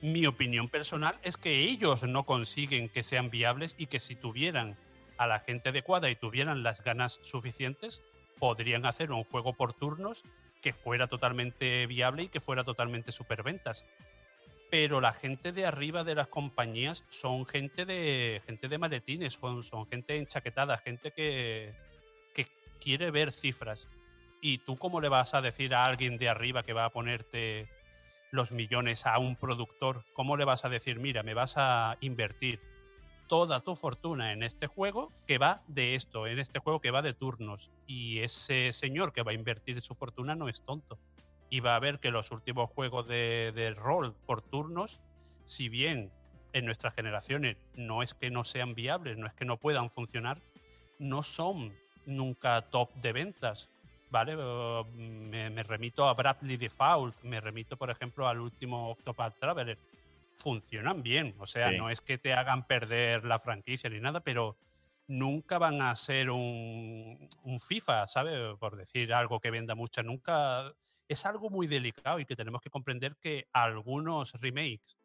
Mi 0.00 0.26
opinión 0.26 0.68
personal 0.68 1.20
es 1.22 1.36
que 1.36 1.60
ellos 1.60 2.02
no 2.02 2.24
consiguen 2.24 2.88
que 2.88 3.04
sean 3.04 3.30
viables 3.30 3.76
y 3.78 3.86
que 3.86 4.00
si 4.00 4.16
tuvieran 4.16 4.76
a 5.22 5.26
la 5.26 5.40
gente 5.40 5.70
adecuada 5.70 6.10
y 6.10 6.16
tuvieran 6.16 6.62
las 6.62 6.82
ganas 6.82 7.18
suficientes, 7.22 8.02
podrían 8.38 8.86
hacer 8.86 9.12
un 9.12 9.24
juego 9.24 9.52
por 9.52 9.72
turnos 9.72 10.24
que 10.62 10.72
fuera 10.72 11.06
totalmente 11.06 11.86
viable 11.86 12.24
y 12.24 12.28
que 12.28 12.40
fuera 12.40 12.64
totalmente 12.64 13.12
superventas. 13.12 13.84
Pero 14.70 15.00
la 15.00 15.12
gente 15.12 15.52
de 15.52 15.66
arriba 15.66 16.02
de 16.02 16.14
las 16.14 16.28
compañías 16.28 17.04
son 17.10 17.44
gente 17.44 17.84
de 17.84 18.40
gente 18.46 18.68
de 18.68 18.78
maletines, 18.78 19.34
son, 19.34 19.62
son 19.64 19.86
gente 19.86 20.16
enchaquetada, 20.16 20.78
gente 20.78 21.10
que, 21.10 21.74
que 22.34 22.46
quiere 22.80 23.10
ver 23.10 23.32
cifras. 23.32 23.86
¿Y 24.40 24.58
tú 24.58 24.78
cómo 24.78 25.00
le 25.00 25.08
vas 25.08 25.34
a 25.34 25.42
decir 25.42 25.74
a 25.74 25.84
alguien 25.84 26.16
de 26.16 26.28
arriba 26.28 26.62
que 26.62 26.72
va 26.72 26.86
a 26.86 26.90
ponerte 26.90 27.68
los 28.30 28.50
millones 28.50 29.06
a 29.06 29.18
un 29.18 29.36
productor? 29.36 30.04
¿Cómo 30.14 30.36
le 30.36 30.44
vas 30.44 30.64
a 30.64 30.68
decir, 30.68 30.98
mira, 30.98 31.22
me 31.22 31.34
vas 31.34 31.54
a 31.56 31.98
invertir 32.00 32.71
toda 33.28 33.60
tu 33.60 33.76
fortuna 33.76 34.32
en 34.32 34.42
este 34.42 34.66
juego 34.66 35.12
que 35.26 35.38
va 35.38 35.62
de 35.66 35.94
esto, 35.94 36.26
en 36.26 36.38
este 36.38 36.58
juego 36.58 36.80
que 36.80 36.90
va 36.90 37.02
de 37.02 37.14
turnos? 37.14 37.70
Y 37.86 38.20
ese 38.20 38.72
señor 38.72 39.12
que 39.12 39.22
va 39.22 39.32
a 39.32 39.34
invertir 39.34 39.80
su 39.80 39.94
fortuna 39.94 40.34
no 40.34 40.48
es 40.48 40.62
tonto. 40.62 40.98
Y 41.50 41.60
va 41.60 41.76
a 41.76 41.80
ver 41.80 41.98
que 41.98 42.10
los 42.10 42.30
últimos 42.30 42.70
juegos 42.70 43.06
de, 43.08 43.52
de 43.54 43.74
rol 43.74 44.14
por 44.26 44.42
turnos, 44.42 45.00
si 45.44 45.68
bien 45.68 46.10
en 46.52 46.64
nuestras 46.64 46.94
generaciones 46.94 47.56
no 47.74 48.02
es 48.02 48.14
que 48.14 48.30
no 48.30 48.44
sean 48.44 48.74
viables, 48.74 49.18
no 49.18 49.26
es 49.26 49.34
que 49.34 49.44
no 49.44 49.56
puedan 49.56 49.90
funcionar, 49.90 50.38
no 50.98 51.22
son 51.22 51.72
nunca 52.06 52.62
top 52.62 52.92
de 52.94 53.12
ventas. 53.12 53.68
¿vale? 54.12 54.36
Me, 54.36 55.50
me, 55.50 55.62
remito 55.62 56.06
a 56.06 56.12
Bradley 56.12 56.58
Default, 56.58 57.16
me 57.22 57.40
remito, 57.40 57.76
por 57.76 57.90
ejemplo, 57.90 58.28
al 58.28 58.40
último 58.40 58.90
Octopath 58.90 59.38
Traveler. 59.40 59.78
Funcionan 60.42 61.04
bien, 61.04 61.36
o 61.38 61.46
sea, 61.46 61.70
sí. 61.70 61.76
no 61.78 61.88
es 61.88 62.00
que 62.00 62.18
te 62.18 62.32
hagan 62.32 62.66
perder 62.66 63.24
la 63.24 63.38
franquicia 63.38 63.88
ni 63.88 64.00
nada, 64.00 64.20
pero 64.20 64.58
nunca 65.06 65.58
van 65.58 65.80
a 65.82 65.94
ser 65.94 66.30
un, 66.30 67.28
un 67.44 67.60
FIFA, 67.60 68.08
¿sabes? 68.08 68.58
Por 68.58 68.76
decir 68.76 69.14
algo 69.14 69.38
que 69.38 69.52
venda 69.52 69.76
mucho, 69.76 70.02
nunca. 70.02 70.74
Es 71.06 71.26
algo 71.26 71.48
muy 71.48 71.68
delicado 71.68 72.18
y 72.18 72.26
que 72.26 72.34
tenemos 72.34 72.60
que 72.60 72.70
comprender 72.70 73.16
que 73.20 73.46
algunos 73.52 74.32
remakes 74.32 74.96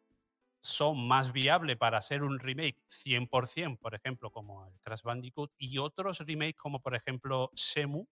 son 0.60 1.06
más 1.06 1.32
viables 1.32 1.76
para 1.76 1.98
hacer 1.98 2.24
un 2.24 2.40
remake 2.40 2.82
100%, 2.88 3.78
por 3.78 3.94
ejemplo, 3.94 4.32
como 4.32 4.66
el 4.66 4.72
Crash 4.80 5.02
Bandicoot, 5.02 5.52
y 5.56 5.78
otros 5.78 6.18
remakes 6.18 6.56
como, 6.56 6.80
por 6.80 6.96
ejemplo, 6.96 7.50
Shemu, 7.54 8.06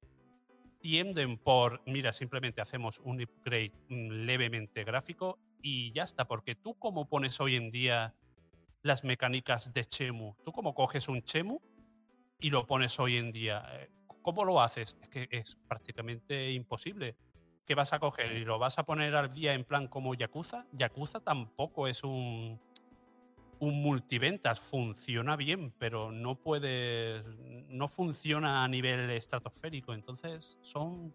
tienden 0.78 1.38
por, 1.38 1.82
mira, 1.86 2.12
simplemente 2.12 2.60
hacemos 2.60 3.00
un 3.00 3.20
upgrade 3.20 3.72
levemente 3.88 4.84
gráfico 4.84 5.40
y 5.62 5.92
ya 5.92 6.04
está, 6.04 6.26
porque 6.26 6.54
tú 6.54 6.74
como 6.78 7.08
pones 7.08 7.40
hoy 7.40 7.56
en 7.56 7.70
día 7.70 8.14
las 8.82 9.04
mecánicas 9.04 9.72
de 9.72 9.84
Chemu, 9.84 10.34
tú 10.44 10.52
como 10.52 10.74
coges 10.74 11.08
un 11.08 11.22
Chemu 11.22 11.60
y 12.38 12.50
lo 12.50 12.66
pones 12.66 12.98
hoy 13.00 13.16
en 13.16 13.32
día, 13.32 13.64
eh, 13.72 13.90
¿cómo 14.22 14.44
lo 14.44 14.60
haces? 14.60 14.96
Es 15.02 15.08
que 15.08 15.28
es 15.30 15.56
prácticamente 15.68 16.52
imposible. 16.52 17.16
¿Qué 17.66 17.74
vas 17.74 17.92
a 17.92 17.98
coger 17.98 18.32
y 18.36 18.44
lo 18.44 18.58
vas 18.58 18.78
a 18.78 18.84
poner 18.84 19.14
al 19.16 19.32
día 19.32 19.54
en 19.54 19.64
plan 19.64 19.88
como 19.88 20.14
Yakuza? 20.14 20.66
Yakuza 20.72 21.20
tampoco 21.20 21.88
es 21.88 22.04
un, 22.04 22.60
un 23.58 23.82
multiventas 23.82 24.60
funciona 24.60 25.36
bien, 25.36 25.72
pero 25.78 26.12
no 26.12 26.36
puede, 26.36 27.24
no 27.68 27.88
funciona 27.88 28.62
a 28.62 28.68
nivel 28.68 29.10
estratosférico. 29.10 29.94
Entonces 29.94 30.58
son, 30.62 31.12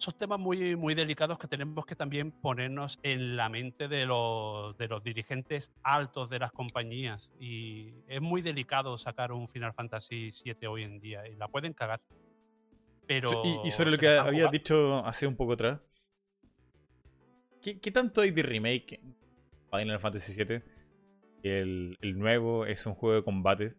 son 0.00 0.14
temas 0.14 0.40
muy, 0.40 0.76
muy 0.76 0.94
delicados 0.94 1.36
que 1.36 1.46
tenemos 1.46 1.84
que 1.84 1.94
también 1.94 2.32
ponernos 2.32 2.98
en 3.02 3.36
la 3.36 3.50
mente 3.50 3.86
de 3.86 4.06
los, 4.06 4.76
de 4.78 4.88
los 4.88 5.04
dirigentes 5.04 5.70
altos 5.82 6.30
de 6.30 6.38
las 6.38 6.52
compañías. 6.52 7.30
Y 7.38 7.92
es 8.08 8.20
muy 8.22 8.40
delicado 8.40 8.96
sacar 8.96 9.30
un 9.30 9.46
Final 9.46 9.74
Fantasy 9.74 10.30
VII 10.42 10.66
hoy 10.68 10.84
en 10.84 11.00
día 11.00 11.28
y 11.28 11.36
la 11.36 11.48
pueden 11.48 11.74
cagar. 11.74 12.00
Pero 13.06 13.42
y, 13.44 13.66
y, 13.66 13.70
sobre 13.70 13.90
lo 13.90 13.98
que 13.98 14.08
había 14.08 14.48
dicho 14.48 15.04
hace 15.04 15.26
un 15.26 15.36
poco 15.36 15.52
atrás, 15.52 15.80
¿qué, 17.60 17.78
¿qué, 17.78 17.90
tanto 17.90 18.22
hay 18.22 18.30
de 18.30 18.42
remake 18.42 19.00
Final 19.70 20.00
Fantasy 20.00 20.42
VII? 20.42 20.62
El, 21.42 21.98
el, 22.00 22.18
nuevo 22.18 22.64
es 22.64 22.86
un 22.86 22.94
juego 22.94 23.16
de 23.16 23.22
combate 23.22 23.74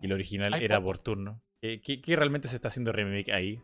y 0.00 0.06
el 0.06 0.12
original 0.12 0.52
era 0.60 0.82
por 0.82 0.98
turno. 0.98 1.40
¿Qué, 1.60 1.80
¿Qué, 1.80 2.00
qué, 2.00 2.16
realmente 2.16 2.48
se 2.48 2.56
está 2.56 2.68
haciendo 2.68 2.90
remake 2.90 3.30
ahí? 3.30 3.60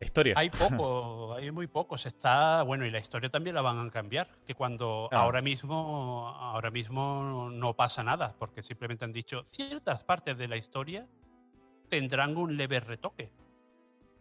Historia. 0.00 0.34
Hay 0.36 0.50
poco, 0.50 1.34
hay 1.34 1.50
muy 1.50 1.66
poco. 1.66 1.96
Se 1.96 2.08
está, 2.08 2.62
bueno, 2.62 2.84
y 2.84 2.90
la 2.90 2.98
historia 2.98 3.30
también 3.30 3.54
la 3.54 3.62
van 3.62 3.86
a 3.86 3.90
cambiar. 3.90 4.28
Que 4.46 4.54
cuando 4.54 5.08
ah. 5.12 5.18
ahora 5.18 5.40
mismo, 5.40 6.28
ahora 6.38 6.70
mismo 6.70 7.48
no 7.52 7.74
pasa 7.74 8.02
nada, 8.02 8.34
porque 8.38 8.62
simplemente 8.62 9.04
han 9.04 9.12
dicho 9.12 9.46
ciertas 9.50 10.02
partes 10.04 10.36
de 10.36 10.48
la 10.48 10.56
historia 10.56 11.06
tendrán 11.88 12.36
un 12.36 12.56
leve 12.56 12.80
retoque. 12.80 13.30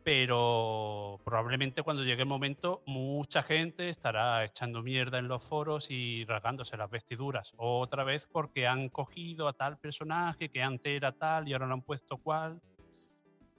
Pero 0.03 1.19
probablemente 1.23 1.81
cuando 1.81 2.03
llegue 2.03 2.21
el 2.21 2.27
momento, 2.27 2.83
mucha 2.85 3.41
gente 3.41 3.89
estará 3.89 4.45
echando 4.45 4.83
mierda 4.83 5.17
en 5.17 5.27
los 5.27 5.43
foros 5.43 5.89
y 5.89 6.25
rasgándose 6.25 6.77
las 6.77 6.91
vestiduras. 6.91 7.53
Otra 7.57 8.03
vez 8.03 8.27
porque 8.31 8.67
han 8.67 8.89
cogido 8.89 9.47
a 9.47 9.53
tal 9.53 9.79
personaje 9.79 10.49
que 10.49 10.61
antes 10.61 10.95
era 10.95 11.11
tal 11.11 11.47
y 11.47 11.53
ahora 11.53 11.65
lo 11.65 11.73
han 11.73 11.81
puesto 11.81 12.17
cual. 12.17 12.61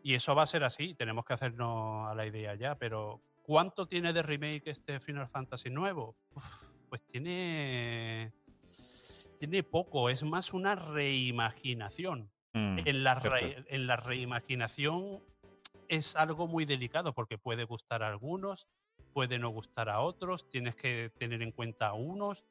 Y 0.07 0.15
eso 0.15 0.36
va 0.36 0.44
a 0.44 0.47
ser 0.47 0.62
así, 0.62 0.94
tenemos 0.94 1.25
que 1.25 1.33
hacernos 1.33 2.09
a 2.09 2.15
la 2.15 2.25
idea 2.25 2.55
ya. 2.55 2.76
Pero 2.76 3.20
¿cuánto 3.43 3.89
tiene 3.89 4.12
de 4.12 4.23
remake 4.23 4.70
este 4.70 5.01
Final 5.01 5.26
Fantasy 5.26 5.68
nuevo? 5.68 6.15
Uf, 6.33 6.44
pues 6.89 7.05
tiene. 7.09 8.33
Tiene 9.41 9.65
poco, 9.65 10.09
es 10.09 10.23
más 10.23 10.55
una 10.55 10.76
reimaginación. 10.76 12.31
Mm, 12.52 12.78
en, 12.85 13.02
la 13.02 13.17
re, 13.17 13.65
en 13.67 13.89
la 13.89 13.97
reimaginación 13.97 15.25
es 15.89 16.15
algo 16.15 16.47
muy 16.47 16.67
delicado 16.67 17.12
porque 17.12 17.36
puede 17.36 17.65
gustar 17.65 18.05
a 18.05 18.09
algunos, 18.09 18.68
puede 19.12 19.41
no 19.41 19.49
gustar 19.49 19.89
a 19.89 20.02
otros, 20.02 20.49
tienes 20.49 20.76
que 20.76 21.10
tener 21.18 21.43
en 21.43 21.51
cuenta 21.51 21.89
a 21.89 21.94
unos, 21.94 22.44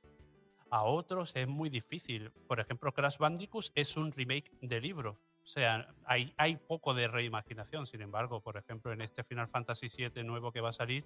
a 0.72 0.84
otros, 0.84 1.34
es 1.38 1.48
muy 1.48 1.69
difícil. 1.69 2.32
Por 2.50 2.59
ejemplo, 2.59 2.92
Crash 2.92 3.17
Bandicoot 3.17 3.67
es 3.75 3.95
un 3.95 4.11
remake 4.11 4.51
de 4.59 4.82
libro. 4.82 5.17
O 5.45 5.48
sea, 5.48 5.88
hay, 6.06 6.33
hay 6.38 6.56
poco 6.57 6.95
de 6.95 7.07
reimaginación. 7.07 7.85
Sin 7.85 8.01
embargo, 8.01 8.41
por 8.41 8.57
ejemplo, 8.57 8.91
en 8.91 9.01
este 9.01 9.24
Final 9.24 9.48
Fantasy 9.48 9.90
VII 9.95 10.24
nuevo 10.24 10.51
que 10.51 10.59
va 10.59 10.69
a 10.69 10.74
salir, 10.74 11.06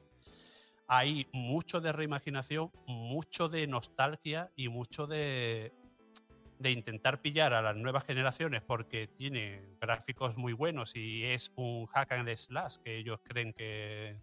hay 0.88 1.28
mucho 1.34 1.82
de 1.82 1.92
reimaginación, 1.92 2.72
mucho 2.88 3.50
de 3.50 3.68
nostalgia 3.68 4.50
y 4.56 4.70
mucho 4.70 5.08
de, 5.08 5.74
de 6.60 6.72
intentar 6.72 7.22
pillar 7.22 7.54
a 7.54 7.62
las 7.62 7.76
nuevas 7.76 8.04
generaciones 8.06 8.62
porque 8.62 9.08
tiene 9.08 9.62
gráficos 9.80 10.36
muy 10.38 10.54
buenos 10.54 10.96
y 10.96 11.24
es 11.26 11.52
un 11.56 11.86
hack 11.88 12.12
and 12.12 12.36
slash 12.36 12.78
que 12.78 12.98
ellos 12.98 13.20
creen 13.24 13.54
que, 13.54 14.22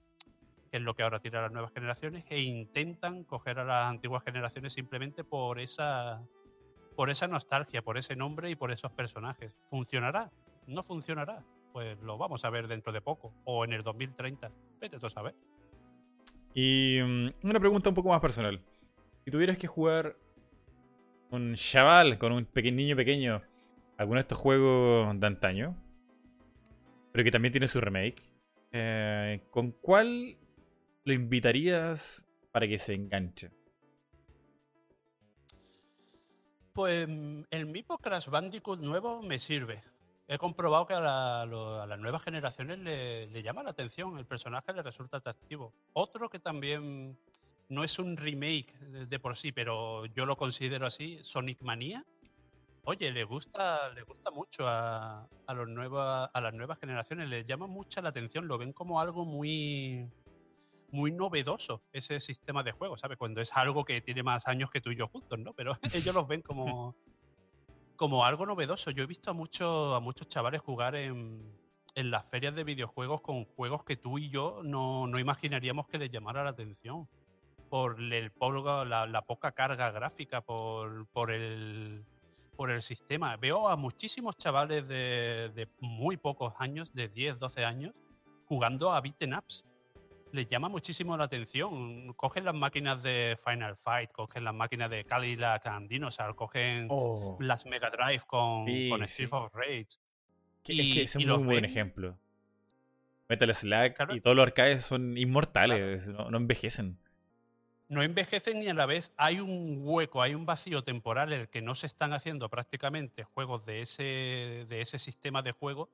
es 0.73 0.83
lo 0.83 0.95
que 0.95 1.03
ahora 1.03 1.21
tiene 1.21 1.39
a 1.39 1.43
las 1.43 1.53
nuevas 1.53 1.73
generaciones 1.73 2.25
e 2.29 2.41
intentan 2.41 3.25
coger 3.25 3.59
a 3.59 3.65
las 3.65 3.87
antiguas 3.89 4.23
generaciones 4.23 4.75
simplemente 4.75 5.25
por 5.25 5.59
esa 5.59 6.23
por 6.97 7.11
esa 7.11 7.29
nostalgia, 7.29 7.83
por 7.83 7.99
ese 7.99 8.17
nombre 8.17 8.51
y 8.51 8.57
por 8.57 8.73
esos 8.73 8.91
personajes. 8.91 9.53
¿Funcionará? 9.71 10.33
¿No 10.67 10.83
funcionará? 10.83 11.45
Pues 11.73 12.01
lo 12.01 12.17
vamos 12.17 12.45
a 12.45 12.51
ver 12.51 12.67
dentro 12.67 12.93
de 12.93 13.03
poco 13.03 13.35
o 13.45 13.65
en 13.65 13.75
el 13.75 13.83
2030. 13.83 14.51
Vete 14.81 14.99
tú 14.99 15.07
a 15.07 15.11
saber. 15.11 15.35
Y 16.55 16.99
mm, 17.03 17.47
una 17.47 17.61
pregunta 17.61 17.91
un 17.91 17.95
poco 17.95 18.09
más 18.09 18.21
personal. 18.21 18.61
Si 19.25 19.31
tuvieras 19.31 19.59
que 19.59 19.67
jugar 19.67 20.17
un 21.31 21.55
chaval 21.55 22.19
con 22.19 22.33
un 22.33 22.47
pequeño 22.47 22.77
niño 22.77 22.97
pequeño 22.97 23.43
alguno 23.99 24.17
de 24.17 24.23
estos 24.23 24.39
juegos 24.39 25.21
de 25.21 25.27
antaño, 25.27 25.77
pero 27.13 27.25
que 27.25 27.31
también 27.31 27.53
tiene 27.53 27.69
su 27.69 27.81
remake, 27.81 28.23
eh, 28.73 29.43
¿con 29.51 29.73
cuál 29.73 30.37
lo 31.05 31.13
invitarías 31.13 32.27
para 32.53 32.67
que 32.67 32.79
se 32.79 32.95
enganche? 32.95 33.51
Pues 36.77 37.09
el 37.51 37.65
mismo 37.65 37.97
Crash 37.97 38.29
Bandicoot 38.29 38.81
nuevo 38.81 39.23
me 39.23 39.39
sirve. 39.39 39.83
He 40.29 40.37
comprobado 40.37 40.87
que 40.87 40.93
a, 40.93 41.47
las 41.47 41.99
nuevas 41.99 42.23
generaciones 42.23 42.79
le, 42.81 43.43
llama 43.43 43.63
la 43.63 43.71
atención, 43.71 44.19
el 44.19 44.27
personaje 44.27 44.75
le 44.75 44.83
resulta 44.83 45.17
atractivo. 45.17 45.73
Otro 45.95 46.29
que 46.29 46.39
también 46.39 47.17
no 47.71 47.83
es 47.83 47.99
un 47.99 48.19
remake 48.19 48.79
de, 49.09 49.19
por 49.19 49.39
sí, 49.39 49.53
pero 49.53 50.05
yo 50.05 50.27
lo 50.27 50.37
considero 50.37 50.85
así, 50.85 51.19
Sonic 51.23 51.63
Mania. 51.63 52.05
Oye, 52.85 53.11
le 53.11 53.25
gusta, 53.25 53.89
le 53.95 54.03
gusta 54.03 54.31
mucho 54.31 54.69
a, 54.69 55.27
los 55.49 55.69
a 56.35 56.41
las 56.43 56.53
nuevas 56.53 56.79
generaciones, 56.79 57.27
les 57.31 57.47
llama 57.47 57.67
mucha 57.67 58.03
la 58.03 58.11
atención, 58.11 58.47
lo 58.47 58.59
ven 58.59 58.75
como 58.75 59.01
algo 59.01 59.25
muy, 59.25 60.11
muy 60.97 61.13
novedoso 61.13 61.83
ese 61.93 62.19
sistema 62.21 62.63
de 62.63 62.73
juego, 62.73 62.97
¿sabes? 62.97 63.19
Cuando 63.19 63.43
es 63.43 63.55
algo 63.55 63.85
que 63.85 64.01
tiene 64.01 64.23
más 64.23 64.49
años 64.49 64.71
que 64.71 64.81
tú 64.81 64.91
y 64.91 64.97
yo 64.97 65.09
juntos, 65.09 65.39
¿no? 65.39 65.53
Pero 65.53 65.79
ellos 65.93 66.15
los 66.15 66.27
ven 66.27 66.41
como, 66.41 66.97
como 67.97 68.25
algo 68.25 68.47
novedoso. 68.47 68.91
Yo 68.91 69.05
he 69.05 69.07
visto 69.07 69.31
a, 69.31 69.35
muchos 69.35 69.95
a 69.95 70.01
muchos 70.01 70.27
chavales 70.29 70.63
jugar 70.63 70.97
en, 70.97 71.55
en, 71.95 72.11
las 72.11 72.27
ferias 72.29 72.55
de 72.55 72.65
videojuegos 72.65 73.21
con 73.21 73.45
juegos 73.45 73.85
que 73.85 73.97
tú 73.97 74.19
y 74.19 74.31
yo 74.31 74.63
no, 74.65 75.07
no 75.07 75.19
imaginaríamos 75.19 75.87
que 75.87 75.99
les 75.99 76.11
llamara 76.11 76.43
la 76.43 76.51
atención 76.51 77.07
por 77.69 78.01
el 78.01 78.33
la, 78.87 79.07
la 79.07 79.23
poca 79.23 79.53
carga 79.53 79.91
gráfica, 79.91 80.41
por, 80.41 81.07
por, 81.09 81.31
el, 81.31 82.07
por 82.57 82.71
el 82.71 82.83
sistema. 82.83 83.37
Veo 83.37 83.69
a 83.69 83.77
muchísimos 83.77 84.39
chavales 84.39 84.89
de, 84.89 85.51
de 85.55 85.69
muy 85.81 86.17
pocos 86.17 86.55
años, 86.59 86.95
de 86.95 87.09
10, 87.09 87.39
12 87.39 87.65
años, 87.65 87.95
jugando 88.47 88.93
a 88.93 89.01
beaten 89.03 89.35
ups. 89.35 89.65
Les 90.33 90.49
llama 90.49 90.69
muchísimo 90.69 91.17
la 91.17 91.25
atención. 91.25 92.13
Cogen 92.15 92.45
las 92.45 92.55
máquinas 92.55 93.03
de 93.03 93.39
Final 93.45 93.77
Fight, 93.77 94.11
cogen 94.13 94.45
las 94.45 94.55
máquinas 94.55 94.91
de 94.91 95.05
Cadillac 95.05 95.67
and 95.67 95.89
Dinosaur, 95.89 96.35
cogen 96.35 96.89
oh. 96.91 97.37
las 97.41 97.65
Mega 97.65 97.91
Drive 97.91 98.23
con, 98.27 98.67
con 98.89 99.03
Street 99.05 99.33
of 99.33 99.55
Rage. 99.55 99.89
y, 100.67 100.91
es 100.91 100.95
que 100.95 101.03
es 101.03 101.17
un 101.17 101.27
muy 101.27 101.45
buen 101.45 101.65
ejemplo. 101.65 102.19
Metal 103.29 103.55
Slack 103.55 104.15
y 104.15 104.21
todos 104.21 104.37
los 104.37 104.47
arcades 104.47 104.85
son 104.85 105.17
inmortales, 105.17 106.09
no, 106.09 106.31
no 106.31 106.37
envejecen 106.37 106.99
no 107.89 108.03
envejecen 108.03 108.63
y 108.63 108.69
a 108.69 108.75
la 108.75 108.87
vez 108.87 109.13
hay 109.17 109.41
un 109.41 109.81
hueco, 109.83 110.23
hay 110.23 110.35
un 110.35 110.47
vacío 110.47 110.83
temporal 110.83 111.33
en 111.33 111.43
el 111.43 111.49
que 111.49 111.63
no 111.63 111.75
se 111.75 111.87
están 111.87 112.13
haciendo 112.13 112.49
prácticamente 112.49 113.25
juegos 113.25 113.65
de 113.65 113.83
ese, 113.83 114.67
de 114.69 114.81
ese 114.81 114.99
sistema 114.99 115.43
de 115.43 115.53
juego 115.53 115.91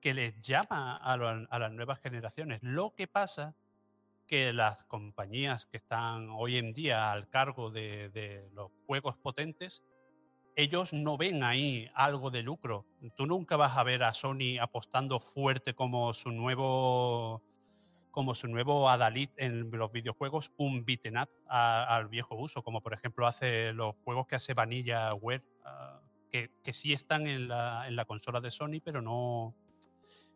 que 0.00 0.14
les 0.14 0.40
llama 0.40 0.96
a, 0.96 1.16
las 1.16 1.72
nuevas 1.72 2.00
generaciones. 2.00 2.60
Lo 2.62 2.94
que 2.94 3.06
pasa 3.06 3.54
que 4.32 4.54
las 4.54 4.82
compañías 4.84 5.66
que 5.66 5.76
están 5.76 6.30
hoy 6.30 6.56
en 6.56 6.72
día 6.72 7.12
al 7.12 7.28
cargo 7.28 7.70
de, 7.70 8.08
de 8.08 8.48
los 8.54 8.70
juegos 8.86 9.14
potentes, 9.18 9.84
ellos 10.56 10.94
no 10.94 11.18
ven 11.18 11.44
ahí 11.44 11.90
algo 11.94 12.30
de 12.30 12.42
lucro. 12.42 12.86
Tú 13.14 13.26
nunca 13.26 13.58
vas 13.58 13.76
a 13.76 13.82
ver 13.82 14.02
a 14.02 14.14
Sony 14.14 14.56
apostando 14.58 15.20
fuerte 15.20 15.74
como 15.74 16.14
su 16.14 16.30
nuevo 16.30 17.42
como 18.10 18.34
su 18.34 18.48
nuevo 18.48 18.88
Adalid 18.88 19.28
en 19.36 19.70
los 19.70 19.92
videojuegos, 19.92 20.50
un 20.56 20.86
beaten 20.86 21.18
up 21.18 21.28
al 21.46 22.08
viejo 22.08 22.34
uso, 22.34 22.62
como 22.62 22.80
por 22.80 22.94
ejemplo 22.94 23.26
hace 23.26 23.74
los 23.74 23.96
juegos 24.02 24.26
que 24.28 24.36
hace 24.36 24.54
Vanilla 24.54 25.12
Web, 25.12 25.42
ah, 25.66 26.00
que, 26.30 26.50
que, 26.64 26.72
sí 26.72 26.94
están 26.94 27.26
en 27.26 27.48
la, 27.48 27.86
en 27.86 27.96
la, 27.96 28.06
consola 28.06 28.40
de 28.40 28.50
Sony, 28.50 28.80
pero 28.82 29.02
no, 29.02 29.54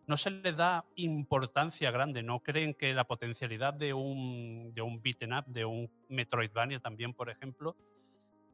no 0.07 0.17
se 0.17 0.31
les 0.31 0.57
da 0.57 0.85
importancia 0.97 1.91
grande. 1.91 2.23
No 2.23 2.41
creen 2.41 2.75
que 2.75 2.94
la 2.94 3.05
potencialidad 3.05 3.75
de 3.75 3.93
un, 3.93 4.73
de 4.73 4.83
un 4.83 5.02
beaten 5.02 5.33
up, 5.33 5.44
de 5.47 5.65
un 5.65 5.91
Metroidvania 6.09 6.78
también, 6.81 7.12
por 7.12 7.28
ejemplo, 7.28 7.76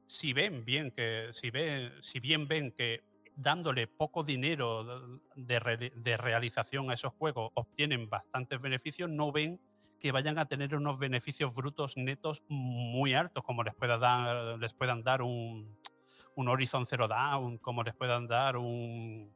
si 0.06 0.32
ven 0.32 0.64
bien 0.64 0.90
que, 0.90 1.28
si 1.32 1.50
ven, 1.50 1.92
si 2.00 2.20
bien 2.20 2.48
ven 2.48 2.72
que 2.72 3.02
dándole 3.34 3.86
poco 3.86 4.24
dinero 4.24 5.18
de, 5.36 6.16
realización 6.16 6.90
a 6.90 6.94
esos 6.94 7.12
juegos 7.14 7.50
obtienen 7.54 8.08
bastantes 8.08 8.60
beneficios, 8.60 9.08
no 9.08 9.32
ven 9.32 9.60
que 9.98 10.12
vayan 10.12 10.38
a 10.38 10.46
tener 10.46 10.74
unos 10.74 10.98
beneficios 10.98 11.54
brutos 11.54 11.96
netos 11.96 12.42
muy 12.48 13.14
altos, 13.14 13.44
como 13.44 13.62
les, 13.62 13.74
pueda 13.74 13.98
dar, 13.98 14.58
les 14.58 14.74
puedan 14.74 15.02
dar 15.02 15.22
un, 15.22 15.78
un 16.34 16.48
Horizon 16.48 16.86
Zero 16.86 17.08
Dawn, 17.08 17.58
como 17.58 17.82
les 17.82 17.94
puedan 17.94 18.26
dar 18.26 18.56
un, 18.56 19.32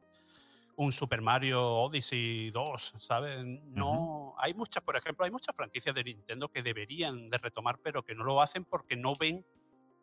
un 0.77 0.91
Super 0.91 1.21
Mario 1.21 1.65
Odyssey 1.65 2.51
2, 2.51 2.93
¿sabes? 2.99 3.43
No, 3.43 4.35
hay 4.37 4.53
muchas, 4.53 4.83
por 4.83 4.95
ejemplo, 4.95 5.25
hay 5.25 5.31
muchas 5.31 5.55
franquicias 5.55 5.93
de 5.93 6.03
Nintendo 6.03 6.49
que 6.49 6.61
deberían 6.61 7.31
de 7.31 7.39
retomar, 7.39 7.79
pero 7.83 8.03
que 8.03 8.13
no 8.13 8.23
lo 8.23 8.41
hacen 8.41 8.63
porque 8.63 8.95
no 8.95 9.15
ven 9.15 9.43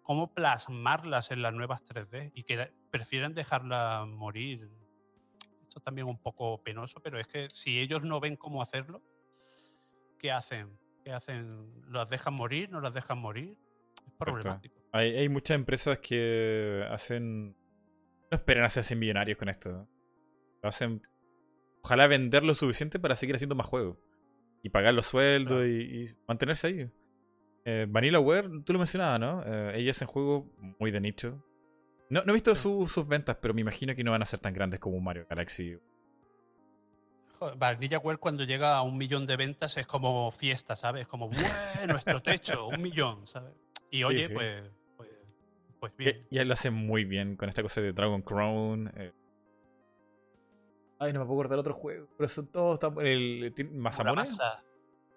cómo 0.03 0.35
plasmarlas 0.35 1.31
en 1.31 1.43
las 1.43 1.55
nuevas 1.55 1.85
3D 1.85 2.33
y 2.35 2.43
que 2.43 2.73
prefieren 2.91 3.35
dejarlas 3.35 4.07
morir. 4.09 4.69
Esto 5.63 5.79
es 5.79 5.85
también 5.85 6.09
un 6.09 6.19
poco 6.19 6.61
penoso, 6.61 7.01
pero 7.01 7.21
es 7.21 7.29
que 7.29 7.49
si 7.53 7.79
ellos 7.79 8.03
no 8.03 8.19
ven 8.19 8.35
cómo 8.35 8.61
hacerlo, 8.61 9.01
¿qué 10.19 10.33
hacen? 10.33 10.77
¿Qué 11.05 11.13
hacen? 11.13 11.85
¿Las 11.89 12.09
dejan 12.11 12.35
morir? 12.35 12.69
¿No 12.71 12.81
las 12.81 12.93
dejan 12.93 13.19
morir? 13.19 13.57
Es 14.05 14.13
problemático. 14.19 14.75
Hay, 14.91 15.15
hay, 15.17 15.29
muchas 15.29 15.55
empresas 15.55 15.99
que 15.99 16.85
hacen. 16.91 17.57
No 18.31 18.39
esperan 18.39 18.65
hacerse 18.65 18.97
millonarios 18.97 19.39
con 19.39 19.49
esto. 19.49 19.89
Lo 20.65 20.71
hacen. 20.71 21.03
Ojalá 21.83 22.07
vender 22.07 22.43
lo 22.43 22.55
suficiente 22.55 22.99
para 22.99 23.15
seguir 23.17 23.35
haciendo 23.35 23.55
más 23.55 23.67
juegos. 23.67 23.99
Y 24.63 24.71
pagar 24.71 24.95
los 24.95 25.05
sueldos 25.05 25.67
y 25.67 26.07
mantenerse 26.27 26.67
ahí. 26.69 26.91
Eh, 27.67 27.85
Vanilla 27.87 28.19
tú 28.65 28.73
lo 28.73 28.79
mencionabas, 28.79 29.21
¿no? 29.21 29.43
Eh, 29.45 29.73
ella 29.77 29.91
es 29.91 30.01
un 30.01 30.07
juego 30.09 30.51
muy 30.79 30.91
de 30.91 31.01
nicho. 31.01 31.45
No, 32.09 32.23
he 32.27 32.33
visto 32.33 32.55
sus 32.55 33.07
ventas, 33.07 33.37
pero 33.43 33.53
me 33.53 33.61
imagino 33.61 33.95
que 33.95 34.03
no 34.03 34.13
van 34.13 34.23
a 34.23 34.27
ser 34.27 34.41
tan 34.41 34.55
grandes 34.55 34.81
como 34.81 34.99
Mario 35.01 35.27
Galaxy. 35.29 35.77
Vanilla 37.59 37.99
cuando 37.99 38.45
llega 38.45 38.77
a 38.77 38.83
un 38.83 38.97
millón 38.97 39.27
de 39.27 39.37
ventas 39.37 39.77
es 39.77 39.87
como 39.87 40.33
fiesta, 40.33 40.77
¿sabes? 40.77 41.07
Como, 41.07 41.29
nuestro 41.89 42.23
techo, 42.23 42.69
un 42.69 42.81
millón, 42.81 43.27
¿sabes? 43.27 43.53
Y 43.91 44.03
oye, 44.05 44.31
Pues, 44.31 44.63
pues, 44.97 45.11
pues, 45.79 45.97
bien. 45.99 46.27
Y, 46.31 46.39
él 46.39 46.49
lo 46.49 46.55
hace 46.55 46.71
muy 46.71 47.05
bien 47.05 47.37
con 47.37 47.51
esta 47.51 47.61
cosa 47.61 47.83
de 47.83 47.93
Dragon 47.93 48.23
Crown. 48.23 48.91
Eh. 48.97 49.13
Ay, 50.99 51.13
no 51.13 51.21
me 51.21 51.27
puedo 51.27 51.39
cortar 51.39 51.59
otro 51.59 51.75
juego. 51.75 52.09
Pero 52.17 52.29
son 52.29 52.47
todos. 52.47 52.79
El, 53.01 53.53
¿Mazamune? 53.73 54.25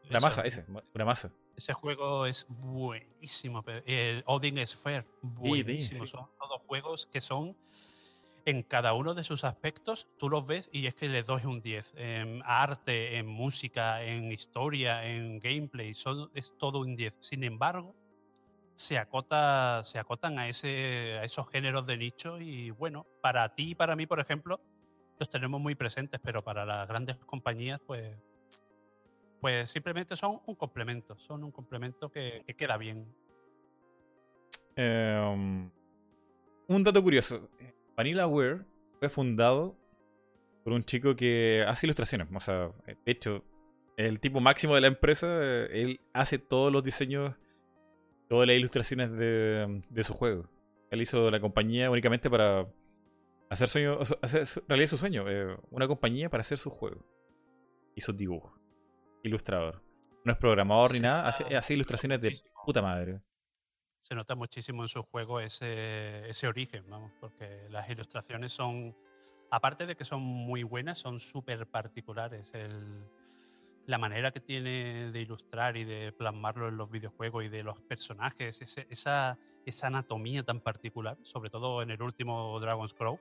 La 0.09 0.19
masa, 0.21 0.41
ese, 0.43 0.65
una 0.95 1.05
masa. 1.05 1.31
Ese 1.55 1.73
juego 1.73 2.25
es 2.25 2.45
buenísimo. 2.47 3.63
El 3.85 4.23
Odin 4.25 4.65
Sphere, 4.65 5.05
buenísimo. 5.21 6.07
son 6.07 6.27
todos 6.39 6.61
juegos 6.65 7.07
que 7.11 7.19
son 7.19 7.57
en 8.47 8.63
cada 8.63 8.93
uno 8.93 9.13
de 9.13 9.25
sus 9.25 9.43
aspectos, 9.43 10.07
tú 10.17 10.29
los 10.29 10.47
ves 10.47 10.69
y 10.71 10.87
es 10.87 10.95
que 10.95 11.09
les 11.09 11.25
doy 11.25 11.43
un 11.43 11.61
10. 11.61 11.95
En 11.97 12.41
arte, 12.45 13.17
en 13.17 13.27
música, 13.27 14.01
en 14.01 14.31
historia, 14.31 15.05
en 15.05 15.39
gameplay, 15.39 15.93
son, 15.93 16.31
es 16.33 16.53
todo 16.57 16.79
un 16.79 16.95
10. 16.95 17.13
Sin 17.19 17.43
embargo, 17.43 17.93
se, 18.73 18.97
acota, 18.97 19.81
se 19.83 19.99
acotan 19.99 20.39
a, 20.39 20.47
ese, 20.47 21.17
a 21.19 21.25
esos 21.25 21.49
géneros 21.49 21.85
de 21.85 21.97
nicho 21.97 22.39
y 22.39 22.69
bueno, 22.71 23.05
para 23.21 23.53
ti 23.53 23.71
y 23.71 23.75
para 23.75 23.97
mí, 23.97 24.07
por 24.07 24.21
ejemplo, 24.21 24.61
los 25.19 25.29
tenemos 25.29 25.59
muy 25.59 25.75
presentes, 25.75 26.19
pero 26.23 26.43
para 26.43 26.65
las 26.65 26.87
grandes 26.87 27.17
compañías, 27.17 27.79
pues, 27.85 28.15
pues 29.41 29.69
simplemente 29.69 30.15
son 30.15 30.39
un 30.45 30.55
complemento, 30.55 31.17
son 31.17 31.43
un 31.43 31.51
complemento 31.51 32.09
que, 32.11 32.43
queda 32.57 32.77
bien. 32.77 33.05
Em, 34.75 35.69
un 36.67 36.83
dato 36.83 37.01
curioso, 37.01 37.49
VanillaWare 37.95 38.63
fue 38.99 39.09
fundado 39.09 39.75
por 40.63 40.73
un 40.73 40.83
chico 40.83 41.15
que 41.15 41.65
hace 41.67 41.87
ilustraciones, 41.87 42.27
o 42.33 42.39
sea, 42.39 42.71
de 42.85 43.11
hecho, 43.11 43.43
el 43.95 44.19
tipo 44.19 44.39
máximo 44.39 44.75
de 44.75 44.81
la 44.81 44.87
empresa, 44.87 45.27
él 45.71 45.99
hace 46.13 46.37
todos 46.37 46.71
los 46.71 46.83
diseños, 46.83 47.33
todas 48.29 48.47
las 48.47 48.55
ilustraciones 48.55 49.11
de, 49.11 49.81
de 49.89 50.03
su 50.03 50.13
juego. 50.13 50.47
Él 50.91 51.01
hizo 51.01 51.31
la 51.31 51.39
compañía 51.39 51.89
únicamente 51.89 52.29
para 52.29 52.67
hacer, 53.49 53.67
sueño, 53.67 53.99
hacer 54.21 54.47
realidad 54.67 54.89
su 54.89 54.97
sueño. 54.97 55.29
Eh, 55.29 55.57
una 55.71 55.87
compañía 55.87 56.29
para 56.29 56.41
hacer 56.41 56.57
su 56.57 56.69
juego. 56.69 57.05
Y 57.95 58.01
sus 58.01 58.15
dibujos. 58.15 58.53
Ilustrador. 59.23 59.81
No 60.23 60.33
es 60.33 60.37
programador 60.37 60.91
ni 60.91 60.99
nada, 60.99 61.29
hace, 61.29 61.73
ilustraciones 61.73 62.19
de 62.19 62.37
puta 62.65 62.81
madre. 62.81 63.21
Se 64.01 64.13
nota 64.13 64.35
muchísimo 64.35 64.83
en 64.83 64.89
su 64.89 65.01
juego 65.03 65.39
ese, 65.39 66.27
ese 66.27 66.47
origen, 66.47 66.83
vamos, 66.89 67.11
porque 67.19 67.67
las 67.69 67.89
ilustraciones 67.89 68.51
son, 68.51 68.95
aparte 69.49 69.85
de 69.85 69.95
que 69.95 70.03
son 70.03 70.21
muy 70.21 70.63
buenas, 70.63 70.97
son 70.97 71.19
súper 71.21 71.65
particulares. 71.67 72.53
El, 72.53 73.05
la 73.87 73.97
manera 73.97 74.31
que 74.31 74.41
tiene 74.41 75.11
de 75.11 75.21
ilustrar 75.21 75.77
y 75.77 75.85
de 75.85 76.11
plasmarlo 76.11 76.67
en 76.67 76.75
los 76.75 76.91
videojuegos 76.91 77.45
y 77.45 77.47
de 77.47 77.63
los 77.63 77.79
personajes, 77.79 78.59
esa, 78.61 79.37
esa 79.65 79.87
anatomía 79.87 80.43
tan 80.43 80.59
particular, 80.59 81.17
sobre 81.23 81.49
todo 81.49 81.81
en 81.81 81.91
el 81.91 82.01
último 82.01 82.59
Dragon's 82.59 82.93
Crow, 82.93 83.17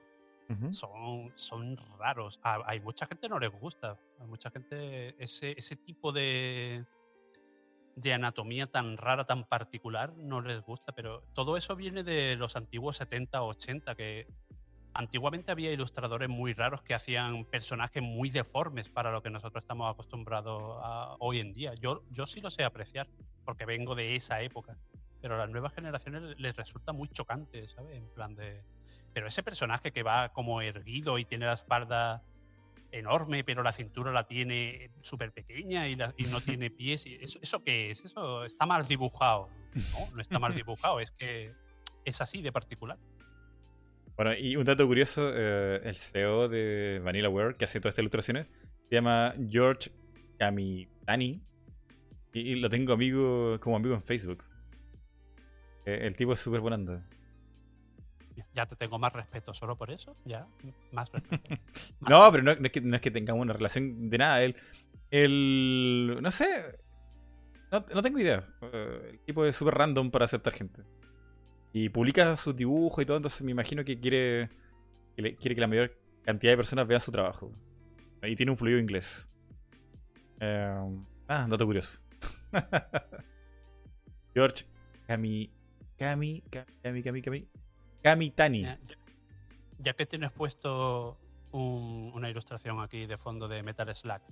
son, 0.70 1.32
son 1.36 1.76
raros. 1.98 2.38
hay 2.42 2.80
mucha 2.80 3.06
gente 3.06 3.28
no 3.28 3.38
les 3.38 3.50
gusta. 3.50 3.98
Hay 4.20 4.26
mucha 4.26 4.50
gente 4.50 5.22
ese, 5.22 5.54
ese 5.58 5.76
tipo 5.76 6.12
de, 6.12 6.84
de 7.96 8.12
anatomía 8.12 8.66
tan 8.66 8.96
rara, 8.96 9.24
tan 9.24 9.44
particular, 9.44 10.14
no 10.16 10.40
les 10.40 10.62
gusta. 10.62 10.92
Pero 10.92 11.22
todo 11.34 11.56
eso 11.56 11.74
viene 11.74 12.04
de 12.04 12.36
los 12.36 12.56
antiguos 12.56 12.98
70 12.98 13.42
o 13.42 13.48
80, 13.48 13.94
que 13.94 14.26
antiguamente 14.96 15.50
había 15.50 15.72
ilustradores 15.72 16.28
muy 16.28 16.54
raros 16.54 16.82
que 16.82 16.94
hacían 16.94 17.44
personajes 17.44 18.02
muy 18.02 18.30
deformes 18.30 18.88
para 18.88 19.12
lo 19.12 19.22
que 19.22 19.30
nosotros 19.30 19.62
estamos 19.62 19.92
acostumbrados 19.92 20.78
a 20.82 21.16
hoy 21.18 21.40
en 21.40 21.52
día. 21.52 21.74
Yo, 21.74 22.02
yo 22.10 22.26
sí 22.26 22.40
lo 22.40 22.50
sé 22.50 22.64
apreciar, 22.64 23.08
porque 23.44 23.64
vengo 23.64 23.94
de 23.94 24.16
esa 24.16 24.40
época. 24.42 24.76
Pero 25.20 25.34
a 25.34 25.38
las 25.38 25.50
nuevas 25.50 25.72
generaciones 25.72 26.38
les 26.38 26.54
resulta 26.56 26.92
muy 26.92 27.08
chocante, 27.08 27.68
¿sabes? 27.68 27.96
En 27.98 28.08
plan 28.10 28.34
de. 28.34 28.62
Pero 29.16 29.28
ese 29.28 29.42
personaje 29.42 29.92
que 29.92 30.02
va 30.02 30.28
como 30.28 30.60
erguido 30.60 31.16
y 31.16 31.24
tiene 31.24 31.46
la 31.46 31.54
espalda 31.54 32.22
enorme, 32.92 33.44
pero 33.44 33.62
la 33.62 33.72
cintura 33.72 34.12
la 34.12 34.26
tiene 34.26 34.90
súper 35.00 35.32
pequeña 35.32 35.88
y, 35.88 35.96
y, 36.18 36.24
no 36.24 36.42
tiene 36.42 36.70
pies. 36.70 37.06
¿Eso, 37.06 37.38
¿Eso 37.40 37.64
qué 37.64 37.90
es? 37.90 38.04
Eso 38.04 38.44
está 38.44 38.66
mal 38.66 38.86
dibujado. 38.86 39.48
No, 39.74 40.14
no 40.16 40.20
está 40.20 40.38
mal 40.38 40.54
dibujado, 40.54 41.00
es 41.00 41.12
que 41.12 41.54
es 42.04 42.20
así 42.20 42.42
de 42.42 42.52
particular. 42.52 42.98
Bueno, 44.16 44.34
y 44.34 44.54
un 44.54 44.66
dato 44.66 44.86
curioso, 44.86 45.32
eh, 45.34 45.80
el 45.82 45.96
CEO 45.96 46.50
de 46.50 47.00
VanillaWare, 47.02 47.56
que 47.56 47.64
hace 47.64 47.80
todas 47.80 47.94
estas 47.94 48.02
ilustraciones, 48.02 48.48
se 48.82 48.96
llama 48.96 49.34
George 49.48 49.90
Kamitani. 50.38 51.40
Y, 52.34 52.56
lo 52.56 52.68
tengo 52.68 52.92
amigo 52.92 53.58
como 53.60 53.76
amigo 53.76 53.94
en 53.94 54.02
Facebook. 54.02 54.44
Eh, 55.86 56.00
el 56.02 56.14
tipo 56.18 56.34
es 56.34 56.40
súper 56.40 56.60
buenando. 56.60 57.00
Ya 58.54 58.66
te 58.66 58.76
tengo 58.76 58.98
más 58.98 59.12
respeto 59.12 59.54
solo 59.54 59.76
por 59.76 59.90
eso, 59.90 60.14
ya, 60.24 60.46
más 60.92 61.10
respeto. 61.10 61.54
no, 62.00 62.30
pero 62.30 62.42
no, 62.42 62.50
es 62.52 62.72
que, 62.72 62.80
no 62.80 62.96
es 62.96 63.02
que 63.02 63.10
tengamos 63.10 63.42
una 63.42 63.52
relación 63.52 64.08
de 64.10 64.18
nada. 64.18 64.42
Él, 64.42 64.56
el 65.10 66.18
no 66.20 66.30
sé, 66.30 66.78
no, 67.70 67.84
no 67.94 68.02
tengo 68.02 68.18
idea. 68.18 68.46
Eh, 68.72 69.10
el 69.12 69.18
tipo 69.20 69.44
es 69.44 69.56
súper 69.56 69.74
random 69.74 70.10
para 70.10 70.24
aceptar 70.24 70.52
gente. 70.52 70.82
Y 71.72 71.88
publica 71.88 72.36
sus 72.36 72.56
dibujos 72.56 73.02
y 73.02 73.06
todo, 73.06 73.16
entonces 73.18 73.42
me 73.42 73.50
imagino 73.50 73.84
que 73.84 74.00
quiere 74.00 74.48
que, 75.16 75.36
quiere 75.36 75.54
que 75.54 75.60
la 75.60 75.66
mayor 75.66 75.96
cantidad 76.24 76.52
de 76.52 76.56
personas 76.56 76.86
vean 76.86 77.00
su 77.00 77.12
trabajo. 77.12 77.52
Y 78.22 78.34
tiene 78.34 78.50
un 78.50 78.56
fluido 78.56 78.78
inglés. 78.78 79.28
Em, 80.40 81.00
ah, 81.28 81.46
dato 81.48 81.66
curioso. 81.66 81.98
George 84.34 84.64
Kami. 85.06 85.50
Kami. 85.98 86.42
Kami. 86.82 87.02
Kami. 87.02 87.22
Kami. 87.22 87.48
Kamitani. 88.06 88.62
Ya, 88.62 88.78
ya 89.80 89.92
que 89.94 90.06
tienes 90.06 90.30
puesto 90.30 91.18
una 91.50 92.30
ilustración 92.30 92.80
aquí 92.80 93.06
de 93.06 93.18
fondo 93.18 93.48
de 93.48 93.64
Metal 93.64 93.92
Slack 93.92 94.22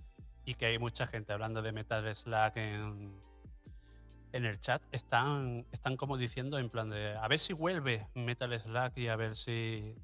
y 0.44 0.54
que 0.54 0.66
hay 0.66 0.78
mucha 0.78 1.08
gente 1.08 1.32
hablando 1.32 1.60
de 1.60 1.72
Metal 1.72 2.14
Slack 2.14 2.56
en, 2.56 3.18
en 4.32 4.44
el 4.44 4.60
chat 4.60 4.80
están, 4.92 5.66
están 5.72 5.96
como 5.96 6.16
diciendo 6.18 6.58
en 6.58 6.68
plan 6.68 6.88
de 6.88 7.16
a 7.16 7.26
ver 7.26 7.40
si 7.40 7.52
vuelve 7.52 8.06
Metal 8.14 8.56
Slack 8.60 8.96
y 8.96 9.08
a 9.08 9.16
ver 9.16 9.36
si, 9.36 9.96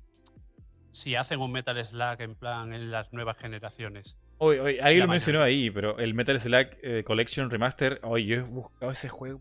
si 0.90 1.14
hacen 1.14 1.38
un 1.38 1.52
Metal 1.52 1.84
Slack 1.84 2.20
en 2.22 2.34
plan 2.34 2.72
en 2.72 2.90
las 2.90 3.12
nuevas 3.12 3.38
generaciones. 3.38 4.16
Hoy, 4.38 4.58
hoy, 4.58 4.78
alguien 4.80 5.06
lo 5.06 5.08
mencionó 5.08 5.42
ahí, 5.42 5.70
pero 5.70 5.96
el 5.98 6.14
Metal 6.14 6.40
Slack 6.40 6.76
eh, 6.82 7.04
Collection 7.04 7.48
Remaster, 7.50 8.00
hoy 8.02 8.26
yo 8.26 8.36
he 8.36 8.42
buscado 8.42 8.90
ese 8.90 9.08
juego 9.08 9.40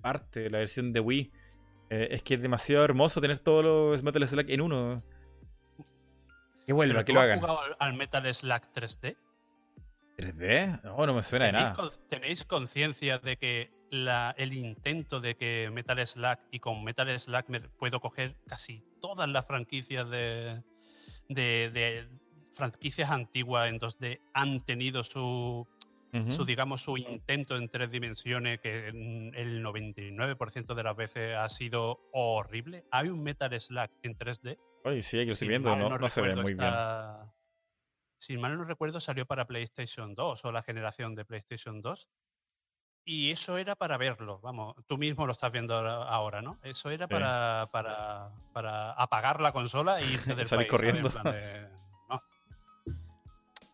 parte 0.00 0.40
de 0.40 0.50
la 0.50 0.58
versión 0.58 0.94
de 0.94 1.00
Wii. 1.00 1.32
Eh, 1.90 2.08
es 2.10 2.22
que 2.22 2.34
es 2.34 2.42
demasiado 2.42 2.84
hermoso 2.84 3.20
tener 3.20 3.38
todos 3.38 3.64
los 3.64 4.02
Metal 4.02 4.26
Slack 4.26 4.50
en 4.50 4.60
uno. 4.60 5.02
Que 6.66 6.72
vuelva, 6.72 7.04
que 7.04 7.12
lo 7.12 7.20
hagan. 7.20 7.38
¿Has 7.38 7.44
jugado 7.44 7.76
al 7.78 7.94
Metal 7.94 8.34
Slack 8.34 8.72
3D? 8.74 9.16
¿3D? 10.18 10.82
No, 10.82 11.06
no 11.06 11.14
me 11.14 11.22
suena 11.22 11.46
de 11.46 11.52
nada. 11.52 11.76
¿Tenéis 12.08 12.44
conciencia 12.44 13.18
de 13.18 13.36
que 13.36 13.70
el 13.90 14.52
intento 14.52 15.20
de 15.20 15.36
que 15.36 15.70
Metal 15.72 16.04
Slack 16.04 16.40
y 16.50 16.58
con 16.58 16.82
Metal 16.82 17.08
Slack 17.18 17.48
me 17.48 17.60
puedo 17.60 18.00
coger 18.00 18.36
casi 18.46 18.82
todas 19.00 19.28
las 19.28 19.46
franquicias 19.46 20.08
de, 20.10 20.62
de, 21.28 22.08
franquicias 22.52 23.10
antiguas 23.10 23.68
en 23.68 23.78
2D 23.78 24.20
han 24.34 24.60
tenido 24.60 25.04
su, 25.04 25.68
su, 26.28 26.44
digamos, 26.44 26.82
su 26.82 26.96
intento 26.96 27.56
en 27.56 27.68
tres 27.68 27.90
dimensiones 27.90 28.60
que 28.60 28.88
el 28.88 29.64
99% 29.64 30.74
de 30.74 30.82
las 30.82 30.96
veces 30.96 31.36
ha 31.36 31.48
sido 31.48 32.08
horrible. 32.12 32.84
Hay 32.90 33.08
un 33.08 33.22
Metal 33.22 33.58
Slack 33.58 33.92
en 34.02 34.18
3D. 34.18 34.58
Oye, 34.84 35.02
sí, 35.02 35.24
lo 35.24 35.32
estoy 35.32 35.48
viendo, 35.48 35.74
no, 35.74 35.98
no, 35.98 36.08
se 36.08 36.20
ve 36.20 36.36
muy 36.36 36.54
bien. 36.54 36.72
Si 38.18 38.36
mal 38.38 38.56
no 38.56 38.64
recuerdo, 38.64 39.00
salió 39.00 39.26
para 39.26 39.46
PlayStation 39.46 40.14
2 40.14 40.44
o 40.44 40.52
la 40.52 40.62
generación 40.62 41.14
de 41.14 41.24
PlayStation 41.24 41.82
2 41.82 42.08
y 43.08 43.30
eso 43.30 43.56
era 43.56 43.76
para 43.76 43.96
verlo, 43.98 44.40
vamos, 44.40 44.74
tú 44.88 44.98
mismo 44.98 45.26
lo 45.26 45.32
estás 45.32 45.52
viendo 45.52 45.76
ahora, 45.76 46.42
¿no? 46.42 46.58
Eso 46.64 46.90
era 46.90 47.06
para, 47.06 47.68
para, 47.70 48.32
para 48.52 48.90
apagar 48.92 49.40
la 49.40 49.52
consola 49.52 50.00
y 50.00 50.14
irte 50.14 50.34
del 50.34 50.66
corriendo. 50.66 51.08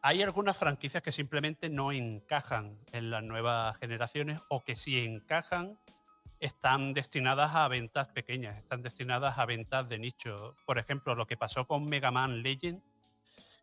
Hay 0.05 0.21
algunas 0.21 0.57
franquicias 0.57 1.01
que 1.01 1.13
simplemente 1.13 1.71
no 1.71 1.93
encajan 1.93 2.77
en 2.91 3.11
las 3.11 3.23
nuevas 3.23 3.77
generaciones 3.79 4.41
o 4.49 4.65
que 4.65 4.75
si 4.75 4.99
encajan 4.99 5.79
están 6.41 6.93
destinadas 6.93 7.55
a 7.55 7.69
ventas 7.69 8.09
pequeñas, 8.09 8.57
están 8.57 8.83
destinadas 8.83 9.39
a 9.39 9.47
ventas 9.47 9.89
de 9.89 10.01
nicho. 10.01 10.57
Por 10.67 10.79
ejemplo, 10.79 11.15
lo 11.15 11.29
que 11.29 11.37
pasó 11.37 11.69
con 11.69 11.85
Mega 11.85 12.11
Man 12.11 12.43
Legend, 12.43 12.83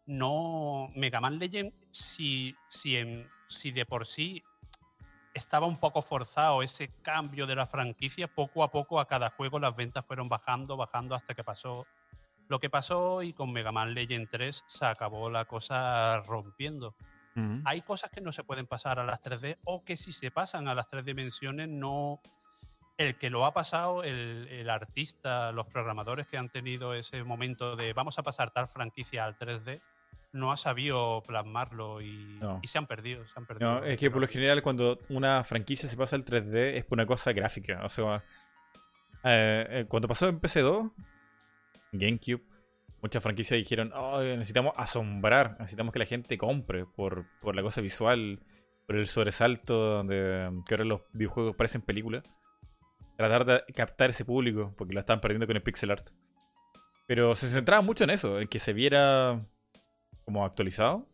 no. 0.06 0.90
Mega 0.95 1.19
Man 1.19 1.40
Legend, 1.40 1.74
si, 1.92 2.56
si, 2.69 3.26
si 3.50 3.72
de 3.72 3.85
por 3.85 4.08
sí 4.08 4.42
estaba 5.34 5.68
un 5.68 5.77
poco 5.77 6.01
forzado 6.01 6.64
ese 6.64 6.90
cambio 7.01 7.48
de 7.48 7.56
la 7.56 7.68
franquicia. 7.68 8.34
Poco 8.34 8.64
a 8.64 8.72
poco 8.72 9.01
a 9.01 9.08
cada 9.08 9.30
juego 9.32 9.59
las 9.59 9.76
ventas 9.76 10.06
fueron 10.06 10.30
bajando, 10.30 10.77
bajando 10.77 11.16
hasta 11.16 11.35
que 11.35 11.43
pasó 11.43 11.85
lo 12.50 12.60
que 12.60 12.69
pasó 12.69 13.24
y 13.24 13.32
con 13.32 13.53
Mega 13.53 13.72
Man 13.72 13.94
Legend 13.94 14.28
3 14.30 14.64
se 14.68 14.86
acabó 14.86 15.30
la 15.30 15.45
cosa 15.45 16.22
rompiendo. 16.24 16.95
Hay 17.64 17.84
cosas 17.84 18.10
que 18.10 18.19
no 18.19 18.34
se 18.34 18.44
pueden 18.44 18.66
pasar 18.66 19.00
a 19.00 19.06
las 19.06 19.22
3D 19.22 19.60
o 19.64 19.86
que 19.86 19.95
si 19.95 20.11
se 20.11 20.30
pasan 20.30 20.68
a 20.68 20.76
las 20.76 20.90
tres 20.90 21.06
dimensiones 21.06 21.69
no... 21.69 22.19
El 22.98 23.16
que 23.16 23.30
lo 23.30 23.45
ha 23.45 23.53
pasado, 23.53 24.03
el, 24.03 24.45
el 24.52 24.69
artista, 24.69 25.53
los 25.53 25.68
programadores 25.68 26.28
que 26.28 26.38
han 26.38 26.50
tenido 26.50 26.94
ese 26.94 27.24
momento 27.24 27.78
de 27.78 27.94
vamos 27.94 28.19
a 28.19 28.24
pasar 28.24 28.52
tal 28.52 28.68
franquicia 28.68 29.24
al 29.24 29.38
3D, 29.38 29.80
no 30.34 30.52
ha 30.52 30.58
sabido 30.58 31.24
plasmarlo 31.26 32.02
y, 32.02 32.40
se 32.64 32.78
han 32.78 32.88
perdido. 32.88 33.26
Se 33.26 33.34
han 33.38 33.45
perdido 33.45 33.84
es 33.86 33.98
que 33.98 34.11
por 34.11 34.19
lo 34.19 34.28
general 34.28 34.61
cuando 34.61 35.00
una 35.10 35.44
franquicia 35.44 35.88
se 35.88 35.98
pasa 35.98 36.16
al 36.16 36.26
3D 36.26 36.76
es 36.76 36.84
por 36.84 36.98
una 36.98 37.06
cosa 37.06 37.32
gráfica. 37.32 37.82
O 37.84 37.90
sea, 37.90 38.24
eh, 39.24 39.66
eh, 39.69 39.86
cuando 39.88 40.08
pasó 40.08 40.28
en 40.28 40.40
PC2, 40.40 40.92
GameCube, 41.92 42.43
muchas 43.01 43.24
franquicias 43.24 43.58
dijeron, 43.58 43.92
oh, 43.93 44.22
necesitamos 44.22 44.74
asombrar, 44.76 45.58
necesitamos 45.59 45.93
que 45.93 46.00
la 46.00 46.06
gente 46.06 46.38
compre 46.38 46.85
por, 46.85 47.26
por 47.42 47.56
la 47.56 47.61
cosa 47.61 47.82
visual, 47.82 48.40
por 48.85 48.95
el 48.95 49.08
sobresalto 49.08 50.03
de 50.03 50.51
que 50.66 50.74
ahora 50.74 50.85
los 50.85 51.01
videojuegos 51.14 51.56
parecen 51.56 51.82
películas. 51.82 52.24
Tratar 53.18 53.45
de 53.45 53.74
captar 53.74 54.09
ese 54.11 54.24
público, 54.24 54.74
porque 54.77 54.93
lo 54.93 55.01
están 55.01 55.19
perdiendo 55.19 55.45
con 55.45 55.56
el 55.56 55.61
pixel 55.61 55.92
art. 55.92 56.09
Pero 57.06 57.35
se 57.35 57.50
centraba 57.50 57.82
mucho 57.82 58.03
en 58.06 58.11
eso, 58.11 58.40
en 58.40 58.48
que 58.48 58.59
se 58.59 58.72
viera 58.72 59.45
como 60.24 60.45
actualizado, 60.45 61.08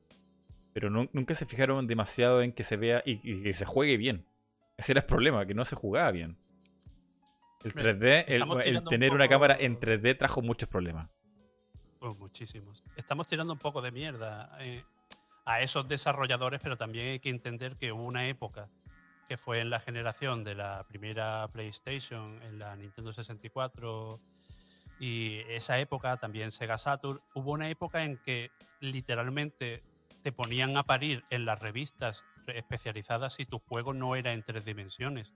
pero 0.73 0.89
nunca 0.89 1.33
se 1.35 1.45
fijaron 1.45 1.87
demasiado 1.87 2.41
en 2.41 2.51
que 2.51 2.63
se 2.63 2.75
vea 2.75 3.01
y, 3.05 3.41
que 3.41 3.53
se 3.53 3.65
juegue 3.65 3.95
bien. 3.95 4.25
Ese 4.77 4.91
era 4.91 5.01
el 5.01 5.07
problema, 5.07 5.45
que 5.45 5.53
no 5.53 5.63
se 5.63 5.77
jugaba 5.77 6.11
bien. 6.11 6.37
El 7.65 7.73
3D, 7.73 8.25
el, 8.27 8.83
tener 8.83 9.11
una 9.11 9.27
cámara 9.27 9.57
en 9.59 9.79
3D 9.79 10.17
trajo 10.17 10.43
muchos 10.43 10.69
problemas. 10.69 11.09
Pues 11.99 12.15
muchísimos. 12.15 12.83
Estamos 12.95 13.27
tirando 13.27 13.53
un 13.53 13.59
poco 13.59 13.81
de 13.81 13.91
mierda 13.91 14.55
eh, 14.59 14.83
a 15.45 15.61
esos 15.61 15.87
desarrolladores, 15.87 16.59
pero 16.61 16.77
también 16.77 17.07
hay 17.07 17.19
que 17.19 17.29
entender 17.29 17.75
que 17.75 17.91
hubo 17.91 18.03
una 18.03 18.27
época 18.27 18.69
que 19.27 19.37
fue 19.37 19.61
en 19.61 19.71
la 19.71 19.79
generación 19.79 20.43
de 20.43 20.53
la 20.53 20.85
primera 20.87 21.47
PlayStation, 21.47 22.39
en 22.43 22.59
la 22.59 22.75
Nintendo 22.75 23.11
64 23.11 24.19
y 24.99 25.39
esa 25.49 25.79
época 25.79 26.17
también 26.17 26.51
Sega 26.51 26.77
Saturn, 26.77 27.19
hubo 27.33 27.51
una 27.51 27.69
época 27.69 28.03
en 28.03 28.17
que 28.17 28.51
literalmente 28.79 29.81
te 30.21 30.31
ponían 30.31 30.77
a 30.77 30.83
parir 30.83 31.23
en 31.31 31.45
las 31.45 31.59
revistas 31.59 32.23
especializadas 32.45 33.33
si 33.33 33.45
tu 33.45 33.57
juego 33.57 33.93
no 33.93 34.15
era 34.15 34.33
en 34.33 34.43
tres 34.43 34.65
dimensiones. 34.65 35.33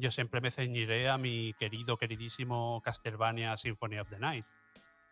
Yo 0.00 0.10
siempre 0.10 0.40
me 0.40 0.50
ceñiré 0.50 1.08
a 1.08 1.18
mi 1.18 1.54
querido, 1.54 1.96
queridísimo 1.96 2.80
Castlevania 2.82 3.56
Symphony 3.56 3.98
of 3.98 4.08
the 4.08 4.18
Night. 4.18 4.46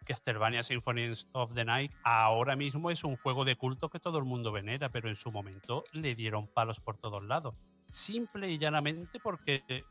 Castlevania 0.05 0.62
Symphony 0.62 1.12
of 1.33 1.55
the 1.55 1.65
Night 1.65 1.92
ahora 2.02 2.57
mismo 2.57 2.91
es 2.91 3.05
un 3.05 3.17
juego 3.17 3.44
de 3.44 3.57
culto 3.57 3.91
que 3.91 4.00
todo 4.00 4.18
el 4.18 4.25
mundo 4.25 4.52
venera, 4.52 4.89
pero 4.89 5.08
en 5.08 5.17
su 5.17 5.31
momento 5.31 5.84
le 5.92 6.15
dieron 6.15 6.47
palos 6.47 6.81
por 6.81 6.97
todos 6.97 7.23
lados 7.23 7.55
simple 7.91 8.50
y 8.50 8.58
llanamente 8.58 9.20
porque 9.20 9.84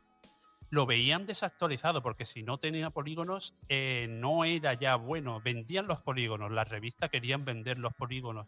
lo 0.70 0.86
veían 0.86 1.26
desactualizado, 1.26 2.02
porque 2.02 2.26
si 2.26 2.42
no 2.42 2.58
tenía 2.58 2.90
polígonos, 2.90 3.54
eh, 3.68 4.06
no 4.08 4.44
era 4.44 4.74
ya 4.74 4.96
bueno. 4.96 5.40
Vendían 5.40 5.86
los 5.86 6.00
polígonos, 6.00 6.52
las 6.52 6.68
revistas 6.68 7.10
querían 7.10 7.44
vender 7.44 7.78
los 7.78 7.94
polígonos. 7.94 8.46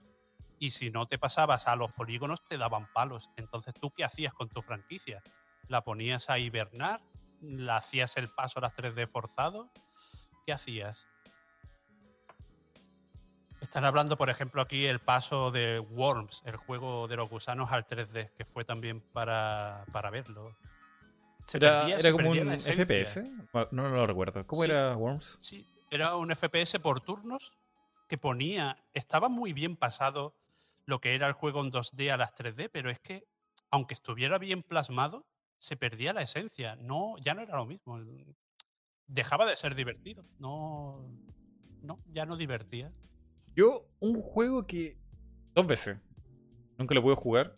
Y 0.59 0.73
si 0.73 0.91
no 0.91 1.07
te 1.07 1.19
pasabas 1.19 1.67
a 1.67 1.77
los 1.77 1.93
polígonos, 1.93 2.45
te 2.47 2.59
daban 2.59 2.93
palos. 2.93 3.31
Entonces, 3.37 3.73
¿tú 3.81 3.91
qué 3.93 4.05
hacías 4.05 4.35
con 4.35 4.51
tu 4.51 4.61
franquicia? 4.61 5.23
¿La 5.71 5.83
ponías 5.83 6.29
a 6.29 6.37
hibernar? 6.41 7.01
¿La 7.41 7.77
hacías 7.77 8.17
el 8.17 8.29
paso 8.29 8.59
a 8.59 8.63
las 8.63 8.77
3D 8.77 9.07
forzado? 9.07 9.71
¿Qué 10.45 10.53
hacías? 10.53 11.07
Están 13.61 13.85
hablando, 13.85 14.19
por 14.19 14.31
ejemplo, 14.31 14.63
aquí 14.63 14.87
el 14.87 14.99
paso 14.99 15.53
de 15.53 15.79
Worms, 15.79 16.43
el 16.45 16.57
juego 16.57 17.07
de 17.07 17.15
los 17.15 17.31
gusanos 17.31 17.71
al 17.71 17.87
3D, 17.87 18.33
que 18.37 18.45
fue 18.45 18.65
también 18.65 19.01
para, 19.13 19.85
verlo. 20.11 20.57
era, 21.55 22.11
como 22.11 22.31
un 22.31 22.59
FPS, 22.59 23.23
no, 23.71 23.89
lo 23.91 24.09
recuerdo. 24.09 24.45
¿Cómo 24.49 24.65
era 24.65 24.97
Worms? 24.97 25.39
Sí, 25.41 25.65
era 25.89 26.17
un 26.17 26.35
FPS 26.35 26.81
por 26.81 27.01
turnos 27.01 27.53
que 28.09 28.19
ponía, 28.19 28.77
estaba 28.93 29.29
muy 29.29 29.53
bien 29.53 29.77
pasado 29.77 30.35
lo 30.85 31.01
que 31.01 31.15
era 31.15 31.29
el 31.29 31.35
juego 31.35 31.61
en 31.61 31.71
2D 31.71 32.13
a 32.13 32.17
las 32.17 32.35
3D, 32.35 32.71
pero 32.73 32.91
es 32.91 32.99
que, 32.99 33.25
aunque 33.71 33.95
estuviera 33.95 34.37
bien 34.39 34.65
plasmado, 34.65 35.30
se 35.61 35.77
perdía 35.77 36.13
la 36.13 36.23
esencia. 36.23 36.75
No, 36.77 37.17
ya 37.19 37.35
no 37.35 37.43
era 37.43 37.57
lo 37.57 37.67
mismo. 37.67 38.01
Dejaba 39.07 39.47
de 39.47 39.55
ser 39.55 39.77
divertido. 39.77 40.25
No, 40.39 41.09
no, 41.83 42.01
ya 42.13 42.27
no 42.27 42.37
divertía. 42.37 42.91
Yo, 43.55 43.87
un 44.01 44.21
juego 44.21 44.67
que. 44.67 44.97
Dos 45.55 45.67
veces. 45.67 45.99
Nunca 46.79 46.95
lo 46.95 47.03
pude 47.03 47.15
jugar. 47.15 47.57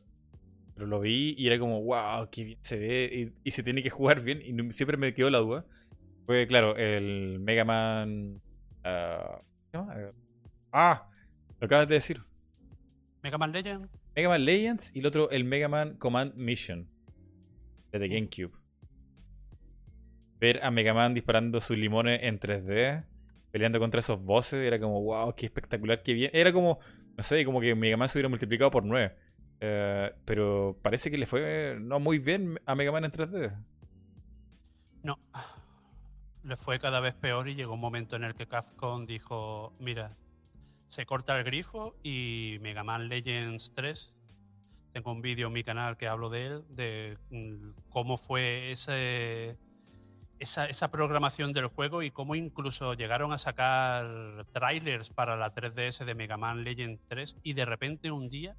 Pero 0.75 0.87
lo 0.87 1.01
vi 1.01 1.35
y 1.39 1.47
era 1.47 1.59
como, 1.59 1.83
wow, 1.83 2.29
qué 2.31 2.45
bien 2.45 2.59
se 2.63 2.79
ve. 2.79 3.33
Y, 3.45 3.51
se 3.51 3.63
tiene 3.63 3.83
que 3.83 3.91
jugar 3.91 4.21
bien. 4.21 4.43
Y 4.43 4.73
siempre 4.73 4.97
me 4.97 5.15
quedó 5.15 5.31
la 5.31 5.39
duda. 5.39 5.65
Fue, 6.27 6.47
claro, 6.47 6.77
el 6.77 7.39
Mega 7.41 7.65
Man. 7.65 8.41
ah, 8.85 9.41
ah 10.73 11.09
lo 11.61 11.67
acabas 11.67 11.87
de 11.87 11.95
decir. 11.95 12.21
Mega 13.23 13.39
Man 13.39 13.53
Legends. 13.53 13.89
Mega 14.17 14.29
Man 14.29 14.45
Legends 14.45 14.97
y 14.97 14.99
el 14.99 15.07
otro, 15.07 15.31
el 15.31 15.45
Mega 15.45 15.69
Man 15.69 15.97
Command 15.99 16.35
Mission. 16.35 16.89
De 17.93 17.99
The 17.99 18.09
GameCube. 18.09 18.53
Ver 20.41 20.65
a 20.65 20.71
Mega 20.73 20.93
Man 20.93 21.15
disparando 21.15 21.61
sus 21.61 21.79
limones 21.79 22.21
en 22.23 22.41
3D 22.41 23.05
peleando 23.53 23.79
contra 23.79 24.01
esos 24.01 24.25
bosses, 24.25 24.67
era 24.67 24.81
como, 24.81 25.01
wow, 25.03 25.35
qué 25.37 25.47
espectacular, 25.47 26.03
qué 26.03 26.15
bien. 26.15 26.31
Era 26.33 26.53
como, 26.53 26.81
no 27.17 27.23
sé, 27.23 27.45
como 27.45 27.61
que 27.61 27.75
Mega 27.75 27.97
Man 27.97 28.09
se 28.09 28.19
hubiera 28.19 28.31
multiplicado 28.31 28.71
por 28.71 28.85
9. 28.85 29.15
Eh, 29.61 30.13
pero 30.25 30.77
parece 30.83 31.11
que 31.11 31.19
le 31.19 31.27
fue 31.27 31.77
no 31.79 32.01
muy 32.01 32.19
bien 32.19 32.59
a 32.67 32.75
Mega 32.75 32.91
Man 32.91 33.05
en 33.05 33.13
3D. 33.13 33.57
No, 35.03 35.19
le 36.45 36.57
fue 36.57 36.81
cada 36.81 37.01
vez 37.01 37.15
peor 37.15 37.49
y 37.49 37.55
llegó 37.55 37.75
un 37.75 37.81
momento 37.81 38.17
en 38.17 38.25
el 38.25 38.35
que 38.35 38.49
Capcom 38.49 39.05
dijo, 39.05 39.75
mira, 39.79 40.17
se 40.89 41.05
corta 41.05 41.39
el 41.39 41.45
grifo 41.45 41.95
y 42.03 42.57
Mega 42.63 42.83
Man 42.83 43.09
Legends 43.09 43.73
3, 43.75 44.15
tengo 44.93 45.13
un 45.13 45.23
vídeo 45.23 45.49
en 45.49 45.53
mi 45.53 45.65
canal 45.65 45.97
que 45.97 46.09
hablo 46.09 46.29
de 46.29 46.47
él, 46.47 46.65
de 46.69 47.19
mm, 47.31 47.91
cómo 47.91 48.17
fue 48.17 48.73
ese 48.73 49.57
esa, 50.43 50.91
programación 50.91 51.53
del 51.53 51.69
juego 51.69 52.03
y 52.03 52.11
cómo 52.11 52.35
incluso 52.35 52.95
llegaron 52.95 53.33
a 53.33 53.39
sacar 53.39 54.45
trailers 54.53 55.11
para 55.11 55.37
la 55.37 55.55
3DS 55.55 56.05
de 56.05 56.15
Mega 56.15 56.37
Man 56.37 56.65
Legend 56.65 56.99
3 57.09 57.37
y 57.45 57.53
de 57.53 57.65
repente 57.65 58.11
un 58.11 58.29
día 58.29 58.57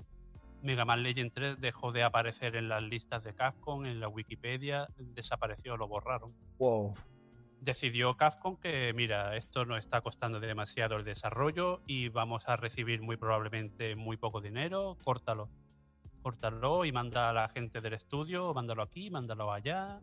Mega 0.61 0.85
Man 0.85 1.03
Legend 1.03 1.33
3 1.33 1.59
dejó 1.59 1.91
de 1.91 2.03
aparecer 2.03 2.55
en 2.55 2.69
las 2.69 2.81
listas 2.81 3.23
de 3.23 3.33
Capcom, 3.33 3.85
en 3.85 3.99
la 3.99 4.07
Wikipedia, 4.07 4.87
desapareció, 4.97 5.75
lo 5.75 5.89
borraron. 5.89 6.33
Wow. 6.57 6.93
Decidió 7.59 8.15
Capcom 8.15 8.55
que, 8.55 8.93
mira, 8.95 9.35
esto 9.35 9.65
no 9.65 9.75
está 9.75 9.99
costando 9.99 10.39
demasiado 10.39 10.95
el 10.95 11.03
desarrollo 11.03 11.81
y 11.85 12.07
vamos 12.07 12.47
a 12.47 12.55
recibir 12.55 13.01
muy 13.01 13.17
probablemente 13.17 13.97
muy 13.97 14.15
poco 14.15 14.39
dinero, 14.39 14.97
córtalo. 15.03 15.49
Córtalo 16.23 16.85
y 16.85 16.91
manda 16.91 17.29
a 17.29 17.33
la 17.33 17.49
gente 17.49 17.81
del 17.81 17.93
estudio, 17.93 18.53
mándalo 18.53 18.81
aquí, 18.81 19.11
mándalo 19.11 19.53
allá 19.53 19.99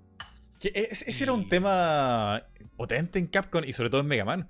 ese 0.69 1.25
era 1.25 1.33
un 1.33 1.49
tema 1.49 2.47
potente 2.77 3.19
en 3.19 3.27
Capcom 3.27 3.65
y 3.65 3.73
sobre 3.73 3.91
todo 3.91 4.03
en 4.03 4.07
Mega 4.07 4.25
Man. 4.25 4.49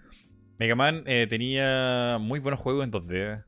Mega 0.58 0.74
Man 0.74 1.04
eh, 1.06 1.26
tenía 1.28 2.18
muy 2.20 2.40
buenos 2.40 2.60
juegos 2.60 2.84
en 2.84 2.92
2D. 2.92 3.44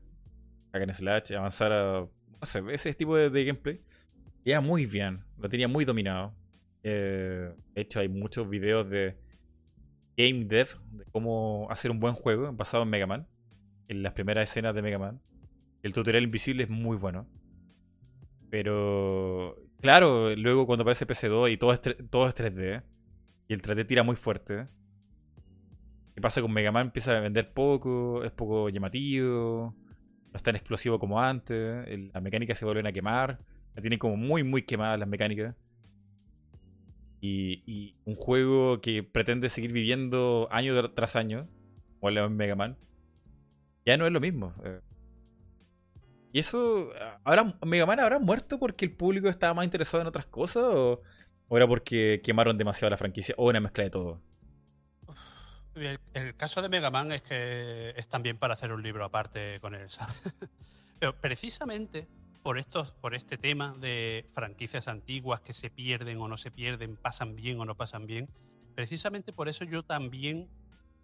Hack 0.71 0.81
and 0.81 0.93
Slash, 0.93 1.33
avanzar 1.33 1.71
a. 1.73 2.07
No 2.39 2.45
sé, 2.45 2.63
ese 2.71 2.93
tipo 2.93 3.15
de, 3.15 3.45
gameplay. 3.45 3.81
Iba 4.45 4.61
muy 4.61 4.85
bien, 4.85 5.23
lo 5.37 5.49
tenía 5.49 5.67
muy 5.67 5.85
dominado. 5.85 6.33
Eh, 6.83 7.53
de 7.75 7.81
hecho, 7.81 7.99
hay 7.99 8.09
muchos 8.09 8.49
videos 8.49 8.89
de 8.89 9.17
game 10.17 10.45
dev, 10.45 10.69
de 10.91 11.05
cómo 11.11 11.67
hacer 11.69 11.91
un 11.91 11.99
buen 11.99 12.13
juego 12.13 12.51
basado 12.53 12.83
en 12.83 12.89
Mega 12.89 13.07
Man. 13.07 13.27
En 13.87 14.03
las 14.03 14.13
primeras 14.13 14.49
escenas 14.49 14.73
de 14.73 14.81
Mega 14.81 14.97
Man. 14.97 15.21
El 15.81 15.91
tutorial 15.91 16.23
invisible 16.23 16.63
es 16.63 16.69
muy 16.69 16.97
bueno. 16.97 17.27
Pero 18.53 19.57
Claro, 19.83 20.33
luego 20.35 20.67
cuando 20.67 20.83
aparece 20.83 21.07
PC2 21.07 21.51
y 21.51 21.57
todo 21.57 21.73
es, 21.73 21.81
todo 22.09 22.29
es 22.29 22.35
3D, 22.35 22.83
y 23.49 23.53
el 23.53 23.61
3D 23.61 23.85
tira 23.85 24.03
muy 24.03 24.15
fuerte, 24.15 24.67
¿qué 26.15 26.21
pasa 26.21 26.39
con 26.41 26.53
Mega 26.53 26.71
Man? 26.71 26.85
Empieza 26.85 27.17
a 27.17 27.19
vender 27.19 27.51
poco, 27.51 28.23
es 28.23 28.31
poco 28.31 28.69
llamativo, 28.69 29.75
no 29.77 30.37
es 30.37 30.41
tan 30.43 30.55
explosivo 30.55 30.99
como 30.99 31.19
antes, 31.19 31.85
las 32.13 32.23
mecánicas 32.23 32.57
se 32.57 32.63
vuelven 32.63 32.87
a 32.87 32.93
quemar, 32.93 33.39
la 33.75 33.81
tienen 33.81 33.99
como 33.99 34.15
muy, 34.15 34.43
muy 34.43 34.61
quemadas 34.61 34.97
las 34.99 35.09
mecánicas. 35.09 35.53
Y, 37.19 37.97
un 38.05 38.15
juego 38.15 38.79
que 38.79 39.03
pretende 39.03 39.49
seguir 39.49 39.73
viviendo 39.73 40.47
año 40.49 40.93
tras 40.93 41.17
año, 41.17 41.49
como 41.99 42.09
el 42.09 42.29
Mega 42.29 42.55
Man, 42.55 42.77
ya 43.85 43.97
no 43.97 44.05
es 44.05 44.13
lo 44.13 44.21
mismo. 44.21 44.53
Eh. 44.63 44.79
¿Y 46.33 46.39
eso, 46.39 46.89
ahora 47.23 47.55
Mega 47.63 47.85
Man 47.85 47.99
habrá 47.99 48.17
muerto 48.17 48.57
porque 48.57 48.85
el 48.85 48.91
público 48.91 49.29
estaba 49.29 49.53
más 49.53 49.65
interesado 49.65 50.01
en 50.01 50.07
otras 50.07 50.25
cosas 50.25 50.63
o, 50.63 51.03
era 51.51 51.67
porque 51.67 52.21
quemaron 52.23 52.57
demasiado 52.57 52.89
la 52.89 52.97
franquicia 52.97 53.35
o 53.37 53.49
una 53.49 53.59
mezcla 53.59 53.83
de 53.83 53.91
todo? 53.91 54.19
El, 55.75 56.35
caso 56.35 56.63
de 56.63 56.69
Mega 56.69 56.89
Man 56.89 57.11
es 57.11 57.21
que 57.21 57.93
es 57.95 58.07
también 58.07 58.39
para 58.39 58.55
hacer 58.55 58.71
un 58.71 58.81
libro 58.81 59.05
aparte 59.05 59.59
con 59.59 59.75
él, 59.75 59.87
Pero 60.99 61.15
precisamente 61.17 62.07
por, 62.41 62.57
estos, 62.57 62.91
por 62.93 63.13
este 63.13 63.37
tema 63.37 63.75
de 63.79 64.25
franquicias 64.33 64.87
antiguas 64.87 65.39
que 65.41 65.53
se 65.53 65.69
pierden 65.69 66.19
o 66.19 66.27
no 66.27 66.37
se 66.37 66.49
pierden, 66.49 66.95
pasan 66.95 67.35
bien 67.35 67.59
o 67.59 67.65
no 67.65 67.75
pasan 67.75 68.07
bien, 68.07 68.27
precisamente 68.73 69.33
por 69.33 69.49
eso 69.49 69.65
yo 69.65 69.83
también 69.83 70.49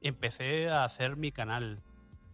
empecé 0.02 0.70
a 0.70 0.86
hacer 0.86 1.18
mi 1.18 1.32
canal 1.32 1.84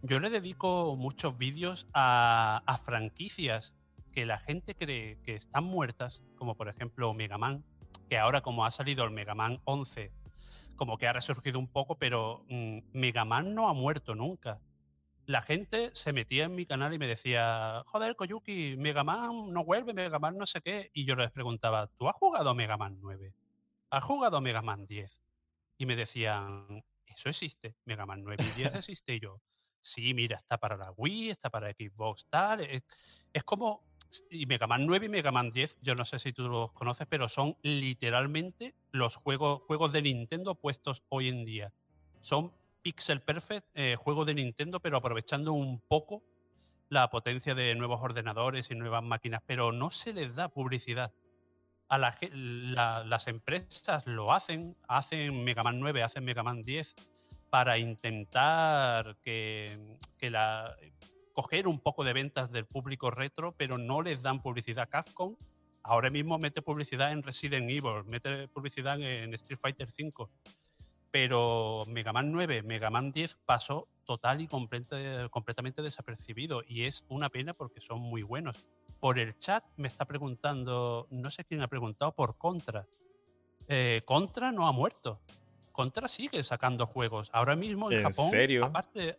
yo 0.06 0.20
le 0.20 0.30
dedico 0.30 0.96
muchos 0.96 1.36
vídeos 1.36 1.88
a, 1.92 2.62
franquicias 2.84 3.74
que 4.12 4.24
la 4.24 4.38
gente 4.38 4.74
cree 4.76 5.18
que 5.22 5.34
están 5.34 5.64
muertas, 5.64 6.22
como 6.36 6.54
por 6.54 6.68
ejemplo 6.68 7.12
Mega 7.12 7.38
Man, 7.38 7.64
que 8.08 8.16
ahora 8.16 8.40
como 8.40 8.64
ha 8.64 8.70
salido 8.70 9.04
el 9.04 9.10
Mega 9.10 9.34
Man 9.34 9.60
11, 9.64 10.12
como 10.76 10.96
que 10.96 11.08
ha 11.08 11.12
resurgido 11.12 11.58
un 11.58 11.66
poco, 11.66 11.98
pero 11.98 12.44
mm, 12.48 12.78
Mega 12.92 13.24
Man 13.24 13.54
no 13.54 13.68
ha 13.68 13.74
muerto 13.74 14.14
nunca. 14.14 14.60
La 15.26 15.42
gente 15.42 15.90
se 15.94 16.12
metía 16.12 16.44
en 16.44 16.54
mi 16.54 16.66
canal 16.66 16.94
y 16.94 16.98
me 16.98 17.08
decía, 17.08 17.82
joder, 17.86 18.14
Koyuki, 18.14 18.76
Mega 18.78 19.02
Man 19.02 19.52
no 19.52 19.64
vuelve, 19.64 19.92
Mega 19.92 20.20
Man 20.20 20.38
no 20.38 20.46
sé 20.46 20.60
qué. 20.60 20.90
Y 20.94 21.04
yo 21.04 21.16
les 21.16 21.32
preguntaba, 21.32 21.88
¿tú 21.88 22.08
has 22.08 22.14
jugado 22.14 22.54
Mega 22.54 22.76
Man 22.76 22.98
9? 23.00 23.34
¿Has 23.90 24.04
jugado 24.04 24.40
Mega 24.40 24.62
Man 24.62 24.86
10? 24.86 25.18
Y 25.78 25.86
me 25.86 25.96
decían, 25.96 26.84
eso 27.06 27.28
existe, 27.28 27.74
Mega 27.84 28.06
Man 28.06 28.22
9 28.22 28.44
y 28.44 28.50
10 28.52 28.74
existe. 28.76 29.18
Yo, 29.18 29.40
sí, 29.86 30.14
mira, 30.14 30.36
está 30.36 30.58
para 30.58 30.76
la 30.76 30.90
Wii, 30.96 31.30
está 31.30 31.48
para 31.48 31.70
Xbox, 31.70 32.26
tal. 32.28 32.60
Es, 32.60 33.44
como. 33.44 33.82
Y 34.30 34.46
Mega 34.46 34.66
Man 34.66 34.86
9 34.86 35.06
y 35.06 35.08
Mega 35.08 35.32
Man 35.32 35.50
10, 35.50 35.78
yo 35.82 35.94
no 35.94 36.04
sé 36.04 36.18
si 36.18 36.32
tú 36.32 36.48
los 36.48 36.72
conoces, 36.72 37.06
pero 37.08 37.28
son 37.28 37.56
literalmente 37.62 38.74
los 38.92 39.16
juegos, 39.16 39.62
juegos 39.66 39.92
de 39.92 40.02
Nintendo 40.02 40.54
puestos 40.54 41.02
hoy 41.08 41.28
en 41.28 41.44
día. 41.44 41.72
Son 42.20 42.52
pixel 42.82 43.20
perfect, 43.20 43.66
eh, 43.74 43.96
juegos 43.96 44.28
de 44.28 44.34
Nintendo, 44.34 44.80
pero 44.80 44.96
aprovechando 44.96 45.52
un 45.52 45.80
poco 45.80 46.22
la 46.88 47.10
potencia 47.10 47.54
de 47.54 47.74
nuevos 47.74 48.00
ordenadores 48.00 48.70
y 48.70 48.76
nuevas 48.76 49.02
máquinas, 49.02 49.42
pero 49.44 49.72
no 49.72 49.90
se 49.90 50.12
les 50.12 50.34
da 50.34 50.48
publicidad. 50.48 51.12
A 51.88 51.98
la, 51.98 52.16
la, 52.32 53.04
las 53.04 53.26
empresas 53.26 54.06
lo 54.06 54.32
hacen, 54.32 54.76
hacen 54.88 55.44
Mega 55.44 55.62
Man 55.64 55.80
9, 55.80 56.02
hacen 56.02 56.24
Mega 56.24 56.42
Man 56.42 56.64
10 56.64 56.94
para 57.50 57.78
intentar 57.78 59.16
que, 59.22 59.96
que 60.18 60.32
coger 61.32 61.68
un 61.68 61.80
poco 61.80 62.04
de 62.04 62.12
ventas 62.12 62.50
del 62.50 62.66
público 62.66 63.10
retro, 63.10 63.52
pero 63.52 63.78
no 63.78 64.02
les 64.02 64.22
dan 64.22 64.42
publicidad. 64.42 64.88
Capcom 64.88 65.36
ahora 65.86 66.10
mismo 66.10 66.38
mete 66.38 66.62
publicidad 66.62 67.12
en 67.12 67.22
Resident 67.22 67.70
Evil, 67.70 68.04
mete 68.06 68.48
publicidad 68.48 69.00
en 69.00 69.32
Street 69.34 69.58
Fighter 69.60 69.88
V, 69.96 70.28
pero 71.10 71.84
Mega 71.86 72.12
Man 72.12 72.32
9, 72.32 72.62
Mega 72.62 72.90
Man 72.90 73.12
10 73.12 73.34
pasó 73.46 73.88
total 74.04 74.40
y 74.40 74.48
completamente 74.48 75.82
desapercibido 75.82 76.62
y 76.66 76.84
es 76.84 77.04
una 77.08 77.28
pena 77.28 77.54
porque 77.54 77.80
son 77.80 78.00
muy 78.00 78.22
buenos. 78.22 78.66
Por 79.00 79.18
el 79.18 79.38
chat 79.38 79.64
me 79.76 79.88
está 79.88 80.04
preguntando, 80.04 81.06
no 81.10 81.30
sé 81.30 81.44
quién 81.44 81.62
ha 81.62 81.68
preguntado, 81.68 82.12
por 82.12 82.36
Contra. 82.36 82.86
Eh, 83.68 84.02
Contra 84.04 84.52
no 84.52 84.66
ha 84.66 84.72
muerto. 84.72 85.20
Contra 85.76 86.08
sigue 86.08 86.42
sacando 86.42 86.86
juegos. 86.86 87.30
Ahora 87.32 87.54
mismo 87.54 87.92
en, 87.92 88.02
Japón, 88.02 88.30
serio? 88.30 88.64
aparte 88.64 89.18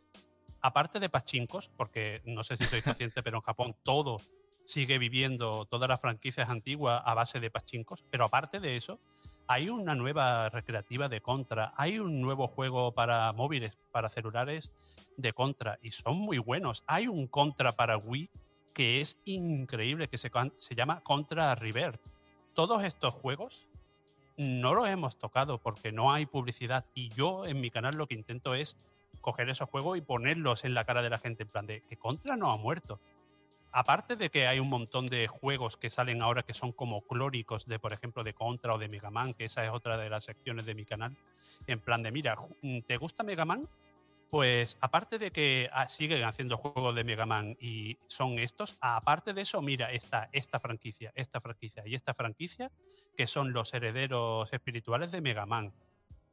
aparte 0.61 0.99
de 0.99 1.09
pachincos, 1.09 1.69
porque 1.77 2.21
no 2.25 2.43
sé 2.43 2.57
si 2.57 2.65
soy 2.65 2.81
consciente, 2.81 3.23
pero 3.23 3.37
en 3.37 3.43
Japón 3.43 3.75
todo 3.83 4.17
sigue 4.65 4.97
viviendo, 4.97 5.65
todas 5.65 5.87
las 5.87 6.01
franquicias 6.01 6.49
antiguas 6.49 7.01
a 7.05 7.13
base 7.13 7.39
de 7.39 7.49
pachincos, 7.49 8.03
pero 8.09 8.25
aparte 8.25 8.59
de 8.59 8.75
eso, 8.75 8.99
hay 9.47 9.69
una 9.69 9.95
nueva 9.95 10.49
recreativa 10.49 11.07
de 11.07 11.21
Contra, 11.21 11.73
hay 11.77 11.99
un 11.99 12.19
nuevo 12.19 12.47
juego 12.47 12.91
para 12.91 13.31
móviles, 13.31 13.77
para 13.91 14.09
celulares 14.09 14.71
de 15.15 15.31
Contra, 15.31 15.79
y 15.81 15.91
son 15.91 16.17
muy 16.17 16.37
buenos. 16.37 16.83
Hay 16.85 17.07
un 17.07 17.27
Contra 17.27 17.71
para 17.71 17.97
Wii 17.97 18.29
que 18.73 18.99
es 18.99 19.19
increíble, 19.25 20.07
que 20.07 20.17
se, 20.17 20.29
se 20.57 20.75
llama 20.75 21.01
Contra 21.01 21.55
Revert. 21.55 22.01
Todos 22.53 22.83
estos 22.83 23.13
juegos 23.13 23.66
no 24.37 24.75
los 24.75 24.87
hemos 24.87 25.17
tocado 25.17 25.57
porque 25.57 25.91
no 25.91 26.13
hay 26.13 26.25
publicidad 26.25 26.85
y 26.93 27.09
yo 27.09 27.45
en 27.45 27.59
mi 27.59 27.71
canal 27.71 27.95
lo 27.95 28.07
que 28.07 28.13
intento 28.13 28.53
es 28.53 28.77
coger 29.21 29.49
esos 29.49 29.69
juegos 29.69 29.97
y 29.97 30.01
ponerlos 30.01 30.63
en 30.63 30.73
la 30.73 30.85
cara 30.85 31.01
de 31.01 31.09
la 31.09 31.17
gente, 31.17 31.43
en 31.43 31.49
plan 31.49 31.65
de 31.65 31.81
que 31.81 31.97
Contra 31.97 32.37
no 32.37 32.51
ha 32.51 32.57
muerto. 32.57 32.99
Aparte 33.71 34.15
de 34.15 34.29
que 34.29 34.47
hay 34.47 34.59
un 34.59 34.69
montón 34.69 35.07
de 35.07 35.27
juegos 35.27 35.75
que 35.75 35.89
salen 35.89 36.21
ahora 36.21 36.43
que 36.43 36.53
son 36.53 36.71
como 36.71 37.01
clóricos 37.01 37.65
de, 37.65 37.79
por 37.79 37.93
ejemplo, 37.93 38.23
de 38.23 38.33
Contra 38.33 38.73
o 38.73 38.77
de 38.77 38.87
Mega 38.87 39.09
Man, 39.09 39.33
que 39.33 39.45
esa 39.45 39.65
es 39.65 39.71
otra 39.71 39.97
de 39.97 40.09
las 40.09 40.23
secciones 40.23 40.65
de 40.65 40.75
mi 40.75 40.85
canal, 40.85 41.15
en 41.65 41.79
plan 41.79 42.01
de, 42.03 42.11
mira, 42.11 42.37
¿te 42.87 42.97
gusta 42.97 43.23
Mega 43.23 43.43
Man? 43.43 43.67
Pues 44.29 44.77
aparte 44.81 45.17
de 45.19 45.31
que 45.31 45.69
ah, 45.71 45.87
siguen 45.87 46.23
haciendo 46.23 46.57
juegos 46.57 46.93
de 46.95 47.05
Mega 47.05 47.25
Man 47.25 47.55
y 47.61 47.97
son 48.07 48.39
estos, 48.39 48.77
aparte 48.81 49.33
de 49.33 49.41
eso, 49.41 49.61
mira, 49.61 49.91
está 49.91 50.29
esta 50.33 50.59
franquicia, 50.59 51.13
esta 51.15 51.39
franquicia 51.39 51.83
y 51.85 51.95
esta 51.95 52.13
franquicia, 52.13 52.71
que 53.15 53.25
son 53.25 53.53
los 53.53 53.73
herederos 53.73 54.51
espirituales 54.51 55.11
de 55.11 55.21
Mega 55.21 55.45
Man. 55.45 55.73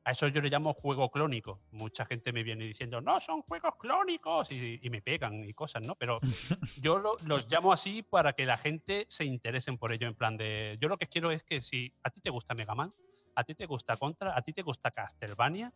A 0.07 0.11
eso 0.11 0.29
yo 0.29 0.43
le 0.43 0.51
llamo 0.51 0.75
juego 0.75 1.11
clónico. 1.11 1.61
Mucha 1.71 2.05
gente 2.05 2.33
me 2.33 2.43
viene 2.43 2.65
diciendo, 2.65 3.01
no, 3.01 3.21
son 3.21 3.41
juegos 3.43 3.77
clónicos 3.77 4.51
y, 4.53 4.81
me 4.91 5.01
pegan 5.01 5.45
y 5.45 5.55
cosas, 5.55 5.83
¿no? 5.83 5.95
Pero 5.95 6.21
yo 6.83 6.99
los 6.99 7.51
llamo 7.51 7.73
así 7.73 8.03
para 8.03 8.35
que 8.35 8.45
la 8.45 8.59
gente 8.59 9.07
se 9.09 9.25
interese 9.25 9.73
por 9.75 9.93
ello. 9.93 10.07
En 10.07 10.15
plan 10.15 10.37
de, 10.37 10.77
yo 10.81 10.89
lo 10.89 10.99
que 10.99 11.07
quiero 11.07 11.31
es 11.31 11.43
que 11.43 11.63
si 11.63 11.95
a 12.03 12.11
ti 12.11 12.21
te 12.21 12.29
gusta 12.29 12.55
Mega 12.55 12.75
Man, 12.75 12.93
a 13.35 13.45
ti 13.45 13.55
te 13.55 13.67
gusta 13.67 13.97
Contra, 13.97 14.37
a 14.37 14.43
ti 14.43 14.53
te 14.53 14.63
gusta 14.63 14.91
Castlevania, 14.91 15.73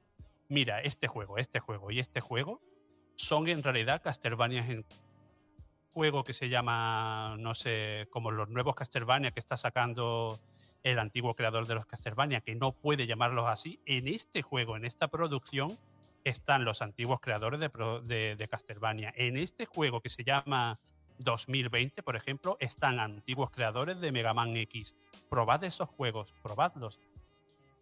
mira, 0.48 0.80
este 0.80 1.08
juego, 1.08 1.38
este 1.38 1.60
juego 1.60 1.90
y 1.90 2.00
este 2.00 2.20
juego 2.20 2.60
son 3.16 3.48
en 3.48 3.62
realidad 3.62 4.02
Castlevania 4.02 4.64
en 4.64 4.84
juego 5.92 6.22
que 6.22 6.32
se 6.32 6.48
llama, 6.48 7.36
no 7.38 7.54
sé, 7.54 8.06
como 8.10 8.30
los 8.30 8.48
nuevos 8.48 8.74
Castlevania 8.74 9.32
que 9.32 9.40
está 9.40 9.56
sacando 9.56 10.38
el 10.84 10.98
antiguo 10.98 11.34
creador 11.34 11.66
de 11.66 11.74
los 11.74 11.86
Castlevania, 11.86 12.40
que 12.40 12.54
no 12.54 12.72
puede 12.72 13.06
llamarlos 13.06 13.48
así, 13.48 13.80
en 13.84 14.06
este 14.08 14.42
juego, 14.42 14.76
en 14.76 14.84
esta 14.84 15.08
producción, 15.08 15.76
están 16.24 16.64
los 16.64 16.82
antiguos 16.82 17.20
creadores 17.20 17.60
de, 17.60 18.36
de, 18.36 18.48
Castlevania. 18.48 19.12
En 19.16 19.36
este 19.36 19.66
juego 19.66 20.00
que 20.00 20.08
se 20.08 20.24
llama 20.24 20.78
2020, 21.18 22.02
por 22.02 22.16
ejemplo, 22.16 22.56
están 22.60 23.00
antiguos 23.00 23.50
creadores 23.50 24.00
de 24.00 24.12
Mega 24.12 24.34
Man 24.34 24.56
X. 24.56 24.94
Probad 25.28 25.64
esos 25.64 25.88
juegos, 25.88 26.32
probadlos. 26.42 27.00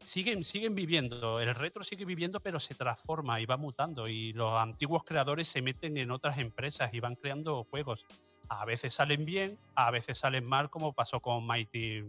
Siguen, 0.07 0.44
siguen 0.44 0.76
viviendo, 0.76 1.41
el 1.41 1.52
retro 1.55 1.83
sigue 1.83 2.05
viviendo, 2.05 2.39
pero 2.39 2.60
se 2.60 2.75
transforma 2.75 3.41
y 3.41 3.47
va 3.47 3.57
mutando. 3.57 4.07
Y 4.07 4.33
los 4.33 4.52
antiguos 4.55 5.02
creadores 5.05 5.49
se 5.49 5.60
meten 5.62 5.97
en 5.97 6.12
otras 6.12 6.39
empresas 6.39 6.94
y 6.94 7.01
van 7.01 7.17
creando 7.17 7.65
juegos 7.65 8.07
a 8.49 8.65
veces 8.65 8.94
salen 8.94 9.25
bien, 9.25 9.59
a 9.75 9.91
veces 9.91 10.18
salen 10.18 10.44
mal, 10.44 10.70
como 10.70 10.93
pasó 10.93 11.20
con 11.20 11.47
Mighty, 11.47 12.02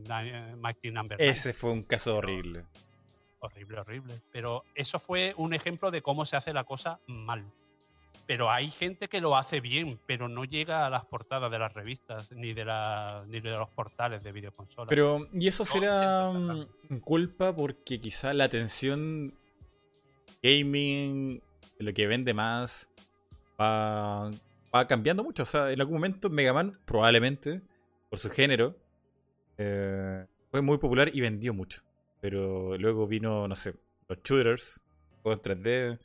Mighty 0.58 0.92
Number 0.92 1.22
Ese 1.22 1.53
fue 1.53 1.72
un 1.72 1.84
caso 1.84 2.17
horrible. 2.17 2.66
Horrible, 3.40 3.80
horrible. 3.80 4.14
Pero 4.32 4.64
eso 4.76 5.00
fue 5.00 5.34
un 5.38 5.53
ejemplo 5.53 5.92
de 5.92 6.01
cómo 6.01 6.26
se 6.26 6.35
hace 6.35 6.53
la 6.53 6.64
cosa 6.64 7.00
mal. 7.08 7.45
Pero 8.27 8.51
hay 8.51 8.69
gente 8.69 9.07
que 9.07 9.22
lo 9.22 9.35
hace 9.38 9.61
bien, 9.61 9.99
pero 10.06 10.27
no 10.27 10.43
llega 10.43 10.85
a 10.85 10.89
las 10.89 11.06
portadas 11.06 11.49
de 11.49 11.57
las 11.57 11.73
revistas 11.73 12.31
ni 12.31 12.53
de, 12.53 12.65
la, 12.65 13.23
ni 13.27 13.39
de 13.39 13.51
los 13.51 13.69
portales 13.69 14.23
de 14.23 14.31
videoconsolas. 14.31 14.89
Pero, 14.89 15.27
¿y 15.33 15.47
eso 15.47 15.64
será 15.64 16.31
mm, 16.31 16.99
culpa 16.99 17.56
porque 17.56 17.99
quizá 17.99 18.33
la 18.33 18.43
atención 18.43 19.33
gaming, 20.43 21.41
lo 21.80 21.93
que 21.93 22.06
vende 22.06 22.33
más, 22.33 22.89
va 23.59 24.30
va 24.73 24.88
cambiando 24.88 25.23
mucho. 25.23 25.43
O 25.43 25.45
sea, 25.45 25.72
en 25.72 25.80
algún 25.80 25.95
momento 25.95 26.30
Mega 26.30 26.53
Man, 26.53 26.80
probablemente, 26.85 27.61
por 28.09 28.19
su 28.19 28.30
género, 28.30 28.75
eh, 29.57 30.25
fue 30.51 30.61
muy 30.61 30.77
popular 30.77 31.09
y 31.14 31.22
vendió 31.22 31.53
mucho. 31.53 31.81
Pero 32.22 32.77
luego 32.77 33.07
vino, 33.07 33.47
no 33.47 33.56
sé, 33.56 33.75
los 34.07 34.19
shooters, 34.23 34.81
juegos 35.22 35.41
3D, 35.41 35.91
la 35.91 35.99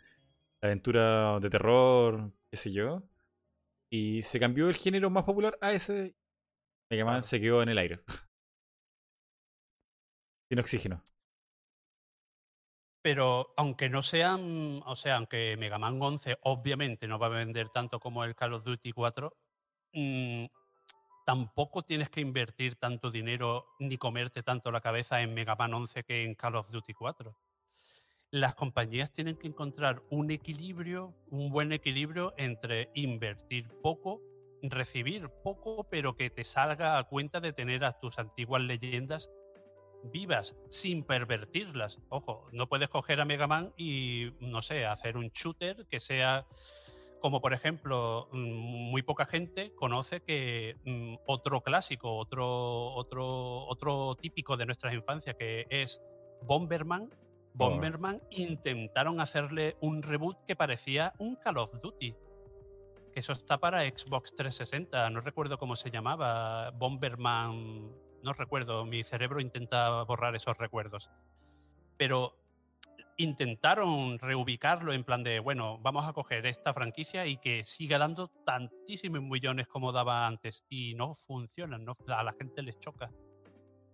aventura 0.62 1.38
de 1.40 1.50
terror, 1.50 2.32
qué 2.50 2.56
sé 2.56 2.72
yo. 2.72 3.02
Y 3.90 4.22
se 4.22 4.40
cambió 4.40 4.68
el 4.68 4.76
género 4.76 5.10
más 5.10 5.24
popular 5.24 5.58
a 5.60 5.72
ese. 5.72 6.14
Mega 6.90 7.04
Man 7.04 7.22
se 7.22 7.40
quedó 7.40 7.62
en 7.62 7.68
el 7.68 7.78
aire. 7.78 8.00
Sin 10.48 10.60
oxígeno. 10.60 11.02
Pero 13.02 13.52
aunque 13.56 13.88
no 13.88 14.02
sean, 14.02 14.80
o 14.86 14.94
sea, 14.94 15.16
aunque 15.16 15.56
Mega 15.56 15.78
Man 15.78 16.00
11 16.00 16.38
obviamente 16.42 17.08
no 17.08 17.18
va 17.18 17.26
a 17.26 17.30
vender 17.30 17.68
tanto 17.70 17.98
como 17.98 18.24
el 18.24 18.36
Call 18.36 18.54
of 18.54 18.64
Duty 18.64 18.92
4, 18.92 19.36
mm, 19.92 20.44
tampoco 21.26 21.82
tienes 21.82 22.10
que 22.10 22.20
invertir 22.20 22.76
tanto 22.76 23.10
dinero 23.10 23.66
ni 23.80 23.98
comerte 23.98 24.42
tanto 24.44 24.70
la 24.70 24.80
cabeza 24.80 25.20
en 25.20 25.34
Mega 25.34 25.56
Man 25.56 25.74
11 25.74 26.04
que 26.04 26.22
en 26.22 26.36
Call 26.36 26.56
of 26.56 26.70
Duty 26.70 26.94
4. 26.94 27.36
Las 28.32 28.54
compañías 28.54 29.12
tienen 29.12 29.36
que 29.36 29.46
encontrar 29.46 30.02
un 30.08 30.30
equilibrio, 30.30 31.14
un 31.28 31.50
buen 31.50 31.70
equilibrio 31.70 32.32
entre 32.38 32.88
invertir 32.94 33.68
poco, 33.82 34.22
recibir 34.62 35.28
poco, 35.44 35.84
pero 35.90 36.16
que 36.16 36.30
te 36.30 36.42
salga 36.42 36.96
a 36.96 37.04
cuenta 37.04 37.40
de 37.40 37.52
tener 37.52 37.84
a 37.84 37.92
tus 38.00 38.18
antiguas 38.18 38.62
leyendas 38.62 39.30
vivas 40.04 40.56
sin 40.70 41.04
pervertirlas. 41.04 41.98
Ojo, 42.08 42.48
no 42.52 42.70
puedes 42.70 42.88
coger 42.88 43.20
a 43.20 43.26
Mega 43.26 43.46
Man 43.46 43.74
y, 43.76 44.32
no 44.40 44.62
sé, 44.62 44.86
hacer 44.86 45.18
un 45.18 45.28
shooter 45.28 45.86
que 45.86 46.00
sea 46.00 46.46
como 47.20 47.42
por 47.42 47.52
ejemplo, 47.52 48.28
mm, 48.32 48.90
muy 48.90 49.02
poca 49.02 49.26
gente 49.26 49.74
conoce 49.74 50.22
que 50.22 50.76
mm, 50.86 51.16
otro 51.26 51.60
clásico, 51.60 52.16
otro, 52.16 52.94
otro, 52.94 53.66
otro 53.66 54.16
típico 54.16 54.56
de 54.56 54.64
nuestras 54.64 54.94
infancias, 54.94 55.36
que 55.36 55.66
es 55.68 56.00
Bomberman, 56.42 57.10
Bomberman 57.54 58.22
intentaron 58.30 59.20
hacerle 59.20 59.76
un 59.80 60.02
reboot 60.02 60.44
que 60.44 60.56
parecía 60.56 61.12
un 61.18 61.36
Call 61.36 61.58
of 61.58 61.80
Duty. 61.80 62.14
Que 63.12 63.20
eso 63.20 63.32
está 63.32 63.58
para 63.58 63.82
Xbox 63.82 64.34
360, 64.34 65.10
no 65.10 65.20
recuerdo 65.20 65.58
cómo 65.58 65.76
se 65.76 65.90
llamaba, 65.90 66.70
Bomberman 66.70 67.92
no 68.22 68.32
recuerdo, 68.32 68.84
mi 68.84 69.02
cerebro 69.02 69.40
intenta 69.40 70.02
borrar 70.04 70.34
esos 70.36 70.56
recuerdos. 70.56 71.10
Pero 71.96 72.38
intentaron 73.16 74.18
reubicarlo 74.18 74.92
en 74.92 75.04
plan 75.04 75.22
de, 75.22 75.40
bueno, 75.40 75.78
vamos 75.78 76.06
a 76.06 76.12
coger 76.12 76.46
esta 76.46 76.72
franquicia 76.72 77.26
y 77.26 77.36
que 77.36 77.64
siga 77.64 77.98
dando 77.98 78.28
tantísimos 78.28 79.22
millones 79.22 79.66
como 79.66 79.92
daba 79.92 80.26
antes. 80.26 80.64
Y 80.68 80.94
no 80.94 81.14
funcionan, 81.14 81.84
¿no? 81.84 81.96
a 82.08 82.22
la 82.22 82.32
gente 82.32 82.62
les 82.62 82.78
choca. 82.78 83.10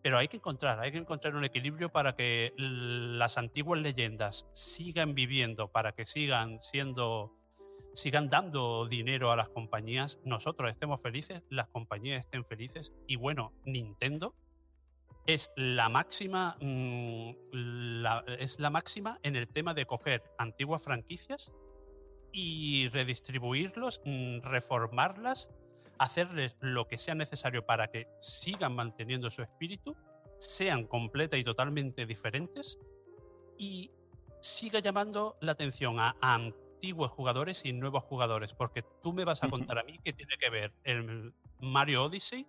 Pero 0.03 0.19
hay 0.19 0.29
que 0.29 0.37
encontrar, 0.37 0.81
hay 0.81 0.93
que 0.93 0.99
encontrar 0.99 1.35
un 1.35 1.45
equilibrio 1.45 1.91
para 1.91 2.15
que 2.15 2.53
las 2.57 3.37
antiguas 3.37 3.81
leyendas 3.81 4.47
sigan 4.53 5.15
viviendo, 5.15 5.69
para 5.69 5.93
que 5.93 6.07
sigan 6.07 6.61
siendo 6.61 7.35
sigan 7.95 8.31
dando 8.31 8.87
dinero 8.87 9.33
a 9.33 9.37
las 9.37 9.49
compañías, 9.49 10.19
nosotros 10.25 10.71
estemos 10.71 11.03
felices, 11.03 11.43
las 11.49 11.69
compañías 11.69 12.21
estén 12.21 12.45
felices 12.45 12.93
y 13.09 13.17
bueno, 13.17 13.53
Nintendo 13.65 14.35
es 15.27 15.51
la 15.57 15.89
máxima 15.89 16.57
mm, 16.61 17.31
es 18.39 18.59
la 18.61 18.71
máxima 18.71 19.19
en 19.23 19.37
el 19.37 19.49
tema 19.49 19.75
de 19.75 19.85
coger 19.85 20.23
antiguas 20.39 20.83
franquicias 20.83 21.53
y 22.33 22.89
redistribuirlos, 22.89 24.01
mm, 24.05 24.41
reformarlas, 24.41 25.51
hacerles 25.99 26.57
lo 26.61 26.87
que 26.87 26.99
sea 26.99 27.15
necesario 27.15 27.65
para 27.65 27.89
que 27.89 28.09
sigan 28.21 28.75
manteniendo 28.75 29.31
su 29.31 29.43
espíritu, 29.43 29.97
sean 30.39 30.87
completa 30.87 31.37
y 31.37 31.45
totalmente 31.45 32.07
diferentes 32.07 32.79
y 33.57 33.91
siga 34.41 34.79
llamando 34.79 35.37
la 35.41 35.53
atención 35.53 35.99
a, 35.99 36.17
antiguos 36.21 37.11
jugadores 37.11 37.65
y 37.65 37.73
nuevos 37.73 38.05
jugadores, 38.05 38.55
porque 38.55 38.85
tú 39.03 39.13
me 39.13 39.25
vas 39.25 39.43
a 39.43 39.49
contar 39.49 39.79
a 39.79 39.83
mí 39.83 39.99
que 40.05 40.13
tiene 40.13 40.37
que 40.39 40.49
ver 40.49 40.73
el 40.85 41.35
Mario 41.61 42.05
Odyssey 42.05 42.47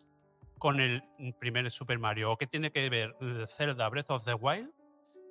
con 0.60 0.80
el 0.80 1.02
primer 1.40 1.72
Super 1.72 1.98
Mario, 1.98 2.34
o 2.34 2.38
que 2.38 2.46
tiene 2.46 2.72
que 2.72 2.90
ver 2.90 3.16
Zelda 3.48 3.90
Breath 3.90 4.12
of 4.12 4.26
the 4.26 4.36
Wild 4.36 4.72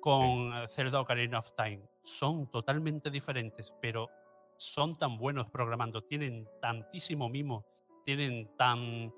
con 0.01 0.51
Zelda 0.69 0.99
Ocarina 0.99 1.39
of 1.39 1.51
Time. 1.55 1.81
Son 2.03 2.49
totalmente 2.51 3.09
diferentes, 3.09 3.71
pero 3.81 4.09
son 4.57 4.97
tan 4.97 5.17
buenos 5.17 5.47
programando, 5.49 6.03
tienen 6.03 6.47
tantísimo 6.61 7.29
mimo, 7.29 7.65
tienen 8.09 8.49
tan, 8.57 9.13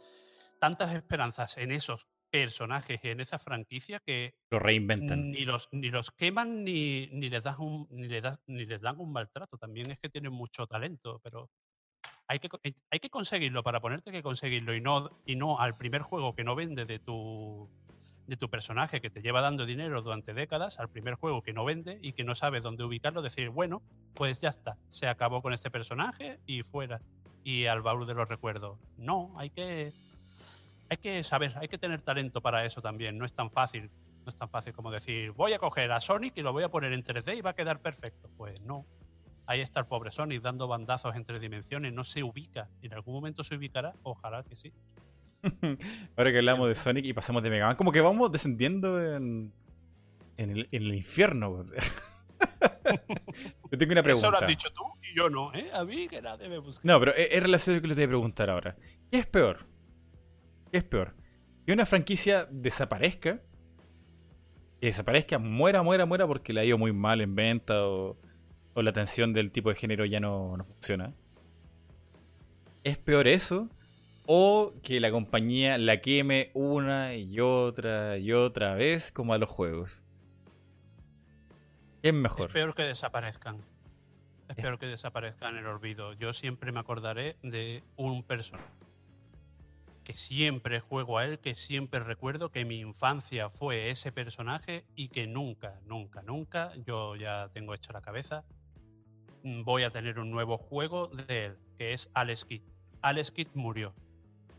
tantas 0.59 0.93
esperanzas 0.93 1.57
en 1.57 1.71
esos 1.71 2.05
personajes 2.29 2.99
en 3.03 3.21
esa 3.21 3.39
franquicia 3.39 4.01
que 4.01 4.35
lo 4.49 4.59
reinventan. 4.59 5.31
Ni 5.31 5.45
los, 5.45 5.69
ni 5.71 5.89
los 5.89 6.11
queman 6.11 6.65
ni, 6.65 7.07
ni 7.07 7.29
les 7.29 7.43
dan 7.43 7.55
un, 7.59 7.87
ni, 7.89 8.09
les 8.09 8.23
ni 8.47 8.65
les 8.65 8.81
dan 8.81 8.99
un 8.99 9.13
maltrato. 9.13 9.57
También 9.57 9.91
es 9.91 9.99
que 9.99 10.09
tienen 10.09 10.33
mucho 10.33 10.67
talento, 10.67 11.21
pero 11.23 11.49
hay 12.27 12.39
que, 12.39 12.49
eh, 12.63 12.73
hay 12.89 12.99
que 12.99 13.09
conseguirlo 13.09 13.63
para 13.63 13.79
ponerte 13.79 14.11
que 14.11 14.23
conseguirlo 14.23 14.75
y 14.75 14.81
no, 14.81 15.21
y 15.25 15.37
no 15.37 15.59
al 15.59 15.77
primer 15.77 16.01
juego 16.01 16.35
que 16.35 16.43
no 16.43 16.53
vende 16.55 16.85
de 16.85 16.99
tu, 16.99 17.69
de 18.27 18.35
tu 18.35 18.49
personaje 18.49 18.99
que 18.99 19.09
te 19.09 19.21
lleva 19.21 19.39
dando 19.39 19.65
dinero 19.65 20.01
durante 20.01 20.33
décadas, 20.33 20.79
al 20.79 20.89
primer 20.89 21.15
juego 21.15 21.41
que 21.41 21.53
no 21.53 21.63
vende 21.63 21.97
y 22.01 22.11
que 22.11 22.25
no 22.25 22.35
sabes 22.35 22.61
dónde 22.61 22.83
ubicarlo, 22.83 23.21
decir, 23.21 23.49
bueno, 23.49 23.81
pues 24.13 24.41
ya 24.41 24.49
está, 24.49 24.77
se 24.89 25.07
acabó 25.07 25.41
con 25.41 25.53
este 25.53 25.71
personaje 25.71 26.39
y 26.45 26.63
fuera. 26.63 27.01
Y 27.43 27.65
al 27.65 27.81
baúl 27.81 28.05
de 28.05 28.13
los 28.13 28.27
recuerdos. 28.27 28.77
No, 28.97 29.33
hay 29.37 29.49
que 29.49 29.93
hay 30.89 30.97
que 30.97 31.23
saber, 31.23 31.53
hay 31.55 31.69
que 31.69 31.77
tener 31.77 32.01
talento 32.01 32.41
para 32.41 32.65
eso 32.65 32.81
también. 32.81 33.17
No 33.17 33.25
es 33.25 33.31
tan 33.31 33.49
fácil. 33.49 33.89
No 34.25 34.29
es 34.29 34.37
tan 34.37 34.49
fácil 34.49 34.73
como 34.73 34.91
decir, 34.91 35.31
voy 35.31 35.53
a 35.53 35.59
coger 35.59 35.91
a 35.91 36.01
Sonic 36.01 36.33
y 36.35 36.41
lo 36.41 36.51
voy 36.51 36.63
a 36.63 36.69
poner 36.69 36.93
en 36.93 37.03
3D 37.03 37.37
y 37.37 37.41
va 37.41 37.51
a 37.51 37.55
quedar 37.55 37.79
perfecto. 37.79 38.29
Pues 38.37 38.59
no. 38.61 38.85
Ahí 39.47 39.61
está 39.61 39.79
el 39.79 39.85
pobre 39.85 40.11
Sonic 40.11 40.41
dando 40.41 40.67
bandazos 40.67 41.15
en 41.15 41.25
tres 41.25 41.41
dimensiones. 41.41 41.93
No 41.93 42.03
se 42.03 42.23
ubica. 42.23 42.67
En 42.81 42.93
algún 42.93 43.13
momento 43.13 43.43
se 43.43 43.55
ubicará. 43.55 43.93
Ojalá 44.03 44.43
que 44.43 44.55
sí. 44.55 44.73
Ahora 46.17 46.31
que 46.31 46.37
hablamos 46.37 46.67
de 46.67 46.75
Sonic 46.75 47.05
y 47.05 47.13
pasamos 47.13 47.41
de 47.41 47.49
Mega 47.49 47.67
Man, 47.67 47.75
como 47.75 47.91
que 47.91 48.01
vamos 48.01 48.31
descendiendo 48.31 49.01
en, 49.15 49.53
en, 50.37 50.67
el, 50.71 50.93
infierno. 50.93 51.65
Yo 53.71 53.77
tengo 53.77 53.91
una 53.91 54.03
pregunta. 54.03 54.27
Eso 54.27 54.31
lo 54.31 54.37
has 54.37 54.47
dicho 54.47 54.69
tú 54.71 54.83
y 55.01 55.15
yo 55.15 55.29
no, 55.29 55.53
¿eh? 55.53 55.69
A 55.73 55.83
mí 55.83 56.07
que 56.07 56.21
nada 56.21 56.37
debe 56.37 56.59
buscar. 56.59 56.85
No, 56.85 56.99
pero 56.99 57.13
es 57.15 57.41
relación 57.41 57.75
a 57.75 57.77
lo 57.77 57.81
que 57.81 57.87
le 57.87 57.95
voy 57.95 58.03
a 58.03 58.07
preguntar 58.07 58.49
ahora. 58.49 58.75
¿Qué 59.11 59.17
es 59.17 59.27
peor? 59.27 59.65
¿Qué 60.71 60.77
es 60.77 60.83
peor? 60.83 61.15
Que 61.65 61.73
una 61.73 61.85
franquicia 61.85 62.47
desaparezca, 62.49 63.41
que 64.79 64.87
desaparezca, 64.87 65.37
muera, 65.37 65.83
muera, 65.83 66.05
muera 66.05 66.25
porque 66.25 66.53
le 66.53 66.61
ha 66.61 66.65
ido 66.65 66.77
muy 66.77 66.93
mal 66.93 67.21
en 67.21 67.35
venta 67.35 67.85
o, 67.85 68.17
la 68.75 68.89
atención 68.89 69.33
del 69.33 69.51
tipo 69.51 69.69
de 69.69 69.75
género 69.75 70.05
ya 70.05 70.19
no, 70.19 70.57
funciona. 70.65 71.13
¿Es 72.83 72.97
peor 72.97 73.27
eso? 73.27 73.69
O 74.25 74.73
que 74.81 74.99
la 74.99 75.11
compañía 75.11 75.77
la 75.77 75.99
queme 75.99 76.51
una 76.53 77.15
y 77.15 77.39
otra 77.41 78.17
y 78.17 78.31
otra 78.31 78.73
vez 78.75 79.11
como 79.11 79.33
a 79.33 79.37
los 79.37 79.49
juegos. 79.49 80.01
¿Qué 82.01 82.09
es 82.09 82.13
mejor? 82.13 82.47
Es 82.47 82.53
peor 82.53 82.75
que 82.75 82.83
desaparezcan. 82.83 83.57
Es 84.49 84.55
peor 84.55 84.79
que 84.79 84.87
desaparezcan 84.87 85.55
en 85.55 85.59
el 85.59 85.67
olvido. 85.67 86.13
Yo 86.13 86.33
siempre 86.33 86.71
me 86.71 86.79
acordaré 86.79 87.37
de 87.41 87.83
un 87.95 88.23
personaje 88.23 88.65
que 90.03 90.13
siempre 90.13 90.79
juego 90.79 91.17
a 91.17 91.25
él, 91.25 91.39
que 91.39 91.55
siempre 91.55 91.99
recuerdo 91.99 92.51
que 92.51 92.65
mi 92.65 92.79
infancia 92.79 93.49
fue 93.49 93.91
ese 93.91 94.11
personaje 94.11 94.83
y 94.95 95.09
que 95.09 95.27
nunca, 95.27 95.79
nunca, 95.85 96.21
nunca, 96.21 96.73
yo 96.85 97.15
ya 97.15 97.49
tengo 97.53 97.73
hecho 97.73 97.93
la 97.93 98.01
cabeza, 98.01 98.43
mm, 99.43 99.63
voy 99.63 99.83
a 99.83 99.91
tener 99.91 100.19
un 100.19 100.31
nuevo 100.31 100.57
juego 100.57 101.07
de 101.07 101.45
él, 101.45 101.57
que 101.77 101.93
es 101.93 102.09
Alex 102.13 102.45
Kidd. 102.45 102.61
Alex 103.01 103.31
Kidd 103.31 103.47
murió. 103.53 103.93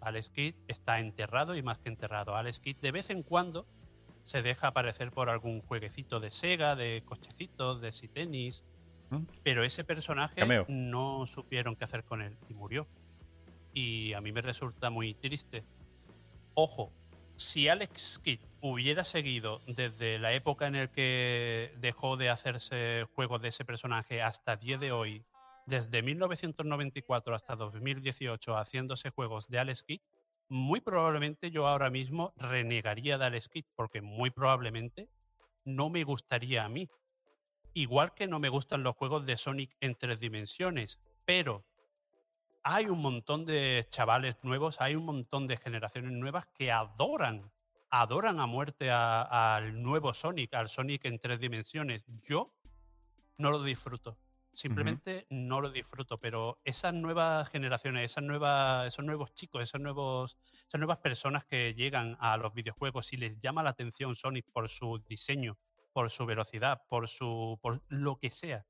Alex 0.01 0.31
Kidd 0.31 0.55
está 0.69 1.01
enterrado 1.01 1.57
y 1.57 1.62
más 1.62 1.79
que 1.79 1.89
enterrado. 1.89 2.37
Alex 2.37 2.59
Kidd 2.59 2.77
de 2.79 2.93
vez 2.93 3.11
en 3.11 3.23
cuando 3.23 3.67
se 4.25 4.42
deja 4.42 4.68
aparecer 4.68 5.10
por 5.10 5.31
algún 5.31 5.62
jueguecito 5.62 6.20
de 6.20 6.31
Sega, 6.31 6.76
de 6.76 7.02
cochecitos, 7.05 7.81
de 7.81 7.92
si 7.92 8.09
tenis, 8.09 8.65
¿Mm? 9.10 9.25
pero 9.42 9.65
ese 9.65 9.84
personaje 9.84 10.42
no 10.68 11.26
supieron 11.26 11.76
qué 11.76 11.84
hacer 11.84 12.05
con 12.05 12.23
él 12.23 12.36
y 12.49 12.55
murió 12.55 12.86
y 13.75 14.12
a 14.12 14.20
mí 14.20 14.33
me 14.33 14.42
resulta 14.42 14.91
muy 14.91 15.15
triste. 15.15 15.65
Ojo, 16.55 16.92
si 17.36 17.68
Alex 17.68 18.20
Kidd 18.23 18.41
hubiera 18.60 19.05
seguido 19.05 19.62
desde 19.67 20.18
la 20.18 20.33
época 20.33 20.67
en 20.67 20.75
la 20.75 20.86
que 20.89 21.75
dejó 21.78 22.17
de 22.17 22.31
hacerse 22.31 23.07
juegos 23.15 23.41
de 23.42 23.49
ese 23.49 23.65
personaje 23.65 24.23
hasta 24.23 24.55
el 24.55 24.60
día 24.60 24.78
de 24.78 24.92
hoy, 24.92 25.25
desde 25.67 26.02
1994 26.02 27.34
hasta 27.34 27.57
2018 27.57 28.57
haciéndose 28.57 29.10
juegos 29.10 29.49
de 29.49 29.59
Alex 29.59 29.83
Kidd, 29.83 30.01
muy 30.49 30.81
probablemente 30.81 31.51
yo 31.51 31.67
ahora 31.67 31.91
mismo 31.91 32.33
renegaría 32.37 33.19
de 33.19 33.25
Alex 33.25 33.49
Kidd 33.49 33.65
porque 33.75 34.01
muy 34.01 34.31
probablemente 34.31 35.09
no 35.65 35.91
me 35.91 36.05
gustaría 36.05 36.65
a 36.65 36.69
mí. 36.69 36.89
Igual 37.75 38.15
que 38.15 38.27
no 38.27 38.39
me 38.39 38.49
gustan 38.49 38.83
los 38.83 38.95
juegos 38.97 39.25
de 39.25 39.37
Sonic 39.39 39.77
en 39.81 39.95
tres 39.95 40.21
dimensiones, 40.21 40.99
pero 41.25 41.65
hay 42.62 42.87
un 42.87 43.01
montón 43.01 43.45
de 43.45 43.87
chavales 43.89 44.37
nuevos, 44.43 44.81
hay 44.81 44.95
un 44.95 45.05
montón 45.05 45.47
de 45.47 45.57
generaciones 45.57 46.12
nuevas 46.12 46.47
que 46.55 46.71
adoran, 46.71 47.51
adoran 47.91 48.41
a 48.41 48.47
muerte 48.47 48.91
al 48.91 49.83
nuevo 49.83 50.15
Sonic, 50.15 50.55
al 50.55 50.69
Sonic 50.69 51.05
en 51.07 51.19
tres 51.19 51.41
dimensiones. 51.41 52.05
Yo 52.23 52.55
no 53.39 53.51
lo 53.51 53.62
disfruto. 53.62 54.19
Simplemente 54.55 55.26
no 55.31 55.60
lo 55.62 55.70
disfruto, 55.70 56.18
pero 56.18 56.60
esas 56.62 56.92
nuevas 56.92 57.48
generaciones, 57.48 58.10
esas 58.10 58.22
nuevas, 58.22 58.86
esos 58.86 59.05
nuevos 59.05 59.32
chicos, 59.34 59.62
esos 59.62 59.81
nuevos, 59.81 60.36
esas 60.68 60.78
nuevas 60.78 60.98
personas 60.98 61.47
que 61.47 61.74
llegan 61.74 62.16
a 62.20 62.36
los 62.36 62.52
videojuegos 62.52 63.12
y 63.14 63.16
les 63.16 63.40
llama 63.40 63.62
la 63.62 63.70
atención 63.70 64.14
Sonic 64.14 64.50
por 64.52 64.68
su 64.68 65.02
diseño, 65.08 65.56
por 65.92 66.10
su 66.10 66.26
velocidad, 66.26 66.82
por 66.89 67.08
su, 67.08 67.58
por 67.62 67.82
lo 67.89 68.18
que 68.18 68.31
sea, 68.31 68.66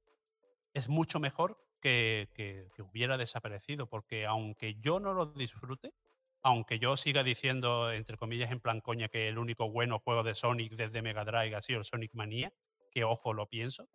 es 0.73 0.89
mucho 0.89 1.21
mejor 1.21 1.59
que, 1.81 2.69
hubiera 2.79 3.17
desaparecido, 3.17 3.87
porque 3.89 4.27
aunque 4.27 4.77
yo 4.81 5.01
no 5.01 5.13
lo 5.13 5.27
disfrute, 5.27 5.93
aunque 6.43 6.79
yo 6.79 6.97
siga 6.97 7.23
diciendo, 7.23 7.93
entre 7.93 8.17
comillas, 8.17 8.51
en 8.51 8.61
plan 8.61 8.81
coña, 8.81 9.09
que 9.09 9.29
el 9.29 9.39
único 9.39 9.71
bueno 9.71 9.99
juego 9.99 10.23
de 10.23 10.35
Sonic 10.35 10.75
desde 10.75 11.03
Mega 11.03 11.25
Drive 11.25 11.55
ha 11.55 11.61
sido 11.61 11.81
el 11.81 11.85
Sonic 11.85 12.15
Mania, 12.15 12.53
que 12.91 13.05
ojo, 13.05 13.33
lo 13.33 13.49
pienso, 13.49 13.89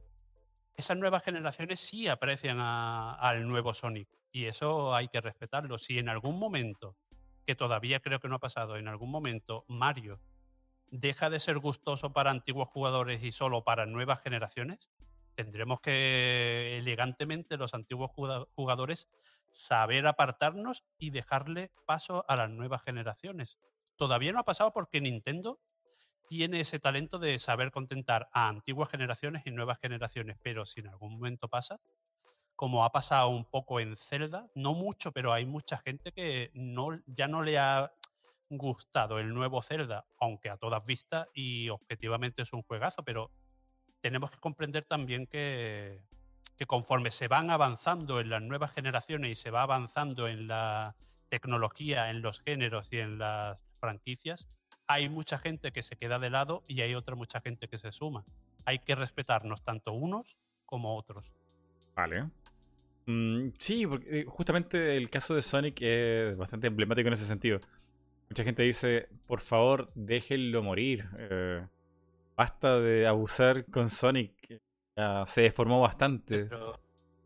esas 0.78 0.96
nuevas 0.96 1.24
generaciones 1.24 1.82
sí 1.82 2.08
aprecian 2.08 2.60
al 2.60 3.48
nuevo 3.48 3.74
Sonic 3.74 4.08
y 4.32 4.46
eso 4.46 4.94
hay 4.94 5.08
que 5.08 5.20
respetarlo. 5.20 5.80
Si 5.80 5.98
en 5.98 6.08
algún 6.08 6.38
momento, 6.38 6.96
que 7.46 7.56
todavía 7.56 8.00
creo 8.00 8.20
que 8.20 8.28
no 8.28 8.36
ha 8.36 8.40
pasado, 8.40 8.78
en 8.78 8.88
algún 8.88 9.10
momento 9.10 9.66
Mario 9.68 10.22
deja 10.90 11.32
de 11.32 11.40
ser 11.40 11.58
gustoso 11.58 12.14
para 12.14 12.30
antiguos 12.30 12.70
jugadores 12.70 13.24
y 13.24 13.32
solo 13.32 13.64
para 13.64 13.88
nuevas 13.88 14.22
generaciones, 14.22 14.92
tendremos 15.34 15.82
que 15.82 16.78
elegantemente 16.78 17.58
los 17.58 17.74
antiguos 17.74 18.12
jugadores 18.56 19.10
saber 19.50 20.06
apartarnos 20.06 20.86
y 21.00 21.10
dejarle 21.10 21.72
paso 21.88 22.24
a 22.28 22.36
las 22.36 22.52
nuevas 22.52 22.84
generaciones. 22.84 23.58
Todavía 23.96 24.32
no 24.32 24.40
ha 24.40 24.46
pasado 24.46 24.72
porque 24.74 25.02
Nintendo 25.02 25.60
tiene 26.28 26.60
ese 26.60 26.80
talento 26.80 27.20
de 27.20 27.40
saber 27.40 27.72
contentar 27.72 28.30
a 28.32 28.48
antiguas 28.48 28.90
generaciones 28.90 29.44
y 29.46 29.52
nuevas 29.52 29.80
generaciones, 29.80 30.38
pero 30.44 30.66
si 30.66 30.82
en 30.82 30.88
algún 30.88 31.14
momento 31.14 31.48
pasa, 31.48 31.80
como 32.56 32.84
ha 32.84 32.92
pasado 32.92 33.30
un 33.30 33.46
poco 33.46 33.80
en 33.80 33.96
Zelda, 33.96 34.48
no 34.56 34.74
mucho, 34.74 35.12
pero 35.12 35.32
hay 35.32 35.46
mucha 35.46 35.78
gente 35.78 36.12
que 36.12 36.52
no, 36.54 37.00
ya 37.06 37.28
no 37.28 37.44
le 37.44 37.60
ha 37.60 37.94
gustado 38.50 39.20
el 39.20 39.34
nuevo 39.34 39.62
Zelda, 39.62 40.06
aunque 40.20 40.50
a 40.50 40.58
todas 40.58 40.86
vistas 40.86 41.28
y 41.34 41.70
objetivamente 41.70 42.42
es 42.42 42.54
un 42.54 42.64
juegazo, 42.64 43.04
pero 43.04 43.32
tenemos 44.02 44.32
que 44.32 44.40
comprender 44.40 44.86
también 44.86 45.28
que, 45.28 46.02
conforme 46.66 47.12
se 47.12 47.28
van 47.28 47.52
avanzando 47.52 48.20
en 48.20 48.30
las 48.30 48.42
nuevas 48.42 48.72
generaciones 48.72 49.32
y 49.32 49.36
se 49.36 49.52
va 49.52 49.64
avanzando 49.64 50.28
en 50.28 50.48
la 50.48 50.96
tecnología, 51.30 52.10
en 52.10 52.22
los 52.22 52.42
géneros 52.42 52.88
y 52.92 53.00
en 53.00 53.18
las 53.20 53.60
franquicias, 53.80 54.48
hay 54.88 55.10
mucha 55.10 55.38
gente 55.38 55.72
que 55.72 55.84
se 55.84 55.96
queda 55.96 56.18
de 56.20 56.30
lado 56.30 56.64
y 56.68 56.82
hay 56.82 56.96
otra 56.96 57.16
mucha 57.16 57.42
gente 57.42 57.68
que 57.68 57.78
se 57.78 57.92
suma. 57.92 58.26
Hay 58.66 58.80
que 58.80 58.96
respetarnos 58.96 59.62
tanto 59.64 59.94
unos 59.94 60.38
como 60.66 60.96
otros. 60.98 61.26
Vale. 61.96 62.30
Mm, 63.06 63.50
sí, 63.58 63.86
porque 63.88 64.22
eh, 64.22 64.26
justamente 64.28 64.98
el 64.98 65.10
caso 65.10 65.36
de 65.36 65.42
Sonic 65.42 65.82
es 65.82 66.38
bastante 66.38 66.68
emblemático 66.68 67.08
en 67.08 67.14
ese 67.14 67.26
sentido. 67.26 67.60
Mucha 68.30 68.44
gente 68.44 68.64
dice, 68.64 69.08
por 69.26 69.42
favor, 69.42 69.92
déjenlo 69.96 70.62
morir. 70.62 71.10
Eh, 71.18 71.66
basta 72.36 72.80
de 72.80 73.08
abusar 73.08 73.66
con 73.66 73.90
Sonic. 73.90 74.60
Ya 74.96 75.26
se 75.26 75.42
deformó 75.42 75.80
bastante. 75.80 76.46
Pero, 76.46 76.80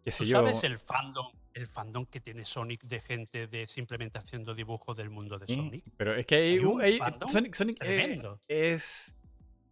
qué 0.04 0.12
sé 0.12 0.24
¿Tú 0.24 0.30
yo. 0.30 0.38
sabes 0.38 0.64
el 0.64 0.78
fandom, 0.78 1.32
el 1.54 1.68
fandom 1.68 2.06
que 2.06 2.20
tiene 2.20 2.46
Sonic 2.46 2.84
de 2.84 3.00
gente 3.02 3.48
de 3.48 3.68
simplemente 3.68 4.18
haciendo 4.18 4.54
dibujos 4.56 4.96
del 4.98 5.10
mundo 5.10 5.38
de 5.40 5.48
Sonic? 5.54 5.84
Pero 5.98 6.14
es 6.16 6.26
que 6.26 6.36
hay, 6.36 6.50
Hay 6.54 6.60
un 6.60 6.82
hay- 6.82 7.00
Sonic, 7.28 7.54
Sonic, 7.54 7.78
eh, 7.84 8.22
es 8.48 9.16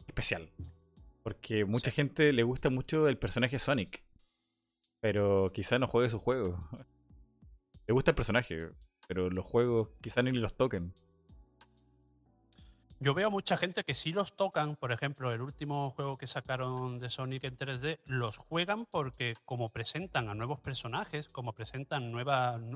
especial. 0.08 0.49
Porque 1.24 1.66
mucha 1.66 1.91
Sí. 1.91 1.95
gente 1.95 2.33
le 2.33 2.43
gusta 2.43 2.69
mucho 2.69 3.08
el 3.08 3.17
personaje 3.17 3.59
Sonic. 3.59 4.03
Pero 5.01 5.51
quizá 5.53 5.80
no 5.80 5.88
juegue 5.88 6.09
su 6.09 6.19
juego. 6.19 6.58
Le 7.88 7.93
gusta 7.93 8.11
el 8.11 8.16
personaje, 8.16 8.69
pero 9.08 9.30
los 9.32 9.43
juegos 9.45 9.90
quizá 10.01 10.22
ni 10.22 10.32
los 10.32 10.56
toquen. 10.56 10.93
Yo 13.01 13.13
veo 13.13 13.31
mucha 13.31 13.55
gente 13.55 13.85
que 13.85 13.93
sí 13.93 14.11
los 14.11 14.33
tocan, 14.35 14.75
por 14.75 14.91
ejemplo, 14.91 15.31
el 15.31 15.41
último 15.41 15.91
juego 15.91 16.17
que 16.17 16.27
sacaron 16.27 16.99
de 16.99 17.09
Sonic 17.09 17.45
en 17.45 17.57
3D, 17.57 17.99
los 18.05 18.35
juegan 18.35 18.85
porque 18.85 19.35
como 19.45 19.69
presentan 19.69 20.27
a 20.27 20.35
nuevos 20.35 20.59
personajes, 20.59 21.29
como 21.29 21.53
presentan 21.53 22.13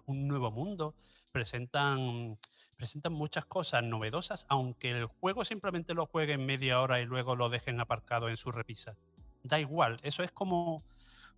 un 0.06 0.28
nuevo 0.30 0.50
mundo, 0.50 0.96
presentan, 1.34 2.38
presentan 2.78 3.12
muchas 3.12 3.44
cosas 3.44 3.84
novedosas, 3.84 4.46
aunque 4.48 4.92
el 4.92 5.08
juego 5.08 5.44
simplemente 5.44 5.94
lo 5.94 6.06
jueguen 6.06 6.46
media 6.46 6.80
hora 6.80 7.02
y 7.02 7.06
luego 7.06 7.36
lo 7.36 7.50
dejen 7.50 7.82
aparcado 7.82 8.30
en 8.30 8.38
su 8.38 8.50
repisa. 8.50 8.96
Da 9.44 9.60
igual, 9.60 9.98
eso 10.04 10.24
es 10.24 10.32
como, 10.32 10.84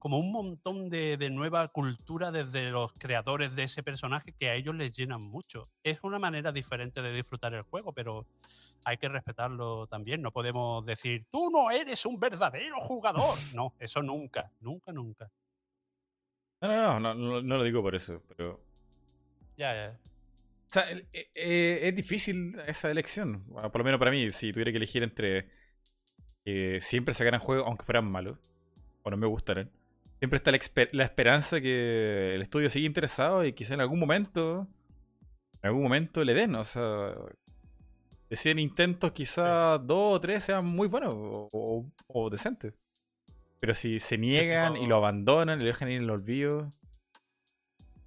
como 0.05 0.19
un 0.19 0.31
montón 0.31 0.87
de, 0.91 1.17
de 1.17 1.31
nueva 1.31 1.67
cultura 1.69 2.29
desde 2.29 2.69
los 2.69 2.93
creadores 2.93 3.55
de 3.55 3.63
ese 3.63 3.81
personaje 3.81 4.33
que 4.33 4.51
a 4.51 4.53
ellos 4.53 4.75
les 4.75 4.95
llenan 4.95 5.19
mucho. 5.19 5.67
Es 5.83 5.97
una 6.03 6.19
manera 6.19 6.51
diferente 6.51 7.01
de 7.01 7.11
disfrutar 7.11 7.55
el 7.55 7.63
juego, 7.63 7.91
pero 7.91 8.27
hay 8.83 8.97
que 8.97 9.09
respetarlo 9.09 9.87
también. 9.87 10.21
No 10.21 10.29
podemos 10.29 10.85
decir, 10.85 11.25
tú 11.31 11.49
no 11.49 11.71
eres 11.71 12.05
un 12.05 12.19
verdadero 12.19 12.79
jugador. 12.81 13.35
No, 13.55 13.73
eso 13.79 14.03
nunca, 14.03 14.51
nunca, 14.59 14.91
nunca. 14.91 15.27
No, 16.61 16.67
no, 16.67 16.99
no, 16.99 17.15
no, 17.15 17.41
no 17.41 17.57
lo 17.57 17.63
digo 17.63 17.81
por 17.81 17.95
eso, 17.95 18.21
pero... 18.27 18.63
Ya, 19.57 19.73
ya. 19.73 19.99
O 20.69 20.71
sea, 20.71 20.91
eh, 20.91 21.31
eh, 21.33 21.79
es 21.81 21.95
difícil 21.95 22.55
esa 22.67 22.91
elección. 22.91 23.43
Bueno, 23.47 23.71
por 23.71 23.79
lo 23.81 23.85
menos 23.85 23.97
para 23.97 24.11
mí, 24.11 24.29
si 24.29 24.51
tuviera 24.51 24.69
que 24.69 24.77
elegir 24.77 25.01
entre 25.01 25.49
que 26.43 26.79
siempre 26.79 27.15
sacaran 27.15 27.39
juegos, 27.39 27.65
aunque 27.65 27.85
fueran 27.85 28.05
malos, 28.05 28.37
o 29.01 29.09
no 29.09 29.17
me 29.17 29.25
gustaran, 29.25 29.71
siempre 30.19 30.37
está 30.37 30.51
la, 30.91 31.03
esperanza 31.03 31.61
que 31.61 32.35
el 32.35 32.41
estudio 32.41 32.69
siga 32.69 32.85
interesado 32.85 33.45
y 33.45 33.53
quizá 33.53 33.73
en 33.73 33.81
algún 33.81 33.99
momento, 33.99 34.67
en 35.61 35.67
algún 35.67 35.83
momento 35.83 36.23
le 36.23 36.33
den. 36.33 36.55
O 36.55 36.63
sea, 36.63 37.13
de 38.29 38.35
100 38.35 38.59
intentos, 38.59 39.11
quizá 39.11 39.77
dos 39.77 40.15
o 40.15 40.19
tres 40.19 40.43
sean 40.43 40.65
muy 40.65 40.87
buenos 40.87 41.13
o, 41.15 41.49
o- 41.51 41.85
o 42.07 42.29
decentes. 42.29 42.73
Pero 43.59 43.73
si 43.73 43.99
se 43.99 44.17
niegan 44.17 44.77
y 44.77 44.85
lo 44.87 44.97
abandonan 44.97 45.59
y 45.59 45.63
lo 45.63 45.67
dejan 45.67 45.89
ir 45.89 45.97
en 45.97 46.03
el 46.03 46.09
olvido. 46.09 46.71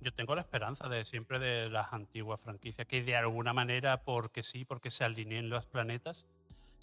Yo 0.00 0.12
tengo 0.12 0.34
la 0.36 0.42
esperanza 0.42 0.88
de 0.88 1.04
siempre 1.04 1.40
de 1.40 1.68
las 1.70 1.92
antiguas 1.92 2.40
franquicias, 2.40 2.86
que 2.86 3.02
de 3.02 3.16
alguna 3.16 3.52
manera, 3.52 4.02
porque 4.04 4.44
sí, 4.44 4.64
porque 4.64 4.92
se 4.92 5.02
alineen 5.02 5.50
los 5.50 5.66
planetas, 5.66 6.24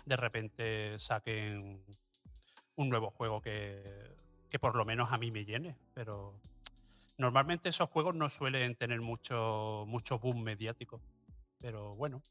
de 0.06 0.18
repente 0.18 1.00
saquen 1.00 1.82
un 2.76 2.90
nuevo 2.90 3.12
juego 3.12 3.40
que, 3.42 3.82
que 4.56 4.60
por 4.60 4.78
lo 4.78 4.86
menos 4.86 5.12
a 5.12 5.18
mí 5.18 5.32
me 5.32 5.44
llene. 5.44 5.76
Pero 5.94 6.40
normalmente 7.18 7.68
esos 7.68 7.90
juegos 7.90 8.16
no 8.16 8.30
suelen 8.30 8.76
tener 8.76 9.02
mucho, 9.02 9.84
mucho 9.86 10.18
boom 10.18 10.44
mediático. 10.44 11.02
Pero 11.60 11.94
bueno, 11.96 12.22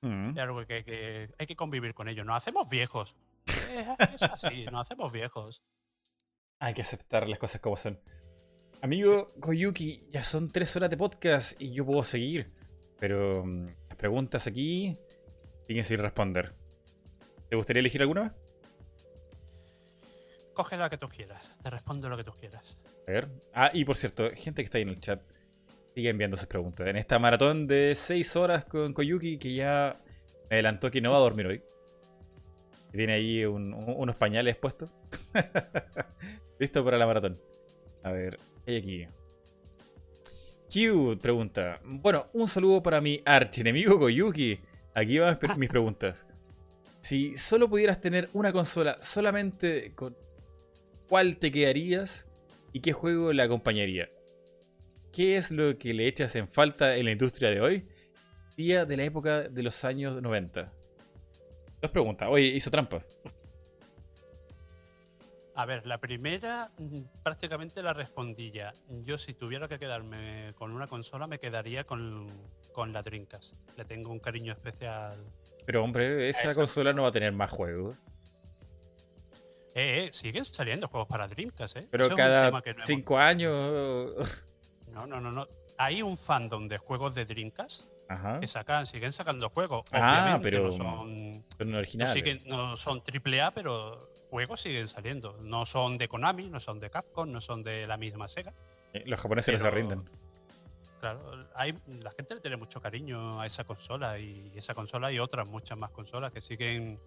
Mm. 0.00 0.30
es 0.30 0.38
algo 0.38 0.64
que, 0.64 0.84
que 0.84 1.28
hay 1.36 1.46
que 1.48 1.56
convivir 1.56 1.92
con 1.94 2.08
ello. 2.08 2.22
Nos 2.24 2.36
hacemos 2.36 2.70
viejos. 2.70 3.16
Es, 3.44 4.22
así, 4.22 4.66
nos 4.66 4.82
hacemos 4.86 5.10
viejos. 5.10 5.60
Hay 6.60 6.74
que 6.74 6.82
aceptar 6.82 7.28
las 7.28 7.40
cosas 7.40 7.60
como 7.60 7.76
son. 7.76 7.98
Amigo 8.80 9.32
Koyuki, 9.40 10.06
ya 10.12 10.22
son 10.22 10.52
tres 10.52 10.76
horas 10.76 10.90
de 10.90 10.96
podcast 10.96 11.60
y 11.60 11.72
yo 11.72 11.84
puedo 11.84 12.04
seguir. 12.04 12.52
Pero 13.00 13.44
mm, 13.44 13.66
las 13.88 13.96
preguntas 13.96 14.46
aquí 14.46 14.96
siguen 15.66 15.84
sin 15.84 15.98
responder. 15.98 16.54
¿Te 17.50 17.56
gustaría 17.56 17.80
elegir 17.80 18.00
alguna? 18.02 18.32
Coge 20.58 20.76
la 20.76 20.90
que 20.90 20.98
tú 20.98 21.08
quieras. 21.08 21.40
Te 21.62 21.70
respondo 21.70 22.08
lo 22.08 22.16
que 22.16 22.24
tú 22.24 22.32
quieras. 22.32 22.76
A 23.06 23.12
ver. 23.12 23.28
Ah, 23.54 23.70
y 23.72 23.84
por 23.84 23.96
cierto, 23.96 24.28
gente 24.34 24.60
que 24.62 24.64
está 24.64 24.78
ahí 24.78 24.82
en 24.82 24.88
el 24.88 24.98
chat, 24.98 25.22
sigue 25.94 26.08
enviando 26.08 26.36
sus 26.36 26.46
preguntas. 26.46 26.84
En 26.88 26.96
esta 26.96 27.16
maratón 27.20 27.68
de 27.68 27.94
seis 27.94 28.34
horas 28.34 28.64
con 28.64 28.92
Koyuki, 28.92 29.38
que 29.38 29.54
ya 29.54 29.96
me 30.50 30.56
adelantó 30.56 30.90
que 30.90 31.00
no 31.00 31.12
va 31.12 31.18
a 31.18 31.20
dormir 31.20 31.46
hoy. 31.46 31.62
Tiene 32.90 33.12
ahí 33.12 33.44
un- 33.44 33.72
un- 33.72 33.94
unos 33.98 34.16
pañales 34.16 34.56
puestos. 34.56 34.90
Listo 36.58 36.84
para 36.84 36.98
la 36.98 37.06
maratón. 37.06 37.38
A 38.02 38.10
ver, 38.10 38.40
¿qué 38.66 38.72
hay 38.72 38.76
aquí? 38.78 39.06
Q 40.72 41.18
pregunta. 41.22 41.78
Bueno, 41.84 42.26
un 42.32 42.48
saludo 42.48 42.82
para 42.82 43.00
mi 43.00 43.22
archienemigo 43.24 43.96
Koyuki. 44.00 44.58
Aquí 44.92 45.20
van 45.20 45.38
mis 45.56 45.68
preguntas. 45.70 46.26
Si 47.00 47.36
solo 47.36 47.68
pudieras 47.68 48.00
tener 48.00 48.28
una 48.32 48.52
consola 48.52 48.96
solamente 49.00 49.92
con 49.94 50.16
¿cuál 51.08 51.38
te 51.38 51.50
quedarías 51.50 52.28
y 52.72 52.80
qué 52.80 52.92
juego 52.92 53.32
la 53.32 53.44
acompañaría? 53.44 54.08
¿Qué 55.12 55.36
es 55.36 55.50
lo 55.50 55.76
que 55.78 55.94
le 55.94 56.06
echas 56.06 56.36
en 56.36 56.48
falta 56.48 56.96
en 56.96 57.06
la 57.06 57.12
industria 57.12 57.50
de 57.50 57.60
hoy? 57.60 57.88
Día 58.56 58.84
de 58.84 58.96
la 58.96 59.04
época 59.04 59.42
de 59.48 59.62
los 59.62 59.84
años 59.84 60.20
90. 60.20 60.72
Dos 61.80 61.90
preguntas. 61.90 62.28
Oye, 62.30 62.46
hizo 62.46 62.70
trampa. 62.70 63.02
A 65.54 65.64
ver, 65.64 65.86
la 65.86 65.98
primera 65.98 66.70
mm, 66.78 67.22
prácticamente 67.24 67.82
la 67.82 67.92
respondí 67.92 68.52
ya. 68.52 68.72
Yo 69.04 69.18
si 69.18 69.34
tuviera 69.34 69.66
que 69.66 69.78
quedarme 69.78 70.52
con 70.56 70.72
una 70.72 70.86
consola 70.86 71.26
me 71.26 71.40
quedaría 71.40 71.84
con, 71.84 72.28
con 72.72 72.92
la 72.92 73.02
Dreamcast. 73.02 73.54
Le 73.76 73.84
tengo 73.84 74.12
un 74.12 74.20
cariño 74.20 74.52
especial. 74.52 75.18
Pero 75.66 75.82
hombre, 75.82 76.28
esa 76.28 76.50
Eso. 76.50 76.60
consola 76.60 76.92
no 76.92 77.02
va 77.02 77.08
a 77.08 77.12
tener 77.12 77.32
más 77.32 77.50
juegos. 77.50 77.96
Eh, 79.74 80.06
eh, 80.06 80.12
siguen 80.12 80.44
saliendo 80.44 80.88
juegos 80.88 81.08
para 81.08 81.28
Dreamcast, 81.28 81.76
¿eh? 81.76 81.86
Pero 81.90 82.08
cada 82.14 82.48
hemos- 82.48 82.62
cinco 82.80 83.18
años. 83.18 84.12
No, 84.92 85.06
no, 85.06 85.20
no, 85.20 85.30
no. 85.30 85.46
Hay 85.76 86.02
un 86.02 86.16
fandom 86.16 86.66
de 86.66 86.78
juegos 86.78 87.14
de 87.14 87.24
Dreamcast 87.24 87.84
Ajá. 88.08 88.40
que 88.40 88.46
sacan, 88.48 88.86
siguen 88.86 89.12
sacando 89.12 89.48
juegos. 89.50 89.82
Ah, 89.92 90.22
Obviamente 90.24 90.50
pero 90.50 90.64
no 90.64 90.72
son, 90.72 91.44
Son 91.56 91.70
no, 91.70 91.78
originales. 91.78 92.14
siguen- 92.14 92.42
no 92.46 92.76
son 92.76 93.00
AAA, 93.02 93.52
pero 93.52 94.10
juegos 94.30 94.60
siguen 94.60 94.88
saliendo. 94.88 95.36
No 95.42 95.64
son 95.66 95.98
de 95.98 96.08
Konami, 96.08 96.48
no 96.48 96.58
son 96.58 96.80
de 96.80 96.90
Capcom, 96.90 97.30
no 97.30 97.40
son 97.40 97.62
de 97.62 97.86
la 97.86 97.96
misma 97.96 98.28
Sega. 98.28 98.52
Eh, 98.92 99.04
Los 99.06 99.20
japoneses 99.20 99.60
pero- 99.62 99.70
rinden. 99.74 100.04
Claro, 100.98 101.46
hay, 101.54 101.74
la 101.86 102.10
gente 102.10 102.34
le 102.34 102.40
tiene 102.40 102.56
mucho 102.56 102.80
cariño 102.80 103.40
a 103.40 103.46
esa 103.46 103.62
consola 103.62 104.18
y 104.18 104.50
esa 104.56 104.74
consola 104.74 105.12
y 105.12 105.20
otras 105.20 105.48
muchas 105.48 105.78
más 105.78 105.90
consolas 105.92 106.32
que 106.32 106.40
siguen 106.40 106.98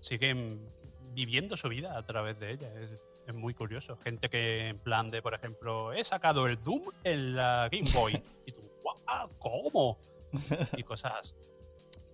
siguen 0.00 0.66
viviendo 1.12 1.56
su 1.56 1.68
vida 1.68 1.96
a 1.96 2.04
través 2.04 2.38
de 2.38 2.52
ella. 2.52 2.72
Es, 2.80 2.90
es 3.26 3.34
muy 3.34 3.54
curioso. 3.54 3.96
Gente 3.98 4.28
que 4.28 4.68
en 4.68 4.78
plan 4.78 5.10
de, 5.10 5.22
por 5.22 5.34
ejemplo, 5.34 5.92
he 5.92 6.04
sacado 6.04 6.46
el 6.46 6.60
Doom 6.62 6.82
en 7.04 7.36
la 7.36 7.68
Game 7.70 7.90
Boy. 7.92 8.22
y 8.46 8.52
tú, 8.52 8.62
"Guau, 8.82 9.30
¿cómo? 9.38 9.98
Y 10.76 10.82
cosas. 10.82 11.34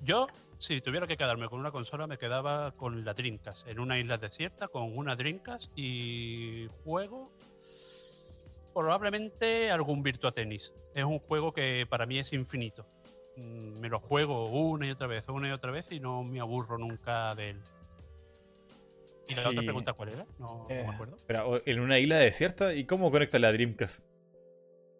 Yo, 0.02 0.26
si 0.58 0.80
tuviera 0.80 1.06
que 1.06 1.16
quedarme 1.16 1.48
con 1.48 1.60
una 1.60 1.70
consola, 1.70 2.06
me 2.06 2.18
quedaba 2.18 2.72
con 2.72 3.04
la 3.04 3.14
Dreamcast. 3.14 3.66
En 3.68 3.78
una 3.80 3.98
isla 3.98 4.18
desierta, 4.18 4.68
con 4.68 4.96
una 4.96 5.16
Dreamcast 5.16 5.70
y 5.76 6.68
juego 6.84 7.30
probablemente 8.74 9.70
algún 9.70 10.02
Virtua 10.02 10.32
Tennis. 10.32 10.72
Es 10.94 11.04
un 11.04 11.18
juego 11.18 11.52
que 11.52 11.86
para 11.88 12.06
mí 12.06 12.18
es 12.18 12.32
infinito. 12.32 12.86
Mm, 13.36 13.80
Me 13.80 13.88
lo 13.88 14.00
juego 14.00 14.48
una 14.50 14.86
y 14.86 14.90
otra 14.90 15.06
vez, 15.06 15.24
una 15.28 15.48
y 15.48 15.52
otra 15.52 15.70
vez 15.70 15.90
y 15.90 16.00
no 16.00 16.22
me 16.24 16.40
aburro 16.40 16.76
nunca 16.78 17.34
de 17.34 17.50
él. 17.50 17.60
¿Y 19.28 19.34
la 19.34 19.48
otra 19.50 19.62
pregunta 19.62 19.92
cuál 19.92 20.10
era? 20.10 20.26
No, 20.38 20.72
no 20.74 20.74
Eh, 20.74 20.84
me 20.84 20.90
acuerdo. 20.90 21.16
Espera, 21.16 21.46
o- 21.46 21.60
en 21.66 21.80
una 21.80 21.98
isla 21.98 22.18
desierta, 22.18 22.74
¿y 22.74 22.84
cómo 22.86 23.10
conecta 23.10 23.38
la 23.38 23.52
Dreamcast? 23.52 24.04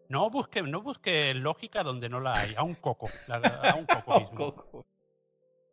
No 0.08 0.30
busque, 0.30 0.62
no 0.62 0.82
busque 0.82 1.32
lógica 1.34 1.84
donde 1.84 2.08
no 2.08 2.18
la 2.20 2.40
hay. 2.40 2.54
A 2.56 2.62
un 2.64 2.74
coco. 2.74 3.08
la- 3.28 3.36
a 3.36 3.74
un 3.76 3.86
coco 3.86 4.12
mismo. 4.12 4.52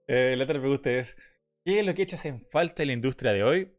Eh, 0.08 0.36
la 0.38 0.44
otra 0.46 0.60
pregunta 0.60 0.90
es: 0.92 1.18
¿Qué 1.66 1.80
es 1.80 1.86
lo 1.86 1.94
que 1.94 2.04
echas 2.04 2.26
en 2.26 2.42
falta 2.42 2.84
en 2.84 2.88
la 2.88 2.94
industria 2.94 3.32
de 3.34 3.44
hoy, 3.44 3.74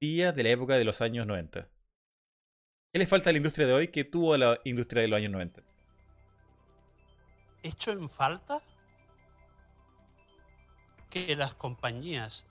día 0.00 0.32
de 0.32 0.42
la 0.44 0.50
época 0.50 0.74
de 0.76 0.84
los 0.84 1.00
años 1.02 1.26
90? 1.26 1.70
¿Qué 2.92 2.98
le 2.98 3.06
falta 3.06 3.30
a 3.30 3.32
la 3.32 3.36
industria 3.36 3.68
de 3.68 3.72
hoy 3.74 3.88
que 3.92 4.02
tuvo 4.04 4.34
a 4.34 4.38
la 4.38 4.60
industria 4.64 5.02
de 5.02 5.06
los 5.08 5.18
años 5.18 5.30
90? 5.30 5.62
Hecho 7.62 7.90
en 7.90 8.08
falta 8.08 8.62
que 11.10 11.34
las 11.36 11.54
compañías, 11.54 12.44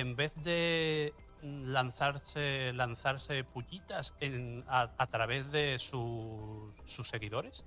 en 0.00 0.16
vez 0.16 0.32
de 0.42 1.12
lanzarse, 1.42 2.72
lanzarse 2.72 3.44
pullitas 3.44 4.14
en- 4.20 4.64
a, 4.68 4.90
a 4.98 5.06
través 5.06 5.50
de 5.52 5.78
sus- 5.78 6.72
sus 6.84 7.08
seguidores, 7.08 7.64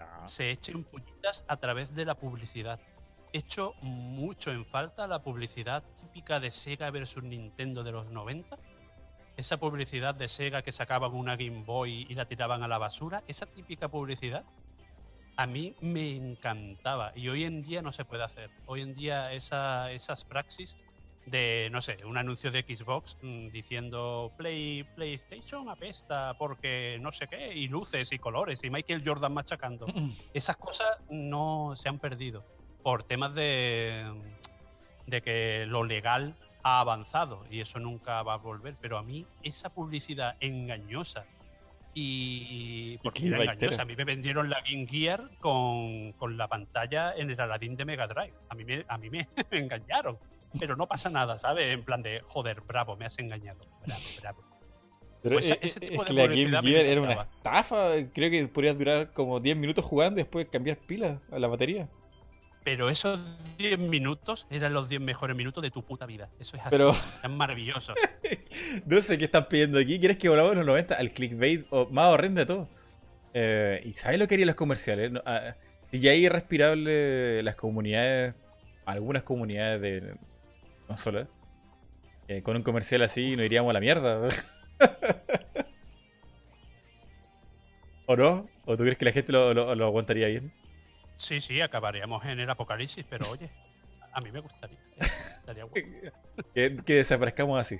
Ah, 0.00 0.26
se 0.26 0.50
echen 0.50 0.82
pullitas 0.84 1.44
a 1.48 1.56
través 1.56 1.94
de 1.94 2.04
la 2.04 2.14
publicidad. 2.16 2.80
Echo 3.32 3.74
mucho 3.80 4.50
en 4.50 4.64
falta 4.66 5.06
la 5.06 5.22
publicidad 5.22 5.82
típica 6.00 6.40
de 6.40 6.50
Sega 6.50 6.90
versus 6.90 7.22
Nintendo 7.22 7.82
de 7.84 7.92
los 7.92 8.06
90. 8.10 8.58
Esa 9.36 9.56
publicidad 9.58 10.14
de 10.14 10.28
Sega 10.28 10.62
que 10.62 10.72
sacaban 10.72 11.12
una 11.14 11.36
Game 11.36 11.62
Boy 11.64 12.06
y 12.08 12.14
la 12.14 12.26
tiraban 12.26 12.62
a 12.62 12.68
la 12.68 12.78
basura. 12.78 13.22
Esa 13.28 13.46
típica 13.46 13.88
publicidad 13.88 14.44
a 15.36 15.46
mí 15.46 15.74
me 15.80 16.14
encantaba 16.16 17.12
y 17.16 17.28
hoy 17.28 17.44
en 17.44 17.62
día 17.62 17.80
no 17.82 17.90
se 17.92 18.04
puede 18.04 18.24
hacer. 18.24 18.50
Hoy 18.66 18.82
en 18.82 18.94
día 18.94 19.32
esa, 19.32 19.90
esas 19.92 20.24
praxis 20.24 20.76
de, 21.26 21.68
no 21.72 21.80
sé, 21.80 21.96
un 22.04 22.16
anuncio 22.16 22.50
de 22.50 22.62
Xbox 22.62 23.16
mm, 23.22 23.48
diciendo 23.48 24.32
Play, 24.36 24.84
PlayStation 24.94 25.68
apesta 25.68 26.36
porque 26.38 26.98
no 27.00 27.12
sé 27.12 27.26
qué, 27.28 27.54
y 27.54 27.68
luces 27.68 28.12
y 28.12 28.18
colores, 28.18 28.62
y 28.62 28.70
Michael 28.70 29.02
Jordan 29.04 29.32
machacando. 29.32 29.86
Esas 30.32 30.56
cosas 30.56 30.88
no 31.10 31.74
se 31.76 31.88
han 31.88 31.98
perdido 31.98 32.44
por 32.82 33.04
temas 33.04 33.34
de, 33.34 34.04
de 35.06 35.22
que 35.22 35.64
lo 35.66 35.84
legal 35.84 36.36
ha 36.62 36.80
avanzado 36.80 37.44
y 37.50 37.60
eso 37.60 37.78
nunca 37.78 38.22
va 38.22 38.34
a 38.34 38.38
volver. 38.38 38.76
Pero 38.80 38.98
a 38.98 39.02
mí 39.02 39.26
esa 39.42 39.72
publicidad 39.72 40.36
engañosa 40.40 41.24
y 41.94 42.98
porque 42.98 43.28
era 43.28 43.38
engañosa. 43.38 43.82
A 43.82 43.84
mí 43.84 43.94
me 43.96 44.04
vendieron 44.04 44.50
la 44.50 44.60
Game 44.60 44.86
Gear 44.86 45.30
con, 45.40 46.12
con 46.12 46.36
la 46.36 46.48
pantalla 46.48 47.14
en 47.16 47.30
el 47.30 47.40
Aladdin 47.40 47.76
de 47.76 47.84
Mega 47.84 48.06
Drive. 48.06 48.34
A 48.48 48.54
mí 48.54 48.64
me, 48.64 48.84
a 48.88 48.98
mí 48.98 49.10
me 49.10 49.28
engañaron. 49.50 50.18
Pero 50.58 50.76
no 50.76 50.86
pasa 50.86 51.10
nada, 51.10 51.38
¿sabes? 51.38 51.72
En 51.72 51.84
plan 51.84 52.02
de, 52.02 52.20
joder, 52.24 52.60
bravo, 52.60 52.96
me 52.96 53.06
has 53.06 53.18
engañado. 53.18 53.66
Bravo, 53.86 54.02
bravo. 54.20 54.44
Pero 55.22 55.36
Pues 55.36 55.50
eh, 55.50 55.58
ese 55.62 55.78
eh, 55.78 55.88
tipo 55.88 56.02
es 56.02 56.08
de 56.10 56.14
que 56.14 56.48
la 56.48 56.60
Game 56.60 56.62
Gear 56.62 56.84
era 56.84 57.00
una 57.00 57.14
estafa. 57.14 57.92
Creo 58.12 58.30
que 58.30 58.46
podrías 58.48 58.76
durar 58.76 59.12
como 59.12 59.40
10 59.40 59.56
minutos 59.56 59.84
jugando 59.84 60.20
y 60.20 60.24
después 60.24 60.46
cambiar 60.50 60.76
pilas 60.76 61.18
a 61.32 61.38
la 61.38 61.48
batería. 61.48 61.88
Pero 62.62 62.88
esos 62.88 63.20
10 63.58 63.78
minutos 63.78 64.46
eran 64.50 64.72
los 64.72 64.88
10 64.88 65.00
mejores 65.00 65.36
minutos 65.36 65.62
de 65.62 65.70
tu 65.70 65.82
puta 65.82 66.06
vida. 66.06 66.30
Eso 66.38 66.56
es 66.56 66.62
así. 66.62 66.70
Pero 66.70 66.92
Eran 67.20 67.36
maravillosos. 67.36 67.94
no 68.86 69.00
sé 69.00 69.16
qué 69.18 69.24
están 69.24 69.48
pidiendo 69.48 69.78
aquí. 69.78 69.98
¿Quieres 69.98 70.18
que 70.18 70.28
volvamos 70.28 70.52
a 70.52 70.56
los 70.56 70.66
90 70.66 70.94
al 70.94 71.12
clickbait 71.12 71.66
o 71.70 71.86
más 71.86 72.12
horrendo 72.12 72.40
de 72.40 72.46
todo? 72.46 72.68
Eh, 73.34 73.82
¿Y 73.84 73.92
sabes 73.94 74.18
lo 74.18 74.28
que 74.28 74.34
harían 74.34 74.46
los 74.46 74.56
comerciales? 74.56 75.10
No, 75.10 75.22
ah, 75.26 75.54
Si 75.90 76.00
ya 76.00 76.12
es 76.12 76.18
irrespirable 76.18 77.42
las 77.42 77.56
comunidades, 77.56 78.34
algunas 78.86 79.22
comunidades 79.22 79.80
de 79.80 80.16
consolas, 80.86 81.28
eh, 82.28 82.42
con 82.42 82.56
un 82.56 82.62
comercial 82.62 83.02
así 83.02 83.36
nos 83.36 83.44
iríamos 83.46 83.70
a 83.70 83.74
la 83.74 83.80
mierda. 83.80 84.28
¿O 88.06 88.16
no? 88.16 88.48
¿O 88.66 88.76
tú 88.76 88.82
crees 88.82 88.98
que 88.98 89.04
la 89.06 89.12
gente 89.12 89.32
lo, 89.32 89.54
lo- 89.54 89.74
lo 89.74 89.86
aguantaría 89.86 90.26
bien? 90.28 90.52
Sí, 91.16 91.40
sí, 91.40 91.60
acabaríamos 91.60 92.24
en 92.26 92.40
el 92.40 92.50
apocalipsis, 92.50 93.04
pero 93.08 93.30
oye, 93.30 93.50
a 94.12 94.20
mí 94.20 94.30
me 94.30 94.40
gustaría. 94.40 94.78
Estaría 95.38 95.64
guapo. 95.64 95.80
Que, 96.54 96.76
que 96.84 96.94
desaparezcamos 96.94 97.58
así. 97.60 97.78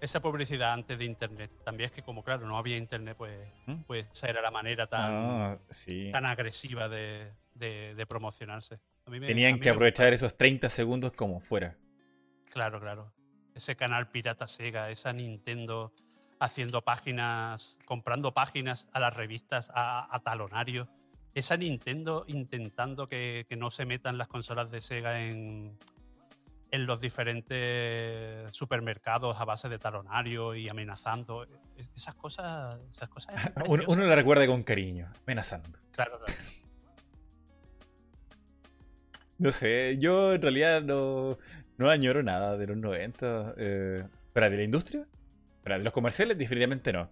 Esa 0.00 0.20
publicidad 0.20 0.72
antes 0.74 0.98
de 0.98 1.04
internet. 1.06 1.50
También 1.64 1.86
es 1.86 1.92
que 1.92 2.02
como 2.02 2.22
claro, 2.22 2.46
no 2.46 2.56
había 2.58 2.76
internet, 2.76 3.16
pues, 3.18 3.48
¿Mm? 3.66 3.82
pues 3.86 4.06
esa 4.12 4.28
era 4.28 4.40
la 4.42 4.50
manera 4.50 4.86
tan, 4.86 5.10
Ah, 5.12 5.58
sí. 5.70 6.10
tan 6.12 6.26
agresiva 6.26 6.88
de, 6.88 7.32
de- 7.54 7.94
de 7.94 8.06
promocionarse. 8.06 8.78
A 9.10 9.12
mí 9.12 9.18
me- 9.18 9.26
a 9.26 9.28
Tenían 9.28 9.54
mí 9.54 9.60
que 9.60 9.70
me 9.70 9.74
aprovechar 9.74 10.12
esos 10.12 10.36
30 10.36 10.68
segundos 10.68 11.12
como 11.12 11.40
fuera. 11.40 11.76
Claro, 12.52 12.78
claro. 12.80 13.12
Ese 13.56 13.74
canal 13.74 14.08
pirata 14.10 14.46
Sega, 14.46 14.88
esa 14.90 15.12
Nintendo 15.12 15.92
haciendo 16.38 16.82
páginas, 16.82 17.76
comprando 17.84 18.32
páginas 18.32 18.86
a 18.92 19.00
las 19.00 19.12
revistas 19.12 19.68
a, 19.74 20.06
a 20.14 20.20
talonario. 20.20 20.88
Esa 21.34 21.56
Nintendo 21.56 22.24
intentando 22.28 23.08
que, 23.08 23.46
que 23.48 23.56
no 23.56 23.72
se 23.72 23.84
metan 23.84 24.16
las 24.16 24.28
consolas 24.28 24.70
de 24.70 24.80
Sega 24.80 25.20
en, 25.22 25.76
en 26.70 26.86
los 26.86 27.00
diferentes 27.00 28.52
supermercados 28.56 29.40
a 29.40 29.44
base 29.44 29.68
de 29.68 29.78
talonario 29.80 30.54
y 30.54 30.68
amenazando. 30.68 31.42
Es- 31.76 31.90
Esas 31.96 32.14
cosas, 32.14 32.78
esas 32.90 33.08
cosas 33.08 33.34
Uno, 33.66 33.82
uno 33.88 34.04
la 34.04 34.14
recuerda 34.14 34.46
con 34.46 34.62
cariño, 34.62 35.10
amenazando. 35.26 35.78
Claro, 35.90 36.18
claro. 36.24 36.32
No 39.40 39.52
sé, 39.52 39.96
yo 39.98 40.34
en 40.34 40.42
realidad 40.42 40.82
no, 40.82 41.38
no 41.78 41.88
añoro 41.88 42.22
nada 42.22 42.58
de 42.58 42.66
los 42.66 42.76
90. 42.76 43.54
Eh, 43.56 44.04
¿Para 44.34 44.50
de 44.50 44.58
la 44.58 44.62
industria? 44.64 45.06
¿Para 45.64 45.78
de 45.78 45.84
los 45.84 45.92
comerciales? 45.94 46.36
Definitivamente 46.36 46.92
no. 46.92 47.10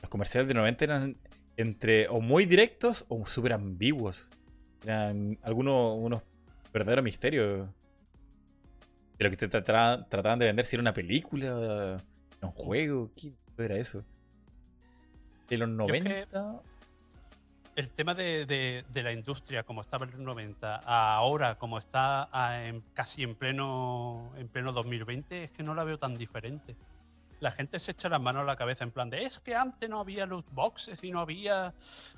Los 0.00 0.08
comerciales 0.08 0.46
de 0.46 0.54
90 0.54 0.84
eran 0.84 1.16
entre 1.56 2.06
o 2.08 2.20
muy 2.20 2.46
directos 2.46 3.04
o 3.08 3.26
súper 3.26 3.54
ambiguos. 3.54 4.30
Eran 4.84 5.36
algunos 5.42 5.96
unos 5.98 6.22
verdaderos 6.72 7.04
misterios 7.04 7.68
de 9.18 9.24
lo 9.24 9.30
que 9.30 9.36
te 9.36 9.48
trataban, 9.48 10.08
trataban 10.08 10.38
de 10.38 10.46
vender 10.46 10.64
si 10.64 10.76
era 10.76 10.80
una 10.80 10.94
película, 10.94 11.96
un 12.40 12.50
juego, 12.52 13.10
¿qué 13.20 13.32
era 13.58 13.76
eso? 13.78 14.04
De 15.48 15.56
los 15.56 15.68
es 15.68 15.74
que- 16.02 16.26
90. 16.30 16.60
El 17.76 17.90
tema 17.90 18.14
de, 18.14 18.46
de- 18.46 19.02
la 19.02 19.12
industria 19.12 19.64
como 19.64 19.80
estaba 19.80 20.04
en 20.04 20.12
los 20.12 20.20
90 20.20 20.76
a 20.84 21.16
ahora 21.16 21.56
como 21.58 21.78
está 21.78 22.28
a- 22.32 22.72
casi 22.92 23.22
en 23.22 23.34
pleno 23.34 24.32
en 24.36 24.48
pleno 24.48 24.72
2020 24.72 25.44
es 25.44 25.50
que 25.50 25.62
no 25.62 25.74
la 25.74 25.84
veo 25.84 25.98
tan 25.98 26.14
diferente. 26.16 26.76
La 27.40 27.50
gente 27.50 27.78
se 27.80 27.90
echa 27.90 28.08
las 28.08 28.22
manos 28.22 28.42
a 28.42 28.46
la 28.46 28.56
cabeza 28.56 28.84
en 28.84 28.90
plan 28.92 29.10
de 29.10 29.24
es 29.24 29.38
que 29.40 29.54
antes 29.56 29.90
no 29.90 29.98
había 30.00 30.24
loot 30.24 30.46
boxes 30.52 31.02
y 31.02 31.10
no 31.10 31.20
había 31.20 31.74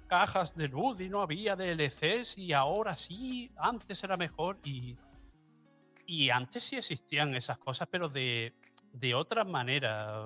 cajas 0.06 0.54
de 0.54 0.68
luz 0.68 1.00
y 1.00 1.08
no 1.08 1.22
había 1.22 1.56
DLCs 1.56 2.36
y 2.38 2.52
ahora 2.52 2.94
sí 2.96 3.50
antes 3.56 4.04
era 4.04 4.16
mejor 4.16 4.58
y 4.64 4.96
y 6.08 6.30
antes 6.30 6.62
sí 6.62 6.76
existían 6.76 7.34
esas 7.34 7.58
cosas 7.58 7.88
pero 7.90 8.08
de 8.08 8.52
de 8.92 9.14
otra 9.14 9.44
manera. 9.44 10.22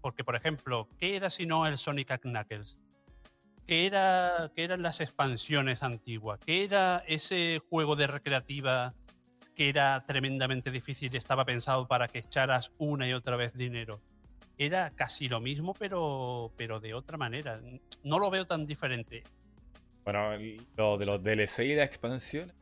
Porque 0.00 0.24
por 0.24 0.36
ejemplo 0.36 0.88
qué 0.98 1.16
era 1.16 1.30
si 1.30 1.46
no 1.46 1.66
el 1.66 1.76
Sonic 1.78 2.20
Knuckles 2.20 2.76
¿Qué, 3.66 3.86
era, 3.86 4.50
qué 4.54 4.64
eran 4.64 4.82
las 4.82 5.00
expansiones 5.00 5.82
antiguas? 5.82 6.38
¿Qué 6.44 6.64
era 6.64 7.02
ese 7.06 7.60
juego 7.70 7.96
de 7.96 8.06
recreativa 8.06 8.94
que 9.54 9.68
era 9.68 10.04
tremendamente 10.06 10.70
difícil 10.70 11.12
y 11.14 11.16
estaba 11.16 11.44
pensado 11.44 11.86
para 11.88 12.08
que 12.08 12.18
echaras 12.18 12.72
una 12.78 13.08
y 13.08 13.12
otra 13.14 13.36
vez 13.36 13.54
dinero? 13.54 14.00
Era 14.58 14.90
casi 14.90 15.28
lo 15.28 15.40
mismo, 15.40 15.74
pero, 15.74 16.52
pero 16.56 16.78
de 16.78 16.94
otra 16.94 17.16
manera. 17.16 17.60
No 18.02 18.18
lo 18.18 18.30
veo 18.30 18.46
tan 18.46 18.66
diferente. 18.66 19.24
Bueno, 20.04 20.36
lo 20.76 20.98
de 20.98 21.06
los 21.06 21.22
DLC 21.22 21.60
y 21.60 21.74
las 21.74 21.86
expansiones. 21.86 22.54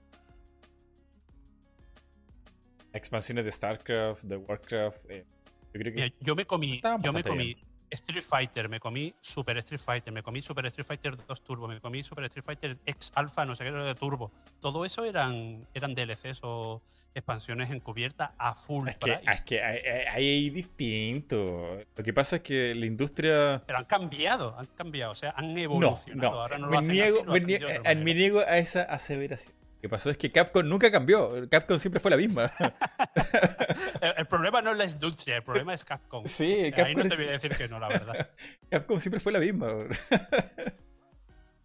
Expansiones 2.92 3.44
de 3.44 3.50
StarCraft, 3.50 4.22
de 4.22 4.36
Warcraft. 4.36 5.10
eh, 5.10 5.26
yo 5.74 5.80
creo 5.80 5.92
que. 5.94 6.02
Mira, 6.02 6.14
Yo 6.20 6.36
me 6.36 6.46
comí, 6.46 6.80
yo 7.02 7.12
me 7.12 7.22
comí 7.22 7.56
Street 7.92 8.22
Fighter, 8.22 8.68
me 8.68 8.80
comí 8.80 9.14
Super 9.20 9.56
Street 9.58 9.80
Fighter, 9.80 10.12
me 10.12 10.22
comí 10.22 10.40
Super 10.42 10.66
Street 10.66 10.86
Fighter 10.86 11.16
2 11.26 11.44
Turbo, 11.44 11.68
me 11.68 11.80
comí 11.80 12.02
Super 12.02 12.24
Street 12.24 12.44
Fighter 12.44 12.78
X 12.86 13.12
Alpha, 13.14 13.44
no 13.44 13.54
sé 13.54 13.64
qué 13.64 13.70
de 13.70 13.94
Turbo. 13.94 14.32
Todo 14.60 14.84
eso 14.84 15.04
eran, 15.04 15.66
eran 15.74 15.94
DLCs 15.94 16.40
o 16.42 16.82
expansiones 17.14 17.70
encubiertas 17.70 18.30
a 18.38 18.54
full 18.54 18.88
Es 18.88 18.96
que, 18.96 19.20
es 19.30 19.42
que 19.42 19.62
hay, 19.62 19.78
hay- 19.80 20.06
hay 20.06 20.50
distinto. 20.50 21.78
Lo 21.94 22.02
que 22.04 22.12
pasa 22.12 22.36
es 22.36 22.42
que 22.42 22.74
la 22.74 22.86
industria. 22.86 23.62
Pero 23.66 23.78
han 23.78 23.84
cambiado, 23.84 24.58
han 24.58 24.66
cambiado, 24.66 25.12
o 25.12 25.14
sea, 25.14 25.34
han 25.36 25.52
No, 25.54 25.60
evolucionado. 25.60 26.32
no. 26.34 26.40
Ahora 26.40 26.58
no 26.58 26.66
lo 26.66 26.70
me, 26.72 26.76
hacen 26.78 26.88
niego, 26.92 27.16
así, 27.18 27.26
lo 27.26 27.32
me 27.32 27.38
hacen 27.56 27.86
eh, 27.86 27.94
me 27.96 28.14
niego 28.14 28.40
a 28.40 28.58
esa 28.58 28.82
aseveración. 28.84 29.54
Lo 29.82 29.88
que 29.88 29.88
pasó 29.88 30.10
es 30.10 30.16
que 30.16 30.30
Capcom 30.30 30.64
nunca 30.68 30.92
cambió. 30.92 31.32
Capcom 31.50 31.76
siempre 31.76 31.98
fue 31.98 32.12
la 32.12 32.16
misma. 32.16 32.52
El, 34.00 34.14
el 34.18 34.26
problema 34.26 34.62
no 34.62 34.70
es 34.70 34.76
la 34.78 34.84
industria, 34.84 35.36
el 35.38 35.42
problema 35.42 35.74
es 35.74 35.84
Capcom. 35.84 36.24
sí, 36.26 36.44
Ahí 36.52 36.70
Capcom, 36.72 37.02
no 37.02 37.08
te 37.08 37.16
voy 37.16 37.26
a 37.26 37.30
decir 37.32 37.50
que 37.56 37.66
no, 37.68 37.78
la 37.80 37.88
verdad. 37.88 38.30
Capcom 38.70 38.98
siempre 39.00 39.18
fue 39.20 39.32
la 39.32 39.40
misma. 39.40 39.68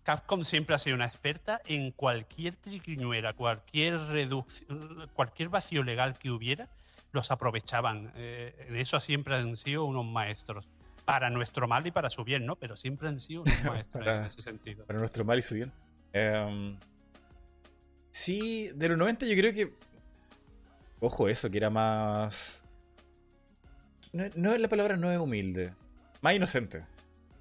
Capcom 0.03 0.43
siempre 0.43 0.73
ha 0.75 0.79
sido 0.79 0.95
una 0.95 1.05
experta 1.05 1.61
en 1.65 1.91
cualquier 1.91 2.55
triquiñuela, 2.55 3.33
cualquier 3.33 3.95
reduc- 3.99 5.09
cualquier 5.13 5.49
vacío 5.49 5.83
legal 5.83 6.17
que 6.17 6.31
hubiera, 6.31 6.69
los 7.11 7.29
aprovechaban. 7.29 8.13
Eh, 8.15 8.65
en 8.69 8.77
eso 8.77 8.99
siempre 8.99 9.35
han 9.35 9.55
sido 9.57 9.83
unos 9.85 10.05
maestros. 10.05 10.67
Para 11.05 11.29
nuestro 11.29 11.67
mal 11.67 11.85
y 11.87 11.91
para 11.91 12.09
su 12.09 12.23
bien, 12.23 12.45
¿no? 12.45 12.55
Pero 12.57 12.75
siempre 12.75 13.07
han 13.09 13.19
sido 13.19 13.41
unos 13.43 13.63
maestros 13.63 14.07
en 14.07 14.25
ese 14.25 14.41
sentido. 14.41 14.85
Para 14.85 14.99
nuestro 14.99 15.23
mal 15.23 15.39
y 15.39 15.41
su 15.41 15.55
bien. 15.55 15.71
Em, 16.13 16.77
sí, 18.17 18.69
de 18.75 18.89
los 18.89 18.97
90 18.97 19.25
yo 19.25 19.35
creo 19.35 19.53
que. 19.53 19.73
Ojo, 20.99 21.29
eso, 21.29 21.49
que 21.49 21.57
era 21.57 21.69
más. 21.69 22.63
No, 24.11 24.25
no 24.35 24.57
la 24.57 24.67
palabra 24.67 24.97
no 24.97 25.11
es 25.11 25.19
humilde. 25.19 25.73
Más 26.21 26.33
inocente. 26.33 26.83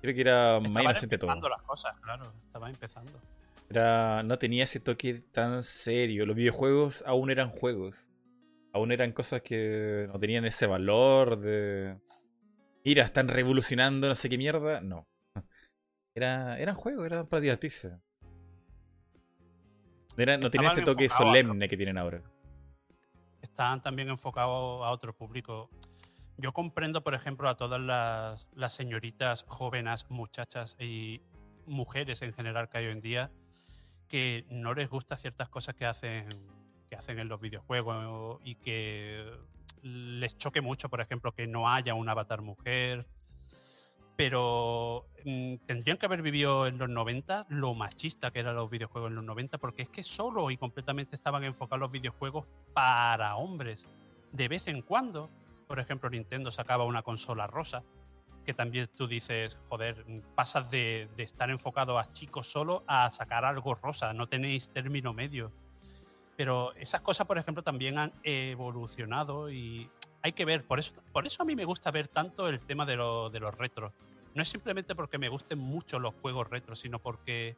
Creo 0.01 0.15
que 0.15 0.21
era 0.21 0.61
más 0.61 0.83
inocente 0.83 1.19
todo. 1.19 1.31
empezando 1.31 1.49
las 1.49 1.63
cosas, 1.63 1.97
claro. 2.01 2.33
Estaba 2.47 2.69
empezando. 2.69 3.21
Era, 3.69 4.23
no 4.23 4.39
tenía 4.39 4.65
ese 4.65 4.81
toque 4.81 5.15
tan 5.33 5.63
serio. 5.63 6.27
Los 6.27 6.37
videojuegos 6.37 7.03
aún 7.07 7.31
eran 7.31 7.51
juegos. 7.51 8.09
aún 8.73 8.93
eran 8.93 9.13
cosas 9.13 9.43
que 9.43 10.07
no 10.13 10.19
tenían 10.19 10.45
ese 10.45 10.67
valor 10.67 11.41
de. 11.41 11.99
Mira, 12.85 13.05
están 13.05 13.29
revolucionando 13.29 14.07
no 14.07 14.15
sé 14.15 14.29
qué 14.29 14.39
mierda. 14.39 14.81
No. 14.81 15.09
Era, 16.15 16.59
eran 16.59 16.77
juegos, 16.77 17.05
eran 17.05 17.27
para 17.27 17.41
divertirse. 17.41 17.99
Era, 20.17 20.37
no 20.37 20.51
tenía 20.51 20.71
este 20.71 20.83
toque 20.83 21.09
solemne 21.09 21.69
que 21.69 21.77
tienen 21.77 21.99
ahora. 21.99 22.23
Estaban 23.43 23.83
también 23.83 24.09
enfocados 24.09 24.85
a 24.85 24.91
otro 24.91 25.15
público. 25.15 25.71
Yo 26.39 26.53
comprendo, 26.53 27.03
por 27.03 27.15
ejemplo, 27.15 27.49
a 27.49 27.57
todas 27.57 27.81
las, 27.81 28.47
las 28.55 28.75
señoritas 28.75 29.45
jóvenes, 29.49 30.11
muchachas 30.11 30.77
y 30.79 31.23
mujeres 31.67 32.23
en 32.23 32.33
general 32.33 32.69
que 32.69 32.79
hay 32.79 32.87
hoy 32.87 32.93
en 32.93 33.01
día 33.01 33.31
que 34.09 34.45
no 34.51 34.75
les 34.75 34.89
gusta 34.89 35.17
ciertas 35.17 35.49
cosas 35.49 35.75
que 35.75 35.85
hacen 35.85 36.29
que 36.89 36.97
hacen 36.97 37.19
en 37.19 37.29
los 37.29 37.41
videojuegos 37.41 38.41
y 38.45 38.55
que 38.55 39.25
les 39.83 40.37
choque 40.37 40.61
mucho, 40.61 40.89
por 40.89 41.01
ejemplo, 41.01 41.33
que 41.33 41.47
no 41.49 41.69
haya 41.69 41.95
un 41.95 42.09
avatar 42.09 42.43
mujer. 42.43 43.07
Pero 44.17 45.07
mm, 45.25 45.57
tendrían 45.67 45.99
que 45.99 46.07
haber 46.07 46.23
vivido 46.23 46.67
en 46.67 46.79
los 46.79 46.89
90 46.89 47.47
lo 47.51 47.75
machista 47.75 48.31
que 48.31 48.41
eran 48.41 48.57
los 48.57 48.71
videojuegos 48.71 49.11
en 49.11 49.17
los 49.17 49.25
90, 49.25 49.59
porque 49.59 49.83
es 49.83 49.89
que 49.89 50.03
solo 50.03 50.51
y 50.51 50.57
completamente 50.57 51.17
estaban 51.17 51.45
enfocados 51.45 51.81
los 51.81 51.91
videojuegos 51.91 52.47
para 52.73 53.37
hombres. 53.37 53.87
De 54.33 54.49
vez 54.49 54.67
en 54.69 54.83
cuando, 54.83 55.31
por 55.67 55.81
ejemplo, 55.81 56.09
Nintendo 56.11 56.51
sacaba 56.51 56.85
una 56.85 57.03
consola 57.03 57.47
rosa, 57.47 57.83
que 58.45 58.55
también 58.55 58.89
tú 58.95 59.07
dices, 59.09 59.59
joder, 59.69 60.05
pasas 60.35 60.71
de, 60.71 61.09
de 61.17 61.25
estar 61.25 61.51
enfocado 61.51 61.99
a 61.99 62.13
chicos 62.13 62.47
solo 62.47 62.85
a 62.87 63.11
sacar 63.11 63.45
algo 63.45 63.75
rosa, 63.75 64.13
no 64.13 64.29
tenéis 64.29 64.69
término 64.69 65.13
medio 65.13 65.53
pero 66.37 66.75
esas 66.75 67.01
cosas, 67.01 67.27
por 67.27 67.39
ejemplo, 67.39 67.63
también 67.63 67.99
han 67.99 68.13
evolucionado 68.23 69.51
y 69.51 69.91
hay 70.27 70.33
que 70.33 70.45
ver. 70.45 70.65
Por 70.65 70.81
eso, 70.81 70.93
por 71.13 71.27
eso 71.27 71.43
a 71.43 71.47
mí 71.47 71.55
me 71.55 71.65
gusta 71.65 71.91
ver 71.91 72.09
tanto 72.09 72.49
el 72.49 72.61
tema 72.61 72.85
de, 72.85 72.93
de 72.95 73.41
los 73.41 73.55
retros. 73.55 73.93
No 74.35 74.43
es 74.43 74.49
simplemente 74.49 74.95
porque 74.95 75.19
me 75.19 75.29
gusten 75.29 75.59
mucho 75.59 75.99
los 75.99 76.15
juegos 76.21 76.51
retros, 76.51 76.81
sino 76.81 76.99
porque 76.99 77.57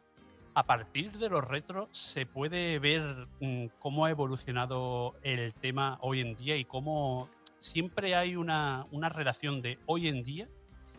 a 0.55 0.65
partir 0.65 1.13
de 1.13 1.31
los 1.31 1.43
retros 1.43 1.89
se 1.93 2.27
puede 2.27 2.79
ver 2.79 3.27
mm, 3.41 3.67
cómo 3.79 4.05
ha 4.05 4.11
evolucionado 4.11 5.15
el 5.23 5.55
tema 5.55 5.99
hoy 6.03 6.21
en 6.21 6.37
día 6.37 6.57
y 6.57 6.65
cómo 6.65 7.29
siempre 7.59 8.15
hay 8.15 8.37
una, 8.37 8.87
una 8.91 9.09
relación 9.09 9.63
de 9.63 9.79
hoy 9.87 10.09
en 10.09 10.23
día 10.23 10.47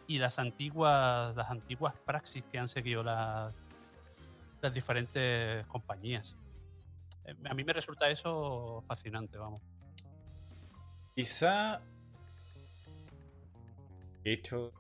y 0.07 0.17
las 0.17 0.39
antiguas, 0.39 1.35
las 1.35 1.51
antiguas 1.51 1.93
praxis 2.03 2.43
que 2.51 2.57
han 2.57 2.67
seguido 2.67 3.03
las, 3.03 3.53
las 4.59 4.73
diferentes 4.73 5.67
compañías. 5.67 6.35
Eh, 7.25 7.35
a 7.47 7.53
mí 7.53 7.63
me 7.63 7.73
resulta 7.73 8.09
eso 8.09 8.83
fascinante, 8.87 9.37
vamos. 9.37 9.61
Quizá 11.19 11.81
he 14.23 14.31
hecho 14.31 14.71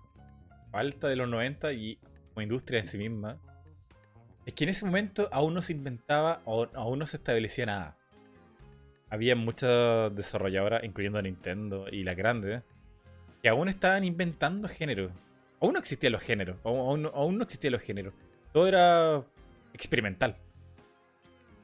falta 0.71 1.09
de 1.09 1.17
los 1.17 1.27
90 1.27 1.73
y 1.73 1.99
como 2.29 2.41
industria 2.41 2.79
en 2.79 2.85
sí 2.85 2.97
misma 2.97 3.37
es 4.45 4.53
que 4.53 4.63
en 4.63 4.69
ese 4.69 4.85
momento 4.85 5.27
aún 5.33 5.53
no 5.53 5.61
se 5.61 5.73
inventaba 5.73 6.41
o 6.45 6.69
aún 6.75 6.99
no 6.99 7.05
se 7.07 7.17
establecía 7.17 7.65
nada. 7.65 7.97
Había 9.09 9.35
muchas 9.35 10.15
desarrolladoras, 10.15 10.85
incluyendo 10.85 11.21
Nintendo 11.21 11.87
y 11.91 12.05
las 12.05 12.15
grandes, 12.15 12.63
que 13.43 13.49
aún 13.49 13.67
estaban 13.67 14.05
inventando 14.05 14.69
géneros. 14.69 15.11
Aún 15.59 15.73
no 15.73 15.79
existían 15.79 16.13
los 16.13 16.23
géneros, 16.23 16.55
aún, 16.63 17.05
aún 17.13 17.37
no 17.37 17.43
existían 17.43 17.73
los 17.73 17.81
géneros. 17.81 18.13
Todo 18.53 18.65
era 18.65 19.25
experimental. 19.73 20.37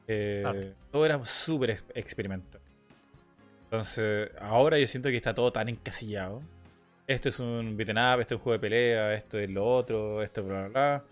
Eh, 0.06 0.74
todo 0.92 1.06
era 1.06 1.24
súper 1.24 1.82
experimental. 1.94 2.60
Entonces, 3.66 4.30
ahora 4.40 4.78
yo 4.78 4.86
siento 4.86 5.08
que 5.08 5.16
está 5.16 5.34
todo 5.34 5.52
tan 5.52 5.68
encasillado. 5.68 6.40
Este 7.06 7.28
es 7.30 7.40
un 7.40 7.76
beat'em 7.76 7.96
up, 7.96 8.20
este 8.20 8.34
es 8.34 8.38
un 8.38 8.44
juego 8.44 8.52
de 8.54 8.60
pelea, 8.60 9.14
esto 9.14 9.38
es 9.38 9.50
lo 9.50 9.66
otro, 9.66 10.22
esto 10.22 10.44
bla 10.44 10.60
bla 10.60 10.68
bla. 10.68 11.04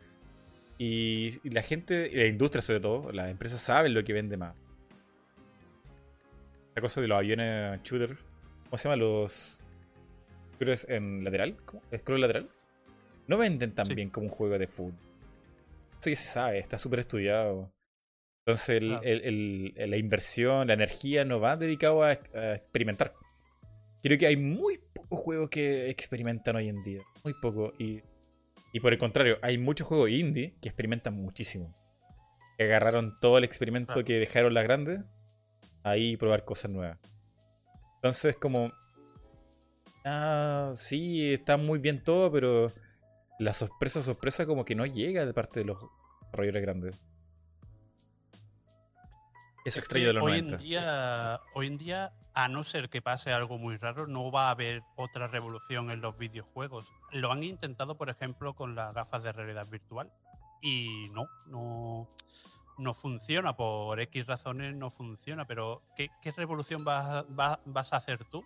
Y, 0.78 1.48
la 1.48 1.62
gente, 1.62 2.10
y 2.12 2.16
la 2.16 2.26
industria 2.26 2.62
sobre 2.62 2.80
todo, 2.80 3.12
las 3.12 3.30
empresas 3.30 3.60
saben 3.60 3.94
lo 3.94 4.02
que 4.02 4.12
vende 4.12 4.36
más. 4.36 4.54
La 6.74 6.82
cosa 6.82 7.00
de 7.00 7.08
los 7.08 7.18
aviones 7.18 7.80
shooter, 7.82 8.16
¿cómo 8.64 8.78
se 8.78 8.88
llama? 8.88 8.96
Los 8.96 9.60
shooters 10.58 10.88
en 10.88 11.22
lateral, 11.24 11.56
¿cómo? 11.64 11.82
¿Scroll 11.96 12.20
lateral? 12.20 12.48
No 13.26 13.38
venden 13.38 13.72
tan 13.72 13.86
bien 13.88 14.10
como 14.10 14.26
un 14.26 14.32
juego 14.32 14.58
de 14.58 14.66
fútbol. 14.66 14.94
Eso 16.00 16.10
ya 16.10 16.16
se 16.16 16.28
sabe, 16.28 16.58
está 16.58 16.78
súper 16.78 17.00
estudiado. 17.00 17.70
Entonces 18.46 18.82
la 18.82 19.96
inversión, 19.96 20.66
la 20.66 20.74
energía 20.74 21.24
no 21.24 21.40
va 21.40 21.56
dedicado 21.56 22.02
a, 22.02 22.12
experimentar. 22.12 23.14
Creo 24.02 24.18
que 24.18 24.26
hay 24.26 24.36
muy 24.36 24.78
pocos 24.92 25.18
juegos 25.18 25.48
que 25.48 25.88
experimentan 25.88 26.56
hoy 26.56 26.68
en 26.68 26.82
día. 26.82 27.00
Muy 27.24 27.32
poco. 27.40 27.72
Y, 27.78 28.02
por 28.80 28.92
el 28.92 28.98
contrario, 28.98 29.38
hay 29.40 29.56
muchos 29.56 29.86
juegos 29.86 30.10
indie 30.10 30.56
que 30.60 30.68
experimentan 30.68 31.14
muchísimo. 31.14 31.74
Que 32.58 32.64
agarraron 32.64 33.18
todo 33.18 33.38
el 33.38 33.44
experimento 33.44 34.04
que 34.04 34.18
dejaron 34.18 34.52
las 34.52 34.64
grandes. 34.64 35.00
Ahí 35.82 36.18
probar 36.18 36.44
cosas 36.44 36.70
nuevas. 36.70 36.98
Entonces 37.96 38.36
como... 38.36 38.72
Ah, 40.04 40.72
sí, 40.76 41.32
está 41.32 41.56
muy 41.56 41.78
bien 41.78 42.04
todo, 42.04 42.30
pero 42.30 42.70
la 43.38 43.54
sorpresa, 43.54 44.02
sorpresa 44.02 44.44
como 44.44 44.66
que 44.66 44.74
no 44.74 44.84
llega 44.84 45.24
de 45.24 45.32
parte 45.32 45.60
de 45.60 45.66
los 45.66 45.78
desarrolladores 46.26 46.62
grandes. 46.62 47.13
Es 49.64 49.78
extraño 49.78 50.08
de 50.08 50.12
los 50.12 50.24
hoy 50.24 50.38
En 50.38 50.58
día, 50.58 51.40
hoy 51.54 51.68
en 51.68 51.78
día, 51.78 52.12
a 52.34 52.48
no 52.48 52.64
ser 52.64 52.90
que 52.90 53.00
pase 53.00 53.32
algo 53.32 53.56
muy 53.56 53.78
raro, 53.78 54.06
no 54.06 54.30
va 54.30 54.48
a 54.48 54.50
haber 54.50 54.82
otra 54.94 55.26
revolución 55.26 55.90
en 55.90 56.02
los 56.02 56.18
videojuegos. 56.18 56.86
Lo 57.12 57.32
han 57.32 57.42
intentado, 57.42 57.96
por 57.96 58.10
ejemplo, 58.10 58.54
con 58.54 58.74
las 58.74 58.92
gafas 58.92 59.22
de 59.22 59.32
realidad 59.32 59.66
virtual. 59.70 60.12
Y 60.60 61.08
no, 61.12 61.28
no, 61.46 62.10
no 62.76 62.92
funciona. 62.92 63.56
Por 63.56 63.98
X 64.00 64.26
razones 64.26 64.74
no 64.76 64.90
funciona. 64.90 65.46
Pero, 65.46 65.82
¿qué, 65.96 66.10
revolución 66.36 66.84
vas, 66.84 67.24
vas, 67.30 67.92
a 67.94 67.96
hacer 67.96 68.22
tú? 68.26 68.44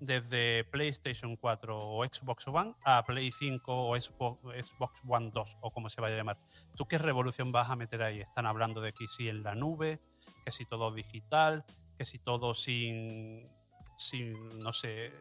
Desde 0.00 0.64
PlayStation 0.64 1.36
4 1.36 1.78
o 1.78 2.04
Xbox 2.04 2.46
One 2.48 2.74
a 2.84 3.02
Play 3.04 3.32
5 3.32 3.88
o 3.88 3.98
Xbox 3.98 5.00
One 5.08 5.30
2 5.32 5.56
o 5.62 5.70
como 5.70 5.88
se 5.88 6.00
vaya 6.02 6.16
a 6.16 6.18
llamar. 6.18 6.38
¿Tú 6.76 6.86
qué 6.86 6.98
revolución 6.98 7.52
vas 7.52 7.70
a 7.70 7.76
meter 7.76 8.02
ahí? 8.02 8.20
Están 8.20 8.44
hablando 8.44 8.82
de 8.82 8.92
que 8.92 9.06
si 9.06 9.28
en 9.28 9.44
la 9.44 9.54
nube, 9.54 10.00
que 10.44 10.50
si 10.50 10.64
todo 10.64 10.92
digital, 10.92 11.64
que 11.96 12.04
si 12.04 12.18
todo 12.18 12.54
sin, 12.54 13.48
sin, 13.96 14.58
no 14.58 14.72
sé, 14.72 15.12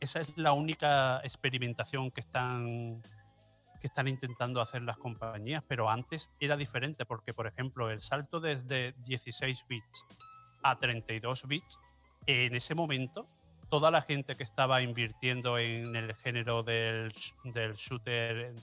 esa 0.00 0.20
es 0.20 0.36
la 0.36 0.52
única 0.52 1.20
experimentación 1.22 2.10
que 2.10 2.20
están 2.20 3.02
que 3.80 3.88
están 3.88 4.06
intentando 4.06 4.60
hacer 4.60 4.82
las 4.82 4.96
compañías, 4.96 5.64
pero 5.66 5.90
antes 5.90 6.30
era 6.38 6.56
diferente 6.56 7.04
porque, 7.04 7.34
por 7.34 7.48
ejemplo, 7.48 7.90
el 7.90 8.00
salto 8.00 8.38
desde 8.38 8.94
16 9.04 9.64
bits 9.68 10.06
a 10.62 10.78
32 10.78 11.48
bits, 11.48 11.80
en 12.26 12.54
ese 12.54 12.76
momento, 12.76 13.26
toda 13.68 13.90
la 13.90 14.00
gente 14.00 14.36
que 14.36 14.44
estaba 14.44 14.82
invirtiendo 14.82 15.58
en 15.58 15.96
el 15.96 16.14
género 16.14 16.62
del, 16.62 17.12
del 17.42 17.74
shooter 17.74 18.54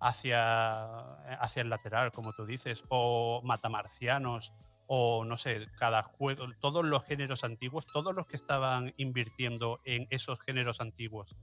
hacia, 0.00 1.34
hacia 1.34 1.60
el 1.60 1.68
lateral, 1.68 2.10
como 2.10 2.32
tú 2.32 2.46
dices, 2.46 2.82
o 2.88 3.42
matamarcianos, 3.44 4.54
o 4.86 5.24
no 5.24 5.36
sé, 5.36 5.66
cada 5.78 6.02
juego, 6.02 6.46
todos 6.60 6.84
los 6.84 7.04
géneros 7.04 7.44
antiguos, 7.44 7.86
todos 7.86 8.14
los 8.14 8.26
que 8.26 8.36
estaban 8.36 8.94
invirtiendo 8.96 9.80
en 9.84 10.06
esos 10.10 10.40
géneros 10.40 10.80
antiguos 10.80 11.36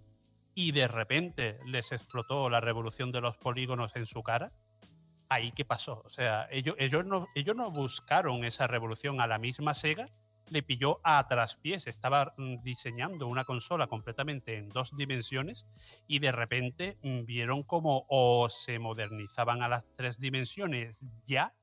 y 0.55 0.71
de 0.71 0.87
repente 0.87 1.59
les 1.65 1.91
explotó 1.91 2.49
la 2.49 2.61
revolución 2.61 3.11
de 3.11 3.21
los 3.21 3.37
polígonos 3.37 3.95
en 3.95 4.05
su 4.05 4.21
cara, 4.23 4.51
ahí 5.29 5.51
qué 5.51 5.65
pasó. 5.65 6.01
O 6.05 6.09
sea, 6.09 6.47
ellos, 6.51 6.75
ellos, 6.77 7.05
no, 7.05 7.27
ellos 7.35 7.55
no 7.55 7.71
buscaron 7.71 8.43
esa 8.43 8.67
revolución 8.67 9.19
a 9.19 9.27
la 9.27 9.39
misma 9.39 9.73
Sega, 9.73 10.07
le 10.49 10.61
pilló 10.61 10.99
a 11.03 11.25
traspiés, 11.27 11.87
estaba 11.87 12.33
mm, 12.37 12.61
diseñando 12.61 13.27
una 13.27 13.45
consola 13.45 13.87
completamente 13.87 14.57
en 14.57 14.69
dos 14.69 14.95
dimensiones 14.95 15.65
y 16.07 16.19
de 16.19 16.31
repente 16.31 16.97
mm, 17.01 17.25
vieron 17.25 17.63
como 17.63 18.05
o 18.09 18.49
se 18.49 18.77
modernizaban 18.77 19.63
a 19.63 19.69
las 19.69 19.85
tres 19.95 20.19
dimensiones 20.19 21.05
ya 21.25 21.53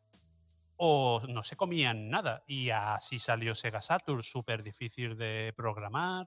o 0.82 1.20
no 1.28 1.42
se 1.42 1.56
comían 1.56 2.08
nada. 2.08 2.42
Y 2.46 2.70
así 2.70 3.18
salió 3.18 3.54
Sega 3.54 3.82
Saturn, 3.82 4.22
súper 4.22 4.62
difícil 4.62 5.14
de 5.14 5.52
programar. 5.54 6.26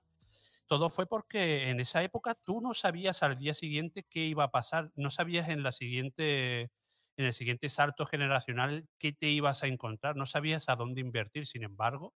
Todo 0.68 0.92
fue 0.92 1.08
porque 1.08 1.72
en 1.72 1.80
esa 1.80 2.04
época 2.04 2.36
tú 2.36 2.62
no 2.62 2.76
sabías 2.76 3.24
al 3.24 3.36
día 3.36 3.56
siguiente 3.56 4.06
qué 4.08 4.26
iba 4.26 4.44
a 4.44 4.52
pasar, 4.52 4.92
no 4.96 5.10
sabías 5.10 5.50
en 5.50 5.64
la 5.64 5.72
siguiente 5.72 6.72
en 7.18 7.26
el 7.26 7.34
siguiente 7.34 7.68
salto 7.70 8.06
generacional 8.06 8.88
qué 9.00 9.12
te 9.12 9.28
ibas 9.28 9.64
a 9.64 9.68
encontrar, 9.68 10.16
no 10.16 10.28
sabías 10.28 10.70
a 10.70 10.76
dónde 10.76 11.02
invertir. 11.02 11.48
Sin 11.48 11.64
embargo, 11.64 12.14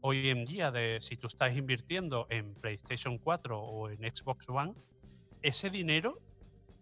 hoy 0.00 0.28
en 0.28 0.44
día, 0.44 0.70
de, 0.70 0.98
si 1.00 1.16
tú 1.16 1.26
estás 1.26 1.56
invirtiendo 1.56 2.28
en 2.30 2.54
PlayStation 2.54 3.18
4 3.18 3.60
o 3.60 3.90
en 3.90 3.98
Xbox 3.98 4.48
One, 4.48 4.74
ese 5.42 5.70
dinero, 5.70 6.20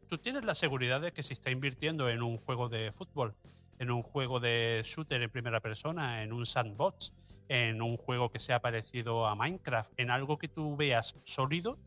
tú 0.09 0.19
tienes 0.19 0.45
la 0.45 0.55
seguridad 0.55 1.01
de 1.01 1.13
que 1.13 1.23
si 1.23 1.33
está 1.33 1.51
invirtiendo 1.51 2.11
en 2.11 2.23
un 2.23 2.37
juego 2.37 2.69
de 2.69 2.93
fútbol, 2.93 3.35
en 3.83 3.91
un 3.91 4.03
juego 4.05 4.39
de 4.39 4.81
shooter 4.85 5.21
en 5.21 5.29
primera 5.29 5.59
persona, 5.59 6.23
en 6.23 6.33
un 6.33 6.47
sandbox, 6.47 7.13
en 7.49 7.83
un 7.83 7.97
juego 7.97 8.31
que 8.31 8.39
sea 8.39 8.61
parecido 8.61 9.27
a 9.27 9.35
Minecraft, 9.35 9.93
en 9.97 10.13
algo 10.13 10.39
que 10.39 10.47
tú 10.47 10.77
veas 10.77 11.17
sólido 11.25 11.79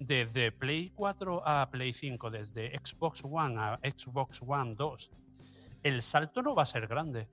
desde 0.00 0.50
Play 0.50 0.90
4 0.96 1.46
a 1.46 1.70
Play 1.70 1.92
5, 1.92 2.30
desde 2.30 2.76
Xbox 2.76 3.22
One 3.22 3.54
a 3.60 3.78
Xbox 3.84 4.42
One 4.44 4.74
2, 4.74 5.10
el 5.84 6.02
salto 6.02 6.42
no 6.42 6.56
va 6.56 6.64
a 6.64 6.66
ser 6.66 6.88
grande. 6.88 7.28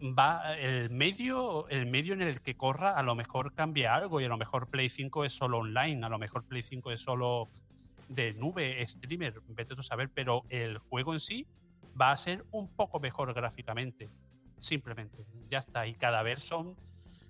Va, 0.00 0.56
el 0.56 0.90
medio, 0.90 1.68
el 1.68 1.86
medio 1.86 2.14
en 2.14 2.22
el 2.22 2.40
que 2.40 2.54
corra 2.54 2.92
a 2.92 3.02
lo 3.02 3.16
mejor 3.16 3.54
cambia 3.54 3.96
algo 3.96 4.20
y 4.20 4.24
a 4.24 4.28
lo 4.28 4.36
mejor 4.36 4.68
Play 4.68 4.88
5 4.88 5.24
es 5.24 5.32
solo 5.32 5.58
online, 5.58 6.06
a 6.06 6.08
lo 6.08 6.20
mejor 6.20 6.44
Play 6.44 6.62
5 6.62 6.92
es 6.92 7.00
solo 7.00 7.48
de 8.08 8.34
nube, 8.34 8.86
streamer, 8.86 9.40
vete 9.48 9.74
tú 9.74 9.80
a 9.80 9.82
saber, 9.84 10.10
pero 10.14 10.44
el 10.48 10.78
juego 10.78 11.12
en 11.12 11.18
sí 11.18 11.48
va 12.00 12.12
a 12.12 12.16
ser 12.16 12.44
un 12.50 12.68
poco 12.68 13.00
mejor 13.00 13.32
gráficamente. 13.34 14.08
Simplemente, 14.58 15.24
ya 15.48 15.58
está. 15.58 15.86
Y 15.86 15.94
cada 15.94 16.22
vez 16.22 16.42
son 16.42 16.76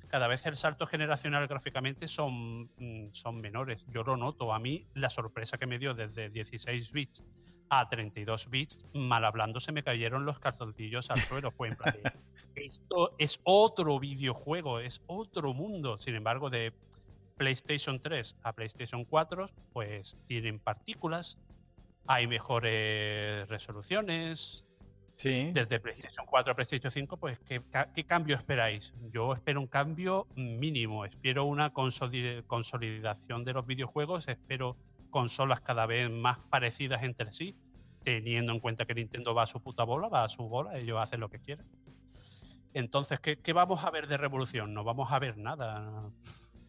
cada 0.08 0.26
vez 0.26 0.44
el 0.46 0.56
salto 0.56 0.86
generacional 0.86 1.46
gráficamente 1.46 2.08
son, 2.08 2.70
mm, 2.78 3.12
son 3.12 3.40
menores. 3.40 3.84
Yo 3.88 4.02
lo 4.02 4.16
noto. 4.16 4.54
A 4.54 4.58
mí 4.58 4.86
la 4.94 5.10
sorpresa 5.10 5.58
que 5.58 5.66
me 5.66 5.78
dio 5.78 5.94
desde 5.94 6.30
16 6.30 6.90
bits 6.92 7.22
a 7.70 7.88
32 7.88 8.48
bits, 8.48 8.84
mal 8.94 9.24
hablando, 9.24 9.60
se 9.60 9.72
me 9.72 9.82
cayeron 9.82 10.24
los 10.24 10.38
calzoncillos 10.38 11.10
al 11.10 11.18
suelo. 11.18 11.50
Fue 11.50 11.68
en 11.68 11.76
plan, 11.76 11.94
esto 12.54 13.14
es 13.18 13.40
otro 13.44 13.98
videojuego, 13.98 14.80
es 14.80 15.02
otro 15.06 15.52
mundo. 15.52 15.98
Sin 15.98 16.14
embargo, 16.14 16.48
de 16.50 16.72
PlayStation 17.36 18.00
3 18.00 18.36
a 18.42 18.52
PlayStation 18.52 19.04
4, 19.04 19.50
pues 19.72 20.16
tienen 20.26 20.58
partículas, 20.58 21.38
hay 22.08 22.26
mejores 22.26 23.46
resoluciones, 23.48 24.64
desde 25.22 25.80
PlayStation 25.80 26.24
4 26.26 26.52
a 26.52 26.54
PlayStation 26.54 26.90
5, 26.90 27.16
pues 27.16 27.38
¿qué, 27.40 28.04
cambio 28.06 28.36
esperáis? 28.36 28.94
Yo 29.12 29.34
espero 29.34 29.60
un 29.60 29.66
cambio 29.66 30.26
mínimo, 30.36 31.04
espero 31.04 31.44
una 31.44 31.72
consolidación 31.72 33.44
de 33.44 33.52
los 33.52 33.66
videojuegos, 33.66 34.28
espero 34.28 34.76
consolas 35.10 35.60
cada 35.60 35.86
vez 35.86 36.08
más 36.08 36.38
parecidas 36.50 37.02
entre 37.02 37.32
sí, 37.32 37.56
teniendo 38.04 38.52
en 38.52 38.60
cuenta 38.60 38.84
que 38.86 38.94
Nintendo 38.94 39.34
va 39.34 39.42
a 39.42 39.46
su 39.46 39.60
puta 39.60 39.82
bola, 39.84 40.08
va 40.08 40.24
a 40.24 40.28
su 40.28 40.44
bola, 40.48 40.78
ellos 40.78 40.98
hacen 41.00 41.20
lo 41.20 41.28
que 41.28 41.40
quieren. 41.40 41.66
Entonces, 42.72 43.18
¿qué, 43.20 43.52
vamos 43.52 43.84
a 43.84 43.90
ver 43.90 44.06
de 44.06 44.16
revolución? 44.16 44.72
No 44.72 44.84
vamos 44.84 45.10
a 45.10 45.18
ver 45.18 45.36
nada. 45.36 46.10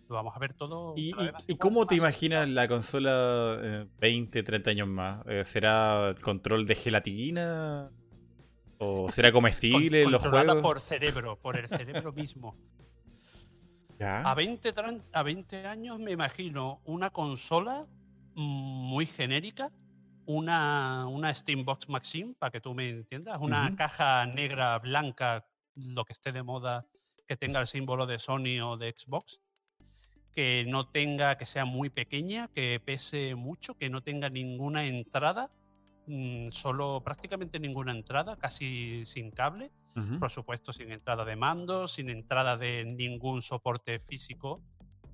Lo 0.10 0.16
vamos 0.16 0.36
a 0.36 0.40
ver 0.40 0.56
todo. 0.56 0.96
¿Y, 0.98 1.14
cómo 1.60 1.86
te 1.86 1.94
imaginas 1.94 2.50
la 2.50 2.68
consola 2.68 3.88
20, 4.00 4.40
eh, 4.40 4.44
30 4.44 4.70
años 4.72 4.88
más? 4.88 5.24
Eh, 5.28 5.44
¿Será 5.44 6.16
control 6.24 6.66
de 6.66 6.74
gelatina? 6.74 7.92
¿O 8.80 9.12
será 9.12 9.32
comestible 9.32 10.10
los 10.10 10.26
juegos? 10.26 10.62
por 10.64 10.80
cerebro, 10.80 11.38
por 11.40 11.58
el 11.58 11.68
cerebro 11.68 12.12
mismo. 12.12 12.58
A, 14.02 14.34
20, 14.34 14.72
a 15.12 15.24
20 15.24 15.68
años 15.68 16.00
me 16.00 16.12
imagino 16.12 16.80
una 16.86 17.10
consola 17.10 17.86
muy 18.34 19.06
genérica, 19.06 19.74
una, 20.26 21.06
una 21.06 21.34
Steambox 21.34 21.90
Maxim, 21.90 22.34
para 22.34 22.50
que 22.50 22.62
tú 22.62 22.74
me 22.74 22.90
entiendas, 22.90 23.38
una 23.42 23.76
caja 23.76 24.26
negra, 24.26 24.80
blanca, 24.80 25.46
lo 25.76 26.06
que 26.06 26.14
esté 26.14 26.32
de 26.32 26.44
moda, 26.44 26.86
que 27.28 27.36
tenga 27.36 27.60
el 27.60 27.68
símbolo 27.68 28.06
de 28.06 28.20
Sony 28.20 28.62
o 28.64 28.78
de 28.78 28.96
Xbox, 28.98 29.42
que 30.40 30.64
no 30.66 30.88
tenga, 30.88 31.38
que 31.38 31.46
sea 31.46 31.66
muy 31.66 31.90
pequeña, 31.90 32.48
que 32.48 32.80
pese 32.80 33.36
mucho, 33.36 33.76
que 33.78 33.90
no 33.90 34.02
tenga 34.02 34.30
ninguna 34.30 34.86
entrada 34.86 35.50
Mm, 36.12 36.50
solo 36.50 37.04
prácticamente 37.06 37.60
ninguna 37.60 37.92
entrada, 37.92 38.36
casi 38.36 39.06
sin 39.06 39.30
cable, 39.30 39.70
por 40.20 40.32
supuesto 40.32 40.74
sin 40.74 40.92
entrada 40.92 41.24
de 41.24 41.36
mando, 41.36 41.88
sin 41.88 42.10
entrada 42.10 42.58
de 42.58 42.84
ningún 42.84 43.44
soporte 43.44 44.00
físico, 44.00 44.60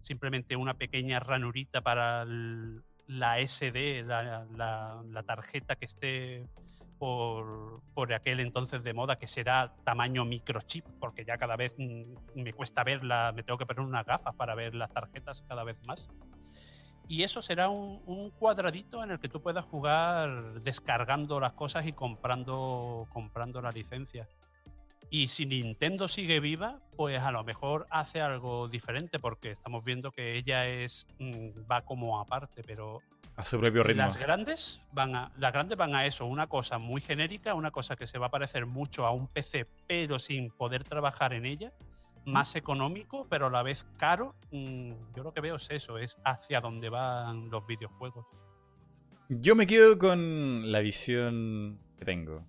simplemente 0.04 0.56
una 0.56 0.76
pequeña 0.76 1.20
ranurita 1.20 1.82
para 1.82 2.24
la 3.08 3.40
SD, 3.42 4.04
la, 4.04 5.24
tarjeta 5.26 5.76
que 5.76 5.86
esté 5.86 6.46
por, 6.98 7.82
por, 7.94 8.14
aquel 8.14 8.40
entonces 8.40 8.84
de 8.84 8.94
moda, 8.94 9.18
que 9.18 9.28
será 9.28 9.74
tamaño 9.84 10.26
microchip, 10.26 10.86
porque 11.00 11.26
ya 11.26 11.38
cada 11.38 11.56
vez 11.56 11.74
mm, 11.78 12.42
me 12.42 12.54
cuesta 12.54 12.84
verla, 12.84 13.32
me 13.36 13.44
tengo 13.44 13.58
que 13.58 13.66
poner 13.66 13.82
unas 13.82 14.06
gafas 14.06 14.36
para 14.36 14.56
ver 14.56 14.76
las 14.76 14.92
tarjetas 14.92 15.44
cada 15.44 15.64
vez 15.64 15.78
más 15.88 16.10
y 17.08 17.24
eso 17.24 17.42
será 17.42 17.70
un, 17.70 18.32
cuadradito 18.32 19.04
en 19.04 19.12
el 19.12 19.20
que 19.20 19.30
tú 19.30 19.42
puedas 19.42 19.66
jugar 19.66 20.62
descargando 20.62 21.40
las 21.40 21.54
cosas 21.54 21.86
y 21.86 21.94
comprando, 21.94 23.08
comprando 23.14 23.62
la 23.62 23.72
licencia. 23.72 24.28
Y 25.12 25.28
si 25.28 25.46
Nintendo 25.46 26.08
sigue 26.08 26.40
viva, 26.40 26.80
pues 26.98 27.22
a 27.22 27.32
lo 27.32 27.44
mejor 27.44 27.86
hace 27.92 28.22
algo 28.22 28.68
diferente, 28.68 29.20
porque 29.20 29.52
estamos 29.52 29.84
viendo 29.84 30.12
que 30.12 30.36
ella 30.36 30.68
es 30.68 31.08
mm, 31.20 31.50
va 31.72 31.82
como 31.82 32.20
aparte, 32.20 32.64
pero 32.64 33.02
a 33.36 33.46
su 33.46 33.60
propio 33.60 33.84
ritmo. 33.84 34.04
Las 34.04 34.18
grandes 34.18 34.82
van 34.92 35.16
a 35.16 35.32
las 35.38 35.52
grandes 35.52 35.78
van 35.78 35.96
a 35.96 36.06
eso, 36.06 36.26
una 36.26 36.48
cosa 36.48 36.78
muy 36.78 37.02
genérica, 37.02 37.54
una 37.54 37.72
cosa 37.72 37.96
que 37.96 38.08
se 38.08 38.18
va 38.18 38.28
a 38.28 38.32
parecer 38.32 38.66
mucho 38.66 39.06
a 39.06 39.12
un 39.12 39.28
PC, 39.28 39.68
pero 39.88 40.20
sin 40.20 40.52
poder 40.52 40.84
trabajar 40.84 41.34
en 41.34 41.46
ella 41.46 41.74
más 42.26 42.56
económico, 42.56 43.28
pero 43.30 43.48
a 43.48 43.50
la 43.50 43.64
vez 43.64 43.86
caro, 43.98 44.36
mm, 44.52 44.92
yo 45.16 45.24
lo 45.24 45.34
que 45.34 45.42
veo 45.42 45.56
es 45.56 45.70
eso, 45.70 45.98
es 45.98 46.18
hacia 46.24 46.60
dónde 46.60 46.90
van 46.90 47.50
los 47.50 47.66
videojuegos. 47.68 48.26
Yo 49.30 49.56
me 49.56 49.68
quedo 49.68 49.98
con 49.98 50.72
la 50.72 50.80
visión 50.80 51.80
que 51.98 52.06
tengo. 52.06 52.46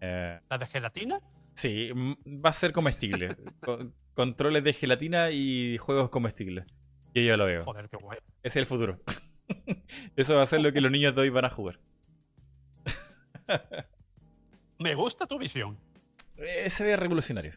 Eh, 0.00 0.38
¿La 0.48 0.58
de 0.58 0.66
gelatina? 0.66 1.20
Sí, 1.54 1.90
va 2.26 2.50
a 2.50 2.52
ser 2.52 2.72
comestible. 2.72 3.36
controles 4.14 4.64
de 4.64 4.72
gelatina 4.72 5.30
y 5.30 5.76
juegos 5.78 6.10
comestibles. 6.10 6.66
Yo 7.14 7.22
ya 7.22 7.36
lo 7.36 7.46
veo. 7.46 7.64
Joder, 7.64 7.88
qué 7.88 7.96
guay. 7.96 8.18
Ese 8.42 8.42
es 8.42 8.56
el 8.56 8.66
futuro. 8.66 9.00
Eso 10.16 10.36
va 10.36 10.42
a 10.42 10.46
ser 10.46 10.60
lo 10.60 10.72
que 10.72 10.80
los 10.80 10.90
niños 10.90 11.14
de 11.14 11.22
hoy 11.22 11.30
van 11.30 11.44
a 11.44 11.50
jugar. 11.50 11.78
me 14.78 14.94
gusta 14.94 15.26
tu 15.26 15.38
visión. 15.38 15.78
Ese 16.36 16.84
ve 16.84 16.96
revolucionario. 16.96 17.54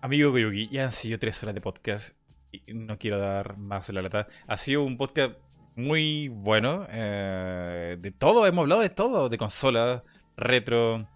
Amigo 0.00 0.32
Koyuki, 0.32 0.68
ya 0.68 0.84
han 0.84 0.92
sido 0.92 1.18
tres 1.18 1.42
horas 1.42 1.54
de 1.54 1.60
podcast 1.60 2.16
y 2.50 2.74
no 2.74 2.98
quiero 2.98 3.18
dar 3.18 3.56
más 3.56 3.86
de 3.86 3.92
la 3.92 4.02
lata. 4.02 4.28
Ha 4.46 4.56
sido 4.56 4.82
un 4.82 4.96
podcast 4.96 5.36
muy 5.76 6.28
bueno. 6.28 6.86
Eh, 6.90 7.96
de 7.98 8.10
todo, 8.10 8.46
hemos 8.46 8.62
hablado 8.62 8.80
de 8.80 8.90
todo: 8.90 9.28
de 9.28 9.38
consolas, 9.38 10.02
retro, 10.36 11.08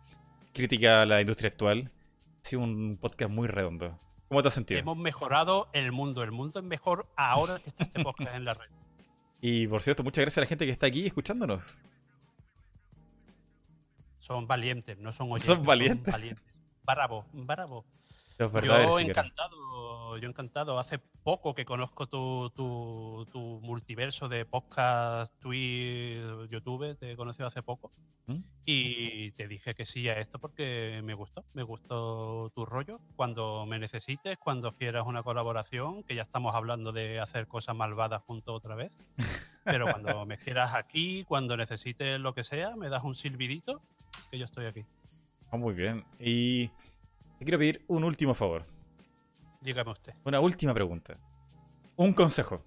crítica 0.52 1.02
a 1.02 1.06
la 1.06 1.20
industria 1.20 1.48
actual. 1.48 1.90
Ha 2.42 2.48
sido 2.48 2.62
un 2.62 2.96
podcast 3.00 3.30
muy 3.30 3.48
redondo. 3.48 3.98
¿Cómo 4.28 4.42
te 4.42 4.48
has 4.48 4.54
sentido? 4.54 4.80
Hemos 4.80 4.96
mejorado 4.96 5.68
el 5.72 5.92
mundo. 5.92 6.22
El 6.22 6.32
mundo 6.32 6.60
es 6.60 6.64
mejor 6.64 7.06
ahora 7.16 7.58
que 7.58 7.70
está 7.70 7.84
este 7.84 8.02
podcast 8.02 8.34
en 8.34 8.44
la 8.44 8.54
red. 8.54 8.68
Y 9.48 9.68
por 9.68 9.80
cierto, 9.80 10.02
muchas 10.02 10.22
gracias 10.22 10.38
a 10.38 10.40
la 10.40 10.48
gente 10.48 10.66
que 10.66 10.72
está 10.72 10.88
aquí 10.88 11.06
escuchándonos. 11.06 11.62
Son 14.18 14.48
valientes, 14.48 14.98
no 14.98 15.12
son 15.12 15.28
oyentes. 15.30 15.46
Son 15.46 15.64
valientes. 15.64 16.04
Son 16.06 16.20
valientes. 16.20 16.44
Bravo, 16.84 17.24
bravo 17.32 17.84
yo 18.38 18.98
encantado, 18.98 20.18
yo 20.18 20.28
encantado. 20.28 20.78
Hace 20.78 20.98
poco 20.98 21.54
que 21.54 21.64
conozco 21.64 22.06
tu, 22.06 22.50
tu, 22.50 23.60
multiverso 23.62 24.28
de 24.28 24.44
podcast, 24.44 25.32
Twitch, 25.40 26.48
YouTube, 26.50 26.96
te 26.98 27.12
he 27.12 27.16
conocido 27.16 27.46
hace 27.46 27.62
poco. 27.62 27.92
¿Mm? 28.26 28.40
Y 28.64 29.30
te 29.32 29.46
dije 29.46 29.74
que 29.74 29.86
sí 29.86 30.08
a 30.08 30.18
esto 30.18 30.38
porque 30.38 31.00
me 31.04 31.14
gustó, 31.14 31.44
me 31.54 31.62
gustó 31.62 32.50
tu 32.54 32.66
rollo. 32.66 33.00
Cuando 33.14 33.64
me 33.66 33.78
necesites, 33.78 34.36
cuando 34.38 34.72
quieras 34.72 35.06
una 35.06 35.22
colaboración, 35.22 36.02
que 36.02 36.14
ya 36.14 36.22
estamos 36.22 36.54
hablando 36.54 36.92
de 36.92 37.20
hacer 37.20 37.46
cosas 37.46 37.76
malvadas 37.76 38.22
juntos 38.22 38.56
otra 38.56 38.74
vez. 38.74 38.92
Pero 39.64 39.86
cuando 39.90 40.26
me 40.26 40.38
quieras 40.38 40.74
aquí, 40.74 41.24
cuando 41.24 41.56
necesites 41.56 42.20
lo 42.20 42.34
que 42.34 42.44
sea, 42.44 42.76
me 42.76 42.88
das 42.88 43.04
un 43.04 43.14
silbidito, 43.14 43.80
que 44.30 44.38
yo 44.38 44.44
estoy 44.44 44.66
aquí. 44.66 44.84
Ah, 45.50 45.56
muy 45.56 45.74
bien. 45.74 46.04
Y 46.18 46.70
te 47.38 47.44
quiero 47.44 47.58
pedir 47.58 47.84
un 47.88 48.04
último 48.04 48.34
favor. 48.34 48.66
Dígame 49.60 49.90
usted. 49.90 50.14
Una 50.24 50.40
última 50.40 50.72
pregunta. 50.72 51.18
Un 51.96 52.12
consejo. 52.12 52.62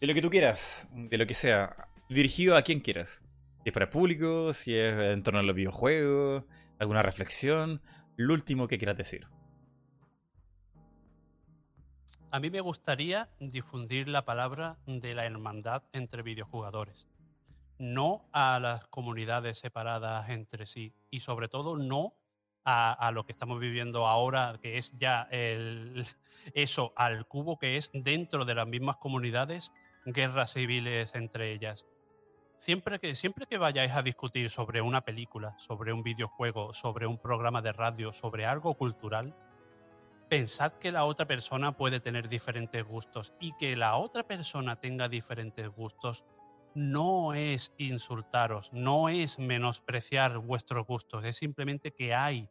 De 0.00 0.06
lo 0.06 0.14
que 0.14 0.22
tú 0.22 0.30
quieras, 0.30 0.88
de 0.92 1.16
lo 1.16 1.26
que 1.26 1.34
sea, 1.34 1.88
dirigido 2.08 2.56
a 2.56 2.62
quien 2.62 2.80
quieras. 2.80 3.22
Si 3.62 3.68
es 3.68 3.72
para 3.72 3.84
el 3.84 3.90
público, 3.90 4.52
si 4.52 4.74
es 4.74 4.94
en 4.98 5.22
torno 5.22 5.40
a 5.40 5.42
los 5.42 5.54
videojuegos, 5.54 6.44
alguna 6.78 7.02
reflexión, 7.02 7.80
lo 8.16 8.34
último 8.34 8.66
que 8.66 8.78
quieras 8.78 8.96
decir. 8.96 9.28
A 12.30 12.40
mí 12.40 12.50
me 12.50 12.60
gustaría 12.60 13.28
difundir 13.40 14.08
la 14.08 14.24
palabra 14.24 14.78
de 14.86 15.14
la 15.14 15.26
hermandad 15.26 15.82
entre 15.92 16.22
videojugadores. 16.22 17.06
No 17.78 18.24
a 18.32 18.58
las 18.58 18.86
comunidades 18.86 19.58
separadas 19.58 20.30
entre 20.30 20.66
sí. 20.66 20.94
Y 21.10 21.20
sobre 21.20 21.48
todo 21.48 21.76
no 21.76 22.14
a, 22.64 23.10
lo 23.12 23.24
que 23.24 23.32
estamos 23.32 23.58
viviendo 23.58 24.06
ahora, 24.06 24.58
que 24.62 24.78
es 24.78 24.92
ya 24.98 25.28
el, 25.30 26.06
eso 26.54 26.92
al 26.96 27.26
cubo 27.26 27.58
que 27.58 27.76
es 27.76 27.90
dentro 27.92 28.44
de 28.44 28.54
las 28.54 28.66
mismas 28.66 28.96
comunidades, 28.96 29.72
guerras 30.04 30.52
civiles 30.52 31.14
entre 31.14 31.52
ellas. 31.52 31.86
Siempre 32.58 33.00
que, 33.00 33.16
siempre 33.16 33.46
que 33.46 33.58
vayáis 33.58 33.92
a 33.92 34.02
discutir 34.02 34.48
sobre 34.48 34.80
una 34.80 35.00
película, 35.00 35.56
sobre 35.58 35.92
un 35.92 36.04
videojuego, 36.04 36.72
sobre 36.72 37.06
un 37.06 37.18
programa 37.18 37.60
de 37.60 37.72
radio, 37.72 38.12
sobre 38.12 38.46
algo 38.46 38.74
cultural, 38.74 39.34
pensad 40.28 40.72
que 40.74 40.92
la 40.92 41.04
otra 41.04 41.26
persona 41.26 41.76
puede 41.76 41.98
tener 41.98 42.28
diferentes 42.28 42.84
gustos 42.84 43.34
y 43.40 43.52
que 43.58 43.74
la 43.74 43.96
otra 43.96 44.22
persona 44.22 44.76
tenga 44.76 45.08
diferentes 45.08 45.68
gustos 45.68 46.24
no 46.74 47.34
es 47.34 47.72
insultaros, 47.78 48.72
no 48.72 49.08
es 49.08 49.38
menospreciar 49.38 50.38
vuestros 50.38 50.86
gustos, 50.86 51.24
es 51.24 51.36
simplemente 51.36 51.92
que 51.92 52.14
hay 52.14 52.48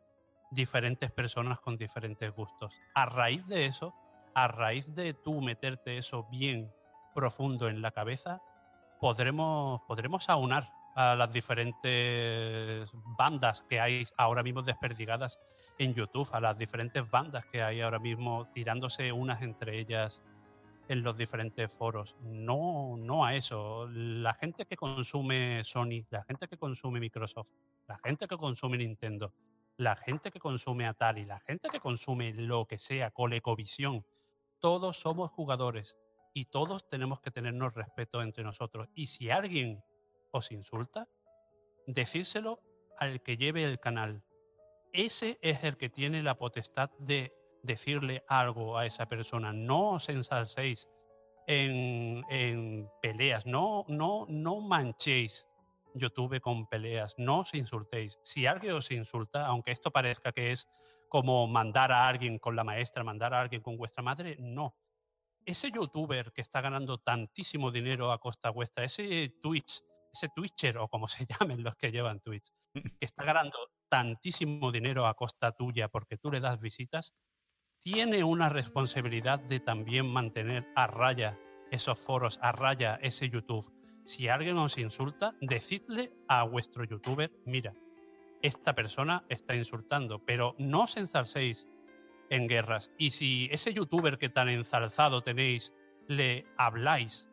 diferentes 0.51 1.11
personas 1.11 1.59
con 1.59 1.77
diferentes 1.77 2.31
gustos. 2.31 2.73
A 2.93 3.05
raíz 3.05 3.45
de 3.47 3.65
eso, 3.65 3.93
a 4.33 4.47
raíz 4.47 4.85
de 4.93 5.13
tú 5.13 5.41
meterte 5.41 5.97
eso 5.97 6.27
bien 6.29 6.71
profundo 7.13 7.67
en 7.67 7.81
la 7.81 7.91
cabeza, 7.91 8.41
podremos, 8.99 9.81
podremos 9.87 10.29
aunar 10.29 10.69
a 10.95 11.15
las 11.15 11.31
diferentes 11.31 12.89
bandas 13.17 13.63
que 13.69 13.79
hay 13.79 14.05
ahora 14.17 14.43
mismo 14.43 14.61
desperdigadas 14.61 15.39
en 15.77 15.93
YouTube, 15.93 16.29
a 16.33 16.39
las 16.39 16.57
diferentes 16.57 17.09
bandas 17.09 17.45
que 17.45 17.63
hay 17.63 17.81
ahora 17.81 17.99
mismo 17.99 18.47
tirándose 18.53 19.11
unas 19.11 19.41
entre 19.41 19.79
ellas 19.79 20.21
en 20.91 21.03
los 21.03 21.15
diferentes 21.17 21.71
foros. 21.71 22.17
No, 22.21 22.97
no 22.97 23.23
a 23.23 23.35
eso. 23.35 23.87
La 23.89 24.33
gente 24.33 24.65
que 24.65 24.75
consume 24.75 25.63
Sony, 25.63 26.05
la 26.09 26.23
gente 26.23 26.49
que 26.49 26.57
consume 26.57 26.99
Microsoft, 26.99 27.47
la 27.87 27.97
gente 27.99 28.27
que 28.27 28.37
consume 28.37 28.77
Nintendo, 28.77 29.33
la 29.77 29.95
gente 29.95 30.31
que 30.31 30.39
consume 30.39 30.85
Atari, 30.85 31.23
la 31.25 31.39
gente 31.39 31.69
que 31.69 31.79
consume 31.79 32.33
lo 32.33 32.65
que 32.65 32.77
sea, 32.77 33.11
Colecovisión, 33.11 34.05
todos 34.59 34.97
somos 34.97 35.31
jugadores 35.31 35.95
y 36.33 36.45
todos 36.45 36.87
tenemos 36.89 37.21
que 37.21 37.31
tenernos 37.31 37.73
respeto 37.73 38.21
entre 38.21 38.43
nosotros. 38.43 38.89
Y 38.93 39.07
si 39.07 39.29
alguien 39.29 39.81
os 40.31 40.51
insulta, 40.51 41.07
decírselo 41.87 42.61
al 42.97 43.21
que 43.21 43.37
lleve 43.37 43.63
el 43.63 43.79
canal. 43.79 44.23
Ese 44.91 45.39
es 45.41 45.63
el 45.63 45.77
que 45.77 45.89
tiene 45.89 46.21
la 46.21 46.35
potestad 46.35 46.89
de 46.99 47.33
decirle 47.63 48.23
algo 48.27 48.77
a 48.77 48.85
esa 48.85 49.07
persona. 49.07 49.53
No 49.53 49.91
os 49.91 50.09
ensalcéis 50.09 50.89
en, 51.47 52.23
en 52.29 52.89
peleas, 53.01 53.45
no, 53.45 53.85
no, 53.87 54.25
no 54.29 54.61
manchéis 54.61 55.45
YouTube 55.93 56.39
con 56.39 56.67
peleas, 56.67 57.13
no 57.17 57.39
os 57.39 57.53
insultéis. 57.53 58.19
Si 58.23 58.45
alguien 58.45 58.73
os 58.73 58.91
insulta, 58.91 59.45
aunque 59.45 59.71
esto 59.71 59.91
parezca 59.91 60.31
que 60.31 60.51
es 60.51 60.67
como 61.09 61.45
mandar 61.47 61.91
a 61.91 62.07
alguien 62.07 62.39
con 62.39 62.55
la 62.55 62.63
maestra, 62.63 63.03
mandar 63.03 63.33
a 63.33 63.41
alguien 63.41 63.61
con 63.61 63.75
vuestra 63.75 64.01
madre, 64.01 64.37
no. 64.39 64.75
Ese 65.45 65.71
youtuber 65.71 66.31
que 66.31 66.41
está 66.41 66.61
ganando 66.61 66.99
tantísimo 66.99 67.71
dinero 67.71 68.11
a 68.11 68.19
costa 68.19 68.49
vuestra, 68.49 68.85
ese 68.85 69.33
Twitch, 69.41 69.81
ese 70.13 70.29
Twitcher 70.33 70.77
o 70.77 70.87
como 70.87 71.07
se 71.09 71.25
llamen 71.25 71.63
los 71.63 71.75
que 71.75 71.91
llevan 71.91 72.21
Twitch, 72.21 72.49
que 72.73 73.05
está 73.05 73.23
ganando 73.23 73.57
tantísimo 73.89 74.71
dinero 74.71 75.05
a 75.05 75.15
costa 75.15 75.51
tuya 75.51 75.89
porque 75.89 76.17
tú 76.17 76.31
le 76.31 76.39
das 76.39 76.61
visitas, 76.61 77.13
tiene 77.83 78.23
una 78.23 78.49
responsabilidad 78.49 79.39
de 79.39 79.59
también 79.59 80.07
mantener 80.07 80.67
a 80.75 80.87
raya 80.87 81.37
esos 81.71 81.97
foros, 81.99 82.39
a 82.41 82.51
raya 82.51 82.99
ese 83.01 83.29
YouTube. 83.29 83.71
Si 84.05 84.27
alguien 84.27 84.57
os 84.57 84.77
insulta, 84.77 85.35
decidle 85.41 86.11
a 86.27 86.43
vuestro 86.43 86.83
youtuber, 86.83 87.31
mira, 87.45 87.73
esta 88.41 88.73
persona 88.73 89.23
está 89.29 89.55
insultando, 89.55 90.19
pero 90.19 90.55
no 90.57 90.81
os 90.81 90.97
ensalcéis 90.97 91.67
en 92.29 92.47
guerras. 92.47 92.91
Y 92.97 93.11
si 93.11 93.47
ese 93.51 93.73
youtuber 93.73 94.17
que 94.17 94.29
tan 94.29 94.49
ensalzado 94.49 95.21
tenéis 95.21 95.73
le 96.07 96.45
habláis 96.57 97.29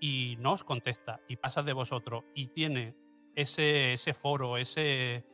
y 0.00 0.36
no 0.40 0.52
os 0.52 0.64
contesta 0.64 1.20
y 1.28 1.36
pasa 1.36 1.62
de 1.62 1.72
vosotros 1.72 2.24
y 2.34 2.48
tiene 2.48 2.94
ese, 3.34 3.94
ese 3.94 4.14
foro, 4.14 4.58
ese, 4.58 5.24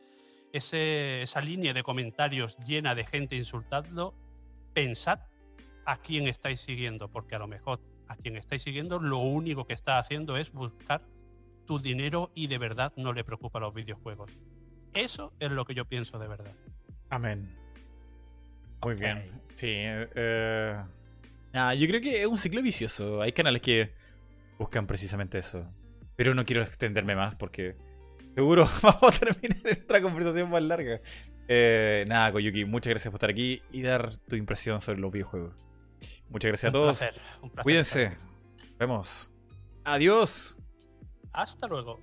esa 0.51 1.41
línea 1.41 1.73
de 1.73 1.83
comentarios 1.83 2.57
llena 2.65 2.95
de 2.95 3.05
gente 3.05 3.35
insultando, 3.35 4.15
pensad 4.79 5.19
a 5.85 5.97
quién 5.97 6.27
estáis 6.27 6.61
siguiendo, 6.61 7.09
porque 7.09 7.35
a 7.35 7.39
lo 7.39 7.47
mejor 7.47 7.81
a 8.07 8.15
quien 8.15 8.37
estáis 8.37 8.63
siguiendo 8.63 8.99
lo 8.99 9.17
único 9.17 9.65
que 9.65 9.73
está 9.73 9.97
haciendo 9.99 10.37
es 10.37 10.51
buscar 10.51 11.01
tu 11.65 11.79
dinero 11.79 12.31
y 12.33 12.47
de 12.47 12.57
verdad 12.57 12.93
no 12.95 13.11
le 13.11 13.23
preocupa 13.23 13.59
los 13.59 13.73
videojuegos. 13.73 14.31
Eso 14.93 15.33
es 15.39 15.51
lo 15.51 15.65
que 15.65 15.75
yo 15.75 15.85
pienso 15.85 16.17
de 16.17 16.27
verdad. 16.27 16.53
Amén. 17.09 17.55
Muy 18.81 18.95
bien. 18.95 19.29
Sí. 19.55 19.73
Eh, 19.75 20.81
yo 21.53 21.87
creo 21.87 22.01
que 22.01 22.21
es 22.21 22.27
un 22.27 22.37
ciclo 22.37 22.61
vicioso. 22.61 23.21
Hay 23.21 23.33
canales 23.33 23.61
que 23.61 23.93
buscan 24.57 24.87
precisamente 24.87 25.39
eso. 25.39 25.67
Pero 26.15 26.33
no 26.33 26.45
quiero 26.45 26.61
extenderme 26.63 27.15
más 27.15 27.35
porque 27.35 27.75
seguro 28.33 28.65
vamos 28.81 29.03
a 29.03 29.19
terminar 29.19 29.67
esta 29.67 30.01
conversación 30.01 30.49
más 30.49 30.63
larga. 30.63 31.01
Eh, 31.51 32.05
nada, 32.07 32.31
Koyuki, 32.31 32.63
muchas 32.63 32.91
gracias 32.91 33.11
por 33.11 33.17
estar 33.17 33.31
aquí 33.31 33.63
y 33.71 33.81
dar 33.81 34.17
tu 34.17 34.35
impresión 34.35 34.81
sobre 34.81 34.99
los 34.99 35.11
videojuegos. 35.11 35.65
Muchas 36.29 36.49
gracias 36.49 36.69
a 36.69 36.71
todos. 36.71 37.01
un 37.41 37.49
placer, 37.49 37.63
Cuídense. 37.63 38.09
Nos 38.59 38.77
vemos. 38.77 39.33
Adiós. 39.83 40.55
Hasta 41.33 41.67
luego. 41.67 41.99